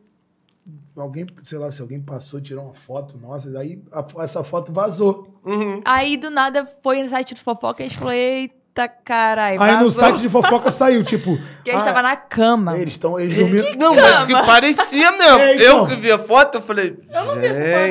alguém, 0.97 1.27
sei 1.45 1.59
lá, 1.59 1.71
se 1.71 1.83
alguém 1.83 2.01
passou, 2.01 2.41
tirou 2.41 2.65
uma 2.65 2.73
foto, 2.75 3.19
nossa, 3.19 3.59
aí 3.59 3.83
a- 3.93 4.07
essa 4.23 4.43
foto 4.43 4.73
vazou. 4.73 5.39
Aí, 5.85 6.17
do 6.17 6.31
nada, 6.31 6.67
foi 6.83 7.03
no 7.03 7.09
site 7.11 7.35
do 7.35 7.41
fofoca 7.41 7.83
e 7.83 7.87
a 7.87 7.89
gente 7.89 7.99
falou, 7.99 8.13
eita, 8.15 8.89
caralho. 8.89 9.61
Aí 9.63 9.77
no 9.83 9.91
site 9.91 10.21
de 10.21 10.31
fofoca 10.31 10.71
saiu, 10.71 11.05
tipo. 11.05 11.39
Que 11.65 11.71
a 11.71 11.75
gente 11.75 11.83
ah, 11.83 11.87
tava 11.87 12.03
na 12.03 12.17
cama. 12.17 12.79
Eles 12.79 12.95
estão. 12.95 13.21
Eles 13.21 13.37
dormiram. 13.37 13.75
Não, 13.79 13.95
mas 13.95 14.25
que 14.25 14.33
parecia 14.33 15.13
mesmo. 15.13 15.39
É, 15.41 15.57
então. 15.57 15.79
Eu 15.81 15.87
que 15.87 15.97
vi 15.97 16.11
a 16.11 16.19
foto, 16.19 16.57
eu 16.57 16.63
falei, 16.63 16.99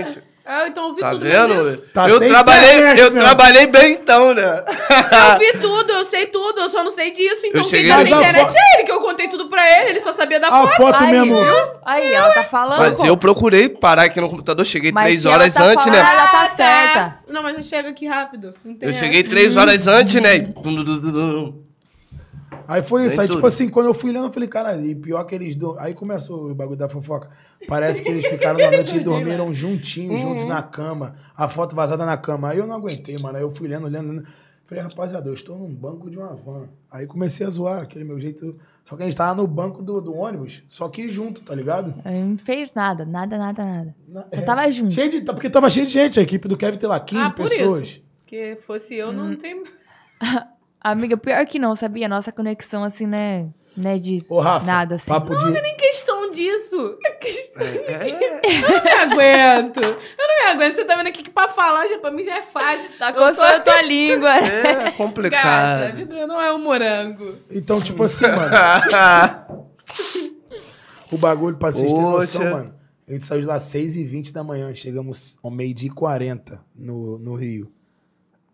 gente... 0.05 0.28
Ah, 0.51 0.67
então 0.67 0.87
eu 0.87 0.93
vi 0.95 1.01
Tá 1.01 1.11
tudo 1.11 1.25
vendo? 1.25 1.77
Tá 1.93 2.09
eu 2.09 2.19
trabalhei, 2.27 2.73
internet, 2.73 2.99
eu 3.01 3.11
meu. 3.11 3.23
trabalhei 3.23 3.67
bem 3.67 3.91
então, 3.93 4.33
né? 4.33 4.63
Eu 5.33 5.37
vi 5.37 5.53
tudo, 5.61 5.91
eu 5.93 6.03
sei 6.03 6.25
tudo, 6.25 6.61
eu 6.61 6.69
só 6.69 6.83
não 6.83 6.89
sei 6.89 7.11
disso. 7.11 7.45
Então 7.45 7.61
Eu 7.61 7.67
quem 7.67 7.69
cheguei 7.69 7.91
tá 7.91 7.97
na 7.97 8.03
internet 8.03 8.55
é 8.57 8.75
ele, 8.79 8.83
que 8.83 8.91
eu 8.91 8.99
contei 8.99 9.27
tudo 9.27 9.47
pra 9.47 9.63
ele, 9.81 9.91
ele 9.91 9.99
só 9.99 10.11
sabia 10.11 10.39
da 10.39 10.47
A 10.47 10.51
foto. 10.65 10.75
foto 10.75 11.03
Aí, 11.03 11.11
mesmo. 11.11 11.39
viu? 11.39 11.55
Aí, 11.85 12.11
ela 12.11 12.31
tá 12.33 12.43
falando. 12.43 12.79
Mas 12.79 12.97
pô. 12.97 13.05
eu 13.05 13.15
procurei 13.15 13.69
parar 13.69 14.05
aqui 14.05 14.19
no 14.19 14.27
computador, 14.27 14.65
cheguei 14.65 14.91
Mas 14.91 15.03
três 15.03 15.25
horas 15.27 15.53
tá 15.53 15.63
antes, 15.65 15.85
falando, 15.85 16.01
né? 16.03 16.11
ela 16.13 16.27
tá 16.27 16.41
Ah, 16.51 16.55
certa. 16.55 17.19
Não, 17.27 17.43
mas 17.43 17.55
eu 17.55 17.61
chego 17.63 17.87
aqui 17.89 18.07
rápido. 18.07 18.55
Eu 18.81 18.91
cheguei 18.91 19.21
três 19.21 19.55
horas 19.55 19.85
antes, 19.85 20.19
né? 20.19 20.49
Aí 22.71 22.83
foi 22.83 23.05
isso. 23.07 23.19
Aí, 23.19 23.25
tudo. 23.27 23.37
tipo 23.37 23.47
assim, 23.47 23.67
quando 23.67 23.87
eu 23.87 23.93
fui 23.95 24.11
lendo, 24.11 24.27
eu 24.27 24.31
falei, 24.31 24.47
cara, 24.47 24.75
e 24.77 24.93
pior 24.93 25.23
que 25.23 25.33
eles. 25.33 25.55
do- 25.55 25.75
Aí 25.79 25.95
começou 25.95 26.51
o 26.51 26.53
bagulho 26.53 26.77
da 26.77 26.87
fofoca. 26.87 27.31
Parece 27.67 28.03
que 28.03 28.09
eles 28.09 28.27
ficaram 28.27 28.59
na 28.59 28.69
noite 28.69 28.95
e 28.95 28.99
dormiram 29.03 29.51
juntinhos, 29.51 30.21
juntos 30.21 30.45
na 30.45 30.61
cama. 30.61 31.15
A 31.35 31.49
foto 31.49 31.75
vazada 31.75 32.05
na 32.05 32.15
cama. 32.15 32.49
Aí 32.51 32.59
eu 32.59 32.67
não 32.67 32.75
aguentei, 32.75 33.17
mano. 33.17 33.37
Aí 33.37 33.43
eu 33.43 33.53
fui 33.55 33.67
lendo, 33.67 33.87
lendo, 33.87 34.11
lendo. 34.11 34.27
Falei, 34.67 34.83
rapaziada, 34.83 35.27
eu 35.27 35.33
estou 35.33 35.57
num 35.57 35.73
banco 35.73 36.11
de 36.11 36.17
uma 36.19 36.35
van. 36.35 36.67
Aí 36.91 37.07
comecei 37.07 37.43
a 37.43 37.49
zoar, 37.49 37.81
aquele 37.81 38.05
meu 38.05 38.19
jeito. 38.19 38.55
Só 38.85 38.95
que 38.95 39.01
a 39.01 39.05
gente 39.05 39.17
tava 39.17 39.41
no 39.41 39.47
banco 39.47 39.81
do, 39.81 39.99
do 39.99 40.15
ônibus, 40.15 40.63
só 40.67 40.87
que 40.89 41.09
junto, 41.09 41.41
tá 41.41 41.53
ligado? 41.55 41.93
Aí 42.05 42.23
Não 42.23 42.37
fez 42.37 42.71
nada, 42.73 43.03
nada, 43.05 43.35
nada, 43.37 43.63
nada. 43.65 43.95
Na- 44.07 44.21
Só 44.21 44.27
é, 44.31 44.41
tava 44.41 44.71
junto. 44.71 44.91
Cheio 44.91 45.09
de, 45.09 45.21
porque 45.21 45.49
tava 45.49 45.69
cheio 45.71 45.87
de 45.87 45.93
gente. 45.93 46.19
A 46.19 46.23
equipe 46.23 46.47
do 46.47 46.55
Kevin 46.57 46.77
tem 46.77 46.87
lá 46.89 46.99
15 46.99 47.21
Ah, 47.23 47.29
por 47.31 47.49
pessoas. 47.49 47.87
isso. 47.87 48.03
Que 48.27 48.57
fosse 48.61 48.93
eu, 48.95 49.11
não 49.11 49.35
tem. 49.35 49.63
Amiga, 50.81 51.17
pior 51.17 51.45
que 51.45 51.59
não, 51.59 51.75
sabia? 51.75 52.07
Nossa 52.07 52.31
conexão, 52.31 52.83
assim, 52.83 53.05
né? 53.05 53.49
Né, 53.77 53.97
de 53.99 54.25
Ô, 54.27 54.39
Rafa, 54.39 54.65
nada, 54.65 54.95
assim. 54.95 55.07
papo 55.09 55.33
de... 55.37 55.51
Nem 55.51 55.75
questão 55.77 56.31
disso. 56.31 56.97
É 57.05 57.11
questão- 57.11 57.61
Eu 57.63 58.69
não 58.71 58.83
me 58.83 58.91
aguento. 58.91 59.77
Eu 59.81 60.27
não 60.27 60.45
me 60.45 60.51
aguento. 60.51 60.75
Você 60.75 60.85
tá 60.85 60.95
vendo 60.97 61.07
aqui 61.07 61.23
que 61.23 61.29
pra 61.29 61.47
falar 61.49 61.87
já, 61.87 61.97
pra 61.99 62.11
mim 62.11 62.23
já 62.23 62.37
é 62.37 62.41
fácil. 62.41 62.89
Tá 62.97 63.13
coçando 63.13 63.41
a 63.41 63.59
tua 63.59 63.81
língua. 63.81 64.29
É 64.39 64.63
Gata, 64.73 64.87
a 64.87 64.91
complicado. 64.93 65.95
vida 65.95 66.27
não 66.27 66.41
é 66.41 66.51
um 66.53 66.59
morango. 66.61 67.35
Então, 67.51 67.79
tipo 67.81 68.03
assim, 68.03 68.25
mano... 68.27 68.51
O 71.11 71.17
bagulho, 71.17 71.57
pra 71.57 71.71
vocês 71.71 71.91
terem 71.91 72.05
noção, 72.05 72.43
mano. 72.51 72.73
A 73.07 73.11
gente 73.11 73.25
saiu 73.25 73.41
de 73.41 73.47
lá 73.47 73.55
às 73.55 73.63
6h20 73.63 74.31
da 74.31 74.43
manhã. 74.43 74.73
Chegamos 74.75 75.37
ao 75.41 75.49
meio-dia 75.49 75.87
e 75.89 75.91
40 75.93 76.63
no, 76.75 77.17
no 77.17 77.35
Rio. 77.35 77.67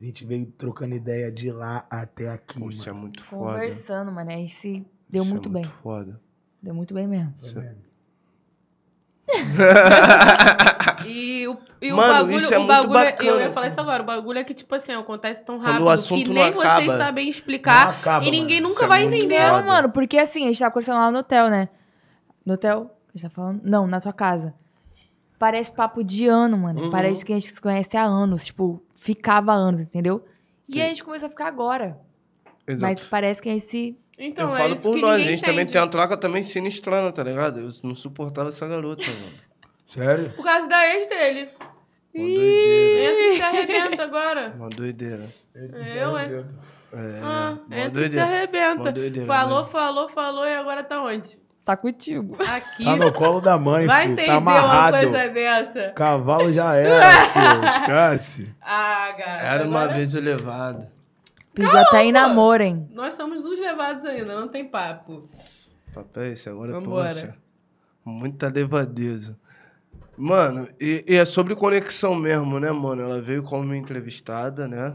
A 0.05 0.07
gente 0.07 0.23
veio 0.23 0.45
trocando 0.45 0.93
ideia 0.93 1.31
de 1.31 1.49
lá 1.51 1.83
até 1.89 2.29
aqui, 2.29 2.59
Poxa, 2.59 2.91
é 2.91 2.93
mano. 2.93 3.07
muito 3.07 3.23
foda. 3.23 3.53
Conversando, 3.53 4.11
mano. 4.11 4.29
Aí 4.29 4.47
se 4.47 4.85
deu 5.09 5.23
Isso 5.23 5.31
é 5.31 5.33
muito 5.33 5.49
bem. 5.49 5.63
foda. 5.63 6.21
Deu 6.61 6.75
muito 6.75 6.93
bem 6.93 7.07
mesmo. 7.07 7.33
E 11.07 11.47
o, 11.47 11.57
e 11.81 11.91
o 11.91 11.95
Mano, 11.95 12.13
bagulho, 12.13 12.37
isso 12.37 12.53
é 12.53 12.57
o 12.57 12.59
muito 12.61 12.67
bagulho 12.67 12.99
é- 12.99 13.11
bacana. 13.11 13.29
eu 13.31 13.39
ia 13.39 13.51
falar 13.51 13.67
isso 13.67 13.81
agora, 13.81 14.03
o 14.03 14.05
bagulho 14.05 14.37
é 14.39 14.43
que, 14.43 14.53
tipo 14.53 14.73
assim, 14.75 14.93
acontece 14.93 15.43
tão 15.43 15.57
rápido 15.57 15.87
o 15.87 16.07
que 16.23 16.29
nem 16.29 16.51
vocês 16.51 16.65
acaba. 16.83 16.97
sabem 16.97 17.27
explicar 17.29 17.89
acaba, 17.89 18.23
e 18.25 18.29
ninguém 18.31 18.57
mano. 18.61 18.69
nunca 18.69 18.75
Isso 18.75 18.85
é 18.85 18.87
vai 18.87 19.01
muito 19.03 19.15
entender. 19.15 19.39
Não, 19.39 19.55
foda. 19.55 19.67
mano, 19.67 19.89
porque 19.91 20.17
assim, 20.19 20.43
a 20.43 20.47
gente 20.47 20.59
tava 20.59 20.71
conversando 20.71 20.97
lá 20.99 21.11
no 21.11 21.17
hotel, 21.19 21.49
né? 21.49 21.69
No 22.45 22.53
hotel? 22.53 22.95
A 23.13 23.17
gente 23.17 23.29
tá 23.29 23.35
falando? 23.35 23.61
Não, 23.63 23.87
na 23.87 23.99
sua 23.99 24.13
casa. 24.13 24.53
Parece 25.37 25.71
papo 25.71 26.03
de 26.03 26.27
ano, 26.27 26.57
mano. 26.57 26.83
Uhum. 26.83 26.91
Parece 26.91 27.25
que 27.25 27.33
a 27.33 27.39
gente 27.39 27.53
se 27.53 27.61
conhece 27.61 27.95
há 27.97 28.03
anos. 28.03 28.45
Tipo, 28.45 28.81
ficava 28.95 29.51
há 29.51 29.55
anos, 29.55 29.81
entendeu? 29.81 30.23
Sim. 30.67 30.77
E 30.77 30.81
a 30.81 30.87
gente 30.87 31.03
começou 31.03 31.27
a 31.27 31.29
ficar 31.29 31.47
agora. 31.47 31.99
Mas 32.67 32.77
Exato. 32.77 33.05
parece 33.09 33.41
que 33.41 33.49
a 33.49 33.51
gente 33.53 33.65
se. 33.65 33.97
Então, 34.17 34.49
eu 34.49 34.55
é 34.55 34.59
falo 34.59 34.73
isso 34.73 34.83
por 34.83 34.95
que 34.95 35.01
nós, 35.01 35.11
a 35.15 35.17
gente 35.19 35.41
também 35.41 35.55
entende. 35.57 35.71
tem 35.73 35.81
uma 35.81 35.87
troca 35.89 36.15
também 36.15 36.41
sinistrana, 36.41 37.11
tá 37.11 37.21
ligado? 37.21 37.59
Eu 37.59 37.69
não 37.83 37.93
suportava 37.93 38.47
essa 38.49 38.65
garota, 38.65 39.03
mano. 39.05 39.33
Sério? 39.85 40.31
Por 40.33 40.43
causa 40.45 40.67
da 40.67 40.87
ex 40.95 41.07
dele. 41.07 41.49
Uma 42.13 42.25
doideira. 42.25 43.11
Entra 43.11 43.23
e 43.27 43.35
se 43.35 43.41
arrebenta 43.41 44.03
agora. 44.03 44.53
Uma 44.55 44.69
doideira. 44.69 45.29
Eu, 45.53 46.17
hein? 46.17 46.45
É, 46.93 47.19
Ah, 47.21 47.57
entra 47.69 47.81
e 47.81 47.85
se 47.85 47.89
doideira. 47.91 48.23
arrebenta. 48.23 48.81
Uma 48.81 48.91
doideira, 48.93 49.27
falou, 49.27 49.63
né? 49.63 49.69
falou, 49.69 50.09
falou 50.09 50.45
e 50.47 50.55
agora 50.55 50.81
tá 50.83 51.03
onde? 51.03 51.37
Tá 51.65 51.75
contigo. 51.75 52.37
Aqui. 52.47 52.85
Tá 52.85 52.95
no 52.95 53.11
colo 53.11 53.41
da 53.41 53.57
mãe, 53.57 53.87
Vai 53.87 54.03
filho. 54.03 54.13
entender 54.13 54.27
Tá 54.27 54.37
uma 54.37 54.51
amarrado. 54.59 54.97
coisa 54.99 55.29
dessa. 55.29 55.89
Cavalo 55.93 56.53
já 56.53 56.75
era, 56.75 57.25
filho. 57.29 57.65
Esquece. 57.73 58.55
Ah, 58.61 59.13
cara. 59.17 59.41
Era 59.41 59.63
uma 59.67 59.79
agora- 59.81 59.93
vez 59.95 60.13
o 60.13 60.19
levado. 60.21 60.87
Pediu 61.55 61.75
até 61.77 62.03
em 62.05 62.11
namoro, 62.11 62.61
hein? 62.61 62.87
Nós 62.93 63.15
somos 63.15 63.41
dos 63.41 63.59
levados 63.59 64.05
ainda, 64.05 64.39
não 64.39 64.47
tem 64.47 64.63
papo. 64.67 65.27
Papo 65.93 66.19
é 66.19 66.29
esse, 66.33 66.49
agora, 66.49 66.73
Vambora. 66.73 67.09
poxa. 67.09 67.35
Muita 68.03 68.47
levadeza. 68.49 69.35
Mano, 70.17 70.67
e, 70.79 71.03
e 71.07 71.15
é 71.15 71.25
sobre 71.25 71.55
conexão 71.55 72.13
mesmo, 72.13 72.59
né, 72.59 72.71
mano? 72.71 73.01
Ela 73.01 73.21
veio 73.21 73.41
como 73.41 73.63
minha 73.63 73.77
entrevistada, 73.79 74.67
né? 74.67 74.93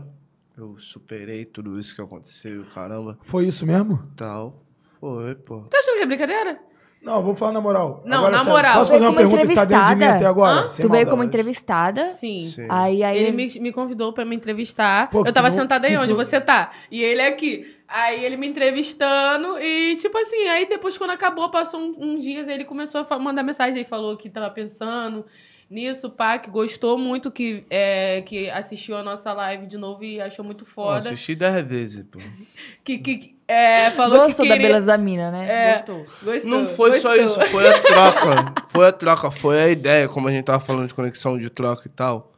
Eu 0.56 0.78
superei 0.78 1.44
tudo 1.46 1.80
isso 1.80 1.94
que 1.96 2.02
aconteceu, 2.02 2.64
caramba, 2.74 3.18
Foi 3.22 3.46
isso 3.46 3.66
mesmo? 3.66 3.98
tal. 4.14 4.62
Foi, 5.00 5.34
pô. 5.34 5.60
Tá 5.62 5.78
achando 5.78 5.96
que 5.96 6.02
é 6.02 6.06
brincadeira? 6.06 6.60
Não, 7.02 7.22
vou 7.22 7.34
falar 7.34 7.52
na 7.52 7.62
moral. 7.62 8.02
Não, 8.04 8.18
Agora, 8.18 8.30
na 8.32 8.38
sério, 8.40 8.52
moral. 8.52 8.74
Posso 8.74 8.90
fazer 8.92 9.04
uma 9.06 9.16
pergunta 9.16 9.46
que 9.46 9.54
tá 9.54 9.64
dentro 9.64 9.84
de 9.86 9.90
mim 9.92 9.96
entrevistada? 10.04 10.16
até 10.16 10.26
agora? 10.26 10.68
Tu 10.68 10.88
veio 10.90 11.06
como 11.08 11.24
entrevistada. 11.24 12.06
Sim. 12.10 12.46
Sim. 12.54 12.66
Aí, 12.68 13.02
aí. 13.02 13.18
Ele 13.18 13.32
me, 13.32 13.60
me 13.60 13.72
convidou 13.72 14.12
pra 14.12 14.22
me 14.26 14.36
entrevistar. 14.36 15.08
Pô, 15.08 15.24
eu 15.24 15.32
tava 15.32 15.48
não- 15.48 15.56
sentada 15.56 15.86
aí 15.86 15.96
onde 15.96 16.10
tu- 16.10 16.16
você 16.16 16.38
tá. 16.38 16.70
E 16.90 17.02
ele 17.02 17.22
aqui. 17.22 17.74
Aí 17.88 18.22
ele 18.22 18.36
me 18.36 18.46
entrevistando 18.46 19.58
e, 19.58 19.96
tipo 19.96 20.16
assim, 20.18 20.46
aí 20.48 20.68
depois 20.68 20.96
quando 20.98 21.10
acabou, 21.10 21.50
passou 21.50 21.80
um- 21.80 21.96
uns 22.16 22.22
dias, 22.22 22.46
ele 22.46 22.64
começou 22.64 23.04
a 23.08 23.18
mandar 23.18 23.42
mensagem 23.42 23.78
aí, 23.78 23.84
falou 23.84 24.16
que 24.16 24.28
tava 24.28 24.50
pensando 24.50 25.24
nisso, 25.70 26.10
pá, 26.10 26.38
que 26.38 26.50
gostou 26.50 26.98
muito, 26.98 27.30
que, 27.30 27.64
é, 27.70 28.22
que 28.22 28.50
assistiu 28.50 28.96
a 28.96 29.02
nossa 29.02 29.32
live 29.32 29.66
de 29.66 29.78
novo 29.78 30.04
e 30.04 30.20
achou 30.20 30.44
muito 30.44 30.64
foda. 30.66 30.98
assisti 30.98 31.34
dez 31.34 31.62
vezes, 31.66 32.04
pô. 32.10 32.18
que, 32.84 32.98
que 32.98 33.39
é, 33.50 33.90
falou 33.92 34.24
Gostou 34.26 34.44
que 34.44 34.48
da 34.48 34.54
queria... 34.56 34.68
beleza 34.68 34.86
da 34.86 34.98
mina, 34.98 35.30
né? 35.30 35.46
É. 35.48 35.72
Gostou. 35.76 36.06
Gostou, 36.22 36.50
Não 36.50 36.66
foi 36.66 36.92
só 37.00 37.16
gostou. 37.16 37.42
isso, 37.42 37.50
foi 37.52 37.68
a 37.68 37.78
troca. 37.80 38.54
Foi 38.68 38.86
a 38.86 38.92
troca, 38.92 39.30
foi 39.30 39.62
a 39.62 39.68
ideia, 39.68 40.08
como 40.08 40.28
a 40.28 40.32
gente 40.32 40.44
tava 40.44 40.60
falando 40.60 40.86
de 40.88 40.94
conexão 40.94 41.38
de 41.38 41.50
troca 41.50 41.82
e 41.86 41.90
tal. 41.90 42.32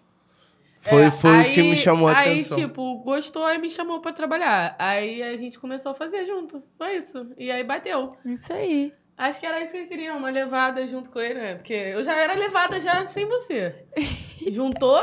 Foi, 0.80 1.02
É, 1.04 1.10
foi 1.12 1.40
o 1.40 1.44
que 1.54 1.60
aí- 1.60 1.70
me 1.70 1.76
chamou 1.76 2.08
a 2.08 2.18
aí, 2.18 2.40
atenção. 2.40 2.58
tipo, 2.58 2.96
gostou 3.04 3.48
e 3.52 3.58
me 3.58 3.70
chamou 3.70 4.00
pra 4.00 4.12
trabalhar. 4.12 4.74
Aí 4.78 5.22
a 5.22 5.36
gente 5.36 5.58
começou 5.58 5.92
a 5.92 5.94
fazer 5.94 6.24
junto. 6.24 6.60
Foi 6.76 6.96
isso. 6.96 7.28
E 7.38 7.52
aí 7.52 7.62
bateu. 7.62 8.16
Isso 8.24 8.52
aí. 8.52 8.92
Acho 9.16 9.38
que 9.38 9.46
era 9.46 9.60
isso 9.62 9.70
que 9.72 9.78
eu 9.78 9.86
queria, 9.86 10.12
uma 10.14 10.30
levada 10.30 10.84
junto 10.88 11.08
com 11.10 11.20
ele, 11.20 11.34
né? 11.38 11.54
Porque 11.54 11.72
eu 11.74 12.02
já 12.02 12.14
era 12.16 12.34
levada 12.34 12.80
já 12.80 13.06
sem 13.06 13.26
você. 13.26 13.84
Juntou, 14.50 15.00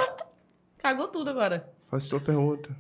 cagou 0.80 1.08
tudo 1.08 1.30
agora. 1.30 1.70
Faz 1.90 2.10
tua 2.10 2.20
pergunta. 2.20 2.76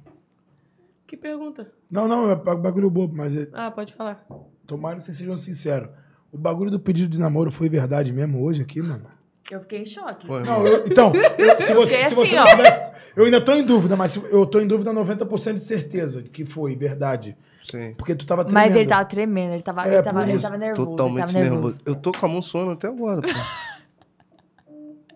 Que 1.07 1.15
pergunta? 1.15 1.71
Não, 1.89 2.07
não, 2.07 2.29
é 2.31 2.35
bagulho 2.35 2.89
bobo, 2.89 3.15
mas 3.17 3.35
é- 3.35 3.47
Ah, 3.53 3.71
pode 3.71 3.93
falar. 3.93 4.25
tomara 4.67 4.97
que 4.97 5.05
vocês 5.05 5.17
sejam 5.17 5.37
sinceros. 5.37 5.89
O 6.31 6.37
bagulho 6.37 6.69
do 6.69 6.79
pedido 6.79 7.09
de 7.09 7.19
namoro 7.19 7.51
foi 7.51 7.67
verdade 7.69 8.11
mesmo 8.11 8.43
hoje 8.43 8.61
aqui, 8.61 8.81
mano? 8.81 9.05
Eu 9.49 9.61
fiquei 9.61 9.81
em 9.81 9.85
choque. 9.85 10.27
Pô, 10.27 10.39
Não, 10.41 10.65
eu- 10.67 10.83
então, 10.85 11.11
eu- 11.15 11.59
se 11.61 11.73
você, 11.73 12.03
se 12.09 12.13
você 12.13 12.35
assim, 12.37 12.49
não 12.51 12.55
tivesse. 12.57 12.89
Eu 13.15 13.25
ainda 13.25 13.41
tô 13.41 13.53
em 13.53 13.63
dúvida, 13.63 13.95
mas 13.95 14.15
eu 14.15 14.45
tô 14.45 14.59
em 14.59 14.67
dúvida 14.67 14.93
90% 14.93 15.55
de 15.57 15.63
certeza 15.65 16.21
de 16.21 16.29
que 16.29 16.45
foi 16.45 16.75
verdade. 16.75 17.35
Sim. 17.65 17.95
Porque 17.95 18.13
tu 18.15 18.25
tava 18.27 18.45
tremendo. 18.45 18.63
Mas 18.63 18.75
ele 18.75 18.87
tava 18.87 19.05
tremendo, 19.05 19.53
ele 19.53 19.63
tava, 19.63 19.87
É, 19.87 19.95
ele 19.95 20.03
tava, 20.03 20.29
ele 20.29 20.39
tava 20.39 20.57
nervoso. 20.57 20.89
Totalmente 20.91 21.23
ele 21.23 21.33
tava 21.33 21.39
nervoso. 21.39 21.61
nervoso. 21.77 21.79
Eu 21.85 21.95
tô 21.95 22.11
com 22.11 22.25
a 22.25 22.29
mão 22.29 22.41
suando 22.43 22.71
até 22.71 22.87
agora, 22.87 23.21
pô. 23.21 23.27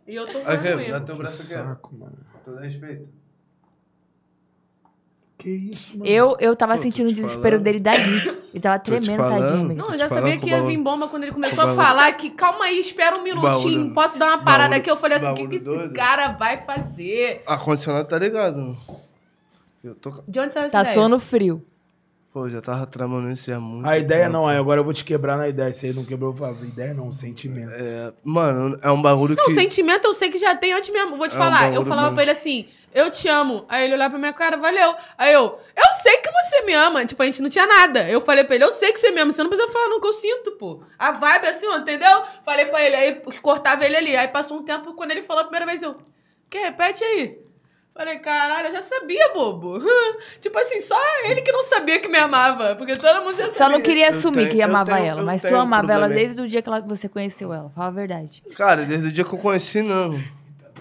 E 0.07 0.15
eu 0.15 0.25
tô 0.25 0.39
Aqui, 0.39 0.45
falando 0.45 0.63
dá 0.65 0.75
mesmo. 0.75 0.99
teu 1.05 1.15
Que 1.15 1.21
braço 1.21 1.41
aqui. 1.43 1.51
saco, 1.53 1.95
mano. 1.95 2.17
Todo 2.43 2.57
respeito. 2.59 3.07
Que 5.43 5.49
isso, 5.49 5.97
mano? 5.97 6.09
Eu, 6.09 6.37
eu 6.39 6.55
tava 6.55 6.77
Pô, 6.77 6.81
sentindo 6.81 7.09
o 7.09 7.13
desespero 7.13 7.41
falando. 7.57 7.63
dele 7.63 7.79
dali. 7.81 7.99
Ele 8.53 8.61
tava 8.61 8.79
tremendo, 8.79 9.17
falando. 9.17 9.39
tadinho. 9.45 9.75
Não, 9.75 9.91
eu 9.91 9.97
já 9.97 10.07
sabia 10.07 10.37
que 10.37 10.47
ia 10.49 10.63
vir 10.63 10.77
bomba 10.77 11.09
quando 11.09 11.23
ele 11.23 11.33
começou 11.33 11.65
a 11.65 11.75
falar 11.75 12.13
que 12.13 12.29
calma 12.29 12.63
aí, 12.63 12.79
espera 12.79 13.17
um 13.17 13.23
minutinho, 13.23 13.93
posso 13.93 14.17
dar 14.17 14.27
uma 14.27 14.37
parada 14.37 14.77
aqui? 14.77 14.89
Eu 14.89 14.95
falei 14.95 15.17
assim, 15.17 15.31
o 15.31 15.33
que, 15.35 15.47
que 15.47 15.55
esse 15.57 15.89
cara 15.89 16.29
vai 16.29 16.57
fazer? 16.63 17.43
A 17.45 17.57
condicionado 17.57 18.07
tá 18.07 18.17
ligado. 18.17 18.77
Eu 19.83 19.93
tô. 19.95 20.11
De 20.25 20.39
onde 20.39 20.53
saiu 20.53 20.67
essa 20.67 20.77
Tá 20.77 20.81
ideia? 20.83 20.93
sono 20.95 21.19
frio. 21.19 21.61
Pô, 22.33 22.49
já 22.49 22.59
tava 22.61 22.87
tramando 22.87 23.29
isso 23.29 23.53
há 23.53 23.59
muito 23.59 23.87
A 23.87 23.95
ideia 23.95 24.21
tempo. 24.23 24.33
não, 24.33 24.47
aí 24.47 24.57
agora 24.57 24.79
eu 24.79 24.83
vou 24.83 24.91
te 24.91 25.05
quebrar 25.05 25.37
na 25.37 25.47
ideia. 25.47 25.71
Se 25.71 25.85
ele 25.85 25.97
não 25.97 26.03
quebrou, 26.03 26.31
eu 26.31 26.35
falo, 26.35 26.57
ideia 26.65 26.91
não, 26.91 27.11
sentimento. 27.11 27.69
É, 27.71 28.11
mano, 28.23 28.75
é 28.81 28.89
um 28.89 28.99
bagulho 28.99 29.35
Não, 29.37 29.45
que. 29.45 29.53
sentimento 29.53 30.05
eu 30.05 30.13
sei 30.15 30.31
que 30.31 30.39
já 30.39 30.55
tem 30.55 30.73
antes 30.73 30.89
mesmo. 30.91 31.15
Vou 31.15 31.27
te 31.27 31.35
É 31.35 31.37
um 31.37 31.39
falar. 31.39 31.65
eu 31.67 31.71
bagulho 31.73 31.85
falava 31.85 32.07
mesmo. 32.07 32.15
pra 32.15 32.23
ele 32.23 32.31
assim, 32.31 32.65
eu 32.91 33.11
te 33.11 33.27
amo. 33.27 33.65
Aí 33.69 33.85
ele 33.85 33.93
olhava 33.93 34.09
pra 34.09 34.19
minha 34.19 34.33
cara, 34.33 34.57
valeu. 34.57 34.95
Aí 35.15 35.31
eu, 35.31 35.43
eu 35.43 35.93
sei 36.01 36.17
que 36.17 36.31
você 36.31 36.61
me 36.63 36.73
ama. 36.73 37.05
Tipo, 37.05 37.21
a 37.21 37.25
gente 37.27 37.39
não 37.39 37.49
tinha 37.49 37.67
nada. 37.67 38.09
Eu 38.09 38.19
falei 38.19 38.43
pra 38.43 38.55
ele, 38.55 38.63
eu 38.63 38.71
sei 38.71 38.91
que 38.91 38.97
você 38.97 39.11
me 39.11 39.21
ama. 39.21 39.31
Você 39.31 39.43
não 39.43 39.49
precisa 39.51 39.71
falar 39.71 39.89
no 39.89 40.01
que 40.01 40.07
eu 40.07 40.13
sinto, 40.13 40.53
pô. 40.53 40.81
A 40.97 41.11
vibe 41.11 41.45
é 41.45 41.49
assim, 41.51 41.67
ó, 41.67 41.77
entendeu? 41.77 42.23
Falei 42.43 42.65
pra 42.65 42.81
ele, 42.83 42.95
aí 42.95 43.21
cortava 43.43 43.85
ele 43.85 43.95
ali. 43.95 44.17
Aí 44.17 44.27
passou 44.29 44.57
um 44.57 44.63
tempo, 44.63 44.95
quando 44.95 45.11
ele 45.11 45.21
falou 45.21 45.41
a 45.41 45.45
primeira 45.45 45.67
vez, 45.67 45.83
eu, 45.83 45.95
que 46.49 46.57
repete 46.57 47.03
aí. 47.03 47.42
Falei, 47.95 48.17
caralho, 48.17 48.67
eu 48.69 48.71
já 48.71 48.81
sabia, 48.81 49.31
bobo. 49.33 49.77
tipo 50.41 50.57
assim, 50.57 50.81
só 50.81 50.99
ele 51.25 51.41
que 51.43 51.51
não 51.51 51.61
sabia 51.61 51.99
que 51.99 52.07
me 52.07 52.17
amava. 52.17 52.75
Porque 52.75 52.95
todo 52.97 53.23
mundo 53.23 53.37
já 53.37 53.45
sabia. 53.45 53.57
Só 53.57 53.69
não 53.69 53.81
queria 53.81 54.09
assumir 54.09 54.33
tenho- 54.45 54.51
que 54.51 54.61
amava 54.63 54.95
tenho- 54.95 55.05
ela. 55.07 55.21
Mas 55.23 55.41
tu 55.43 55.55
amava 55.55 55.91
ela 55.91 55.99
problema. 56.07 56.19
desde 56.21 56.41
o 56.41 56.47
dia 56.47 56.61
que 56.63 56.69
ela- 56.69 56.81
você 56.81 57.07
conheceu 57.07 57.53
ela. 57.53 57.69
Fala 57.75 57.87
a 57.87 57.91
verdade. 57.91 58.41
Cara, 58.55 58.83
desde 58.83 59.09
o 59.09 59.11
dia 59.11 59.23
que 59.23 59.31
eu 59.33 59.37
conheci, 59.37 59.83
não. 59.83 60.19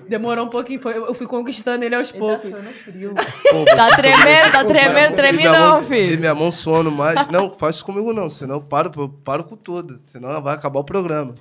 Demorou 0.09 0.47
um 0.47 0.49
pouquinho, 0.49 0.81
foi, 0.81 0.97
eu 0.97 1.15
fui 1.15 1.27
conquistando 1.27 1.85
ele 1.85 1.95
aos 1.95 2.11
poucos. 2.11 2.51
Pô, 2.51 3.65
Tá 3.77 3.89
você- 3.91 3.97
tremendo, 3.97 4.53
tá 4.53 4.65
tremendo, 4.65 5.13
E 5.13 5.17
treme 5.17 5.39
minha 5.39 5.53
não, 5.53 5.69
mão- 5.69 5.83
E 5.83 5.87
filho. 5.87 6.19
minha 6.19 6.35
mão 6.35 6.51
suando 6.51 6.91
mais. 6.91 7.29
Não, 7.29 7.53
faz 7.55 7.77
isso 7.77 7.85
comigo 7.85 8.13
não, 8.13 8.29
senão 8.31 8.57
eu 8.57 8.63
paro, 8.63 8.91
eu 8.97 9.09
paro 9.09 9.45
com 9.45 9.57
tudo. 9.57 10.01
Senão 10.05 10.43
vai 10.43 10.55
acabar 10.55 10.81
o 10.81 10.85
programa. 10.85 11.35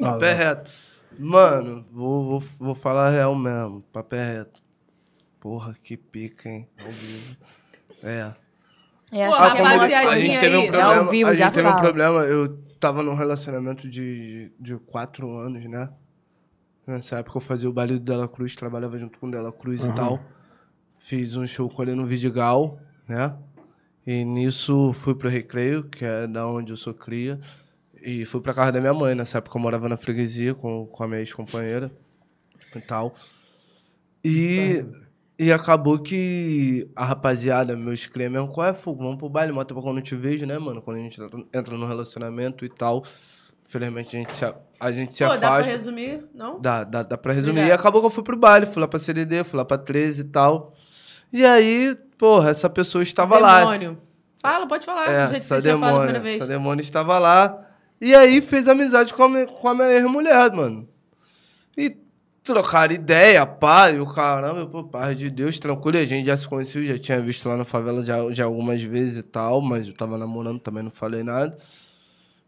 Papo 0.00 0.24
é 0.24 0.32
reto. 0.32 0.70
Mano, 1.18 1.84
vou, 1.92 2.24
vou, 2.24 2.42
vou 2.60 2.74
falar 2.74 3.08
a 3.08 3.10
real 3.10 3.34
mesmo. 3.34 3.82
Papo 3.92 4.14
é 4.14 4.34
reto. 4.38 4.58
Porra, 5.48 5.74
que 5.82 5.96
pica, 5.96 6.46
hein? 6.46 6.68
Ao 6.78 6.90
vivo. 6.90 7.36
É. 8.02 8.34
É 9.10 9.26
Pô, 9.26 9.34
assim 9.34 9.42
a 9.42 9.46
é 9.46 9.64
rapaziadinha 9.64 10.10
a 10.10 10.18
gente 10.18 10.40
teve 10.40 10.56
um 10.56 10.60
aí, 10.60 10.66
é 10.66 10.70
problema. 10.70 10.94
ao 10.94 11.08
vivo, 11.08 11.30
a 11.30 11.34
já 11.34 11.44
gente 11.46 11.54
teve 11.54 11.66
um 11.66 11.70
fala. 11.70 11.82
problema. 11.82 12.20
Eu 12.24 12.58
tava 12.78 13.02
num 13.02 13.14
relacionamento 13.14 13.88
de, 13.88 14.52
de 14.60 14.76
quatro 14.76 15.34
anos, 15.34 15.64
né? 15.64 15.88
Nessa 16.86 17.20
época 17.20 17.38
eu 17.38 17.40
fazia 17.40 17.66
o 17.66 17.72
baile 17.72 17.94
do 17.94 18.00
Dela 18.04 18.28
Cruz, 18.28 18.54
trabalhava 18.54 18.98
junto 18.98 19.18
com 19.18 19.26
o 19.26 19.30
Dela 19.30 19.50
Cruz 19.50 19.82
e 19.86 19.94
tal. 19.94 20.20
Fiz 20.98 21.34
um 21.34 21.46
show 21.46 21.66
com 21.66 21.82
ele 21.82 21.94
no 21.94 22.04
Vidigal, 22.04 22.78
né? 23.08 23.34
E 24.06 24.26
nisso 24.26 24.92
fui 24.92 25.14
pro 25.14 25.30
Recreio, 25.30 25.84
que 25.84 26.04
é 26.04 26.26
da 26.26 26.46
onde 26.46 26.74
eu 26.74 26.76
sou 26.76 26.92
cria. 26.92 27.40
E 28.02 28.26
fui 28.26 28.42
pra 28.42 28.52
casa 28.52 28.70
da 28.70 28.80
minha 28.80 28.92
mãe. 28.92 29.14
Nessa 29.14 29.38
época 29.38 29.56
eu 29.56 29.62
morava 29.62 29.88
na 29.88 29.96
freguesia 29.96 30.54
com, 30.54 30.86
com 30.86 31.02
a 31.04 31.08
minha 31.08 31.20
ex-companheira 31.20 31.90
e 32.76 32.80
tal. 32.82 33.14
E, 34.22 34.84
e 35.38 35.52
acabou 35.52 35.98
que 35.98 36.90
a 36.96 37.04
rapaziada, 37.04 37.76
meus 37.76 38.06
cria 38.06 38.28
mesmo, 38.28 38.48
qual 38.48 38.66
é, 38.66 38.74
fogo? 38.74 39.04
Vamos 39.04 39.18
pro 39.18 39.28
baile, 39.28 39.52
mata 39.52 39.72
pra 39.72 39.82
quando 39.82 39.98
eu 39.98 40.02
te 40.02 40.16
vejo, 40.16 40.44
né, 40.44 40.58
mano? 40.58 40.82
Quando 40.82 40.96
a 40.96 41.00
gente 41.00 41.20
entra 41.54 41.76
no 41.76 41.86
relacionamento 41.86 42.64
e 42.64 42.68
tal. 42.68 43.04
Infelizmente 43.68 44.16
a 44.16 44.20
gente 44.20 44.34
se, 44.34 44.44
a, 44.80 44.90
gente 44.90 45.14
se 45.14 45.24
Pô, 45.24 45.30
dá 45.30 45.38
pra 45.38 45.48
afasta. 45.50 45.72
resumir? 45.72 46.24
Não? 46.34 46.58
Dá, 46.58 46.82
dá, 46.82 47.02
dá 47.02 47.18
pra 47.18 47.32
resumir. 47.32 47.60
Obrigado. 47.60 47.78
E 47.78 47.80
acabou 47.80 48.00
que 48.00 48.06
eu 48.06 48.10
fui 48.10 48.24
pro 48.24 48.36
baile, 48.36 48.66
fui 48.66 48.80
lá 48.80 48.88
pra 48.88 48.98
CDD, 48.98 49.44
fui 49.44 49.58
lá 49.58 49.64
pra 49.64 49.78
13 49.78 50.22
e 50.22 50.24
tal. 50.24 50.74
E 51.32 51.44
aí, 51.44 51.94
porra, 52.16 52.50
essa 52.50 52.68
pessoa 52.68 53.02
estava 53.02 53.38
lá. 53.38 53.60
Demônio. 53.60 53.98
Fala, 54.40 54.66
pode 54.66 54.86
falar. 54.86 55.08
É, 55.08 55.36
essa 55.36 55.60
vez. 56.20 56.36
Essa 56.36 56.46
demônia 56.46 56.82
estava 56.82 57.18
lá. 57.18 57.64
E 58.00 58.14
aí 58.14 58.40
fez 58.40 58.66
amizade 58.66 59.12
com 59.12 59.22
a, 59.22 59.46
com 59.46 59.68
a 59.68 59.74
minha 59.74 59.92
ex-mulher, 59.92 60.50
mano. 60.52 60.88
Trocaram 62.48 62.94
ideia, 62.94 63.44
pá, 63.44 63.90
e 63.90 64.00
o 64.00 64.06
caramba, 64.06 64.66
pô, 64.66 64.82
paz 64.82 65.14
de 65.14 65.30
Deus, 65.30 65.58
tranquilo. 65.58 65.98
A 65.98 66.04
gente 66.06 66.24
já 66.24 66.34
se 66.34 66.48
conheceu, 66.48 66.82
já 66.86 66.98
tinha 66.98 67.20
visto 67.20 67.46
lá 67.46 67.58
na 67.58 67.64
favela 67.64 68.02
já, 68.06 68.16
já 68.30 68.46
algumas 68.46 68.82
vezes 68.82 69.18
e 69.18 69.22
tal, 69.22 69.60
mas 69.60 69.86
eu 69.86 69.92
tava 69.92 70.16
namorando, 70.16 70.58
também 70.58 70.82
não 70.82 70.90
falei 70.90 71.22
nada. 71.22 71.58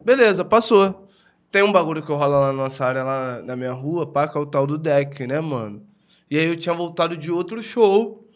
Beleza, 0.02 0.42
passou. 0.42 1.06
Tem 1.52 1.62
um 1.62 1.70
bagulho 1.70 2.02
que 2.02 2.10
rola 2.10 2.38
lá 2.38 2.46
na 2.46 2.52
nossa 2.54 2.82
área, 2.82 3.02
lá 3.02 3.42
na 3.42 3.54
minha 3.54 3.72
rua, 3.72 4.10
pá, 4.10 4.26
que 4.26 4.38
é 4.38 4.40
o 4.40 4.46
tal 4.46 4.66
do 4.66 4.78
deck, 4.78 5.26
né, 5.26 5.38
mano? 5.38 5.82
E 6.30 6.38
aí 6.38 6.46
eu 6.46 6.56
tinha 6.56 6.74
voltado 6.74 7.14
de 7.14 7.30
outro 7.30 7.62
show. 7.62 8.26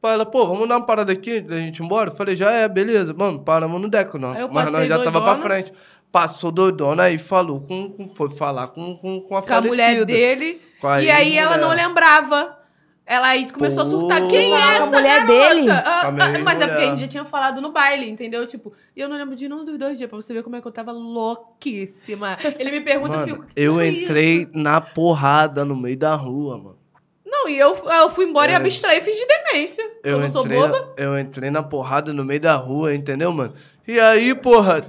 Pá, 0.00 0.12
ela, 0.12 0.24
pô, 0.24 0.46
vamos 0.46 0.66
dar 0.66 0.78
uma 0.78 0.86
parada 0.86 1.12
aqui 1.12 1.42
da 1.42 1.58
gente 1.58 1.80
ir 1.80 1.84
embora? 1.84 2.08
Eu 2.08 2.14
falei, 2.14 2.34
já 2.34 2.50
é, 2.50 2.66
beleza, 2.66 3.12
mano, 3.12 3.40
paramos 3.40 3.78
no 3.78 3.88
deck, 3.90 4.16
não. 4.18 4.32
Mas 4.50 4.72
nós 4.72 4.88
já 4.88 5.02
tava 5.02 5.20
pra 5.20 5.36
frente. 5.36 5.72
Passou 6.12 6.52
doidona 6.52 7.04
aí 7.04 7.16
falou 7.18 7.60
com, 7.62 7.90
com- 7.90 8.06
foi 8.08 8.28
falar 8.28 8.68
com, 8.68 8.94
com, 8.98 9.20
com 9.22 9.36
a 9.36 9.42
Com 9.42 9.54
a 9.54 9.60
mulher 9.62 10.04
dele. 10.04 10.60
A 10.82 11.02
E 11.02 11.10
aí 11.10 11.36
ela 11.38 11.56
não 11.56 11.70
lembrava. 11.70 12.58
Ela 13.04 13.28
aí 13.28 13.50
começou 13.50 13.82
a 13.82 13.86
surtar. 13.86 14.20
Pô. 14.22 14.28
Quem 14.28 14.52
é 14.52 14.62
A 14.62 14.74
essa 14.74 14.96
mulher 14.96 15.26
garota? 15.26 15.54
dele? 15.54 15.70
Ah, 15.70 16.00
ah, 16.06 16.10
mas 16.44 16.60
é 16.60 16.66
porque 16.68 16.82
a 16.84 16.90
gente 16.90 17.00
já 17.00 17.08
tinha 17.08 17.24
falado 17.24 17.60
no 17.60 17.72
baile, 17.72 18.08
entendeu? 18.08 18.46
Tipo, 18.46 18.72
e 18.96 19.00
eu 19.00 19.08
não 19.08 19.16
lembro 19.16 19.34
de 19.34 19.48
nenhum 19.48 19.64
dos 19.64 19.76
dois 19.78 19.98
dias, 19.98 20.08
pra 20.08 20.16
você 20.20 20.32
ver 20.32 20.42
como 20.44 20.54
é 20.54 20.60
que 20.60 20.68
eu 20.68 20.72
tava 20.72 20.92
louquíssima. 20.92 22.38
Ele 22.58 22.70
me 22.70 22.80
pergunta 22.80 23.16
Mano, 23.16 23.22
assim, 23.22 23.32
"O 23.32 23.42
que 23.44 23.52
eu 23.56 23.74
foi 23.74 23.88
entrei 23.88 24.42
isso?" 24.42 24.50
na 24.54 24.80
porrada 24.80 25.64
no 25.64 25.74
meio 25.76 25.96
da 25.96 26.14
rua, 26.14 26.56
mano. 26.58 26.78
Não, 27.26 27.48
e 27.48 27.58
eu, 27.58 27.74
eu 27.74 28.10
fui 28.10 28.26
embora 28.26 28.50
e 28.52 28.54
É. 28.54 28.56
abstraí 28.58 28.98
e 28.98 29.02
fingi 29.02 29.26
demência. 29.26 29.82
Eu, 30.04 30.12
Eu 30.12 30.20
não 30.20 30.28
sou 30.28 30.42
entrei, 30.44 30.58
boba. 30.60 30.78
na, 30.78 31.02
eu 31.02 31.18
entrei 31.18 31.50
na 31.50 31.62
porrada 31.62 32.12
no 32.12 32.24
meio 32.24 32.40
da 32.40 32.54
rua, 32.54 32.94
entendeu, 32.94 33.32
mano? 33.32 33.52
E 33.88 33.98
aí, 33.98 34.34
porra, 34.34 34.80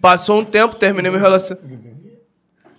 passou 0.00 0.40
um 0.40 0.44
tempo, 0.44 0.74
terminei 0.76 1.10
meu 1.10 1.20
relacionamento. 1.20 1.90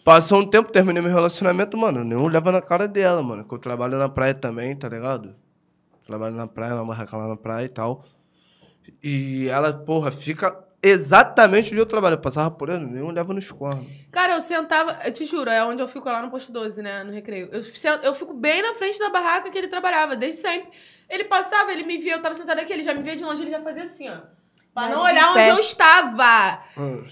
Passou 0.04 0.40
um 0.42 0.50
tempo, 0.50 0.72
terminei 0.72 1.02
meu 1.02 1.12
relacionamento, 1.12 1.78
mano. 1.78 2.04
Nem 2.04 2.18
olhava 2.18 2.52
na 2.52 2.62
cara 2.62 2.88
dela, 2.88 3.22
mano. 3.22 3.46
Que 3.46 3.54
eu 3.54 3.60
trabalho 3.60 3.98
na 3.98 4.10
praia 4.10 4.34
também, 4.34 4.76
tá 4.76 4.90
ligado? 4.90 5.36
Trabalho 6.08 6.36
na 6.36 6.48
praia, 6.48 6.74
na 6.74 6.84
barraca 6.84 7.16
lá 7.16 7.28
na 7.28 7.38
praia 7.38 7.66
e 7.66 7.70
tal. 7.70 8.04
E 9.04 9.48
ela, 9.48 9.72
porra, 9.72 10.10
fica 10.10 10.58
exatamente 10.82 11.70
onde 11.70 11.80
eu 11.80 11.86
trabalho. 11.86 12.16
Eu 12.16 12.20
passava 12.20 12.50
por 12.50 12.70
ela, 12.70 12.80
nem 12.80 13.04
olhava 13.04 13.32
nos 13.32 13.52
cornos. 13.52 13.86
Cara, 14.12 14.34
eu 14.34 14.42
sentava, 14.42 14.98
eu 15.06 15.14
te 15.14 15.26
juro, 15.26 15.52
é 15.52 15.64
onde 15.64 15.84
eu 15.84 15.88
fico 15.88 16.10
lá 16.10 16.22
no 16.22 16.32
posto 16.32 16.52
12, 16.52 16.82
né? 16.82 17.04
No 17.04 17.12
recreio. 17.12 17.50
Eu, 17.52 17.62
eu 18.02 18.16
fico 18.16 18.34
bem 18.34 18.64
na 18.64 18.74
frente 18.74 18.98
da 18.98 19.10
barraca 19.10 19.52
que 19.52 19.58
ele 19.58 19.68
trabalhava, 19.68 20.16
desde 20.16 20.42
sempre. 20.42 20.72
Ele 21.08 21.26
passava, 21.26 21.72
ele 21.72 21.84
me 21.84 22.00
via, 22.00 22.14
eu 22.14 22.22
tava 22.22 22.34
sentada 22.34 22.62
aqui, 22.62 22.74
ele 22.74 22.84
já 22.84 22.94
me 22.94 23.04
via 23.04 23.16
de 23.16 23.24
longe, 23.24 23.44
ele 23.44 23.52
já 23.52 23.62
fazia 23.62 23.84
assim, 23.84 24.10
ó. 24.10 24.41
Pra 24.74 24.88
não 24.90 25.04
Nariz 25.04 25.10
em 25.10 25.12
olhar 25.14 25.30
onde 25.32 25.40
pé. 25.42 25.52
eu 25.52 25.60
estava. 25.60 26.60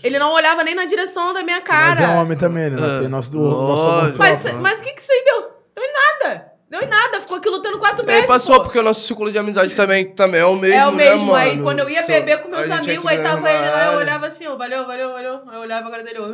Ele 0.03 0.18
não 0.18 0.31
olhava 0.34 0.64
nem 0.64 0.73
na 0.76 0.86
direção 0.86 1.34
da 1.34 1.44
minha 1.44 1.60
cara. 1.61 1.90
Mas 1.90 1.99
é 1.99 2.07
homem 2.07 2.38
também, 2.38 2.69
né? 2.69 2.77
É, 2.98 2.99
Tem 3.02 3.10
nosso, 3.10 3.31
do, 3.31 3.41
nosso 3.41 3.86
amor. 3.88 4.15
Mas, 4.18 4.41
próprio, 4.41 4.53
né? 4.56 4.60
mas 4.61 4.80
o 4.80 4.84
que 4.84 4.94
que 4.94 5.02
isso 5.02 5.11
aí 5.11 5.23
deu? 5.26 5.41
Deu 5.76 5.84
em 5.84 5.94
nada. 5.94 6.45
Deu 6.69 6.81
em 6.81 6.88
nada. 6.88 7.19
Ficou 7.19 7.36
aqui 7.38 7.49
lutando 7.49 7.77
quatro 7.77 8.03
E 8.03 8.07
meses. 8.07 8.22
aí 8.22 8.27
passou, 8.27 8.56
pô. 8.57 8.61
porque 8.64 8.80
o 8.80 8.84
nosso 8.84 9.02
círculo 9.06 9.30
de 9.31 9.38
amizade 9.38 9.76
também, 9.76 10.06
também 10.14 10.40
é 10.40 10.45
o 10.45 10.56
mesmo, 10.56 10.76
É 10.76 10.88
o 10.88 10.91
mesmo. 10.94 11.34
né, 11.34 11.40
aí 11.41 11.49
mano? 11.52 11.64
quando 11.64 11.80
eu 11.80 11.90
ia 11.90 12.02
Só- 12.02 12.07
beber 12.07 12.41
com 12.41 12.48
meus 12.49 12.61
a 12.69 12.76
gente 12.77 12.90
é 12.90 12.94
amigos, 12.94 13.11
aí 13.11 13.18
tava 13.22 13.52
ele 13.52 13.69
lá, 13.69 13.86
eu 13.91 13.98
olhava 13.99 14.27
assim, 14.27 14.48
ó, 14.48 14.56
valeu, 14.56 14.88
valeu, 14.88 15.11
valeu. 15.11 15.41
Aí 15.49 15.56
eu 15.56 15.61
olhava 15.61 15.88
a 15.88 15.91
cara 15.91 16.03
dele, 16.03 16.19
ó. 16.19 16.30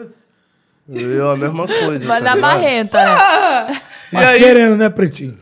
Eu, 0.94 1.32
a 1.32 1.38
mesma 1.38 1.68
coisa. 1.68 2.08
Vai 2.08 2.20
tá 2.20 2.26
dar 2.26 2.36
ligado? 2.36 2.52
marrenta, 2.52 3.04
né? 3.04 3.82
E 4.12 4.16
Mas 4.16 4.28
aí, 4.30 4.40
querendo, 4.40 4.76
né, 4.78 4.90
Pretinho? 4.90 5.40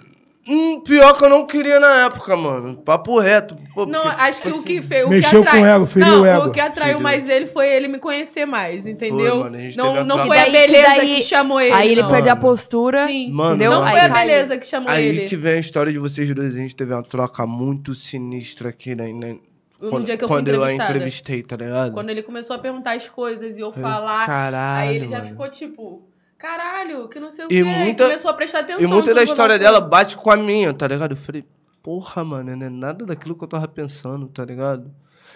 Hum, 0.47 0.81
pior 0.81 1.17
que 1.17 1.23
eu 1.23 1.29
não 1.29 1.45
queria 1.45 1.79
na 1.79 2.05
época, 2.05 2.35
mano. 2.35 2.77
Papo 2.77 3.17
reto. 3.19 3.55
Pô, 3.73 3.85
Não, 3.85 4.01
porque, 4.01 4.21
acho 4.21 4.41
que 4.41 4.47
tipo 4.49 4.59
o 4.59 4.63
que 4.63 4.77
assim, 4.79 4.87
fez. 4.87 5.05
O 5.05 5.09
Mexeu 5.09 5.41
que 5.41 5.47
atrai... 5.47 5.61
com 5.61 5.65
o 5.67 5.69
ego, 5.69 5.85
feriu 5.85 6.07
não, 6.11 6.21
o 6.21 6.25
ego. 6.25 6.45
o 6.47 6.51
que 6.51 6.59
atraiu 6.59 6.87
Feriu. 6.93 7.01
mais 7.03 7.29
ele 7.29 7.45
foi 7.47 7.67
ele 7.69 7.87
me 7.87 7.99
conhecer 7.99 8.45
mais, 8.45 8.85
entendeu? 8.85 9.39
mano, 9.39 9.55
a 9.55 9.59
gente 9.59 9.77
não 9.77 9.95
a 9.99 10.03
não 10.03 10.25
foi 10.25 10.37
a 10.39 10.49
beleza 10.49 10.95
daí- 10.97 11.15
que 11.15 11.23
chamou 11.23 11.59
ele. 11.61 11.73
Aí 11.73 11.91
ele 11.91 12.01
não. 12.01 12.09
perdeu 12.11 12.33
a 12.33 12.35
postura. 12.35 13.07
Sim. 13.07 13.29
Mano, 13.31 13.55
entendeu? 13.55 13.71
Não 13.71 13.83
Aí 13.83 13.91
foi 13.91 13.99
a 14.01 14.09
beleza 14.09 14.57
que 14.57 14.65
chamou 14.65 14.89
Aí 14.91 15.05
ele. 15.07 15.27
que 15.27 15.35
vem 15.35 15.53
a 15.53 15.59
história 15.59 15.91
de 15.91 15.99
vocês 15.99 16.33
dois. 16.33 16.55
A 16.55 16.57
gente 16.59 16.75
teve 16.75 16.93
uma 16.93 17.03
troca 17.03 17.45
muito 17.47 17.95
sinistra 17.95 18.69
aqui, 18.69 18.93
né? 18.95 19.11
né, 19.13 19.37
No 19.81 19.89
quando, 19.89 20.05
dia 20.05 20.17
que 20.17 20.23
eu 20.23 20.27
fui 20.27 20.37
quando 20.37 20.49
eu 20.49 20.69
entrevistei, 20.69 21.41
tá 21.43 21.55
ligado? 21.55 21.91
Quando 21.93 22.09
ele 22.09 22.21
começou 22.21 22.55
a 22.55 22.59
perguntar 22.59 22.93
as 22.95 23.07
coisas 23.09 23.57
e 23.57 23.61
eu 23.61 23.71
falar, 23.73 24.25
caralho, 24.25 24.89
aí 24.89 24.95
ele 24.95 25.07
já 25.07 25.17
mano. 25.17 25.29
ficou 25.29 25.49
tipo, 25.49 26.01
caralho, 26.43 27.07
que 27.07 27.19
não 27.19 27.31
sei 27.31 27.45
o 27.45 27.47
E 27.47 27.49
quê. 27.49 27.63
muita- 27.63 28.03
começou 28.05 28.29
a 28.29 28.33
prestar 28.33 28.59
atenção. 28.59 28.81
E 28.83 28.85
muita 28.87 29.13
da 29.13 29.21
que 29.21 29.25
história 29.27 29.57
dela 29.57 29.79
bate 29.79 30.17
com 30.17 30.29
a 30.29 30.35
minha, 30.35 30.73
tá 30.73 30.85
ligado? 30.87 31.11
Eu 31.11 31.17
falei, 31.17 31.45
porra, 31.81 32.23
mano, 32.23 32.53
não 32.55 32.65
é 32.65 32.69
nada 32.69 33.05
daquilo 33.05 33.33
que 33.35 33.43
eu 33.43 33.47
tava 33.47 33.67
pensando, 33.67 34.27
tá 34.27 34.43
ligado? 34.43 34.91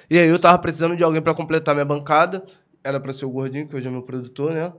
E 0.10 0.18
aí 0.18 0.28
eu 0.28 0.38
tava 0.40 0.58
precisando 0.60 0.96
de 0.98 1.04
alguém 1.04 1.22
pra 1.22 1.34
completar 1.34 1.74
minha 1.74 1.86
bancada. 1.86 2.44
Era 2.84 3.00
pra 3.00 3.12
ser 3.14 3.26
o 3.26 3.30
gordinho, 3.30 3.68
que 3.68 3.76
hoje 3.76 3.88
é 3.88 3.90
meu 3.90 4.02
produtor, 4.02 4.54
né? 4.54 4.72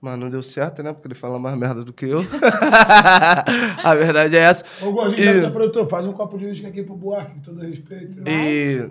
Mas 0.00 0.18
não 0.18 0.28
deu 0.28 0.42
certo, 0.42 0.82
né? 0.82 0.92
Porque 0.92 1.08
ele 1.08 1.14
fala 1.14 1.38
mais 1.38 1.56
merda 1.56 1.82
do 1.84 1.92
que 1.92 2.06
eu. 2.06 2.20
a 3.82 3.94
verdade 3.94 4.36
é 4.36 4.40
essa. 4.40 4.64
Ô, 4.84 4.92
Gordinho, 4.92 5.20
E- 5.36 5.40
que 5.40 5.46
é 5.46 5.50
produtor? 5.50 5.88
Faz 5.88 6.06
um 6.06 6.12
copo 6.12 6.36
de 6.38 6.46
uísque 6.46 6.66
aqui 6.66 6.82
pro 6.82 6.94
Buarque, 6.94 7.34
com 7.34 7.40
todo 7.40 7.60
respeito. 7.60 8.20
E, 8.28 8.90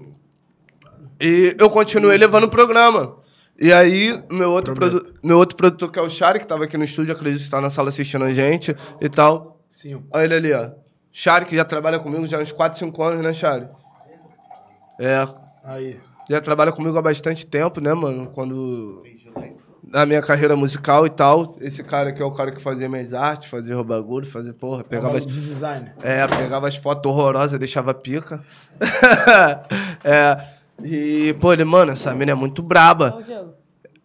e 1.21 1.55
eu 1.59 1.69
continuei 1.69 2.17
levando 2.17 2.45
o 2.45 2.49
programa. 2.49 3.17
E 3.59 3.71
aí, 3.71 4.21
meu 4.31 4.51
outro, 4.51 4.73
produ 4.73 5.03
meu 5.21 5.37
outro 5.37 5.55
produtor, 5.55 5.91
que 5.91 5.99
é 5.99 6.01
o 6.01 6.09
Chari, 6.09 6.39
que 6.39 6.47
tava 6.47 6.63
aqui 6.63 6.77
no 6.77 6.83
estúdio, 6.83 7.13
acredito 7.13 7.43
que 7.43 7.49
tá 7.49 7.61
na 7.61 7.69
sala 7.69 7.89
assistindo 7.89 8.25
a 8.25 8.33
gente 8.33 8.75
e 8.99 9.07
tal. 9.09 9.59
Sim. 9.69 10.03
Olha 10.11 10.23
ele 10.23 10.33
ali, 10.35 10.53
ó. 10.53 10.71
Chari, 11.11 11.45
que 11.45 11.55
já 11.55 11.63
trabalha 11.63 11.99
comigo 11.99 12.25
já 12.25 12.37
há 12.37 12.41
uns 12.41 12.51
4, 12.51 12.79
5 12.79 13.03
anos, 13.03 13.21
né, 13.21 13.33
Chari? 13.33 13.67
É, 14.99 15.27
Aí. 15.63 15.99
já 16.29 16.41
trabalha 16.41 16.71
comigo 16.71 16.97
há 16.97 17.01
bastante 17.01 17.45
tempo, 17.45 17.79
né, 17.79 17.93
mano? 17.93 18.27
Quando. 18.27 19.03
Na 19.87 20.07
minha 20.07 20.21
carreira 20.23 20.55
musical 20.55 21.05
e 21.05 21.09
tal. 21.09 21.55
Esse 21.61 21.83
cara 21.83 22.09
aqui 22.09 22.21
é 22.21 22.25
o 22.25 22.31
cara 22.31 22.51
que 22.51 22.59
fazia 22.61 22.89
minhas 22.89 23.13
artes, 23.13 23.47
fazia 23.49 23.77
o 23.77 23.83
bagulho, 23.83 24.25
fazia, 24.25 24.53
porra, 24.53 24.83
pegava 24.83 25.17
as, 25.17 25.25
design. 25.25 25.91
é, 26.01 26.25
pegava 26.25 26.67
as 26.67 26.75
fotos 26.75 27.11
horrorosas, 27.11 27.59
deixava 27.59 27.93
pica. 27.93 28.41
é. 30.03 30.62
E, 30.81 31.35
pô, 31.39 31.51
ele, 31.53 31.63
mano, 31.63 31.91
essa 31.91 32.13
mina 32.15 32.31
é 32.31 32.35
muito 32.35 32.61
braba. 32.63 33.23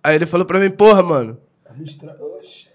Aí 0.03 0.15
ele 0.15 0.27
falou 0.27 0.47
pra 0.47 0.59
mim, 0.61 0.71
porra, 0.71 1.03
mano. 1.03 1.39
Abstrai 1.69 2.15
hoje. 2.19 2.69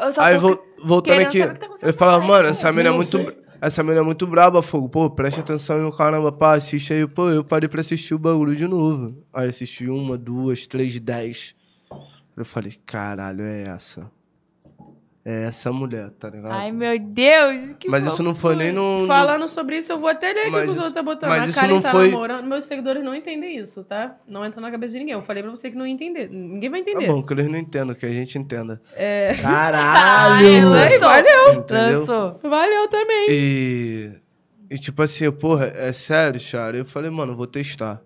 Eu 0.00 0.12
só 0.12 0.20
Aí 0.22 0.36
vol- 0.38 0.62
voltando 0.82 1.20
aqui, 1.20 1.44
tá 1.46 1.68
ele 1.82 1.92
falava, 1.92 2.24
mano, 2.24 2.48
essa 2.48 2.72
mina 2.72 2.88
é 2.88 2.92
muito. 2.92 3.18
Essa 3.60 3.82
mina 3.82 3.98
é 3.98 4.02
muito 4.02 4.24
braba, 4.26 4.62
fogo. 4.62 4.88
Pô, 4.88 5.10
preste 5.10 5.40
atenção 5.40 5.78
e 5.80 5.82
o 5.82 5.90
caramba, 5.92 6.30
pá, 6.30 6.54
assiste 6.54 6.92
aí. 6.92 7.06
Pô, 7.08 7.28
eu 7.28 7.42
parei 7.42 7.68
pra 7.68 7.80
assistir 7.80 8.14
o 8.14 8.18
bagulho 8.18 8.54
de 8.54 8.66
novo. 8.68 9.16
Aí 9.32 9.48
assisti 9.48 9.88
uma, 9.88 10.16
duas, 10.16 10.66
três, 10.66 10.98
dez. 11.00 11.54
Eu 12.36 12.44
falei, 12.44 12.72
caralho, 12.86 13.42
é 13.42 13.62
essa. 13.64 14.08
É 15.30 15.44
essa 15.44 15.70
mulher, 15.70 16.08
tá 16.18 16.30
ligado? 16.30 16.52
Ai, 16.52 16.72
meu 16.72 16.98
Deus. 16.98 17.74
Que 17.78 17.86
Mas 17.90 18.06
isso 18.06 18.22
não 18.22 18.34
foi 18.34 18.56
nem 18.56 18.72
no. 18.72 19.00
no- 19.02 19.06
Falando 19.06 19.46
sobre 19.46 19.76
isso, 19.76 19.92
eu 19.92 19.98
vou 20.00 20.08
até 20.08 20.32
ler 20.32 20.46
aqui 20.46 20.52
que 20.52 20.70
os 20.70 20.76
outros 20.76 20.94
tá 20.94 21.02
botando. 21.02 21.28
mas 21.28 21.42
a 21.42 21.46
isso 21.46 21.60
Karen 21.60 21.74
não 21.74 21.82
tá 21.82 21.90
foi- 21.90 22.10
namorando. 22.10 22.46
Meus 22.46 22.64
seguidores 22.64 23.04
não 23.04 23.14
entendem 23.14 23.58
isso, 23.58 23.84
tá? 23.84 24.16
Não 24.26 24.42
entra 24.42 24.58
na 24.58 24.70
cabeça 24.70 24.94
de 24.94 25.00
ninguém. 25.00 25.12
Eu 25.12 25.20
falei 25.22 25.42
pra 25.42 25.50
você 25.50 25.70
que 25.70 25.76
não 25.76 25.86
ia 25.86 25.92
entender. 25.92 26.30
Ninguém 26.30 26.70
vai 26.70 26.82
Tá 26.82 26.90
entender. 26.92 27.06
bom, 27.08 27.22
que 27.22 27.30
eles 27.34 27.46
não 27.46 27.58
entendam, 27.58 27.94
que 27.94 28.06
a 28.06 28.10
gente 28.10 28.38
entenda. 28.38 28.80
É. 28.96 29.34
Ai, 29.44 30.44
Isso 30.58 30.72
aí, 30.74 30.98
valeu. 30.98 31.52
Entendeu? 31.60 32.00
Lançou. 32.00 32.40
Valeu 32.42 32.88
também. 32.88 33.26
E. 33.28 34.12
E 34.70 34.78
tipo 34.78 35.02
assim, 35.02 35.30
porra, 35.30 35.66
é 35.76 35.92
sério, 35.92 36.40
Chara? 36.40 36.76
Eu 36.78 36.86
falei, 36.86 37.10
mano, 37.10 37.32
eu 37.32 37.36
vou 37.36 37.46
testar. 37.46 38.00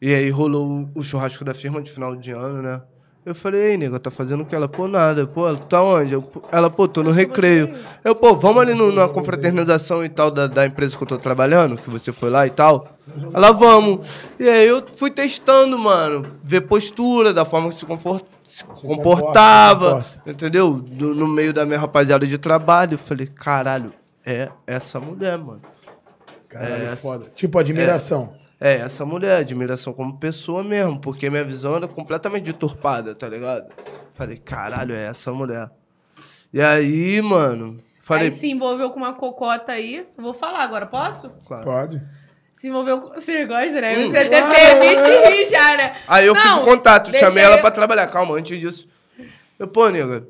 E 0.00 0.14
aí 0.14 0.30
rolou 0.30 0.88
o 0.94 1.02
churrasco 1.02 1.44
da 1.44 1.52
firma 1.52 1.82
de 1.82 1.90
final 1.92 2.16
de 2.16 2.32
ano, 2.32 2.62
né? 2.62 2.82
Eu 3.26 3.34
falei, 3.34 3.72
ei, 3.72 3.76
nega, 3.76 3.98
tá 3.98 4.08
fazendo 4.08 4.42
o 4.44 4.46
que? 4.46 4.54
Ela, 4.54 4.68
pô, 4.68 4.86
nada. 4.86 5.26
Pô, 5.26 5.52
tá 5.56 5.82
onde? 5.82 6.14
Eu, 6.14 6.24
ela, 6.52 6.70
pô, 6.70 6.86
tô 6.86 7.02
no 7.02 7.10
recreio. 7.10 7.74
Eu, 8.04 8.14
pô, 8.14 8.36
vamos 8.36 8.62
ali 8.62 8.72
no- 8.72 8.92
na 8.92 9.08
confraternização 9.08 10.04
e 10.04 10.08
tal 10.08 10.30
da, 10.30 10.46
da 10.46 10.64
empresa 10.64 10.96
que 10.96 11.02
eu 11.02 11.08
tô 11.08 11.18
trabalhando, 11.18 11.76
que 11.76 11.90
você 11.90 12.12
foi 12.12 12.30
lá 12.30 12.46
e 12.46 12.50
tal. 12.50 12.86
Ela, 13.34 13.50
vamos. 13.50 14.06
E 14.38 14.48
aí 14.48 14.68
eu 14.68 14.80
fui 14.86 15.10
testando, 15.10 15.76
mano. 15.76 16.24
Ver 16.40 16.60
postura, 16.62 17.34
da 17.34 17.44
forma 17.44 17.68
que 17.68 17.74
se, 17.74 17.84
confor- 17.84 18.22
se 18.44 18.62
comportava, 18.64 19.86
comporta. 19.96 20.30
entendeu? 20.30 20.74
Do- 20.74 21.12
no 21.12 21.26
meio 21.26 21.52
da 21.52 21.66
minha 21.66 21.80
rapaziada 21.80 22.24
de 22.24 22.38
trabalho. 22.38 22.94
Eu 22.94 22.98
falei, 22.98 23.26
caralho, 23.26 23.92
é 24.24 24.50
essa 24.68 25.00
mulher, 25.00 25.36
mano. 25.36 25.62
Caralho, 26.48 26.84
É, 26.92 26.94
foda. 26.94 27.26
Tipo, 27.34 27.58
admiração. 27.58 28.32
É, 28.40 28.45
essa 28.58 29.04
mulher, 29.04 29.38
admiração 29.40 29.92
como 29.92 30.18
pessoa 30.18 30.64
mesmo, 30.64 30.98
porque 31.00 31.28
minha 31.28 31.44
visão 31.44 31.76
era 31.76 31.86
completamente 31.86 32.44
deturpada, 32.44 33.14
tá 33.14 33.28
ligado? 33.28 33.70
Falei, 34.14 34.38
caralho, 34.38 34.94
é 34.94 35.04
essa 35.04 35.32
mulher. 35.32 35.70
E 36.52 36.60
aí, 36.62 37.20
mano, 37.20 37.78
falei, 38.00 38.26
Aí 38.28 38.32
se 38.32 38.50
envolveu 38.50 38.88
com 38.90 38.98
uma 38.98 39.12
cocota 39.12 39.72
aí. 39.72 40.06
Eu 40.16 40.22
vou 40.24 40.32
falar 40.32 40.60
agora, 40.62 40.86
posso? 40.86 41.30
claro. 41.46 41.64
Pode. 41.64 42.02
Se 42.54 42.68
envolveu 42.68 42.98
com. 42.98 43.08
Você 43.10 43.44
gosta, 43.44 43.78
né? 43.82 43.98
Hum. 43.98 44.10
Você 44.10 44.16
até 44.16 44.40
permite 44.40 45.04
rir 45.28 45.46
já, 45.46 45.76
né? 45.76 45.94
Aí 46.08 46.24
eu 46.24 46.32
Não, 46.32 46.40
fiz 46.40 46.52
o 46.52 46.64
contato, 46.64 47.10
chamei 47.14 47.42
ela 47.44 47.56
eu- 47.56 47.60
pra 47.60 47.70
trabalhar. 47.70 48.06
Calma, 48.06 48.34
antes 48.34 48.58
disso. 48.58 48.88
Eu, 49.58 49.68
pô, 49.68 49.90
nega, 49.90 50.26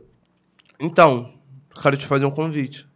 então, 0.81 1.33
quero 1.81 1.97
te 1.97 2.05
fazer 2.05 2.25
um 2.25 2.31
convite. 2.33 2.89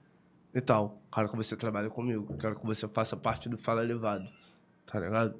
E 0.53 0.61
tal. 0.61 1.01
Quero 1.15 1.29
que 1.29 1.37
você 1.37 1.57
trabalhe 1.57 1.89
comigo. 1.89 2.37
Quero 2.39 2.57
que 2.59 2.67
você 2.67 2.89
faça 2.89 3.17
parte 3.17 3.49
do 3.49 3.57
Fala 3.57 3.85
Elevado. 3.85 4.25
Tá 4.91 4.99
ligado? 4.99 5.35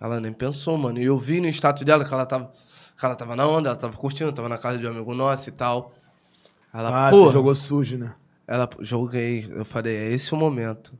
Ela 0.00 0.20
nem 0.20 0.32
pensou, 0.32 0.76
mano. 0.78 0.98
E 0.98 1.04
eu 1.04 1.18
vi 1.18 1.40
no 1.40 1.48
status 1.48 1.82
dela 1.84 2.04
que 2.04 2.12
ela 2.14 2.24
tava, 2.24 2.52
que 2.96 3.04
ela 3.04 3.14
tava 3.16 3.34
na 3.34 3.46
onda, 3.46 3.70
ela 3.70 3.78
tava 3.78 3.96
curtindo, 3.96 4.32
tava 4.32 4.48
na 4.48 4.58
casa 4.58 4.78
de 4.78 4.86
um 4.86 4.90
amigo 4.90 5.12
nosso 5.14 5.48
e 5.48 5.52
tal. 5.52 5.92
Ela, 6.72 7.08
Ah, 7.08 7.10
pô, 7.10 7.26
tu 7.26 7.32
jogou 7.32 7.54
sujo, 7.54 7.98
né? 7.98 8.14
ela, 8.46 8.68
joguei. 8.80 9.50
Eu 9.50 9.64
falei, 9.64 9.96
é 9.96 10.12
esse 10.12 10.32
o 10.32 10.36
momento. 10.36 10.96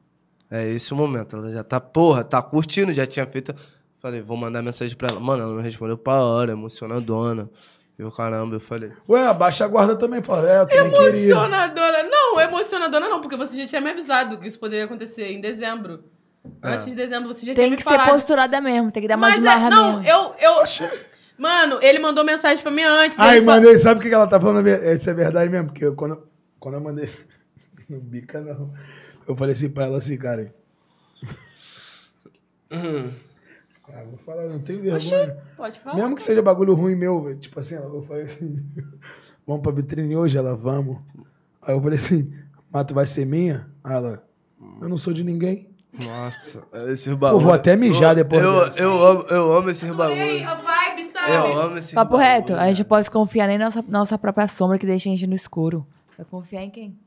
É 0.50 0.66
esse 0.68 0.92
o 0.92 0.96
momento. 0.96 1.36
Ela 1.36 1.52
já 1.52 1.62
tá, 1.62 1.80
porra, 1.80 2.24
tá 2.24 2.42
curtindo, 2.42 2.92
já 2.92 3.06
tinha 3.06 3.26
feito. 3.26 3.54
Falei, 4.00 4.20
vou 4.22 4.36
mandar 4.36 4.62
mensagem 4.62 4.96
pra 4.96 5.08
ela. 5.10 5.20
Mano, 5.20 5.42
ela 5.44 5.54
não 5.54 5.62
respondeu 5.62 5.96
pra 5.98 6.14
hora, 6.22 6.52
emocionadona. 6.52 7.48
Eu, 7.98 8.10
caramba, 8.12 8.56
eu 8.56 8.60
falei. 8.60 8.92
Ué, 9.08 9.26
abaixa 9.26 9.64
a 9.64 9.68
guarda 9.68 9.94
também. 9.96 10.22
Fala, 10.22 10.48
é, 10.48 10.60
eu 10.60 10.66
também 10.66 10.90
queria. 10.90 11.30
Emocionadora. 11.32 12.02
Não, 12.04 12.40
emocionadora 12.40 13.08
não, 13.08 13.20
porque 13.20 13.36
você 13.36 13.56
já 13.56 13.66
tinha 13.66 13.80
me 13.80 13.90
avisado 13.90 14.38
que 14.38 14.46
isso 14.46 14.58
poderia 14.58 14.84
acontecer 14.84 15.32
em 15.32 15.40
dezembro. 15.40 16.04
É. 16.62 16.70
Antes 16.74 16.86
de 16.86 16.94
dezembro, 16.94 17.28
você 17.32 17.40
já 17.46 17.54
Tem 17.54 17.64
tinha 17.64 17.70
me 17.70 17.76
que 17.76 17.82
ser 17.82 17.90
falado. 17.90 18.10
posturada 18.10 18.60
mesmo, 18.60 18.90
tem 18.90 19.02
que 19.02 19.08
dar 19.08 19.16
mais 19.16 19.34
Mas 19.40 19.42
de 19.44 19.48
é, 19.66 19.70
não, 19.70 20.00
mesmo. 20.00 20.08
eu, 20.08 20.34
eu. 20.40 20.64
Mano, 21.38 21.78
ele 21.80 21.98
mandou 22.00 22.24
mensagem 22.24 22.60
pra 22.62 22.70
mim 22.72 22.82
antes. 22.82 23.18
Ai, 23.18 23.40
fa- 23.40 23.46
mandei, 23.46 23.78
sabe 23.78 24.00
o 24.00 24.02
que 24.02 24.08
que 24.08 24.14
ela 24.14 24.26
tá 24.26 24.40
falando? 24.40 24.66
Isso 24.68 25.08
é 25.08 25.14
verdade 25.14 25.50
mesmo, 25.50 25.68
porque 25.68 25.84
eu, 25.84 25.94
quando, 25.94 26.26
quando 26.58 26.74
eu 26.74 26.80
mandei. 26.80 27.08
Não 27.88 27.98
bica, 28.00 28.40
não. 28.42 28.70
Eu 29.26 29.34
falei 29.34 29.54
assim 29.54 29.70
pra 29.70 29.84
ela 29.86 29.96
assim, 29.96 30.18
cara. 30.18 30.52
ah, 32.70 34.02
vou 34.04 34.18
falar, 34.18 34.42
eu 34.44 34.50
não 34.50 34.58
tenho 34.60 34.82
vergonha. 34.82 35.38
Pode 35.56 35.80
falar. 35.80 35.96
Mesmo 35.96 36.14
que 36.16 36.22
seja 36.22 36.42
bagulho 36.42 36.74
ruim 36.74 36.94
meu, 36.94 37.22
velho. 37.22 37.38
Tipo 37.38 37.58
assim, 37.60 37.76
ela, 37.76 37.86
eu 37.94 38.02
falei 38.02 38.24
assim, 38.24 38.62
vamos 39.46 39.62
pra 39.62 39.72
vitrine 39.72 40.14
hoje? 40.16 40.36
Ela, 40.36 40.54
vamos. 40.54 40.98
Aí 41.62 41.74
eu 41.74 41.80
falei 41.80 41.98
assim, 41.98 42.30
mas 42.70 42.84
tu 42.84 42.94
vai 42.94 43.06
ser 43.06 43.24
minha? 43.24 43.66
Aí 43.82 43.94
ela, 43.94 44.22
eu 44.80 44.88
não 44.88 44.98
sou 44.98 45.12
de 45.12 45.24
ninguém. 45.24 45.67
Nossa, 45.92 46.62
esses 46.88 47.12
bagulho. 47.14 47.42
vou 47.44 47.52
até 47.52 47.74
mijar 47.76 48.14
depois 48.14 48.42
Eu, 48.42 48.64
dessa. 48.64 48.80
eu, 48.80 49.02
amo, 49.06 49.22
eu 49.30 49.52
amo 49.56 49.70
esses 49.70 49.82
E 49.82 49.86
aí, 49.90 49.94
bagulho. 49.96 50.48
a 50.48 50.54
vibe, 50.54 51.04
sabe? 51.04 51.32
Eu 51.32 51.60
amo 51.60 51.78
esses 51.78 51.92
Papo 51.94 52.12
bagulho, 52.12 52.28
reto, 52.30 52.54
a 52.54 52.68
gente 52.72 52.84
pode 52.84 53.10
confiar 53.10 53.46
nem 53.48 53.58
na 53.58 53.66
nossa, 53.66 53.84
nossa 53.88 54.18
própria 54.18 54.46
sombra 54.48 54.78
que 54.78 54.86
deixa 54.86 55.08
a 55.08 55.12
gente 55.12 55.26
no 55.26 55.34
escuro. 55.34 55.86
Vai 56.16 56.26
confiar 56.26 56.62
em 56.62 56.70
quem? 56.70 56.98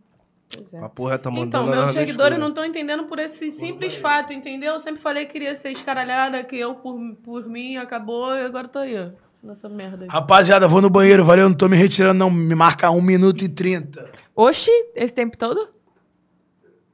Pois 0.54 0.74
é. 0.74 0.80
A 0.80 0.90
porra 0.90 1.18
tá 1.18 1.30
mandando 1.32 1.48
Então, 1.50 1.66
meus 1.68 1.92
seguidores 1.92 2.38
não 2.38 2.50
estão 2.50 2.66
entendendo 2.66 3.06
por 3.06 3.20
esse 3.20 3.50
simples 3.52 3.96
fato, 3.96 4.34
entendeu? 4.34 4.74
Eu 4.74 4.80
sempre 4.80 5.02
falei 5.02 5.26
que 5.26 5.32
queria 5.34 5.56
ser 5.56 5.72
escaralhada, 5.72 6.44
que 6.44 6.58
eu, 6.58 6.76
por, 6.76 7.00
por 7.24 7.48
mim, 7.48 7.78
acabou 7.78 8.36
e 8.36 8.42
agora 8.44 8.68
tô 8.68 8.80
aí, 8.80 8.98
ó. 9.00 9.10
Nessa 9.42 9.70
merda 9.70 10.04
aí. 10.04 10.10
Rapaziada, 10.12 10.68
vou 10.68 10.82
no 10.82 10.90
banheiro, 10.90 11.24
valeu, 11.24 11.48
não 11.50 11.56
tô 11.56 11.68
me 11.70 11.76
retirando 11.78 12.20
não. 12.20 12.30
Me 12.30 12.54
marca 12.54 12.92
1 12.92 13.02
minuto 13.02 13.44
e 13.44 13.48
30. 13.50 14.12
Oxi, 14.36 14.70
esse 14.96 15.16
tempo 15.16 15.38
todo? 15.38 15.70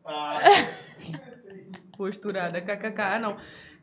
Posturada, 1.98 2.62
kkk. 2.62 3.02
Ah, 3.02 3.20
não. 3.20 3.38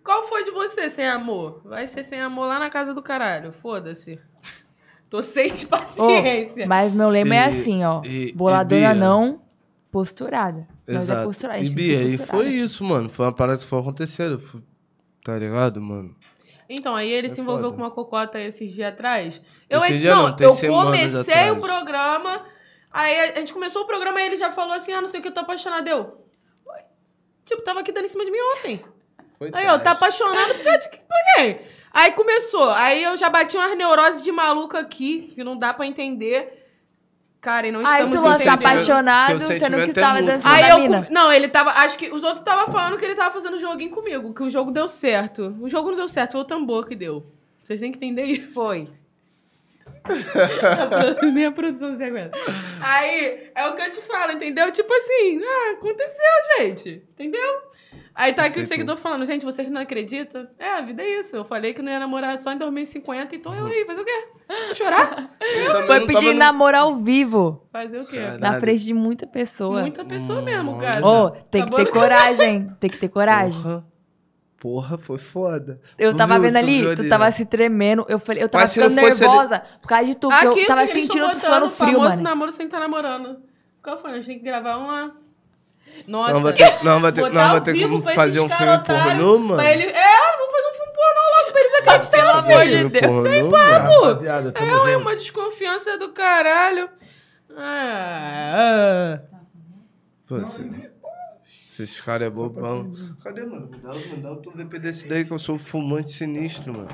Qual 0.05 0.24
foi 0.28 0.45
de 0.45 0.51
você 0.51 0.89
sem 0.89 1.07
amor? 1.09 1.62
Vai 1.65 1.86
ser 1.86 2.03
sem 2.03 2.20
amor 2.20 2.47
lá 2.47 2.59
na 2.59 2.70
casa 2.70 2.93
do 2.95 3.03
caralho. 3.03 3.53
Foda-se. 3.53 4.20
Tô 5.11 5.23
sem 5.23 5.51
paciência. 5.66 6.66
mas 6.66 6.93
meu 6.93 7.09
lema 7.09 7.35
é 7.35 7.39
E- 7.39 7.41
assim, 7.45 7.85
ó. 7.85 8.01
e- 8.05 8.28
e 8.31 8.32
Boladona 8.35 8.95
não, 8.95 9.43
posturada. 9.91 10.66
Nós 10.86 11.09
é 11.09 11.12
Exato. 11.12 11.24
posturada. 11.27 11.59
a 11.59 11.62
E 11.62 11.69
Bia, 11.70 12.03
e 12.03 12.16
posturada. 12.19 12.27
foi 12.45 12.53
isso, 12.53 12.85
mano. 12.85 13.09
Foi 13.09 13.27
uma 13.27 13.32
parada 13.32 13.59
que 13.59 13.65
foi 13.66 13.78
acontecendo. 13.81 14.39
Foi- 14.39 14.62
Tá 15.24 15.39
ligado, 15.39 15.81
mano? 15.81 16.15
Então, 16.69 16.95
aí 16.95 17.11
ele 17.11 17.28
É 17.28 17.31
se 17.31 17.41
envolveu 17.41 17.65
foda. 17.66 17.77
com 17.77 17.82
uma 17.82 17.91
cocota 17.91 18.39
esses 18.41 18.73
dias 18.73 18.93
atrás. 18.93 19.41
Eu 19.70 19.81
Esse 19.85 19.99
dia 19.99 20.15
não, 20.15 20.28
não, 20.28 20.36
tem 20.36 20.47
eu 20.47 20.55
comecei 20.57 21.11
o 21.11 21.20
atrás. 21.20 21.59
programa. 21.59 22.45
Aí 22.91 23.31
a 23.32 23.39
gente 23.39 23.53
começou 23.53 23.82
o 23.82 23.86
programa 23.86 24.20
e 24.20 24.27
ele 24.27 24.36
já 24.36 24.53
falou 24.53 24.74
assim: 24.74 24.93
ah, 24.93 25.01
não 25.01 25.09
sei 25.09 25.20
o 25.20 25.23
que, 25.23 25.28
eu 25.28 25.35
tô 25.35 25.41
apaixonado. 25.41 25.89
Eu. 25.89 26.24
Tipo, 27.45 27.62
tava 27.62 27.81
aqui 27.81 27.93
dando 27.93 28.05
em 28.07 28.09
cima 28.09 28.25
de 28.25 28.31
mim 28.31 28.39
ontem. 28.57 28.85
Foi 29.39 29.51
Aí, 29.53 29.66
ó, 29.66 29.79
tá 29.79 29.91
apaixonado 29.93 30.55
por 30.55 30.79
de- 30.79 30.89
por 30.89 31.35
quem? 31.37 31.61
Aí 31.93 32.12
começou. 32.12 32.71
Aí 32.71 33.03
eu 33.05 33.16
já 33.16 33.29
bati 33.29 33.57
umas 33.57 33.77
neuroses 33.77 34.23
de 34.23 34.33
maluca 34.33 34.79
aqui, 34.81 35.33
que 35.35 35.45
não 35.45 35.57
dá 35.57 35.73
pra 35.75 35.87
entender. 35.87 36.62
Karen, 37.41 37.73
não 37.73 37.81
Aí 37.87 37.87
estamos 38.05 38.16
tu 38.16 38.23
lança 38.23 38.39
sentimento- 38.39 38.66
apaixonado, 38.66 39.39
sendo 39.39 39.59
que 39.59 39.91
é 39.91 39.93
tava 39.93 40.15
mútuo. 40.21 40.27
dançando 40.33 40.55
Aí 40.55 40.62
da 40.62 40.69
eu. 40.71 40.79
mina. 40.79 41.07
Não, 41.11 41.31
ele 41.31 41.47
tava. 41.49 41.71
Acho 41.73 41.99
que 41.99 42.09
os 42.11 42.23
outros 42.23 42.41
estavam 42.41 42.73
falando 42.73 42.97
que 42.97 43.05
ele 43.05 43.15
tava 43.15 43.31
fazendo 43.33 43.59
joguinho 43.59 43.91
comigo, 43.91 44.33
que 44.33 44.43
o 44.43 44.49
jogo 44.51 44.71
deu 44.71 44.89
certo. 44.89 45.55
O 45.61 45.69
jogo 45.69 45.91
não 45.91 45.97
deu 45.99 46.09
certo, 46.09 46.33
foi 46.33 46.41
o 46.41 46.45
tambor 46.45 46.87
que 46.87 46.97
deu. 46.97 47.27
Vocês 47.62 47.79
têm 47.79 47.93
que 47.93 47.99
entender 47.99 48.25
isso. 48.25 48.53
Foi. 48.55 48.89
Nem 51.33 51.47
a 51.47 51.53
produção 51.53 51.95
se 51.95 52.03
aguenta. 52.05 52.39
Aí, 52.81 53.51
é 53.55 53.67
o 53.69 53.75
que 53.75 53.83
eu 53.83 53.91
te 53.91 54.01
falo, 54.03 54.33
entendeu? 54.33 54.71
Tipo 54.71 54.93
assim, 54.93 55.41
ah, 55.43 55.73
aconteceu, 55.79 56.25
gente. 56.59 57.03
Entendeu? 57.15 57.75
Aí 58.17 58.33
tá 58.33 58.45
aqui 58.45 58.61
o 58.61 58.65
seguidor 58.65 58.97
falando, 58.97 59.27
gente, 59.27 59.45
vocês 59.45 59.69
não 59.69 59.81
acreditam? 59.81 60.47
É, 60.57 60.69
a 60.75 60.81
vida 60.83 61.03
é 61.03 61.19
isso. 61.19 61.35
Eu 61.35 61.45
falei 61.45 61.75
que 61.75 61.83
não 61.83 61.91
ia 61.91 61.99
namorar 61.99 62.39
só 62.39 62.53
em 62.53 62.59
2050, 62.59 63.35
então 63.35 63.53
eu 63.57 63.67
aí, 63.67 63.85
fazer 63.85 64.03
o 64.03 64.05
quê? 64.05 64.25
Vou 64.67 64.75
chorar? 64.77 65.37
Foi 65.87 66.07
pedir 66.07 66.33
no- 66.33 66.39
namoro 66.39 66.77
ao 66.79 66.97
vivo. 66.97 67.67
Fazer 67.73 68.01
o 68.01 68.07
quê? 68.07 68.19
Caralho. 68.19 68.39
Na 68.41 68.61
frente 68.61 68.85
de 68.85 68.95
muita 68.95 69.27
pessoa. 69.27 69.81
Muita 69.81 70.05
pessoa 70.05 70.41
mesmo, 70.43 70.79
cara. 70.79 71.05
Ô, 71.05 71.31
tem 71.31 71.65
que 71.67 71.75
ter 71.75 71.91
coragem. 71.91 72.71
Tem 72.79 72.91
que 72.91 72.99
ter 72.99 73.09
coragem. 73.09 73.61
Porra. 74.65 74.97
Foi 74.97 75.19
foda. 75.19 75.78
Eu 75.99 76.12
Tu 76.12 76.16
tava 76.16 76.35
viu- 76.35 76.43
vendo 76.45 76.55
tu 76.55 76.59
ali, 76.59 76.82
tu 76.97 77.01
ali, 77.03 77.09
tava 77.11 77.24
né? 77.27 77.31
se 77.32 77.45
tremendo. 77.45 78.07
Eu 78.09 78.19
falei, 78.19 78.43
eu 78.43 78.49
tava 78.49 78.65
Mas 78.65 78.73
ficando 78.73 78.99
ali- 78.99 79.11
nervosa 79.11 79.62
por 79.82 79.89
causa 79.89 80.05
de 80.07 80.15
tu, 80.15 80.31
Aqui, 80.31 80.61
eu 80.62 80.66
tava 80.66 80.86
sentindo 80.86 81.31
tu 81.32 81.39
suando 81.41 81.69
frio, 81.69 81.93
famoso 81.93 82.11
mano. 82.12 82.23
namoro 82.23 82.51
sem 82.51 82.65
estar 82.65 82.81
namorando. 82.81 83.36
Qual 83.82 83.99
foi? 84.01 84.12
A 84.12 84.15
gente 84.15 84.27
tem 84.27 84.39
que 84.39 84.45
gravar 84.47 84.78
um 84.78 84.86
lá. 84.86 85.11
Nossa. 86.09 86.32
Não 86.32 86.41
vai 86.41 86.53
ter, 86.55 86.65
não 86.82 86.99
vai 87.01 87.12
ter, 87.12 87.20
não 87.31 87.51
vai 87.51 87.61
ter 87.61 87.78
como 87.89 88.03
fazer 88.15 88.41
um 88.41 88.49
filme 88.49 88.78
pornô, 88.78 89.39
mano. 89.39 89.57
Pra 89.57 89.70
ele... 89.70 89.82
É, 89.85 90.36
vamos 90.39 90.53
fazer 90.55 90.69
um 90.69 90.74
filme 90.77 90.93
pornô 90.95 91.20
logo 91.36 91.53
pra 91.53 91.61
eles 91.61 91.74
acreditarem 91.74 92.24
Pelo 92.24 92.39
amor 92.39 92.66
de 92.66 92.89
Deus. 92.89 93.53
Rapaziada, 93.93 94.51
tamo 94.53 94.66
É 94.66 94.93
junto. 94.93 94.99
uma 95.03 95.15
desconfiança 95.15 95.99
do 95.99 96.09
caralho. 96.09 96.89
Ah, 97.57 99.20
ah. 99.20 99.20
Pô, 100.27 100.39
esse- 100.39 100.91
Esses 101.83 102.01
caras 102.01 102.29
é 102.29 102.31
bobão. 102.31 102.93
Cadê, 103.23 103.45
mano? 103.45 103.69
Me 103.71 103.79
dá, 103.79 103.93
me 103.93 104.17
dá 104.23 104.31
outro 104.31 104.53
VP 104.53 104.79
desse 104.79 105.09
daí 105.09 105.25
que 105.25 105.33
eu 105.33 105.39
sou 105.39 105.59
fumante 105.59 106.13
sinistro, 106.13 106.73
mano. 106.73 106.89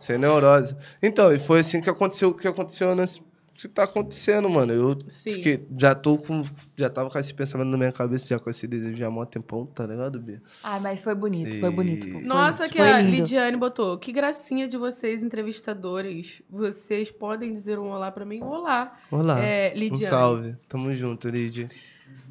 Sem 0.00 0.18
neurose. 0.18 0.76
Então, 1.02 1.32
e 1.32 1.38
foi 1.38 1.60
assim 1.60 1.80
que 1.80 1.88
aconteceu 1.88 2.30
o 2.30 2.34
que 2.34 2.48
aconteceu 2.48 2.94
nesse, 2.94 3.22
que 3.54 3.68
tá 3.68 3.84
acontecendo, 3.84 4.50
mano. 4.50 4.72
Eu 4.72 4.96
que 4.96 5.60
já 5.78 5.94
tô 5.94 6.18
com. 6.18 6.44
Já 6.76 6.90
tava 6.90 7.08
com 7.08 7.16
esse 7.18 7.32
pensamento 7.32 7.68
na 7.68 7.76
minha 7.76 7.92
cabeça, 7.92 8.26
já 8.26 8.38
com 8.40 8.50
esse 8.50 8.66
desejo 8.66 8.96
já 8.96 9.06
há 9.06 9.10
mó 9.10 9.24
tempão, 9.24 9.64
tá 9.64 9.86
ligado, 9.86 10.20
Bia? 10.20 10.42
Ah, 10.64 10.80
mas 10.80 10.98
foi 11.00 11.14
bonito, 11.14 11.60
foi 11.60 11.70
bonito. 11.70 12.10
Foi- 12.10 12.22
Nossa, 12.22 12.68
que 12.68 12.76
foi 12.78 12.90
a 12.90 13.00
lindo. 13.00 13.12
Lidiane 13.16 13.56
botou. 13.56 13.96
Que 13.96 14.10
gracinha 14.12 14.66
de 14.66 14.76
vocês, 14.76 15.22
entrevistadores. 15.22 16.42
Vocês 16.50 17.12
podem 17.12 17.52
dizer 17.52 17.78
um 17.78 17.90
olá 17.90 18.10
pra 18.10 18.24
mim? 18.24 18.42
Olá. 18.42 18.98
Olá. 19.10 19.38
É, 19.40 19.72
um 19.72 19.78
Lidiane. 19.78 20.04
salve. 20.06 20.56
Tamo 20.68 20.92
junto, 20.92 21.28
Lid. 21.28 21.68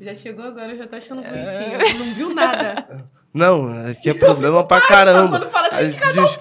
Já 0.04 0.16
chegou 0.16 0.46
agora, 0.46 0.76
já 0.76 0.86
tá 0.88 0.98
achando 0.98 1.24
É. 1.24 1.30
bonitinho. 1.30 2.00
Não 2.06 2.14
viu 2.14 2.34
nada. 2.34 3.06
Não, 3.34 3.88
aqui 3.90 4.10
é 4.10 4.14
problema 4.14 4.64
pra 4.64 4.80
caramba. 4.82 5.40
quando 5.40 5.50
fala 5.52 5.68
assim, 5.68 5.76
a, 5.76 5.80
que 5.80 5.86
gente 5.92 6.00
casal 6.00 6.26
dis- 6.26 6.40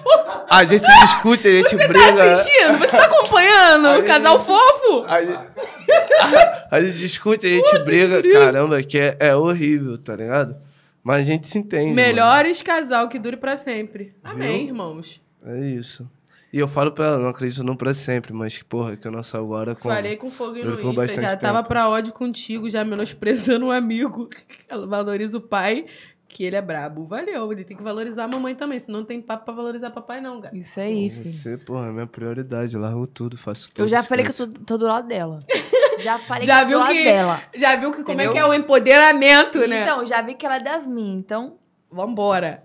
a 0.49 0.63
gente 0.63 0.85
discute, 1.01 1.47
a 1.47 1.51
gente 1.51 1.77
Tá 1.77 1.87
briga. 1.87 2.31
assistindo? 2.33 2.77
Você 2.77 2.91
tá 2.97 3.05
acompanhando? 3.05 3.99
O 3.99 4.03
casal 4.05 4.39
fofo? 4.39 5.03
A 5.07 5.21
gente, 5.21 5.39
a 6.69 6.81
gente 6.81 6.97
discute, 6.97 7.47
a 7.47 7.49
gente 7.49 7.79
briga. 7.79 8.21
Caramba, 8.31 8.83
que 8.83 8.99
é, 8.99 9.17
é 9.19 9.35
horrível, 9.35 9.97
tá 9.97 10.15
ligado? 10.15 10.55
Mas 11.03 11.17
a 11.23 11.25
gente 11.25 11.47
se 11.47 11.57
entende. 11.57 11.85
mano. 11.85 11.95
Melhores 11.95 12.61
casal 12.61 13.09
que 13.09 13.17
dure 13.17 13.37
pra 13.37 13.55
sempre. 13.57 14.13
Amém, 14.23 14.59
Viu? 14.59 14.67
irmãos. 14.67 15.19
É 15.45 15.57
isso. 15.59 16.07
E 16.53 16.59
eu 16.59 16.67
falo 16.67 16.91
pra 16.91 17.07
ela, 17.07 17.17
não 17.17 17.29
acredito 17.29 17.63
no 17.63 17.75
pra 17.75 17.95
sempre, 17.95 18.31
mas 18.31 18.59
que 18.59 18.63
porra, 18.63 18.95
que 18.95 19.07
eu 19.07 19.11
não 19.11 19.21
agora 19.33 19.73
com. 19.73 19.89
Falei 19.89 20.15
com 20.15 20.29
fogo 20.29 20.53
Dure 20.53 20.83
no 20.83 21.03
Insta. 21.03 21.19
Já 21.19 21.35
tava 21.35 21.57
tempo. 21.57 21.69
pra 21.69 21.89
ódio 21.89 22.13
contigo, 22.13 22.69
já 22.69 22.85
menosprezando 22.85 23.65
um 23.65 23.71
amigo. 23.71 24.29
Ela 24.69 24.85
valoriza 24.85 25.39
o 25.39 25.41
pai, 25.41 25.87
que 26.27 26.43
ele 26.43 26.55
é 26.55 26.61
brabo. 26.61 27.07
Valeu, 27.07 27.51
ele 27.51 27.63
tem 27.63 27.75
que 27.75 27.81
valorizar 27.81 28.25
a 28.25 28.27
mamãe 28.27 28.53
também. 28.53 28.77
Senão 28.77 28.99
não 28.99 29.05
tem 29.05 29.19
papo 29.19 29.45
pra 29.45 29.53
valorizar 29.55 29.89
papai, 29.89 30.21
não, 30.21 30.39
cara. 30.39 30.55
Isso 30.55 30.79
aí, 30.79 31.09
filho. 31.09 31.33
Você, 31.33 31.57
porra, 31.57 31.87
é 31.87 31.91
minha 31.91 32.05
prioridade. 32.05 32.75
Eu 32.75 32.81
largo 32.81 33.07
tudo, 33.07 33.35
faço 33.35 33.73
tudo. 33.73 33.85
Eu 33.85 33.87
já 33.89 34.03
falei 34.03 34.23
que 34.23 34.39
eu 34.39 34.47
tô, 34.53 34.59
tô 34.59 34.77
do 34.77 34.85
lado 34.85 35.07
dela. 35.07 35.43
Já 35.99 36.17
falei 36.17 36.45
Já 36.45 36.57
que 36.57 36.61
eu 36.61 36.65
tô 36.65 36.67
viu 36.69 36.77
do 36.79 36.83
lado 36.83 36.93
que- 36.93 37.03
dela. 37.03 37.41
Já 37.55 37.75
viu 37.75 37.91
que 37.91 38.03
como 38.03 38.19
é 38.19 38.27
que 38.27 38.37
é 38.37 38.45
o 38.45 38.53
empoderamento, 38.53 39.59
né? 39.67 39.83
Então, 39.83 40.03
já 40.05 40.21
vi 40.23 40.33
que 40.33 40.43
ela 40.45 40.57
é 40.57 40.59
das 40.59 40.87
minhas, 40.87 41.19
então... 41.19 41.57
Vambora. 41.89 42.63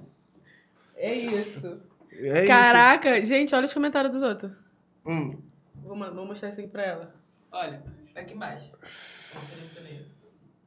É 0.96 1.14
isso. 1.14 1.87
É 2.20 2.46
Caraca, 2.46 3.24
gente, 3.24 3.54
olha 3.54 3.66
os 3.66 3.72
comentários 3.72 4.12
dos 4.12 4.22
outros. 4.22 4.50
isso. 4.50 4.60
Hum. 5.06 5.38
Vou, 5.76 5.96
vou 5.96 6.26
mostrar 6.26 6.50
isso 6.50 6.60
aqui 6.60 6.68
pra 6.68 6.82
ela. 6.82 7.14
Olha, 7.50 7.82
tá 8.12 8.20
aqui 8.20 8.34
embaixo. 8.34 8.72
Selecionei. 8.84 10.04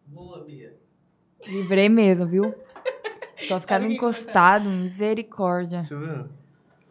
Boa, 0.07 0.43
Bia. 0.43 0.73
Livrei 1.47 1.89
mesmo, 1.89 2.27
viu? 2.27 2.55
Só 3.47 3.59
ficava 3.59 3.85
encostado, 3.85 4.69
misericórdia. 4.69 5.79
Deixa 5.79 5.93
eu 5.93 5.99
ver. 5.99 6.40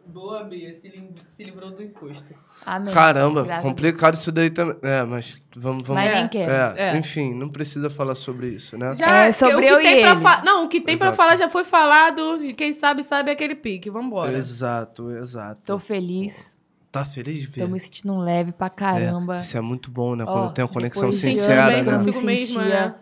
Boa, 0.05 0.43
Bia. 0.43 0.73
Se, 0.77 0.89
lim- 0.89 1.13
se 1.29 1.43
livrou 1.43 1.71
do 1.71 1.81
encosto. 1.81 2.25
Amém. 2.65 2.93
Caramba, 2.93 3.43
Graças 3.43 3.63
complicado 3.63 4.13
isso 4.15 4.31
daí 4.31 4.49
também. 4.49 4.75
É, 4.81 5.03
mas 5.03 5.41
vamos. 5.55 5.87
vamos... 5.87 6.03
Mas 6.03 6.13
É, 6.13 6.27
quero. 6.27 6.51
É, 6.51 6.75
É. 6.77 6.97
enfim, 6.97 7.33
não 7.33 7.49
precisa 7.49 7.89
falar 7.89 8.15
sobre 8.15 8.49
isso, 8.49 8.77
né? 8.77 8.93
Já, 8.95 9.25
É, 9.25 9.31
sobre 9.31 9.55
o 9.55 9.59
que 9.59 9.65
eu 9.65 9.77
tem 9.81 9.97
e 9.99 10.01
pra 10.01 10.11
ele. 10.11 10.19
fa- 10.19 10.41
Não, 10.43 10.65
o 10.65 10.67
que 10.67 10.81
tem 10.81 10.97
pra 10.97 11.07
Exato. 11.07 11.17
falar 11.17 11.35
já 11.37 11.49
foi 11.49 11.63
falado. 11.63 12.43
e 12.43 12.53
Quem 12.53 12.73
sabe, 12.73 13.03
sabe 13.03 13.31
aquele 13.31 13.55
pique. 13.55 13.89
Vambora. 13.89 14.31
Exato, 14.33 15.11
exato. 15.11 15.61
Tô 15.65 15.79
feliz, 15.79 16.59
Tá 16.91 17.05
feliz, 17.05 17.45
Bia? 17.45 17.63
tô 17.65 17.71
me 17.71 17.79
sentindo 17.79 18.17
leve 18.19 18.51
pra 18.51 18.69
caramba. 18.69 19.37
É, 19.37 19.39
isso 19.39 19.57
é 19.57 19.61
muito 19.61 19.89
bom, 19.89 20.13
né? 20.15 20.25
Quando 20.25 20.51
tem 20.53 20.65
uma 20.65 20.71
conexão 20.71 21.11
sincera, 21.13 21.71
que 21.73 21.79
eu 21.79 21.83
né? 21.85 21.97
consigo 21.97 22.19
sentia- 22.19 22.61
né? 22.65 22.95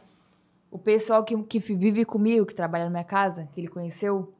O 0.69 0.77
pessoal 0.77 1.23
que, 1.23 1.35
que 1.43 1.57
vive 1.59 2.05
comigo, 2.05 2.45
que 2.45 2.53
trabalha 2.53 2.83
na 2.83 2.91
minha 2.91 3.03
casa, 3.03 3.49
que 3.51 3.59
ele 3.61 3.67
conheceu, 3.67 4.31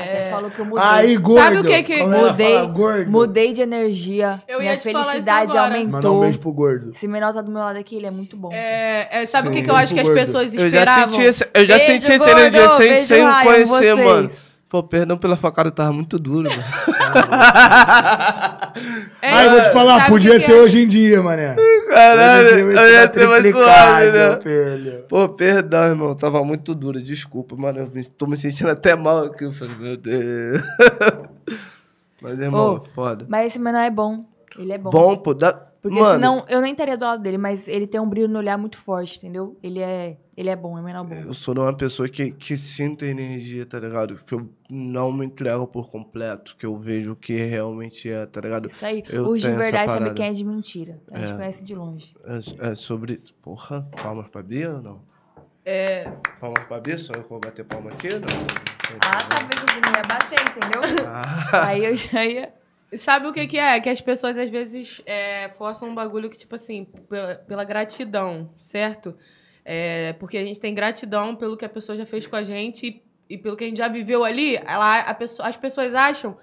até 0.00 0.30
falou 0.30 0.50
que 0.50 0.58
eu 0.58 0.64
mudei. 0.64 0.84
Aí, 0.84 1.16
gordo. 1.16 1.40
Sabe 1.42 1.58
o 1.58 1.64
que 1.64 1.82
que- 1.82 1.92
ela 2.00 2.28
Mudei, 2.30 2.66
gordo. 2.68 3.10
mudei 3.10 3.52
de 3.52 3.60
energia. 3.62 4.42
Eu 4.48 4.58
minha 4.60 4.72
ia 4.72 4.78
te 4.78 4.90
falar 4.90 5.00
isso 5.02 5.10
felicidade 5.12 5.50
agora. 5.56 5.70
Mandar 5.78 5.86
aumentou. 5.86 6.16
um 6.16 6.20
beijo 6.20 6.38
pro 6.38 6.52
gordo. 6.52 6.90
Esse 6.94 7.06
menor 7.08 7.32
tá 7.32 7.40
do 7.42 7.50
meu 7.50 7.60
lado 7.62 7.78
aqui, 7.78 7.96
ele 7.96 8.06
é 8.06 8.10
muito 8.10 8.36
bom. 8.36 8.50
É, 8.52 9.08
é, 9.10 9.26
sabe 9.26 9.48
o 9.48 9.52
que, 9.52 9.62
que 9.62 9.70
eu 9.70 9.76
acho 9.76 9.94
que 9.94 10.00
as 10.00 10.06
Gordo. 10.06 10.18
pessoas 10.20 10.54
Eu 10.54 10.70
já 10.70 10.78
esperavam? 10.80 11.08
senti 11.20 11.44
eu 11.54 11.64
já 11.66 11.76
Beijo, 11.76 11.84
senti 11.92 12.10
esse 12.12 12.18
gordo, 12.18 12.38
energia 12.40 12.68
sem, 12.70 12.88
beijo, 12.88 13.06
sem 13.06 13.22
Ryan, 13.24 13.42
conhecer, 13.42 13.66
vocês. 13.94 13.98
mano. 14.06 14.30
Pô, 14.74 14.82
perdão 14.82 15.16
pela 15.16 15.36
facada, 15.36 15.70
tava 15.70 15.92
muito 15.92 16.18
duro, 16.18 16.50
mano. 16.50 16.62
É, 19.22 19.48
vou 19.48 19.62
te 19.62 19.72
falar, 19.72 20.08
podia 20.08 20.40
ser 20.40 20.50
é? 20.50 20.60
hoje 20.60 20.80
em 20.80 20.88
dia, 20.88 21.22
mané. 21.22 21.54
Caralho, 21.88 22.48
eu 22.58 22.72
ia 22.72 23.12
ser 23.12 23.28
mais 23.28 23.54
suave, 23.54 24.10
né? 24.10 24.40
filho. 24.42 25.04
Pô, 25.08 25.28
perdão, 25.28 25.86
irmão. 25.86 26.16
Tava 26.16 26.42
muito 26.44 26.74
duro. 26.74 27.00
Desculpa, 27.00 27.54
mano. 27.54 27.78
Eu 27.78 27.90
me- 27.94 28.04
tô 28.04 28.26
me 28.26 28.36
sentindo 28.36 28.70
até 28.70 28.96
mal 28.96 29.26
aqui. 29.26 29.44
Eu 29.44 29.52
falei, 29.52 29.76
meu 29.76 29.96
Deus. 29.96 30.60
Mas, 32.20 32.40
irmão, 32.40 32.74
Ô, 32.74 32.84
foda. 32.96 33.26
Mas 33.28 33.46
esse 33.46 33.60
menor 33.60 33.78
é 33.78 33.90
bom. 33.90 34.24
Ele 34.58 34.72
é 34.72 34.78
bom. 34.78 34.90
Bom, 34.90 35.16
pô. 35.16 35.34
Dá... 35.34 35.56
Porque 35.84 36.00
mano, 36.00 36.14
senão 36.14 36.46
eu 36.48 36.62
nem 36.62 36.72
estaria 36.72 36.96
do 36.96 37.04
lado 37.04 37.22
dele, 37.22 37.36
mas 37.36 37.68
ele 37.68 37.86
tem 37.86 38.00
um 38.00 38.08
brilho 38.08 38.26
no 38.26 38.38
olhar 38.38 38.56
muito 38.56 38.78
forte, 38.78 39.18
entendeu? 39.18 39.54
Ele 39.62 39.80
é, 39.80 40.16
ele 40.34 40.48
é 40.48 40.56
bom, 40.56 40.78
é 40.78 40.80
menor 40.80 41.04
bom. 41.04 41.14
eu 41.14 41.34
sou 41.34 41.54
uma 41.54 41.76
pessoa 41.76 42.08
que, 42.08 42.32
que 42.32 42.56
sinto 42.56 43.04
energia, 43.04 43.66
tá 43.66 43.78
ligado? 43.78 44.16
Que 44.26 44.34
eu 44.34 44.48
não 44.70 45.12
me 45.12 45.26
entrego 45.26 45.66
por 45.66 45.90
completo. 45.90 46.56
Que 46.56 46.64
eu 46.64 46.74
vejo 46.78 47.12
o 47.12 47.16
que 47.16 47.34
realmente 47.34 48.10
é, 48.10 48.24
tá 48.24 48.40
ligado? 48.40 48.68
Isso 48.68 48.82
aí. 48.82 49.02
Eu 49.10 49.28
Os 49.28 49.42
de 49.42 49.50
verdade 49.50 49.90
sabem 49.92 50.14
quem 50.14 50.26
é 50.26 50.32
de 50.32 50.42
mentira. 50.42 50.98
A 51.12 51.18
gente 51.20 51.32
É. 51.32 51.36
conhece 51.36 51.62
de 51.62 51.74
longe. 51.74 52.14
É, 52.24 52.70
é 52.70 52.74
sobre. 52.74 53.18
Porra, 53.42 53.86
palmas 54.02 54.26
pra 54.28 54.42
Bia 54.42 54.72
ou 54.76 54.80
não? 54.80 55.02
É. 55.66 56.10
Palmas 56.40 56.64
pra 56.64 56.80
Bia? 56.80 56.96
Só 56.96 57.12
eu 57.12 57.22
que 57.24 57.28
vou 57.28 57.40
bater 57.40 57.62
palma 57.66 57.90
aqui 57.90 58.08
ou 58.08 58.20
não? 58.20 58.26
Ah, 59.02 59.18
tá 59.18 59.36
vendo 59.40 59.66
que 59.66 59.80
não 59.80 59.92
ia 59.92 60.02
bater, 60.08 60.40
entendeu? 60.40 61.06
Ah, 61.06 61.66
Aí 61.68 61.84
eu 61.84 61.94
já 61.94 62.24
ia. 62.24 62.54
Sabe 62.96 63.26
o 63.26 63.32
que 63.32 63.46
que 63.46 63.58
é? 63.58 63.80
Que 63.80 63.88
as 63.88 64.00
pessoas 64.00 64.36
às 64.36 64.50
vezes 64.50 65.00
é, 65.06 65.48
forçam 65.50 65.88
um 65.88 65.94
bagulho 65.94 66.30
que, 66.30 66.38
tipo 66.38 66.54
assim, 66.54 66.84
pela, 67.08 67.34
pela 67.36 67.64
gratidão, 67.64 68.50
certo? 68.60 69.16
É, 69.64 70.12
porque 70.14 70.36
a 70.36 70.44
gente 70.44 70.60
tem 70.60 70.74
gratidão 70.74 71.34
pelo 71.34 71.56
que 71.56 71.64
a 71.64 71.68
pessoa 71.68 71.96
já 71.96 72.04
fez 72.04 72.26
com 72.26 72.36
a 72.36 72.44
gente 72.44 72.86
e, 72.86 73.34
e 73.34 73.38
pelo 73.38 73.56
que 73.56 73.64
a 73.64 73.66
gente 73.66 73.78
já 73.78 73.88
viveu 73.88 74.24
ali. 74.24 74.56
Ela, 74.56 75.00
as 75.40 75.56
pessoas 75.56 75.94
acham 75.94 76.36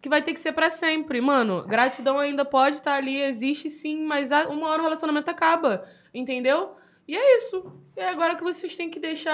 que 0.00 0.08
vai 0.08 0.22
ter 0.22 0.32
que 0.32 0.40
ser 0.40 0.52
pra 0.52 0.70
sempre. 0.70 1.20
Mano, 1.20 1.64
gratidão 1.66 2.18
ainda 2.18 2.44
pode 2.44 2.76
estar 2.76 2.94
ali, 2.94 3.20
existe 3.20 3.68
sim, 3.68 4.04
mas 4.04 4.30
uma 4.48 4.68
hora 4.68 4.80
o 4.80 4.84
relacionamento 4.84 5.30
acaba, 5.30 5.86
entendeu? 6.14 6.76
E 7.08 7.16
é 7.16 7.36
isso. 7.38 7.72
É 7.96 8.06
agora 8.10 8.36
que 8.36 8.42
vocês 8.44 8.76
têm 8.76 8.90
que 8.90 9.00
deixar 9.00 9.32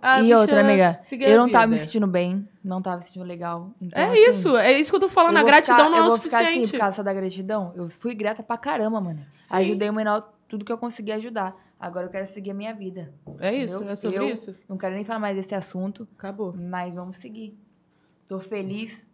a, 0.00 0.14
a 0.16 0.22
e 0.22 0.32
outra, 0.32 0.60
amiga, 0.60 1.00
eu 1.20 1.36
não 1.36 1.50
tava 1.50 1.66
me 1.66 1.76
sentindo 1.76 2.06
bem, 2.06 2.48
não 2.62 2.80
tava 2.80 2.98
me 2.98 3.02
sentindo 3.02 3.24
legal. 3.24 3.74
Então, 3.80 4.00
É 4.00 4.06
assim, 4.06 4.30
isso, 4.30 4.56
é 4.56 4.72
isso 4.72 4.88
que 4.90 4.96
eu 4.96 5.00
tô 5.00 5.08
falando. 5.08 5.34
eu 5.34 5.40
A 5.42 5.44
gratidão 5.44 5.78
ficar- 5.78 5.90
não 5.90 5.98
é 5.98 6.02
o 6.02 6.08
vou 6.10 6.18
ficar 6.18 6.36
assim, 6.38 6.44
suficiente. 6.46 6.70
por 6.70 6.78
causa 6.78 7.02
da 7.02 7.12
gratidão. 7.12 7.72
Eu 7.74 7.90
fui 7.90 8.14
grata 8.14 8.42
pra 8.42 8.56
caramba, 8.56 9.00
mano. 9.00 9.26
Sim. 9.40 9.56
Ajudei 9.56 9.90
o 9.90 9.92
menor 9.92 10.32
tudo 10.48 10.64
que 10.64 10.70
eu 10.72 10.78
consegui 10.78 11.10
ajudar. 11.12 11.54
Agora 11.78 12.06
eu 12.06 12.10
quero 12.10 12.24
seguir 12.24 12.52
a 12.52 12.54
minha 12.54 12.72
vida. 12.72 13.12
É 13.40 13.52
isso, 13.52 13.74
entendeu? 13.74 13.92
é 13.92 13.96
sobre 13.96 14.16
Eu 14.18 14.28
isso. 14.28 14.54
Não 14.68 14.78
quero 14.78 14.94
nem 14.94 15.04
falar 15.04 15.18
mais 15.18 15.34
desse 15.34 15.54
assunto, 15.56 16.06
Acabou. 16.16 16.54
mas 16.56 16.94
vamos 16.94 17.16
seguir. 17.18 17.58
Tô 18.28 18.38
feliz. 18.38 19.11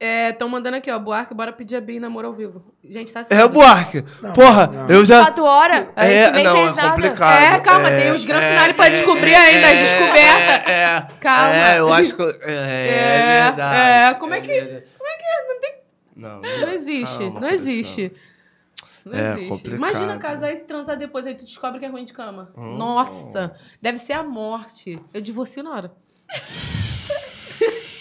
Estão 0.00 0.48
mandando 0.48 0.76
aqui, 0.76 0.88
ó. 0.92 0.98
Buarque, 0.98 1.34
bora 1.34 1.52
pedir 1.52 1.74
a 1.74 1.80
Bia 1.80 1.96
em 1.96 2.00
namoro 2.00 2.28
ao 2.28 2.32
vivo. 2.32 2.72
Gente, 2.84 3.12
tá 3.12 3.20
é 3.20 3.24
cedo. 3.24 3.48
Buarque. 3.48 4.04
Não, 4.22 4.32
Porra, 4.32 4.66
não. 4.68 4.88
eu 4.90 5.04
já. 5.04 5.24
Quatro 5.24 5.44
horas, 5.44 5.88
a 5.96 6.04
É, 6.06 6.30
não, 6.44 6.56
é 6.56 6.64
nada. 6.66 6.90
complicado. 6.90 7.42
É, 7.42 7.60
calma, 7.60 7.88
tem 7.90 8.12
os 8.12 8.24
grandes 8.24 8.48
finales 8.48 8.76
pra 8.76 8.88
descobrir 8.90 9.34
ainda, 9.34 9.66
as 9.70 9.78
descobertas. 9.80 10.68
É, 10.68 10.70
é, 10.72 11.08
Calma. 11.20 11.54
É, 11.56 11.78
eu 11.80 11.92
acho 11.92 12.14
que. 12.14 12.22
É, 12.22 12.52
é, 12.52 12.88
É, 13.40 13.42
verdade. 13.44 13.76
é, 13.80 14.14
como 14.20 14.34
é 14.34 14.40
que- 14.40 14.46
verdade. 14.60 14.84
Como 14.96 15.08
é 15.10 15.16
que 15.16 15.24
é? 15.24 15.48
Não 15.48 15.60
tem. 15.60 15.74
Não, 16.16 16.40
Não 16.66 16.72
existe, 16.72 17.18
Calma, 17.18 17.40
não 17.40 17.48
existe. 17.48 18.12
Não 19.04 19.18
É, 19.18 19.30
existe. 19.32 19.48
complicado. 19.48 19.78
Imagina 19.78 20.18
casar 20.18 20.52
e 20.52 20.56
transar 20.58 20.96
depois, 20.96 21.26
aí 21.26 21.34
tu 21.34 21.44
descobre 21.44 21.80
que 21.80 21.84
é 21.86 21.88
ruim 21.88 22.04
de 22.04 22.12
cama. 22.12 22.52
Hum. 22.56 22.76
Nossa, 22.76 23.52
deve 23.82 23.98
ser 23.98 24.12
a 24.12 24.22
morte. 24.22 25.00
Eu 25.12 25.20
divorcio 25.20 25.62
na 25.64 25.70
hora. 25.70 25.92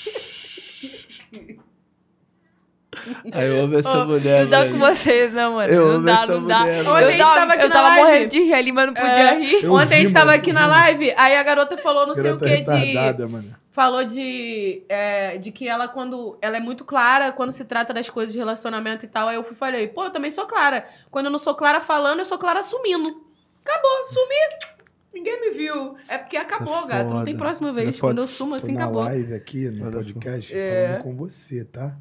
Aí 3.31 3.47
eu 3.47 3.63
amo 3.63 3.77
essa 3.79 4.01
Ô, 4.03 4.05
mulher. 4.05 4.43
Não 4.43 4.49
dá 4.49 4.61
velho. 4.61 4.73
com 4.73 4.79
vocês, 4.79 5.33
não, 5.33 5.53
mano. 5.55 5.73
Eu 5.73 5.85
não 5.87 5.95
amo 5.95 6.05
dá, 6.05 6.13
essa 6.13 6.33
não 6.39 6.47
dá. 6.47 6.59
mulher, 6.59 6.77
Eu 6.77 6.83
velho. 6.83 6.95
Ontem 6.95 7.05
a 7.05 7.11
gente 7.11 7.19
tava, 7.19 7.35
tava 7.39 7.53
aqui 7.53 7.63
eu 7.63 7.69
na 7.69 7.75
tava 7.75 7.87
live. 7.87 8.03
morrendo 8.03 8.29
de 8.29 8.39
rir 8.39 8.53
ali, 8.53 8.71
mas 8.71 8.85
não 8.87 8.93
podia 8.93 9.09
É. 9.09 9.39
rir. 9.39 9.63
Eu 9.63 9.73
Ontem 9.73 9.83
a 9.83 9.85
vi, 9.85 9.95
gente 10.05 10.13
tava 10.13 10.25
mano, 10.27 10.37
aqui 10.39 10.49
eu 10.49 10.53
na 10.53 10.67
live, 10.67 11.13
aí 11.17 11.35
a 11.35 11.43
garota 11.43 11.77
falou 11.77 12.07
não 12.07 12.15
sei 12.15 12.31
o 12.31 12.37
Garota 12.37 12.45
que 12.45 12.61
de. 12.61 13.31
mano. 13.31 13.55
falou 13.71 14.03
de, 14.03 14.83
é, 14.89 15.37
de 15.37 15.51
que 15.51 15.67
ela, 15.67 15.87
quando. 15.87 16.37
Ela 16.41 16.57
é 16.57 16.59
muito 16.59 16.83
clara 16.85 17.31
quando 17.31 17.51
se 17.51 17.63
trata 17.65 17.93
das 17.93 18.09
coisas 18.09 18.33
de 18.33 18.37
relacionamento 18.39 19.05
e 19.05 19.07
tal. 19.07 19.27
Aí 19.27 19.35
eu 19.35 19.43
fui 19.43 19.53
e 19.53 19.57
falei, 19.57 19.87
pô, 19.87 20.05
eu 20.05 20.11
também 20.11 20.31
sou 20.31 20.45
clara. 20.45 20.85
Quando 21.11 21.25
eu 21.27 21.31
não 21.31 21.39
sou 21.39 21.53
clara 21.55 21.79
falando, 21.79 22.19
eu 22.19 22.25
sou 22.25 22.37
clara 22.37 22.59
assumindo. 22.61 23.23
Acabou, 23.65 24.05
sumi. 24.05 24.77
Ninguém 25.13 25.41
me 25.41 25.49
viu. 25.51 25.95
É 26.07 26.17
porque 26.17 26.37
acabou, 26.37 26.83
É 26.83 26.87
gato. 26.87 27.09
Não 27.09 27.25
tem 27.25 27.35
próxima 27.35 27.69
É 27.69 27.73
vez. 27.73 27.97
foda. 27.97 28.13
Quando 28.13 28.17
eu 28.19 28.27
sumo 28.27 28.55
assim, 28.55 28.73
na 28.73 28.83
acabou. 28.83 29.03
live 29.03 29.33
aqui, 29.33 29.69
no 29.71 29.91
podcast, 29.91 30.55
É. 30.55 30.87
falando 30.89 31.03
com 31.03 31.17
você, 31.17 31.65
tá? 31.65 31.95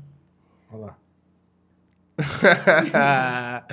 Olha 0.72 0.86
lá. 0.86 0.96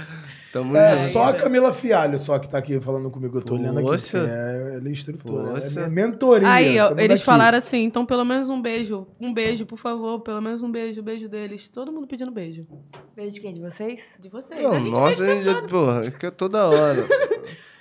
Tamo 0.51 0.75
É 0.77 0.95
junto. 0.97 1.09
só 1.13 1.23
a 1.29 1.33
Camila 1.33 1.73
Fialho 1.73 2.19
só 2.19 2.37
que 2.37 2.47
tá 2.47 2.57
aqui 2.59 2.79
falando 2.79 3.09
comigo. 3.09 3.37
Eu 3.37 3.41
tô 3.41 3.55
olhando 3.55 3.79
aqui. 3.79 3.87
Poxa. 3.87 4.17
É, 4.19 4.75
ela 4.77 4.87
é 4.87 4.91
instrutora. 4.91 5.49
ela 5.49 5.61
Poxa. 5.61 5.79
É 5.79 5.89
mentoria. 5.89 6.47
Aí, 6.47 6.79
ó, 6.79 6.91
eles 6.91 7.07
daqui. 7.07 7.23
falaram 7.23 7.57
assim, 7.57 7.83
então 7.83 8.05
pelo 8.05 8.23
menos 8.23 8.49
um 8.49 8.61
beijo. 8.61 9.07
Um 9.19 9.33
beijo, 9.33 9.65
por 9.65 9.79
favor, 9.79 10.19
pelo 10.19 10.41
menos 10.41 10.61
um 10.61 10.71
beijo, 10.71 11.01
beijo 11.01 11.27
deles. 11.27 11.67
Todo 11.69 11.91
mundo 11.91 12.05
pedindo 12.05 12.29
beijo. 12.31 12.67
Beijo 13.15 13.33
de 13.33 13.41
quem? 13.41 13.53
De 13.53 13.61
vocês? 13.61 14.15
De 14.19 14.29
vocês. 14.29 14.61
Não, 14.61 14.71
a 14.73 14.79
gente 14.79 14.91
nossa, 14.91 15.25
fez 15.25 15.45
gente, 15.45 15.67
porra, 15.69 16.11
que 16.11 16.25
é 16.27 16.31
toda 16.31 16.67
hora. 16.67 17.03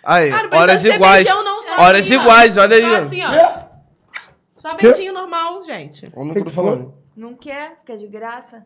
Aí, 0.04 0.30
não 0.30 0.38
precisa 0.38 0.56
horas 0.62 0.84
iguais. 0.84 1.24
beijão, 1.24 1.44
não, 1.44 1.62
só 1.62 1.72
horas 1.82 2.00
assim, 2.06 2.16
ó. 2.16 2.22
iguais, 2.22 2.56
olha 2.56 2.76
aí. 2.76 2.82
Só 2.82 2.96
assim, 2.96 3.20
ó. 3.24 3.62
Só 4.56 4.76
beijinho 4.76 5.12
normal, 5.12 5.62
gente. 5.64 6.10
O 6.14 6.28
Que 6.28 6.34
que 6.40 6.44
tu 6.46 6.52
falou? 6.52 6.96
Não 7.14 7.34
quer? 7.34 7.80
Quer 7.84 7.96
de 7.98 8.06
graça? 8.06 8.64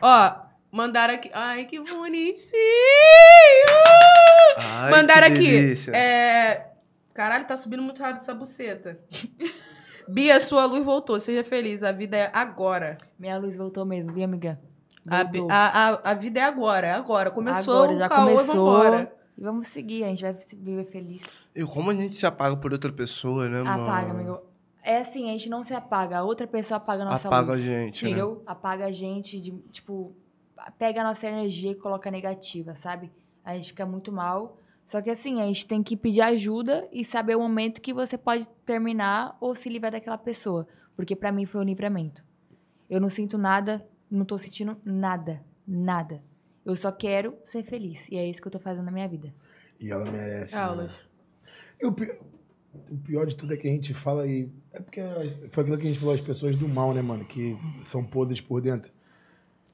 Ó, 0.00 0.32
mandaram 0.72 1.14
aqui. 1.14 1.30
Ai, 1.32 1.64
que 1.66 1.78
bonitinho! 1.78 2.56
Ai, 4.56 4.90
mandaram 4.90 5.28
que 5.28 5.34
aqui. 5.34 5.50
delícia. 5.50 5.92
É... 5.96 6.70
Caralho, 7.12 7.46
tá 7.46 7.56
subindo 7.56 7.82
muito 7.82 8.00
rápido 8.00 8.22
essa 8.22 8.34
buceta. 8.34 8.98
Bia, 10.08 10.40
sua 10.40 10.64
luz 10.64 10.84
voltou. 10.84 11.20
Seja 11.20 11.44
feliz. 11.44 11.82
A 11.82 11.92
vida 11.92 12.16
é 12.16 12.30
agora. 12.32 12.98
Minha 13.18 13.38
luz 13.38 13.56
voltou 13.56 13.84
mesmo, 13.84 14.12
viu, 14.12 14.24
amiga? 14.24 14.58
A, 15.08 15.20
a, 15.22 15.88
a, 15.88 16.10
a 16.10 16.14
vida 16.14 16.40
é 16.40 16.42
agora, 16.42 16.86
é 16.86 16.92
agora. 16.92 17.30
Começou 17.30 17.84
Agora, 17.84 17.96
já 17.96 18.08
caô, 18.08 18.28
começou. 18.28 18.46
vambora. 18.46 19.12
E 19.38 19.42
vamos 19.42 19.68
seguir, 19.68 20.04
a 20.04 20.08
gente 20.08 20.22
vai 20.22 20.36
viver 20.58 20.84
feliz. 20.90 21.22
E 21.54 21.64
como 21.64 21.90
a 21.90 21.94
gente 21.94 22.12
se 22.12 22.26
apaga 22.26 22.56
por 22.56 22.72
outra 22.72 22.92
pessoa, 22.92 23.48
né, 23.48 23.62
mano? 23.62 23.84
Apaga, 23.84 24.10
amigo. 24.10 24.49
É 24.82 24.98
assim, 24.98 25.28
a 25.28 25.32
gente 25.32 25.48
não 25.50 25.62
se 25.62 25.74
apaga, 25.74 26.18
a 26.18 26.24
outra 26.24 26.46
pessoa 26.46 26.78
apaga 26.78 27.02
a 27.02 27.06
nossa 27.06 27.28
Apaga 27.28 27.52
luz. 27.52 27.60
a 27.60 27.64
gente, 27.64 28.04
né? 28.08 28.10
Apaga 28.46 28.86
a 28.86 28.90
gente, 28.92 29.40
de, 29.40 29.50
tipo, 29.70 30.14
pega 30.78 31.02
a 31.02 31.04
nossa 31.04 31.26
energia 31.28 31.72
e 31.72 31.74
coloca 31.74 32.10
negativa, 32.10 32.74
sabe? 32.74 33.10
A 33.44 33.56
gente 33.56 33.68
fica 33.68 33.84
muito 33.84 34.10
mal. 34.10 34.56
Só 34.88 35.00
que 35.00 35.10
assim, 35.10 35.40
a 35.40 35.46
gente 35.46 35.66
tem 35.66 35.82
que 35.82 35.96
pedir 35.96 36.20
ajuda 36.22 36.88
e 36.92 37.04
saber 37.04 37.36
o 37.36 37.40
momento 37.40 37.80
que 37.80 37.92
você 37.92 38.18
pode 38.18 38.48
terminar 38.66 39.36
ou 39.40 39.54
se 39.54 39.68
livrar 39.68 39.92
daquela 39.92 40.18
pessoa. 40.18 40.66
Porque 40.96 41.14
pra 41.14 41.30
mim 41.30 41.46
foi 41.46 41.60
um 41.60 41.64
livramento. 41.64 42.24
Eu 42.88 43.00
não 43.00 43.08
sinto 43.08 43.38
nada, 43.38 43.86
não 44.10 44.24
tô 44.24 44.36
sentindo 44.36 44.76
nada. 44.84 45.42
Nada. 45.66 46.22
Eu 46.64 46.74
só 46.74 46.90
quero 46.90 47.36
ser 47.46 47.62
feliz. 47.62 48.08
E 48.10 48.16
é 48.16 48.26
isso 48.28 48.40
que 48.42 48.48
eu 48.48 48.52
tô 48.52 48.58
fazendo 48.58 48.84
na 48.86 48.90
minha 48.90 49.06
vida. 49.08 49.32
E 49.78 49.90
ela 49.90 50.04
merece. 50.10 50.56
Aulas. 50.56 50.86
mano. 50.90 50.98
E 51.80 51.86
o, 51.86 51.92
pi- 51.92 52.20
o 52.90 52.96
pior 52.98 53.26
de 53.26 53.36
tudo 53.36 53.54
é 53.54 53.56
que 53.56 53.68
a 53.68 53.70
gente 53.70 53.94
fala 53.94 54.26
e. 54.26 54.50
É 54.72 54.80
porque 54.80 55.00
foi 55.50 55.62
aquilo 55.62 55.78
que 55.78 55.86
a 55.86 55.90
gente 55.90 55.98
falou, 55.98 56.14
as 56.14 56.20
pessoas 56.20 56.56
do 56.56 56.68
mal, 56.68 56.94
né, 56.94 57.02
mano? 57.02 57.24
Que 57.24 57.56
são 57.82 58.04
podres 58.04 58.40
por 58.40 58.60
dentro. 58.60 58.92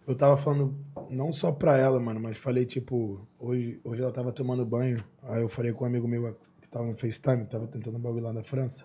Eu 0.07 0.15
tava 0.15 0.37
falando 0.37 0.75
não 1.11 1.33
só 1.33 1.53
pra 1.53 1.77
ela, 1.77 2.01
mano, 2.01 2.21
mas 2.21 2.39
falei, 2.39 2.65
tipo, 2.65 3.27
hoje, 3.39 3.81
hoje 3.85 4.03
ela 4.03 4.13
tava 4.13 4.33
tomando 4.33 4.65
banho. 4.65 5.05
Aí 5.23 5.43
eu 5.43 5.49
falei 5.49 5.73
com 5.73 5.85
um 5.85 5.87
amigo 5.87 6.07
meu 6.07 6.39
que 6.63 6.69
tava 6.69 6.87
no 6.87 6.97
FaceTime, 6.97 7.45
tava 7.47 7.67
tentando 7.67 7.99
um 7.99 8.01
bagulho 8.01 8.25
lá 8.25 8.33
na 8.33 8.43
França. 8.43 8.85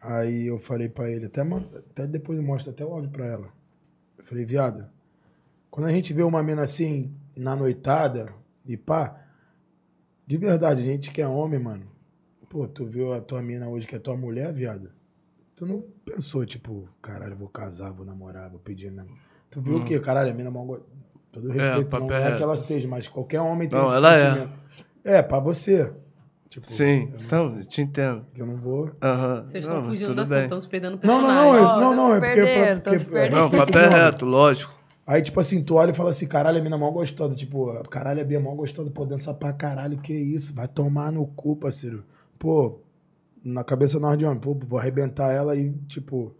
Aí 0.00 0.46
eu 0.46 0.58
falei 0.58 0.88
pra 0.88 1.10
ele, 1.10 1.26
até, 1.26 1.42
até 1.42 2.06
depois 2.06 2.38
eu 2.38 2.44
mostro 2.44 2.70
até 2.70 2.84
o 2.84 2.92
áudio 2.92 3.10
pra 3.10 3.26
ela. 3.26 3.48
Eu 4.16 4.24
falei, 4.24 4.44
viado, 4.44 4.88
quando 5.70 5.86
a 5.86 5.92
gente 5.92 6.12
vê 6.12 6.22
uma 6.22 6.42
mina 6.42 6.62
assim, 6.62 7.14
na 7.36 7.54
noitada, 7.54 8.26
e 8.64 8.76
pá, 8.76 9.22
de 10.26 10.36
verdade, 10.36 10.82
gente 10.82 11.10
que 11.10 11.20
é 11.20 11.28
homem, 11.28 11.60
mano. 11.60 11.95
Pô, 12.56 12.66
tu 12.66 12.86
viu 12.86 13.12
a 13.12 13.20
tua 13.20 13.42
mina 13.42 13.68
hoje 13.68 13.86
que 13.86 13.94
é 13.94 13.98
tua 13.98 14.16
mulher, 14.16 14.50
viado? 14.50 14.88
Tu 15.54 15.66
não 15.66 15.84
pensou, 16.06 16.46
tipo, 16.46 16.88
caralho, 17.02 17.36
vou 17.36 17.50
casar, 17.50 17.92
vou 17.92 18.06
namorar, 18.06 18.48
vou 18.48 18.58
pedir, 18.58 18.90
né? 18.90 19.04
Tu 19.50 19.60
viu 19.60 19.76
o 19.76 19.84
quê? 19.84 20.00
Caralho, 20.00 20.30
a 20.30 20.34
mina 20.34 20.50
mal 20.50 20.64
go- 20.64 20.80
Todo 21.30 21.48
respeito, 21.50 21.82
não 21.82 21.84
papo 22.06 22.12
é 22.14 22.18
reto. 22.24 22.36
que 22.38 22.42
ela 22.42 22.56
seja, 22.56 22.88
mas 22.88 23.06
qualquer 23.08 23.42
homem 23.42 23.68
tem 23.68 23.78
Não, 23.78 23.88
esse 23.88 23.96
ela 23.98 24.14
é. 24.14 24.24
sentimento. 24.32 24.52
É, 25.04 25.20
pra 25.22 25.38
você. 25.38 25.92
Tipo, 26.48 26.66
Sim, 26.66 27.02
eu 27.02 27.18
não- 27.18 27.24
então, 27.26 27.56
eu 27.58 27.66
te 27.66 27.82
entendo. 27.82 28.24
Eu 28.34 28.46
não 28.46 28.56
vou. 28.56 28.90
Aham. 29.02 29.42
Vocês 29.46 29.66
Não, 29.66 29.74
estão 29.74 29.84
fugindo 29.90 30.14
do 30.14 30.20
assunto, 30.22 30.34
bem. 30.34 30.42
estão 30.44 30.60
se 30.62 30.68
perdendo 30.68 30.98
Não, 31.02 31.20
não, 31.20 31.26
personagem. 31.28 31.36
não, 31.36 31.56
é- 31.58 31.60
não, 31.60 31.90
tô 31.90 31.94
não, 31.94 32.06
se 32.06 32.12
é 32.12 32.20
porque. 32.20 32.40
porque-. 33.10 33.28
Não, 33.34 33.42
é 33.42 33.44
homem. 33.44 33.88
reto, 33.92 34.24
lógico. 34.24 34.74
Aí, 35.06 35.20
tipo 35.20 35.38
assim, 35.40 35.62
tu 35.62 35.74
olha 35.74 35.90
e 35.90 35.94
fala 35.94 36.08
assim, 36.08 36.26
caralho, 36.26 36.58
a 36.58 36.62
mina 36.62 36.78
mal 36.78 36.90
gostosa. 36.90 37.36
Tipo, 37.36 37.70
caralho, 37.90 38.22
a 38.22 38.24
Bia 38.24 38.40
mal 38.40 38.56
gostosa, 38.56 38.90
pô, 38.90 39.04
dança 39.04 39.34
pra 39.34 39.52
caralho, 39.52 39.98
que 39.98 40.14
isso? 40.14 40.54
Vai 40.54 40.66
tomar 40.66 41.12
no 41.12 41.26
cu, 41.26 41.54
parceiro. 41.54 42.02
Pô, 42.38 42.80
na 43.44 43.62
cabeça 43.64 43.98
nós 44.00 44.16
de 44.18 44.24
homem, 44.24 44.38
pô, 44.40 44.54
vou 44.66 44.78
arrebentar 44.78 45.30
ela 45.32 45.54
e, 45.56 45.72
tipo, 45.88 46.34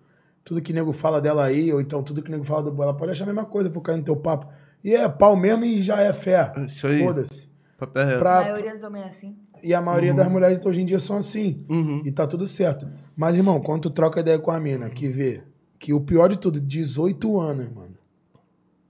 tudo 0.44 0.60
que 0.62 0.72
nego 0.72 0.92
fala 0.92 1.20
dela 1.20 1.44
aí, 1.44 1.72
ou 1.72 1.80
então 1.80 2.02
tudo 2.02 2.22
que 2.22 2.30
nego 2.30 2.44
fala 2.44 2.70
do 2.70 2.82
ela 2.82 2.94
pode 2.94 3.12
achar 3.12 3.24
a 3.24 3.26
mesma 3.26 3.44
coisa, 3.44 3.68
vou 3.68 3.82
cair 3.82 3.96
no 3.98 4.04
teu 4.04 4.16
papo. 4.16 4.46
E 4.84 4.94
é 4.94 5.08
pau 5.08 5.34
mesmo 5.36 5.64
e 5.64 5.82
já 5.82 6.00
é 6.00 6.12
fé. 6.12 6.52
Isso 6.66 6.86
aí. 6.86 7.00
Foda-se. 7.00 7.48
É 7.94 8.04
reto. 8.04 8.16
A 8.16 8.18
Pra- 8.18 8.40
maioria 8.42 8.72
dos 8.72 8.82
homens 8.84 9.04
é 9.04 9.08
assim. 9.08 9.36
E 9.62 9.74
a 9.74 9.80
maioria 9.80 10.14
das 10.14 10.30
mulheres 10.30 10.64
hoje 10.64 10.82
em 10.82 10.86
dia 10.86 10.98
são 10.98 11.16
assim. 11.16 11.64
Uhum. 11.68 12.02
E 12.04 12.12
tá 12.12 12.26
tudo 12.26 12.46
certo. 12.46 12.86
Mas, 13.16 13.36
irmão, 13.36 13.60
quando 13.60 13.82
tu 13.82 13.90
troca 13.90 14.20
ideia 14.20 14.38
com 14.38 14.50
a 14.50 14.60
mina, 14.60 14.88
que 14.90 15.08
vê 15.08 15.42
que 15.78 15.92
o 15.92 16.00
pior 16.00 16.28
de 16.28 16.38
tudo, 16.38 16.60
18 16.60 17.38
anos, 17.40 17.70
mano. 17.72 17.96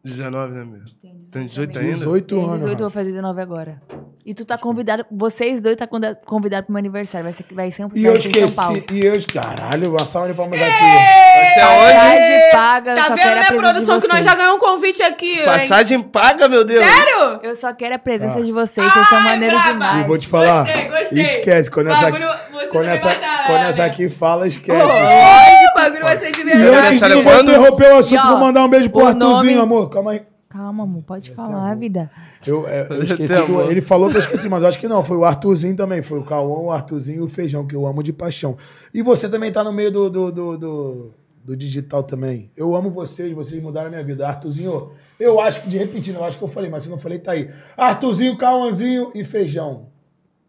19, 0.05 0.53
né, 0.55 0.65
meu? 0.65 0.81
Tem 1.03 1.16
Tem 1.31 1.47
18 1.47 1.78
ainda? 1.78 1.95
18 1.95 2.35
Tem 2.35 2.45
anos. 2.45 2.61
18, 2.61 2.78
vou 2.78 2.91
fazer 2.91 3.11
19 3.11 3.41
agora. 3.41 3.83
E 4.28 4.35
tu 4.35 4.44
tá 4.44 4.59
convidado, 4.59 5.07
vocês 5.09 5.61
dois 5.61 5.77
tá 5.77 5.86
convidado 5.86 6.65
pro 6.65 6.73
meu 6.73 6.81
aniversário. 6.81 7.23
Vai 7.23 7.32
ser, 7.32 7.44
vai 7.53 7.70
ser, 7.70 7.85
um, 7.85 7.90
E 7.94 8.05
eu 8.05 8.16
esqueci. 8.16 8.85
E 8.93 9.07
eu. 9.07 9.15
Caralho, 9.32 9.90
uma 9.90 10.05
salva 10.05 10.27
de 10.27 10.35
palmas 10.35 10.61
aqui. 10.61 10.69
Vai 10.73 11.47
ser 11.53 11.61
aonde? 11.61 11.93
Passagem 11.93 12.51
paga, 12.51 12.90
eu 12.90 12.97
Tá 12.97 13.15
vendo, 13.15 13.35
né, 13.36 13.43
de 13.44 13.55
produção, 13.55 14.01
que 14.01 14.09
nós 14.09 14.24
já 14.24 14.35
ganhamos 14.35 14.57
um 14.57 14.59
convite 14.59 15.01
aqui, 15.01 15.39
hein? 15.39 15.44
Passagem 15.44 16.03
paga, 16.03 16.48
meu 16.48 16.65
Deus. 16.65 16.85
Sério? 16.85 17.39
Eu 17.40 17.55
só 17.55 17.73
quero 17.73 17.94
a 17.94 17.98
presença 18.01 18.43
de 18.43 18.51
Nossa. 18.51 18.66
vocês, 18.66 18.93
vocês 18.93 19.09
são 19.09 19.20
maneiros 19.20 19.62
demais. 19.62 20.01
E 20.01 20.09
vou 20.09 20.19
te 20.19 20.27
falar. 20.27 20.65
Gostei, 20.65 20.89
gostei. 20.89 21.23
Esquece, 21.23 21.70
quando 21.70 21.90
essa 21.90 22.09
aqui, 22.09 22.19
Bagulho, 22.19 22.40
você 22.53 22.66
quando 22.66 22.89
essa, 22.89 23.09
tá, 23.09 23.44
quando 23.47 23.61
né? 23.62 23.69
essa 23.70 23.85
aqui 23.85 24.11
fala, 24.11 24.48
esquece. 24.48 24.77
Pô, 24.77 24.86
lógico, 24.86 25.07
o 25.07 25.81
bagulho 25.81 26.03
vai 26.03 26.16
ser 26.16 26.32
de 26.32 26.40
e 26.40 26.51
eu 26.51 26.73
verdade. 26.73 27.05
é 27.05 27.09
vou 27.15 27.23
quando? 27.23 27.48
interromper 27.53 27.93
o 27.93 27.98
assunto, 27.98 28.15
E, 28.15 28.19
ó, 28.19 28.28
vou 28.31 28.39
mandar 28.39 28.65
um 28.65 28.69
beijo 28.69 28.90
pro 28.90 29.03
o 29.05 29.07
Arthurzinho, 29.07 29.57
nome- 29.59 29.61
amor. 29.61 29.89
Calma 29.89 30.11
aí. 30.11 30.23
Calma, 30.57 30.85
amor, 30.85 31.03
pode 31.03 31.31
falar, 31.33 31.74
vida. 31.77 32.11
Eu, 32.47 32.66
é, 32.66 32.87
eu 32.89 33.03
esqueci. 33.03 33.35
Do- 33.35 33.43
amor. 33.43 33.70
ele 33.70 33.83
falou 33.83 34.09
que 34.09 34.16
eu 34.16 34.20
esqueci, 34.20 34.49
mas 34.49 34.62
eu 34.62 34.69
acho 34.69 34.78
que 34.78 34.89
não. 34.89 35.05
Foi 35.05 35.16
o 35.16 35.24
Arthurzinho 35.24 35.77
também. 35.77 36.03
Foi 36.03 36.19
o 36.19 36.24
Cauã, 36.24 36.61
o 36.62 36.70
Arthurzinho 36.73 37.19
e 37.20 37.24
o 37.24 37.28
Feijão, 37.28 37.66
que 37.66 37.74
eu 37.77 37.87
amo 37.87 38.03
de 38.03 38.12
paixão. 38.12 38.57
E 38.95 39.03
você 39.03 39.28
também 39.28 39.53
tá 39.53 39.62
no 39.62 39.73
meio 39.73 39.91
do, 39.93 40.09
do, 40.11 40.33
do, 40.33 40.57
do- 40.59 41.11
do 41.45 41.57
digital 41.57 42.03
também. 42.03 42.51
Eu 42.57 42.74
amo 42.74 42.91
vocês, 42.91 43.33
vocês 43.35 43.62
mudaram 43.62 43.87
a 43.89 43.91
minha 43.91 44.03
vida. 44.03 44.27
Arthurzinho, 44.27 44.91
eu 45.20 45.39
acho 45.41 45.62
que, 45.62 45.69
de 45.69 45.77
repetindo, 45.78 46.16
eu 46.16 46.24
acho 46.24 46.39
que 46.39 46.43
eu 46.45 46.49
falei, 46.49 46.69
mas 46.70 46.83
se 46.85 46.89
eu 46.89 46.93
não 46.93 46.99
falei, 46.99 47.19
tá 47.19 47.33
aí. 47.33 47.51
Arthurzinho, 47.77 48.37
Cauãzinho 48.37 49.12
e 49.15 49.23
Feijão. 49.23 49.89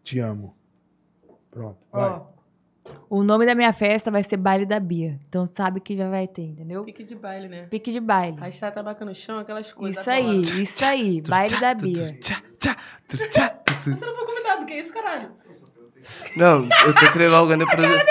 Te 0.02 0.18
amo. 0.18 0.54
Pronto, 1.50 1.78
vai. 1.92 2.20
O 3.10 3.22
nome 3.22 3.46
da 3.46 3.54
minha 3.54 3.72
festa 3.72 4.10
vai 4.10 4.22
ser 4.22 4.36
Baile 4.36 4.66
da 4.66 4.78
Bia. 4.78 5.18
Então 5.28 5.46
sabe 5.50 5.80
que 5.80 5.96
já 5.96 6.08
vai 6.08 6.26
ter, 6.26 6.42
entendeu? 6.42 6.84
Pique 6.84 7.04
de 7.04 7.14
baile, 7.14 7.48
né? 7.48 7.66
Pique 7.66 7.90
de 7.90 8.00
baile. 8.00 8.36
Arrastar 8.38 8.72
tabaco 8.72 9.04
no 9.04 9.14
chão, 9.14 9.38
aquelas 9.38 9.72
coisas. 9.72 10.00
Isso 10.00 10.10
aí, 10.10 10.40
isso 10.40 10.84
aí. 10.84 11.22
Baile 11.22 11.60
da 11.60 11.74
Bia. 11.74 12.18
Você 13.08 14.04
não 14.04 14.16
foi 14.16 14.26
convidado, 14.26 14.66
que 14.66 14.74
isso, 14.74 14.92
caralho? 14.92 15.30
Não, 16.36 16.68
eu 16.86 16.94
tenho 16.94 17.12
que 17.12 17.18
levar 17.18 17.38
alguém 17.38 17.56
na 17.56 17.66
produção. 17.66 18.04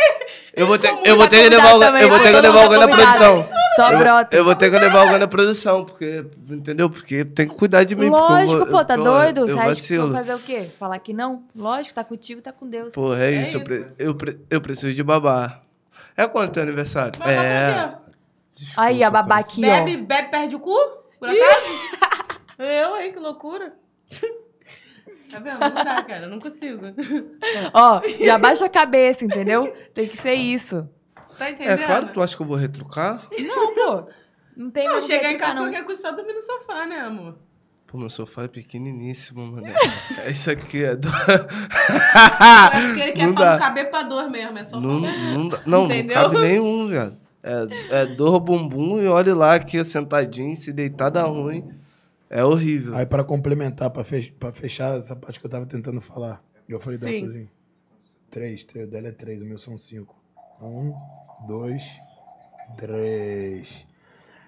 Eu 0.53 0.65
vou 0.67 0.77
ter, 0.79 0.89
eu 1.05 1.15
vou 1.17 1.27
ter 1.27 1.43
que 1.43 1.49
levar 1.49 1.71
convidado 1.71 1.85
alguém, 1.85 2.01
eu 2.01 2.09
vou 2.09 2.19
ter 2.19 2.33
que 2.33 2.41
levar 2.41 2.63
convidado. 2.63 2.89
produção. 2.89 3.49
Só 3.75 3.91
Eu, 3.91 3.99
brota. 3.99 4.35
eu 4.35 4.43
vou 4.43 4.55
ter 4.55 4.71
que 4.71 4.79
levar 4.79 5.01
alguém 5.01 5.19
na 5.19 5.27
produção, 5.27 5.85
porque, 5.85 6.25
entendeu? 6.49 6.89
Porque 6.89 7.23
tem 7.23 7.47
que 7.47 7.53
cuidar 7.53 7.83
de 7.83 7.95
mim. 7.95 8.09
Lógico, 8.09 8.65
pô, 8.65 8.83
tá 8.83 8.95
eu- 8.95 9.03
doido? 9.03 9.41
Eu 9.41 9.47
Você 9.55 9.59
acha 9.59 9.87
que 9.87 9.93
eu 9.93 10.11
fazer 10.11 10.33
o 10.33 10.39
quê? 10.39 10.67
Falar 10.79 10.97
que 10.97 11.13
não? 11.13 11.43
Lógico, 11.55 11.93
tá 11.93 12.03
contigo, 12.03 12.41
tá 12.41 12.51
com 12.51 12.67
Deus. 12.67 12.93
Porra, 12.95 13.23
é, 13.23 13.35
É 13.35 13.41
isso. 13.43 13.57
Eu, 13.57 14.07
eu, 14.07 14.15
pre- 14.15 14.39
eu 14.49 14.59
preciso 14.59 14.93
de 14.95 15.03
babar. 15.03 15.61
É 16.15 16.25
quanto 16.25 16.53
teu 16.53 16.63
aniversário? 16.63 17.11
Mas 17.19 17.29
é. 17.29 17.93
Aí, 18.75 19.03
a 19.03 19.11
babá 19.11 19.37
aqui, 19.37 19.61
ó. 19.63 19.67
Bebe, 19.67 19.97
bebe, 19.97 20.29
perde 20.29 20.55
o 20.55 20.59
cu? 20.59 20.75
Por 21.19 21.29
acaso? 21.29 21.67
eu, 22.57 22.97
hein? 22.97 23.11
Que 23.13 23.19
loucura. 23.19 23.73
Tá 25.29 25.39
vendo? 25.39 25.59
Não 25.59 25.73
dá, 25.73 26.03
cara. 26.03 26.25
Eu 26.25 26.29
não 26.29 26.39
consigo. 26.39 26.81
Ó, 27.73 28.01
já 28.19 28.37
baixa 28.37 28.65
a 28.65 28.69
cabeça, 28.69 29.25
entendeu? 29.25 29.65
Tem 29.93 30.07
que 30.07 30.17
ser 30.17 30.33
isso. 30.33 30.87
Tá 31.37 31.51
entendendo? 31.51 31.79
É 31.81 31.85
claro, 31.85 32.07
tu 32.07 32.21
acha 32.21 32.35
que 32.35 32.41
eu 32.41 32.47
vou 32.47 32.57
retrucar? 32.57 33.27
Não, 33.39 33.75
pô. 33.75 34.07
Não 34.55 34.71
tem 34.71 34.87
Não, 34.87 34.99
chegar 35.01 35.31
em 35.31 35.37
casa, 35.37 35.55
não. 35.55 35.63
qualquer 35.67 35.83
coisa, 35.85 36.01
só 36.01 36.11
dormir 36.11 36.33
no 36.33 36.41
sofá, 36.41 36.85
né, 36.87 36.99
amor? 36.99 37.37
Pô, 37.85 37.97
meu 37.97 38.09
sofá 38.09 38.43
é 38.43 38.47
pequeniníssimo, 38.47 39.45
mano. 39.51 39.67
É 40.25 40.31
Isso 40.31 40.49
aqui 40.51 40.83
é 40.83 40.95
do... 40.95 41.07
Acho 41.07 42.93
que 42.95 42.99
ele 43.01 43.11
quer 43.13 43.27
Não 43.27 43.35
pra 43.35 43.51
não 43.51 43.59
caber 43.59 43.89
pra 43.89 44.03
dor 44.03 44.29
mesmo. 44.29 44.57
É 44.57 44.63
só 44.63 44.79
Não, 44.79 45.01
pra... 45.01 45.11
não, 45.11 45.47
dá- 45.49 45.61
não, 45.65 45.87
não 45.87 46.07
cabe 46.07 46.39
nenhum, 46.39 46.87
velho. 46.87 47.17
É, 47.43 48.01
é 48.01 48.05
dor 48.07 48.39
bumbum 48.39 48.99
e 48.99 49.07
olha 49.07 49.33
lá 49.33 49.53
aqui, 49.55 49.81
sentadinho, 49.83 50.55
se 50.55 50.73
deitar 50.73 51.09
dá 51.09 51.23
ruim. 51.23 51.69
É 52.29 52.43
horrível. 52.43 52.95
Aí, 52.95 53.05
pra 53.05 53.23
complementar, 53.23 53.91
fech- 54.03 54.33
pra 54.33 54.51
fechar 54.51 54.97
essa 54.97 55.15
parte 55.15 55.39
que 55.39 55.45
eu 55.45 55.49
tava 55.49 55.65
tentando 55.65 56.01
falar, 56.01 56.43
eu 56.67 56.79
falei 56.79 56.99
da 56.99 57.05
cozinha. 57.19 57.49
Três, 58.29 58.65
três, 58.65 58.87
o 58.87 58.91
dela 58.91 59.07
é 59.07 59.11
três, 59.11 59.41
o 59.41 59.45
meu 59.45 59.57
são 59.57 59.77
cinco. 59.77 60.15
Um, 60.61 60.93
dois, 61.47 61.83
três. 62.77 63.85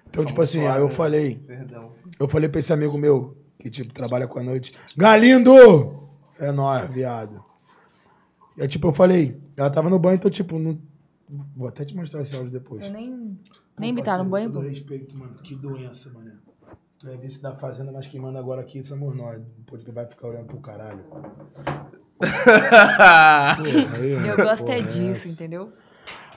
Então, 0.08 0.24
tipo 0.24 0.42
assim, 0.42 0.66
aí 0.66 0.80
eu 0.80 0.88
falei, 0.88 1.36
Perdão. 1.46 1.92
eu 2.18 2.28
falei 2.28 2.48
pra 2.48 2.58
esse 2.58 2.72
amigo 2.72 2.98
meu, 2.98 3.36
que, 3.58 3.70
tipo, 3.70 3.92
trabalha 3.94 4.26
com 4.26 4.38
a 4.38 4.42
noite. 4.42 4.72
Galindo! 4.96 6.08
É 6.38 6.50
nóis, 6.50 6.90
viado. 6.90 7.44
E 8.56 8.62
aí, 8.62 8.68
tipo, 8.68 8.88
eu 8.88 8.92
falei, 8.92 9.40
ela 9.56 9.70
tava 9.70 9.88
no 9.88 9.98
banho, 9.98 10.16
então, 10.16 10.30
tipo, 10.30 10.58
não... 10.58 10.78
vou 11.56 11.68
até 11.68 11.84
te 11.84 11.94
mostrar 11.94 12.22
esse 12.22 12.34
áudio 12.36 12.50
depois. 12.50 12.84
Eu 12.86 12.92
nem, 12.92 13.38
Pô, 13.50 13.60
nem 13.78 13.92
me 13.92 14.02
tá 14.02 14.18
no 14.18 14.24
banho, 14.28 14.50
todo 14.50 14.66
respeito, 14.66 15.16
mano. 15.16 15.34
Que 15.42 15.54
doença, 15.54 16.10
mano. 16.10 16.32
Tu 17.00 17.08
é 17.08 17.16
vice 17.16 17.40
da 17.42 17.54
fazenda, 17.56 17.90
mas 17.90 18.06
quem 18.06 18.20
manda 18.20 18.38
agora 18.38 18.60
aqui 18.60 18.84
somos 18.84 19.14
nós. 19.16 19.40
Depois 19.56 19.82
tu 19.82 19.90
vai 19.92 20.04
ficar 20.06 20.28
olhando 20.28 20.46
pro 20.46 20.60
caralho. 20.60 21.00
Porra, 22.20 23.96
aí, 23.96 24.12
Eu 24.12 24.36
porra, 24.36 24.44
gosto 24.44 24.68
é 24.70 24.82
disso, 24.82 25.28
essa. 25.28 25.28
entendeu? 25.32 25.72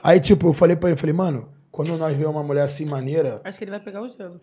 Aí, 0.02 0.18
tipo, 0.20 0.48
eu 0.48 0.52
falei 0.54 0.74
pra 0.74 0.88
ele, 0.88 0.94
eu 0.96 1.00
falei, 1.00 1.14
mano, 1.14 1.48
quando 1.70 1.96
nós 1.98 2.16
vemos 2.16 2.34
uma 2.34 2.42
mulher 2.42 2.62
assim 2.62 2.84
maneira, 2.86 3.40
Acho 3.44 3.58
que 3.58 3.64
ele 3.64 3.70
vai 3.70 3.80
pegar 3.80 4.02
o 4.02 4.08
gelo. 4.08 4.40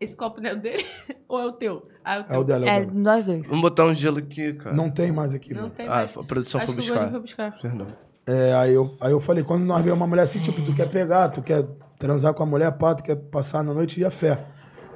Esse 0.00 0.16
copo 0.16 0.40
não 0.40 0.50
é 0.50 0.54
o 0.54 0.60
dele? 0.60 0.84
Ou 1.28 1.38
é 1.40 1.46
o 1.46 1.52
teu? 1.52 1.88
Ah, 2.04 2.16
é 2.16 2.18
o 2.20 2.24
teu. 2.24 2.34
é 2.34 2.38
o 2.38 2.44
dela, 2.44 2.66
é 2.66 2.68
o 2.68 2.72
É, 2.72 2.80
dela. 2.80 2.92
nós 2.92 3.24
dois. 3.24 3.46
Vamos 3.46 3.62
botar 3.62 3.84
um 3.86 3.94
gelo 3.94 4.18
aqui, 4.18 4.54
cara. 4.54 4.74
Não 4.74 4.90
tem 4.90 5.12
mais 5.12 5.32
aqui, 5.32 5.54
Não 5.54 5.62
mano. 5.62 5.74
tem 5.74 5.86
Ah, 5.86 5.90
mais. 5.90 6.16
a 6.16 6.22
produção 6.24 6.58
Acho 6.60 6.66
foi 6.72 6.74
que 6.74 6.80
o 6.80 6.84
buscar. 6.84 7.10
Foi 7.12 7.20
buscar. 7.20 7.58
Perdão. 7.60 7.86
É, 8.26 8.54
aí 8.54 8.72
eu, 8.74 8.96
aí 9.00 9.12
eu 9.12 9.20
falei, 9.20 9.44
quando 9.44 9.62
nós 9.64 9.80
vemos 9.82 9.98
uma 10.00 10.06
mulher 10.08 10.22
assim, 10.22 10.40
tipo, 10.40 10.60
tu 10.64 10.74
quer 10.74 10.88
pegar, 10.90 11.28
tu 11.28 11.42
quer 11.42 11.64
transar 12.02 12.34
com 12.34 12.42
a 12.42 12.46
mulher, 12.46 12.72
pá, 12.72 12.96
tu 12.96 13.04
quer 13.04 13.14
passar 13.14 13.62
na 13.62 13.72
noite 13.72 13.94
de 13.94 14.10
fé. 14.10 14.44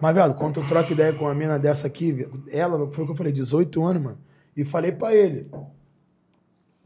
Mas, 0.01 0.13
velho, 0.13 0.35
quando 0.35 0.55
tu 0.55 0.67
troca 0.67 0.93
ideia 0.93 1.13
com 1.13 1.25
uma 1.25 1.35
mina 1.35 1.57
dessa 1.57 1.87
aqui, 1.87 2.29
ela, 2.49 2.91
foi 2.91 3.05
o 3.05 3.07
que 3.07 3.13
eu 3.13 3.17
falei, 3.17 3.33
18 3.33 3.85
anos, 3.85 4.03
mano. 4.03 4.19
E 4.57 4.65
falei 4.65 4.91
pra 4.91 5.15
ele. 5.15 5.49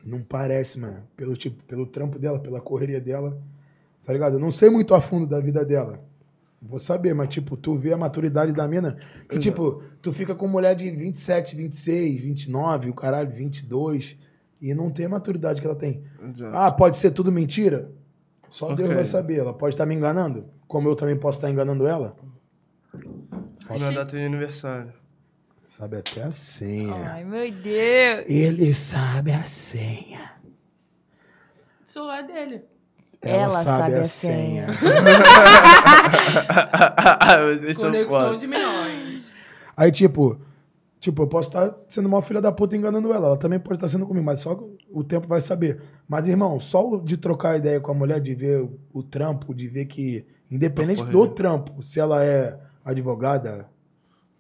Não 0.05 0.23
parece, 0.23 0.79
mano. 0.79 1.03
Pelo 1.17 1.35
tipo, 1.35 1.65
pelo 1.65 1.87
trampo 1.87 2.19
dela, 2.19 2.39
pela 2.39 2.61
correria 2.61 3.01
dela. 3.01 3.41
Tá 4.05 4.13
ligado? 4.13 4.35
Eu 4.35 4.41
não 4.41 4.53
sei 4.53 4.69
muito 4.69 4.95
a 4.95 5.01
fundo 5.01 5.27
da 5.27 5.41
vida 5.41 5.65
dela. 5.65 6.05
Vou 6.61 6.79
saber, 6.79 7.15
mas, 7.15 7.29
tipo, 7.29 7.57
tu 7.57 7.79
vê 7.79 7.95
a 7.95 7.97
maturidade 7.97 8.53
da 8.53 8.69
mina. 8.69 8.99
Que, 9.27 9.39
tipo, 9.39 9.83
tu 10.03 10.13
fica 10.13 10.35
com 10.35 10.47
mulher 10.47 10.77
de 10.77 10.91
27, 10.91 11.57
26, 11.57 12.21
29, 12.21 12.91
o 12.91 12.95
caralho, 12.95 13.31
22. 13.31 14.19
E 14.61 14.75
não 14.75 14.91
tem 14.91 15.07
a 15.07 15.09
maturidade 15.09 15.63
que 15.63 15.67
ela 15.67 15.77
tem. 15.77 16.03
Exato. 16.23 16.55
Ah, 16.55 16.71
pode 16.71 16.97
ser 16.97 17.11
tudo 17.13 17.33
mentira? 17.33 17.91
Só 18.51 18.67
Deus 18.75 18.89
Ok. 18.89 18.95
vai 18.97 19.05
saber. 19.05 19.39
Ela 19.39 19.55
pode 19.55 19.75
estar 19.75 19.87
me 19.87 19.95
enganando. 19.95 20.47
Como 20.69 20.89
eu 20.89 20.97
também 20.97 21.17
posso 21.17 21.39
estar 21.39 21.49
enganando 21.51 21.87
ela. 21.87 22.15
Minha 23.71 23.93
data 23.93 24.17
de 24.17 24.25
aniversário. 24.25 24.93
Sabe 25.67 25.99
até 25.99 26.23
a 26.23 26.33
senha. 26.33 27.13
Ai, 27.13 27.25
meu 27.25 27.51
Deus. 27.53 28.25
Ele 28.29 28.75
sabe 28.75 29.31
a 29.33 29.45
senha. 29.45 30.33
O 31.87 31.89
celular 31.89 32.23
dele. 32.25 32.65
Ela 33.23 33.51
sabe 33.51 33.95
a 33.95 34.05
senha. 34.07 34.67
Vocês 37.55 37.77
são 37.77 37.91
Conexão 37.93 38.39
de 38.39 38.47
milhões. 38.49 39.31
Aí, 39.77 39.93
tipo, 39.93 40.41
tipo, 41.01 41.23
eu 41.23 41.27
posso 41.27 41.49
estar 41.49 41.75
sendo 41.89 42.07
uma 42.07 42.21
filha 42.21 42.41
da 42.41 42.53
puta 42.53 42.77
enganando 42.77 43.13
ela. 43.13 43.29
Ela 43.29 43.37
também 43.37 43.59
pode 43.59 43.77
estar 43.77 43.89
sendo 43.89 44.07
comigo, 44.07 44.25
mas 44.25 44.41
só 44.41 44.63
o 44.93 45.03
tempo 45.03 45.27
vai 45.27 45.41
saber. 45.41 45.81
Mas, 46.07 46.29
irmão, 46.29 46.61
só 46.61 46.99
de 46.99 47.17
trocar 47.17 47.57
ideia 47.57 47.81
com 47.81 47.91
a 47.91 47.95
mulher, 47.95 48.21
de 48.21 48.35
ver 48.35 48.69
o, 48.93 49.03
trampo, 49.03 49.55
de 49.55 49.67
ver 49.67 49.87
que, 49.87 50.27
independente 50.51 50.99
Porra, 50.99 51.13
do 51.13 51.29
trampo, 51.29 51.83
se 51.83 51.99
ela 51.99 52.23
é 52.23 52.61
advogada, 52.85 53.67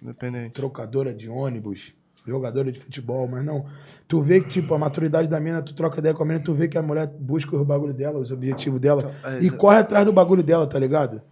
Independente. 0.02 0.52
trocadora 0.52 1.14
de 1.14 1.28
ônibus, 1.30 1.94
jogadora 2.26 2.70
de 2.70 2.78
futebol, 2.78 3.26
mas 3.26 3.42
não. 3.42 3.64
Tu 4.06 4.20
vê 4.20 4.42
que, 4.42 4.48
tipo, 4.48 4.74
a 4.74 4.78
maturidade 4.78 5.28
da 5.28 5.40
mina, 5.40 5.62
tu 5.62 5.74
troca 5.74 5.98
ideia 5.98 6.14
com 6.14 6.22
a 6.22 6.26
mina, 6.26 6.40
tu 6.40 6.52
vê 6.52 6.68
que 6.68 6.76
a 6.76 6.82
mulher 6.82 7.06
busca 7.06 7.56
o 7.56 7.64
bagulho 7.64 7.94
dela, 7.94 8.18
os 8.18 8.30
objetivos 8.30 8.78
dela, 8.78 9.14
Então, 9.18 9.30
é, 9.32 9.42
e 9.42 9.50
corre 9.50 9.78
atrás 9.78 10.04
do 10.04 10.12
bagulho 10.12 10.42
dela, 10.42 10.66
tá 10.66 10.78
ligado? 10.78 11.22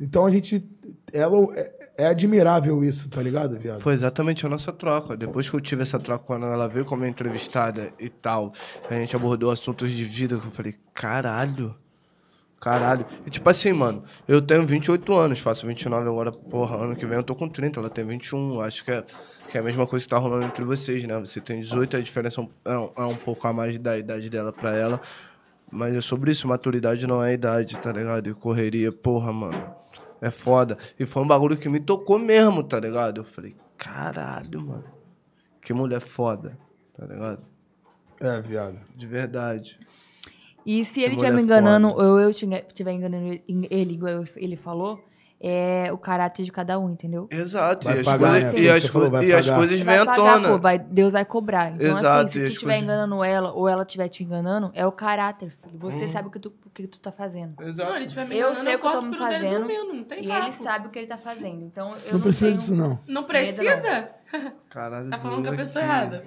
Então 0.00 0.26
a 0.26 0.30
gente. 0.30 0.68
Ela 1.12 1.36
é, 1.96 2.06
admirável 2.06 2.82
isso, 2.84 3.08
tá 3.08 3.22
ligado, 3.22 3.58
viado? 3.58 3.80
Foi 3.80 3.92
exatamente 3.94 4.44
a 4.44 4.48
nossa 4.48 4.72
troca. 4.72 5.16
Depois 5.16 5.48
que 5.48 5.56
eu 5.56 5.60
tive 5.60 5.82
essa 5.82 5.98
troca, 5.98 6.24
quando 6.24 6.46
ela 6.46 6.68
veio 6.68 6.84
como 6.84 7.04
entrevistada 7.04 7.92
e 7.98 8.08
tal, 8.08 8.52
a 8.90 8.94
gente 8.94 9.14
abordou 9.14 9.50
assuntos 9.50 9.90
de 9.90 10.04
vida 10.04 10.38
que 10.38 10.46
eu 10.46 10.50
falei, 10.50 10.74
caralho. 10.92 11.74
Caralho. 12.60 13.04
E 13.26 13.30
tipo 13.30 13.48
assim, 13.50 13.72
mano, 13.74 14.04
eu 14.26 14.40
tenho 14.40 14.64
28 14.66 15.12
anos, 15.14 15.38
faço 15.38 15.66
29 15.66 16.08
agora, 16.08 16.32
porra, 16.32 16.76
ano 16.84 16.96
que 16.96 17.04
vem 17.04 17.18
eu 17.18 17.22
tô 17.22 17.34
com 17.34 17.46
30, 17.46 17.78
ela 17.78 17.90
tem 17.90 18.06
21. 18.06 18.60
Acho 18.62 18.82
que 18.84 18.90
é, 18.90 19.04
que 19.50 19.58
é 19.58 19.60
a 19.60 19.62
mesma 19.62 19.86
coisa 19.86 20.02
que 20.04 20.08
tá 20.08 20.16
rolando 20.16 20.46
entre 20.46 20.64
vocês, 20.64 21.04
né? 21.04 21.18
Você 21.20 21.42
tem 21.42 21.60
18, 21.60 21.96
a 21.98 22.00
diferença 22.00 22.40
é 22.40 22.72
é 22.72 22.78
um- 22.78 22.90
é 22.96 23.02
um 23.04 23.16
pouco 23.16 23.46
a 23.46 23.52
mais 23.52 23.76
da 23.78 23.98
idade 23.98 24.30
dela 24.30 24.50
pra 24.50 24.74
ela. 24.74 24.98
Mas 25.70 25.94
é 25.94 26.00
sobre 26.00 26.30
isso, 26.30 26.48
maturidade 26.48 27.06
não 27.06 27.22
é 27.22 27.34
idade, 27.34 27.76
tá 27.78 27.92
ligado? 27.92 28.30
E 28.30 28.34
correria, 28.34 28.90
porra, 28.90 29.30
mano. 29.32 29.74
É 30.24 30.30
foda. 30.30 30.78
E 30.98 31.04
foi 31.04 31.22
um 31.22 31.26
bagulho 31.26 31.54
que 31.54 31.68
me 31.68 31.78
tocou 31.78 32.18
mesmo, 32.18 32.62
tá 32.64 32.80
ligado? 32.80 33.20
Eu 33.20 33.24
falei, 33.24 33.54
caralho, 33.76 34.58
mano. 34.58 34.84
Que 35.60 35.74
mulher 35.74 36.00
foda, 36.00 36.58
tá 36.96 37.04
ligado? 37.04 37.44
É, 38.18 38.40
viado. 38.40 38.80
De 38.96 39.06
verdade. 39.06 39.78
E 40.64 40.82
se 40.82 41.02
ele 41.02 41.12
estiver 41.12 41.34
me 41.34 41.42
enganando, 41.42 41.90
foda. 41.90 42.04
ou 42.04 42.18
eu 42.18 42.30
estiver 42.30 42.92
enganando 42.92 43.26
ele, 43.26 43.68
ele, 43.70 43.92
igual 43.92 44.24
ele 44.34 44.56
falou, 44.56 44.98
é 45.46 45.92
o 45.92 45.98
caráter 45.98 46.42
de 46.42 46.50
cada 46.50 46.78
um, 46.78 46.88
entendeu? 46.88 47.28
Exato. 47.30 47.84
Vai 47.84 47.98
e 47.98 48.00
as, 48.00 48.06
pagar, 48.06 48.30
coisas, 48.30 48.52
né? 48.54 48.60
e 48.60 48.70
as, 48.70 48.86
falou, 48.86 49.22
e 49.22 49.32
as 49.34 49.50
coisas 49.50 49.80
vêm 49.80 49.96
à 49.98 50.06
tona. 50.06 50.48
pô, 50.48 50.58
vai, 50.58 50.78
Deus 50.78 51.12
vai 51.12 51.24
cobrar. 51.24 51.72
Então, 51.72 51.86
Exato, 51.90 52.24
assim, 52.24 52.32
se 52.32 52.40
tu 52.40 52.46
estiver 52.46 52.72
coisas- 52.72 52.82
enganando 52.84 53.22
ela, 53.22 53.52
ou 53.52 53.68
ela 53.68 53.82
estiver 53.82 54.08
te 54.08 54.24
enganando, 54.24 54.70
é 54.74 54.86
o 54.86 54.92
caráter, 54.92 55.50
filho. 55.62 55.78
Você 55.78 56.08
sabe 56.08 56.28
o 56.28 56.30
que 56.30 56.38
tu, 56.38 56.50
o 56.64 56.70
que 56.70 56.86
tu 56.86 56.98
tá 56.98 57.12
fazendo. 57.12 57.62
Exato. 57.62 57.90
Não, 57.90 57.96
ele 57.96 58.06
tiver 58.06 58.26
me 58.26 58.36
Eu 58.38 58.54
sei 58.54 58.74
o 58.76 58.78
que 58.78 58.86
eu 58.86 58.92
tô 58.92 59.02
me 59.02 59.16
fazendo. 59.18 59.58
dormindo, 59.58 59.92
não 59.92 60.04
tem 60.04 60.24
E 60.24 60.28
papo. 60.28 60.44
ele 60.44 60.52
sabe 60.52 60.86
o 60.86 60.90
que 60.90 60.98
ele 60.98 61.08
tá 61.08 61.18
fazendo. 61.18 61.62
Então, 61.62 61.90
eu 61.90 61.96
Não 62.06 62.12
não, 62.14 62.20
precisa 62.20 62.46
tenho... 62.46 62.56
disso, 62.58 62.74
não. 62.74 62.98
Não 63.06 63.22
precisa? 63.24 64.08
Caralho, 64.70 65.10
Tá 65.10 65.18
falando 65.18 65.46
com 65.46 65.52
a 65.52 65.56
pessoa 65.56 65.84
aqui. 65.84 65.92
errada. 65.94 66.24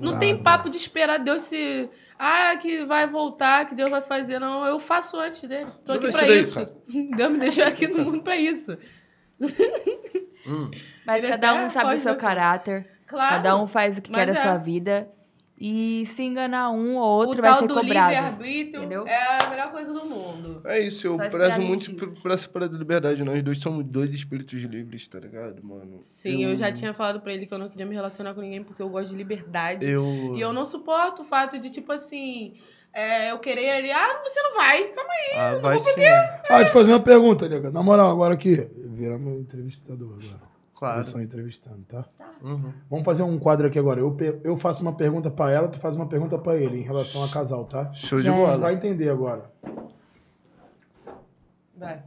Não 0.00 0.18
tem 0.18 0.36
papo 0.36 0.68
de 0.68 0.76
esperar 0.76 1.18
Deus 1.18 1.44
se. 1.44 1.88
Ah, 2.18 2.56
que 2.56 2.84
vai 2.84 3.06
voltar, 3.06 3.66
que 3.66 3.74
Deus 3.74 3.90
vai 3.90 4.02
fazer. 4.02 4.38
Não, 4.38 4.64
eu 4.64 4.78
faço 4.78 5.18
antes 5.18 5.48
dele. 5.48 5.70
Tô 5.84 5.92
aqui 5.92 6.12
pra 6.12 6.28
isso 6.28 6.54
daí. 6.56 7.06
Deus 7.16 7.30
me 7.32 7.38
deixou 7.38 7.64
aqui 7.64 7.86
no 7.88 8.04
mundo 8.04 8.22
pra 8.22 8.36
isso. 8.36 8.76
Mas 11.04 11.18
Ele 11.18 11.28
cada 11.28 11.54
um 11.54 11.70
sabe 11.70 11.94
o 11.94 11.98
seu 11.98 12.16
caráter. 12.16 12.88
Claro. 13.06 13.36
Cada 13.36 13.56
um 13.56 13.66
faz 13.66 13.98
o 13.98 14.02
que 14.02 14.10
mas 14.10 14.20
quer 14.20 14.32
da 14.32 14.38
é. 14.38 14.42
sua 14.42 14.56
vida. 14.56 15.10
E 15.64 16.04
se 16.06 16.24
enganar 16.24 16.72
um 16.72 16.96
ou 16.96 17.04
outro 17.04 17.38
o 17.38 17.40
vai 17.40 17.52
tal 17.52 17.60
ser 17.60 17.68
do 17.68 17.74
cobrado. 17.74 18.10
livre-arbítrio 18.10 18.80
entendeu? 18.80 19.06
é 19.06 19.44
a 19.44 19.48
melhor 19.48 19.70
coisa 19.70 19.92
do 19.92 20.04
mundo. 20.06 20.60
É 20.64 20.80
isso, 20.80 21.06
eu 21.06 21.16
Só 21.16 21.30
prezo 21.30 21.60
muito 21.60 21.94
por, 21.94 22.12
por 22.14 22.32
essa 22.32 22.48
parada 22.48 22.72
da 22.72 22.78
liberdade. 22.80 23.22
Nós 23.22 23.40
dois 23.44 23.58
somos 23.58 23.84
dois 23.84 24.12
espíritos 24.12 24.60
livres, 24.64 25.06
tá 25.06 25.20
ligado, 25.20 25.64
mano? 25.64 25.98
Sim, 26.00 26.42
eu, 26.42 26.56
já 26.56 26.72
tinha 26.72 26.92
falado 26.92 27.20
pra 27.20 27.32
ele 27.32 27.46
que 27.46 27.54
eu 27.54 27.58
não 27.60 27.68
queria 27.68 27.86
me 27.86 27.94
relacionar 27.94 28.34
com 28.34 28.40
ninguém 28.40 28.64
porque 28.64 28.82
eu 28.82 28.88
gosto 28.88 29.10
de 29.10 29.14
liberdade. 29.14 29.88
Eu. 29.88 30.34
E 30.36 30.40
eu 30.40 30.52
não 30.52 30.64
suporto 30.64 31.22
o 31.22 31.24
fato 31.24 31.56
de, 31.60 31.70
tipo 31.70 31.92
assim, 31.92 32.54
é, 32.92 33.30
eu 33.30 33.38
querer 33.38 33.78
ele, 33.78 33.92
ah, 33.92 34.20
você 34.20 34.42
não 34.42 34.56
vai, 34.56 34.82
calma 34.88 35.12
aí. 35.12 35.38
Ah, 35.38 35.58
vai 35.58 35.78
sim. 35.78 36.04
Ah, 36.04 36.56
deixa 36.56 36.64
eu 36.64 36.72
fazer 36.72 36.90
uma 36.90 36.98
pergunta, 36.98 37.48
nega. 37.48 37.70
Na 37.70 37.84
moral, 37.84 38.10
agora 38.10 38.34
aqui. 38.34 38.68
Viramos 38.76 39.38
entrevistador 39.38 40.18
agora. 40.20 40.51
Claro. 40.82 40.98
Eu 40.98 41.04
sou 41.04 41.22
entrevistando, 41.22 41.84
tá? 41.84 42.04
Uhum. 42.42 42.72
Vamos 42.90 43.04
fazer 43.04 43.22
um 43.22 43.38
quadro 43.38 43.68
aqui 43.68 43.78
agora. 43.78 44.00
Eu, 44.00 44.16
eu 44.42 44.56
faço 44.56 44.82
uma 44.82 44.92
pergunta 44.92 45.30
pra 45.30 45.48
ela, 45.48 45.68
tu 45.68 45.78
faz 45.78 45.94
uma 45.94 46.08
pergunta 46.08 46.36
pra 46.36 46.56
ele 46.56 46.78
em 46.78 46.82
relação 46.82 47.22
a 47.22 47.28
casal, 47.28 47.66
tá? 47.66 47.92
Show 47.92 48.20
de 48.20 48.26
é. 48.26 48.32
Vai 48.32 48.58
bola. 48.58 48.72
entender 48.72 49.08
agora. 49.08 49.48
Vai. 51.76 52.02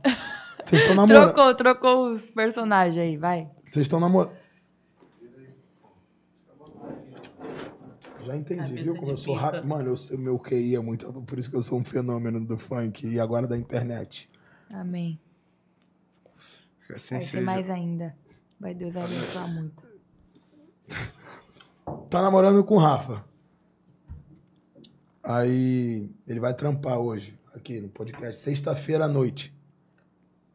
Vocês 0.62 0.82
estão 0.82 0.94
namorando. 1.08 1.34
Trocou, 1.34 1.56
trocou 1.56 2.12
os 2.12 2.30
personagens 2.32 2.98
aí, 2.98 3.16
vai. 3.16 3.50
Vocês 3.66 3.86
estão 3.86 3.98
namorando. 3.98 4.34
Já 8.26 8.36
entendi, 8.36 8.62
Cabeça 8.62 8.84
viu? 8.84 8.96
Como 8.98 9.12
eu 9.12 9.18
sou 9.18 9.36
rápido. 9.36 9.66
Mano, 9.66 9.96
eu, 9.96 10.18
meu 10.18 10.38
QI 10.38 10.76
é 10.76 10.82
muito. 10.82 11.10
Por 11.22 11.40
isso 11.40 11.50
que 11.50 11.56
eu 11.56 11.64
sou 11.64 11.80
um 11.80 11.86
fenômeno 11.86 12.44
do 12.46 12.58
funk 12.58 13.08
e 13.08 13.22
agora 13.22 13.48
da 13.48 13.58
internet. 13.58 14.30
Amém. 14.70 15.18
Fica 16.82 16.98
Assim 16.98 17.16
Vai 17.16 17.22
ser 17.22 17.40
mais 17.40 17.70
ainda. 17.70 18.25
Vai 18.60 18.74
Deus 18.74 18.96
abençoar 18.96 19.48
muito. 19.54 19.84
Tá 22.10 22.22
namorando 22.22 22.64
com 22.64 22.76
o 22.76 22.80
Rafa. 22.80 23.24
Aí 25.24 26.10
ele 26.28 26.40
vai 26.40 26.54
trampar 26.54 26.98
hoje, 27.00 27.38
aqui 27.54 27.80
no 27.82 27.90
podcast, 27.90 28.42
sexta-feira 28.42 29.06
à 29.06 29.08
noite. 29.08 29.54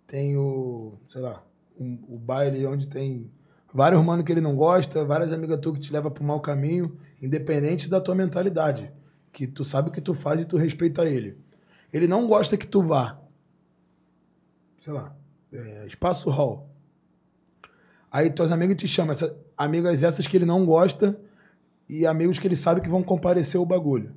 Tem 0.07 0.37
o, 0.37 0.95
sei 1.09 1.21
lá, 1.21 1.43
um- 1.79 1.99
o 2.09 2.19
baile 2.19 2.65
onde 2.67 2.87
tem 2.89 3.31
vários 3.73 4.03
manos 4.05 4.25
que 4.25 4.33
ele 4.33 4.41
não 4.41 4.57
gosta, 4.57 5.05
várias 5.05 5.33
amigas 5.33 5.59
tu 5.61 5.73
que 5.73 5.81
te 5.81 5.93
leva 5.93 6.11
pro 6.11 6.25
mau 6.25 6.41
caminho, 6.41 6.97
independente 7.21 7.89
da 7.89 8.01
tua 8.01 8.15
mentalidade. 8.15 8.91
Que 9.33 9.47
tu 9.47 9.65
sabe 9.65 9.89
o 9.89 9.93
que 9.93 10.01
tu 10.01 10.15
faz 10.15 10.41
e 10.41 10.45
tu 10.45 10.57
respeita 10.57 11.05
ele. 11.05 11.37
Ele 11.93 12.07
não 12.09 12.27
gosta 12.27 12.57
que 12.57 12.67
tu 12.67 12.83
vá. 12.83 13.21
Sei 14.83 14.93
lá, 14.93 15.15
é, 15.53 15.87
espaço 15.87 16.31
hall. 16.31 16.70
Aí 18.11 18.31
tuas 18.31 18.51
amigas 18.51 18.77
te 18.77 18.89
chamam, 18.89 19.15
amigas 19.57 20.03
essas 20.03 20.27
que 20.27 20.37
ele 20.37 20.45
não 20.45 20.67
gosta 20.67 21.19
e 21.89 22.07
amigos 22.07 22.39
que 22.39 22.47
ele 22.47 22.57
sabe 22.57 22.81
que 22.81 22.89
vão 22.89 23.03
comparecer 23.03 23.61
o 23.61 23.67
bagulho. 23.67 24.15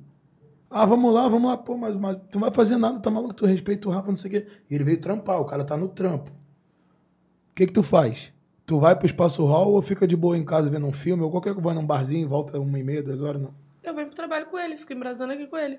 Ah, 0.68 0.84
vamos 0.84 1.14
lá, 1.14 1.28
vamos 1.28 1.48
lá. 1.48 1.56
Pô, 1.56 1.76
mas, 1.76 1.94
mas 1.94 2.16
tu 2.30 2.34
não 2.34 2.40
vai 2.40 2.50
fazer 2.50 2.76
nada, 2.76 2.98
tá 2.98 3.10
maluco? 3.10 3.34
Tu 3.34 3.46
respeita 3.46 3.88
o 3.88 3.92
Rafa, 3.92 4.08
não 4.08 4.16
sei 4.16 4.28
o 4.28 4.34
quê. 4.34 4.46
E 4.68 4.74
ele 4.74 4.82
veio 4.82 5.00
trampar, 5.00 5.40
o 5.40 5.44
cara 5.44 5.64
tá 5.64 5.76
no 5.76 5.88
trampo. 5.88 6.30
O 6.30 7.54
que 7.54 7.66
que 7.66 7.72
tu 7.72 7.82
faz? 7.82 8.32
Tu 8.66 8.80
vai 8.80 8.96
pro 8.96 9.06
espaço 9.06 9.44
hall 9.44 9.72
ou 9.72 9.82
fica 9.82 10.06
de 10.06 10.16
boa 10.16 10.36
em 10.36 10.44
casa 10.44 10.68
vendo 10.68 10.86
um 10.86 10.92
filme? 10.92 11.22
Ou 11.22 11.30
qualquer 11.30 11.52
coisa, 11.54 11.64
vai 11.64 11.74
num 11.74 11.86
barzinho, 11.86 12.28
volta 12.28 12.58
uma 12.58 12.78
e 12.78 12.82
meia, 12.82 13.02
duas 13.02 13.22
horas, 13.22 13.40
não. 13.40 13.54
Eu 13.82 13.94
venho 13.94 14.08
pro 14.08 14.16
trabalho 14.16 14.46
com 14.46 14.58
ele, 14.58 14.76
fico 14.76 14.92
embrasando 14.92 15.32
aqui 15.32 15.46
com 15.46 15.56
ele. 15.56 15.78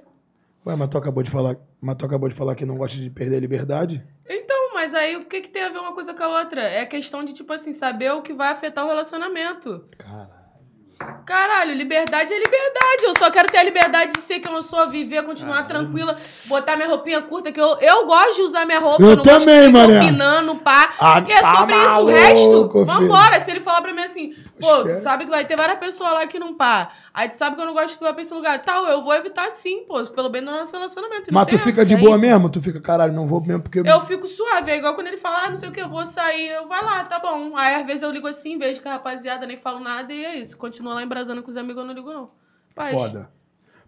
Ué, 0.66 0.76
mas 0.76 0.90
tu 0.90 0.98
acabou 0.98 1.22
de 1.22 1.30
falar, 1.30 1.58
mas 1.80 1.95
tu 1.95 2.06
acabou 2.06 2.27
de 2.27 2.34
falar 2.34 2.56
que 2.56 2.66
não 2.66 2.77
gosta 2.77 2.98
de 2.98 3.10
perder 3.10 3.38
a 3.38 3.40
liberdade? 3.40 4.03
Então, 4.27 4.74
mas 4.74 4.95
aí 4.95 5.16
o 5.16 5.26
que, 5.26 5.42
que 5.42 5.50
tem 5.50 5.64
a 5.64 5.69
ver 5.69 5.77
uma 5.77 5.94
coisa 5.94 6.14
com 6.14 6.24
a 6.24 6.40
outra? 6.40 6.61
É 6.61 6.84
questão 6.85 7.24
de, 7.24 7.34
tipo 7.34 7.53
assim, 7.53 7.72
saber 7.72 8.11
o 8.11 8.24
que 8.24 8.34
vai 8.34 8.50
afetar 8.50 8.84
o 8.84 8.88
relacionamento. 8.88 9.88
Caralho. 9.98 10.34
Caralho, 11.25 11.74
liberdade 11.74 12.32
é 12.32 12.38
liberdade. 12.38 13.03
Eu 13.03 13.14
só 13.17 13.30
quero 13.30 13.49
ter 13.49 13.57
a 13.57 13.64
liberdade 13.64 14.14
de 14.14 14.19
ser 14.22 14.40
quem 14.40 14.53
eu 14.53 14.61
sou, 14.61 14.90
viver, 14.90 15.24
continuar 15.24 15.64
tranquila, 15.64 16.15
botar 16.45 16.75
minha 16.75 16.88
roupinha 16.88 17.22
curta, 17.22 17.51
que 17.51 17.59
eu, 17.59 17.77
eu 17.80 18.06
gosto 18.06 18.35
de 18.35 18.41
usar 18.43 18.65
minha 18.65 18.80
roupa. 18.80 19.03
Eu 19.03 19.15
não 19.15 19.24
de 19.24 19.30
também, 19.30 19.72
mané. 19.72 19.99
opinando, 19.99 20.56
pá. 20.57 20.90
Ah, 20.99 21.24
e 21.27 21.32
é 21.32 21.41
tá 21.41 21.57
sobre 21.57 21.75
isso. 21.75 21.83
O 21.83 21.88
maluco, 21.88 22.11
resto, 22.11 22.69
filho. 22.72 22.85
vambora. 22.85 23.40
Se 23.40 23.51
ele 23.51 23.59
falar 23.59 23.82
pra 23.82 23.93
mim 23.93 24.01
assim, 24.01 24.33
pô, 24.59 24.67
tu 24.67 24.88
Esquece. 24.88 25.01
sabe 25.01 25.25
que 25.25 25.32
vai 25.32 25.45
ter 25.45 25.57
várias 25.57 25.80
pessoas 25.80 26.14
lá 26.14 26.27
que 26.27 26.40
não 26.40 26.53
pá. 26.53 26.91
Aí 27.14 27.30
tu 27.30 27.38
sabe 27.38 27.56
que 27.56 27.61
eu 27.61 27.65
não 27.65 27.74
gosto 27.74 27.93
que 27.93 27.99
tu 27.99 28.03
vai 28.03 28.11
pra 28.14 28.22
esse 28.22 28.33
lugar. 28.33 28.61
Tal, 28.64 28.85
eu 28.88 29.01
vou 29.01 29.14
evitar 29.14 29.49
sim, 29.51 29.83
pô, 29.88 30.03
pelo 30.06 30.30
bem 30.30 30.43
do 30.43 30.51
nosso 30.51 30.74
relacionamento. 30.75 31.33
Mas 31.33 31.45
tu 31.48 31.57
fica 31.57 31.82
essa. 31.82 31.85
de 31.85 31.95
boa 31.95 32.17
mesmo? 32.17 32.49
Tu 32.49 32.61
fica, 32.61 32.82
caralho, 32.82 33.14
não 33.14 33.25
vou 33.25 33.41
mesmo 33.41 33.64
porque... 33.64 33.80
Eu 33.80 34.01
fico 34.01 34.27
suave, 34.27 34.69
é 34.72 34.77
igual 34.77 34.95
quando 34.95 35.07
ele 35.07 35.17
fala, 35.17 35.43
ah, 35.45 35.49
não 35.49 35.57
sei 35.57 35.69
o 35.69 35.72
que, 35.72 35.82
eu 35.82 35.88
vou 35.90 36.06
sair, 36.06 36.49
eu 36.49 36.67
vai 36.67 36.83
lá, 36.83 37.03
tá 37.06 37.17
bom. 37.19 37.56
Aí 37.56 37.75
às 37.75 37.85
vezes 37.85 38.03
eu 38.03 38.11
ligo 38.11 38.27
assim, 38.27 38.57
vejo 38.57 38.82
que 38.82 38.88
a 38.88 38.91
rapaziada 38.93 39.45
nem 39.45 39.56
falo 39.56 39.80
nada 39.80 40.11
e 40.14 40.25
é 40.25 40.35
isso. 40.35 40.57
Continua 40.85 40.93
lá 40.93 41.03
embrasando 41.03 41.41
com 41.41 41.49
os 41.49 41.57
amigos, 41.57 41.81
eu 41.81 41.88
não 41.88 41.93
ligo, 41.95 42.14
não. 42.14 42.30
Paz. 42.75 42.93
Foda. 42.93 43.30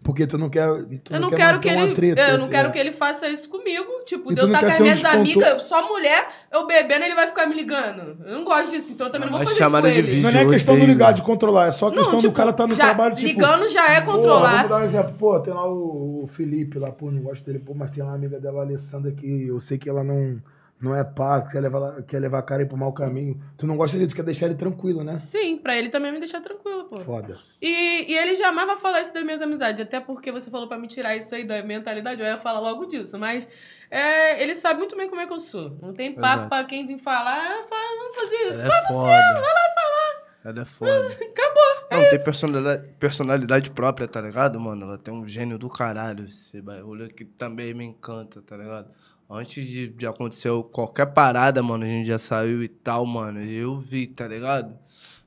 Porque 0.02 0.26
tu 0.26 0.36
não 0.38 0.48
quer... 0.48 0.66
Tu 1.04 1.12
Eu 1.14 1.20
não, 1.20 1.28
quer 1.30 1.36
quero 1.36 1.60
que 1.60 1.68
ele. 1.68 1.92
treta, 1.94 2.22
eu 2.30 2.38
não 2.38 2.48
quero 2.48 2.68
é. 2.68 2.72
que 2.72 2.78
ele 2.78 2.90
faça 2.92 3.28
isso 3.28 3.48
comigo. 3.48 3.84
Tipo, 4.04 4.32
E 4.32 4.34
de 4.34 4.40
eu 4.40 4.46
não 4.48 4.54
estar 4.54 4.66
quer 4.66 4.66
com 4.66 4.72
as 4.74 4.80
minhas 4.82 4.98
desconto- 5.00 5.16
amigas, 5.20 5.62
só 5.62 5.88
mulher, 5.88 6.28
eu 6.52 6.66
bebendo, 6.66 7.04
ele 7.04 7.14
vai 7.14 7.26
ficar 7.28 7.46
me 7.46 7.54
ligando. 7.54 8.16
Eu 8.24 8.34
não 8.38 8.44
gosto 8.44 8.70
disso, 8.70 8.92
então 8.92 9.06
eu 9.08 9.12
também 9.12 9.26
não 9.28 9.38
vou 9.38 9.44
Mas 9.44 9.48
fazer 9.50 9.60
isso 9.60 9.70
com 9.70 9.76
chamada 9.76 9.90
de 9.92 9.98
ele. 9.98 10.08
vídeo. 10.08 10.32
Não 10.32 10.40
é 10.40 10.48
questão 10.52 10.74
do 10.74 10.78
odeio. 10.82 10.92
ligar, 10.92 11.12
de 11.12 11.22
controlar. 11.22 11.66
É 11.66 11.70
só 11.72 11.90
questão 11.90 12.18
do 12.20 12.32
cara 12.32 12.52
tá 12.52 12.66
no 12.66 12.74
já- 12.74 12.84
trabalho, 12.84 13.14
tipo... 13.14 13.26
Ligando 13.28 13.68
já 13.68 13.88
é 13.92 14.00
Pô, 14.00 14.12
controlar. 14.12 14.52
vamos 14.54 14.68
dar 14.70 14.76
um 14.78 14.84
exemplo. 14.84 15.14
Pô, 15.18 15.38
tem 15.40 15.52
lá 15.54 15.68
o, 15.68 16.24
o 16.24 16.26
Felipe 16.28 16.78
lá, 16.78 16.90
pô, 16.92 17.10
não 17.12 17.22
gosto 17.22 17.44
dele, 17.44 17.58
pô, 17.60 17.74
mas 17.74 17.90
tem 17.92 18.02
lá 18.02 18.10
uma 18.10 18.16
amiga 18.16 18.40
dela, 18.40 18.60
a 18.60 18.62
Alessandra, 18.64 19.12
que 19.12 19.46
eu 19.48 19.60
sei 19.60 19.78
que 19.78 19.88
ela 19.88 20.02
não, 20.04 20.40
não 20.80 20.94
é 20.94 21.02
pá, 21.02 21.42
que 21.42 21.52
quer 21.52 21.60
levar, 21.60 22.02
quer 22.04 22.20
levar 22.20 22.38
a 22.38 22.42
cara 22.42 22.62
aí 22.62 22.68
pro 22.68 22.76
mau 22.76 22.92
caminho. 22.92 23.40
Tu 23.56 23.66
não 23.66 23.76
gosta 23.76 23.96
dele, 23.96 24.08
tu 24.08 24.14
quer 24.14 24.22
deixar 24.22 24.46
ele 24.46 24.54
tranquilo, 24.54 25.02
né? 25.02 25.18
Sim, 25.18 25.56
pra 25.58 25.76
ele 25.76 25.88
também 25.88 26.12
me 26.12 26.20
deixar 26.20 26.40
tranquilo, 26.40 26.84
pô. 26.84 27.00
Foda. 27.00 27.36
E, 27.60 28.12
e 28.12 28.16
ele 28.16 28.36
jamais 28.36 28.66
vai 28.66 28.76
falar 28.76 29.00
isso 29.00 29.12
das 29.12 29.24
minhas 29.24 29.42
amizades, 29.42 29.80
até 29.80 29.98
porque 30.00 30.30
você 30.30 30.50
falou 30.50 30.68
pra 30.68 30.78
me 30.78 30.86
tirar 30.86 31.16
isso 31.16 31.34
aí 31.34 31.44
da 31.44 31.60
mentalidade, 31.62 32.22
eu 32.22 32.26
ia 32.26 32.38
falar 32.38 32.60
logo 32.60 32.86
disso, 32.86 33.18
mas 33.18 33.48
é, 33.90 34.40
ele 34.40 34.54
sabe 34.54 34.78
muito 34.78 34.96
bem 34.96 35.08
como 35.08 35.20
é 35.20 35.26
que 35.26 35.32
eu 35.32 35.40
sou. 35.40 35.76
Não 35.82 35.92
tem 35.92 36.14
papo 36.14 36.42
Exato. 36.42 36.48
pra 36.48 36.64
quem 36.64 36.86
vir 36.86 36.98
falar, 36.98 37.36
ah, 37.36 37.64
fala, 37.68 37.98
vamos 37.98 38.16
fazer 38.16 38.36
isso. 38.48 38.64
Ela 38.64 38.78
é 38.78 38.86
foda. 38.86 39.06
Vai 39.08 39.42
lá 39.42 39.74
falar. 39.74 40.28
Ela 40.44 40.62
é 40.62 40.64
foda. 40.64 41.06
Acabou. 41.20 41.88
Não, 41.90 42.08
tem 42.08 42.22
personalidade, 42.22 42.88
personalidade 43.00 43.70
própria, 43.72 44.06
tá 44.06 44.20
ligado, 44.20 44.60
mano? 44.60 44.84
Ela 44.86 44.98
tem 44.98 45.12
um 45.12 45.26
gênio 45.26 45.58
do 45.58 45.68
caralho. 45.68 46.26
Esse 46.26 46.60
bagulho 46.60 47.08
que 47.08 47.24
também 47.24 47.74
me 47.74 47.84
encanta, 47.84 48.40
tá 48.42 48.56
ligado? 48.56 48.88
Antes 49.30 49.66
de, 49.66 49.88
de 49.88 50.06
acontecer 50.06 50.50
qualquer 50.72 51.06
parada, 51.06 51.62
mano, 51.62 51.84
a 51.84 51.88
gente 51.88 52.06
já 52.06 52.18
saiu 52.18 52.62
e 52.62 52.68
tal, 52.68 53.04
mano. 53.04 53.40
Eu 53.42 53.78
vi, 53.78 54.06
tá 54.06 54.26
ligado? 54.26 54.74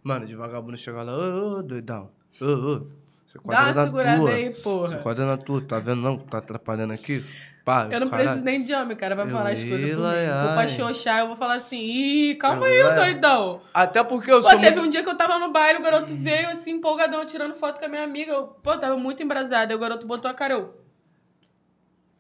Mano, 0.04 0.26
de 0.26 0.36
vagabundo 0.36 0.76
chegar 0.76 1.04
lá, 1.04 1.14
ô, 1.16 1.60
ô, 1.60 1.64
doidão. 1.64 2.10
Ô, 2.42 2.46
ô. 2.46 2.88
Você 3.28 3.38
Dá 3.46 3.62
uma 3.64 3.74
na 3.74 3.84
segurada 3.86 4.18
tua. 4.18 4.30
aí, 4.32 4.54
Você 4.54 4.62
porra. 4.62 4.98
quadra 4.98 5.26
na 5.26 5.38
tua, 5.38 5.62
tá 5.62 5.80
vendo 5.80 6.02
não? 6.02 6.18
Tá 6.18 6.40
atrapalhando 6.40 6.92
aqui? 6.94 7.24
Pá, 7.64 7.88
Eu 7.92 8.00
não 8.00 8.08
caralho. 8.10 8.28
preciso 8.28 8.44
nem 8.44 8.64
de 8.64 8.74
homem, 8.74 8.98
cara, 8.98 9.16
pra 9.16 9.24
Eu 9.26 9.30
falar 9.30 9.52
as 9.52 9.64
coisas 9.64 9.94
Vou 9.94 10.02
pra 10.04 10.62
ai. 10.62 10.68
xoxar, 10.70 11.20
eu 11.20 11.28
vou 11.28 11.36
falar 11.36 11.54
assim, 11.54 11.80
ih, 11.80 12.36
calma 12.36 12.68
Eu 12.68 12.88
aí, 12.90 12.96
ia. 12.98 13.04
doidão. 13.14 13.62
Até 13.72 14.04
porque 14.04 14.32
eu 14.32 14.42
Pô, 14.42 14.50
sou 14.50 14.60
teve 14.60 14.72
muito... 14.78 14.88
um 14.88 14.90
dia 14.90 15.04
que 15.04 15.10
eu 15.10 15.16
tava 15.16 15.38
no 15.38 15.52
baile, 15.52 15.78
o 15.78 15.84
garoto 15.84 16.14
veio 16.16 16.50
assim, 16.50 16.72
empolgadão, 16.72 17.24
tirando 17.24 17.54
foto 17.54 17.80
com 17.80 17.86
a 17.86 17.88
minha 17.88 18.04
amiga. 18.04 18.32
Eu, 18.34 18.48
pô, 18.48 18.76
tava 18.78 18.98
muito 18.98 19.22
embrasada. 19.22 19.72
Aí 19.72 19.78
o 19.78 19.80
garoto 19.80 20.08
botou 20.08 20.30
a 20.30 20.34
cara, 20.34 20.56
eu... 20.56 20.81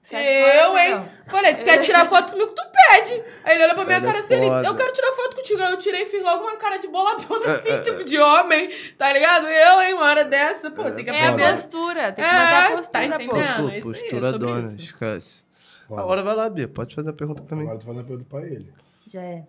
Sai 0.01 0.25
Eu, 0.59 0.69
fora, 0.71 0.83
hein? 0.85 0.95
não. 0.95 1.09
Falei, 1.27 1.55
tu 1.55 1.63
quer 1.63 1.77
tirar 1.79 2.05
foto 2.09 2.33
comigo? 2.33 2.51
Tu 2.55 2.61
pede. 2.89 3.23
Aí 3.43 3.53
ele 3.55 3.63
olhou 3.65 3.75
pra 3.75 3.85
minha 3.85 3.97
Ela 3.97 4.03
é 4.03 4.07
cara 4.07 4.19
assim, 4.19 4.33
ele, 4.33 4.67
eu 4.67 4.75
quero 4.75 4.93
tirar 4.93 5.13
foto 5.13 5.35
contigo. 5.37 5.61
Aí 5.61 5.71
eu 5.71 5.77
tirei 5.77 6.01
e 6.03 6.05
fiz 6.07 6.23
logo 6.23 6.43
uma 6.43 6.55
cara 6.57 6.77
de 6.77 6.87
boladona 6.87 7.45
assim, 7.53 7.81
tipo, 7.81 8.03
de 8.03 8.17
homem, 8.19 8.69
tá 8.97 9.13
ligado? 9.13 9.47
Eu, 9.47 9.81
hein, 9.81 9.93
uma 9.93 10.05
hora 10.05 10.25
dessa, 10.25 10.71
pô, 10.71 10.89
tem 10.91 11.03
que 11.05 11.09
É 11.11 11.25
a 11.27 11.29
aprender. 11.29 11.51
postura, 11.51 12.11
tem 12.11 12.25
que 12.25 12.29
É, 12.29 12.33
manter 12.33 12.55
a 12.55 12.69
tá 12.69 12.77
postura, 12.77 13.07
pô. 13.07 13.23
entendendo? 13.23 13.29
Pô, 13.61 13.69
é 13.69 13.71
aí, 13.73 13.77
é 13.77 13.81
postura 13.81 14.31
sobre 14.31 14.47
dona, 14.47 14.67
isso. 14.67 14.75
esquece. 14.77 15.43
Foda. 15.87 16.01
Agora 16.01 16.23
vai 16.23 16.35
lá, 16.35 16.49
Bia, 16.49 16.67
pode 16.67 16.95
fazer 16.95 17.09
a 17.09 17.13
pergunta 17.13 17.41
pra 17.43 17.55
mim. 17.55 17.63
Agora 17.63 17.77
tu 17.77 17.85
fazendo 17.85 18.01
a 18.01 18.05
pergunta 18.05 18.27
pra 18.29 18.41
ele. 18.47 18.73
Já 19.07 19.21
é. 19.21 19.45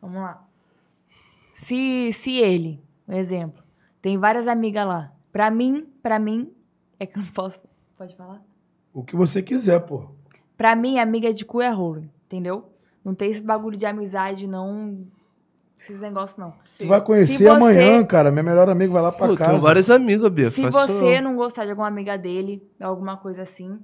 Vamos 0.00 0.22
lá. 0.22 0.42
Se, 1.52 2.12
se 2.12 2.36
ele, 2.38 2.82
um 3.06 3.14
exemplo, 3.16 3.62
tem 4.00 4.18
várias 4.18 4.48
amigas 4.48 4.86
lá. 4.86 5.12
Pra 5.30 5.50
mim, 5.50 5.86
pra 6.02 6.18
mim, 6.18 6.52
é 6.98 7.06
que 7.06 7.18
eu 7.18 7.22
não 7.22 7.30
posso. 7.30 7.60
Pode 7.96 8.16
falar? 8.16 8.40
O 8.94 9.02
que 9.02 9.16
você 9.16 9.42
quiser, 9.42 9.80
pô. 9.80 10.06
Pra 10.56 10.74
mim, 10.76 10.98
amiga 10.98 11.34
de 11.34 11.44
cu 11.44 11.60
é 11.60 11.68
rolo, 11.68 12.04
entendeu? 12.26 12.70
Não 13.04 13.14
tem 13.14 13.30
esse 13.30 13.42
bagulho 13.42 13.76
de 13.76 13.84
amizade, 13.84 14.46
não. 14.46 14.98
Esses 15.76 16.00
negócios, 16.00 16.38
não. 16.38 16.54
Tu 16.78 16.86
vai 16.86 17.00
conhecer 17.00 17.38
você- 17.44 17.48
amanhã, 17.48 18.04
cara. 18.04 18.30
Meu 18.30 18.44
melhor 18.44 18.70
amigo 18.70 18.92
vai 18.92 19.02
lá 19.02 19.10
pra 19.10 19.26
Pô, 19.26 19.32
eu 19.32 19.36
casa. 19.36 19.50
tenho 19.50 19.60
várias 19.60 19.90
amigas, 19.90 20.30
Bia. 20.30 20.48
Se 20.50 20.70
faço- 20.70 20.92
você 20.94 21.20
não 21.20 21.34
gostar 21.34 21.64
de 21.64 21.70
alguma 21.70 21.88
amiga 21.88 22.16
dele, 22.16 22.62
alguma 22.80 23.16
coisa 23.16 23.42
assim. 23.42 23.78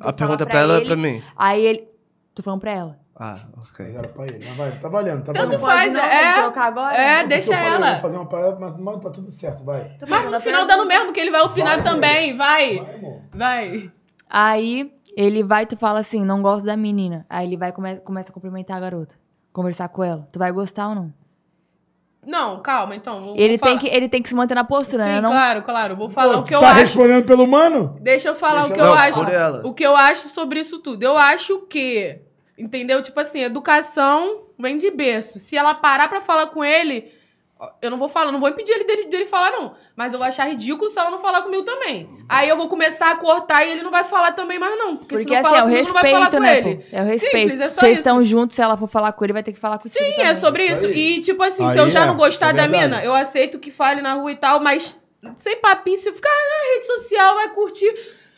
A 0.00 0.12
pergunta 0.12 0.44
pra 0.44 0.60
ela 0.60 0.74
é 0.74 0.76
ele, 0.78 0.86
pra 0.86 0.96
mim. 0.96 1.22
Aí 1.36 1.64
ele. 1.64 1.88
Tô 2.34 2.42
falando 2.42 2.60
pra 2.60 2.72
ela. 2.72 2.98
Ah, 3.14 3.38
Mas 3.56 3.72
ok. 3.74 3.94
era 3.94 4.08
pra 4.08 4.26
ele. 4.26 4.44
Mas 4.44 4.56
vai, 4.56 4.78
tá 4.80 4.88
valendo, 4.88 5.22
tá 5.24 5.32
Tanto 5.32 5.58
valendo. 5.58 5.60
faz, 5.60 5.92
não, 5.92 6.00
é. 6.00 6.34
trocar 6.42 6.64
agora? 6.66 6.96
É, 6.96 7.16
Porque 7.18 7.28
deixa 7.28 7.52
eu 7.52 7.56
falei, 7.56 7.70
eu 7.70 7.74
ela. 7.76 7.92
vou 7.92 8.00
fazer 8.00 8.16
uma 8.16 8.26
parada, 8.28 8.56
mas, 8.58 8.76
mas 8.80 9.00
tá 9.00 9.10
tudo 9.10 9.30
certo, 9.30 9.64
vai. 9.64 9.96
Mas 10.00 10.30
no 10.30 10.40
final 10.40 10.42
pergunta. 10.42 10.66
dando 10.66 10.86
mesmo, 10.88 11.12
que 11.12 11.20
ele 11.20 11.30
vai 11.30 11.42
opinar 11.42 11.76
Vai, 11.80 11.84
também, 11.84 12.36
vai. 12.36 12.78
Vai, 12.78 12.94
amor. 12.96 13.20
Vai. 13.32 13.92
Aí 14.34 14.90
ele 15.14 15.42
vai 15.42 15.64
e 15.64 15.66
tu 15.66 15.76
fala 15.76 15.98
assim, 16.00 16.24
não 16.24 16.40
gosto 16.40 16.64
da 16.64 16.74
menina. 16.76 17.26
Aí 17.28 17.46
ele 17.46 17.56
vai 17.58 17.68
e 17.68 17.72
come, 17.72 17.96
começa 17.98 18.30
a 18.30 18.32
cumprimentar 18.32 18.78
a 18.78 18.80
garota. 18.80 19.14
Conversar 19.52 19.88
com 19.90 20.02
ela. 20.02 20.26
Tu 20.32 20.38
vai 20.38 20.50
gostar 20.50 20.88
ou 20.88 20.94
não? 20.94 21.12
Não, 22.24 22.62
calma, 22.62 22.94
então. 22.94 23.20
Vou, 23.20 23.36
Ele 23.36 23.58
vou 23.58 23.66
tem, 23.66 23.78
falar. 23.78 23.78
que, 23.80 23.88
ele 23.88 24.08
tem 24.08 24.22
que 24.22 24.28
se 24.28 24.34
manter 24.34 24.54
na 24.54 24.62
postura, 24.64 25.02
Sim, 25.02 25.08
né? 25.10 25.20
Não, 25.20 25.30
claro, 25.30 25.62
claro. 25.62 25.96
Vou 25.96 26.08
falar 26.08 26.34
Pô, 26.34 26.40
o 26.40 26.42
que 26.44 26.54
eu 26.54 26.60
tá 26.60 26.68
acho. 26.70 26.80
respondendo 26.80 27.26
pelo 27.26 27.46
mano? 27.46 27.98
Deixa 28.00 28.28
eu 28.28 28.34
falar 28.36 28.60
Deixa 28.60 28.72
o 28.72 28.74
que 28.74 28.80
eu- 28.80 28.86
eu 28.86 28.92
acho. 28.94 29.22
ela. 29.24 29.62
O 29.66 29.74
que 29.74 29.84
eu 29.84 29.96
acho 29.96 30.28
sobre 30.28 30.60
isso 30.60 30.78
tudo. 30.78 31.02
Eu 31.02 31.18
acho 31.18 31.58
que, 31.66 32.20
entendeu? 32.56 33.02
Tipo 33.02 33.18
assim, 33.20 33.40
educação 33.40 34.44
vem 34.58 34.78
de 34.78 34.90
berço. 34.92 35.38
Se 35.40 35.56
ela 35.56 35.74
parar 35.74 36.08
pra 36.08 36.20
falar 36.20 36.46
com 36.46 36.64
ele, 36.64 37.12
eu 37.80 37.90
não 37.90 37.98
vou 37.98 38.08
falar, 38.08 38.32
não 38.32 38.40
vou 38.40 38.48
impedir 38.48 38.72
ele 38.72 38.84
dele, 38.84 39.04
dele 39.06 39.26
falar, 39.26 39.50
não. 39.52 39.74
Mas 39.94 40.12
eu 40.12 40.18
vou 40.18 40.26
achar 40.26 40.48
ridículo 40.48 40.90
se 40.90 40.98
ela 40.98 41.10
não 41.10 41.20
falar 41.20 41.42
comigo 41.42 41.62
também. 41.62 42.08
Aí 42.28 42.48
eu 42.48 42.56
vou 42.56 42.68
começar 42.68 43.10
a 43.10 43.16
cortar 43.16 43.64
e 43.64 43.70
ele 43.70 43.82
não 43.82 43.90
vai 43.90 44.04
falar 44.04 44.32
também 44.32 44.58
mais, 44.58 44.76
não. 44.76 44.96
Porque, 44.96 45.16
se 45.16 45.24
Porque 45.24 45.34
não 45.34 45.40
assim, 45.40 45.48
falar 45.48 45.58
é 45.58 45.62
o 45.62 45.68
comigo, 45.68 45.86
não 45.86 45.92
vai 45.94 46.10
falar 46.10 46.24
respeito, 46.24 46.36
com 46.36 46.42
né, 46.42 46.58
ele. 46.58 46.76
pô? 46.76 46.84
É 46.90 47.02
o 47.02 47.04
respeito. 47.04 47.38
Simples, 47.38 47.60
é 47.60 47.70
só 47.70 47.80
Vocês 47.80 47.92
isso. 47.92 48.00
estão 48.00 48.24
juntos, 48.24 48.56
se 48.56 48.62
ela 48.62 48.76
for 48.76 48.88
falar 48.88 49.12
com 49.12 49.24
ele, 49.24 49.32
vai 49.32 49.42
ter 49.42 49.52
que 49.52 49.60
falar 49.60 49.78
contigo 49.78 50.04
Sim, 50.04 50.10
também. 50.10 50.26
é 50.26 50.34
sobre 50.34 50.64
Isso 50.64 50.86
aí. 50.86 51.16
E, 51.16 51.20
tipo 51.20 51.42
assim, 51.42 51.68
se 51.68 51.78
Aí 51.78 51.78
eu 51.78 51.88
já 51.88 52.02
é, 52.02 52.06
não 52.06 52.16
gostar 52.16 52.50
é 52.50 52.52
da 52.52 52.66
mina, 52.66 53.04
eu 53.04 53.14
aceito 53.14 53.58
que 53.58 53.70
fale 53.70 54.02
na 54.02 54.14
rua 54.14 54.32
e 54.32 54.36
tal, 54.36 54.58
mas 54.60 54.96
sem 55.36 55.56
papinho, 55.56 55.98
se 55.98 56.12
ficar 56.12 56.30
na 56.30 56.74
rede 56.74 56.86
social, 56.86 57.34
vai 57.36 57.48
curtir, 57.50 57.94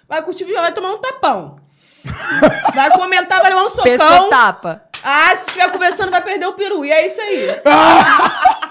vai 0.09 0.23
curtir, 0.23 0.44
vai 0.44 0.73
tomar 0.73 0.91
um 0.91 0.99
tapão. 0.99 1.57
vai 2.75 2.91
comentar, 2.91 3.41
vai 3.41 3.51
levar 3.51 3.65
um 3.65 3.69
socão. 3.70 3.85
Pescotapa. 3.85 4.83
Ah, 5.03 5.36
se 5.36 5.49
estiver 5.49 5.70
conversando, 5.70 6.11
vai 6.11 6.23
perder 6.23 6.47
o 6.47 6.55
peru. 6.55 6.83
E 6.85 6.91
é 6.91 7.07
isso 7.07 7.20
aí. 7.20 7.49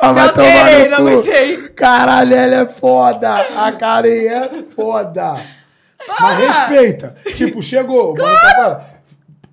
Ah, 0.00 0.12
vai 0.12 0.26
não 0.26 0.34
tomar 0.34 0.48
aguentei, 0.48 0.84
no 0.84 0.90
não 0.90 0.98
aguentei. 1.08 1.56
Caralho, 1.70 2.34
ela 2.34 2.54
é 2.56 2.66
foda. 2.66 3.34
A 3.34 3.72
Karen 3.72 4.08
é 4.08 4.64
foda. 4.74 5.36
Mas 6.20 6.38
respeita. 6.38 7.16
Tipo, 7.34 7.62
chegou. 7.62 8.14
Boa 8.14 8.28
noite, 8.28 8.46
agora. 8.46 8.86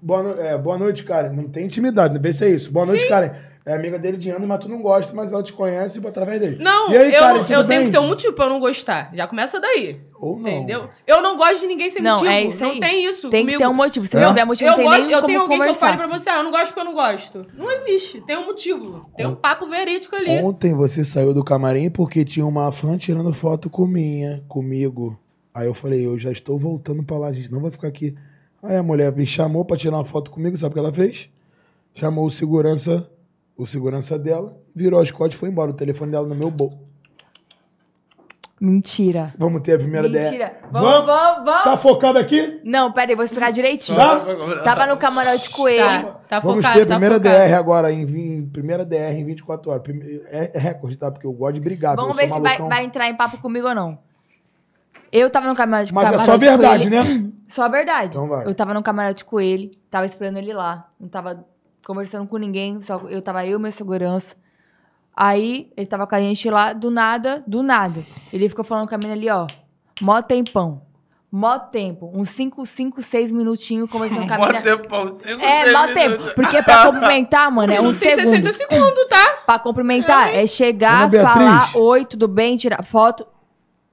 Boa, 0.02 0.24
no- 0.24 0.42
é, 0.42 0.58
boa 0.58 0.77
noite, 0.77 1.03
Karen. 1.03 1.30
Não 1.30 1.45
tem 1.50 1.66
intimidade, 1.66 2.19
vê 2.19 2.32
se 2.34 2.45
é 2.45 2.50
isso. 2.50 2.72
Boa 2.72 2.85
noite, 2.85 3.03
Sim. 3.03 3.10
Karen. 3.10 3.32
É 3.66 3.75
amiga 3.75 3.98
dele 3.98 4.17
de 4.17 4.30
anos, 4.30 4.45
mas 4.45 4.59
tu 4.59 4.67
não 4.67 4.82
gosta, 4.82 5.14
mas 5.16 5.32
ela 5.32 5.42
te 5.42 5.53
conhece 5.53 6.06
através 6.06 6.38
dele. 6.38 6.58
Não, 6.61 6.92
E 6.92 6.98
aí, 6.98 7.14
eu, 7.14 7.22
não- 7.30 7.40
tudo 7.45 7.53
eu 7.53 7.66
tenho 7.66 7.85
que 7.85 7.92
ter 7.92 7.98
um 8.00 8.08
motivo 8.09 8.33
pra 8.33 8.45
eu 8.45 8.50
não 8.50 8.59
gostar. 8.59 9.09
Já 9.14 9.25
começa 9.25 9.58
daí. 9.58 10.01
Ou 10.19 10.38
não. 10.38 10.50
Entendeu? 10.50 10.90
Eu 11.08 11.22
não 11.22 11.38
gosto 11.38 11.61
de 11.61 11.67
ninguém 11.67 11.90
sem 11.90 12.01
Não, 12.01 12.16
motivo. 12.16 12.30
é 12.32 12.43
isso 12.43 12.61
não 12.61 12.72
aí. 12.72 12.80
tem 12.82 13.06
isso. 13.06 13.30
Tem 13.30 13.45
que 13.45 13.53
comigo. 13.53 13.59
ter 13.59 13.67
um 13.67 13.74
motivo. 13.74 14.06
Se 14.06 14.17
É? 14.17 14.19
não 14.19 14.27
tiver 14.30 14.45
motivo, 14.45 14.67
eu 14.67 14.72
não 14.72 14.77
tem 14.77 14.85
gosto, 14.85 15.01
nem 15.01 15.11
eu 15.11 15.16
como 15.17 15.27
tenho 15.27 15.42
alguém 15.42 15.58
que 15.58 15.64
eu 15.64 15.67
conversar. 15.67 15.85
fale 15.98 15.98
pra 16.09 16.19
você, 16.19 16.30
ah, 16.30 16.38
eu 16.40 16.43
não 16.43 16.51
gosto 16.51 16.66
porque 16.67 16.80
eu 16.82 16.85
não 16.85 16.93
gosto. 16.93 17.48
Não 17.58 17.72
existe. 17.72 18.19
Tem 18.22 18.38
um 18.38 18.45
motivo. 18.45 19.09
Tem 19.16 19.25
um 19.27 19.35
papo 19.35 19.66
verídico 19.69 20.14
ali. 20.14 20.30
Ontem 20.43 20.74
você 20.75 21.06
saiu 21.06 21.33
do 21.33 21.42
camarim 21.43 21.90
porque 21.90 22.25
tinha 22.25 22.45
uma 22.45 22.69
fã 22.72 22.98
tirando 22.98 23.32
foto 23.33 23.69
com 23.69 23.85
minha, 23.88 24.43
comigo. 24.50 25.17
Aí 25.53 25.67
eu 25.67 25.74
falei, 25.74 26.06
eu 26.06 26.17
já 26.19 26.32
estou 26.33 26.59
voltando 26.59 27.01
pra 27.03 27.17
lá, 27.17 27.27
a 27.27 27.32
gente 27.33 27.50
não 27.50 27.61
vai 27.61 27.72
ficar 27.72 27.88
aqui. 27.88 28.14
Aí 28.61 28.75
a 28.75 28.83
mulher 28.83 29.09
me 29.16 29.25
chamou 29.25 29.64
pra 29.64 29.77
tirar 29.77 29.95
uma 29.98 30.06
foto 30.06 30.32
comigo, 30.32 30.58
sabe 30.58 30.72
o 30.72 30.74
que 30.74 30.80
ela 30.80 30.93
fez? 30.93 31.30
Chamou 31.95 32.25
o 32.25 32.30
segurança, 32.32 33.08
o 33.57 33.65
segurança 33.65 34.17
dela, 34.17 34.57
virou 34.75 34.99
as 35.01 35.11
costas 35.11 35.35
e 35.35 35.38
foi 35.38 35.49
embora. 35.49 35.72
O 35.72 35.73
telefone 35.75 36.11
dela 36.11 36.27
no 36.27 36.35
meu 36.35 36.49
bolso. 36.51 36.80
Mentira. 38.61 39.33
Vamos 39.38 39.61
ter 39.61 39.73
a 39.73 39.77
primeira 39.77 40.07
ideia. 40.07 40.23
Mentira. 40.23 40.57
Vamos, 40.72 41.06
vamos, 41.06 41.43
vamos. 41.45 41.64
Tá 41.64 41.75
focado 41.75 42.17
aqui? 42.17 42.61
Não, 42.64 42.93
pera 42.93 43.11
aí, 43.11 43.15
vou 43.15 43.25
explicar 43.25 43.51
direitinho. 43.51 43.98
Tá? 43.98 44.23
Tava 44.64 44.85
no 44.88 44.95
camarote 44.95 45.49
com 45.49 45.67
ele. 45.67 45.83
Tá, 45.83 46.03
tá 46.30 46.40
Vamos 46.40 46.57
focado, 46.64 46.75
ter 46.80 46.83
a 46.83 46.85
tá 46.85 46.91
primeira 46.95 47.15
focado. 47.15 47.35
DR 47.35 47.53
agora, 47.57 47.91
em, 47.91 48.03
em- 48.03 48.48
primeira 48.48 48.85
DR 48.85 49.11
em 49.19 49.25
24 49.25 49.69
horas. 49.69 49.83
Prime- 49.83 50.22
É, 50.27 50.51
é 50.56 50.59
recorde, 50.59 50.95
tá? 50.95 51.11
Porque 51.11 51.27
eu 51.27 51.33
gosto 51.33 51.56
de 51.56 51.59
brigar. 51.59 51.95
Vamos 51.98 52.15
ver 52.15 52.32
se 52.32 52.40
vai, 52.40 52.57
vai 52.57 52.85
entrar 52.85 53.09
em 53.09 53.15
papo 53.17 53.38
comigo 53.40 53.67
ou 53.67 53.75
não. 53.75 53.99
Eu 55.11 55.30
tava 55.30 55.48
no 55.48 55.56
camarote, 55.56 55.93
Mas 55.93 56.14
é 56.14 56.17
só 56.19 56.32
com 56.33 56.38
verdade, 56.40 56.88
ele. 56.88 56.95
né? 57.03 57.32
Só 57.49 57.64
a 57.64 57.67
verdade. 57.67 58.15
Então 58.15 58.27
vai. 58.30 58.48
Eu 58.48 58.56
tava 58.56 58.73
no 58.73 58.82
camarote 58.82 59.25
com 59.25 59.41
ele, 59.41 59.77
tava 59.90 60.06
esperando 60.06 60.38
ele 60.38 60.53
lá. 60.53 60.90
Não 60.99 61.09
tava 61.09 61.45
conversando 61.86 62.28
com 62.28 62.38
ninguém, 62.38 62.82
só 62.82 62.98
eu 63.10 63.22
tava 63.22 63.45
eu 63.45 63.58
e 63.58 63.62
minha 63.62 63.72
segurança. 63.72 64.36
Aí 65.16 65.72
ele 65.78 65.86
tava 65.86 66.08
com 66.08 66.16
a 66.16 66.20
gente 66.20 66.50
lá, 66.50 66.74
do 66.74 66.90
nada, 66.90 67.44
do 67.45 67.62
nada. 67.62 68.02
Ele 68.32 68.50
ficou 68.50 68.66
falando 68.66 68.88
com 68.90 68.95
a 68.95 68.98
menina 68.98 69.14
ali, 69.16 69.30
ó. 69.30 69.45
Mó 70.02 70.22
tempão. 70.22 70.82
Mó 71.32 71.58
tempo. 71.58 72.12
Uns 72.14 72.30
5, 72.30 72.64
5, 72.66 73.02
6 73.02 73.32
minutinhos 73.32 73.90
conversando 73.90 74.28
com 74.28 74.34
a 74.34 74.38
Mó 74.38 74.45
menina. 74.48 74.62
tempão, 74.62 75.08
cinco, 75.16 75.42
É, 75.44 75.62
seis 75.64 75.74
mó 75.74 75.88
minutos. 75.88 75.94
tempo. 76.03 76.36
Porque 76.36 76.62
pra 76.62 76.86
cumprimentar, 76.86 77.52
mano, 77.52 77.74
é 77.74 77.80
um 77.82 77.86
tem 77.86 77.94
segundo. 78.16 78.30
60 78.30 78.52
segundos, 78.53 79.06
tá? 79.10 79.30
Pra 79.45 79.58
cumprimentar, 79.60 80.34
é 80.34 80.45
chegar, 80.48 81.02
Ana 81.02 81.08
Beatriz. 81.08 81.34
falar 81.34 81.72
oi, 81.76 82.06
tudo 82.06 82.28
bem, 82.28 82.56
tirar 82.56 82.84
foto 82.84 83.26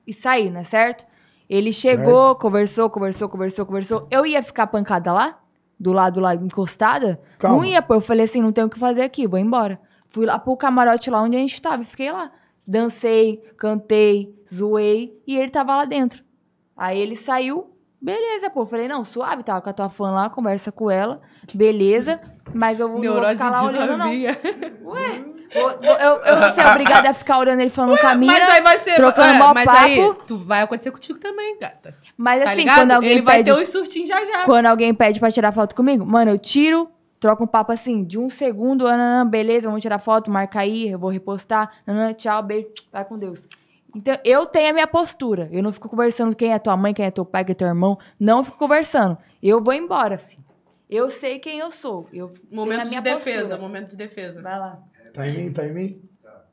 e 0.06 0.12
sair, 0.12 0.50
né? 0.50 0.64
Certo? 0.64 1.06
Ele 1.48 1.72
chegou, 1.72 2.34
conversou, 2.36 2.88
conversou, 2.90 3.28
conversou, 3.28 3.64
conversou. 3.66 4.06
Eu 4.10 4.24
ia 4.26 4.42
ficar 4.42 4.66
pancada 4.66 5.10
lá, 5.12 5.38
do 5.80 5.92
lado 5.92 6.20
lá, 6.20 6.34
encostada. 6.34 7.18
Calma. 7.38 7.56
Não 7.56 7.64
ia, 7.64 7.80
pô. 7.80 7.94
Eu 7.94 8.00
falei 8.02 8.26
assim, 8.26 8.42
não 8.42 8.52
tenho 8.52 8.66
o 8.66 8.70
que 8.70 8.78
fazer 8.78 9.00
aqui, 9.02 9.26
vou 9.26 9.38
embora. 9.38 9.80
Fui 10.10 10.26
lá 10.26 10.38
pro 10.38 10.54
camarote 10.56 11.10
lá 11.10 11.22
onde 11.22 11.36
a 11.36 11.40
gente 11.40 11.60
tava 11.62 11.82
e 11.82 11.86
fiquei 11.86 12.12
lá. 12.12 12.30
Dancei, 12.68 13.42
cantei, 13.56 14.34
zoei 14.52 15.18
e 15.26 15.36
ele 15.36 15.50
tava 15.50 15.74
lá 15.74 15.84
dentro. 15.86 16.22
Aí 16.76 16.98
ele 17.00 17.16
saiu, 17.16 17.74
beleza, 18.00 18.48
pô. 18.50 18.60
Eu 18.62 18.66
Falei, 18.66 18.86
não, 18.86 19.04
suave, 19.04 19.42
tava 19.42 19.60
com 19.60 19.70
a 19.70 19.72
tua 19.72 19.88
fã 19.90 20.10
lá, 20.10 20.28
conversa 20.30 20.70
com 20.70 20.90
ela, 20.90 21.20
beleza. 21.54 22.20
Mas 22.54 22.78
eu 22.78 22.88
não 22.88 22.96
vou 23.12 23.22
ficar 23.38 23.50
lá 23.50 23.56
de 23.60 23.66
olhando, 23.66 23.96
não. 23.98 24.06
Ué, 24.84 25.24
vou- 25.54 25.70
vou- 25.70 25.98
eu, 25.98 26.16
eu 26.24 26.36
vou 26.36 26.48
ser 26.50 26.66
obrigada 26.66 27.10
a 27.10 27.14
ficar 27.14 27.38
olhando 27.38 27.60
ele 27.60 27.70
falando 27.70 27.98
com 27.98 28.06
a 28.06 28.14
mina. 28.14 28.32
Mas 28.32 28.48
aí 28.48 28.60
vai 28.62 28.78
ser. 28.78 28.94
trocando 28.96 29.28
olha, 29.44 29.54
mas 29.54 29.64
papo. 29.64 29.78
aí, 29.78 30.14
tu 30.26 30.36
vai 30.38 30.62
acontecer 30.62 30.90
contigo 30.90 31.18
também, 31.18 31.58
gata. 31.58 31.96
Mas 32.22 32.44
Tá 32.44 32.50
assim, 32.50 32.58
ligado? 32.58 32.80
quando 32.80 32.90
alguém 32.90 33.10
Ele 33.12 33.22
vai 33.22 33.36
pede, 33.38 33.50
ter 33.50 33.62
os 33.62 33.68
surtinhos 33.70 34.08
já 34.10 34.22
já. 34.22 34.44
quando 34.44 34.66
alguém 34.66 34.92
pede 34.92 35.18
pra 35.18 35.30
tirar 35.32 35.52
foto 35.52 35.74
comigo, 35.74 36.04
mano, 36.04 36.30
eu 36.32 36.38
tiro, 36.38 36.90
troco 37.18 37.44
um 37.44 37.46
papo 37.46 37.72
assim, 37.72 38.04
de 38.04 38.18
um 38.18 38.28
segundo, 38.28 38.86
ananã, 38.86 39.26
beleza, 39.26 39.68
vamos 39.68 39.80
tirar 39.80 39.98
foto, 39.98 40.30
marca 40.30 40.60
aí, 40.60 40.90
eu 40.90 40.98
vou 40.98 41.08
repostar, 41.08 41.72
ananã, 41.86 42.12
tchau, 42.12 42.42
beijo, 42.42 42.68
vai 42.92 43.06
com 43.06 43.16
Deus. 43.18 43.48
Então, 43.96 44.18
eu 44.22 44.44
tenho 44.44 44.68
a 44.68 44.72
minha 44.74 44.86
postura. 44.86 45.48
Eu 45.50 45.62
não 45.62 45.72
fico 45.72 45.88
conversando 45.88 46.36
quem 46.36 46.52
é 46.52 46.58
tua 46.58 46.76
mãe, 46.76 46.92
quem 46.92 47.06
é 47.06 47.10
teu 47.10 47.24
pai, 47.24 47.42
quem 47.42 47.52
é 47.52 47.54
teu 47.56 47.66
irmão. 47.68 47.98
Não 48.20 48.44
fico 48.44 48.58
conversando. 48.58 49.16
Eu 49.42 49.60
vou 49.64 49.72
embora, 49.72 50.18
filho. 50.18 50.44
Eu 50.88 51.08
sei 51.10 51.38
quem 51.38 51.58
eu 51.58 51.72
sou. 51.72 52.06
Eu 52.12 52.30
Momento 52.52 52.88
de 52.90 53.00
defesa, 53.00 53.40
postura. 53.40 53.58
momento 53.60 53.90
de 53.90 53.96
defesa. 53.96 54.40
Vai 54.42 54.58
lá. 54.58 54.78
Tá 55.14 55.26
em 55.26 55.32
mim? 55.36 55.52
Tá 55.52 55.66
em 55.66 55.72
mim? 55.74 56.02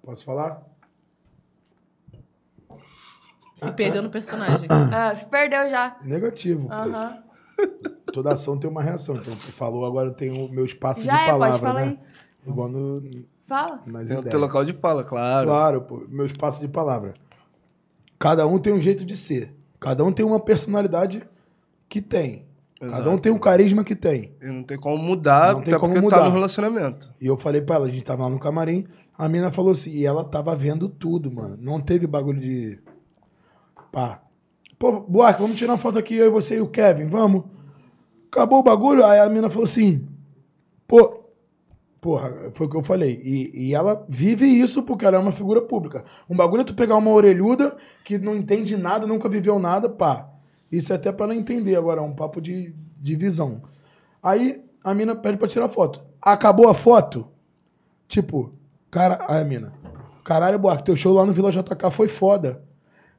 Posso 0.01 0.23
falar? 0.23 0.63
Se 3.57 3.71
perdeu 3.71 4.01
no 4.03 4.09
personagem. 4.09 4.67
Ah, 4.93 5.15
se 5.15 5.25
perdeu 5.25 5.69
já. 5.69 5.97
Negativo. 6.03 6.71
Aham. 6.71 7.23
Toda 8.13 8.33
ação 8.33 8.57
tem 8.59 8.69
uma 8.69 8.81
reação. 8.83 9.15
Então, 9.15 9.33
tu 9.35 9.51
falou, 9.51 9.85
agora 9.85 10.09
eu 10.09 10.13
tenho 10.13 10.45
o 10.45 10.51
meu 10.51 10.63
espaço 10.65 11.01
Já 11.03 11.11
de 11.11 11.17
é, 11.17 11.25
pode 11.25 11.39
palavra, 11.39 11.59
falar 11.59 11.85
né? 11.85 11.97
Igual 12.45 12.69
no, 12.69 13.01
Fala. 13.47 13.81
nas 13.85 14.07
Tem 14.07 14.15
o 14.17 14.19
ideias. 14.19 14.29
teu 14.31 14.39
local 14.39 14.63
de 14.63 14.73
fala, 14.73 15.03
claro. 15.03 15.47
Claro, 15.47 15.81
pô, 15.81 16.05
meu 16.07 16.25
espaço 16.25 16.59
de 16.61 16.67
palavra. 16.67 17.13
Cada 18.19 18.45
um 18.47 18.57
tem 18.59 18.73
um 18.73 18.81
jeito 18.81 19.03
de 19.05 19.15
ser. 19.15 19.53
Cada 19.79 20.03
um 20.03 20.11
tem 20.11 20.25
uma 20.25 20.39
personalidade 20.39 21.23
que 21.89 22.01
tem. 22.01 22.45
Cada 22.79 22.95
um 22.95 23.01
Exato. 23.01 23.19
tem 23.21 23.31
um 23.31 23.39
carisma 23.39 23.83
que 23.83 23.95
tem. 23.95 24.35
E 24.41 24.47
não 24.47 24.63
tem 24.63 24.77
como 24.77 24.97
mudar, 25.01 25.53
Não 25.53 25.61
tem 25.61 25.73
até 25.73 25.79
como 25.79 25.93
porque 25.93 26.05
mudar. 26.05 26.19
tá 26.19 26.25
no 26.25 26.31
relacionamento. 26.31 27.11
E 27.19 27.25
eu 27.27 27.35
falei 27.37 27.61
pra 27.61 27.75
ela, 27.77 27.85
a 27.87 27.89
gente 27.89 28.03
tava 28.03 28.23
lá 28.23 28.29
no 28.29 28.39
camarim, 28.39 28.85
a 29.17 29.27
mina 29.27 29.51
falou 29.51 29.71
assim, 29.71 29.89
e 29.91 30.05
ela 30.05 30.23
tava 30.23 30.55
vendo 30.55 30.87
tudo, 30.87 31.31
mano. 31.31 31.57
Não 31.59 31.81
teve 31.81 32.05
bagulho 32.05 32.39
de. 32.39 32.79
Pá. 33.91 34.22
Pô, 34.77 35.01
Buarque, 35.01 35.41
vamos 35.41 35.57
tirar 35.57 35.74
uma 35.74 35.80
foto 35.80 35.98
aqui, 35.98 36.16
eu 36.16 36.32
você 36.32 36.57
e 36.57 36.61
o 36.61 36.67
Kevin, 36.67 37.07
vamos? 37.07 37.45
Acabou 38.32 38.59
o 38.59 38.64
bagulho, 38.64 39.06
aí 39.06 39.19
a 39.19 39.30
mina 39.30 39.49
falou 39.49 39.64
assim, 39.64 40.07
pô. 40.88 41.25
Porra, 41.99 42.51
foi 42.53 42.67
o 42.67 42.69
que 42.69 42.77
eu 42.77 42.83
falei. 42.83 43.19
E, 43.24 43.69
e 43.69 43.75
ela 43.75 44.06
vive 44.07 44.45
isso 44.45 44.83
porque 44.83 45.03
ela 45.03 45.17
é 45.17 45.19
uma 45.19 45.32
figura 45.32 45.61
pública. 45.61 46.06
Um 46.30 46.35
bagulho 46.35 46.61
é 46.61 46.64
tu 46.64 46.75
pegar 46.75 46.95
uma 46.95 47.09
orelhuda 47.09 47.75
que 48.06 48.19
não 48.19 48.38
entende 48.38 48.77
nada, 48.77 49.07
nunca 49.07 49.27
viveu 49.27 49.57
nada, 49.57 49.90
pá. 49.90 50.30
Isso 50.72 50.93
é 50.93 50.95
até 50.95 51.11
pra 51.11 51.25
ela 51.25 51.35
entender 51.35 51.75
agora, 51.75 51.99
é 51.99 52.03
um 52.03 52.14
papo 52.14 52.40
de, 52.40 52.75
de 52.99 53.16
visão. 53.16 53.64
Aí 54.22 54.64
a 54.83 54.93
mina 54.93 55.16
pede 55.16 55.38
pra 55.38 55.48
tirar 55.48 55.69
foto. 55.69 56.01
Acabou 56.22 56.69
a 56.69 56.74
foto? 56.74 57.27
Tipo, 58.07 58.53
cara, 58.91 59.25
aí 59.27 59.41
a 59.41 59.45
mina. 59.45 59.74
Caralho, 60.24 60.59
Buarque, 60.59 60.83
teu 60.83 60.95
show 60.95 61.14
lá 61.14 61.25
no 61.25 61.33
Vila 61.33 61.51
JK 61.51 61.90
foi 61.91 62.07
foda. 62.07 62.64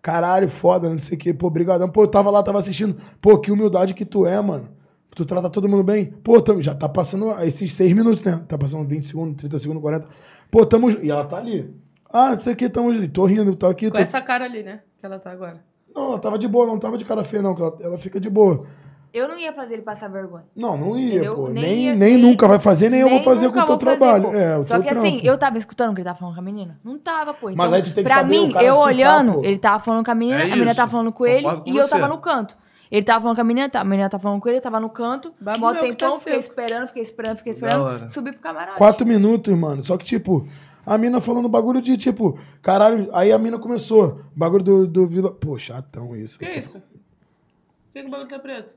Caralho, 0.09 0.49
foda, 0.49 0.89
não 0.89 0.99
sei 0.99 1.19
o 1.19 1.20
quê. 1.20 1.35
Pô, 1.35 1.51
brigadão. 1.51 1.87
Pô, 1.87 2.05
eu 2.05 2.09
tava 2.09 2.31
lá, 2.31 2.43
tava 2.43 2.59
assistindo. 2.59 2.97
Pô, 3.20 3.37
que 3.39 3.53
humildade 3.53 3.93
que 3.93 4.07
tu 4.07 4.25
é, 4.25 4.41
mano. 4.41 4.70
Tu 5.15 5.23
trata 5.27 5.51
todo 5.51 5.69
mundo 5.69 5.83
bem. 5.83 6.07
Pô, 6.07 6.41
tamo, 6.41 6.62
já 6.62 6.75
tá 6.75 6.89
passando 6.89 7.31
esses 7.43 7.75
seis 7.75 7.93
minutos, 7.93 8.23
né? 8.23 8.43
Tá 8.49 8.57
passando 8.57 8.89
20 8.89 9.05
segundos, 9.07 9.37
30 9.37 9.59
segundos, 9.59 9.83
40. 9.83 10.07
Pô, 10.51 10.65
tamo... 10.65 10.91
E 10.91 11.11
ela 11.11 11.27
tá 11.27 11.37
ali. 11.37 11.75
Ah, 12.11 12.33
isso 12.33 12.49
aqui, 12.49 12.70
tamo... 12.70 12.95
ju- 12.95 13.07
Tô 13.11 13.27
rindo, 13.27 13.55
tô 13.55 13.67
aqui. 13.67 13.91
Com 13.91 13.97
Tô... 13.97 14.03
essa 14.03 14.23
cara 14.23 14.47
ali, 14.47 14.62
né? 14.62 14.81
Que 14.99 15.05
ela 15.05 15.19
tá 15.19 15.31
agora. 15.31 15.62
Não, 15.95 16.12
ela 16.12 16.19
tava 16.19 16.39
de 16.39 16.49
boa, 16.49 16.67
não 16.67 16.78
tava 16.78 16.97
de 16.97 17.05
cara 17.05 17.23
feia, 17.23 17.43
não. 17.43 17.53
Ela, 17.55 17.77
ela 17.81 17.99
fica 17.99 18.19
de 18.19 18.31
boa. 18.31 18.65
Eu 19.12 19.27
não 19.28 19.39
ia 19.39 19.53
fazer 19.53 19.75
ele 19.75 19.83
passar 19.83 20.09
vergonha. 20.09 20.45
Não, 20.55 20.77
não 20.77 20.99
ia, 20.99 21.15
Entendeu? 21.15 21.35
pô. 21.35 21.49
Nem 21.49 21.62
Nem, 21.65 21.85
ia- 21.87 21.95
nem, 21.95 22.15
nem- 22.15 22.19
nunca 22.23 22.47
vai 22.47 22.59
fazer, 22.59 22.91
nem, 22.91 23.01
eu 23.01 23.09
vou 23.09 23.23
fazer 23.23 23.51
com 23.51 23.59
o 23.59 23.65
teu 23.65 23.78
fazer, 23.81 23.99
trabalho. 23.99 24.37
é, 24.37 24.59
o 24.59 24.65
Só 24.67 24.75
teu 24.75 24.83
que 24.83 24.89
assim, 24.91 25.11
trampo. 25.12 25.27
eu 25.27 25.39
tava 25.39 25.59
escutando 25.59 25.91
o 25.91 25.95
que 25.95 26.01
ele 26.01 26.07
tava 26.09 26.19
falando 26.19 26.35
com 26.35 26.41
a 26.41 26.45
menina? 26.45 26.78
Não 26.85 26.99
tava, 26.99 27.33
pô. 27.33 27.49
Então, 27.51 27.57
Mas 27.65 27.73
aí 27.73 27.83
tu 27.83 27.87
tem 27.95 28.05
que 28.05 28.11
pra 28.11 28.17
saber 28.17 28.39
o 28.39 28.47
mim, 28.47 28.53
cara 28.53 28.65
eu 28.67 28.75
que 28.75 28.81
tá, 28.81 28.87
olhando, 28.87 29.33
pô. 29.35 29.45
ele 29.45 29.59
tava 29.59 29.83
falando 29.83 30.05
com 30.05 30.11
a 30.11 30.15
menina, 30.15 30.41
É 30.41 30.45
a 30.45 30.49
menina 30.49 30.75
tava 30.75 30.91
falando 30.91 31.12
com 31.12 31.27
ele 31.27 31.43
Concordo 31.43 31.62
com 31.65 31.70
e 31.70 31.77
eu 31.77 31.83
você. 31.85 31.91
tava 31.91 32.09
no 32.09 32.19
canto. 32.19 32.57
Ele 32.91 33.03
tava 33.03 33.20
falando 33.20 33.35
com 33.37 33.41
a 33.41 33.45
menina, 33.45 33.69
tá- 33.69 33.81
a 33.81 33.85
menina 33.85 34.09
tava 34.09 34.23
falando 34.23 34.41
com 34.41 34.49
ele, 34.49 34.59
eu 34.59 34.62
tava 34.62 34.81
no 34.81 34.89
canto, 34.91 35.35
mó 35.59 35.73
que 35.75 35.81
tempão, 35.81 36.11
tá 36.11 36.19
fiquei 36.19 36.39
esperando, 36.39 36.87
fiquei 36.89 37.03
esperando, 37.03 37.37
fiquei 37.39 37.53
esperando, 37.53 38.11
subi 38.12 38.31
pro 38.33 38.41
camarote. 38.41 38.78
Quatro 38.78 39.07
minutos, 39.07 39.55
mano. 39.55 39.85
Só 39.85 39.97
que, 39.99 40.05
tipo, 40.07 40.47
a 40.87 40.97
mina 40.97 41.20
falando 41.20 41.49
bagulho 41.51 41.83
de, 41.83 41.97
tipo, 41.99 42.39
caralho. 42.62 43.09
Aí 43.12 43.31
a 43.31 43.39
mina 43.39 43.59
começou. 43.59 44.20
Bagulho 44.35 44.65
do, 44.65 44.87
do 44.87 45.07
Vila. 45.07 45.31
Pô, 45.33 45.59
chatão 45.59 46.17
isso. 46.17 46.39
Que 46.39 46.47
isso? 46.47 46.78
Por 46.81 47.93
que 47.93 48.01
que 48.03 48.07
o 48.07 48.11
bagulho 48.11 48.28
tá 48.28 48.39
preto? 48.39 48.73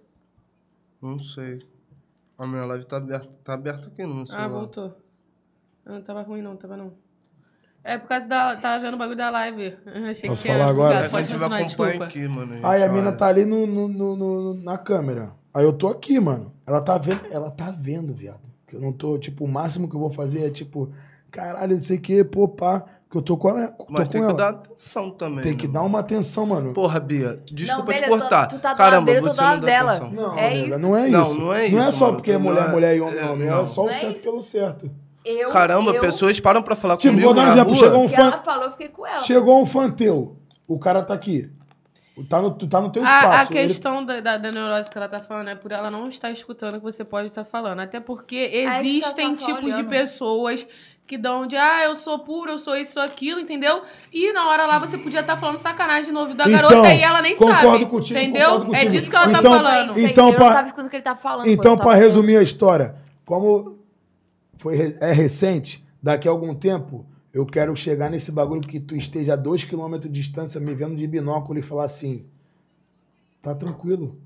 Não 1.01 1.17
sei. 1.19 1.59
A 2.37 2.45
minha 2.47 2.65
live 2.65 2.85
tá 2.85 2.97
aberta, 2.97 3.29
tá 3.43 3.53
aberta 3.53 3.87
aqui 3.87 4.03
no 4.05 4.21
Ah, 4.23 4.25
celular. 4.25 4.47
voltou. 4.49 4.97
Ah, 5.85 5.91
Não 5.93 6.01
tava 6.01 6.21
ruim, 6.21 6.41
não, 6.41 6.55
tava 6.55 6.77
não. 6.77 6.93
É 7.83 7.97
por 7.97 8.07
causa 8.07 8.27
da. 8.27 8.55
Tava 8.57 8.83
vendo 8.83 8.93
o 8.93 8.97
bagulho 8.97 9.17
da 9.17 9.29
live. 9.31 9.75
Eu 9.85 10.05
Achei 10.05 10.29
Posso 10.29 10.43
que 10.43 10.49
falar 10.49 10.67
agora? 10.67 10.95
bugado. 11.09 11.17
a 11.17 11.21
gente 11.21 11.35
vai 11.37 11.63
acompanhar 11.63 12.03
aqui, 12.03 12.27
mano. 12.27 12.59
Aí 12.67 12.83
a 12.83 12.89
mina 12.89 13.11
tá 13.11 13.27
ali 13.27 13.43
no, 13.45 13.65
no- 13.65 13.87
no- 13.87 14.15
no- 14.15 14.53
na 14.53 14.77
câmera. 14.77 15.33
Aí 15.53 15.63
eu 15.65 15.73
tô 15.73 15.87
aqui, 15.87 16.19
mano. 16.19 16.53
Ela 16.65 16.79
tá 16.81 16.97
vendo, 16.97 17.21
ela 17.31 17.49
tá 17.49 17.71
vendo, 17.71 18.13
viado. 18.13 18.41
Que 18.67 18.75
eu 18.75 18.81
não 18.81 18.93
tô, 18.93 19.17
tipo, 19.17 19.43
o 19.45 19.47
máximo 19.47 19.89
que 19.89 19.95
eu 19.95 19.99
vou 19.99 20.11
fazer 20.11 20.45
é, 20.45 20.49
tipo, 20.51 20.93
caralho, 21.31 21.73
não 21.73 21.81
sei 21.81 21.97
o 21.97 22.01
que, 22.01 22.23
pô, 22.23 22.47
pá. 22.47 22.85
Que 23.11 23.17
eu 23.17 23.21
tô 23.21 23.35
com, 23.35 23.49
a, 23.49 23.67
tô 23.67 23.85
Mas 23.89 24.05
com 24.07 24.11
tem 24.13 24.21
ela. 24.21 24.31
que 24.31 24.37
dar 24.37 24.49
atenção 24.51 25.09
também. 25.11 25.43
Tem 25.43 25.57
que 25.57 25.67
né? 25.67 25.73
dar 25.73 25.81
uma 25.83 25.99
atenção, 25.99 26.45
mano. 26.45 26.71
Porra, 26.73 26.97
Bia, 26.97 27.41
desculpa 27.51 27.91
Não, 27.91 27.97
te 27.99 28.01
beleza, 28.05 28.19
cortar. 28.21 28.47
tu 28.47 28.57
tá 28.59 28.59
do 28.59 28.63
lado 28.69 28.77
Caramba, 28.77 29.05
dele, 29.05 29.17
eu 29.17 29.23
tô 29.23 29.27
do 29.29 29.35
você 29.35 29.41
lado 29.41 29.53
não 29.55 29.59
dá 29.59 29.65
dela. 29.67 29.91
atenção. 29.91 30.11
Não, 30.11 30.37
É 30.39 30.57
isso. 30.57 30.79
não 30.79 30.95
é 30.97 31.09
Não, 31.09 31.23
isso. 31.23 31.35
não 31.37 31.53
é 31.53 31.69
Não 31.69 31.79
é 31.81 31.89
isso, 31.89 31.97
só 31.97 32.05
mano. 32.05 32.17
porque 32.17 32.31
é 32.31 32.33
Não 32.35 32.41
mulher, 32.41 32.63
é- 32.65 32.71
mulher 32.71 32.95
e 32.95 33.01
homem, 33.01 33.19
é, 33.19 33.25
homem. 33.25 33.47
É 33.47 33.51
não. 33.51 33.67
só 33.67 33.81
o 33.81 33.85
Não 33.87 33.91
é 33.91 33.97
certo 33.99 34.15
isso. 34.15 34.23
pelo 34.23 34.41
certo. 34.41 34.91
Eu, 35.25 35.49
Caramba, 35.49 35.91
eu, 35.91 35.99
pessoas 36.01 36.39
param 36.39 36.61
pra 36.63 36.73
falar 36.75 36.95
Tipo, 36.95 37.13
comigo 37.13 37.27
vou 37.27 37.35
dar 37.35 37.41
um 37.41 37.45
na 37.47 37.51
exemplo. 37.51 37.73
rua. 37.73 37.83
Chegou 37.83 38.03
um 38.05 38.09
fã. 38.09 38.21
ela 38.21 38.41
falou, 38.43 38.63
eu 38.63 38.71
fiquei 38.71 38.87
com 38.87 39.05
ela. 39.05 39.19
Chegou 39.23 39.61
um 39.61 39.65
fã 39.65 39.89
teu. 39.91 40.37
O 40.65 40.79
cara 40.79 41.03
tá 41.03 41.13
aqui. 41.13 41.51
Tá 42.29 42.41
no, 42.41 42.51
tu 42.51 42.67
tá 42.67 42.79
no 42.81 42.91
teu 42.91 43.03
espaço. 43.03 43.27
A, 43.27 43.39
a 43.39 43.41
ele- 43.43 43.49
questão 43.67 44.05
da, 44.05 44.19
da, 44.19 44.37
da 44.37 44.51
neurose 44.51 44.89
que 44.91 44.97
ela 44.97 45.07
tá 45.07 45.21
falando 45.21 45.49
é 45.49 45.55
por 45.55 45.71
ela 45.71 45.89
não 45.89 46.07
estar 46.07 46.29
escutando 46.31 46.75
o 46.75 46.77
que 46.79 46.83
você 46.83 47.03
pode 47.03 47.27
estar 47.27 47.43
falando. 47.43 47.79
Até 47.79 47.99
porque 47.99 48.35
existem 48.53 49.33
tá 49.33 49.39
só 49.39 49.45
tipos 49.55 49.75
de 49.75 49.83
pessoas 49.83 50.67
que 51.11 51.17
dão 51.17 51.45
de, 51.45 51.57
ah, 51.57 51.83
eu 51.83 51.93
sou 51.93 52.19
pura, 52.19 52.53
eu 52.53 52.57
sou 52.57 52.73
isso, 52.77 52.93
sou 52.93 53.03
aquilo, 53.03 53.41
entendeu? 53.41 53.81
E 54.13 54.31
na 54.31 54.47
hora 54.47 54.65
lá 54.65 54.79
você 54.79 54.97
podia 54.97 55.19
estar 55.19 55.35
falando 55.35 55.57
sacanagem 55.57 56.13
no 56.13 56.21
ouvido 56.21 56.37
da 56.37 56.45
Então, 56.47 56.69
garota 56.69 56.93
e 56.93 57.01
ela 57.01 57.21
nem 57.21 57.35
concordo 57.35 57.61
sabe. 57.79 57.85
contigo, 57.87 58.17
entendeu? 58.17 58.49
concordo 58.51 58.75
É 58.75 58.85
disso 58.85 59.09
que 59.09 59.15
ela 59.17 59.27
Então- 59.27 59.41
tá 59.41 59.49
falando. 59.49 59.99
Então, 59.99 60.29
eu 60.29 60.35
pra- 60.35 60.45
não 60.45 60.53
tava 60.53 60.67
escutando 60.67 60.85
o 60.87 60.89
que 60.89 60.95
ele 60.95 61.03
tava 61.03 61.19
falando. 61.19 61.47
Então, 61.49 61.75
tava- 61.75 61.93
resumir 61.95 62.37
a 62.37 62.41
história, 62.41 62.95
como 63.25 63.77
foi, 64.55 64.95
é 65.01 65.11
recente, 65.11 65.83
daqui 66.01 66.29
a 66.29 66.31
algum 66.31 66.55
tempo, 66.55 67.05
eu 67.33 67.45
quero 67.45 67.75
chegar 67.75 68.09
nesse 68.09 68.31
bagulho 68.31 68.61
que 68.61 68.79
tu 68.79 68.95
esteja 68.95 69.33
a 69.33 69.35
dois 69.35 69.65
quilômetros 69.65 70.09
de 70.09 70.17
distância 70.17 70.61
me 70.61 70.73
vendo 70.73 70.95
de 70.95 71.05
binóculo 71.05 71.59
e 71.59 71.61
falar 71.61 71.83
assim: 71.83 72.25
tá 73.41 73.53
tranquilo. 73.53 74.17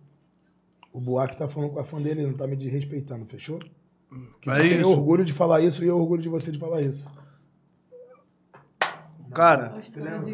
O 0.94 1.00
Buarque 1.00 1.36
tá 1.36 1.48
falando 1.48 1.72
com 1.72 1.80
a 1.80 1.84
fã 1.84 2.00
dele, 2.00 2.22
ele 2.22 2.28
não 2.30 2.38
tá 2.38 2.46
me 2.46 2.56
desrespeitando, 2.56 3.26
fechou? 3.26 3.58
Que 4.42 4.50
É 4.52 4.64
isso. 4.64 4.90
orgulho 4.90 5.26
de 5.26 5.34
falar 5.34 5.62
isso 5.62 5.84
e 5.84 5.88
eu 5.88 5.98
orgulho 5.98 6.22
de 6.22 6.30
você 6.30 6.52
de 6.52 6.60
falar 6.60 6.82
isso. 6.82 7.10
Cara, 9.34 9.74
Criamos 9.92 10.28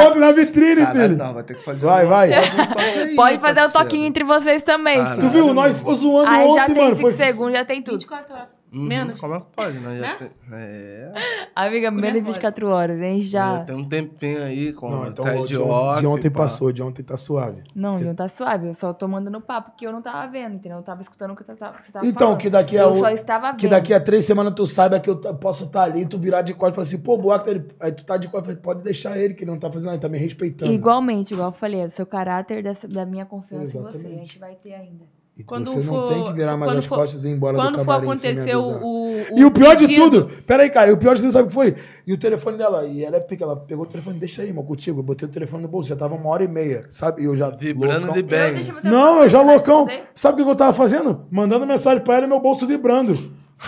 um 0.00 0.04
outro 0.04 0.20
na 0.20 0.32
vitrine, 0.32 0.76
Caralho, 0.80 1.00
filho. 1.02 1.16
não, 1.16 1.34
vai 1.34 1.42
ter 1.42 1.54
que 1.56 1.64
fazer 1.64 1.80
Vai, 1.84 2.06
um- 2.06 2.08
vai. 2.08 2.30
Pode 3.14 3.38
fazer 3.38 3.60
o 3.60 3.62
parceiro. 3.64 3.72
toquinho 3.72 4.06
entre 4.06 4.24
vocês 4.24 4.62
também, 4.62 4.98
Caralho. 4.98 5.20
Tu 5.20 5.28
viu? 5.28 5.54
Nós 5.54 5.76
ficou 5.76 5.94
zoando 5.94 6.30
Aí 6.30 6.44
já 6.54 6.62
ontem, 6.62 6.74
tem 6.74 6.82
mano. 6.82 6.96
5 6.96 7.00
Foi... 7.10 7.10
segundos, 7.12 7.52
já 7.52 7.64
tem 7.64 7.82
tudo. 7.82 7.98
24 8.00 8.34
horas. 8.34 8.48
Uhum, 8.74 8.82
Menos. 8.86 9.18
Como 9.20 9.34
é 9.34 9.40
que 9.40 9.46
pode, 9.54 9.78
né? 9.78 10.00
Né? 10.00 10.16
tem- 10.18 10.30
É. 10.52 11.12
Amiga, 11.54 11.90
menos 11.90 12.06
de 12.08 12.12
nervosa. 12.14 12.32
24 12.38 12.68
horas, 12.68 13.00
hein? 13.00 13.20
Já 13.20 13.58
Já. 13.58 13.64
tem 13.64 13.76
um 13.76 13.84
tempinho 13.88 14.42
aí 14.42 14.72
com 14.72 14.90
Não, 14.90 15.06
então 15.08 15.24
tá 15.24 15.32
o 15.34 15.42
de 15.44 15.54
de, 15.54 15.56
off. 15.58 16.00
de 16.00 16.06
ontem 16.06 16.30
pá. 16.30 16.38
passou, 16.40 16.72
de 16.72 16.82
ontem 16.82 17.02
tá 17.02 17.16
suave. 17.16 17.62
Não, 17.74 17.98
não 18.00 18.14
tá 18.14 18.28
suave. 18.28 18.66
Eu 18.68 18.74
só 18.74 18.92
tô 18.92 19.06
mandando 19.06 19.40
papo 19.40 19.70
porque 19.70 19.86
eu 19.86 19.92
não 19.92 20.02
tava 20.02 20.26
vendo, 20.30 20.56
entendeu? 20.56 20.78
Eu 20.78 20.82
tava 20.84 21.00
escutando 21.02 21.30
o 21.32 21.36
que 21.36 21.44
você 21.44 21.54
tava, 21.54 21.76
que 21.76 21.84
você 21.84 21.92
tava 21.92 22.06
Então, 22.06 22.18
falando. 22.28 22.40
que 22.40 22.50
daqui 22.50 22.76
a 22.78 22.82
Eu 22.82 22.92
o- 22.92 22.98
só 22.98 23.08
estava 23.10 23.50
vendo. 23.52 23.60
Que 23.60 23.68
daqui 23.68 23.94
a 23.94 24.00
três 24.00 24.24
semanas 24.24 24.52
tu 24.54 24.66
saiba 24.66 24.98
que 24.98 25.08
eu 25.08 25.16
posso 25.36 25.64
estar 25.66 25.84
ali, 25.84 26.04
tu 26.06 26.18
virar 26.18 26.42
de 26.42 26.52
costas 26.54 26.72
e 26.72 26.74
falar 26.74 26.82
assim, 26.82 26.98
pô, 26.98 27.16
Buarque, 27.16 27.60
tá 27.60 27.74
aí 27.86 27.92
tu 27.92 28.04
tá 28.04 28.16
de 28.16 28.28
costas, 28.28 28.56
pode 28.58 28.82
deixar 28.82 29.16
ele, 29.16 29.34
que 29.34 29.44
ele 29.44 29.50
não 29.50 29.58
tá 29.58 29.68
fazendo 29.70 29.86
nada, 29.86 29.96
ele 29.96 30.02
tá 30.02 30.08
me 30.08 30.18
respeitando. 30.18 30.72
Igualmente, 30.72 31.32
igual 31.34 31.48
eu 31.50 31.52
falei, 31.52 31.80
é 31.80 31.86
do 31.86 31.92
seu 31.92 32.06
caráter, 32.06 32.62
dessa, 32.62 32.88
da 32.88 33.06
minha 33.06 33.24
confiança 33.24 33.78
em 33.78 33.80
você. 33.82 33.96
Exatamente. 33.98 34.14
A 34.14 34.18
gente 34.24 34.38
vai 34.38 34.54
ter 34.56 34.74
ainda. 34.74 35.04
E 35.36 35.42
Quando 35.42 35.68
você 35.68 35.82
for- 35.82 35.96
não 36.00 36.08
tem 36.08 36.24
que 36.28 36.32
virar 36.34 36.56
mais 36.56 36.70
quando 36.70 36.78
as 36.78 36.86
for- 36.86 36.98
costas 36.98 37.24
e 37.24 37.28
ir 37.28 37.32
embora 37.32 37.56
do 37.56 37.62
Quando 37.62 37.84
for 37.84 37.90
acontecer 37.92 38.54
o, 38.54 38.62
o. 38.62 39.24
E 39.36 39.44
o 39.44 39.50
pior 39.50 39.74
de 39.74 39.92
tudo, 39.92 40.30
peraí, 40.46 40.70
cara, 40.70 40.90
e 40.90 40.92
o 40.92 40.96
pior 40.96 41.16
de 41.16 41.22
tudo, 41.22 41.32
sabe 41.32 41.46
o 41.46 41.48
que 41.48 41.54
foi? 41.54 41.74
E 42.06 42.12
o 42.12 42.16
telefone 42.16 42.56
dela, 42.56 42.84
e 42.84 43.02
ela 43.04 43.16
é 43.16 43.20
pica, 43.20 43.42
ela 43.42 43.56
pegou 43.56 43.84
o 43.84 43.88
telefone, 43.88 44.16
deixa 44.16 44.42
aí, 44.42 44.48
irmão, 44.48 44.64
contigo. 44.64 45.00
Eu 45.00 45.02
botei 45.02 45.26
o 45.26 45.30
telefone 45.30 45.64
no 45.64 45.68
bolso, 45.68 45.88
já 45.88 45.96
tava 45.96 46.14
uma 46.14 46.28
hora 46.30 46.44
e 46.44 46.48
meia, 46.48 46.86
sabe? 46.88 47.22
E 47.22 47.24
eu 47.24 47.34
já. 47.36 47.50
Vibrando 47.50 48.06
loucão. 48.06 48.14
de 48.14 48.22
bem. 48.22 48.54
Não, 48.84 49.22
eu 49.22 49.28
já 49.28 49.42
loucão. 49.42 49.88
Sabe 50.14 50.40
o 50.40 50.44
que 50.44 50.50
eu 50.52 50.54
tava 50.54 50.72
fazendo? 50.72 51.26
Mandando 51.32 51.66
mensagem 51.66 52.04
pra 52.04 52.14
ela 52.18 52.26
e 52.26 52.28
meu 52.28 52.38
bolso 52.38 52.64
vibrando. 52.64 53.14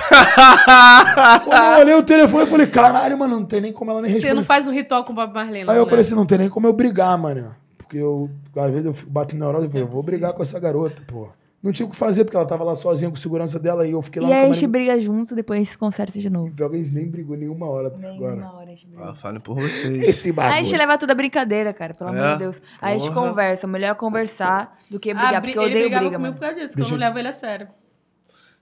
Quando 1.45 1.63
eu 1.75 1.79
olhei 1.81 1.95
o 1.95 2.03
telefone, 2.03 2.43
eu 2.45 2.47
falei, 2.49 2.67
caralho, 2.67 3.19
mano, 3.19 3.37
não 3.41 3.45
tem 3.45 3.61
nem 3.61 3.73
como 3.73 3.91
ela 3.91 4.01
me 4.03 4.09
Você 4.09 4.15
responder. 4.15 4.35
não 4.35 4.45
faz 4.45 4.69
um 4.69 4.73
ritual 4.73 5.05
com 5.05 5.13
o 5.13 5.17
Bob 5.17 5.33
Marlene. 5.35 5.69
Aí 5.69 5.77
eu 5.77 5.85
né? 5.85 5.89
falei 5.89 6.03
assim, 6.03 6.15
não 6.15 6.27
tem 6.27 6.39
nem 6.39 6.49
como 6.49 6.67
eu 6.67 6.73
brigar, 6.73 7.17
mano. 7.19 7.55
Porque 7.79 7.99
eu, 7.99 8.31
às 8.57 8.71
vezes, 8.71 8.87
eu 8.87 8.95
fico 8.95 9.11
batendo 9.11 9.41
neurose 9.41 9.67
e 9.67 9.69
falei, 9.69 9.83
eu 9.85 9.89
vou 9.89 10.03
brigar 10.03 10.33
com 10.33 10.43
essa 10.43 10.59
garota, 10.61 11.03
pô. 11.07 11.29
Não 11.67 11.73
tinha 11.73 11.87
o 11.87 11.91
que 11.91 11.97
fazer, 11.97 12.25
porque 12.25 12.37
ela 12.37 12.47
tava 12.47 12.63
lá 12.63 12.75
sozinha 12.77 13.11
com 13.11 13.17
segurança 13.17 13.59
dela 13.59 13.87
e 13.87 13.91
eu 13.91 14.01
fiquei 14.01 14.23
lá 14.23 14.29
E 14.29 14.33
aí 14.33 14.39
a 14.39 14.53
gente 14.53 14.61
camarim. 14.67 14.71
briga 14.87 15.01
junto, 15.01 15.35
depois 15.35 15.57
a 15.59 15.61
gente 15.63 15.73
se 15.73 15.77
conserta 15.79 16.19
de 16.19 16.31
novo. 16.31 16.51
Pior 16.55 16.71
que 16.71 16.77
eles 16.77 16.93
nem 16.93 17.11
brigou 17.11 17.37
nenhuma 17.37 17.67
hora 17.69 17.89
até 17.89 18.09
agora. 18.09 18.37
Nenhuma 18.37 18.55
hora 18.55 18.63
a 18.67 18.69
gente 18.69 18.87
briga. 18.87 19.11
Ah, 19.11 19.15
falem 19.15 19.41
por 19.41 19.57
vocês. 19.57 20.01
Esse 20.09 20.29
Aí 20.29 20.33
bagulho. 20.33 20.55
a 20.55 20.63
gente 20.63 20.77
leva 20.77 20.97
tudo 20.99 21.11
a 21.11 21.15
brincadeira, 21.15 21.73
cara, 21.75 21.93
pelo 21.93 22.11
amor 22.11 22.23
É? 22.25 22.33
de 22.35 22.39
Deus. 22.39 22.63
Aí 22.81 22.95
a 22.95 22.99
gente 22.99 23.13
Porra. 23.13 23.29
conversa, 23.31 23.67
melhor 23.67 23.95
conversar 23.97 24.79
do 24.89 25.01
que 25.01 25.11
Ah, 25.11 25.15
brigar, 25.15 25.41
bri- 25.43 25.53
porque 25.55 25.59
eu 25.59 25.63
ele 25.63 25.71
odeio 25.73 25.85
brigava 25.87 26.05
briga, 26.05 26.17
comigo 26.19 26.23
mano. 26.23 26.35
por 26.35 26.41
causa 26.41 26.61
disso, 26.61 26.73
que 26.75 26.77
Deixa 26.77 26.93
eu 26.93 26.95
eu- 26.97 27.01
não 27.01 27.07
levo 27.09 27.19
ele 27.19 27.29
a 27.29 27.33
sério. 27.33 27.69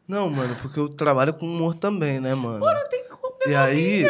Não, 0.08 0.28
mano, 0.30 0.56
porque 0.60 0.78
eu 0.80 0.88
trabalho 0.88 1.32
com 1.34 1.46
humor 1.46 1.74
também, 1.74 2.20
né, 2.20 2.34
mano? 2.34 2.60
Pô, 2.60 2.72
não 2.72 2.88
tem 2.88 3.04
como 3.08 3.34
E 3.46 3.54
aí, 3.54 4.04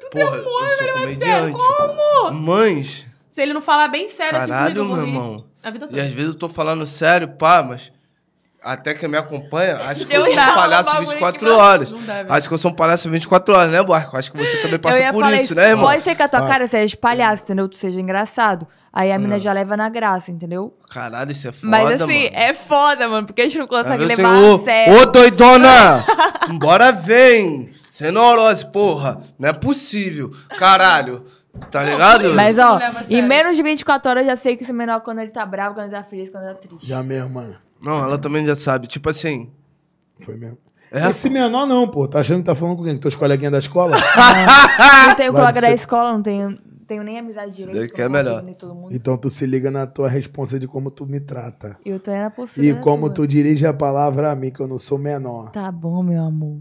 Tudo 0.00 0.10
porra, 0.10 0.36
é 0.36 0.40
humor, 0.40 0.62
eu 0.64 0.68
sou 0.70 0.78
velho, 0.78 0.92
mas 0.94 1.00
comediante. 1.18 1.58
Como? 1.58 2.32
Mães, 2.34 3.06
Se 3.30 3.40
ele 3.42 3.52
não 3.54 3.60
falar 3.62 3.88
bem 3.88 4.08
sério 4.08 4.38
assim 4.38 4.48
caralho, 4.50 4.84
meu 4.84 4.96
irmão. 4.96 5.46
A 5.62 5.70
vida 5.70 5.88
E 5.92 6.00
às 6.00 6.12
vezes 6.12 6.32
eu 6.32 6.38
tô 6.38 6.48
falando 6.48 6.86
sério, 6.86 7.28
pá, 7.28 7.62
mas 7.62 7.92
até 8.64 8.94
que 8.94 9.06
me 9.08 9.16
acompanha, 9.16 9.76
acho 9.86 10.06
que 10.06 10.14
Eu 10.14 10.24
eu 10.26 10.32
sou 10.32 10.42
um 10.42 10.54
palhaço 10.54 10.90
bagulho 10.90 11.08
24 11.08 11.38
que, 11.38 11.44
mano, 11.44 11.58
horas. 11.58 11.90
não 11.92 12.02
dá, 12.02 12.24
acho 12.28 12.48
que 12.48 12.54
eu 12.54 12.58
sou 12.58 12.70
um 12.70 12.74
palhaço 12.74 13.10
24 13.10 13.54
horas, 13.54 13.72
né, 13.72 13.82
Buarco? 13.82 14.16
Acho 14.16 14.30
que 14.32 14.38
você 14.38 14.56
também 14.58 14.72
Eu 14.74 14.78
passa 14.80 15.02
ia 15.02 15.12
por 15.12 15.22
falar 15.22 15.36
isso, 15.36 15.54
né, 15.54 15.70
irmão? 15.70 15.84
Pode 15.86 16.02
ser 16.02 16.14
que 16.14 16.22
a 16.22 16.28
tua 16.28 16.46
cara 16.46 16.66
seja 16.66 16.86
de 16.86 16.96
palhaço, 16.96 17.42
entendeu? 17.44 17.68
Tu 17.68 17.76
seja 17.76 18.00
engraçado. 18.00 18.66
Aí 18.92 19.10
a 19.10 19.14
Ah. 19.14 19.18
mina 19.18 19.38
já 19.38 19.52
leva 19.52 19.76
na 19.76 19.88
graça, 19.88 20.30
entendeu? 20.30 20.76
Caralho, 20.90 21.30
isso 21.32 21.48
é 21.48 21.52
foda, 21.52 21.70
Mas 21.70 22.02
assim, 22.02 22.24
mano. 22.24 22.30
é 22.36 22.54
foda, 22.54 23.08
mano, 23.08 23.26
porque 23.26 23.40
a 23.40 23.44
gente 23.44 23.58
não 23.58 23.66
consegue 23.66 24.04
levar 24.04 24.36
tem, 24.36 24.54
a 24.54 24.58
sério. 24.58 24.94
Ô, 25.00 25.06
doidona! 25.06 26.04
Bora 26.60 26.92
vem! 26.92 27.72
Sem 27.90 28.12
neurose, 28.12 28.66
porra! 28.66 29.18
Não 29.38 29.48
é 29.48 29.52
possível. 29.52 30.30
Caralho. 30.58 31.24
Tá 31.70 31.82
ligado? 31.82 32.32
Mas 32.34 32.58
ó, 32.58 32.78
em 33.10 33.20
menos 33.22 33.56
de 33.56 33.62
24 33.62 34.10
horas 34.10 34.22
eu 34.24 34.30
já 34.30 34.36
sei 34.36 34.56
que 34.56 34.62
esse 34.62 34.72
menor 34.72 35.00
quando 35.00 35.18
ele 35.20 35.30
tá 35.30 35.44
bravo, 35.44 35.74
quando 35.74 35.86
ele 35.88 35.96
tá 35.96 36.02
feliz, 36.02 36.30
quando 36.30 36.44
ele 36.44 36.54
tá 36.54 36.60
triste. 36.60 36.86
Já 36.86 37.02
mesmo, 37.02 37.28
mano. 37.28 37.56
Não, 37.82 38.02
ela 38.02 38.18
também 38.18 38.46
já 38.46 38.54
sabe. 38.56 38.86
Tipo 38.86 39.10
assim. 39.10 39.50
Foi 40.20 40.36
mesmo. 40.36 40.58
É? 40.90 41.08
Esse 41.08 41.30
menor 41.30 41.66
não, 41.66 41.88
pô. 41.88 42.06
Tá 42.06 42.20
achando 42.20 42.38
que 42.40 42.44
tá 42.44 42.54
falando 42.54 42.76
com 42.76 42.84
quem? 42.84 42.94
Com 42.94 43.00
teus 43.00 43.14
coleguinhas 43.16 43.52
da 43.52 43.58
escola? 43.58 43.96
Não 45.08 45.14
tenho 45.16 45.32
Vai 45.32 45.42
colega 45.42 45.60
da 45.62 45.68
ser- 45.68 45.74
escola, 45.74 46.12
não 46.12 46.22
tenho, 46.22 46.58
tenho 46.86 47.02
nem 47.02 47.18
amizade 47.18 47.56
direito. 47.56 47.78
daí 47.78 47.88
que 47.90 48.02
é 48.02 48.08
melhor. 48.08 48.44
então 48.90 49.16
tu 49.16 49.30
se 49.30 49.46
liga 49.46 49.70
na 49.70 49.86
tua 49.86 50.08
responsa 50.08 50.58
de 50.60 50.68
como 50.68 50.90
tu 50.90 51.06
me 51.06 51.18
trata. 51.18 51.78
Eu 51.84 51.98
tô 51.98 52.10
na. 52.10 52.30
E 52.58 52.72
da 52.74 52.80
como 52.80 53.06
tua. 53.08 53.14
tu 53.14 53.26
dirige 53.26 53.66
a 53.66 53.72
palavra 53.72 54.30
a 54.30 54.34
mim, 54.36 54.50
que 54.50 54.60
eu 54.60 54.68
não 54.68 54.78
sou 54.78 54.98
menor. 54.98 55.50
Tá 55.50 55.72
bom, 55.72 56.02
meu 56.02 56.22
amor. 56.22 56.58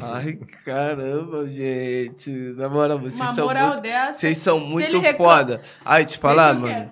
Ai, 0.00 0.38
caramba, 0.64 1.46
gente. 1.46 2.30
Na 2.56 2.68
moral, 2.70 2.98
vocês 2.98 3.20
Uma 3.20 3.34
são 3.34 3.46
moral 3.46 3.68
muito. 3.68 3.82
dessa, 3.82 4.14
Vocês 4.14 4.38
são 4.38 4.60
muito 4.60 5.02
foda. 5.16 5.60
Ai, 5.84 6.04
te 6.06 6.16
falar, 6.18 6.54
mano. 6.54 6.90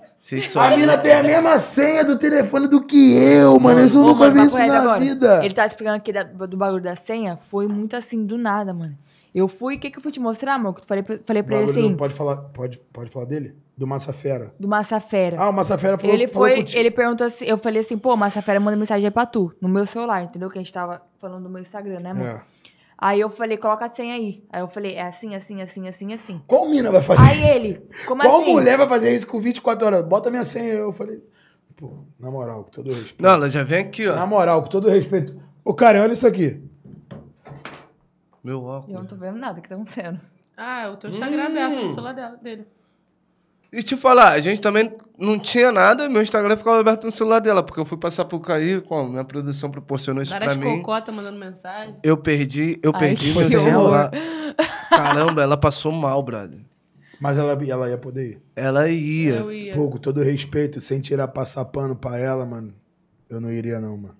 A 0.56 0.70
mina 0.76 0.86
muito- 0.92 1.02
tem 1.02 1.12
a 1.12 1.22
mesma 1.22 1.58
senha 1.58 2.04
do 2.04 2.18
telefone 2.18 2.68
do 2.68 2.82
que 2.84 3.14
eu, 3.16 3.58
mano. 3.58 3.84
Isso 3.84 3.96
eu 3.98 4.02
nunca 4.02 4.30
vi 4.30 4.42
isso 4.44 4.56
na 4.58 4.78
agora. 4.80 5.00
vida. 5.00 5.44
Ele 5.44 5.54
tá 5.54 5.64
explicando 5.66 5.96
aqui 5.96 6.12
da- 6.12 6.22
do 6.24 6.56
bagulho 6.56 6.82
da 6.82 6.94
senha, 6.94 7.36
foi 7.36 7.66
muito 7.66 7.96
assim, 7.96 8.24
do 8.26 8.36
nada, 8.36 8.72
mano. 8.74 8.96
Eu 9.34 9.48
fui, 9.48 9.76
o 9.76 9.80
que 9.80 9.90
que 9.90 9.98
eu 9.98 10.02
fui 10.02 10.10
te 10.12 10.20
mostrar, 10.20 10.54
amor? 10.54 10.74
Que 10.74 10.80
eu 10.82 10.84
falei, 10.86 11.02
pra- 11.02 11.18
falei 11.24 11.42
pra 11.42 11.56
ele 11.56 11.66
Bagulho 11.66 11.80
assim, 11.80 11.92
do- 11.92 11.96
Pode 11.96 12.14
falar, 12.14 12.36
pode, 12.36 12.78
pode 12.92 13.10
falar 13.10 13.24
dele? 13.26 13.54
Do 13.76 13.86
Massa 13.86 14.12
Fera. 14.12 14.52
do 14.60 14.68
Massa 14.68 15.00
Fera. 15.00 15.36
Ah, 15.40 15.48
o 15.48 15.52
Massa 15.52 15.78
Fera 15.78 15.96
falou, 15.96 16.14
ele 16.14 16.28
falou 16.28 16.48
foi, 16.48 16.56
contigo. 16.58 16.78
ele 16.78 16.90
perguntou 16.90 17.26
assim, 17.26 17.44
eu 17.46 17.56
falei 17.56 17.80
assim, 17.80 17.96
pô, 17.96 18.14
Massa 18.16 18.42
Fera 18.42 18.60
manda 18.60 18.76
mensagem 18.76 19.06
aí 19.06 19.10
pra 19.10 19.24
tu, 19.24 19.52
no 19.60 19.68
meu 19.70 19.86
celular, 19.86 20.22
entendeu? 20.24 20.50
Que 20.50 20.58
a 20.58 20.60
gente 20.60 20.72
tava 20.72 21.00
falando 21.18 21.44
do 21.44 21.48
meu 21.48 21.62
Instagram, 21.62 22.00
né, 22.00 22.10
amor? 22.10 22.26
É. 22.26 22.40
Aí 23.02 23.18
eu 23.18 23.30
falei, 23.30 23.56
coloca 23.56 23.86
a 23.86 23.88
senha 23.88 24.14
aí. 24.14 24.44
Aí 24.52 24.60
eu 24.60 24.68
falei, 24.68 24.94
é 24.94 25.02
assim, 25.06 25.34
assim, 25.34 25.62
assim, 25.62 25.88
assim, 25.88 26.12
assim. 26.12 26.42
Qual 26.46 26.68
mina 26.68 26.90
vai 26.92 27.02
fazer 27.02 27.22
Aí 27.22 27.42
isso? 27.42 27.52
ele, 27.54 27.88
como 28.06 28.22
Qual 28.22 28.42
assim? 28.42 28.52
mulher 28.52 28.76
vai 28.76 28.86
fazer 28.88 29.16
isso 29.16 29.26
com 29.26 29.40
24 29.40 29.86
horas? 29.86 30.02
Bota 30.04 30.28
minha 30.30 30.44
senha. 30.44 30.74
Eu 30.74 30.92
falei, 30.92 31.18
pô, 31.76 32.04
na 32.18 32.30
moral, 32.30 32.64
com 32.64 32.70
todo 32.70 32.88
respeito. 32.92 33.22
Não, 33.22 33.30
ela 33.30 33.48
já 33.48 33.62
vem 33.62 33.78
aqui, 33.80 34.04
Na 34.06 34.24
ó. 34.24 34.26
moral, 34.26 34.62
com 34.62 34.68
todo 34.68 34.90
respeito. 34.90 35.40
Ô, 35.64 35.72
cara, 35.72 36.02
olha 36.02 36.12
isso 36.12 36.26
aqui. 36.26 36.62
Meu 38.44 38.56
Eu 38.56 38.62
não 38.62 38.68
óculos. 38.70 39.06
tô 39.06 39.16
vendo 39.16 39.38
nada 39.38 39.60
que 39.60 39.68
tá 39.68 39.74
acontecendo. 39.74 40.18
Ah, 40.56 40.90
o 40.92 40.96
teu 40.98 41.08
Instagram 41.10 41.46
aberto 41.46 41.74
Hum. 41.78 41.84
no 41.88 41.94
celular 41.94 42.12
dela- 42.12 42.36
dele. 42.36 42.66
E 43.72 43.82
te 43.84 43.96
falar, 43.96 44.32
a 44.32 44.40
gente 44.40 44.60
também 44.60 44.90
não 45.16 45.38
tinha 45.38 45.70
nada, 45.70 46.08
meu 46.08 46.20
Instagram 46.20 46.56
ficava 46.56 46.80
aberto 46.80 47.04
no 47.04 47.12
celular 47.12 47.38
dela, 47.38 47.62
porque 47.62 47.78
eu 47.78 47.84
fui 47.84 47.96
passar 47.96 48.24
por 48.24 48.40
cair, 48.40 48.82
como 48.82 49.10
minha 49.10 49.22
produção 49.24 49.70
proporcionou 49.70 50.22
isso 50.22 50.32
Várias 50.32 50.56
pra 50.56 50.64
mim. 50.68 50.78
cocotas 50.78 51.14
mandando 51.14 51.38
mensagem. 51.38 51.94
Eu 52.02 52.16
perdi, 52.16 52.80
eu 52.82 52.90
Ai, 52.94 52.98
perdi 53.00 53.32
meu 53.32 53.44
celular. 53.44 54.10
Caramba, 54.90 55.42
ela 55.42 55.56
passou 55.56 55.92
mal, 55.92 56.20
brother. 56.22 56.58
Mas 57.20 57.36
ela, 57.38 57.52
ela 57.52 57.88
ia 57.88 57.98
poder 57.98 58.30
ir. 58.30 58.42
Ela 58.56 58.88
ia. 58.88 59.34
Eu 59.36 59.52
ia. 59.52 59.74
Pô, 59.74 59.88
com 59.88 59.98
todo 59.98 60.22
respeito, 60.22 60.80
sem 60.80 61.00
tirar 61.00 61.28
passar 61.28 61.64
pano 61.66 61.94
pra 61.94 62.18
ela, 62.18 62.44
mano. 62.44 62.74
Eu 63.28 63.40
não 63.40 63.52
iria, 63.52 63.78
não, 63.78 63.96
mano. 63.96 64.16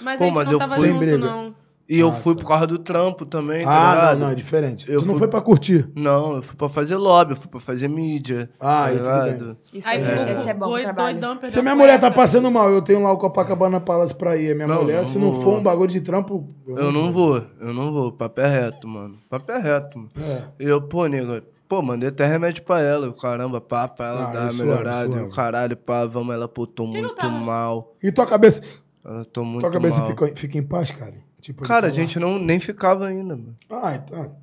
Mas 0.00 0.18
Pô, 0.18 0.24
a 0.24 0.26
gente 0.26 0.34
mas 0.36 0.46
não 0.46 0.52
eu 0.52 0.58
tava 0.58 0.74
fui- 0.74 0.88
junto, 0.88 1.18
não. 1.18 1.54
E 1.86 1.98
eu 1.98 2.08
Ah, 2.08 2.12
fui 2.12 2.34
tá. 2.34 2.40
por 2.40 2.48
causa 2.48 2.66
do 2.66 2.78
trampo 2.78 3.26
também, 3.26 3.62
tá 3.64 3.70
ah, 3.70 3.94
ligado? 3.94 4.18
não, 4.18 4.26
não, 4.26 4.32
é 4.32 4.34
diferente. 4.34 4.90
Eu 4.90 5.00
tu 5.02 5.06
não 5.06 5.12
fui- 5.14 5.18
foi 5.18 5.28
pra 5.28 5.42
curtir. 5.42 5.86
Não, 5.94 6.36
eu 6.36 6.42
fui 6.42 6.56
pra 6.56 6.66
fazer 6.66 6.96
lobby, 6.96 7.32
eu 7.32 7.36
fui 7.36 7.50
pra 7.50 7.60
fazer 7.60 7.88
mídia. 7.88 8.48
Ah, 8.58 8.84
tá 8.84 8.90
ligado? 8.90 9.56
Isso 9.70 9.86
Aí 9.86 10.02
ficou 10.02 10.24
esse 10.40 10.48
é 10.48 10.54
bom 10.54 10.66
doido, 10.70 10.84
trabalho. 10.84 11.20
doidão, 11.20 11.50
Se 11.50 11.58
a 11.58 11.62
minha 11.62 11.74
mulher 11.76 12.00
tá 12.00 12.10
passando 12.10 12.50
mal, 12.50 12.70
eu 12.70 12.80
tenho 12.80 13.02
lá 13.02 13.12
o 13.12 13.18
Copacabana 13.18 13.80
Palace 13.80 14.14
pra 14.14 14.34
ir. 14.34 14.52
A 14.52 14.54
minha 14.54 14.66
Não, 14.66 14.80
mulher, 14.82 14.98
não 15.00 15.04
se 15.04 15.18
não 15.18 15.30
vou. 15.30 15.42
for 15.42 15.58
um 15.58 15.62
bagulho 15.62 15.90
de 15.90 16.00
trampo. 16.00 16.48
Eu 16.66 16.90
não 16.90 17.12
vou, 17.12 17.44
eu 17.60 17.74
não 17.74 17.92
vou. 17.92 18.12
Papo 18.12 18.40
é 18.40 18.46
reto, 18.46 18.88
mano. 18.88 19.18
Papo 19.28 19.52
é 19.52 19.58
reto, 19.58 19.98
mano. 19.98 20.10
É. 20.18 20.64
E 20.64 20.66
eu, 20.66 20.80
pô, 20.80 21.04
nega, 21.06 21.44
pô, 21.68 21.82
mandei 21.82 22.08
até 22.08 22.24
remédio 22.24 22.62
pra 22.62 22.80
ela. 22.80 23.08
O 23.08 23.12
caramba, 23.12 23.60
pá, 23.60 23.86
pra 23.88 24.06
ela 24.06 24.28
Ah, 24.30 24.32
dar 24.32 24.50
é, 24.50 24.52
melhorada. 24.54 25.20
é. 25.20 25.28
Caralho, 25.28 25.76
pá, 25.76 26.06
vamos, 26.06 26.34
ela, 26.34 26.48
pô, 26.48 26.66
tô 26.66 26.86
muito 26.86 27.28
mal. 27.30 27.92
E 28.02 28.10
tua 28.10 28.24
cabeça, 28.24 28.62
Ela 29.04 29.22
tô 29.26 29.44
muito 29.44 29.60
tua 29.60 29.70
cabeça 29.70 29.98
mal. 30.00 30.08
fica, 30.08 30.32
fica 30.34 30.56
em 30.56 30.62
paz, 30.62 30.90
cara? 30.90 31.22
Tipo, 31.44 31.62
Cara, 31.62 31.88
a 31.88 31.90
tá 31.90 31.94
gente 31.94 32.18
não, 32.18 32.38
nem 32.38 32.58
ficava 32.58 33.06
ainda, 33.06 33.36
mano. 33.36 33.54
Ah, 33.68 33.94
então. 33.96 34.34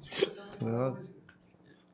tá? 0.59 0.93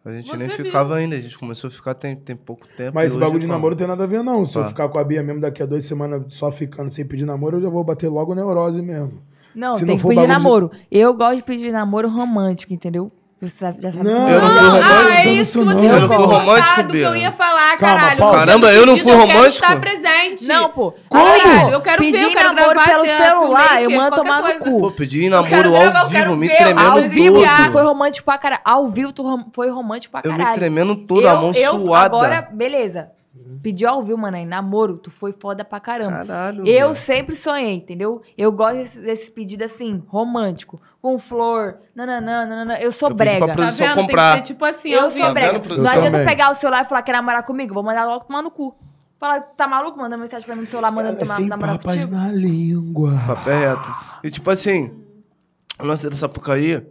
A 0.03 0.11
gente 0.11 0.29
Você 0.29 0.35
nem 0.37 0.47
viu. 0.47 0.65
ficava 0.65 0.95
ainda, 0.95 1.15
a 1.15 1.19
gente 1.21 1.37
começou 1.37 1.69
a 1.69 1.71
ficar 1.71 1.93
tem, 1.93 2.13
tem 2.13 2.35
pouco 2.35 2.67
tempo. 2.75 2.91
Mas 2.93 3.11
esse 3.11 3.17
bagulho 3.17 3.39
de 3.39 3.45
pô, 3.47 3.53
namoro 3.53 3.73
não 3.73 3.77
tem 3.77 3.87
nada 3.87 4.03
a 4.03 4.07
ver, 4.07 4.21
não. 4.21 4.45
Se 4.45 4.57
eu 4.57 4.63
Tá. 4.63 4.67
ficar 4.69 4.89
com 4.89 4.97
a 4.97 5.03
Bia 5.05 5.23
mesmo 5.23 5.39
daqui 5.39 5.63
a 5.63 5.65
duas 5.65 5.85
semanas 5.85 6.23
só 6.35 6.51
ficando 6.51 6.93
sem 6.93 7.05
pedir 7.05 7.25
namoro, 7.25 7.55
eu 7.57 7.61
já 7.61 7.69
vou 7.69 7.83
bater 7.85 8.09
logo 8.09 8.35
neurose 8.35 8.81
mesmo. 8.81 9.21
Não, 9.55 9.71
Se 9.73 9.79
tem 9.79 9.87
não 9.87 9.95
que 9.95 10.03
pedir 10.03 10.15
bagulho 10.15 10.27
de- 10.37 10.43
namoro. 10.43 10.71
Eu 10.91 11.13
gosto 11.13 11.37
de 11.37 11.43
pedir 11.43 11.71
namoro 11.71 12.09
romântico, 12.09 12.73
entendeu? 12.73 13.09
Você 13.39 13.49
sabe- 13.55 13.77
já 13.83 13.91
sabe 13.93 14.03
Não, 14.03 14.15
como 14.15 14.29
Eu 14.29 14.41
não 14.41 14.47
é. 14.47 14.49
fui 14.49 14.67
Ah, 14.67 14.71
romântico. 14.71 15.11
é 15.21 15.25
não 15.25 15.31
isso 15.33 15.59
que 15.59 15.65
você 15.65 15.77
Eu 15.77 15.89
tinha 15.89 15.99
não 15.99 16.07
fui 16.07 16.17
cortado 16.17 16.39
romântico, 16.39 16.87
que 16.87 16.97
eu 16.97 17.15
ia 17.15 17.31
falar, 17.31 17.77
Calma, 17.77 17.95
caralho. 17.95 18.17
dia 18.17 18.31
Caramba, 18.31 18.73
eu 18.73 18.85
não 18.87 18.97
fui 18.97 19.11
Eu 19.11 19.17
quero 19.19 19.21
romântico? 19.33 19.63
estar 19.63 19.79
presente. 19.79 20.47
Não, 20.47 20.69
pô. 20.69 20.93
Como? 21.07 21.23
Caralho, 21.23 21.69
eu 21.69 21.81
quero 21.81 22.03
ver, 22.03 22.11
Pedir 22.11 22.23
eu 22.23 22.31
quero 22.31 22.43
namoro 22.55 22.73
gravar 22.73 22.89
pelo 22.89 23.05
é 23.05 23.17
celular, 23.17 23.83
eu 23.83 23.91
mando 23.91 24.15
tomar 24.15 24.41
no 24.41 24.53
cu. 24.55 24.79
Pô, 24.79 24.91
pedi 24.91 25.29
namoro 25.29 25.67
eu 25.69 25.75
ao 25.75 25.91
quero 26.09 26.29
vivo, 26.29 26.35
me 26.35 26.47
ver, 26.47 26.57
tremendo 26.57 26.79
Ao 26.89 27.03
vivo 27.03 27.39
tu 27.43 27.71
foi 27.71 27.83
romântico 27.83 28.25
pra 28.25 28.37
caralho. 28.39 28.61
Ao 28.65 28.87
vivo 28.87 29.13
tu 29.13 29.23
foi 29.53 29.69
romântico 29.69 30.11
pra 30.13 30.21
Eu 30.23 30.31
caralho. 30.31 30.49
me 30.49 30.55
tremendo 30.55 30.95
todo, 30.95 31.21
eu, 31.21 31.29
a 31.29 31.35
mão 31.35 31.51
eu, 31.53 31.79
suada. 31.79 32.05
Agora, 32.07 32.47
beleza. 32.51 33.09
Pediu 33.61 33.89
ao 33.89 34.01
vivo, 34.03 34.17
mano, 34.17 34.37
aí, 34.37 34.45
namoro, 34.45 34.97
tu 34.97 35.09
foi 35.11 35.33
foda 35.33 35.63
pra 35.65 35.79
caramba. 35.79 36.11
Caralho. 36.25 36.65
Eu 36.67 36.87
velho. 36.89 36.95
sempre 36.95 37.35
sonhei, 37.35 37.75
entendeu? 37.75 38.21
Eu 38.37 38.51
gosto 38.51 38.75
desse, 38.77 39.01
desse 39.01 39.31
pedido 39.31 39.63
assim, 39.63 40.03
romântico, 40.07 40.81
com 41.01 41.17
flor, 41.19 41.77
nananã, 41.95 42.45
nananã. 42.45 42.75
Eu 42.75 42.91
sou 42.91 43.09
Eu 43.09 43.15
pra 43.15 43.25
brega. 43.25 43.47
pro- 43.53 43.63
Tá 43.63 43.71
vendo? 43.71 43.95
Tem 43.95 44.05
comprar. 44.05 44.31
que 44.33 44.37
ser 44.47 44.53
tipo 44.53 44.65
assim, 44.65 44.89
Eu 44.91 45.05
ao 45.05 45.11
sou 45.11 45.21
vivo. 45.21 45.33
brega. 45.33 45.59
vendo? 45.59 45.77
Não 45.77 45.83
Eu 45.83 45.89
adianta 45.89 46.23
pegar 46.25 46.51
o 46.51 46.55
celular 46.55 46.83
e 46.85 46.87
falar 46.89 47.01
que 47.01 47.05
quer 47.11 47.17
namorar 47.17 47.43
comigo. 47.43 47.73
Vou 47.73 47.83
mandar 47.83 48.05
logo 48.05 48.25
tomar 48.25 48.41
no 48.41 48.51
cu. 48.51 48.75
Fala, 49.19 49.41
tá 49.41 49.67
maluco? 49.67 49.97
Manda 49.97 50.15
mensagem 50.15 50.45
pra 50.45 50.55
mim 50.55 50.61
no 50.61 50.67
celular, 50.67 50.91
mandando 50.91 51.17
é 51.17 51.19
tomar 51.19 51.35
sem 51.37 51.47
namorar 51.47 51.77
papas 51.79 51.95
contigo. 51.95 52.13
na 52.15 52.31
língua. 52.31 53.11
Papo 53.27 53.49
é 53.49 53.57
reto. 53.69 53.95
E 54.23 54.29
tipo 54.29 54.49
assim, 54.51 54.91
o 55.79 55.85
lance 55.85 56.05
dessa 56.07 56.21
Sapucaí, 56.21 56.85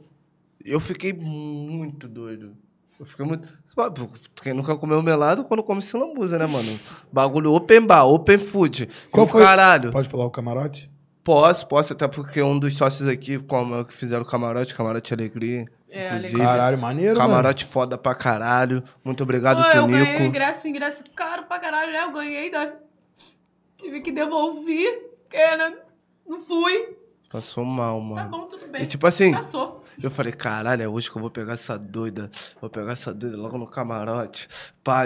eu 0.65 0.81
fiquei 0.81 1.13
muito 1.13 2.09
doido. 2.09 2.53
Eu 2.99 3.07
fiquei 3.07 3.25
muito. 3.27 3.49
Quem 4.43 4.55
nunca 4.55 4.75
comeu 4.77 5.03
melado 5.03 5.45
quando 5.45 5.63
come 5.63 5.83
se 5.83 5.97
lambuza, 5.97 6.39
né, 6.39 6.47
mano? 6.47 6.79
Bagulho 7.13 7.53
open 7.53 7.87
bar, 7.87 8.05
open 8.07 8.39
food. 8.39 8.89
Qual 9.11 9.27
foi? 9.27 9.43
Caralho. 9.43 9.93
Pode 9.93 10.09
falar 10.09 10.25
o 10.25 10.31
camarote? 10.31 10.91
Posso, 11.23 11.67
posso, 11.67 11.93
até 11.93 12.07
porque 12.09 12.41
um 12.41 12.59
dos 12.59 12.77
sócios 12.77 13.09
aqui, 13.09 13.39
como 13.39 13.85
que 13.85 13.93
fizeram 13.93 14.23
o 14.23 14.27
camarote, 14.27 14.75
camarote 14.75 15.13
alegria. 15.13 15.67
É, 15.91 16.09
inclusive. 16.17 16.39
Caralho, 16.41 16.79
maneiro, 16.79 17.17
mano. 17.19 17.29
Camarote 17.31 17.65
foda 17.65 17.99
pra 17.99 18.15
caralho. 18.15 18.83
Muito 19.05 19.23
obrigado, 19.23 19.63
Pô, 19.63 19.69
eu 19.77 19.87
ganhei 19.87 20.05
Tonico. 20.07 20.23
ingresso, 20.25 20.69
ingresso 20.69 21.05
caro 21.15 21.43
pra 21.45 21.59
caralho, 21.59 21.93
né? 21.93 22.03
Eu 22.05 22.13
ganhei, 22.13 22.51
né? 22.51 22.73
tive 23.77 24.01
que 24.01 24.11
devolver, 24.11 25.11
porque 25.23 25.57
não, 25.57 26.41
fui. 26.43 26.97
Passou 27.31 27.65
mal, 27.65 27.99
Tá 28.01 28.05
mano. 28.07 28.31
bom, 28.31 28.45
tudo 28.47 28.67
bem. 28.69 28.83
E 28.83 28.87
tipo 28.87 29.07
assim, 29.07 29.33
Passou. 29.33 29.85
Eu 30.03 30.11
falei, 30.11 30.33
caralho, 30.33 30.83
é 30.83 30.89
hoje 30.89 31.11
que 31.11 31.17
eu 31.17 31.21
vou 31.23 31.31
pegar 31.31 31.55
essa 31.55 31.79
doida. 31.79 32.29
Vou 32.61 32.69
pegar 32.69 32.93
essa 32.93 33.15
doida 33.15 33.37
logo 33.37 33.57
no 33.57 33.67
camarote. 33.67 34.47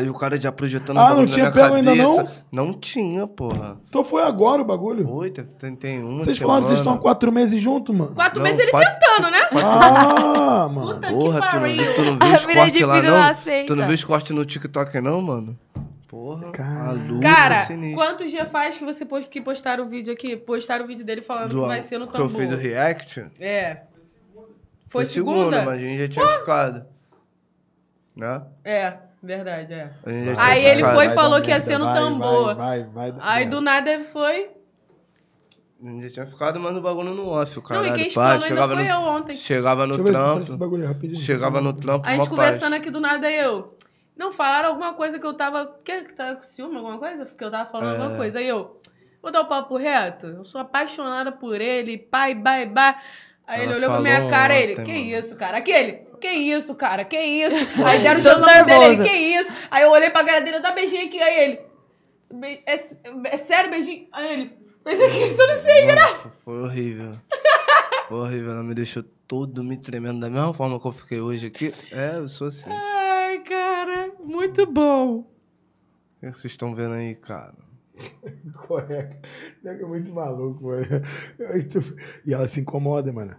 E 0.05 0.09
o 0.09 0.15
cara 0.15 0.39
já 0.39 0.51
projetando 0.53 0.99
Ah, 0.99 1.13
o 1.15 1.17
não 1.19 1.27
tinha 1.27 1.47
na 1.47 1.51
pego 1.53 1.75
ainda 1.75 1.97
cabeça. 1.97 2.45
Não 2.53 2.73
tinha, 2.75 3.27
porra. 3.27 3.79
Então 3.89 4.03
foi 4.05 4.23
agora 4.23 4.61
o 4.61 4.65
bagulho. 4.65 5.09
Oi, 5.09 5.31
tem, 5.31 5.45
tem, 5.45 5.77
tem 5.77 6.03
uma 6.05 6.25
Vocês 6.25 6.37
falaram 6.39 6.63
que 6.63 6.69
vocês 6.69 6.81
estão 6.81 6.95
há 6.95 6.99
quatro 6.99 7.31
meses 7.33 7.63
juntos, 7.63 7.95
mano. 7.97 8.15
Quatro 8.15 8.39
Não, 8.41 8.45
meses 8.45 8.61
ele 8.61 8.71
quatro- 8.73 8.91
tentando, 8.93 9.31
né? 9.31 9.41
Ah, 9.63 10.69
mano. 10.71 10.95
Puta 10.95 11.09
Porra, 11.09 11.41
que 11.41 11.49
tu 11.49 11.57
não, 11.61 11.95
tu 11.95 12.03
não 12.03 12.19
viu 12.29 12.35
os 12.37 12.47
cortes 12.47 12.73
de 12.79 12.85
lá, 12.85 12.95
vídeo 12.97 13.11
não 13.11 13.19
não? 13.19 13.25
aceita. 13.29 13.67
Tu 13.67 13.77
não 13.77 13.85
viu 13.87 13.95
os 13.95 14.05
cortes 14.05 14.35
no 14.37 14.45
TikTok, 14.45 15.01
não, 15.01 15.23
mano? 15.23 15.59
Porra, 16.09 16.51
maluco, 16.59 17.21
Cara, 17.21 17.61
sinistro. 17.61 18.05
quantos 18.05 18.31
dias 18.31 18.49
faz 18.49 18.77
que 18.77 18.85
você 18.85 19.05
pôs- 19.07 19.29
que 19.29 19.41
postaram 19.41 19.85
o 19.87 19.89
vídeo 19.89 20.13
aqui? 20.13 20.37
Postaram 20.37 20.85
o 20.85 20.89
vídeo 20.89 21.05
dele 21.05 21.23
falando 21.23 21.51
Do- 21.51 21.63
que 21.63 21.69
vai 21.69 21.81
ser 21.81 21.99
no 21.99 22.09
que 22.09 22.17
eu 22.17 22.27
tambor. 22.27 22.41
fiz 22.41 22.51
do 22.51 22.57
react? 22.57 23.27
É. 23.39 23.83
Foi 24.91 25.05
Foi 25.05 25.05
segunda? 25.07 25.63
mas 25.63 25.75
a 25.75 25.79
gente 25.79 25.99
já 26.01 26.09
tinha 26.09 26.29
ficado. 26.41 26.85
Né? 28.17 28.43
É, 28.65 28.99
verdade, 29.23 29.73
é. 29.73 29.93
Aí 30.37 30.65
ele 30.67 30.79
ficado. 30.79 30.95
foi 30.97 31.07
e 31.07 31.11
falou 31.11 31.41
que 31.41 31.49
ia 31.49 31.61
ser 31.61 31.79
no 31.79 31.85
vai, 31.87 31.95
tambor. 31.97 32.55
Vai, 32.57 32.83
vai, 32.85 33.15
Aí 33.21 33.47
do 33.47 33.61
nada 33.61 33.99
foi. 34.01 34.51
A 35.83 35.87
gente 35.87 36.03
já 36.09 36.11
tinha 36.11 36.27
ficado, 36.27 36.61
mas 36.61 36.77
o 36.77 36.83
bagulho 36.83 37.15
no 37.15 37.29
off, 37.29 37.59
o 37.59 37.63
caralho. 37.63 37.89
não, 37.89 37.97
e 37.97 38.03
quem 38.03 38.13
pá, 38.13 38.37
explanou 38.37 38.65
ainda 38.65 38.75
foi 38.75 38.85
no, 38.85 38.91
eu 38.91 39.01
ontem. 39.09 39.35
Chegava 39.35 39.87
no 39.87 39.97
Deixa 39.97 40.11
esse 40.11 40.13
trampo. 40.13 40.57
bagulho 40.59 40.83
aí, 40.83 40.89
rapidinho. 40.89 41.21
Chegava 41.25 41.61
no 41.63 41.73
trampo, 41.73 42.07
A 42.07 42.15
gente 42.17 42.29
conversando 42.29 42.71
paz. 42.73 42.83
aqui 42.83 42.91
do 42.91 43.01
nada, 43.01 43.31
eu. 43.31 43.79
Não, 44.17 44.31
falaram 44.33 44.69
alguma 44.71 44.93
coisa 44.93 45.19
que 45.19 45.25
eu 45.25 45.33
tava. 45.33 45.67
Que, 45.83 46.03
que 46.03 46.13
tava 46.13 46.37
com 46.37 46.45
ciúme, 46.45 46.77
alguma 46.77 46.99
coisa? 46.99 47.25
Porque 47.25 47.43
eu 47.43 47.51
tava 47.51 47.71
falando 47.71 47.95
É. 47.95 47.97
alguma 47.97 48.17
coisa. 48.17 48.41
Aí 48.41 48.49
eu. 48.49 48.79
Vou 49.23 49.31
dar 49.33 49.41
o 49.43 49.47
papo 49.49 49.77
reto. 49.77 50.27
Eu 50.27 50.45
sou 50.45 50.61
apaixonada 50.61 51.31
por 51.33 51.59
ele. 51.61 51.97
Pai, 51.97 52.35
bai, 52.35 52.67
bai. 52.67 52.97
Aí 53.51 53.63
Ela 53.65 53.73
ele 53.73 53.75
olhou 53.85 53.91
pra 53.91 54.01
minha 54.01 54.15
falou 54.17 54.31
cara 54.31 54.59
ele. 54.59 54.73
ontem, 54.73 54.85
Que 54.85 54.93
mano. 54.93 55.19
isso, 55.19 55.37
cara? 55.37 55.59
Aquele. 55.59 55.93
Que 56.21 56.29
isso, 56.29 56.75
cara? 56.77 57.05
Que 57.05 57.19
isso? 57.21 57.57
Aí 57.85 57.99
deram 58.01 58.21
o 58.21 58.23
Tô 58.23 58.39
nome 58.39 58.47
dele. 58.65 58.73
Ele, 58.73 58.89
nervosa. 58.97 59.09
que 59.09 59.17
isso? 59.17 59.53
Aí 59.71 59.83
eu 59.83 59.91
olhei 59.91 60.11
pra 60.11 60.25
cara 60.25 60.41
dele, 60.41 60.61
dá 60.61 60.71
beijinho 60.71 61.07
aqui. 61.07 61.19
Aí 61.21 61.41
ele. 61.45 61.61
"Be- 62.33 62.63
É, 62.65 62.81
é 63.25 63.37
sério 63.37 63.71
beijinho? 63.71 64.07
Aí 64.13 64.33
ele. 64.35 64.53
Beijinho 64.85 65.09
aqui, 65.09 65.35
tudo 65.35 65.55
sem 65.57 65.87
graça. 65.87 66.11
Nossa, 66.29 66.33
foi 66.45 66.63
horrível. 66.63 67.13
Foi 68.09 68.19
horrível. 68.19 68.53
Ela 68.53 68.63
me 68.63 68.75
deixou 68.75 69.03
todo 69.27 69.65
me 69.65 69.77
tremendo 69.77 70.21
da 70.21 70.31
mesma 70.31 70.55
forma 70.55 70.79
que 70.81 70.87
eu 70.87 70.93
fiquei 70.93 71.21
hoje 71.21 71.47
aqui. 71.49 71.75
É, 71.91 72.17
eu 72.17 72.29
sou 72.29 72.49
assim. 72.49 72.71
Ai, 72.71 73.39
cara. 73.41 74.11
Muito 74.23 74.65
bom. 74.67 75.19
O 75.19 75.27
que 76.21 76.31
vocês 76.39 76.53
estão 76.53 76.75
vendo 76.75 76.95
aí, 76.95 77.15
cara? 77.15 77.55
Correto. 78.67 79.17
É 79.65 79.75
muito 79.85 80.13
maluco, 80.13 80.65
mano. 80.65 80.87
E 82.27 82.33
ela 82.35 82.47
se 82.49 82.61
incomoda, 82.61 83.13
mano. 83.13 83.35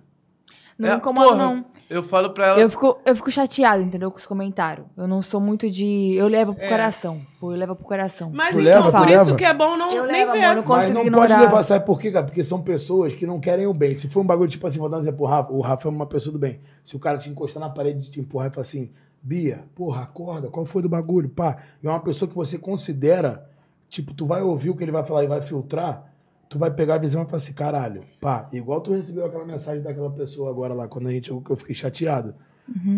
Não 0.77 0.88
É, 0.90 0.91
me 0.93 0.98
incomoda, 0.98 1.27
porra, 1.27 1.38
não. 1.38 1.65
Eu 1.90 2.01
falo 2.01 2.31
pra 2.33 2.48
ela. 2.48 2.59
Eu 2.59 2.69
fico, 2.69 2.98
eu 3.06 3.15
fico 3.15 3.30
chateado, 3.30 3.83
entendeu? 3.83 4.09
Com 4.09 4.17
os 4.17 4.25
comentários. 4.25 4.88
Eu 4.98 5.07
não 5.07 5.22
sou 5.22 5.40
muito 5.40 5.69
de. 5.69 6.15
Eu 6.15 6.27
levo 6.27 6.56
pro 6.56 6.64
É. 6.64 6.69
coração. 6.69 7.22
Eu 7.41 7.49
levo 7.49 7.75
pro 7.75 7.85
coração. 7.85 8.31
Mas 8.33 8.56
Tu 8.56 8.61
então, 8.61 8.85
leva, 8.85 8.98
por 8.98 9.09
isso 9.09 9.25
leva? 9.25 9.35
que 9.35 9.43
é 9.45 9.53
bom 9.53 9.77
não 9.77 9.91
Eu 9.91 10.03
nem 10.07 10.14
levo, 10.25 10.31
ver. 10.31 10.43
amor, 10.43 10.56
não 10.65 10.75
Mas 10.75 10.91
não 10.91 11.01
ignorar. 11.01 11.27
pode 11.27 11.40
levar, 11.41 11.64
sabe 11.64 11.85
por 11.85 11.99
quê, 11.99 12.09
cara? 12.11 12.25
Porque 12.25 12.43
são 12.43 12.61
pessoas 12.64 13.14
que 13.14 13.27
não 13.27 13.40
querem 13.40 13.67
o 13.67 13.73
bem. 13.73 13.93
Se 13.93 14.09
for 14.09 14.22
um 14.22 14.25
bagulho, 14.25 14.49
tipo 14.49 14.65
assim, 14.65 14.80
vou 14.80 14.90
dar 14.90 14.98
um 14.98 15.01
exemplo, 15.01 15.23
o 15.23 15.27
Rafa, 15.30 15.51
o 15.53 15.61
Rafa 15.61 15.88
é 15.88 15.91
uma 15.91 16.07
pessoa 16.07 16.33
do 16.33 16.40
bem. 16.40 16.61
Se 16.83 16.95
o 16.95 16.99
cara 16.99 17.17
te 17.19 17.30
encostar 17.30 17.61
na 17.61 17.69
parede, 17.69 18.09
te 18.09 18.19
empurrar 18.19 18.49
e 18.49 18.53
falar 18.53 18.61
assim, 18.64 18.91
Bia, 19.22 19.65
porra, 19.75 20.01
acorda, 20.03 20.48
qual 20.49 20.65
foi 20.65 20.81
do 20.81 20.90
bagulho? 20.90 21.30
Pá, 21.30 21.57
e 21.83 21.85
é 21.85 21.90
uma 21.91 21.99
pessoa 21.99 22.27
que 22.27 22.33
você 22.35 22.57
considera, 22.57 23.48
tipo, 23.92 24.11
tu 24.16 24.26
vai 24.26 24.42
ouvir 24.42 24.72
o 24.72 24.76
que 24.76 24.84
ele 24.84 24.92
vai 24.92 25.03
falar 25.06 25.24
e 25.24 25.28
vai 25.28 25.42
filtrar, 25.42 26.11
tu 26.50 26.58
vai 26.58 26.72
pegar 26.72 26.95
a 26.95 26.98
visão 26.98 27.22
e 27.22 27.26
falar 27.26 27.38
assim, 27.38 27.53
caralho, 27.53 28.02
pá, 28.20 28.50
igual 28.52 28.82
tu 28.82 28.92
recebeu 28.94 29.26
aquela 29.26 29.45
mensagem 29.45 29.84
daquela 29.84 30.10
pessoa 30.10 30.50
agora 30.50 30.74
lá, 30.74 30.88
quando 30.88 31.08
a 31.08 31.11
gente, 31.11 31.30
eu, 31.30 31.44
eu 31.48 31.56
fiquei 31.56 31.76
chateado. 31.76 32.34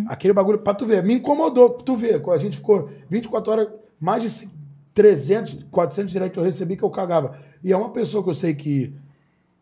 Aquele 0.07 0.33
bagulho, 0.33 0.59
pra 0.59 0.73
tu 0.73 0.85
ver, 0.85 1.03
me 1.03 1.15
incomodou, 1.15 1.71
pra 1.71 1.83
tu 1.83 1.97
ver, 1.97 2.21
a 2.29 2.37
gente 2.37 2.57
ficou 2.57 2.89
24 3.09 3.51
horas, 3.51 3.67
mais 3.99 4.21
de 4.23 4.29
ci- 4.29 4.49
300, 4.93 5.63
400 5.63 6.11
direto 6.11 6.33
que 6.33 6.39
eu 6.39 6.43
recebi 6.43 6.77
que 6.77 6.83
eu 6.83 6.89
cagava. 6.91 7.35
E 7.63 7.73
é 7.73 7.75
uma 7.77 7.89
pessoa 7.89 8.23
que 8.23 8.29
eu 8.29 8.33
sei 8.35 8.53
que 8.53 8.93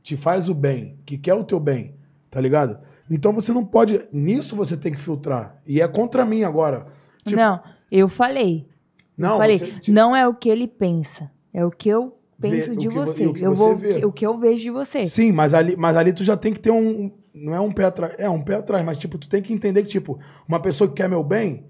te 0.04 0.18
faz 0.18 0.50
o 0.50 0.54
bem, 0.54 0.98
que 1.06 1.18
quer 1.18 1.34
o 1.34 1.44
teu 1.46 1.60
bem, 1.60 1.96
tá 2.30 2.42
ligado? 2.42 2.78
Então 3.10 3.32
você 3.32 3.54
não 3.54 3.64
pode. 3.64 4.02
Nisso 4.12 4.56
você 4.56 4.76
tem 4.76 4.92
que 4.92 5.00
filtrar. 5.00 5.62
E 5.66 5.80
é 5.82 5.88
contra 5.88 6.26
mim 6.26 6.44
agora. 6.44 6.88
Tipo, 7.24 7.40
Não, 7.40 7.60
eu 7.90 8.10
falei. 8.10 8.68
Não, 9.18 9.32
eu 9.34 9.38
falei, 9.38 9.58
você, 9.58 9.68
tipo, 9.80 9.92
não 9.92 10.16
é 10.16 10.28
o 10.28 10.34
que 10.34 10.50
ele 10.50 10.68
pensa. 10.68 11.30
É 11.54 11.66
o 11.66 11.72
que 11.72 11.90
eu 11.90 12.18
penso 12.40 12.76
de 12.76 12.88
você. 12.88 13.26
o 13.28 13.34
que 13.34 13.42
eu 13.44 13.56
você 13.56 13.64
vou, 13.64 13.78
vê. 13.78 14.06
o 14.06 14.12
que 14.12 14.26
eu 14.26 14.38
vejo 14.38 14.64
de 14.64 14.72
você. 14.72 15.06
Sim, 15.06 15.32
mas 15.32 15.54
ali, 15.54 15.76
mas 15.78 15.96
ali 15.98 16.12
tu 16.14 16.24
já 16.24 16.36
tem 16.38 16.54
que 16.54 16.60
ter 16.60 16.72
um. 16.72 16.78
um- 17.06 17.12
Não 17.34 17.56
é 17.56 17.60
um 17.62 17.72
pé 17.72 17.86
atrás. 17.86 18.14
É 18.18 18.30
um 18.30 18.42
pé 18.44 18.56
atrás, 18.56 18.86
mas 18.86 18.98
tipo, 18.98 19.18
tu 19.18 19.30
tem 19.30 19.42
que 19.42 19.54
entender 19.54 19.84
que, 19.84 19.90
tipo, 19.90 20.20
uma 20.48 20.60
pessoa 20.60 20.88
que 20.90 20.96
quer 20.96 21.08
meu 21.08 21.24
bem, 21.24 21.66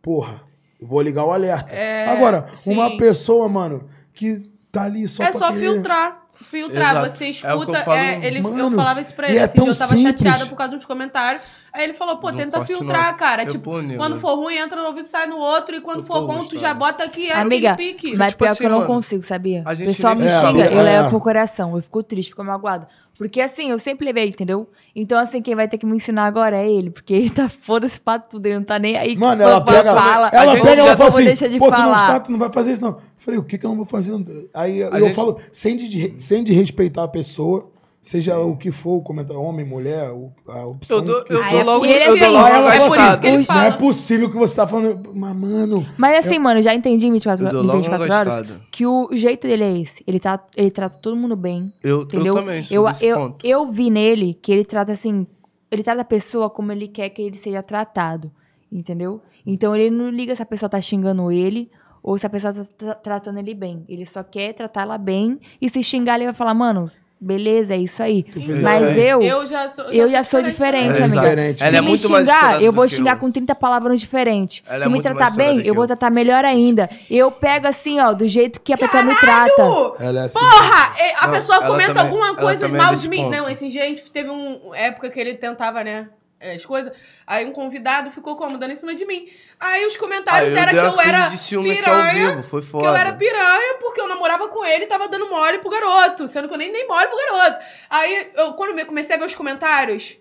porra, 0.00 0.42
eu 0.80 0.86
vou 0.86 1.02
ligar 1.02 1.24
o 1.24 1.30
alerta. 1.32 1.70
É, 1.70 2.08
Agora, 2.08 2.48
sim. 2.56 2.72
uma 2.72 2.96
pessoa, 2.96 3.46
mano, 3.48 3.88
que 4.12 4.50
tá 4.70 4.84
ali 4.84 5.06
só 5.06 5.22
é 5.22 5.28
pra 5.30 5.38
só 5.38 5.52
querer- 5.52 5.60
filtrar. 5.60 6.21
Filtrar, 6.42 6.90
Exato. 6.90 7.10
você 7.10 7.24
É 7.24 7.28
o 7.28 7.30
escuta. 7.30 7.72
que 7.72 7.78
eu 7.78 7.84
falo, 7.84 7.96
é, 7.98 8.26
ele, 8.26 8.38
eu 8.38 8.42
mano, 8.42 8.76
falava 8.76 9.00
isso 9.00 9.14
pra 9.14 9.28
ele. 9.28 9.38
é 9.38 9.44
Esse 9.44 9.54
dia 9.54 9.62
tão 9.64 9.72
eu 9.72 9.78
tava 9.78 9.96
simples. 9.96 10.20
chateada 10.20 10.46
por 10.46 10.56
causa 10.56 10.70
de 10.72 10.76
uns 10.76 10.84
comentários. 10.84 11.42
Aí 11.72 11.84
ele 11.84 11.94
falou, 11.94 12.18
pô, 12.18 12.30
Não 12.30 12.36
tenta 12.36 12.62
filtrar, 12.64 13.12
não. 13.12 13.16
cara. 13.16 13.44
Eu 13.44 13.48
tipo, 13.48 13.70
pô, 13.70 13.78
quando 13.96 14.18
for 14.18 14.34
ruim, 14.34 14.56
entra 14.56 14.80
no 14.80 14.88
ouvido, 14.88 15.06
sai 15.08 15.26
no 15.26 15.36
outro. 15.38 15.74
E 15.74 15.80
quando 15.80 16.00
Eu 16.00 16.04
for 16.04 16.26
bom, 16.26 16.44
tu 16.44 16.58
já 16.58 16.74
bota 16.74 17.02
aqui 17.04 17.28
é 17.30 17.34
Amiga, 17.36 17.72
aquele 17.72 17.92
pique. 17.94 18.16
mas 18.16 18.32
Tipo 18.32 18.44
pior 18.44 18.50
assim, 18.50 18.60
que 18.60 18.66
eu 18.66 18.70
não 18.70 18.78
mano, 18.80 18.90
consigo, 18.92 19.22
sabia? 19.24 19.62
O 19.66 19.76
pessoal 19.76 20.14
me 20.14 20.28
xinga, 20.28 20.64
É, 20.66 20.74
eu 20.74 20.80
é. 20.80 20.82
levo 20.82 21.08
pro 21.10 21.20
coração. 21.20 21.74
Eu 21.74 21.82
fico 21.82 22.02
triste, 22.02 22.30
fico 22.30 22.44
magoada. 22.44 22.86
Porque 23.22 23.40
assim, 23.40 23.70
eu 23.70 23.78
sempre 23.78 24.04
levei, 24.04 24.28
entendeu? 24.28 24.68
Então, 24.94 25.18
assim, 25.18 25.40
quem 25.40 25.54
vai 25.54 25.66
ter 25.68 25.78
que 25.78 25.86
me 25.86 25.96
ensinar 25.96 26.24
agora 26.26 26.56
é 26.56 26.70
ele. 26.70 26.90
Porque 26.90 27.12
ele 27.14 27.30
tá 27.30 27.48
foda-se 27.50 28.00
pra 28.00 28.18
tudo, 28.18 28.46
ele 28.46 28.56
não 28.56 28.64
tá 28.64 28.78
nem 28.78 28.96
aí. 28.96 29.16
Mano, 29.16 29.42
ela 29.42 29.60
pega, 29.60 29.94
fala, 29.94 30.30
ela 30.32 30.52
a 30.52 30.56
pega 30.60 30.74
e 30.74 30.78
ela 30.80 30.96
fala 30.96 31.08
assim, 31.08 31.24
deixar 31.24 31.48
de 31.48 31.58
pô, 31.58 31.66
tu 31.66 31.70
não 31.70 31.76
falar. 31.78 32.06
sabe, 32.06 32.24
tu 32.26 32.32
não 32.32 32.38
vai 32.38 32.50
fazer 32.52 32.72
isso 32.72 32.82
não. 32.82 32.90
Eu 32.90 33.00
falei, 33.18 33.40
o 33.40 33.44
que 33.44 33.56
que 33.58 33.64
eu 33.64 33.70
não 33.70 33.76
vou 33.76 33.86
fazer? 33.86 34.12
Aí 34.52 34.80
eu 34.80 35.00
gente- 35.00 35.14
falo, 35.14 35.38
sem 35.50 35.76
de, 35.76 36.14
sem 36.18 36.42
de 36.42 36.52
respeitar 36.52 37.04
a 37.04 37.08
pessoa, 37.08 37.70
seja 38.02 38.36
o 38.38 38.56
que 38.56 38.72
for, 38.72 38.96
o 38.96 39.02
comentário, 39.02 39.40
homem, 39.40 39.64
mulher, 39.64 40.10
o- 40.10 40.32
a 40.48 40.66
opção. 40.66 40.98
Eu 40.98 41.02
dou, 41.04 41.18
eu 41.18 41.24
dou 41.28 41.44
é- 41.60 41.62
logo, 41.64 41.86
e 41.86 41.90
ele 41.92 42.04
eu 42.04 42.18
dou 42.18 42.30
logo 42.32 42.48
é 42.48 42.78
por 42.88 42.98
isso 42.98 43.20
que 43.20 43.26
ele 43.28 43.36
Não 43.38 43.44
fala. 43.44 43.64
é 43.66 43.70
possível 43.72 44.28
que 44.30 44.36
você 44.36 44.56
tá 44.56 44.66
falando, 44.66 45.14
mas 45.14 45.36
mano... 45.36 45.86
Mas 45.96 46.26
assim, 46.26 46.38
mano, 46.38 46.58
eu 46.58 46.62
já 46.64 46.74
entendi 46.74 47.06
em 47.06 47.12
24, 47.12 47.46
Eu 47.46 47.50
dou 47.52 47.62
logo 47.62 47.78
24 47.78 48.06
uma 48.06 48.14
horas 48.18 48.34
gostada. 48.40 48.60
que 48.72 48.84
o 48.86 49.08
jeito 49.12 49.46
dele 49.46 49.62
é 49.64 49.78
esse. 49.78 50.02
Ele, 50.06 50.18
tá, 50.18 50.42
ele 50.56 50.70
trata 50.70 50.98
todo 50.98 51.16
mundo 51.16 51.36
bem. 51.36 51.72
Eu, 51.82 52.02
Entendeu? 52.02 52.26
eu 52.26 52.34
também 52.34 52.64
sou 52.64 52.76
eu, 52.76 52.84
desse 52.88 53.04
eu, 53.06 53.16
ponto. 53.18 53.46
eu 53.46 53.70
vi 53.70 53.88
nele 53.88 54.34
que 54.34 54.50
ele 54.52 54.64
trata 54.64 54.90
assim. 54.92 55.26
Ele 55.70 55.82
trata 55.82 56.00
a 56.02 56.04
pessoa 56.04 56.50
como 56.50 56.72
ele 56.72 56.88
quer 56.88 57.08
que 57.10 57.22
ele 57.22 57.36
seja 57.36 57.62
tratado. 57.62 58.30
Entendeu? 58.70 59.20
Então 59.46 59.74
ele 59.76 59.90
não 59.90 60.08
liga 60.08 60.34
se 60.34 60.42
a 60.42 60.46
pessoa 60.46 60.68
tá 60.68 60.80
xingando 60.80 61.30
ele 61.30 61.70
ou 62.02 62.16
se 62.18 62.26
a 62.26 62.30
pessoa 62.30 62.52
tá 62.52 62.64
tra- 62.76 62.94
tratando 62.94 63.38
ele 63.38 63.54
bem. 63.54 63.84
Ele 63.88 64.04
só 64.06 64.22
quer 64.22 64.52
tratar 64.54 64.82
ela 64.82 64.98
bem 64.98 65.38
e 65.60 65.68
se 65.70 65.82
xingar, 65.82 66.16
ele 66.16 66.24
vai 66.24 66.34
falar, 66.34 66.54
mano, 66.54 66.90
beleza, 67.22 67.74
é 67.74 67.76
isso 67.78 68.02
aí. 68.02 68.24
Mas 68.60 68.96
eu, 68.98 69.22
Eu 69.22 69.46
já 69.46 69.68
sou. 69.68 69.84
eu 69.84 70.08
já 70.10 70.24
sou 70.24 70.42
diferente, 70.42 71.00
É, 71.00 71.04
amiga. 71.04 71.20
diferente. 71.22 71.62
Ela 71.62 71.70
Se 71.70 71.76
é 71.76 71.80
me 71.80 71.96
xingar, 71.98 72.62
eu 72.62 72.72
vou 72.72 72.88
xingar 72.88 73.12
eu. 73.14 73.18
com 73.20 73.30
30 73.30 73.54
palavras 73.54 74.00
diferentes. 74.00 74.62
Ela 74.66 74.84
é 74.84 74.86
Se 74.86 74.92
me 74.92 75.00
tratar 75.00 75.30
bem, 75.30 75.60
que 75.62 75.70
eu 75.70 75.74
vou 75.74 75.84
eu. 75.84 75.88
tratar 75.88 76.10
melhor 76.10 76.44
ainda. 76.44 76.90
Eu 77.08 77.30
pego 77.30 77.68
assim, 77.68 78.00
ó, 78.00 78.12
do 78.12 78.26
jeito 78.26 78.60
que 78.60 78.72
a 78.72 78.78
pessoa 78.78 79.02
me 79.04 79.14
trata. 79.16 79.62
Ela 80.00 80.22
é 80.22 80.24
assim. 80.24 80.38
Porra! 80.38 80.92
A 81.20 81.26
Não, 81.26 81.32
pessoa 81.34 81.62
comenta 81.62 81.94
também- 81.94 82.02
alguma 82.02 82.34
coisa 82.34 82.66
é 82.66 82.68
mal 82.68 82.94
de 82.94 83.08
mim. 83.08 83.24
ponto. 83.24 83.30
Não, 83.36 83.48
esse 83.48 83.70
gente 83.70 84.10
teve 84.10 84.28
uma 84.28 84.76
época 84.76 85.08
que 85.08 85.20
ele 85.20 85.34
tentava, 85.34 85.84
né? 85.84 86.08
é, 86.44 86.54
as 86.56 86.66
coisas. 86.66 86.92
Aí 87.32 87.46
um 87.46 87.52
convidado 87.52 88.10
ficou 88.10 88.36
como? 88.36 88.58
Dando 88.58 88.72
em 88.72 88.74
cima 88.74 88.94
de 88.94 89.06
mim. 89.06 89.26
Aí 89.58 89.86
os 89.86 89.96
comentários 89.96 90.52
eram 90.52 90.68
que 90.68 90.78
dei 90.78 90.86
uma 90.86 91.02
eu 91.02 91.08
era 91.08 91.30
piranha. 91.30 92.28
vivo, 92.30 92.42
foi 92.42 92.60
Que 92.60 92.66
foda. 92.66 92.86
eu 92.88 92.94
era 92.94 93.12
piranha 93.14 93.76
porque 93.80 94.02
eu 94.02 94.06
namorava 94.06 94.48
com 94.48 94.62
ele 94.62 94.84
e 94.84 94.86
tava 94.86 95.08
dando 95.08 95.30
mole 95.30 95.58
pro 95.58 95.70
garoto. 95.70 96.28
Sendo 96.28 96.46
que 96.46 96.52
eu 96.52 96.58
nem 96.58 96.70
dei 96.70 96.86
mole 96.86 97.06
pro 97.06 97.16
garoto. 97.16 97.58
Aí, 97.88 98.30
eu, 98.34 98.52
quando 98.52 98.78
eu 98.78 98.84
comecei 98.84 99.16
a 99.16 99.18
ver 99.18 99.24
os 99.24 99.34
comentários, 99.34 100.14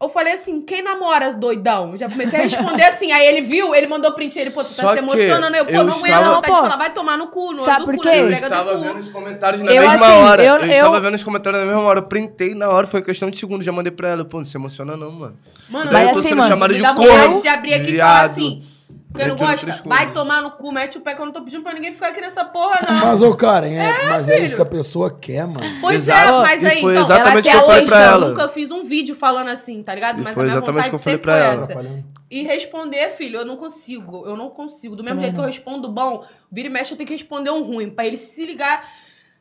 eu 0.00 0.08
falei 0.08 0.34
assim, 0.34 0.60
quem 0.60 0.80
namora, 0.82 1.32
doidão? 1.34 1.96
Já 1.96 2.08
comecei 2.08 2.38
a 2.38 2.42
responder 2.42 2.84
assim. 2.84 3.10
Aí 3.10 3.26
ele 3.26 3.40
viu, 3.40 3.74
ele 3.74 3.86
mandou 3.88 4.12
print, 4.12 4.38
ele, 4.38 4.50
pô, 4.50 4.62
tu 4.62 4.74
tá 4.74 4.82
Só 4.82 4.92
se 4.92 4.98
emocionando. 4.98 5.56
Eu, 5.56 5.64
pô, 5.66 5.72
eu 5.72 5.84
não 5.84 5.92
aguento, 5.94 6.04
estava- 6.06 6.24
não, 6.26 6.34
vontade 6.36 6.54
de 6.54 6.60
Pô, 6.60 6.62
falar, 6.66 6.76
vai 6.76 6.92
tomar 6.94 7.16
no 7.18 7.26
cu, 7.26 7.52
no 7.52 7.64
sabe 7.64 7.70
olho 7.70 7.80
do 7.80 7.86
por 7.86 7.96
cu, 7.96 8.02
quê? 8.02 8.20
né? 8.22 8.38
Eu 8.40 8.46
estava 8.46 8.76
vendo 8.78 8.98
os 9.00 9.08
comentários 9.08 9.62
na 9.62 9.72
Eu, 9.72 9.82
mesma 9.88 10.06
assim, 10.06 10.14
hora. 10.22 10.44
eu- 10.44 10.54
Eu, 10.56 10.64
estava 10.70 10.96
eu- 10.96 11.02
vendo 11.02 11.14
os 11.14 11.22
comentários 11.24 11.60
na 11.60 11.66
mesma 11.66 11.82
hora. 11.82 11.98
Eu 11.98 12.04
printei 12.04 12.54
na 12.54 12.68
hora, 12.68 12.86
foi 12.86 13.02
questão 13.02 13.28
de 13.28 13.36
segundos. 13.38 13.66
Já 13.66 13.72
mandei 13.72 13.90
pra 13.90 14.08
ela. 14.10 14.24
Pô, 14.24 14.38
não 14.38 14.44
se 14.44 14.56
emociona 14.56 14.96
não, 14.96 15.10
mano. 15.10 15.36
Mano, 15.68 15.90
Mas 15.92 16.06
eu 16.06 16.12
tô 16.12 16.18
assim, 16.20 16.28
sendo 16.28 16.38
mano, 16.38 16.48
chamado 16.48 16.70
me 16.70 16.76
de 16.76 16.82
dá 16.82 16.92
vontade 16.94 17.42
de 17.42 17.48
abrir 17.48 17.74
aqui 17.74 17.90
e 17.94 17.98
falar 17.98 18.22
assim. 18.22 18.62
Você 19.10 19.26
não 19.26 19.36
gosta? 19.36 19.82
Vai 19.86 20.12
tomar 20.12 20.42
no 20.42 20.50
cu, 20.50 20.70
mete 20.70 20.98
o 20.98 21.00
pé 21.00 21.14
que 21.14 21.20
eu 21.20 21.24
não 21.24 21.32
tô 21.32 21.42
pedindo 21.42 21.62
pra 21.62 21.72
ninguém 21.72 21.92
ficar 21.92 22.08
aqui 22.08 22.20
nessa 22.20 22.44
porra, 22.44 22.80
não. 22.86 23.06
Mas, 23.06 23.22
ô, 23.22 23.34
cara, 23.34 23.66
é, 23.66 24.06
mas 24.06 24.28
é 24.28 24.40
isso 24.44 24.54
que 24.54 24.62
a 24.62 24.66
pessoa 24.66 25.10
quer, 25.10 25.46
mano. 25.46 25.80
Pois 25.80 26.02
Exato. 26.02 26.34
é, 26.34 26.42
mas 26.42 26.62
E 26.62 26.66
aí, 26.66 26.80
foi 26.82 26.92
então, 26.92 27.04
exatamente 27.04 27.28
ela 27.28 27.40
o 27.40 27.42
que 27.42 27.48
até 27.48 27.58
eu 27.58 27.66
falei 27.66 27.80
hoje, 27.80 27.88
pra 27.88 27.98
eu 28.00 28.04
ela. 28.04 28.28
nunca 28.28 28.48
fiz 28.48 28.70
um 28.70 28.84
vídeo 28.84 29.14
falando 29.14 29.48
assim, 29.48 29.82
tá 29.82 29.94
ligado? 29.94 30.20
E 30.20 30.24
Mas 30.24 30.34
foi 30.34 30.42
a 30.42 30.46
minha 30.46 30.58
exatamente 30.58 30.74
vontade 30.74 30.90
que 30.90 30.94
eu 30.94 30.98
falei 30.98 31.16
sempre 31.16 31.66
pra 31.66 31.66
foi 31.76 31.86
ela. 31.86 32.04
E 32.30 32.42
responder, 32.42 33.10
filho, 33.10 33.38
eu 33.38 33.46
não 33.46 33.56
consigo. 33.56 34.26
Eu 34.26 34.36
não 34.36 34.50
consigo. 34.50 34.94
Do 34.94 35.02
mesmo 35.02 35.16
Também 35.16 35.30
jeito 35.30 35.34
que 35.36 35.40
eu 35.40 35.46
respondo 35.46 35.88
bom, 35.88 36.24
vira 36.52 36.68
e 36.68 36.70
mexe, 36.70 36.92
eu 36.92 36.96
tenho 36.96 37.06
que 37.06 37.14
responder 37.14 37.50
um 37.50 37.62
ruim. 37.62 37.88
Pra 37.88 38.06
ele 38.06 38.18
se 38.18 38.44
ligar 38.44 38.86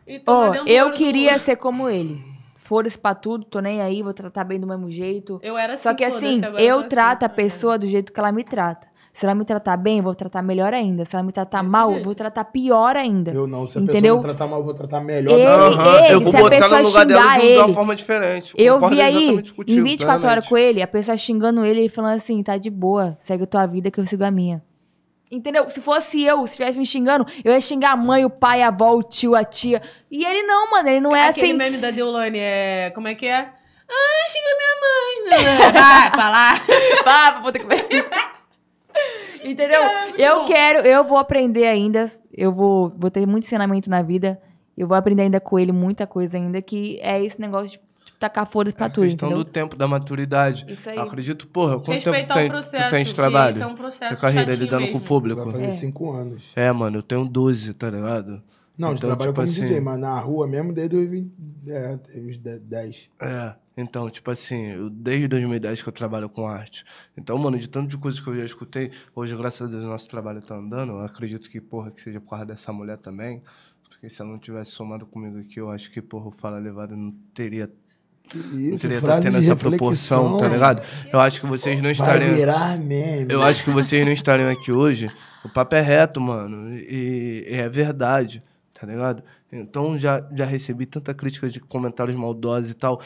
e 0.08 0.18
tomar 0.18 0.52
dentro 0.52 0.66
do 0.66 0.72
eu 0.72 0.94
queria 0.94 1.38
ser 1.40 1.58
como 1.58 1.90
ele. 1.90 2.24
Foda-se 2.56 2.98
pra 2.98 3.14
tudo, 3.14 3.46
tô 3.46 3.60
nem 3.60 3.82
aí, 3.82 4.02
vou 4.02 4.14
tratar 4.14 4.44
bem 4.44 4.60
do 4.60 4.68
mesmo 4.68 4.90
jeito. 4.90 5.40
Eu 5.44 5.58
era 5.58 5.74
assim, 5.74 5.84
Só 5.84 5.94
que 5.94 6.04
assim, 6.04 6.42
eu 6.58 6.80
assim, 6.80 6.90
trato 6.90 7.24
a 7.24 7.30
tá 7.30 7.36
pessoa 7.36 7.78
do 7.78 7.88
jeito 7.88 8.12
que 8.12 8.20
ela 8.20 8.32
me 8.32 8.44
trata. 8.44 8.88
Se 9.18 9.26
ela 9.26 9.34
me 9.34 9.44
tratar 9.44 9.76
bem, 9.78 9.98
eu 9.98 10.04
vou 10.04 10.14
tratar 10.14 10.44
melhor 10.44 10.72
ainda. 10.76 11.04
Se 11.04 11.16
ela 11.16 11.24
me 11.24 11.32
tratar 11.32 11.64
Desse 11.64 11.72
mal, 11.72 11.88
eu 11.88 11.94
jeito. 11.96 12.06
vou 12.06 12.14
tratar 12.14 12.44
pior 12.46 12.96
ainda. 12.96 13.32
Eu 13.32 13.48
não, 13.48 13.66
se 13.66 13.80
a 13.80 13.82
Entendeu? 13.82 14.18
pessoa 14.18 14.18
me 14.18 14.24
tratar 14.38 14.48
mal, 14.48 14.60
eu 14.60 14.66
vou 14.66 14.74
tratar 14.76 15.00
melhor. 15.02 15.34
Ele- 15.34 15.44
Aham, 15.44 16.06
ele, 16.06 16.14
eu 16.14 16.22
vou 16.22 16.30
se 16.32 16.38
a 16.38 16.40
botar 16.40 16.56
pessoa 16.58 16.82
no 16.82 16.88
lugar 16.88 17.06
dela 17.08 17.34
de, 17.34 17.40
de 17.42 17.56
uma 17.58 17.64
ele. 17.66 17.74
forma 17.74 17.96
diferente. 17.96 18.54
Eu 18.56 18.76
Concordo 18.76 18.96
vi 18.96 19.02
aí, 19.02 19.44
em 19.70 19.84
24 19.84 20.28
horas 20.30 20.48
com 20.48 20.56
ele, 20.56 20.84
a 20.84 20.88
pessoa 20.88 21.18
xingando 21.18 21.66
ele 21.66 21.86
e 21.86 21.90
falando 21.90 22.16
assim, 22.16 22.44
tá 22.44 22.58
de 22.58 22.70
boa, 22.70 23.18
segue 23.20 23.46
a 23.46 23.48
tua 23.48 23.66
vida 23.66 23.90
que 23.90 24.00
eu 24.00 24.06
sigo 24.06 24.24
a 24.24 24.30
minha. 24.30 24.62
Entendeu? 25.32 25.68
Se 25.68 25.82
fosse 25.82 26.22
eu, 26.24 26.38
se 26.46 26.52
estivesse 26.52 26.78
me 26.78 26.86
xingando, 26.86 27.26
eu 27.44 27.52
ia 27.52 27.60
xingar 27.60 27.94
a 27.94 27.98
mãe, 27.98 28.24
o 28.24 28.30
pai, 28.30 28.62
a 28.62 28.68
avó, 28.68 28.94
o 28.94 29.02
tio, 29.02 29.34
a 29.36 29.44
tia. 29.44 29.82
E 30.12 30.24
ele 30.24 30.44
não, 30.44 30.70
mano, 30.70 30.90
ele 30.90 31.00
não 31.00 31.16
é 31.16 31.28
Aquele 31.30 31.48
assim. 31.48 31.58
meme 31.58 31.78
da 31.80 31.90
Deolane 31.90 32.38
é. 32.38 32.92
Como 32.94 33.08
é 33.08 33.16
que 33.16 33.26
é? 33.26 33.50
Ah, 33.90 34.30
xinga 34.30 34.58
minha 34.60 35.42
mãe. 35.42 35.74
Vai, 35.74 36.12
falar. 36.12 36.62
Vá, 37.04 37.32
pra 37.32 37.42
puta 37.42 37.58
que 37.58 38.37
Entendeu? 39.43 39.82
eu 40.17 40.45
quero, 40.45 40.80
eu 40.80 41.03
vou 41.03 41.17
aprender 41.17 41.66
ainda. 41.67 42.06
Eu 42.34 42.51
vou, 42.51 42.92
vou 42.98 43.09
ter 43.09 43.26
muito 43.26 43.43
ensinamento 43.45 43.90
na 43.90 44.01
vida. 44.01 44.40
Eu 44.77 44.88
vou 44.88 44.95
aprender 44.98 45.24
ainda 45.24 45.40
com 45.40 45.58
ele 45.58 45.72
muita 45.72 46.06
coisa 46.06 46.38
ainda, 46.38 46.61
que 46.61 47.00
é 47.01 47.24
esse 47.24 47.40
negócio 47.40 47.67
de 47.67 47.72
tipo, 47.74 47.85
tacar 48.19 48.45
foda 48.48 48.72
pra 48.72 48.85
É 48.85 48.90
a 48.90 48.92
tudo, 48.92 49.03
questão 49.06 49.30
entendeu? 49.30 49.43
do 49.45 49.50
tempo, 49.50 49.76
da 49.76 49.88
maturidade. 49.88 50.66
Isso 50.67 50.90
aí. 50.90 50.98
Eu 50.98 51.03
acredito, 51.03 51.48
porra, 51.48 51.74
quanto 51.80 51.85
tempo 51.85 52.09
Respeitar 52.11 52.34
tem, 52.35 52.48
o 52.48 52.50
processo. 52.50 52.85
tu 52.85 52.90
tens 52.92 53.08
de 53.08 53.16
trabalho? 53.16 53.51
Isso 53.53 53.64
é 53.64 53.67
um 53.67 53.76
processo 53.76 54.14
Na 54.14 54.19
carreira, 54.19 54.51
lidando 54.56 54.85
com 54.88 54.93
mesmo. 54.93 55.00
o 55.00 55.08
público? 55.08 55.43
Vai 55.43 55.51
fazer 55.53 55.66
É. 55.66 55.72
cinco 55.72 56.11
anos. 56.11 56.51
É, 56.56 56.72
mano, 56.72 56.98
eu 56.98 57.03
tenho 57.03 57.26
12, 57.26 57.74
tá 57.74 57.90
ligado? 57.90 58.42
Não, 58.77 58.90
de 58.90 58.98
Então, 58.98 59.09
trabalho 59.09 59.32
tipo 59.32 59.34
como 59.42 59.43
assim- 59.48 59.61
DJ, 59.61 59.80
mas 59.82 60.00
na 60.00 60.19
rua 60.19 60.48
mesmo 60.48 60.72
desde 60.74 60.95
os 60.95 61.09
20, 61.09 61.32
é, 61.67 61.98
tem 61.98 62.27
uns 62.27 62.38
10. 62.38 63.09
É, 63.19 63.56
então, 63.78 64.10
tipo 64.10 64.32
assim, 64.32 64.72
eu, 64.72 64.90
desde 64.90 65.28
2010 65.28 65.84
que 65.84 65.90
eu 65.90 65.94
trabalho 65.94 66.28
com 66.28 66.48
arte. 66.48 66.84
Então, 67.16 67.38
mano, 67.38 67.60
de 67.60 67.70
tanto 67.70 67.88
de 67.88 67.98
coisas 67.98 68.20
que 68.20 68.28
eu 68.28 68.36
já 68.36 68.44
escutei, 68.44 68.92
hoje, 69.16 69.36
graças 69.36 69.62
a 69.62 69.70
Deus, 69.70 69.84
o 69.84 69.88
nosso 69.88 70.10
trabalho 70.10 70.42
tá 70.42 70.56
andando. 70.56 70.94
Eu 70.94 71.02
acredito 71.02 71.48
que, 71.48 71.62
porra, 71.62 71.92
que 71.92 72.02
seja 72.02 72.20
por 72.20 72.32
causa 72.32 72.46
dessa 72.48 72.74
mulher 72.74 72.98
também. 72.98 73.44
Porque 73.88 74.10
se 74.10 74.20
ela 74.20 74.32
não 74.32 74.40
tivesse 74.40 74.72
somado 74.72 75.06
comigo 75.06 75.38
aqui, 75.38 75.60
eu 75.60 75.70
acho 75.70 75.92
que, 75.92 76.02
porra, 76.02 76.28
o 76.28 76.32
Fala 76.32 76.58
Levada 76.58 76.96
não 76.96 77.12
teria, 77.36 77.72
isso, 78.52 78.88
teria 78.88 79.02
tá 79.02 79.20
tendo 79.20 79.38
essa 79.38 79.56
proporção, 79.56 80.38
tá 80.38 80.48
ligado? 80.48 80.82
Eu 81.14 81.20
acho 81.20 81.40
que 81.40 81.46
vocês 81.46 81.80
não 81.80 81.92
estariam. 81.92 82.34
virar 82.34 82.78
meme. 82.80 83.32
Eu 83.32 83.44
acho 83.44 83.64
que 83.64 83.70
vocês 83.70 84.04
não 84.04 84.12
estariam 84.12 84.50
aqui 84.50 84.72
hoje. 84.72 85.08
O 85.46 85.50
papo 85.50 85.76
é 85.76 85.82
reto, 85.82 86.20
mano. 86.20 86.74
E, 86.74 87.46
e 87.48 87.54
é 87.54 87.70
verdade, 87.70 88.44
tá 88.74 88.86
ligado? 88.88 89.24
Então 89.52 89.98
já, 89.98 90.28
já 90.36 90.46
recebi 90.46 90.86
tanta 90.86 91.14
crítica 91.14 91.48
de 91.48 91.60
comentários 91.60 92.16
maldosos 92.16 92.72
e 92.72 92.74
tal. 92.74 93.00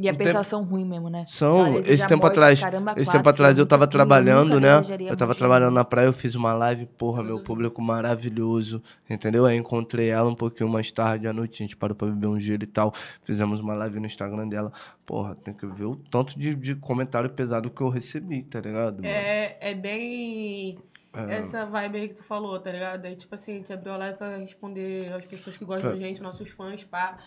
E 0.00 0.08
a 0.08 0.12
Um 0.12 0.16
pessoas 0.16 0.46
são 0.46 0.64
ruins 0.64 0.86
mesmo, 0.86 1.10
né? 1.10 1.24
São, 1.26 1.78
esse 1.80 2.08
tempo 2.08 2.22
morte, 2.22 2.32
atrás, 2.32 2.60
caramba, 2.60 2.92
esse 2.92 3.04
quatro, 3.04 3.18
tempo 3.18 3.28
atrás 3.28 3.58
eu 3.58 3.66
tava 3.66 3.86
trabalhando, 3.86 4.58
né? 4.58 4.70
Eu 5.00 5.14
tava 5.14 5.34
trabalhando 5.34 5.74
na 5.74 5.84
praia, 5.84 6.06
eu 6.06 6.12
fiz 6.12 6.34
uma 6.34 6.54
live, 6.54 6.86
porra, 6.86 7.22
meu 7.22 7.40
público 7.40 7.82
maravilhoso, 7.82 8.82
entendeu? 9.08 9.44
Aí 9.44 9.58
encontrei 9.58 10.08
ela 10.08 10.30
um 10.30 10.34
pouquinho 10.34 10.70
mais 10.70 10.90
tarde 10.90 11.28
à 11.28 11.32
noite, 11.34 11.62
a 11.62 11.66
gente 11.66 11.76
parou 11.76 11.94
pra 11.94 12.08
beber 12.08 12.28
um 12.28 12.40
gelo 12.40 12.62
e 12.62 12.66
tal, 12.66 12.94
fizemos 13.20 13.60
uma 13.60 13.74
live 13.74 14.00
no 14.00 14.06
Instagram 14.06 14.48
dela. 14.48 14.72
Porra, 15.04 15.34
tem 15.34 15.52
que 15.52 15.66
ver 15.66 15.84
o 15.84 15.96
tanto 15.96 16.38
de, 16.38 16.54
de 16.54 16.74
comentário 16.74 17.28
pesado 17.28 17.68
que 17.68 17.82
eu 17.82 17.90
recebi, 17.90 18.42
tá 18.42 18.58
ligado? 18.58 19.02
mano? 19.02 19.06
É, 19.06 19.58
é 19.60 19.74
bem 19.74 20.78
essa 21.12 21.66
vibe 21.66 21.98
aí 21.98 22.08
que 22.08 22.14
tu 22.14 22.24
falou, 22.24 22.58
tá 22.58 22.70
ligado? 22.70 23.04
Aí, 23.04 23.16
tipo 23.16 23.34
assim, 23.34 23.52
a 23.52 23.56
gente 23.56 23.72
abriu 23.72 23.92
a 23.92 23.96
live 23.96 24.16
pra 24.16 24.36
responder 24.36 25.12
as 25.12 25.26
pessoas 25.26 25.56
que 25.56 25.64
gostam 25.64 25.90
da 25.90 25.96
gente, 25.96 26.22
nossos 26.22 26.48
fãs, 26.50 26.84
pá. 26.84 27.18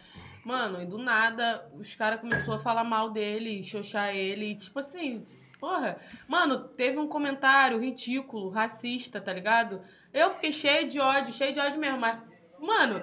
Mano, 0.43 0.81
e 0.81 0.85
do 0.85 0.97
nada, 0.97 1.69
os 1.79 1.95
caras 1.95 2.19
começaram 2.19 2.53
a 2.55 2.59
falar 2.59 2.83
mal 2.83 3.09
dele, 3.09 3.63
xoxar 3.63 4.13
ele, 4.13 4.51
e 4.51 4.55
tipo 4.55 4.77
assim, 4.79 5.25
porra. 5.59 5.97
Mano, 6.27 6.59
teve 6.59 6.97
um 6.97 7.07
comentário 7.07 7.79
ridículo, 7.79 8.49
racista, 8.49 9.21
tá 9.21 9.31
ligado? 9.31 9.81
Eu 10.13 10.31
fiquei 10.31 10.51
cheia 10.51 10.85
de 10.85 10.99
ódio, 10.99 11.33
cheia 11.33 11.53
de 11.53 11.59
ódio 11.59 11.79
mesmo, 11.79 11.99
mas, 11.99 12.19
mano, 12.59 13.01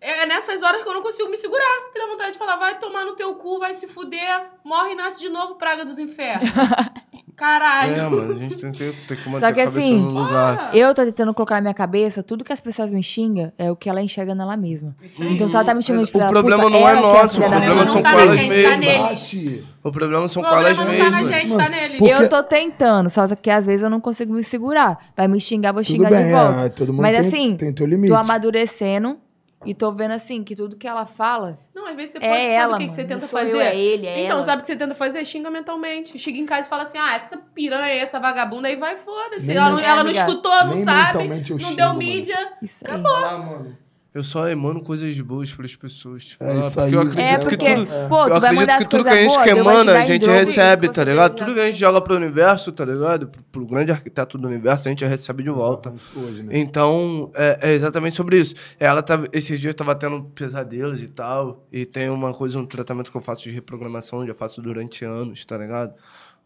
é 0.00 0.26
nessas 0.26 0.62
horas 0.62 0.82
que 0.82 0.88
eu 0.88 0.94
não 0.94 1.02
consigo 1.02 1.30
me 1.30 1.36
segurar. 1.36 1.90
Que 1.92 2.00
dá 2.00 2.06
vontade 2.06 2.32
de 2.32 2.38
falar, 2.38 2.56
vai 2.56 2.78
tomar 2.80 3.04
no 3.04 3.14
teu 3.14 3.36
cu, 3.36 3.60
vai 3.60 3.72
se 3.72 3.86
fuder, 3.86 4.50
morre 4.64 4.92
e 4.92 4.94
nasce 4.96 5.20
de 5.20 5.28
novo, 5.28 5.54
praga 5.54 5.84
dos 5.84 5.98
infernos. 5.98 6.50
Caralho. 7.42 7.92
É, 7.92 8.08
mano, 8.08 8.32
a 8.32 8.36
gente 8.36 8.56
tem 8.56 8.70
que, 8.70 8.94
tem 9.08 9.16
que 9.16 9.28
manter 9.28 9.40
Só 9.46 9.52
que 9.52 9.60
a 9.60 9.64
cabeça 9.64 9.78
assim, 9.80 10.00
no 10.00 10.10
lugar. 10.10 10.70
Eu 10.72 10.94
tô 10.94 11.04
tentando 11.04 11.34
colocar 11.34 11.56
na 11.56 11.60
minha 11.62 11.74
cabeça, 11.74 12.22
tudo 12.22 12.44
que 12.44 12.52
as 12.52 12.60
pessoas 12.60 12.88
me 12.92 13.02
xingam 13.02 13.52
é 13.58 13.68
o 13.68 13.74
que 13.74 13.88
ela 13.90 14.00
enxerga 14.00 14.32
nela 14.32 14.56
mesma. 14.56 14.94
Então 15.18 15.48
se 15.48 15.56
ela 15.56 15.64
tá 15.64 15.74
me 15.74 15.82
xingando 15.82 16.04
de 16.04 16.10
O 16.10 16.12
filha 16.12 16.24
da 16.26 16.30
problema 16.30 16.62
puta, 16.64 16.78
não 16.78 16.88
é 16.88 16.94
que 16.94 17.02
nosso, 17.02 17.34
filha 17.34 17.46
o 17.48 17.50
da 17.50 17.56
problema 17.56 17.86
são 17.86 18.02
tá 18.02 18.10
com 18.12 18.16
na 18.16 18.22
elas 18.22 18.38
gente, 18.38 18.62
tá 18.62 18.76
mesmas. 18.78 19.34
O 19.82 19.90
problema 19.90 20.28
são 20.28 20.42
O 20.42 20.46
com 20.46 20.54
elas 20.56 20.76
problema 20.76 21.04
não 21.04 21.04
tá 21.04 21.10
na 21.10 21.16
mesmas. 21.22 21.40
gente, 21.42 21.56
tá 21.56 21.68
nele. 21.68 21.98
Por- 21.98 22.08
Eu 22.08 22.28
tô 22.28 22.42
tentando, 22.44 23.10
só 23.10 23.26
que 23.34 23.50
às 23.50 23.66
vezes 23.66 23.82
eu 23.82 23.90
não 23.90 24.00
consigo 24.00 24.32
me 24.32 24.44
segurar. 24.44 24.98
Vai 25.16 25.26
me 25.26 25.40
xingar, 25.40 25.72
vou 25.72 25.82
Tudo 25.82 25.90
xingar 25.92 26.10
bem, 26.10 26.26
de 26.26 26.32
volta. 26.32 26.60
é, 26.60 26.68
todo 26.68 26.92
mundo 26.92 27.02
Mas 27.02 27.16
tem, 27.16 27.20
assim, 27.26 27.56
tem 27.56 27.72
teu 27.72 27.86
limite. 27.86 28.08
tô 28.08 28.14
amadurecendo 28.14 29.16
e 29.64 29.74
tô 29.74 29.92
vendo 29.92 30.12
assim 30.12 30.42
que 30.44 30.54
tudo 30.56 30.76
que 30.76 30.86
ela 30.86 31.06
fala 31.06 31.58
Não, 31.74 31.86
às 31.86 31.94
vezes 31.96 32.12
você 32.12 32.18
é 32.18 32.20
pode 32.28 32.32
saber 32.40 32.50
ela, 32.52 32.74
o 32.74 32.78
que, 32.78 32.84
que 32.84 32.90
mano. 32.90 32.94
você 33.02 33.04
tenta 33.06 33.28
fazer. 33.28 33.52
eu, 33.52 33.60
é 33.60 33.76
ele, 33.76 34.06
é 34.06 34.20
então, 34.20 34.36
ela. 34.36 34.42
sabe 34.42 34.58
o 34.58 34.64
que 34.64 34.66
você 34.72 34.76
tenta 34.76 34.94
fazer? 34.94 35.24
Xinga 35.24 35.50
mentalmente. 35.50 36.18
Chega 36.18 36.38
em 36.38 36.46
casa 36.46 36.66
e 36.66 36.70
fala 36.70 36.82
assim: 36.82 36.98
ah, 36.98 37.14
essa 37.14 37.36
piranha, 37.54 37.94
essa 38.02 38.18
vagabunda 38.20 38.68
aí 38.68 38.76
vai, 38.76 38.96
foda-se. 38.96 39.50
Ela, 39.50 39.70
não- 39.70 39.78
ela 39.80 40.02
não 40.04 40.10
É, 40.10 40.12
escutou, 40.14 40.50
não 40.64 40.74
Nem 40.74 40.84
sabe, 40.84 41.28
não 41.28 41.44
xingo, 41.44 41.74
deu 41.76 41.86
mano. 41.88 41.98
mídia. 41.98 42.52
Isso 42.62 42.84
aí. 42.86 42.94
Ah, 43.04 43.38
mano. 43.38 43.76
Eu 44.14 44.22
só 44.22 44.46
emano 44.46 44.82
coisas 44.82 45.18
boas 45.20 45.50
pras 45.54 45.74
pessoas. 45.74 46.26
Tipo, 46.26 46.44
É 46.44 46.50
ah, 46.50 46.66
isso 46.66 46.74
porque 46.74 46.80
aí. 46.80 46.92
eu 46.92 47.00
acredito 47.00 47.22
É 47.22 47.38
que 47.38 47.44
porque, 47.56 47.74
tudo. 47.74 48.08
pô, 48.10 48.26
eu 48.26 48.34
acredito 48.34 48.66
que 48.66 48.72
as 48.72 48.86
tudo 48.86 49.04
que 49.04 49.10
coisas 49.10 49.12
a 49.12 49.22
gente 49.22 49.34
vai 49.36 49.44
te 49.44 49.50
emana, 49.50 49.92
a 49.98 50.04
gente 50.04 50.26
recebe, 50.28 50.86
Com 50.86 50.92
tá 50.92 51.04
ligado? 51.04 51.34
Tudo 51.36 51.54
que 51.54 51.60
a 51.60 51.66
gente 51.66 51.78
joga 51.78 52.00
pro 52.02 52.14
universo, 52.16 52.72
tá 52.72 52.84
ligado? 52.84 53.28
Pro, 53.28 53.42
pro 53.44 53.66
grande 53.66 53.90
arquiteto 53.90 54.36
do 54.36 54.46
universo, 54.46 54.86
a 54.86 54.90
gente 54.90 55.02
recebe 55.06 55.42
de 55.42 55.48
volta. 55.48 55.94
Hoje, 56.14 56.42
né? 56.42 56.58
Então, 56.58 57.30
é, 57.34 57.70
é 57.70 57.72
exatamente 57.72 58.14
sobre 58.14 58.36
isso. 58.38 58.54
Ela 58.78 59.02
tava, 59.02 59.26
esses 59.32 59.58
dias 59.58 59.74
tava 59.74 59.94
tendo 59.94 60.22
pesadelos 60.24 61.00
e 61.00 61.08
tal. 61.08 61.66
E 61.72 61.86
tem 61.86 62.10
uma 62.10 62.34
coisa, 62.34 62.58
um 62.58 62.66
tratamento 62.66 63.10
que 63.10 63.16
eu 63.16 63.22
faço 63.22 63.44
de 63.44 63.50
reprogramação, 63.50 64.26
já 64.26 64.34
faço 64.34 64.60
durante 64.60 65.06
anos, 65.06 65.42
tá 65.46 65.56
ligado? 65.56 65.94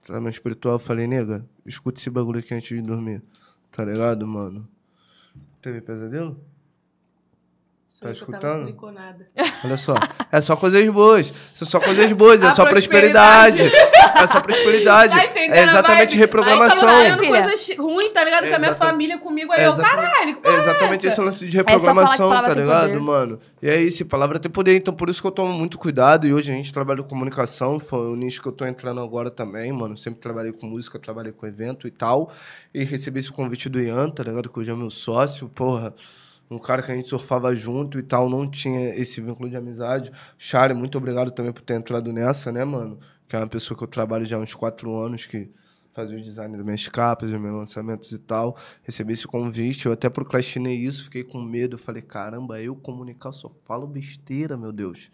Tratamento 0.05 0.35
espiritual, 0.35 0.77
eu 0.77 0.79
falei, 0.79 1.09
nega, 1.09 1.45
escuta 1.67 1.99
esse 2.01 2.09
bagulho 2.11 2.39
aqui 2.39 2.55
antes 2.55 2.69
de 2.69 2.81
dormir. 2.81 3.21
Tá 3.73 3.85
ligado, 3.85 4.25
mano? 4.25 4.69
Teve 5.61 5.81
pesadelo? 5.81 6.39
Sou 7.99 8.03
Tá 8.03 8.09
eu 8.11 8.15
que 8.15 8.23
eu 8.35 8.39
tava 8.41 8.65
escutando? 8.69 8.95
Olha 9.65 9.77
só. 9.79 9.95
É 10.31 10.41
só 10.43 10.55
coisas 10.55 10.87
boas. 10.91 11.33
São 11.55 11.67
só 11.67 11.81
coisas 11.81 12.13
boas. 12.13 12.43
É 12.43 12.49
A 12.49 12.53
só 12.53 12.67
prosperidade. 12.67 13.63
É 13.63 14.27
só 14.27 14.39
prosperidade. 14.41 15.15
Tá? 15.15 15.41
É 15.41 15.63
exatamente 15.65 16.09
vibe? 16.11 16.17
reprogramação. 16.19 16.89
Aí 16.89 17.13
Filha. 17.17 17.29
coisas 17.29 17.69
ruins, 17.79 18.11
tá 18.11 18.23
ligado? 18.23 18.49
Com 18.49 18.55
a 18.55 18.59
minha 18.59 18.75
família 18.75 19.19
comigo. 19.19 19.51
Aí 19.53 19.65
eu, 19.65 19.73
Exatamente- 19.73 20.11
caralho, 20.11 20.39
É 20.45 20.51
exatamente 20.63 20.93
é 20.93 20.97
esse 20.97 21.07
essa? 21.09 21.23
lance 21.23 21.39
de 21.47 21.51
que 21.51 21.57
reprogramação, 21.57 22.29
palavra 22.29 22.55
tá 22.55 22.61
ligado, 22.61 22.87
poder. 22.89 23.01
mano? 23.01 23.41
E 23.63 23.69
é 23.71 23.81
isso, 23.81 24.05
palavra 24.05 24.39
tem 24.39 24.51
poder. 24.51 24.77
Então, 24.77 24.93
por 24.93 25.09
isso 25.09 25.23
que 25.23 25.27
eu 25.27 25.33
tomo 25.33 25.53
muito 25.55 25.79
cuidado. 25.79 26.27
E 26.27 26.35
hoje 26.35 26.53
a 26.53 26.55
gente 26.55 26.71
trabalha 26.73 27.03
com 27.03 27.09
comunicação. 27.09 27.81
Foi 27.81 28.09
o 28.13 28.15
nicho 28.17 28.43
que 28.43 28.49
eu 28.49 28.53
tô 28.53 28.67
entrando 28.67 29.01
agora 29.01 29.31
também, 29.31 29.73
mano. 29.73 29.97
Sempre 29.97 30.21
trabalhei 30.21 30.53
com 30.53 30.67
música, 30.67 30.99
trabalhei 30.99 31.33
com 31.33 31.47
evento 31.47 31.89
e 31.89 31.91
tal. 31.91 32.31
E 32.75 32.85
recebi 32.85 33.21
esse 33.21 33.33
convite 33.33 33.69
do 33.71 33.81
Ian, 33.81 34.11
tá 34.11 34.23
ligado? 34.23 34.51
Que 34.51 34.61
hoje 34.61 34.71
é 34.71 34.75
meu 34.75 34.91
sócio. 34.91 35.49
Porra, 35.49 35.95
um 36.51 36.59
cara 36.59 36.83
que 36.83 36.93
a 36.93 36.95
gente 36.95 37.09
surfava 37.09 37.55
junto 37.55 37.99
e 37.99 38.03
tal, 38.03 38.29
não 38.31 38.49
tinha 38.49 38.95
esse 38.95 39.21
vínculo 39.21 39.49
de 39.51 39.57
amizade. 39.57 40.13
Shari, 40.39 40.75
muito 40.75 40.97
obrigado 40.99 41.31
também 41.31 41.53
por 41.53 41.63
ter 41.63 41.75
entrado 41.75 42.13
nessa, 42.13 42.53
né, 42.53 42.65
mano? 42.65 42.99
Que 43.29 43.37
é 43.37 43.39
uma 43.39 43.49
pessoa 43.49 43.77
que 43.77 43.83
eu 43.83 43.89
trabalho 43.89 44.25
já 44.25 44.37
há 44.37 44.41
uns 44.41 44.55
quatro 44.55 44.97
anos, 44.97 45.27
que 45.27 45.51
fazia 45.93 46.19
o 46.19 46.23
design 46.23 46.55
das 46.55 46.65
minhas 46.65 46.89
capas, 46.89 47.31
dos 47.31 47.41
meus 47.41 47.55
lançamentos 47.55 48.13
e 48.13 48.19
tal. 48.19 48.57
Recebi 48.83 49.15
esse 49.15 49.27
convite, 49.27 49.87
eu 49.87 49.93
até 49.93 50.09
procrastinei 50.09 50.77
isso, 50.77 51.05
fiquei 51.05 51.25
com 51.25 51.41
medo. 51.41 51.75
Eu 51.75 51.79
falei, 51.79 52.03
caramba, 52.03 52.61
eu 52.61 52.77
comunicar 52.77 53.33
só 53.33 53.51
falo 53.65 53.87
besteira, 53.87 54.57
meu 54.57 54.73
Deus. 54.73 55.11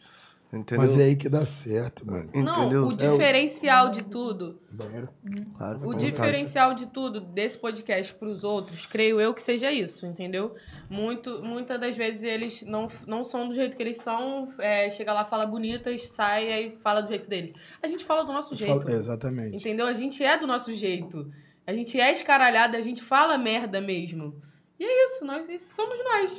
Entendeu? 0.52 0.82
Mas 0.82 0.98
é 0.98 1.04
aí 1.04 1.16
que 1.16 1.30
dá 1.30 1.46
certo, 1.46 2.06
mano. 2.06 2.24
Entendeu? 2.24 2.82
Não, 2.82 2.88
o 2.88 2.94
diferencial 2.94 3.88
de 3.88 4.02
tudo, 4.02 4.60
Banheiro. 4.70 5.08
Claro, 5.56 5.78
o 5.78 5.82
à 5.82 5.84
vontade. 5.86 6.10
diferencial 6.10 6.74
de 6.74 6.86
tudo 6.88 7.20
desse 7.22 7.56
podcast 7.56 8.12
pros 8.14 8.44
outros, 8.44 8.84
creio 8.84 9.18
eu 9.18 9.32
que 9.32 9.40
seja 9.40 9.72
isso, 9.72 10.04
entendeu? 10.04 10.54
Muito, 10.90 11.42
muitas 11.42 11.80
das 11.80 11.96
vezes 11.96 12.22
eles 12.22 12.62
não, 12.64 12.90
não 13.06 13.24
são 13.24 13.48
do 13.48 13.54
jeito 13.54 13.74
que 13.78 13.82
eles 13.82 13.96
são, 13.96 14.48
é, 14.58 14.90
chega 14.90 15.14
lá, 15.14 15.24
fala 15.24 15.46
bonitas, 15.46 16.08
sai 16.08 16.48
e 16.48 16.52
aí 16.52 16.78
fala 16.82 17.00
do 17.00 17.08
jeito 17.08 17.30
deles. 17.30 17.54
A 17.82 17.86
gente 17.86 18.04
fala 18.04 18.22
do 18.22 18.32
nosso 18.32 18.54
jeito. 18.54 18.78
Fala- 18.82 18.92
Exatamente. 18.92 19.56
Entendeu? 19.56 19.86
A 19.86 19.94
gente 19.94 20.22
é 20.22 20.36
do 20.36 20.46
nosso 20.46 20.74
jeito. 20.74 21.32
A 21.66 21.72
gente 21.72 21.98
é 21.98 22.12
escaralhado, 22.12 22.76
a 22.76 22.82
gente 22.82 23.02
fala 23.02 23.38
merda 23.38 23.80
mesmo. 23.80 24.34
E 24.82 24.84
é 24.84 25.04
isso, 25.06 25.24
nós 25.24 25.62
somos 25.62 25.94
nós. 26.02 26.38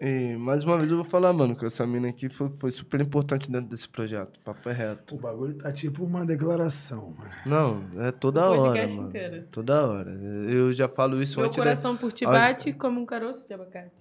E 0.00 0.34
mais 0.38 0.64
uma 0.64 0.78
vez 0.78 0.90
eu 0.90 0.96
vou 0.96 1.04
falar, 1.04 1.30
mano, 1.34 1.54
que 1.54 1.66
essa 1.66 1.86
mina 1.86 2.08
aqui 2.08 2.28
foi, 2.30 2.48
foi 2.48 2.70
super 2.70 3.02
importante 3.02 3.50
dentro 3.50 3.68
desse 3.68 3.86
projeto. 3.86 4.40
Papo 4.40 4.66
é 4.70 4.72
reto. 4.72 5.14
O 5.14 5.18
bagulho 5.18 5.54
tá 5.58 5.70
tipo 5.70 6.02
uma 6.02 6.24
declaração, 6.24 7.12
mano. 7.16 7.30
Não, 7.44 8.02
é 8.02 8.10
toda 8.12 8.48
O 8.50 8.60
hora, 8.60 8.88
mano. 8.88 9.08
inteiro. 9.08 9.46
Toda 9.50 9.86
hora. 9.86 10.10
Eu 10.10 10.72
já 10.72 10.88
falo 10.88 11.20
isso 11.22 11.38
Meu 11.38 11.48
antes 11.48 11.58
da- 11.58 11.62
coração 11.64 11.94
por 11.98 12.12
ti 12.12 12.24
bate 12.24 12.72
como 12.72 12.98
um 12.98 13.04
caroço 13.04 13.46
de 13.46 13.52
abacate. 13.52 13.92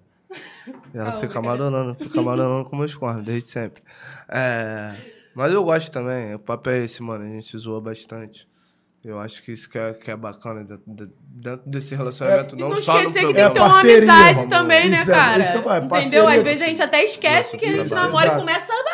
Ela 0.93 1.09
Ah, 1.09 1.13
fica 1.19 1.39
amarelando, 1.39 1.95
fica 1.95 2.19
amarelando 2.21 2.69
com 2.69 2.77
meus 2.77 2.95
cornos, 2.95 3.25
desde 3.25 3.49
sempre. 3.49 3.83
É, 4.29 4.95
mas 5.35 5.51
eu 5.53 5.63
gosto 5.65 5.91
também, 5.91 6.33
o 6.33 6.39
papo 6.39 6.69
é 6.69 6.83
esse, 6.83 7.03
mano. 7.03 7.25
A 7.25 7.27
gente 7.27 7.57
zoa 7.57 7.81
bastante. 7.81 8.47
Eu 9.05 9.19
acho 9.19 9.43
que 9.43 9.51
isso 9.51 9.69
que 9.69 9.77
é, 9.77 9.93
que 9.93 10.09
é 10.09 10.15
bacana 10.15 10.63
dentro, 10.63 10.83
de- 10.87 11.11
dentro 11.23 11.69
desse 11.69 11.93
relacionamento. 11.93 12.55
E 12.55 12.59
não, 12.59 12.69
não 12.69 12.81
só 12.81 12.93
no 12.93 12.99
esquecer 13.01 13.27
que 13.27 13.33
tem 13.35 13.47
que 13.47 13.53
ter 13.53 13.59
uma 13.59 13.69
parceria, 13.69 13.97
amizade 13.97 14.33
vamos. 14.35 14.49
também, 14.49 14.89
né, 14.89 14.97
Isso 14.97 15.11
é- 15.11 15.15
cara? 15.15 15.43
isso 15.43 15.51
que 15.51 15.57
eu 15.59 15.63
falo, 15.63 15.75
é 15.95 15.99
Entendeu? 15.99 16.27
Às 16.27 16.41
vezes 16.43 16.61
a 16.61 16.65
gente 16.65 16.81
até 16.81 17.03
esquece 17.03 17.57
que 17.57 17.65
a 17.65 17.69
gente 17.69 17.85
Isso, 17.85 17.93
namora 17.95 18.33
e 18.33 18.39
começa 18.39 18.73
a 18.73 18.75
um 18.75 18.85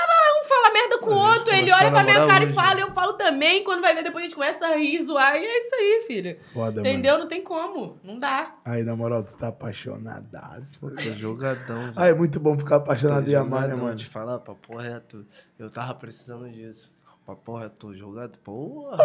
fala 0.52 0.74
merda 0.74 0.98
com 1.00 1.12
o 1.12 1.18
outro, 1.18 1.54
ele 1.54 1.72
olha 1.72 1.88
a 1.88 1.92
pra 1.92 2.04
minha 2.04 2.26
cara 2.28 2.44
e 2.44 2.46
hoje. 2.48 2.54
fala, 2.54 2.80
eu 2.80 2.92
falo 2.92 3.14
também. 3.14 3.64
Quando 3.64 3.82
vai 3.82 3.96
ver, 3.96 4.04
depois 4.04 4.24
a 4.24 4.28
gente 4.28 4.36
começa 4.36 4.66
a 4.68 4.76
rir, 4.76 5.02
zoar. 5.02 5.36
E 5.38 5.46
é 5.46 5.60
isso 5.60 5.74
aí, 5.76 6.04
filho. 6.08 6.38
Foda, 6.54 6.82
Entendeu? 6.82 7.18
Não 7.18 7.28
tem 7.28 7.42
como. 7.42 7.98
Não 8.04 8.20
dá. 8.20 8.56
Aí, 8.66 8.84
na 8.84 8.96
moral, 8.96 9.24
tu 9.24 9.38
tá 9.38 9.48
apaixonadaço. 9.48 10.80
Tô 10.90 11.00
jogadão, 11.14 11.86
gente. 11.86 11.94
Ah, 11.96 12.08
é 12.08 12.14
muito 12.14 12.40
bom 12.40 12.58
ficar 12.58 12.78
apaixonado 12.78 13.30
e 13.30 13.36
amar, 13.36 13.68
né, 13.68 13.76
mano? 13.76 13.96
Te 13.96 14.06
falar, 14.08 14.40
papo 14.40 14.78
reto. 14.78 15.26
Eu 15.58 15.70
tava 15.70 15.94
precisando 15.96 16.50
disso. 16.50 16.92
Papo 17.32 17.58
reto, 17.58 17.76
tô 17.88 17.94
jogado. 17.94 18.38
Porra! 18.40 18.98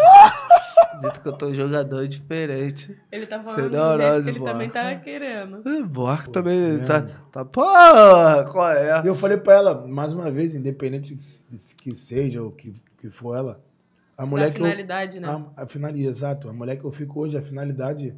Dito 1.01 1.21
que 1.21 1.29
eu 1.29 1.33
tô 1.33 1.55
jogador 1.55 2.09
diferente. 2.09 2.99
Ele 3.13 3.25
tá 3.25 3.41
falando 3.41 4.25
que 4.25 4.31
ele 4.31 4.41
também 4.41 4.69
tá 4.69 4.95
querendo. 4.97 5.63
É, 5.69 5.83
Buarque 5.85 6.31
também 6.31 6.75
é. 6.75 6.79
tá, 6.79 7.03
tá. 7.31 7.45
Porra! 7.45 8.45
Qual 8.51 8.69
é? 8.73 9.03
E 9.05 9.07
eu 9.07 9.15
falei 9.15 9.37
pra 9.37 9.55
ela, 9.55 9.87
mais 9.87 10.13
uma 10.13 10.29
vez, 10.29 10.57
independente 10.57 11.15
de 11.15 11.75
que- 11.77 11.95
seja 11.95 12.43
ou 12.43 12.51
que, 12.51 12.73
que 12.99 13.11
for 13.11 13.37
ela, 13.37 13.61
a 14.19 14.27
mulher 14.27 14.47
Da 14.49 14.55
que 14.55 14.61
eu, 14.61 14.65
finalidade, 14.65 15.21
né? 15.21 15.29
A, 15.57 15.63
a 15.63 15.67
finalidade, 15.69 16.09
exato. 16.09 16.49
A 16.49 16.53
mulher 16.53 16.77
que 16.77 16.85
eu 16.85 16.91
fico 16.91 17.21
hoje, 17.21 17.39
a 17.39 17.43
finalidade 17.43 18.13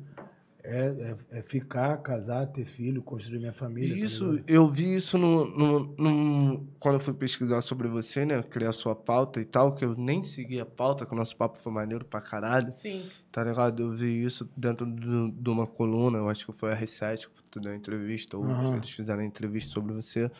é, 0.70 1.16
é, 1.32 1.38
é 1.38 1.42
ficar, 1.42 1.96
casar, 1.98 2.46
ter 2.46 2.66
filho, 2.66 3.02
construir 3.02 3.38
minha 3.38 3.52
família. 3.52 3.94
tá 3.94 4.00
Isso, 4.04 4.30
ligado? 4.32 4.50
eu 4.50 4.70
vi 4.70 4.94
isso 4.94 5.16
no, 5.16 5.44
no, 5.46 5.94
no- 5.98 6.68
quando 6.78 6.94
eu 6.96 7.00
fui 7.00 7.14
pesquisar 7.14 7.60
sobre 7.62 7.88
você, 7.88 8.26
né? 8.26 8.42
Criar 8.42 8.72
sua 8.72 8.94
pauta 8.94 9.40
e 9.40 9.44
tal, 9.44 9.74
que 9.74 9.84
eu 9.84 9.94
nem 9.96 10.22
segui 10.22 10.60
a 10.60 10.66
pauta, 10.66 11.06
que 11.06 11.12
o 11.12 11.16
nosso 11.16 11.34
papo 11.36 11.58
foi 11.58 11.72
maneiro 11.72 12.04
pra 12.04 12.20
caralho, 12.20 12.72
Sim. 12.72 13.02
tá 13.32 13.42
ligado? 13.42 13.82
Eu 13.82 13.92
vi 13.92 14.22
isso 14.22 14.48
dentro 14.56 14.84
do- 14.86 15.30
de 15.30 15.50
uma 15.50 15.66
coluna, 15.66 16.18
eu 16.18 16.28
acho 16.28 16.44
que 16.46 16.52
foi 16.52 16.72
a 16.72 16.76
R7 16.76 17.28
que 17.28 17.50
tu 17.50 17.58
deu 17.60 17.72
a 17.72 17.74
entrevista, 17.76 18.36
ou 18.36 18.44
Aham. 18.44 18.76
eles 18.76 18.90
fizeram 18.90 19.20
a 19.22 19.24
entrevista 19.24 19.70
sobre 19.72 19.94
você. 19.94 20.30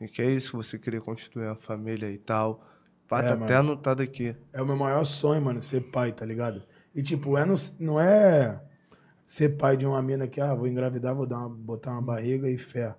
E 0.00 0.08
que 0.08 0.20
é 0.20 0.28
isso, 0.30 0.56
você 0.56 0.76
queria 0.78 1.00
construir 1.00 1.46
uma 1.46 1.54
família 1.54 2.10
e 2.10 2.18
tal. 2.18 2.66
Pá, 3.06 3.20
É, 3.20 3.22
tá 3.24 3.30
mano. 3.30 3.44
até 3.44 3.54
anotado 3.56 4.02
aqui. 4.02 4.34
É 4.52 4.60
o 4.60 4.66
meu 4.66 4.76
maior 4.76 5.04
sonho, 5.04 5.40
mano, 5.40 5.62
ser 5.62 5.82
pai, 5.82 6.12
tá 6.12 6.24
ligado? 6.26 6.62
E, 6.94 7.02
tipo, 7.02 7.38
é 7.38 7.44
no- 7.44 7.54
não 7.78 8.00
é 8.00 8.60
ser 9.32 9.56
pai 9.56 9.78
de 9.78 9.86
uma 9.86 10.02
mina 10.02 10.28
que, 10.28 10.42
ah, 10.42 10.54
vou 10.54 10.66
engravidar, 10.68 11.14
vou 11.14 11.24
dar 11.26 11.38
uma- 11.38 11.48
botar 11.48 11.92
uma 11.92 12.02
barriga 12.02 12.50
e 12.50 12.58
fé. 12.58 12.94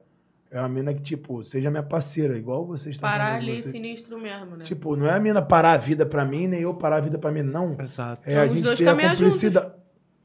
É 0.50 0.60
uma 0.60 0.68
mina 0.68 0.92
que, 0.92 1.00
tipo, 1.02 1.44
seja 1.44 1.70
minha 1.70 1.84
parceira, 1.84 2.36
igual 2.36 2.66
vocês 2.66 2.96
estão 2.96 3.08
Parar 3.08 3.34
fazendo, 3.34 3.50
ali 3.52 3.62
você- 3.62 3.70
sinistro 3.70 4.20
mesmo, 4.20 4.56
né? 4.56 4.64
Tipo, 4.66 4.96
não 4.96 5.06
é 5.06 5.12
a 5.12 5.20
mina 5.20 5.44
parar 5.44 5.74
a 5.74 5.78
vida 5.78 6.08
pra 6.08 6.26
mim, 6.26 6.48
nem 6.48 6.62
eu 6.62 6.74
parar 6.74 6.98
a 6.98 7.02
vida 7.02 7.20
pra 7.20 7.32
mim, 7.32 7.44
não. 7.44 7.78
Exato. 7.80 8.24
É 8.28 8.32
a 8.40 8.46
Então, 8.46 8.48
os 8.48 8.54
gente 8.54 8.64
dois 8.66 8.80
ter 8.80 8.88
a 8.88 8.96
cumplicidade. 9.12 9.74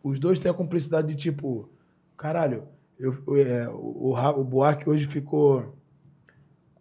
Os 0.03 0.19
dois 0.19 0.39
têm 0.39 0.51
a 0.51 0.55
cumplicidade 0.55 1.09
de, 1.09 1.15
tipo, 1.15 1.69
caralho, 2.17 2.69
eu, 2.99 3.15
eu- 3.27 3.37
é, 3.37 3.69
o, 3.69 4.15
o, 4.15 4.41
o 4.41 4.45
Buarque 4.45 4.89
hoje 4.89 5.07
ficou. 5.07 5.77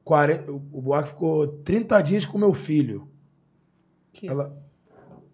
40, 0.06 0.50
o 0.54 0.56
o 0.72 0.82
Buarque 0.82 1.10
ficou 1.10 1.48
30 1.48 2.00
dias 2.02 2.26
com 2.26 2.38
meu 2.38 2.54
filho. 2.54 3.10
Que- 4.14 4.28
Ela, 4.30 4.58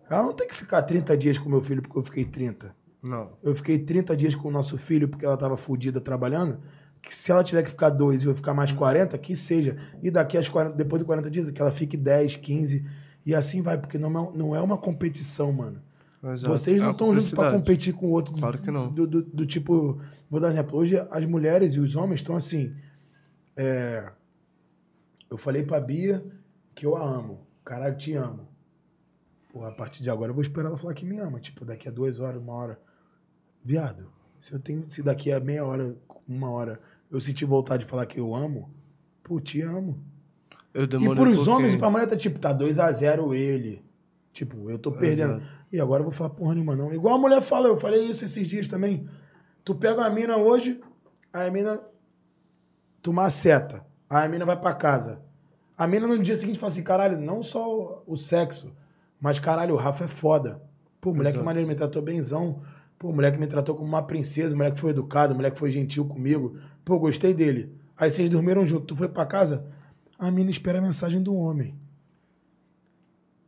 ela 0.10 0.24
não 0.24 0.34
tem 0.34 0.48
que 0.48 0.56
ficar 0.56 0.82
30 0.82 1.16
dias 1.16 1.38
com 1.38 1.48
meu 1.48 1.62
filho 1.62 1.82
porque 1.84 2.00
eu 2.00 2.04
fiquei 2.04 2.26
30. 2.26 2.76
Não. 3.04 3.38
Eu 3.44 3.54
fiquei 3.56 3.78
30 3.78 4.16
dias 4.16 4.34
com 4.34 4.48
o 4.48 4.52
nosso 4.52 4.78
filho 4.78 5.10
porque 5.10 5.26
ela 5.26 5.36
tava 5.38 5.58
fodida 5.58 6.00
trabalhando. 6.00 6.60
Que 7.02 7.14
se 7.14 7.30
ela 7.32 7.44
tiver 7.44 7.62
que 7.64 7.70
ficar 7.70 7.90
dois 7.90 8.24
e 8.24 8.28
eu 8.28 8.34
ficar 8.36 8.54
mais 8.54 8.72
40, 8.72 9.18
que 9.18 9.36
seja. 9.36 9.76
E 10.02 10.10
daqui 10.10 10.38
às 10.38 10.48
40, 10.48 10.74
depois 10.78 11.02
de 11.02 11.06
40 11.06 11.30
dias, 11.30 11.52
que 11.52 11.62
ela 11.62 11.72
fique 11.72 11.98
10, 11.98 12.38
15. 12.38 12.86
E 13.26 13.36
assim 13.36 13.62
vai, 13.62 13.78
porque 13.78 13.98
não 13.98 14.10
é, 14.10 14.38
não 14.38 14.56
é 14.56 14.62
uma 14.62 14.78
competição, 14.78 15.52
mano. 15.52 15.82
Exato. 16.24 16.50
Vocês 16.58 16.78
É 16.78 16.80
não 16.80 16.88
a 16.88 16.92
estão 16.92 17.08
juntos 17.14 17.32
pra 17.32 17.52
cumplicidade. 17.52 17.58
competir 17.60 17.94
com 17.94 18.06
o 18.08 18.12
outro. 18.12 18.34
Claro 18.34 18.58
que 18.58 18.72
não. 18.72 18.90
Do, 18.90 19.06
do- 19.06 19.22
do 19.24 19.46
tipo, 19.46 20.00
vou 20.30 20.40
dar 20.40 20.48
um 20.48 20.52
exemplo. 20.52 20.78
Hoje 20.80 20.96
as 21.12 21.26
mulheres 21.26 21.74
e 21.74 21.80
os 21.82 21.98
homens 21.98 22.22
estão 22.22 22.38
assim. 22.38 22.74
é, 23.58 24.10
eu 25.30 25.38
falei 25.38 25.64
pra 25.64 25.82
Bia 25.82 26.24
que 26.74 26.86
eu 26.86 26.96
a 26.96 27.04
amo. 27.04 27.46
Caralho, 27.66 27.98
te 27.98 28.14
amo. 28.14 28.48
Pô, 29.52 29.66
a 29.66 29.72
partir 29.72 30.02
de 30.04 30.10
agora 30.10 30.32
eu 30.32 30.34
vou 30.34 30.42
esperar 30.42 30.70
ela 30.70 30.78
falar 30.78 30.94
que 30.94 31.06
me 31.06 31.18
ama. 31.20 31.40
Tipo, 31.42 31.66
daqui 31.66 31.88
a 31.90 31.92
duas 31.92 32.20
horas, 32.22 32.42
uma 32.42 32.54
hora. 32.54 32.80
Viado, 33.64 34.10
se 34.40 34.54
eu 34.54 34.60
tenho. 34.60 34.86
Se 34.90 35.02
daqui 35.02 35.32
a 35.32 35.40
meia 35.40 35.64
hora, 35.64 35.96
uma 36.28 36.50
hora, 36.50 36.80
eu 37.10 37.22
sentir 37.22 37.46
vontade 37.46 37.86
de 37.86 37.90
falar 37.90 38.06
que 38.06 38.20
eu 38.20 38.36
amo, 38.36 38.70
pô, 39.24 39.40
te 39.40 39.62
amo. 39.62 39.98
Eu 40.74 40.86
E 40.86 41.16
pros 41.16 41.48
um 41.48 41.54
homens 41.54 41.76
e 41.76 41.78
pra 41.78 41.90
mulher 41.90 42.08
tá 42.08 42.18
tipo, 42.18 42.40
tá 42.40 42.54
2x0 42.54 43.36
ele. 43.36 43.84
Tipo, 44.34 44.70
eu 44.70 44.80
tô 44.80 44.92
perdendo. 44.92 45.36
Exato. 45.36 45.64
E 45.72 45.80
agora 45.80 46.02
eu 46.02 46.06
vou 46.06 46.12
falar 46.12 46.32
porra 46.32 46.54
nenhuma, 46.54 46.76
não. 46.76 46.94
Igual 46.94 47.16
a 47.16 47.20
mulher 47.20 47.42
fala, 47.42 47.68
eu 47.68 47.78
falei 47.78 48.06
isso 48.06 48.26
esses 48.26 48.48
dias 48.48 48.68
também. 48.68 49.08
Tu 49.64 49.74
pega 49.76 50.02
uma 50.02 50.10
mina 50.10 50.38
hoje, 50.38 50.82
aí 51.32 51.48
a 51.48 51.52
mina. 51.52 51.80
Tu 53.02 53.14
maceta. 53.14 53.86
Aí 54.10 54.26
a 54.26 54.30
mina 54.30 54.46
vai 54.46 54.60
pra 54.60 54.74
casa. 54.74 55.22
A 55.78 55.88
mina 55.88 56.08
no 56.08 56.18
dia 56.22 56.36
seguinte 56.36 56.60
fala 56.60 56.72
assim: 56.72 56.84
caralho, 56.84 57.20
não 57.20 57.42
só 57.42 58.04
o, 58.08 58.14
o 58.14 58.18
sexo, 58.18 58.76
mas 59.20 59.40
caralho, 59.40 59.76
o 59.76 59.78
Rafa 59.78 60.06
é 60.06 60.08
foda. 60.08 60.62
Pô, 61.00 61.12
moleque 61.12 61.36
Exato. 61.36 61.46
maneiro 61.46 61.68
me 61.68 61.76
tratou 61.76 62.02
benzão. 62.02 62.62
Pô, 63.04 63.12
moleque 63.12 63.38
me 63.38 63.46
tratou 63.46 63.76
como 63.76 63.90
uma 63.90 64.08
princesa, 64.08 64.56
moleque 64.56 64.80
foi 64.80 64.92
educado, 64.92 65.36
moleque 65.36 65.60
foi 65.60 65.70
gentil 65.70 66.06
comigo. 66.06 66.58
Pô, 66.86 66.98
gostei 66.98 67.34
dele. 67.34 67.78
Aí 67.98 68.10
vocês 68.10 68.30
dormiram 68.30 68.66
junto, 68.66 68.86
tu 68.86 68.96
foi 68.96 69.10
pra 69.10 69.26
casa, 69.26 69.70
a 70.18 70.32
mina 70.32 70.50
espera 70.50 70.80
a 70.80 70.82
mensagem 70.82 71.22
do 71.22 71.36
homem. 71.36 71.78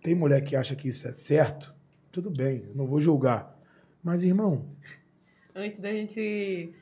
Tem 0.04 0.14
mulher 0.14 0.42
que 0.42 0.58
acha 0.58 0.76
que 0.76 0.90
isso 0.90 1.08
é 1.08 1.14
certo? 1.14 1.74
Tudo 2.12 2.30
bem, 2.30 2.70
não 2.76 2.86
vou 2.86 3.00
julgar. 3.00 3.58
Mas, 4.04 4.24
irmão, 4.24 4.76
Antes 5.56 5.80
da 5.80 5.90
gente 5.90 6.74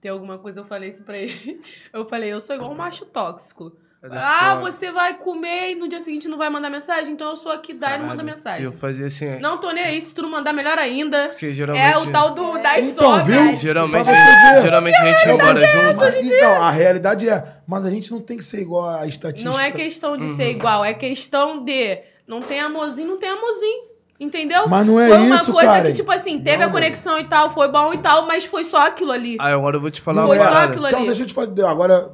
ter 0.00 0.08
alguma 0.08 0.38
coisa, 0.38 0.60
eu 0.60 0.64
falei 0.64 0.90
isso 0.90 1.02
pra 1.02 1.18
ele. 1.18 1.60
Eu 1.92 2.08
falei, 2.08 2.32
eu 2.32 2.40
sou 2.40 2.54
igual 2.54 2.70
um 2.70 2.76
macho 2.76 3.04
tóxico. 3.04 3.76
É 4.04 4.08
Ah, 4.18 4.56
foda. 4.58 4.72
você 4.72 4.90
vai 4.90 5.14
comer 5.14 5.70
e 5.70 5.74
no 5.76 5.86
dia 5.88 6.00
seguinte 6.00 6.26
não 6.26 6.36
vai 6.36 6.50
mandar 6.50 6.68
mensagem? 6.68 7.12
Então 7.12 7.30
eu 7.30 7.36
sou 7.36 7.52
aqui, 7.52 7.72
dá 7.72 7.94
e 7.94 7.98
não 8.00 8.06
manda 8.06 8.22
mensagem. 8.24 8.64
Eu 8.64 8.72
fazia 8.72 9.06
assim. 9.06 9.38
Não 9.38 9.58
tô 9.58 9.70
nem 9.70 9.84
aí, 9.84 10.00
se 10.02 10.12
tu 10.12 10.22
não 10.22 10.28
mandar, 10.30 10.52
melhor 10.52 10.76
ainda. 10.76 11.28
Porque 11.28 11.54
geralmente. 11.54 11.86
É 11.92 11.96
o 11.96 12.10
tal 12.10 12.30
do 12.30 12.58
das 12.58 12.84
Então, 12.84 13.10
sogras. 13.18 13.26
viu? 13.26 13.54
Geralmente, 13.54 14.04
Pra 14.04 14.14
você 14.14 14.54
ver. 14.54 14.60
geralmente 14.62 14.96
a 14.96 15.04
gente 15.06 15.28
embora 15.28 15.56
junto. 15.56 15.96
mas, 15.98 16.14
então, 16.16 16.62
a 16.64 16.70
realidade 16.70 17.28
é. 17.28 17.44
Mas 17.64 17.86
a 17.86 17.90
gente 17.90 18.10
não 18.10 18.20
tem 18.20 18.36
que 18.36 18.44
ser 18.44 18.60
igual 18.60 18.88
a 18.88 19.06
estatística. 19.06 19.48
Não 19.48 19.58
é 19.60 19.70
questão 19.70 20.16
de 20.16 20.24
Uhum. 20.24 20.34
ser 20.36 20.50
igual, 20.50 20.84
é 20.84 20.92
questão 20.94 21.64
de 21.64 22.00
não 22.26 22.40
tem 22.40 22.58
amorzinho, 22.60 23.06
não 23.08 23.18
tem 23.18 23.30
amorzinho. 23.30 23.84
Entendeu? 24.18 24.68
Mas 24.68 24.84
não 24.86 24.98
é 25.00 25.08
foi 25.08 25.18
uma 25.18 25.36
isso, 25.36 25.52
coisa 25.52 25.72
Karen. 25.72 25.82
que, 25.88 25.92
tipo 25.94 26.10
assim, 26.12 26.40
teve 26.40 26.58
Não, 26.58 26.68
a 26.68 26.70
conexão 26.72 27.18
e 27.18 27.24
tal, 27.24 27.50
foi 27.50 27.68
bom 27.68 27.92
e 27.92 27.98
tal, 27.98 28.24
mas 28.26 28.44
foi 28.44 28.62
só 28.64 28.86
aquilo 28.86 29.10
ali. 29.10 29.36
Aí 29.40 29.52
agora 29.52 29.76
eu 29.76 29.80
vou 29.80 29.90
te 29.90 30.00
falar 30.00 30.22
Não 30.22 30.28
uma 30.30 30.36
Foi 30.36 30.44
só 30.46 30.58
aquilo 30.62 30.86
Então, 30.86 30.98
ali. 30.98 31.06
deixa 31.08 31.22
eu 31.22 31.26
te 31.26 31.34
falar. 31.34 31.70
Agora 31.70 32.10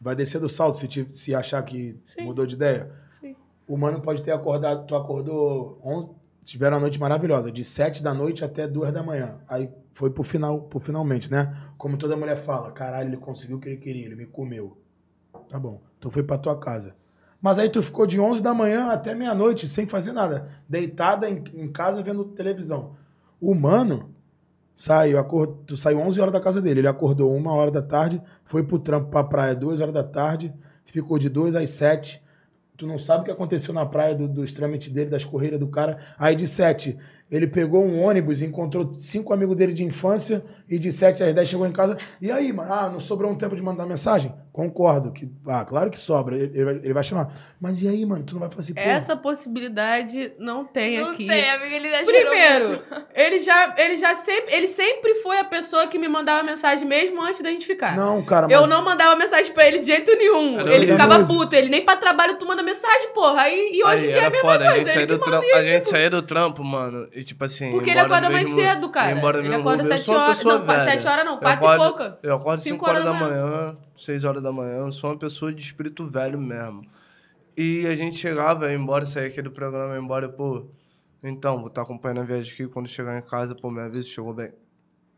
vai 0.00 0.14
descer 0.16 0.40
do 0.40 0.48
salto 0.48 0.78
se, 0.78 0.86
te- 0.88 1.08
se 1.12 1.34
achar 1.34 1.62
que 1.62 1.98
Sim. 2.06 2.22
mudou 2.22 2.46
de 2.46 2.54
ideia. 2.54 2.90
Sim. 3.20 3.34
O 3.66 3.76
mano 3.76 4.00
pode 4.00 4.22
ter 4.22 4.32
acordado. 4.32 4.86
Tu 4.86 4.94
acordou 4.94 5.78
on- 5.84 6.14
tiveram 6.42 6.76
uma 6.76 6.80
noite 6.82 6.98
maravilhosa, 6.98 7.50
de 7.52 7.64
sete 7.64 8.02
da 8.02 8.14
noite 8.14 8.44
até 8.44 8.66
duas 8.66 8.92
da 8.92 9.02
manhã. 9.02 9.38
Aí 9.48 9.68
foi 9.92 10.10
pro 10.10 10.22
final, 10.22 10.62
pro 10.62 10.78
finalmente, 10.80 11.30
né? 11.30 11.54
Como 11.76 11.96
toda 11.98 12.16
mulher 12.16 12.36
fala, 12.36 12.70
caralho, 12.72 13.08
ele 13.10 13.16
conseguiu 13.16 13.56
o 13.56 13.60
que 13.60 13.68
ele 13.68 13.76
queria, 13.76 14.06
ele 14.06 14.16
me 14.16 14.26
comeu. 14.26 14.78
Tá 15.50 15.58
bom, 15.58 15.80
tu 16.00 16.10
foi 16.10 16.22
pra 16.22 16.38
tua 16.38 16.58
casa. 16.58 16.94
Mas 17.40 17.58
aí 17.58 17.68
tu 17.68 17.82
ficou 17.82 18.06
de 18.06 18.18
11 18.18 18.42
da 18.42 18.52
manhã 18.54 18.86
até 18.90 19.14
meia-noite 19.14 19.68
sem 19.68 19.86
fazer 19.86 20.12
nada, 20.12 20.48
deitada 20.68 21.28
em, 21.30 21.42
em 21.54 21.68
casa 21.70 22.02
vendo 22.02 22.24
televisão. 22.24 22.96
O 23.40 23.54
mano 23.54 24.14
saiu, 24.78 25.18
acordou, 25.18 25.76
saiu 25.76 25.98
11 25.98 26.20
horas 26.20 26.32
da 26.32 26.40
casa 26.40 26.62
dele, 26.62 26.78
ele 26.80 26.86
acordou 26.88 27.34
uma 27.34 27.52
hora 27.52 27.68
da 27.68 27.82
tarde, 27.82 28.22
foi 28.44 28.62
pro 28.62 28.78
trampo 28.78 29.10
pra 29.10 29.24
praia 29.24 29.52
duas 29.52 29.80
horas 29.80 29.92
da 29.92 30.04
tarde, 30.04 30.54
ficou 30.86 31.18
de 31.18 31.28
duas 31.28 31.56
às 31.56 31.70
sete. 31.70 32.22
Tu 32.76 32.86
não 32.86 32.96
sabe 32.96 33.22
o 33.22 33.24
que 33.24 33.30
aconteceu 33.32 33.74
na 33.74 33.84
praia 33.84 34.14
do- 34.14 34.28
dos 34.28 34.52
trâmites 34.52 34.90
dele, 34.92 35.10
das 35.10 35.24
correiras 35.24 35.58
do 35.58 35.66
cara. 35.66 35.98
Aí 36.16 36.36
de 36.36 36.46
sete, 36.46 36.96
ele 37.30 37.46
pegou 37.46 37.84
um 37.84 38.02
ônibus, 38.02 38.40
encontrou 38.40 38.92
cinco 38.94 39.32
amigos 39.32 39.56
dele 39.56 39.72
de 39.72 39.84
infância 39.84 40.42
e 40.68 40.78
de 40.78 40.90
sete 40.90 41.22
às 41.22 41.34
dez 41.34 41.48
chegou 41.48 41.66
em 41.66 41.72
casa. 41.72 41.96
E 42.20 42.30
aí, 42.30 42.52
mano, 42.52 42.72
ah, 42.72 42.88
não 42.88 43.00
sobrou 43.00 43.30
um 43.30 43.34
tempo 43.34 43.54
de 43.54 43.62
mandar 43.62 43.86
mensagem? 43.86 44.34
Concordo. 44.52 45.12
Que, 45.12 45.30
ah, 45.46 45.64
claro 45.64 45.90
que 45.90 45.98
sobra. 45.98 46.36
Ele, 46.36 46.64
vai, 46.64 46.74
ele 46.76 46.92
vai 46.92 47.02
chamar. 47.04 47.32
Mas 47.60 47.80
e 47.80 47.88
aí, 47.88 48.04
mano? 48.04 48.24
Tu 48.24 48.32
não 48.32 48.40
vai 48.40 48.48
falar 48.48 48.60
assim, 48.60 48.72
Essa 48.76 49.16
possibilidade 49.16 50.32
não 50.38 50.64
tem 50.64 51.00
Não 51.00 51.10
aqui. 51.10 51.26
tem, 51.26 51.50
amiga, 51.50 51.76
ele 51.76 51.90
já 51.90 52.04
Primeiro, 52.04 52.82
ele 53.14 53.38
já, 53.38 53.74
ele 53.78 53.96
já 53.96 54.14
sempre, 54.14 54.54
ele 54.54 54.66
sempre 54.66 55.14
foi 55.16 55.38
a 55.38 55.44
pessoa 55.44 55.86
que 55.86 55.98
me 55.98 56.08
mandava 56.08 56.42
mensagem 56.42 56.88
mesmo 56.88 57.22
antes 57.22 57.40
da 57.40 57.50
gente 57.50 57.66
ficar. 57.66 57.96
Não, 57.96 58.22
cara, 58.24 58.48
mas... 58.48 58.56
Eu 58.56 58.66
não 58.66 58.82
mandava 58.82 59.14
mensagem 59.16 59.52
pra 59.52 59.66
ele 59.66 59.78
de 59.78 59.86
jeito 59.86 60.10
nenhum. 60.16 60.58
Era 60.58 60.74
ele 60.74 60.86
ficava 60.86 61.24
puto. 61.24 61.54
Ele 61.54 61.68
nem 61.68 61.84
pra 61.84 61.96
trabalho 61.96 62.36
tu 62.38 62.46
manda 62.46 62.62
mensagem, 62.62 63.12
porra. 63.14 63.42
Aí, 63.42 63.70
e 63.74 63.84
hoje 63.84 64.04
Aí 64.04 64.08
em 64.08 64.12
dia 64.12 64.22
é 64.22 64.26
a 64.26 64.30
mesma 64.30 64.50
foda, 64.50 64.64
coisa. 64.70 64.90
a 64.90 64.92
gente 64.92 64.98
que 64.98 65.06
do 65.06 65.18
trampo, 65.18 65.46
e, 65.46 65.52
a 65.52 65.66
gente 65.66 65.78
tipo, 65.78 65.90
saía 65.90 66.10
do 66.10 66.22
trampo, 66.22 66.64
mano, 66.64 67.08
e 67.18 67.24
tipo 67.24 67.44
assim... 67.44 67.70
Porque 67.72 67.90
ele 67.90 68.00
acorda 68.00 68.30
mais 68.30 68.48
cedo, 68.48 68.88
cara. 68.90 69.12
embora 69.12 69.38
Ele 69.38 69.54
acorda 69.54 69.98
sou 69.98 70.14
uma 70.14 70.24
horas- 70.24 70.36
pessoa 70.38 70.58
não, 70.58 70.64
velha. 70.64 70.84
sete 70.84 71.06
horas 71.06 71.24
não, 71.24 71.34
Eu 71.34 71.38
quatro 71.40 71.64
e 71.64 71.68
acordo- 71.68 71.84
pouca. 71.84 72.18
Eu 72.22 72.34
acordo 72.36 72.60
Cinco 72.62 72.86
5 72.86 72.90
horas 72.90 73.04
da 73.04 73.10
horas 73.10 73.20
da 73.20 73.28
manhã, 73.46 73.76
6 73.96 74.24
horas 74.24 74.42
da 74.42 74.52
manhã, 74.52 74.76
eu 74.78 74.92
sou 74.92 75.10
uma 75.10 75.18
pessoa 75.18 75.52
de 75.52 75.62
espírito 75.62 76.06
velho 76.06 76.38
mesmo. 76.38 76.82
E 77.56 77.86
a 77.86 77.94
gente 77.94 78.16
chegava, 78.16 78.70
ia 78.70 78.76
embora, 78.76 79.04
saía 79.04 79.26
aqui 79.28 79.42
do 79.42 79.50
programa, 79.50 79.94
ia 79.94 80.00
embora, 80.00 80.28
pô... 80.28 80.66
Então, 81.22 81.58
vou 81.58 81.66
estar 81.66 81.82
acompanhando 81.82 82.20
a 82.20 82.24
viagem 82.24 82.52
aqui, 82.52 82.68
quando 82.68 82.86
chegar 82.88 83.18
em 83.18 83.22
casa, 83.22 83.52
pô, 83.54 83.70
minha 83.70 83.88
vez 83.90 84.06
chegou 84.06 84.32
bem. 84.32 84.52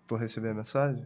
Tu 0.07 0.17
recebeu 0.17 0.51
a 0.53 0.55
mensagem? 0.55 1.05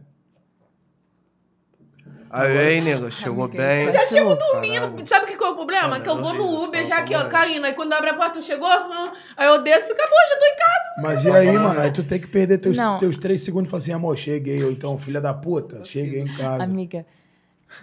Aí, 2.29 2.57
aí, 2.57 2.81
nega, 2.81 3.09
chegou 3.11 3.47
bem. 3.47 3.83
Eu 3.85 3.91
já 3.91 4.05
chego 4.07 4.35
Caralho. 4.35 4.79
dormindo. 4.79 5.07
Sabe 5.07 5.25
o 5.25 5.27
que 5.27 5.37
que 5.37 5.43
é 5.43 5.47
o 5.47 5.55
problema? 5.55 5.87
Mano, 5.87 6.03
que 6.03 6.09
eu 6.09 6.17
vou 6.17 6.33
no 6.33 6.63
Uber 6.63 6.83
já 6.85 6.97
aqui, 6.97 7.15
ó, 7.15 7.25
caindo. 7.25 7.65
Aí 7.65 7.73
quando 7.73 7.93
abre 7.93 8.09
a 8.09 8.13
porta, 8.13 8.41
chegou, 8.41 8.67
hum, 8.67 9.11
aí 9.37 9.47
eu 9.47 9.61
desço 9.61 9.89
e 9.91 9.93
acabou, 9.93 10.17
já 10.29 10.37
tô 10.37 10.45
em 10.45 10.55
casa. 10.55 11.01
Mas 11.01 11.25
e 11.25 11.31
aí, 11.31 11.51
mano? 11.57 11.79
Aí 11.79 11.91
tu 11.91 12.03
tem 12.03 12.19
que 12.19 12.27
perder 12.27 12.57
teus, 12.57 12.75
Não. 12.77 12.97
teus 12.99 13.15
três 13.17 13.41
segundos 13.41 13.67
e 13.67 13.71
falar 13.71 13.77
assim, 13.83 13.93
amor, 13.93 14.17
cheguei. 14.17 14.63
Ou 14.63 14.71
então, 14.71 14.97
filha 14.97 15.21
da 15.21 15.33
puta, 15.33 15.83
cheguei 15.83 16.21
em 16.21 16.35
casa. 16.35 16.63
Amiga, 16.63 17.05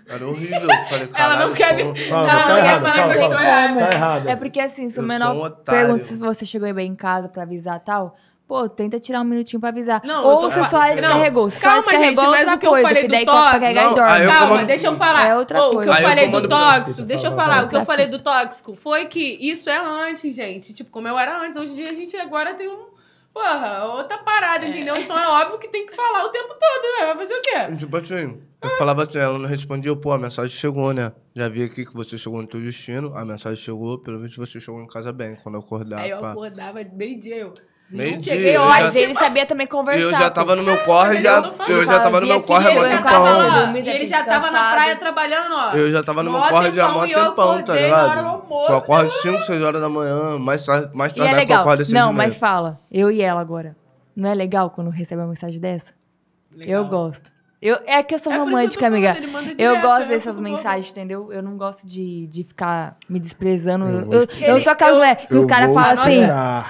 Era 0.08 0.26
horrível. 0.26 0.60
Falei, 0.88 1.08
Ela 1.14 1.36
não 1.46 1.52
caralho, 1.52 1.54
quer 1.54 1.78
sou- 1.80 1.92
me. 1.92 2.00
Fala, 2.08 2.30
Ela 2.30 2.42
tá 2.42 2.48
não 2.48 2.54
quer 2.56 2.64
errado, 2.64 2.82
falar 2.82 2.94
fala, 2.94 3.12
que 3.12 3.18
eu 3.18 3.22
estou 3.22 3.40
errada. 3.40 3.78
Tá 3.86 3.92
errado. 3.94 4.28
é 4.28 4.36
porque 4.36 4.60
assim, 4.60 4.90
se 4.90 4.98
o 4.98 5.02
Eu 5.02 5.06
menor 5.06 5.34
sou 5.34 5.46
um 5.46 5.50
pergunta 5.50 5.98
se 5.98 6.16
você 6.16 6.44
chegou 6.44 6.72
bem 6.74 6.90
em 6.90 6.94
casa 6.96 7.28
pra 7.28 7.42
avisar 7.42 7.78
tal, 7.80 8.16
pô, 8.46 8.68
tenta 8.68 9.00
tirar 9.00 9.20
um 9.20 9.24
minutinho 9.24 9.58
pra 9.60 9.70
avisar. 9.70 10.00
Não, 10.04 10.22
eu 10.22 10.28
Ou 10.28 10.40
tô 10.40 10.50
fa- 10.50 10.64
só 10.64 10.78
Não, 10.80 10.94
descarregou. 10.94 11.50
Se 11.50 11.56
só 11.58 11.62
calma, 11.68 11.82
descarregou, 11.82 12.24
gente, 12.24 12.30
mas 12.30 12.40
outra 12.40 12.54
o 12.54 12.58
que 12.58 12.66
eu 12.66 12.70
coisa, 12.70 12.88
falei 12.88 13.02
do 13.08 13.12
Não, 13.14 14.04
aí 14.04 14.24
eu 14.24 14.30
Calma, 14.30 14.48
comando- 14.48 14.66
deixa 14.66 14.86
eu 14.86 14.96
falar. 14.96 15.26
É 15.26 15.36
outra 15.36 15.60
Ô, 15.60 15.66
o 15.66 15.68
que 15.70 15.74
coisa. 15.76 15.90
eu 15.92 15.96
eu 15.96 16.08
falei 16.08 16.28
do 16.28 16.48
tóxico, 16.48 17.02
deixa 17.06 17.26
eu 17.26 17.30
Fala, 17.32 17.42
falar. 17.42 17.54
fala. 17.54 17.66
O 17.66 17.68
que 17.70 17.76
eu 17.76 17.84
falei 17.84 18.06
do 18.06 18.18
tóxico 18.18 18.76
foi 18.76 19.06
que 19.06 19.38
isso 19.40 19.70
é 19.70 19.76
antes, 19.78 20.34
gente. 20.34 20.72
Tipo, 20.74 20.90
como 20.90 21.08
eu 21.08 21.18
era 21.18 21.40
antes, 21.40 21.56
hoje 21.58 21.72
em 21.72 21.76
dia 21.76 21.90
a 21.90 21.94
gente 21.94 22.16
agora 22.16 22.54
tem 22.54 22.68
um. 22.68 22.92
Porra, 23.32 23.84
outra 23.94 24.18
parada, 24.18 24.66
entendeu? 24.66 24.94
Então 24.94 25.18
é 25.18 25.26
óbvio 25.26 25.58
que 25.58 25.66
tem 25.66 25.86
que 25.86 25.96
falar 25.96 26.22
o 26.26 26.28
tempo 26.28 26.48
todo, 26.48 26.82
né? 27.00 27.06
Vai 27.06 27.16
fazer 27.16 27.34
o 27.34 27.40
quê? 27.40 27.76
Tipo 27.78 27.96
assim, 27.96 28.38
eu 28.60 28.70
falava 28.76 29.04
assim, 29.04 29.18
ela 29.18 29.38
não 29.38 29.48
respondia, 29.48 29.96
pô, 29.96 30.12
a 30.12 30.18
mensagem 30.18 30.54
chegou, 30.54 30.92
né? 30.92 31.12
Já 31.34 31.48
vi 31.48 31.62
aqui 31.62 31.86
que 31.86 31.94
você 31.94 32.18
chegou 32.18 32.42
no 32.42 32.46
teu 32.46 32.60
destino, 32.60 33.16
a 33.16 33.24
mensagem 33.24 33.56
chegou, 33.56 33.98
pelo 34.00 34.20
visto 34.20 34.36
você 34.36 34.60
chegou 34.60 34.82
em 34.82 34.86
casa 34.86 35.14
bem, 35.14 35.34
quando 35.42 35.54
eu 35.54 35.62
acordar, 35.62 36.00
Aí 36.00 36.10
eu 36.10 36.20
pá. 36.20 36.32
acordava 36.32 36.84
meio-dia, 36.92 37.36
eu. 37.36 37.54
Cheguei 38.20 38.56
eu 38.56 38.62
hoje. 38.62 38.70
Mas 38.70 38.96
ele 38.96 39.14
sabia 39.14 39.44
também 39.44 39.66
conversar. 39.66 40.00
E 40.00 40.02
eu 40.02 40.10
já 40.10 40.30
tava 40.30 40.56
no 40.56 40.62
meu 40.62 40.78
corre, 40.82 41.20
já, 41.20 41.52
eu 41.68 41.86
já 41.86 42.00
tava 42.00 42.20
no 42.20 42.26
meu 42.26 42.42
corre 42.42 42.66
há 42.68 42.70
E 42.72 42.74
já 42.74 43.02
tava 43.02 43.34
tempão. 43.34 43.76
e 43.76 43.88
ele 43.90 44.06
já 44.06 44.24
tava 44.24 44.50
na 44.50 44.70
praia 44.72 44.96
trabalhando, 44.96 45.54
ó. 45.54 45.72
Eu 45.76 45.92
já 45.92 46.02
tava 46.02 46.22
no 46.22 46.30
meu 46.30 46.40
corre 46.40 46.72
já 46.72 46.86
há 46.86 46.92
mó 46.92 47.04
tempão, 47.06 47.60
e 47.60 47.62
tá 47.62 47.74
ligado? 47.74 48.42
Eu 48.68 48.76
acordo 48.76 49.10
5, 49.10 49.40
6 49.42 49.62
horas 49.62 49.80
da 49.80 49.88
manhã, 49.88 50.38
mais 50.38 50.64
tarde, 50.64 50.90
mais 50.94 51.12
E 51.12 51.16
tarde 51.16 51.30
é 51.30 51.34
que 51.34 51.40
eu 51.40 51.40
legal. 51.48 51.60
acordo 51.60 51.80
às 51.82 51.88
6 51.88 51.98
Não, 52.00 52.12
mas 52.12 52.36
fala. 52.36 52.78
Eu 52.90 53.10
e 53.10 53.20
ela 53.22 53.40
agora. 53.40 53.74
Não 54.14 54.28
é 54.28 54.34
legal 54.34 54.68
quando 54.70 54.90
recebe 54.90 55.22
uma 55.22 55.28
mensagem 55.28 55.58
dessa? 55.58 55.92
Eu 56.60 56.84
gosto. 56.84 57.31
Eu, 57.64 57.78
é 57.86 58.02
que 58.02 58.12
eu 58.12 58.18
sou 58.18 58.32
É 58.32 58.36
eu 58.36 58.40
romântica, 58.40 58.80
falando, 58.80 58.94
amiga. 58.94 59.16
ele 59.16 59.26
manda 59.28 59.54
Eu 59.62 59.80
gosto 59.80 60.02
eu 60.02 60.08
dessas 60.08 60.40
mensagens, 60.40 60.90
entendeu? 60.90 61.32
Eu 61.32 61.40
não 61.40 61.56
gosto 61.56 61.86
de, 61.86 62.26
de 62.26 62.42
ficar 62.42 62.96
me 63.08 63.20
desprezando. 63.20 63.84
Eu 63.86 64.00
Eu, 64.12 64.22
eu, 64.22 64.28
eu 64.56 64.60
sou 64.60 64.72
aquela 64.72 64.96
mulher 64.96 65.28
que 65.28 65.34
os 65.36 65.44
caras 65.44 65.72
falam 65.72 65.92
assim. 65.92 66.22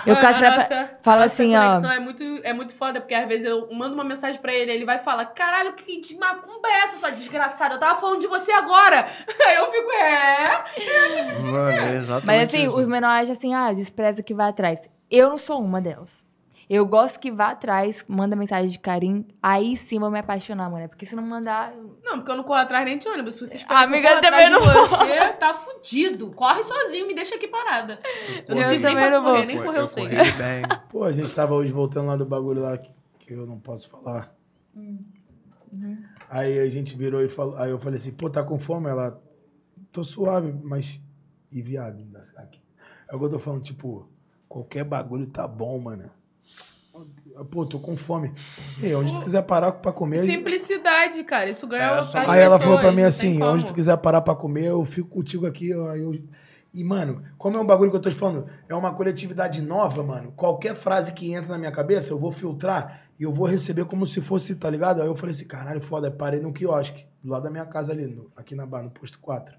Eu 0.04 0.16
caso 0.16 0.36
a 0.36 0.38
pra, 0.38 0.56
nossa- 0.56 0.90
fala 1.00 1.22
a 1.22 1.24
assim, 1.24 1.54
nossa 1.54 1.66
ó. 1.66 1.70
conexão 1.70 1.92
É 1.92 1.98
muito, 1.98 2.22
é 2.44 2.52
muito 2.52 2.74
foda, 2.74 3.00
porque 3.00 3.14
às 3.14 3.26
vezes 3.26 3.46
eu 3.46 3.70
mando 3.72 3.94
uma 3.94 4.04
mensagem 4.04 4.38
pra 4.38 4.52
ele, 4.52 4.70
ele 4.70 4.84
vai 4.84 4.98
falar: 4.98 5.24
Caralho, 5.24 5.72
que 5.72 5.98
de 5.98 6.18
macumba 6.18 6.68
é 6.68 6.82
essa, 6.82 6.98
sua 6.98 7.10
desgraçada? 7.10 7.76
Eu 7.76 7.80
tava 7.80 7.98
falando 7.98 8.20
de 8.20 8.26
você 8.26 8.52
agora. 8.52 9.06
Aí 9.48 9.54
eu 9.56 9.70
fico, 9.70 9.90
é. 9.92 11.40
Mano, 11.40 11.70
é 11.70 11.96
exatamente 11.96 12.26
Mas 12.26 12.48
assim, 12.50 12.66
isso. 12.66 12.76
os 12.76 12.86
menores 12.86 13.30
assim, 13.30 13.54
ah, 13.54 13.72
despreza 13.72 14.20
o 14.20 14.24
que 14.24 14.34
vai 14.34 14.50
atrás. 14.50 14.88
Eu 15.10 15.30
não 15.30 15.38
sou 15.38 15.58
uma 15.58 15.80
delas. 15.80 16.26
Eu 16.74 16.86
gosto 16.86 17.20
que 17.20 17.30
vá 17.30 17.50
atrás, 17.50 18.02
manda 18.08 18.34
mensagem 18.34 18.70
de 18.70 18.78
carinho, 18.78 19.26
aí 19.42 19.76
sim 19.76 19.98
vou 19.98 20.10
me 20.10 20.18
apaixonar, 20.18 20.70
mano. 20.70 20.88
Porque 20.88 21.04
se 21.04 21.14
não 21.14 21.22
mandar. 21.22 21.70
eu- 21.76 21.98
Não, 22.02 22.16
porque 22.16 22.30
eu 22.30 22.36
não 22.36 22.44
corro 22.44 22.60
atrás 22.60 22.82
nem 22.86 22.96
de 22.96 23.06
ônibus. 23.06 23.34
Se 23.34 23.46
você 23.46 23.56
esperar 23.56 23.84
Amiga, 23.84 24.08
que 24.08 24.14
eu 24.14 24.20
também 24.22 24.46
atrás 24.46 24.50
não 24.50 24.60
de 24.60 24.88
você, 24.88 25.32
tá 25.34 25.52
fudido. 25.52 26.30
Corre 26.32 26.62
sozinho, 26.62 27.06
me 27.06 27.14
deixa 27.14 27.34
aqui 27.34 27.46
parada. 27.46 28.00
Eu 28.48 28.54
não 28.54 28.62
Eu 28.62 28.68
sei 28.68 28.78
nem 28.78 28.80
também 28.80 28.96
pra 29.04 29.10
não 29.10 29.22
vou. 29.22 29.32
correr, 29.34 29.44
nem 29.46 29.56
Pô, 29.58 29.62
correr 29.64 29.76
eu 29.78 29.82
eu 29.82 29.86
sei. 29.86 30.08
bem. 30.08 30.62
Pô, 30.88 31.04
a 31.04 31.12
gente 31.12 31.34
tava 31.34 31.52
hoje 31.54 31.70
voltando 31.70 32.06
lá 32.06 32.16
do 32.16 32.24
bagulho 32.24 32.62
lá 32.62 32.78
que, 32.78 32.90
que 33.18 33.34
eu 33.34 33.46
não 33.46 33.60
posso 33.60 33.90
falar. 33.90 34.34
Aí 36.30 36.58
a 36.58 36.70
gente 36.70 36.96
virou 36.96 37.20
e 37.22 37.28
falou. 37.28 37.56
Aí 37.58 37.70
eu 37.70 37.78
falei 37.78 37.98
assim, 37.98 38.12
pô, 38.12 38.30
tá 38.30 38.42
com 38.42 38.58
fome? 38.58 38.88
Ela, 38.88 39.20
tô 39.92 40.02
suave, 40.02 40.54
mas. 40.64 40.98
E 41.50 41.60
viado, 41.60 41.98
ainda 41.98 42.22
aqui. 42.38 42.62
É 43.10 43.14
o 43.14 43.18
que 43.18 43.24
eu 43.26 43.30
tô 43.30 43.38
falando, 43.38 43.62
tipo, 43.62 44.08
qualquer 44.48 44.84
bagulho 44.84 45.26
tá 45.26 45.46
bom, 45.46 45.78
mano. 45.78 46.10
Pô, 47.44 47.64
tô 47.66 47.78
com 47.78 47.96
fome. 47.96 48.32
E 48.82 48.94
onde 48.94 49.12
tu 49.12 49.20
quiser 49.24 49.42
parar 49.42 49.72
pra 49.72 49.92
comer. 49.92 50.18
Simplicidade, 50.20 51.22
cara. 51.24 51.48
Isso 51.50 51.66
ganha 51.66 51.98
É, 51.98 52.02
só- 52.02 52.18
Aí 52.18 52.40
ela 52.40 52.58
falou 52.58 52.78
pra 52.80 52.92
mim 52.92 53.02
assim: 53.02 53.42
onde 53.42 53.66
tu 53.66 53.74
quiser 53.74 53.96
parar 53.98 54.20
pra 54.20 54.34
comer, 54.34 54.66
eu 54.66 54.84
fico 54.84 55.08
contigo 55.08 55.46
aqui. 55.46 55.68
eu- 55.70 55.88
aí 55.88 56.00
eu- 56.00 56.18
E, 56.74 56.82
mano, 56.82 57.22
como 57.36 57.56
é 57.58 57.60
um 57.60 57.66
bagulho 57.66 57.90
que 57.90 57.96
eu 57.98 58.00
tô 58.00 58.08
te 58.08 58.16
falando, 58.16 58.46
é 58.66 58.74
uma 58.74 58.94
coletividade 58.94 59.60
nova, 59.60 60.02
mano. 60.02 60.32
Qualquer 60.32 60.74
frase 60.74 61.12
que 61.12 61.30
entra 61.32 61.50
na 61.50 61.58
minha 61.58 61.70
cabeça, 61.70 62.12
eu 62.14 62.18
vou 62.18 62.32
filtrar 62.32 63.02
e 63.20 63.24
eu 63.24 63.32
vou 63.32 63.46
receber 63.46 63.84
como 63.84 64.06
se 64.06 64.22
fosse, 64.22 64.54
tá 64.54 64.70
ligado? 64.70 65.02
Aí 65.02 65.06
eu 65.06 65.14
falei 65.14 65.34
assim: 65.34 65.44
caralho, 65.46 65.82
foda. 65.82 66.08
Aí 66.08 66.14
parei 66.14 66.40
no 66.40 66.50
quiosque, 66.52 67.06
do 67.22 67.30
lado 67.30 67.42
da 67.42 67.50
minha 67.50 67.66
casa 67.66 67.92
ali, 67.92 68.06
no- 68.06 68.30
aqui 68.34 68.54
na 68.54 68.64
barra, 68.64 68.84
no 68.84 68.90
posto 68.90 69.18
4. 69.18 69.54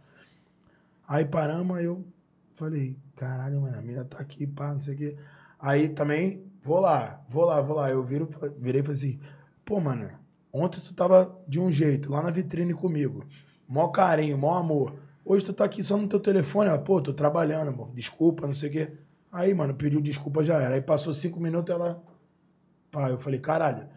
Aí 1.07 1.23
paramos, 1.25 1.77
aí 1.77 1.85
eu 1.85 2.03
falei: 2.55 2.97
caralho, 3.15 3.61
mano, 3.61 3.77
a 3.77 3.81
mina 3.81 4.03
tá 4.05 4.17
aqui, 4.17 4.47
pá, 4.47 4.73
não 4.73 4.81
sei 4.81 4.95
o 4.95 4.97
quê. 4.97 5.15
Aí 5.59 5.89
também, 5.89 6.43
vou 6.63 6.79
lá, 6.79 7.21
vou 7.29 7.45
lá, 7.45 7.61
vou 7.61 7.75
lá. 7.75 7.89
Eu 7.89 8.03
viro, 8.03 8.29
virei 8.57 8.81
e 8.81 8.83
falei 8.83 8.97
assim: 8.97 9.19
pô, 9.65 9.79
mano, 9.79 10.09
ontem 10.51 10.79
tu 10.81 10.93
tava 10.93 11.37
de 11.47 11.59
um 11.59 11.71
jeito, 11.71 12.11
lá 12.11 12.21
na 12.21 12.31
vitrine 12.31 12.73
comigo. 12.73 13.25
Mó 13.67 13.87
carinho, 13.89 14.37
mó 14.37 14.57
amor. 14.57 14.95
Hoje 15.25 15.45
tu 15.45 15.53
tá 15.53 15.63
aqui 15.65 15.81
só 15.81 15.95
no 15.97 16.07
teu 16.07 16.19
telefone, 16.19 16.69
ela, 16.69 16.79
pô, 16.79 17.01
tô 17.01 17.13
trabalhando, 17.13 17.69
amor. 17.69 17.91
Desculpa, 17.93 18.45
não 18.45 18.53
sei 18.53 18.69
o 18.69 18.71
quê. 18.71 18.91
Aí, 19.31 19.53
mano, 19.53 19.73
pediu 19.73 20.01
desculpa, 20.01 20.43
já 20.43 20.59
era. 20.61 20.75
Aí 20.75 20.81
passou 20.81 21.13
cinco 21.13 21.39
minutos, 21.39 21.73
ela. 21.73 22.01
Pá, 22.91 23.09
eu 23.09 23.17
falei, 23.19 23.39
caralho, 23.39 23.87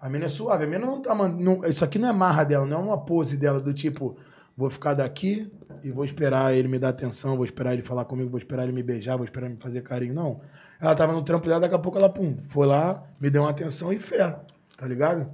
a 0.00 0.08
mina 0.08 0.24
é 0.26 0.28
suave. 0.28 0.64
A 0.64 0.66
mina 0.66 0.86
não 0.86 1.02
tá. 1.02 1.14
não- 1.14 1.64
isso 1.64 1.84
aqui 1.84 1.98
não 1.98 2.08
é 2.08 2.12
marra 2.12 2.44
dela, 2.44 2.64
não 2.64 2.80
é 2.80 2.84
uma 2.84 3.04
pose 3.04 3.36
dela 3.36 3.60
do 3.60 3.74
tipo, 3.74 4.16
vou 4.56 4.70
ficar 4.70 4.94
daqui 4.94 5.52
e 5.82 5.90
vou 5.90 6.04
esperar 6.04 6.54
ele 6.54 6.68
me 6.68 6.78
dar 6.78 6.90
atenção, 6.90 7.36
vou 7.36 7.44
esperar 7.44 7.74
ele 7.74 7.82
falar 7.82 8.04
comigo, 8.06 8.30
vou 8.30 8.38
esperar 8.38 8.62
ele 8.62 8.72
me 8.72 8.82
beijar, 8.82 9.16
vou 9.16 9.24
esperar 9.24 9.46
ele 9.46 9.56
me 9.56 9.60
fazer 9.60 9.82
carinho. 9.82 10.14
Não. 10.14 10.40
Ela 10.80 10.94
tava 10.94 11.12
no 11.12 11.22
trampo 11.22 11.46
dela, 11.46 11.60
daqui 11.60 11.74
a 11.74 11.78
pouco 11.78 11.98
ela, 11.98 12.08
pum, 12.08 12.36
foi 12.48 12.66
lá, 12.66 13.02
me 13.20 13.30
deu 13.30 13.42
uma 13.42 13.50
atenção 13.50 13.92
e 13.92 13.98
fé. 13.98 14.36
Tá 14.76 14.86
ligado? 14.86 15.30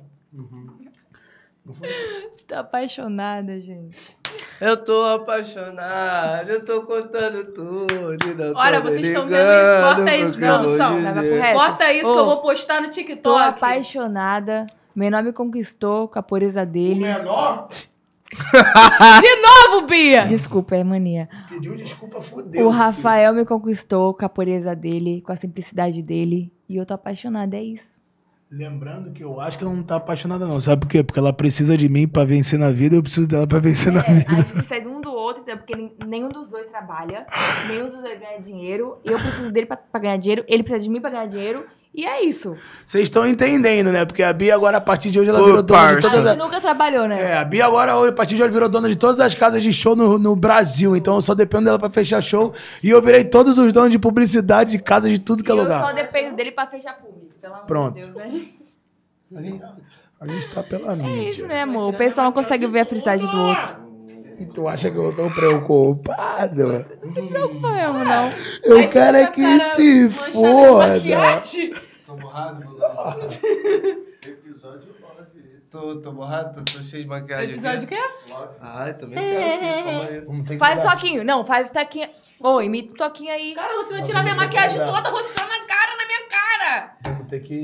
Tô 2.47 2.55
apaixonada, 2.57 3.61
gente. 3.61 4.17
Eu 4.61 4.77
tô 4.83 5.03
apaixonado, 5.05 6.49
eu 6.51 6.65
tô 6.65 6.83
contando 6.83 7.45
tudo. 7.53 7.93
e 7.93 8.35
não 8.37 8.53
tô 8.55 8.59
Olha, 8.59 8.81
vocês 8.81 9.07
estão 9.07 9.27
vendo 9.27 9.37
isso? 9.43 9.83
Corta 9.85 10.17
isso, 10.17 10.35
que 10.35 10.41
produção. 10.47 10.93
Bota 11.55 11.93
isso 11.93 12.03
que 12.13 12.17
Ô, 12.17 12.19
eu 12.21 12.27
vou 12.27 12.41
postar 12.41 12.81
no 12.81 12.87
Tô 12.89 12.93
TikTok. 12.93 13.41
apaixonada. 13.43 14.67
Menor 14.95 15.23
me 15.23 15.33
conquistou 15.33 16.09
com 16.09 16.19
a 16.19 16.23
pureza 16.23 16.63
O 16.63 16.67
dele. 16.67 17.01
menor? 17.01 17.69
De 19.21 19.37
novo, 19.73 19.87
Bia! 19.87 20.25
Desculpa, 20.27 20.77
é 20.77 20.85
mania. 20.85 21.29
Pediu 21.49 21.77
desculpa, 21.77 22.21
fudeu. 22.21 22.67
O 22.67 22.71
Rafael 22.71 23.35
me 23.35 23.45
conquistou 23.45 24.15
com 24.15 24.25
a 24.25 24.29
pureza 24.29 24.75
dele, 24.75 25.23
com 25.23 25.33
a 25.33 25.37
simplicidade 25.37 26.03
dele. 26.03 26.53
E 26.69 26.77
eu 26.77 26.87
tô 26.87 26.95
apaixonada, 26.95 27.57
é 27.57 27.63
isso. 27.63 28.01
Lembrando 28.51 29.13
que 29.13 29.25
eu 29.25 29.41
acho 29.41 29.57
que 29.57 29.65
ela 29.65 29.73
não 29.73 29.83
tá 29.83 29.97
apaixonada, 29.97 30.47
não. 30.47 30.61
Sabe 30.61 30.83
por 30.83 30.89
quê? 30.89 31.03
Porque 31.03 31.19
ela 31.19 31.33
precisa 31.33 31.77
de 31.77 31.89
mim 31.89 32.07
pra 32.07 32.23
vencer 32.25 32.59
na 32.59 32.71
vida 32.71 32.95
e 32.95 32.99
eu 32.99 33.03
preciso 33.03 33.27
dela 33.27 33.47
pra 33.47 33.59
vencer 33.59 33.91
na 33.91 34.01
É, 34.01 34.11
a 34.11 34.13
vida. 34.13 34.37
gente 34.37 34.53
precisa 34.53 34.81
de 34.81 34.89
um 34.89 35.01
do 35.01 35.11
outro, 35.11 35.43
entendeu? 35.43 35.63
Porque 35.65 36.05
nenhum 36.07 36.29
dos 36.29 36.51
dois 36.51 36.67
trabalha, 36.71 37.27
nenhum 37.67 37.89
dos 37.89 38.01
dois 38.03 38.21
ganha 38.21 38.39
dinheiro. 38.41 38.99
Eu 39.05 39.19
preciso 39.19 39.51
dele 39.51 39.65
pra, 39.67 39.77
pra 39.79 40.01
ganhar 40.01 40.19
dinheiro, 40.19 40.45
ele 40.47 40.63
precisa 40.63 40.85
de 40.85 40.91
mim 40.91 41.01
pra 41.01 41.09
ganhar 41.09 41.27
dinheiro. 41.27 41.65
E 41.95 42.07
é 42.07 42.25
isso. 42.25 42.57
Vocês 42.87 43.05
estão 43.05 43.27
entendendo, 43.27 43.93
né? 43.93 44.07
Porque 44.07 44.23
a 44.23 44.33
Bia 44.33 44.55
agora, 44.55 44.79
a 44.79 44.81
partir 44.81 45.11
de 45.11 45.21
hoje, 45.21 45.29
ela 45.29 45.43
Ô, 45.43 45.45
virou 45.45 45.63
dona 45.63 45.81
de 45.81 45.93
parça. 45.93 45.99
A 45.99 46.11
todas 46.11 46.27
gente 46.27 46.33
as... 46.33 46.39
nunca 46.39 46.59
trabalhou, 46.61 47.07
né? 47.07 47.21
É, 47.23 47.37
a 47.37 47.45
Bia 47.45 47.67
agora, 47.67 48.09
a 48.09 48.13
partir 48.13 48.35
de 48.35 48.43
hoje, 48.43 48.51
virou 48.51 48.67
dona 48.67 48.89
de 48.89 48.97
todas 48.97 49.21
as 49.21 49.35
casas 49.35 49.63
de 49.63 49.75
show 49.75 49.95
no, 49.95 50.19
no 50.19 50.35
Brasil. 50.35 50.97
Então 50.97 51.17
eu 51.17 51.21
só 51.21 51.35
dependo 51.35 51.67
dela 51.67 51.79
pra 51.79 51.91
fechar 51.91 52.23
show. 52.23 52.55
E 52.83 52.89
eu 52.89 53.03
virei 53.03 53.25
todos 53.25 53.59
os 53.59 53.73
donos 53.75 53.91
de 53.91 53.99
publicidade 53.99 54.71
de 54.71 54.79
casas 54.79 55.11
de 55.11 55.19
tudo 55.19 55.45
que 55.45 55.51
é 55.51 55.55
e 55.55 55.59
eu 55.59 55.63
lugar. 55.65 55.83
só 55.87 55.93
dependo 55.93 56.35
dele 56.35 56.51
pra 56.53 56.67
fechar 56.67 56.95
público. 56.95 57.35
Pelo 57.41 57.55
amor 57.55 57.67
Pronto. 57.67 57.95
de 58.01 58.09
Deus, 58.09 58.15
né, 58.17 58.31
gente? 58.31 58.63
A 59.37 59.43
gente, 59.43 59.63
a 60.21 60.27
gente 60.27 60.49
tá 60.51 60.63
pela 60.63 60.93
É 60.95 60.97
mídia. 60.97 61.29
isso, 61.29 61.47
né, 61.47 61.63
amor? 61.63 61.89
O 61.89 61.93
pessoal 61.93 62.25
não 62.27 62.33
consegue 62.33 62.67
ver 62.69 62.81
a 62.81 62.85
felicidade 62.87 63.27
do 63.27 63.37
outro. 63.37 63.69
E 64.43 64.47
tu 64.47 64.67
acha 64.67 64.91
que 64.91 64.97
eu 64.97 65.15
tô 65.15 65.31
preocupado? 65.31 66.83
Não 67.61 67.77
é, 67.77 67.85
amor, 67.85 68.05
não. 68.05 68.29
Eu 68.65 68.89
quero 68.91 69.17
é 69.19 69.31
que 69.31 69.61
se 69.61 70.11
foda. 70.11 71.01
Tô 72.05 72.17
borrado? 72.17 72.77
Tô, 75.71 76.01
tô 76.01 76.13
borrado? 76.13 76.61
Tô, 76.65 76.79
tô 76.79 76.83
cheio 76.83 77.05
de 77.05 77.09
maquiagem. 77.09 77.51
Episódio 77.51 77.83
o 77.83 77.85
aqui. 77.85 77.95
quê? 77.95 78.35
Ai, 78.61 78.95
também 78.95 79.17
quero. 79.17 79.85
Calma 79.85 80.05
aí. 80.09 80.45
Que 80.45 80.59
Faz 80.59 80.85
o 80.85 80.91
toquinho. 80.91 81.25
Não, 81.25 81.47
faz 81.47 81.71
o 81.71 81.73
toquinho. 81.73 82.09
Ô, 82.41 82.61
imita 82.61 82.95
o 82.95 82.97
toquinho 82.97 83.33
aí. 83.33 83.55
Cara, 83.55 83.77
você 83.77 83.93
vai 83.93 84.03
tirar 84.03 84.25
minha 84.25 84.35
maquiagem 84.35 84.85
toda 84.85 85.09
roçando 85.09 85.53
a 85.53 85.67
cara 85.67 85.97
na 85.97 86.07
minha 86.07 86.29
cara! 86.29 86.97
Vamos 87.05 87.29
ter 87.29 87.41
que. 87.41 87.63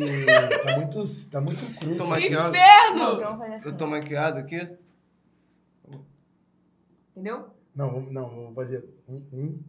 Tá 0.64 0.76
muito, 0.76 1.04
tá 1.28 1.40
muito 1.40 1.74
cru. 1.80 1.96
Tô 1.96 2.04
isso 2.04 2.10
maquiado. 2.10 2.52
Não, 2.52 3.14
Inferno! 3.14 3.34
assim. 3.42 3.68
Eu 3.68 3.76
tô 3.76 3.86
maquiado 3.88 4.38
aqui? 4.38 4.78
Entendeu? 7.18 7.46
Não, 7.74 8.00
não, 8.12 8.28
vamos 8.30 8.54
fazer 8.54 8.88
um, 9.08 9.16
um, 9.32 9.60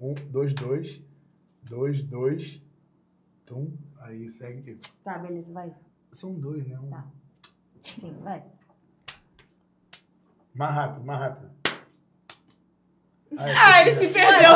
um, 0.00 0.14
dois, 0.30 0.54
dois, 0.54 1.02
dois, 1.62 2.02
dois, 2.02 2.62
tum. 3.44 3.72
Aí 4.00 4.26
segue 4.30 4.60
aqui. 4.60 4.80
Tá, 5.04 5.18
beleza, 5.18 5.52
vai. 5.52 5.70
São 6.10 6.32
dois, 6.32 6.66
né? 6.66 6.78
Um. 6.80 6.88
Tá. 6.88 7.04
Sim, 7.84 8.16
vai. 8.22 8.42
Mais 10.54 10.74
rápido, 10.74 11.04
mais 11.04 11.20
rápido. 11.20 11.50
Aí, 13.36 13.52
Ah, 13.54 13.80
ele 13.82 13.92
se 13.92 14.06
perdeu. 14.08 14.50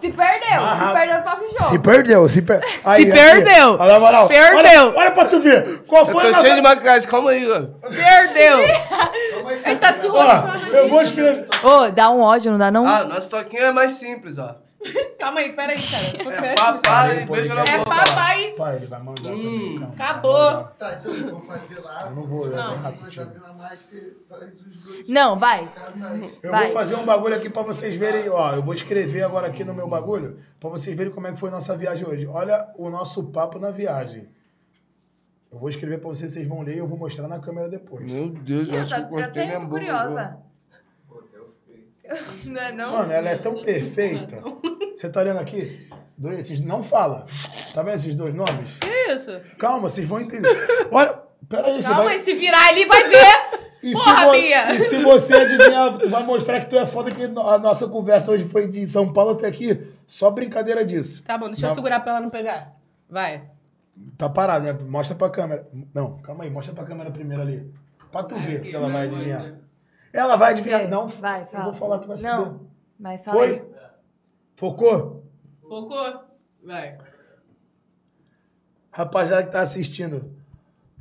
Se 0.00 0.12
perdeu. 0.12 0.60
Ah, 0.60 0.76
Se 0.76 0.92
perdeu 0.98 1.16
no 1.16 1.22
próprio 1.22 1.48
jogo. 1.48 1.62
Se 1.64 1.78
perdeu, 1.78 2.28
se, 2.28 2.42
per... 2.42 2.60
aí, 2.84 3.04
Se 3.04 3.12
aqui. 3.12 3.20
perdeu. 3.20 3.74
Olha, 3.74 3.92
na 3.92 4.00
moral. 4.00 4.28
Perdeu. 4.28 4.58
Olha, 4.58 4.96
olha 4.98 5.10
pra 5.12 5.24
tu 5.26 5.38
ver. 5.40 5.84
Qual 5.84 6.02
Eu 6.04 6.12
foi 6.12 6.22
tô 6.22 6.28
a 6.28 6.30
nossa... 6.32 6.42
cheio 6.42 6.56
de 6.56 6.62
maquiagem, 6.62 7.08
calma 7.08 7.30
aí, 7.30 7.48
ó. 7.48 7.66
Perdeu! 7.88 8.58
Ele 9.66 9.76
tá 9.76 9.92
se 9.92 10.06
roçando 10.08 10.66
eu 10.66 10.88
vou 10.88 11.02
escrever. 11.02 11.48
Ô, 11.62 11.90
dá 11.90 12.10
um 12.10 12.20
ódio, 12.20 12.50
não 12.52 12.58
dá 12.58 12.70
não? 12.70 12.86
Ah, 12.86 13.04
nosso 13.04 13.28
toquinho 13.30 13.62
é 13.64 13.72
mais 13.72 13.92
simples, 13.92 14.38
ó. 14.38 14.56
Calma 15.18 15.40
aí, 15.40 15.52
peraí, 15.52 15.76
cara. 15.76 16.38
É 16.46 16.54
papai 16.54 17.24
beijo 17.24 17.54
na 17.54 17.62
É 17.62 17.78
boca. 17.78 17.90
papai. 17.90 18.54
Pai, 18.56 18.76
ele 18.76 18.86
vai 18.86 19.00
mandar 19.02 19.22
também, 19.22 19.78
calma. 19.80 19.94
Acabou. 19.94 20.64
Tá, 20.78 20.96
então 21.00 21.12
eu 21.12 21.30
vou 21.30 21.40
fazer 21.42 21.80
lá. 21.80 21.98
Eu 22.04 22.10
não 22.14 22.26
vou, 22.26 22.46
eu 22.46 22.56
Não. 22.56 22.68
vou 22.68 22.76
rapidinho. 22.76 23.32
Na 23.42 23.52
Master 23.54 24.16
faz 24.28 24.42
os 24.52 24.84
dois 24.84 25.04
Não, 25.08 25.38
vai. 25.38 25.68
Eu 26.42 26.50
Vai. 26.50 26.64
vou 26.66 26.72
fazer 26.72 26.94
um 26.94 27.04
bagulho 27.04 27.34
aqui 27.34 27.48
pra 27.50 27.62
vocês 27.62 27.96
verem, 27.96 28.28
ó. 28.28 28.52
Eu 28.52 28.62
vou 28.62 28.74
escrever 28.74 29.22
agora 29.24 29.48
aqui 29.48 29.64
no 29.64 29.74
meu 29.74 29.88
bagulho 29.88 30.38
pra 30.60 30.68
vocês 30.70 30.94
verem 30.96 31.12
como 31.12 31.26
é 31.26 31.32
que 31.32 31.40
foi 31.40 31.50
nossa 31.50 31.76
viagem 31.76 32.06
hoje. 32.06 32.26
Olha 32.26 32.68
o 32.76 32.88
nosso 32.90 33.24
papo 33.24 33.58
na 33.58 33.70
viagem. 33.70 34.28
Eu 35.56 35.60
vou 35.60 35.70
escrever 35.70 35.98
pra 36.00 36.10
vocês, 36.10 36.30
vocês 36.34 36.46
vão 36.46 36.60
ler 36.60 36.74
e 36.74 36.78
eu 36.78 36.86
vou 36.86 36.98
mostrar 36.98 37.26
na 37.28 37.40
câmera 37.40 37.66
depois. 37.66 38.04
Meu 38.12 38.28
Deus, 38.28 38.68
eu 38.68 38.74
Eu 38.74 38.80
acho 38.82 38.88
tô, 38.90 38.94
que 38.94 39.00
eu 39.00 39.04
eu 39.04 39.08
cortei 39.08 39.42
até 39.42 39.46
minha 39.46 39.60
boca. 39.60 39.70
curiosa. 39.70 40.36
Não 42.44 42.60
é 42.60 42.72
não? 42.72 42.92
Mano, 42.92 43.12
ela 43.12 43.30
é 43.30 43.36
tão 43.36 43.64
perfeita. 43.64 44.38
Você 44.94 45.08
tá 45.08 45.20
olhando 45.20 45.40
aqui? 45.40 45.88
Dois, 46.16 46.38
esses 46.38 46.60
não 46.60 46.82
fala. 46.82 47.26
Tá 47.74 47.82
vendo 47.82 47.94
esses 47.96 48.14
dois 48.14 48.34
nomes? 48.34 48.76
Que 48.78 49.12
isso? 49.12 49.40
Calma, 49.58 49.88
vocês 49.88 50.06
vão 50.06 50.20
entender. 50.20 50.48
Olha, 50.92 51.18
pera 51.48 51.66
aí, 51.68 51.76
você 51.82 51.88
Calma 51.88 52.04
vai... 52.04 52.12
aí, 52.14 52.18
se 52.20 52.34
virar 52.34 52.68
ali, 52.68 52.84
vai 52.84 53.04
ver. 53.08 53.66
E 53.82 53.92
Porra, 53.92 54.24
se, 54.34 54.40
Bia. 54.40 54.74
e 54.74 54.80
se 54.80 54.96
você 54.98 55.34
adivinhar, 55.34 55.96
tu 55.98 56.08
vai 56.10 56.22
mostrar 56.22 56.60
que 56.60 56.66
tu 56.70 56.76
é 56.78 56.84
foda, 56.86 57.10
que 57.10 57.22
a 57.24 57.28
nossa 57.58 57.88
conversa 57.88 58.30
hoje 58.32 58.46
foi 58.48 58.68
de 58.68 58.86
São 58.86 59.10
Paulo 59.12 59.32
até 59.32 59.46
aqui. 59.48 59.86
Só 60.06 60.30
brincadeira 60.30 60.84
disso. 60.84 61.22
Tá 61.24 61.36
bom, 61.38 61.46
deixa 61.46 61.64
eu 61.64 61.68
Não. 61.68 61.74
segurar 61.74 62.00
pra 62.00 62.12
ela 62.12 62.20
não 62.20 62.30
pegar. 62.30 62.72
Vai. 63.08 63.42
Tá 64.16 64.28
parado, 64.28 64.64
né? 64.64 64.72
Mostra 64.72 65.16
pra 65.16 65.30
câmera. 65.30 65.68
Não, 65.94 66.18
calma 66.18 66.44
aí, 66.44 66.50
mostra 66.50 66.74
pra 66.74 66.84
câmera 66.84 67.10
primeiro 67.10 67.42
ali. 67.42 67.72
Pra 68.10 68.22
tu 68.22 68.34
ver 68.36 68.64
se 68.66 68.74
ela 68.74 68.88
vai 68.88 69.06
adivinhar. 69.06 69.54
Ela 70.12 70.36
vai 70.36 70.52
adivinhar. 70.52 70.88
Não, 70.88 71.08
vai, 71.08 71.42
eu 71.42 71.46
fala. 71.46 71.64
vou 71.64 71.72
falar, 71.72 71.98
tu 71.98 72.08
vai 72.08 72.16
saber. 72.16 72.44
Não, 72.44 72.60
mas 72.98 73.22
fala 73.22 73.42
aí. 73.42 73.58
Foi? 73.58 73.70
Focou? 74.56 75.24
Focou? 75.62 76.24
Vai. 76.64 76.98
Rapaziada 78.90 79.42
que 79.44 79.52
tá 79.52 79.60
assistindo, 79.60 80.32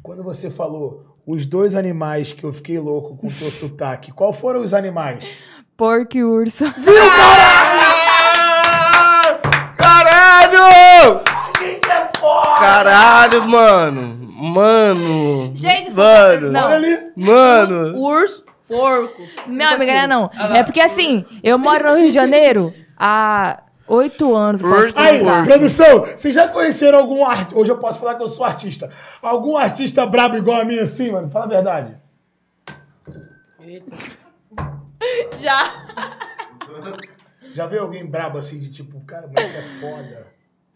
quando 0.04 0.22
você 0.24 0.52
falou 0.52 1.18
os 1.26 1.46
dois 1.46 1.76
animais 1.76 2.34
que 2.34 2.44
eu 2.44 2.52
fiquei 2.52 2.78
louco 2.78 3.16
com 3.16 3.28
o 3.28 3.32
teu 3.32 3.50
sotaque, 3.52 4.12
qual 4.12 4.34
foram 4.34 4.60
os 4.60 4.74
animais? 4.74 5.38
Porco 5.78 6.18
e 6.18 6.24
urso. 6.24 6.66
Ah! 6.66 7.55
Caralho, 12.58 13.48
mano. 13.48 14.26
Mano. 14.32 15.54
Gente, 15.56 15.92
mano. 15.92 16.52
não. 16.52 16.66
Olha 16.66 16.76
ali. 16.76 17.12
Mano. 17.16 17.98
Urso, 17.98 18.44
porco. 18.68 19.22
Não, 19.48 19.74
amiga, 19.76 20.08
não. 20.08 20.30
É 20.54 20.64
porque 20.64 20.82
assim, 20.82 21.26
eu 21.44 21.58
moro 21.58 21.92
no 21.92 21.98
Rio 21.98 22.08
de 22.08 22.14
Janeiro 22.14 22.74
há 22.98 23.62
oito 23.88 24.36
anos. 24.36 24.62
Urso. 24.62 24.94
Aí, 24.98 25.20
contar. 25.20 25.46
produção, 25.46 26.02
vocês 26.02 26.34
já 26.34 26.48
conheceram 26.48 27.00
algum 27.00 27.26
artista? 27.26 27.58
Hoje 27.58 27.72
eu 27.72 27.78
posso 27.78 28.00
falar 28.00 28.16
que 28.16 28.24
eu 28.24 28.28
sou 28.28 28.46
artista. 28.46 28.90
Algum 29.22 29.56
artista 29.58 30.06
brabo 30.06 30.38
igual 30.38 30.62
a 30.62 30.66
mim 30.66 30.80
assim, 30.80 31.12
mano? 31.12 31.30
Fala 31.30 31.46
a 31.46 31.50
verdade. 31.50 31.96
Já. 35.40 35.86
Já 37.54 37.68
viu 37.68 37.84
alguém 37.84 38.06
brabo 38.06 38.38
assim, 38.38 38.60
de 38.60 38.70
tipo, 38.70 39.00
cara, 39.02 39.28
o 39.28 39.30
moleque 39.30 39.58
é 39.58 39.64
foda. 39.80 40.25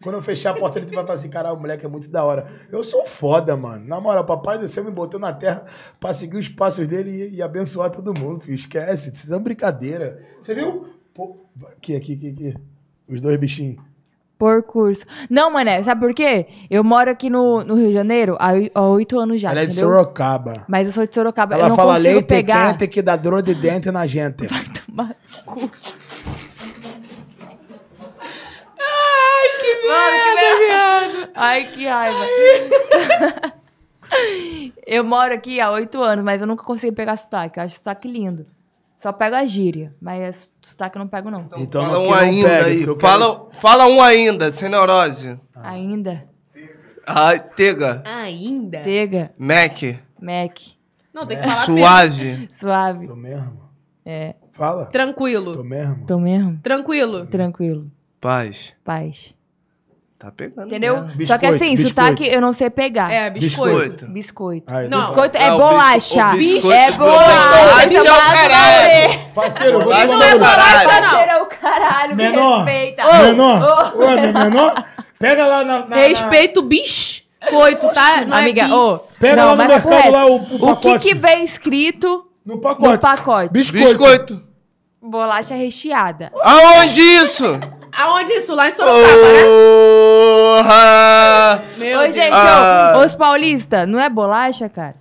Quando 0.02 0.14
eu 0.16 0.22
fechar 0.22 0.50
a 0.50 0.54
porta, 0.58 0.78
ele 0.78 0.86
vai 0.86 1.02
falar 1.04 1.12
assim, 1.14 1.28
cara, 1.28 1.52
o 1.52 1.60
moleque 1.60 1.84
é 1.84 1.88
muito 1.88 2.08
da 2.10 2.24
hora. 2.24 2.50
Eu 2.72 2.82
sou 2.82 3.04
foda, 3.04 3.54
mano. 3.56 3.86
Na 3.86 4.00
moral, 4.00 4.24
papai 4.24 4.56
do 4.58 4.66
céu 4.66 4.82
me 4.82 4.90
botou 4.90 5.20
na 5.20 5.32
terra 5.32 5.66
pra 6.00 6.14
seguir 6.14 6.38
os 6.38 6.48
passos 6.48 6.86
dele 6.86 7.10
e, 7.10 7.36
e 7.36 7.42
abençoar 7.42 7.90
todo 7.90 8.14
mundo, 8.14 8.40
filho. 8.40 8.54
Esquece, 8.54 9.12
isso 9.12 9.30
é 9.30 9.36
uma 9.36 9.42
brincadeira. 9.42 10.22
Você 10.40 10.54
viu? 10.54 10.86
Pô, 11.12 11.36
aqui, 11.76 11.94
aqui, 11.94 12.14
aqui, 12.14 12.28
aqui. 12.30 12.54
Os 13.06 13.20
dois 13.20 13.38
bichinhos. 13.38 13.76
Porco 14.38 14.84
urso. 14.84 15.04
Não, 15.28 15.50
mané, 15.50 15.82
sabe 15.82 16.00
por 16.00 16.14
quê? 16.14 16.46
Eu 16.70 16.82
moro 16.82 17.10
aqui 17.10 17.28
no, 17.28 17.62
no 17.62 17.74
Rio 17.74 17.88
de 17.88 17.92
Janeiro 17.92 18.36
há 18.40 18.52
oi- 18.52 18.70
há 18.74 18.80
oito 18.88 19.18
anos 19.18 19.38
já, 19.38 19.50
Ela 19.50 19.60
é 19.60 19.66
de 19.66 19.72
entendeu? 19.74 19.90
Sorocaba. 19.90 20.64
Mas 20.66 20.86
eu 20.86 20.94
sou 20.94 21.06
de 21.06 21.14
Sorocaba. 21.14 21.56
eu 21.56 21.58
Ela 21.58 21.68
não 21.68 21.76
fala 21.76 21.96
consigo 21.96 22.08
leite 22.14 22.26
pegar. 22.26 22.72
quente 22.78 22.88
que 22.88 23.02
dá 23.02 23.16
dor 23.16 23.42
de 23.42 23.54
dente 23.54 23.90
na 23.90 24.06
gente. 24.06 24.46
Tomar 24.86 25.08
no 25.36 25.44
cu. 25.44 25.70
Ai, 28.78 29.48
que 29.60 29.66
Mano, 29.66 29.69
que 29.69 29.69
merda, 29.86 31.10
merda. 31.16 31.30
Ai, 31.34 31.64
que 31.72 31.86
raiva. 31.86 32.26
eu 34.86 35.04
moro 35.04 35.32
aqui 35.34 35.60
há 35.60 35.70
oito 35.70 36.02
anos, 36.02 36.24
mas 36.24 36.40
eu 36.40 36.46
nunca 36.46 36.64
consegui 36.64 36.94
pegar 36.94 37.16
sotaque. 37.16 37.58
Eu 37.58 37.64
acho 37.64 37.76
sotaque 37.76 38.08
lindo. 38.08 38.46
Só 38.98 39.12
pego 39.12 39.34
a 39.36 39.46
gíria, 39.46 39.94
mas 40.00 40.50
sotaque 40.60 40.96
eu 40.98 41.00
não 41.00 41.08
pego, 41.08 41.30
não. 41.30 41.48
Então, 41.56 41.84
Fala 41.86 41.98
um 42.00 42.12
ainda 42.14 42.48
pega, 42.48 42.66
aí. 42.66 42.82
eu 42.82 42.96
quero- 42.96 43.00
Fala, 43.00 43.48
fala 43.52 43.86
um 43.86 44.02
ainda, 44.02 44.52
sem 44.52 44.68
neurose. 44.68 45.40
Ainda. 45.54 46.28
Ai, 47.06 47.40
tega. 47.40 48.02
Ainda? 48.04 48.80
Pega. 48.80 49.32
Mac. 49.38 49.82
Mac. 50.20 50.58
Não, 51.14 51.26
tem 51.26 51.38
que 51.38 51.42
falar 51.42 51.64
Suave. 51.64 52.48
Suave. 52.52 53.06
Tô 53.08 53.16
mesmo? 53.16 53.60
É. 54.04 54.34
Fala. 54.52 54.84
Tô 54.84 54.90
Tranquilo. 54.92 55.64
mesmo? 55.64 56.04
Tô 56.06 56.18
mesmo? 56.18 56.58
Tranquilo. 56.62 57.26
Tranquilo. 57.26 57.90
Paz. 58.20 58.74
Paz. 58.84 59.34
Tá 60.20 60.30
pegando. 60.30 60.66
Entendeu? 60.66 60.96
mesmo. 60.96 61.26
Só 61.26 61.38
que 61.38 61.46
Biscoito, 61.46 61.54
assim, 61.54 61.70
biscoito. 61.76 61.88
sotaque 61.88 62.28
eu 62.28 62.42
não 62.42 62.52
sei 62.52 62.68
pegar. 62.68 63.10
É, 63.10 63.30
biscoito. 63.30 63.74
Biscoito. 63.78 64.06
Biscoito. 64.08 64.74
Aí, 64.74 64.86
Não. 64.86 65.00
Biscoito 65.06 65.38
É, 65.38 65.44
é 65.46 65.52
o 65.54 65.56
bolacha. 65.56 66.24
bisco- 66.32 66.68
o 66.68 66.72
é 66.72 66.86
biscoito 66.88 66.98
bolacha. 66.98 67.48
bolacha 67.48 67.94
é 67.94 68.00
o 68.02 68.04
chamado 68.04 68.32
caralho. 68.34 68.50
valer. 68.52 69.18
Parceiro, 69.34 69.72
vou 69.72 69.82
Bolacha 69.84 70.06
te 70.06 70.12
é 70.12 70.16
falar. 70.18 70.38
barato. 70.38 70.84
Parceiro 70.90 71.30
é 71.32 71.42
o 71.42 71.46
caralho, 71.46 72.16
me 72.16 72.22
Menor. 72.30 72.64
respeita. 72.64 73.02
Menor. 73.22 73.94
Menor. 74.44 74.84
Pega 75.18 75.46
lá 75.46 75.64
na... 75.64 75.86
na 75.86 75.96
Respeito 75.96 76.60
o 76.60 76.62
biscoito, 76.64 77.88
tá? 77.94 78.20
Não 78.26 78.36
Amiga, 78.36 78.62
é. 78.64 79.00
Pega 79.18 79.36
não, 79.36 79.44
lá 79.46 79.56
no 79.56 79.68
mercado 79.68 80.10
lá 80.12 80.26
o- 80.26 80.36
o 80.36 80.70
O 80.72 80.76
que 80.76 80.98
que 80.98 81.14
vem 81.14 81.44
escrito 81.44 82.26
No 82.44 82.58
pacote. 82.60 82.92
No 82.92 82.98
pacote. 82.98 83.52
Biscoito. 83.54 83.86
Biscoito. 83.88 84.42
Bolacha 85.02 85.54
recheada. 85.54 86.30
Aonde 86.42 87.00
isso? 87.00 87.58
Aonde 87.92 88.32
isso? 88.32 88.54
Lá 88.54 88.68
em 88.68 88.72
Sorocaba, 88.72 89.02
né? 89.02 89.42
Porra! 90.56 91.62
Meu 91.76 91.98
Ô, 91.98 92.02
Deus. 92.02 92.14
gente, 92.14 92.32
Ah. 92.32 92.94
ô, 92.96 93.06
os 93.06 93.14
paulistas, 93.14 93.88
não 93.88 94.00
é 94.00 94.08
bolacha, 94.08 94.68
cara? 94.68 94.96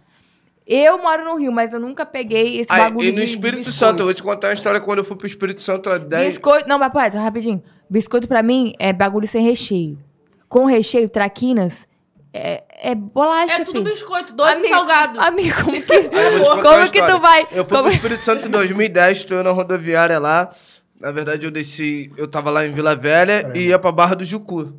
Eu 0.65 0.99
moro 1.01 1.25
no 1.25 1.35
Rio, 1.37 1.51
mas 1.51 1.73
eu 1.73 1.79
nunca 1.79 2.05
peguei 2.05 2.59
esse 2.59 2.71
Aí, 2.71 2.79
bagulho 2.79 3.07
e 3.07 3.11
no 3.11 3.17
de 3.17 3.23
Espírito 3.23 3.57
biscoito. 3.65 3.77
Santo, 3.77 3.99
eu 4.01 4.05
vou 4.05 4.13
te 4.13 4.21
contar 4.21 4.49
uma 4.49 4.53
história 4.53 4.79
quando 4.79 4.99
eu 4.99 5.03
fui 5.03 5.15
pro 5.17 5.25
Espírito 5.25 5.63
Santo 5.63 5.89
há 5.89 5.97
10. 5.97 6.27
Biscoito. 6.29 6.67
Não, 6.69 6.77
mas 6.77 6.91
pode, 6.91 7.17
rapidinho. 7.17 7.63
Biscoito 7.89 8.27
pra 8.27 8.43
mim 8.43 8.73
é 8.77 8.93
bagulho 8.93 9.27
sem 9.27 9.43
recheio. 9.43 9.97
Com 10.47 10.65
recheio, 10.65 11.09
traquinas, 11.09 11.87
é, 12.31 12.63
é 12.81 12.93
bolacha, 12.93 13.61
É 13.61 13.65
tudo 13.65 13.79
filho. 13.79 13.83
biscoito, 13.91 14.33
doce 14.33 14.51
e 14.51 14.55
Amigo- 14.57 14.75
salgado. 14.75 15.19
Amigo, 15.19 15.63
como 15.63 15.81
que. 15.81 16.03
Como 16.61 16.91
que 16.91 17.01
tu 17.01 17.19
vai. 17.19 17.47
Eu 17.51 17.65
fui 17.65 17.75
como- 17.77 17.83
pro 17.83 17.91
Espírito 17.91 18.23
Santo 18.23 18.47
em 18.47 18.51
2010, 18.51 19.23
tô 19.23 19.41
na 19.41 19.49
rodoviária 19.51 20.19
lá. 20.19 20.49
Na 20.99 21.11
verdade, 21.11 21.45
eu 21.45 21.51
desci, 21.51 22.11
eu 22.17 22.27
tava 22.27 22.49
lá 22.49 22.65
em 22.65 22.71
Vila 22.71 22.95
Velha 22.95 23.51
e 23.55 23.67
ia 23.67 23.79
pra 23.79 23.91
Barra 23.91 24.15
do 24.15 24.25
Jucu, 24.25 24.73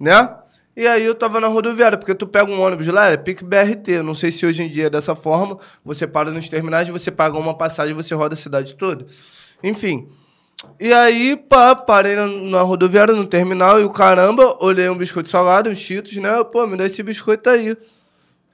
né? 0.00 0.36
E 0.76 0.86
aí 0.86 1.04
eu 1.04 1.14
tava 1.14 1.40
na 1.40 1.46
rodoviária, 1.46 1.96
porque 1.96 2.14
tu 2.14 2.26
pega 2.26 2.50
um 2.50 2.60
ônibus 2.60 2.86
lá, 2.88 3.06
é 3.08 3.16
pique 3.16 3.42
BRT. 3.42 4.02
Não 4.02 4.14
sei 4.14 4.30
se 4.30 4.44
hoje 4.44 4.62
em 4.62 4.70
dia 4.70 4.86
é 4.86 4.90
dessa 4.90 5.14
forma. 5.14 5.58
Você 5.82 6.06
para 6.06 6.30
nos 6.30 6.48
terminais, 6.50 6.88
você 6.88 7.10
paga 7.10 7.38
uma 7.38 7.56
passagem 7.56 7.94
você 7.94 8.14
roda 8.14 8.34
a 8.34 8.36
cidade 8.36 8.74
toda. 8.74 9.06
Enfim. 9.62 10.08
E 10.78 10.92
aí, 10.92 11.36
pá, 11.36 11.74
parei 11.74 12.14
na, 12.14 12.26
na 12.26 12.60
rodoviária, 12.62 13.14
no 13.14 13.26
terminal, 13.26 13.80
e 13.80 13.84
o 13.84 13.90
caramba, 13.90 14.56
olhei 14.60 14.88
um 14.88 14.96
biscoito 14.96 15.28
salgado, 15.28 15.70
uns 15.70 15.78
cheetos, 15.78 16.14
né? 16.16 16.44
Pô, 16.44 16.66
me 16.66 16.76
dá 16.76 16.84
esse 16.84 17.02
biscoito 17.02 17.48
aí. 17.48 17.76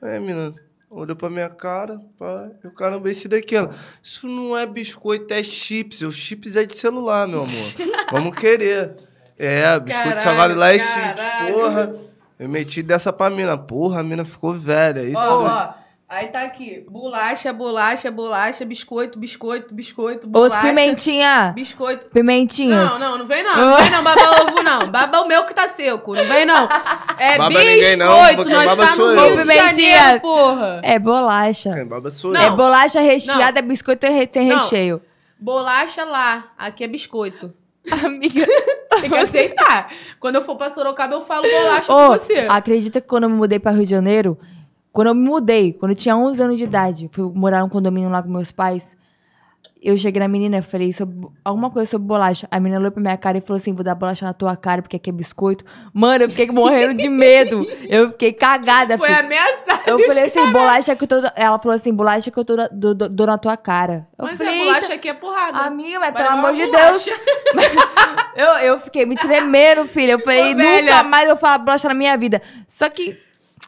Aí, 0.01 0.18
menina, 0.20 0.55
olhou 0.93 1.17
pra 1.17 1.31
minha 1.31 1.49
cara, 1.49 2.01
pá, 2.19 2.51
e 2.62 2.67
o 2.67 2.71
caramba, 2.71 3.11
esse 3.11 3.27
daqui, 3.29 3.57
ela. 3.57 3.71
Isso 4.03 4.27
não 4.29 4.57
é 4.57 4.67
biscoito, 4.67 5.33
é 5.33 5.43
chips. 5.43 6.03
O 6.03 6.12
chips 6.12 6.57
é 6.57 6.65
de 6.65 6.75
celular, 6.77 7.27
meu 7.27 7.41
amor. 7.41 7.51
Vamos 8.12 8.37
querer. 8.37 8.95
É, 9.39 9.79
biscoito 9.81 10.21
salgado 10.21 10.55
lá 10.55 10.73
é 10.73 10.79
caralho. 10.79 11.19
chips. 11.19 11.53
Porra. 11.55 11.95
Eu 12.39 12.49
meti 12.49 12.83
dessa 12.83 13.12
pra 13.12 13.31
mina. 13.31 13.57
Porra, 13.57 14.01
a 14.01 14.03
mina 14.03 14.25
ficou 14.25 14.53
velha. 14.53 15.03
Isso 15.03 15.17
Ó, 15.19 15.43
mesmo. 15.43 15.55
ó. 15.55 15.82
Aí 16.12 16.26
tá 16.26 16.42
aqui. 16.42 16.84
Bolacha, 16.91 17.55
bolacha, 17.55 18.10
bolacha, 18.10 18.66
biscoito, 18.66 19.18
biscoito, 19.18 19.73
biscoito, 19.74 20.28
bolacha. 20.28 20.60
pimentinha. 20.60 21.52
Biscoito. 21.55 22.05
Pimentinhas. 22.10 22.91
Não, 22.91 22.99
não, 22.99 23.18
não 23.20 23.26
vem 23.26 23.42
não. 23.42 23.57
Não 23.57 23.76
vem 23.78 23.91
não, 23.91 24.05
baba 24.05 24.20
ovo 24.42 24.62
não. 24.62 24.86
Baba 24.89 25.20
o 25.23 25.26
meu 25.26 25.47
que 25.47 25.55
tá 25.55 25.66
seco. 25.68 26.15
Não 26.15 26.26
vem 26.26 26.44
não. 26.44 26.68
É 27.18 27.39
Baba 27.39 27.49
biscoito. 27.49 27.70
ninguém 27.70 27.97
não, 27.97 28.34
porque 28.36 28.52
Nós 28.52 28.66
baba 28.66 28.86
tá 28.89 28.97
no. 28.97 29.08
Rio 29.08 29.36
de 29.36 29.39
Pimentinhas. 29.39 29.74
Janeiro, 30.00 30.20
porra. 30.20 30.81
É 30.84 30.99
bolacha. 30.99 31.73
Quem 31.73 31.86
baba 31.86 32.10
sou 32.10 32.31
Não. 32.31 32.42
É 32.42 32.50
bolacha 32.50 33.00
recheada, 33.00 33.60
é 33.60 33.62
biscoito 33.62 34.07
Não. 34.07 34.58
recheio. 34.58 35.00
Bolacha 35.41 36.05
lá. 36.05 36.52
Aqui 36.58 36.84
é 36.84 36.89
biscoito. 36.89 37.55
Amiga. 38.05 38.44
Tem 39.00 39.08
que 39.08 39.16
aceitar. 39.16 39.91
Quando 40.20 40.34
eu 40.34 40.42
for 40.42 40.57
pra 40.57 40.68
Sorocaba, 40.68 41.15
eu 41.15 41.23
falo 41.23 41.44
bolacha 41.49 41.91
Ô, 41.91 41.97
com 42.08 42.18
você. 42.18 42.47
acredita 42.50 43.00
que 43.00 43.08
quando 43.08 43.23
eu 43.23 43.31
me 43.31 43.36
mudei 43.36 43.58
pra 43.58 43.73
Rio 43.73 43.86
de 43.86 43.91
Janeiro, 43.91 44.39
quando 44.93 45.09
eu 45.09 45.15
me 45.15 45.29
mudei, 45.29 45.73
quando 45.73 45.93
eu 45.93 45.97
tinha 45.97 46.17
11 46.17 46.43
anos 46.43 46.59
de 46.59 46.65
idade, 46.65 47.09
fui 47.12 47.25
morar 47.35 47.61
num 47.61 47.69
condomínio 47.69 48.11
lá 48.11 48.23
com 48.23 48.29
meus 48.29 48.51
pais, 48.53 48.95
eu 49.85 49.97
cheguei 49.99 50.21
na 50.21 50.29
menina 50.29 50.59
e 50.59 50.62
falei 50.62 50.93
sobre, 50.93 51.27
alguma 51.45 51.69
coisa 51.69 51.91
sobre 51.91 52.07
bolacha. 52.07 52.47
A 52.53 52.61
menina 52.61 52.79
olhou 52.79 52.93
pra 52.93 53.03
minha 53.03 53.17
cara 53.17 53.39
e 53.39 53.41
falou 53.41 53.57
assim, 53.57 53.75
vou 53.75 53.83
dar 53.83 53.97
bolacha 53.97 54.25
na 54.25 54.33
tua 54.33 54.55
cara 54.55 54.81
porque 54.81 54.95
aqui 54.95 55.11
é 55.11 55.12
biscoito. 55.12 55.65
Mano, 55.93 56.23
eu 56.23 56.31
fiquei 56.31 56.47
morrendo 56.53 56.95
de 56.95 57.09
medo. 57.09 57.67
Eu 57.89 58.11
fiquei 58.12 58.33
cagada. 58.33 58.97
Foi 58.97 59.09
filho. 59.09 59.19
ameaçado. 59.21 59.83
Eu 59.89 59.99
falei 59.99 60.23
assim, 60.27 60.53
bolacha 60.53 60.95
que 60.95 61.03
eu 61.03 61.09
tô... 61.09 61.17
Ela 61.35 61.59
falou 61.59 61.75
assim, 61.75 61.93
bolacha 61.93 62.31
que 62.31 62.39
eu 62.39 62.45
tô, 62.45 62.55
dou- 62.71 62.95
dou 62.95 63.27
na 63.27 63.37
tua 63.39 63.57
cara. 63.57 64.07
Eu 64.17 64.27
Mas 64.27 64.39
falei, 64.39 64.55
a 64.61 64.65
bolacha 64.67 64.83
"Eita, 64.83 64.95
aqui 64.95 65.09
é 65.09 65.15
porrada. 65.15 65.59
Amiga, 65.59 65.99
mas 65.99 66.15
pelo 66.15 66.29
amor 66.29 66.53
de. 66.53 66.62
Deus. 66.71 67.09
Eu, 68.37 68.47
eu 68.61 68.81
fiquei 68.81 69.05
me 69.05 69.17
tremendo, 69.17 69.85
filha. 69.87 70.12
Eu 70.12 70.19
falei, 70.21 70.55
Ô, 70.55 70.57
velha. 70.57 70.83
nunca 70.83 71.03
mais 71.03 71.29
eu 71.29 71.37
falo 71.37 71.62
bolacha 71.65 71.89
na 71.89 71.95
minha 71.95 72.17
vida. 72.17 72.41
Só 72.67 72.89
que 72.89 73.19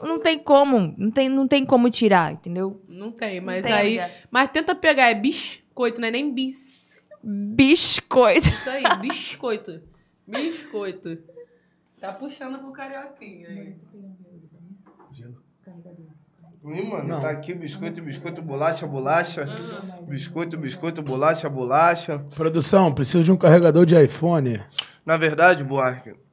não 0.02 0.18
tem 0.18 0.38
como. 0.38 0.94
Não 0.96 1.10
tem, 1.10 1.28
não 1.28 1.46
tem 1.46 1.64
como 1.64 1.90
tirar, 1.90 2.32
entendeu? 2.32 2.82
Não 2.88 3.12
tem, 3.12 3.40
mas 3.40 3.64
tem, 3.64 3.72
aí... 3.72 3.98
amiga. 4.00 4.14
Mas 4.30 4.50
tenta 4.50 4.74
pegar, 4.74 5.10
é 5.10 5.14
biscoito, 5.14 6.00
não 6.00 6.08
é 6.08 6.10
nem 6.10 6.32
bis. 6.32 6.74
Biscoito. 7.22 8.48
Isso 8.48 8.70
aí, 8.70 8.84
biscoito. 9.00 9.80
Biscoito. 10.26 11.18
Tá 12.00 12.12
puxando 12.12 12.58
pro 12.58 12.72
carioquinha 12.72 13.48
aí. 13.48 13.76
Ih, 16.66 16.82
mano, 16.88 17.20
tá 17.20 17.30
aqui 17.30 17.52
biscoito, 17.52 18.00
biscoito, 18.00 18.40
bolacha, 18.40 18.86
bolacha. 18.86 19.46
Biscoito, 20.08 20.56
biscoito, 20.56 21.02
bolacha, 21.02 21.48
bolacha. 21.48 22.18
Produção, 22.34 22.92
preciso 22.92 23.22
de 23.22 23.30
um 23.30 23.36
carregador 23.36 23.84
de 23.84 24.02
iPhone. 24.02 24.62
Na 25.04 25.18
verdade, 25.18 25.62
Buarque. 25.62 26.23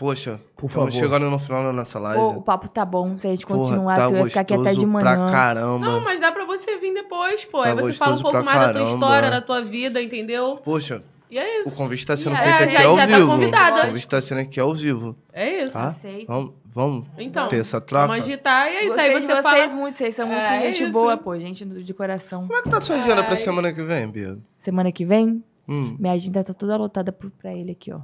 Poxa, 0.00 0.40
Por 0.56 0.66
estamos 0.66 0.94
favor. 0.94 0.98
chegando 1.08 1.30
no 1.30 1.38
final 1.38 1.62
da 1.62 1.72
nossa 1.74 1.98
live. 1.98 2.18
Pô, 2.18 2.28
o 2.30 2.40
papo 2.42 2.68
tá 2.70 2.86
bom. 2.86 3.18
Se 3.18 3.26
a 3.26 3.30
gente 3.30 3.44
Porra, 3.44 3.58
continuar, 3.68 3.96
tá 3.96 4.06
você 4.08 4.12
vai 4.18 4.28
ficar 4.30 4.40
aqui 4.40 4.54
até 4.54 4.72
de 4.72 4.86
manhã. 4.86 5.04
Pra 5.04 5.26
caramba. 5.26 5.86
Não, 5.86 6.00
mas 6.00 6.18
dá 6.18 6.32
pra 6.32 6.46
você 6.46 6.78
vir 6.78 6.94
depois, 6.94 7.44
pô. 7.44 7.60
Tá 7.62 7.68
aí 7.68 7.74
você 7.74 7.92
fala 7.92 8.16
um 8.16 8.22
pouco 8.22 8.42
mais 8.42 8.46
da 8.58 8.64
tua 8.64 8.72
caramba. 8.72 8.90
história, 8.94 9.30
da 9.30 9.40
tua 9.42 9.60
vida, 9.62 10.00
entendeu? 10.02 10.54
Poxa, 10.64 11.00
E 11.30 11.38
é 11.38 11.58
o 11.58 11.60
isso. 11.60 11.76
convite 11.76 12.06
tá 12.06 12.16
sendo 12.16 12.34
É, 12.34 12.38
feito 12.38 12.62
aqui 12.74 12.82
já- 12.82 12.88
ao 12.88 12.96
já 12.96 13.06
tá 13.06 13.16
vivo. 13.18 13.28
convidada. 13.30 13.82
O 13.82 13.86
convite 13.88 14.08
tá 14.08 14.20
sendo 14.22 14.40
aqui 14.40 14.58
ao 14.58 14.72
vivo. 14.74 15.14
É 15.34 15.64
isso. 15.64 15.74
Tá? 15.74 15.88
Aceito. 15.88 16.26
Vamos, 16.26 16.54
vamos 16.64 17.06
Então, 17.18 17.46
ter 17.48 17.58
essa 17.60 17.78
troca. 17.78 18.06
vamos 18.06 18.22
agitar 18.24 18.68
e 18.68 18.76
é 18.76 18.78
isso. 18.86 18.96
Gostei 18.96 19.04
Aí 19.04 19.20
você 19.20 19.26
vocês 19.26 19.42
fala... 19.42 19.74
muito, 19.74 19.98
vocês 19.98 20.14
são 20.14 20.26
muito 20.26 20.40
É 20.40 20.60
gente 20.72 20.84
isso. 20.84 20.92
boa, 20.94 21.16
pô. 21.18 21.38
Gente 21.38 21.62
de 21.66 21.92
coração. 21.92 22.46
Como 22.46 22.58
é 22.58 22.62
que 22.62 22.70
tá 22.70 22.78
a 22.78 22.80
sua 22.80 22.96
agenda 22.96 23.22
pra 23.22 23.36
semana 23.36 23.70
que 23.70 23.82
vem, 23.82 24.08
Bia? 24.08 24.38
Semana 24.58 24.90
que 24.90 25.04
vem, 25.04 25.44
Hum. 25.68 25.94
minha 26.00 26.14
agenda 26.14 26.42
tá 26.42 26.54
toda 26.54 26.74
lotada 26.78 27.12
pra 27.12 27.54
ele 27.54 27.72
aqui, 27.72 27.92
ó. 27.92 28.00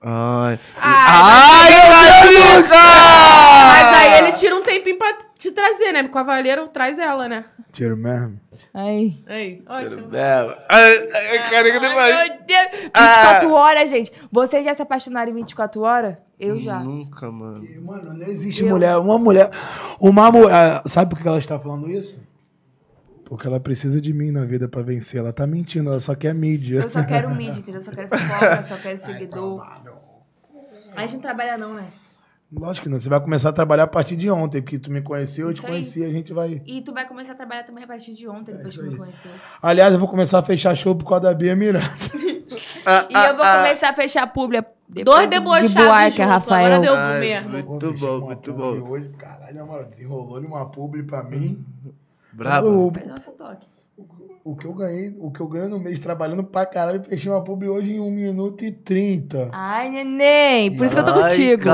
Ai. 0.00 0.58
Ai, 0.80 1.72
Ai! 1.72 2.62
Mas 3.68 3.96
aí 3.96 4.18
ele 4.18 4.32
tira 4.32 4.54
um 4.54 4.62
tempinho 4.62 4.98
pra 4.98 5.16
te 5.38 5.50
trazer, 5.50 5.92
né? 5.92 6.02
O 6.02 6.08
cavaleiro 6.08 6.68
traz 6.68 6.98
ela, 6.98 7.28
né? 7.28 7.44
Tiro 7.72 7.96
mesmo. 7.96 8.40
Ai. 8.72 9.18
Aí, 9.26 9.58
ótimo. 9.68 10.14
É. 10.14 10.58
Ai, 10.68 11.08
ai, 11.14 11.50
Calica 11.50 11.80
demais. 11.80 12.14
Meu 12.14 12.38
Deus. 12.46 12.82
24 12.96 13.52
horas, 13.52 13.90
gente. 13.90 14.12
Vocês 14.32 14.64
já 14.64 14.74
se 14.74 14.82
apaixonaram 14.82 15.30
em 15.30 15.34
24 15.34 15.80
horas? 15.82 16.16
Eu 16.40 16.58
já. 16.58 16.78
Nunca, 16.80 17.30
mano. 17.30 17.64
Mano, 17.82 18.14
não 18.14 18.26
existe 18.26 18.64
mulher. 18.64 18.96
Uma 18.98 19.18
mulher. 19.18 19.50
Uma 20.00 20.30
mulher. 20.30 20.82
Sabe 20.86 21.10
por 21.10 21.20
que 21.20 21.28
ela 21.28 21.38
está 21.38 21.58
falando 21.58 21.90
isso? 21.90 22.22
Porque 23.28 23.46
ela 23.46 23.60
precisa 23.60 24.00
de 24.00 24.12
mim 24.14 24.30
na 24.30 24.46
vida 24.46 24.66
pra 24.66 24.80
vencer. 24.80 25.20
Ela 25.20 25.34
tá 25.34 25.46
mentindo, 25.46 25.90
ela 25.90 26.00
só 26.00 26.14
quer 26.14 26.34
mídia. 26.34 26.80
Eu 26.80 26.88
só 26.88 27.04
quero 27.04 27.28
mídia, 27.34 27.58
entendeu? 27.58 27.80
Eu 27.80 27.84
só 27.84 27.90
quero 27.92 28.08
fofoca, 28.08 28.62
só 28.62 28.76
quero 28.76 28.96
seguidor. 28.98 29.62
A 30.96 31.02
gente 31.02 31.14
não 31.16 31.20
trabalha 31.20 31.58
não, 31.58 31.74
né? 31.74 31.84
Lógico 32.50 32.84
que 32.84 32.90
não. 32.90 32.98
Você 32.98 33.10
vai 33.10 33.20
começar 33.20 33.50
a 33.50 33.52
trabalhar 33.52 33.82
a 33.82 33.86
partir 33.86 34.16
de 34.16 34.30
ontem, 34.30 34.62
porque 34.62 34.78
tu 34.78 34.90
me 34.90 35.02
conheceu, 35.02 35.48
eu 35.48 35.52
te 35.52 35.58
Isso 35.58 35.66
aí. 35.66 35.72
conheci, 35.72 36.04
a 36.04 36.08
gente 36.10 36.32
vai. 36.32 36.62
E 36.66 36.80
tu 36.80 36.94
vai 36.94 37.06
começar 37.06 37.32
a 37.32 37.36
trabalhar 37.36 37.64
também 37.64 37.84
a 37.84 37.86
partir 37.86 38.14
de 38.14 38.26
ontem, 38.26 38.54
depois 38.54 38.74
que 38.74 38.82
me 38.84 38.96
conheceu. 38.96 39.30
Aliás, 39.60 39.92
eu 39.92 39.98
vou 39.98 40.08
começar 40.08 40.38
a 40.38 40.42
fechar 40.42 40.74
show 40.74 40.94
por 40.96 41.06
causa 41.06 41.24
da 41.24 41.34
Bia 41.34 41.54
Miranda. 41.54 41.84
Ah, 42.86 43.06
E 43.10 43.14
eu 43.14 43.36
vou 43.36 43.44
começar 43.44 43.90
a 43.90 43.92
fechar 43.94 44.26
publi 44.28 44.64
Dois 45.04 45.24
de 45.24 45.28
debochados 45.28 45.74
Buarque, 45.74 46.16
junto, 46.16 46.28
Rafael. 46.28 46.66
agora 46.74 46.80
deu 46.80 46.94
Ai, 46.96 47.20
mesmo. 47.20 47.50
muito 47.50 47.92
bom, 47.98 48.20
muito 48.20 48.52
bom. 48.54 48.88
Hoje, 48.88 49.10
caralho, 49.18 49.54
na 49.54 49.64
moral, 49.66 49.84
desenrolou 49.84 50.40
uma 50.40 50.64
publi 50.70 51.02
pra 51.02 51.22
mim. 51.22 51.62
Brabo. 52.38 52.68
O, 52.68 52.92
nosso 53.08 53.32
toque. 53.32 53.66
o 54.44 54.54
que 54.56 54.66
eu 54.66 54.72
ganhei, 54.72 55.14
o 55.18 55.30
que 55.32 55.40
eu 55.40 55.48
ganho 55.48 55.68
no 55.68 55.80
mês 55.80 55.98
trabalhando 55.98 56.44
pra 56.44 56.64
caralho, 56.64 57.02
fechei 57.02 57.30
uma 57.30 57.42
publi 57.42 57.68
hoje 57.68 57.92
em 57.94 58.00
1 58.00 58.10
minuto 58.10 58.64
e 58.64 58.70
30. 58.70 59.50
Ai, 59.52 59.90
neném, 59.90 60.74
por 60.76 60.86
isso 60.86 60.94
que 60.94 61.00
eu 61.00 61.04
tô 61.04 61.10
Ai, 61.12 61.30
contigo. 61.30 61.64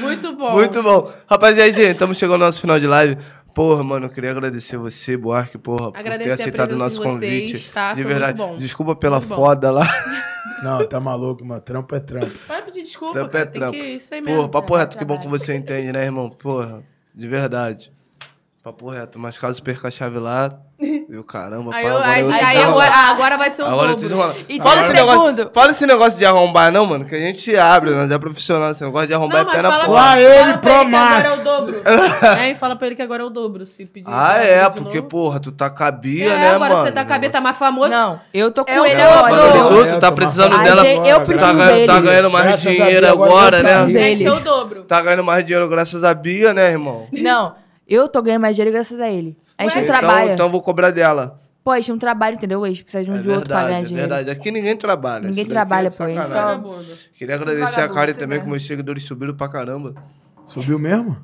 Muito 0.00 0.34
bom. 0.36 0.52
Muito 0.52 0.82
bom. 0.82 1.12
Rapaziadinha, 1.28 1.90
estamos 1.90 2.18
chegando 2.18 2.42
ao 2.42 2.48
nosso 2.48 2.60
final 2.60 2.78
de 2.78 2.86
live. 2.86 3.16
Porra, 3.54 3.84
mano, 3.84 4.06
eu 4.06 4.10
queria 4.10 4.30
agradecer 4.30 4.78
você, 4.78 5.16
Buarque, 5.16 5.58
porra, 5.58 5.92
por 5.92 5.98
Agradecer 5.98 6.24
ter 6.24 6.30
a 6.30 6.34
aceitado 6.34 6.72
o 6.72 6.76
nosso 6.76 7.02
de 7.02 7.08
vocês, 7.08 7.50
convite. 7.50 7.72
tá? 7.72 7.92
De 7.92 8.02
verdade. 8.02 8.38
muito 8.38 8.52
bom. 8.52 8.56
Desculpa 8.56 8.96
pela 8.96 9.18
Muito 9.18 9.28
bom. 9.28 9.34
foda 9.34 9.70
lá. 9.70 9.86
Não, 10.64 10.86
tá 10.88 10.98
maluco, 11.00 11.44
mano. 11.44 11.60
Trampo 11.60 11.94
é 11.94 12.00
trampo. 12.00 12.32
Pode 12.46 12.62
pedir 12.62 12.82
desculpa, 12.82 13.14
Trampo 13.14 13.36
é 13.36 13.40
cara. 13.40 13.46
Tem 13.50 13.60
trampo. 13.60 13.76
que... 13.76 13.84
Isso 13.84 14.14
aí 14.14 14.20
mesmo. 14.20 14.36
Porra, 14.36 14.48
papo 14.48 14.76
reto, 14.76 14.96
que 14.96 15.04
bom 15.04 15.18
que 15.18 15.28
você 15.28 15.54
entende, 15.54 15.92
né, 15.92 16.04
irmão? 16.04 16.30
Porra, 16.30 16.82
de 17.14 17.28
verdade. 17.28 17.92
Papo 18.62 18.88
reto. 18.88 19.18
Mas 19.18 19.36
caso 19.36 19.60
perca 19.60 19.88
a 19.88 19.90
chave 19.90 20.20
lá, 20.20 20.48
o 21.18 21.24
caramba, 21.24 21.74
Aí, 21.74 21.82
pá, 21.84 21.88
eu, 21.90 21.96
agora 21.96 22.10
aí, 22.12 22.22
eu 22.22 22.32
aí 22.32 22.62
agora, 22.62 22.94
agora 23.10 23.36
vai 23.36 23.50
ser 23.50 23.62
o 23.62 23.66
Agora 23.66 23.90
eu 23.90 23.96
dobro. 23.96 24.36
E 24.48 24.58
Fala 24.58 24.74
tem 24.74 24.82
esse, 24.82 24.90
um 24.90 24.94
negócio, 24.94 25.20
segundo. 25.20 25.50
fala 25.52 25.70
esse 25.72 25.86
negócio 25.86 26.18
de 26.18 26.24
arrombar, 26.24 26.70
não, 26.72 26.86
mano, 26.86 27.04
que 27.04 27.14
a 27.14 27.18
gente 27.18 27.56
abre, 27.56 27.90
nós 27.90 28.08
é 28.08 28.18
profissional. 28.18 28.70
Esse 28.70 28.84
negócio 28.84 29.08
de 29.08 29.14
arrombar 29.14 29.44
Não, 29.44 29.50
é 29.50 29.54
pé 29.56 29.62
na 29.62 29.70
fala, 29.70 29.84
porra. 29.84 30.00
Lá 30.00 30.20
ele, 30.20 30.28
fala 30.28 30.36
pra 30.36 30.46
ele 30.46 30.54
que 30.54 30.60
Pro 30.62 30.72
agora 30.72 31.28
é 31.28 31.28
o 31.28 31.30
Max. 31.32 31.44
dobro. 31.44 31.82
é, 32.38 32.50
e 32.50 32.54
fala 32.54 32.76
pra 32.76 32.86
ele 32.86 32.96
que 32.96 33.02
agora 33.02 33.22
é 33.22 33.26
o 33.26 33.30
dobro, 33.30 33.66
se 33.66 33.84
pedir. 33.84 34.06
Ah, 34.08 34.36
é, 34.38 34.68
porque, 34.70 34.98
novo. 34.98 35.08
porra, 35.08 35.40
tu 35.40 35.50
tá 35.50 35.68
cabia, 35.68 36.26
É, 36.26 36.28
né, 36.28 36.50
agora 36.54 36.74
mano? 36.74 36.86
você 36.86 36.92
tá 36.92 37.04
cabelo, 37.04 37.32
tá 37.32 37.40
mais 37.40 37.56
famoso. 37.56 37.90
Não, 37.90 38.20
eu 38.32 38.52
tô 38.52 38.64
com 38.64 38.70
É 38.70 38.80
o 38.80 38.86
ele 38.86 38.94
dobro. 39.02 39.18
agora. 39.18 39.42
Valorizou, 39.42 39.86
tu 39.86 39.98
tá 39.98 40.12
precisando 40.12 40.56
mais 40.56 40.68
dela. 40.68 40.86
Eu 40.86 41.18
tá, 41.18 41.24
preciso 41.24 41.54
ganhando, 41.56 41.86
tá 41.86 42.00
ganhando 42.00 42.30
mais 42.30 42.46
Graças 42.46 42.66
a 42.66 42.70
dinheiro 42.70 43.08
agora 43.08 43.32
agora, 43.32 43.62
né? 43.62 43.92
Tem 43.92 44.16
que 44.16 44.22
ser 44.22 44.30
o 44.30 44.38
dobro. 44.40 44.84
Tá 44.84 45.00
ganhando 45.02 45.24
mais 45.24 45.44
dinheiro 45.44 45.68
graças 45.68 46.04
a 46.04 46.14
Bia, 46.14 46.54
né, 46.54 46.70
irmão? 46.70 47.08
Não, 47.12 47.54
Eu 47.88 48.08
tô 48.08 48.22
ganhando 48.22 48.42
mais 48.42 48.56
dinheiro 48.56 48.72
graças 48.72 49.00
a 49.00 49.08
ele. 49.10 49.36
A 49.58 49.64
gente 49.64 49.76
não 49.76 49.82
Então, 49.84 49.98
trabalha. 49.98 50.32
então 50.34 50.46
eu 50.46 50.52
vou 50.52 50.62
cobrar 50.62 50.90
dela. 50.90 51.38
Pô, 51.64 51.70
a 51.70 51.78
gente 51.78 51.90
não 51.90 51.98
trabalha, 51.98 52.34
entendeu? 52.34 52.64
A 52.64 52.68
gente 52.68 52.82
precisa 52.82 53.04
de 53.04 53.10
um 53.10 53.14
É 53.16 53.22
de 53.22 53.28
outro 53.30 53.46
pra 53.46 53.56
ganhar 53.56 53.66
verdade, 53.66 53.84
é 53.84 53.88
dinheiro. 53.88 54.08
verdade. 54.14 54.30
Aqui 54.36 54.50
ninguém 54.50 54.76
trabalha. 54.76 55.28
Ninguém 55.28 55.46
trabalha, 55.46 55.86
é 55.88 55.90
pô, 55.90 56.04
ele 56.04 56.14
sacanagem. 56.14 56.62
só-. 56.84 57.08
Queria 57.14 57.34
agradecer 57.36 57.80
a 57.80 57.88
Karen 57.88 58.14
também, 58.14 58.28
que 58.38 58.44
mesmo. 58.44 58.50
meus 58.50 58.66
seguidores 58.66 59.04
subiram 59.04 59.34
pra 59.36 59.48
caramba. 59.48 59.94
Subiu 60.44 60.78
mesmo? 60.78 61.16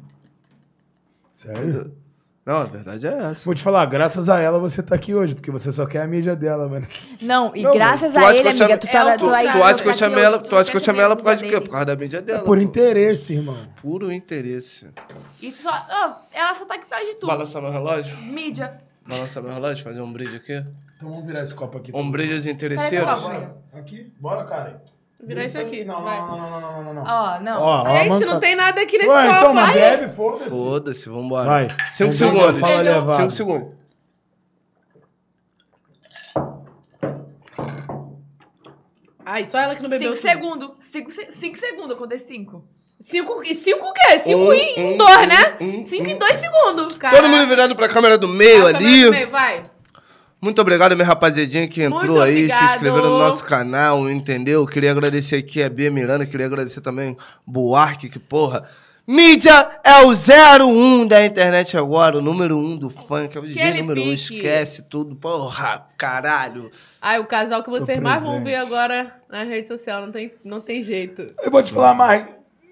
Sério? 1.34 1.92
Não, 2.48 2.62
a 2.62 2.64
verdade 2.64 3.06
é 3.06 3.10
essa. 3.10 3.44
Vou 3.44 3.54
te 3.54 3.62
falar, 3.62 3.84
graças 3.84 4.30
a 4.30 4.40
ela 4.40 4.58
você 4.58 4.82
tá 4.82 4.94
aqui 4.94 5.14
hoje, 5.14 5.34
porque 5.34 5.50
você 5.50 5.70
só 5.70 5.84
quer 5.84 6.00
a 6.00 6.06
mídia 6.06 6.34
dela, 6.34 6.66
mano. 6.66 6.86
Não, 7.20 7.54
e 7.54 7.62
Não, 7.62 7.74
graças 7.74 8.16
a 8.16 8.34
ele, 8.34 8.48
amiga, 8.48 8.78
tu 8.78 8.86
tá, 8.86 9.10
É 9.10 9.18
tu 9.18 9.28
aí. 9.28 9.52
Tu 9.52 9.62
acha 9.62 9.82
que 9.82 9.88
eu 9.90 9.92
tá 9.92 9.98
chamei 9.98 10.24
ela, 10.24 10.38
tu 10.38 10.56
acha 10.56 10.70
que 10.70 10.76
eu 10.78 10.80
chamei 10.80 11.02
ela 11.02 11.14
por 11.14 11.24
causa 11.24 11.42
de 11.42 11.46
quê? 11.46 11.60
Por 11.60 11.68
causa 11.68 11.84
da 11.84 11.94
mídia 11.94 12.22
dela. 12.22 12.44
Por 12.44 12.56
pô. 12.56 12.62
interesse, 12.64 13.34
irmão. 13.34 13.54
Puro 13.82 14.10
interesse. 14.10 14.88
E 15.42 15.52
só, 15.52 15.68
ó, 15.68 16.14
ela 16.32 16.54
só 16.54 16.64
tá 16.64 16.76
aqui 16.76 16.84
por 16.84 16.90
causa 16.90 17.04
de 17.04 17.14
tudo. 17.16 17.26
Balançar 17.26 17.60
meu 17.60 17.70
relógio? 17.70 18.16
Mídia. 18.16 18.80
Balançar 19.06 19.42
meu 19.42 19.52
relógio? 19.52 19.84
Fazer 19.84 20.00
um 20.00 20.10
brinde 20.10 20.36
aqui? 20.36 20.64
Então 20.96 21.10
vamos 21.10 21.26
virar 21.26 21.42
esse 21.42 21.54
copo 21.54 21.76
aqui. 21.76 21.92
Um 21.94 22.10
brinde 22.10 22.34
Peraí, 22.34 22.50
interesseiros? 22.50 23.24
Aqui? 23.74 24.10
Bora, 24.18 24.46
Karen. 24.46 24.76
Virar 25.20 25.44
isso 25.44 25.60
aqui. 25.60 25.84
Não, 25.84 26.02
vai. 26.02 26.16
não, 26.20 26.28
não, 26.38 26.50
não, 26.50 26.60
não, 26.60 26.72
não, 26.72 26.84
não, 26.84 26.94
não. 26.94 27.02
Ó, 27.04 27.40
não. 27.40 27.60
Ó, 27.60 27.82
ó, 27.82 27.96
Gente, 27.96 28.24
não 28.24 28.38
tem 28.38 28.54
nada 28.54 28.80
aqui 28.80 28.96
nesse 28.98 29.10
Ué, 29.10 29.26
copo. 29.26 29.38
então, 29.38 29.52
mas 29.52 29.68
Ai, 29.68 29.74
bebe, 29.74 30.14
foda-se. 30.14 30.50
Foda-se, 30.50 31.08
vambora. 31.08 31.44
Vai. 31.48 31.66
Cinco 31.92 32.12
segundos. 32.12 32.60
fala 32.60 32.80
levado. 32.82 33.16
Cinco 33.16 33.30
segundos. 33.32 33.74
Ai, 39.24 39.44
só 39.44 39.58
ela 39.58 39.74
que 39.74 39.82
não 39.82 39.90
bebeu. 39.90 40.14
Cinco 40.16 40.30
tudo. 40.30 40.30
segundos. 40.30 40.70
Cinco, 40.80 41.10
se- 41.12 41.32
cinco 41.32 41.58
segundos, 41.58 41.90
eu 41.90 41.96
contei 41.96 42.18
cinco. 42.18 42.64
Cinco, 43.00 43.42
e 43.44 43.54
cinco 43.54 43.86
o 43.86 43.92
quê? 43.92 44.18
Cinco 44.18 44.40
Um, 44.40 44.52
em 44.52 44.94
um, 44.94 44.96
dois, 44.96 45.28
né? 45.28 45.56
um, 45.60 45.78
um, 45.80 45.84
cinco 45.84 46.08
um. 46.08 46.10
em 46.10 46.18
dois 46.18 46.36
segundos. 46.38 46.86
Todo 46.88 46.98
Caraca. 46.98 47.28
mundo 47.28 47.46
virado 47.46 47.76
pra 47.76 47.88
câmera 47.88 48.18
do 48.18 48.26
meio 48.26 48.62
Passa 48.62 48.72
mais 48.72 48.84
ali. 48.84 49.04
no 49.04 49.10
meio, 49.12 49.30
Vai. 49.30 49.70
Muito 50.40 50.60
obrigado, 50.60 50.94
minha 50.94 51.06
rapaziadinha 51.06 51.66
que 51.66 51.82
entrou 51.82 52.20
aí, 52.20 52.48
se 52.48 52.64
inscreveram 52.64 53.10
no 53.10 53.18
nosso 53.18 53.44
canal, 53.44 54.08
entendeu? 54.08 54.64
Queria 54.66 54.92
agradecer 54.92 55.36
aqui 55.36 55.60
a 55.62 55.68
Bia 55.68 55.90
Miranda, 55.90 56.24
queria 56.24 56.46
agradecer 56.46 56.80
também 56.80 57.16
Buarque, 57.44 58.08
que 58.08 58.20
porra. 58.20 58.68
Mídia 59.04 59.80
é 59.82 60.04
o 60.04 60.12
01 60.12 61.06
da 61.08 61.24
internet 61.24 61.76
agora, 61.76 62.18
o 62.18 62.20
número 62.20 62.56
1 62.56 62.76
do 62.76 62.90
funk, 62.90 63.36
é 63.36 63.40
o 63.40 63.46
DJ 63.46 63.80
número 63.80 64.00
1, 64.00 64.04
pique. 64.04 64.14
esquece 64.14 64.82
tudo, 64.82 65.16
porra, 65.16 65.86
caralho. 65.96 66.70
Ai, 67.00 67.18
o 67.18 67.24
casal 67.24 67.62
que 67.62 67.70
vocês 67.70 67.98
mais 67.98 68.22
vão 68.22 68.44
ver 68.44 68.56
agora 68.56 69.12
na 69.28 69.42
rede 69.44 69.66
social. 69.66 70.02
Não 70.02 70.12
tem, 70.12 70.32
não 70.44 70.60
tem 70.60 70.82
jeito. 70.82 71.32
Eu 71.42 71.50
vou 71.50 71.62
te 71.62 71.72
falar 71.72 71.94
mais. 71.94 72.26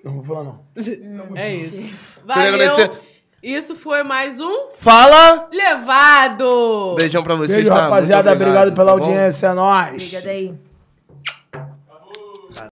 Não 0.05 0.21
vou 0.21 0.25
falar, 0.25 0.45
não. 0.45 0.61
É 1.35 1.55
isso. 1.55 1.73
Queria 1.73 2.69
Valeu. 2.69 2.99
Isso 3.47 3.77
foi 3.77 4.03
mais 4.03 4.41
um 4.41 4.71
Fala! 4.75 5.49
Levado. 5.53 6.97
Beijão 6.97 7.23
pra 7.23 7.37
vocês, 7.37 7.59
Beijo, 7.59 7.71
tá? 7.71 7.83
rapaziada. 7.83 8.31
Muito 8.31 8.43
Obrigado 8.43 8.73
pela 8.73 8.87
tá 8.87 8.91
audiência. 8.91 9.47
É 9.47 9.53
nóis. 9.53 10.03
Obrigada 10.03 10.31
aí. 10.31 10.55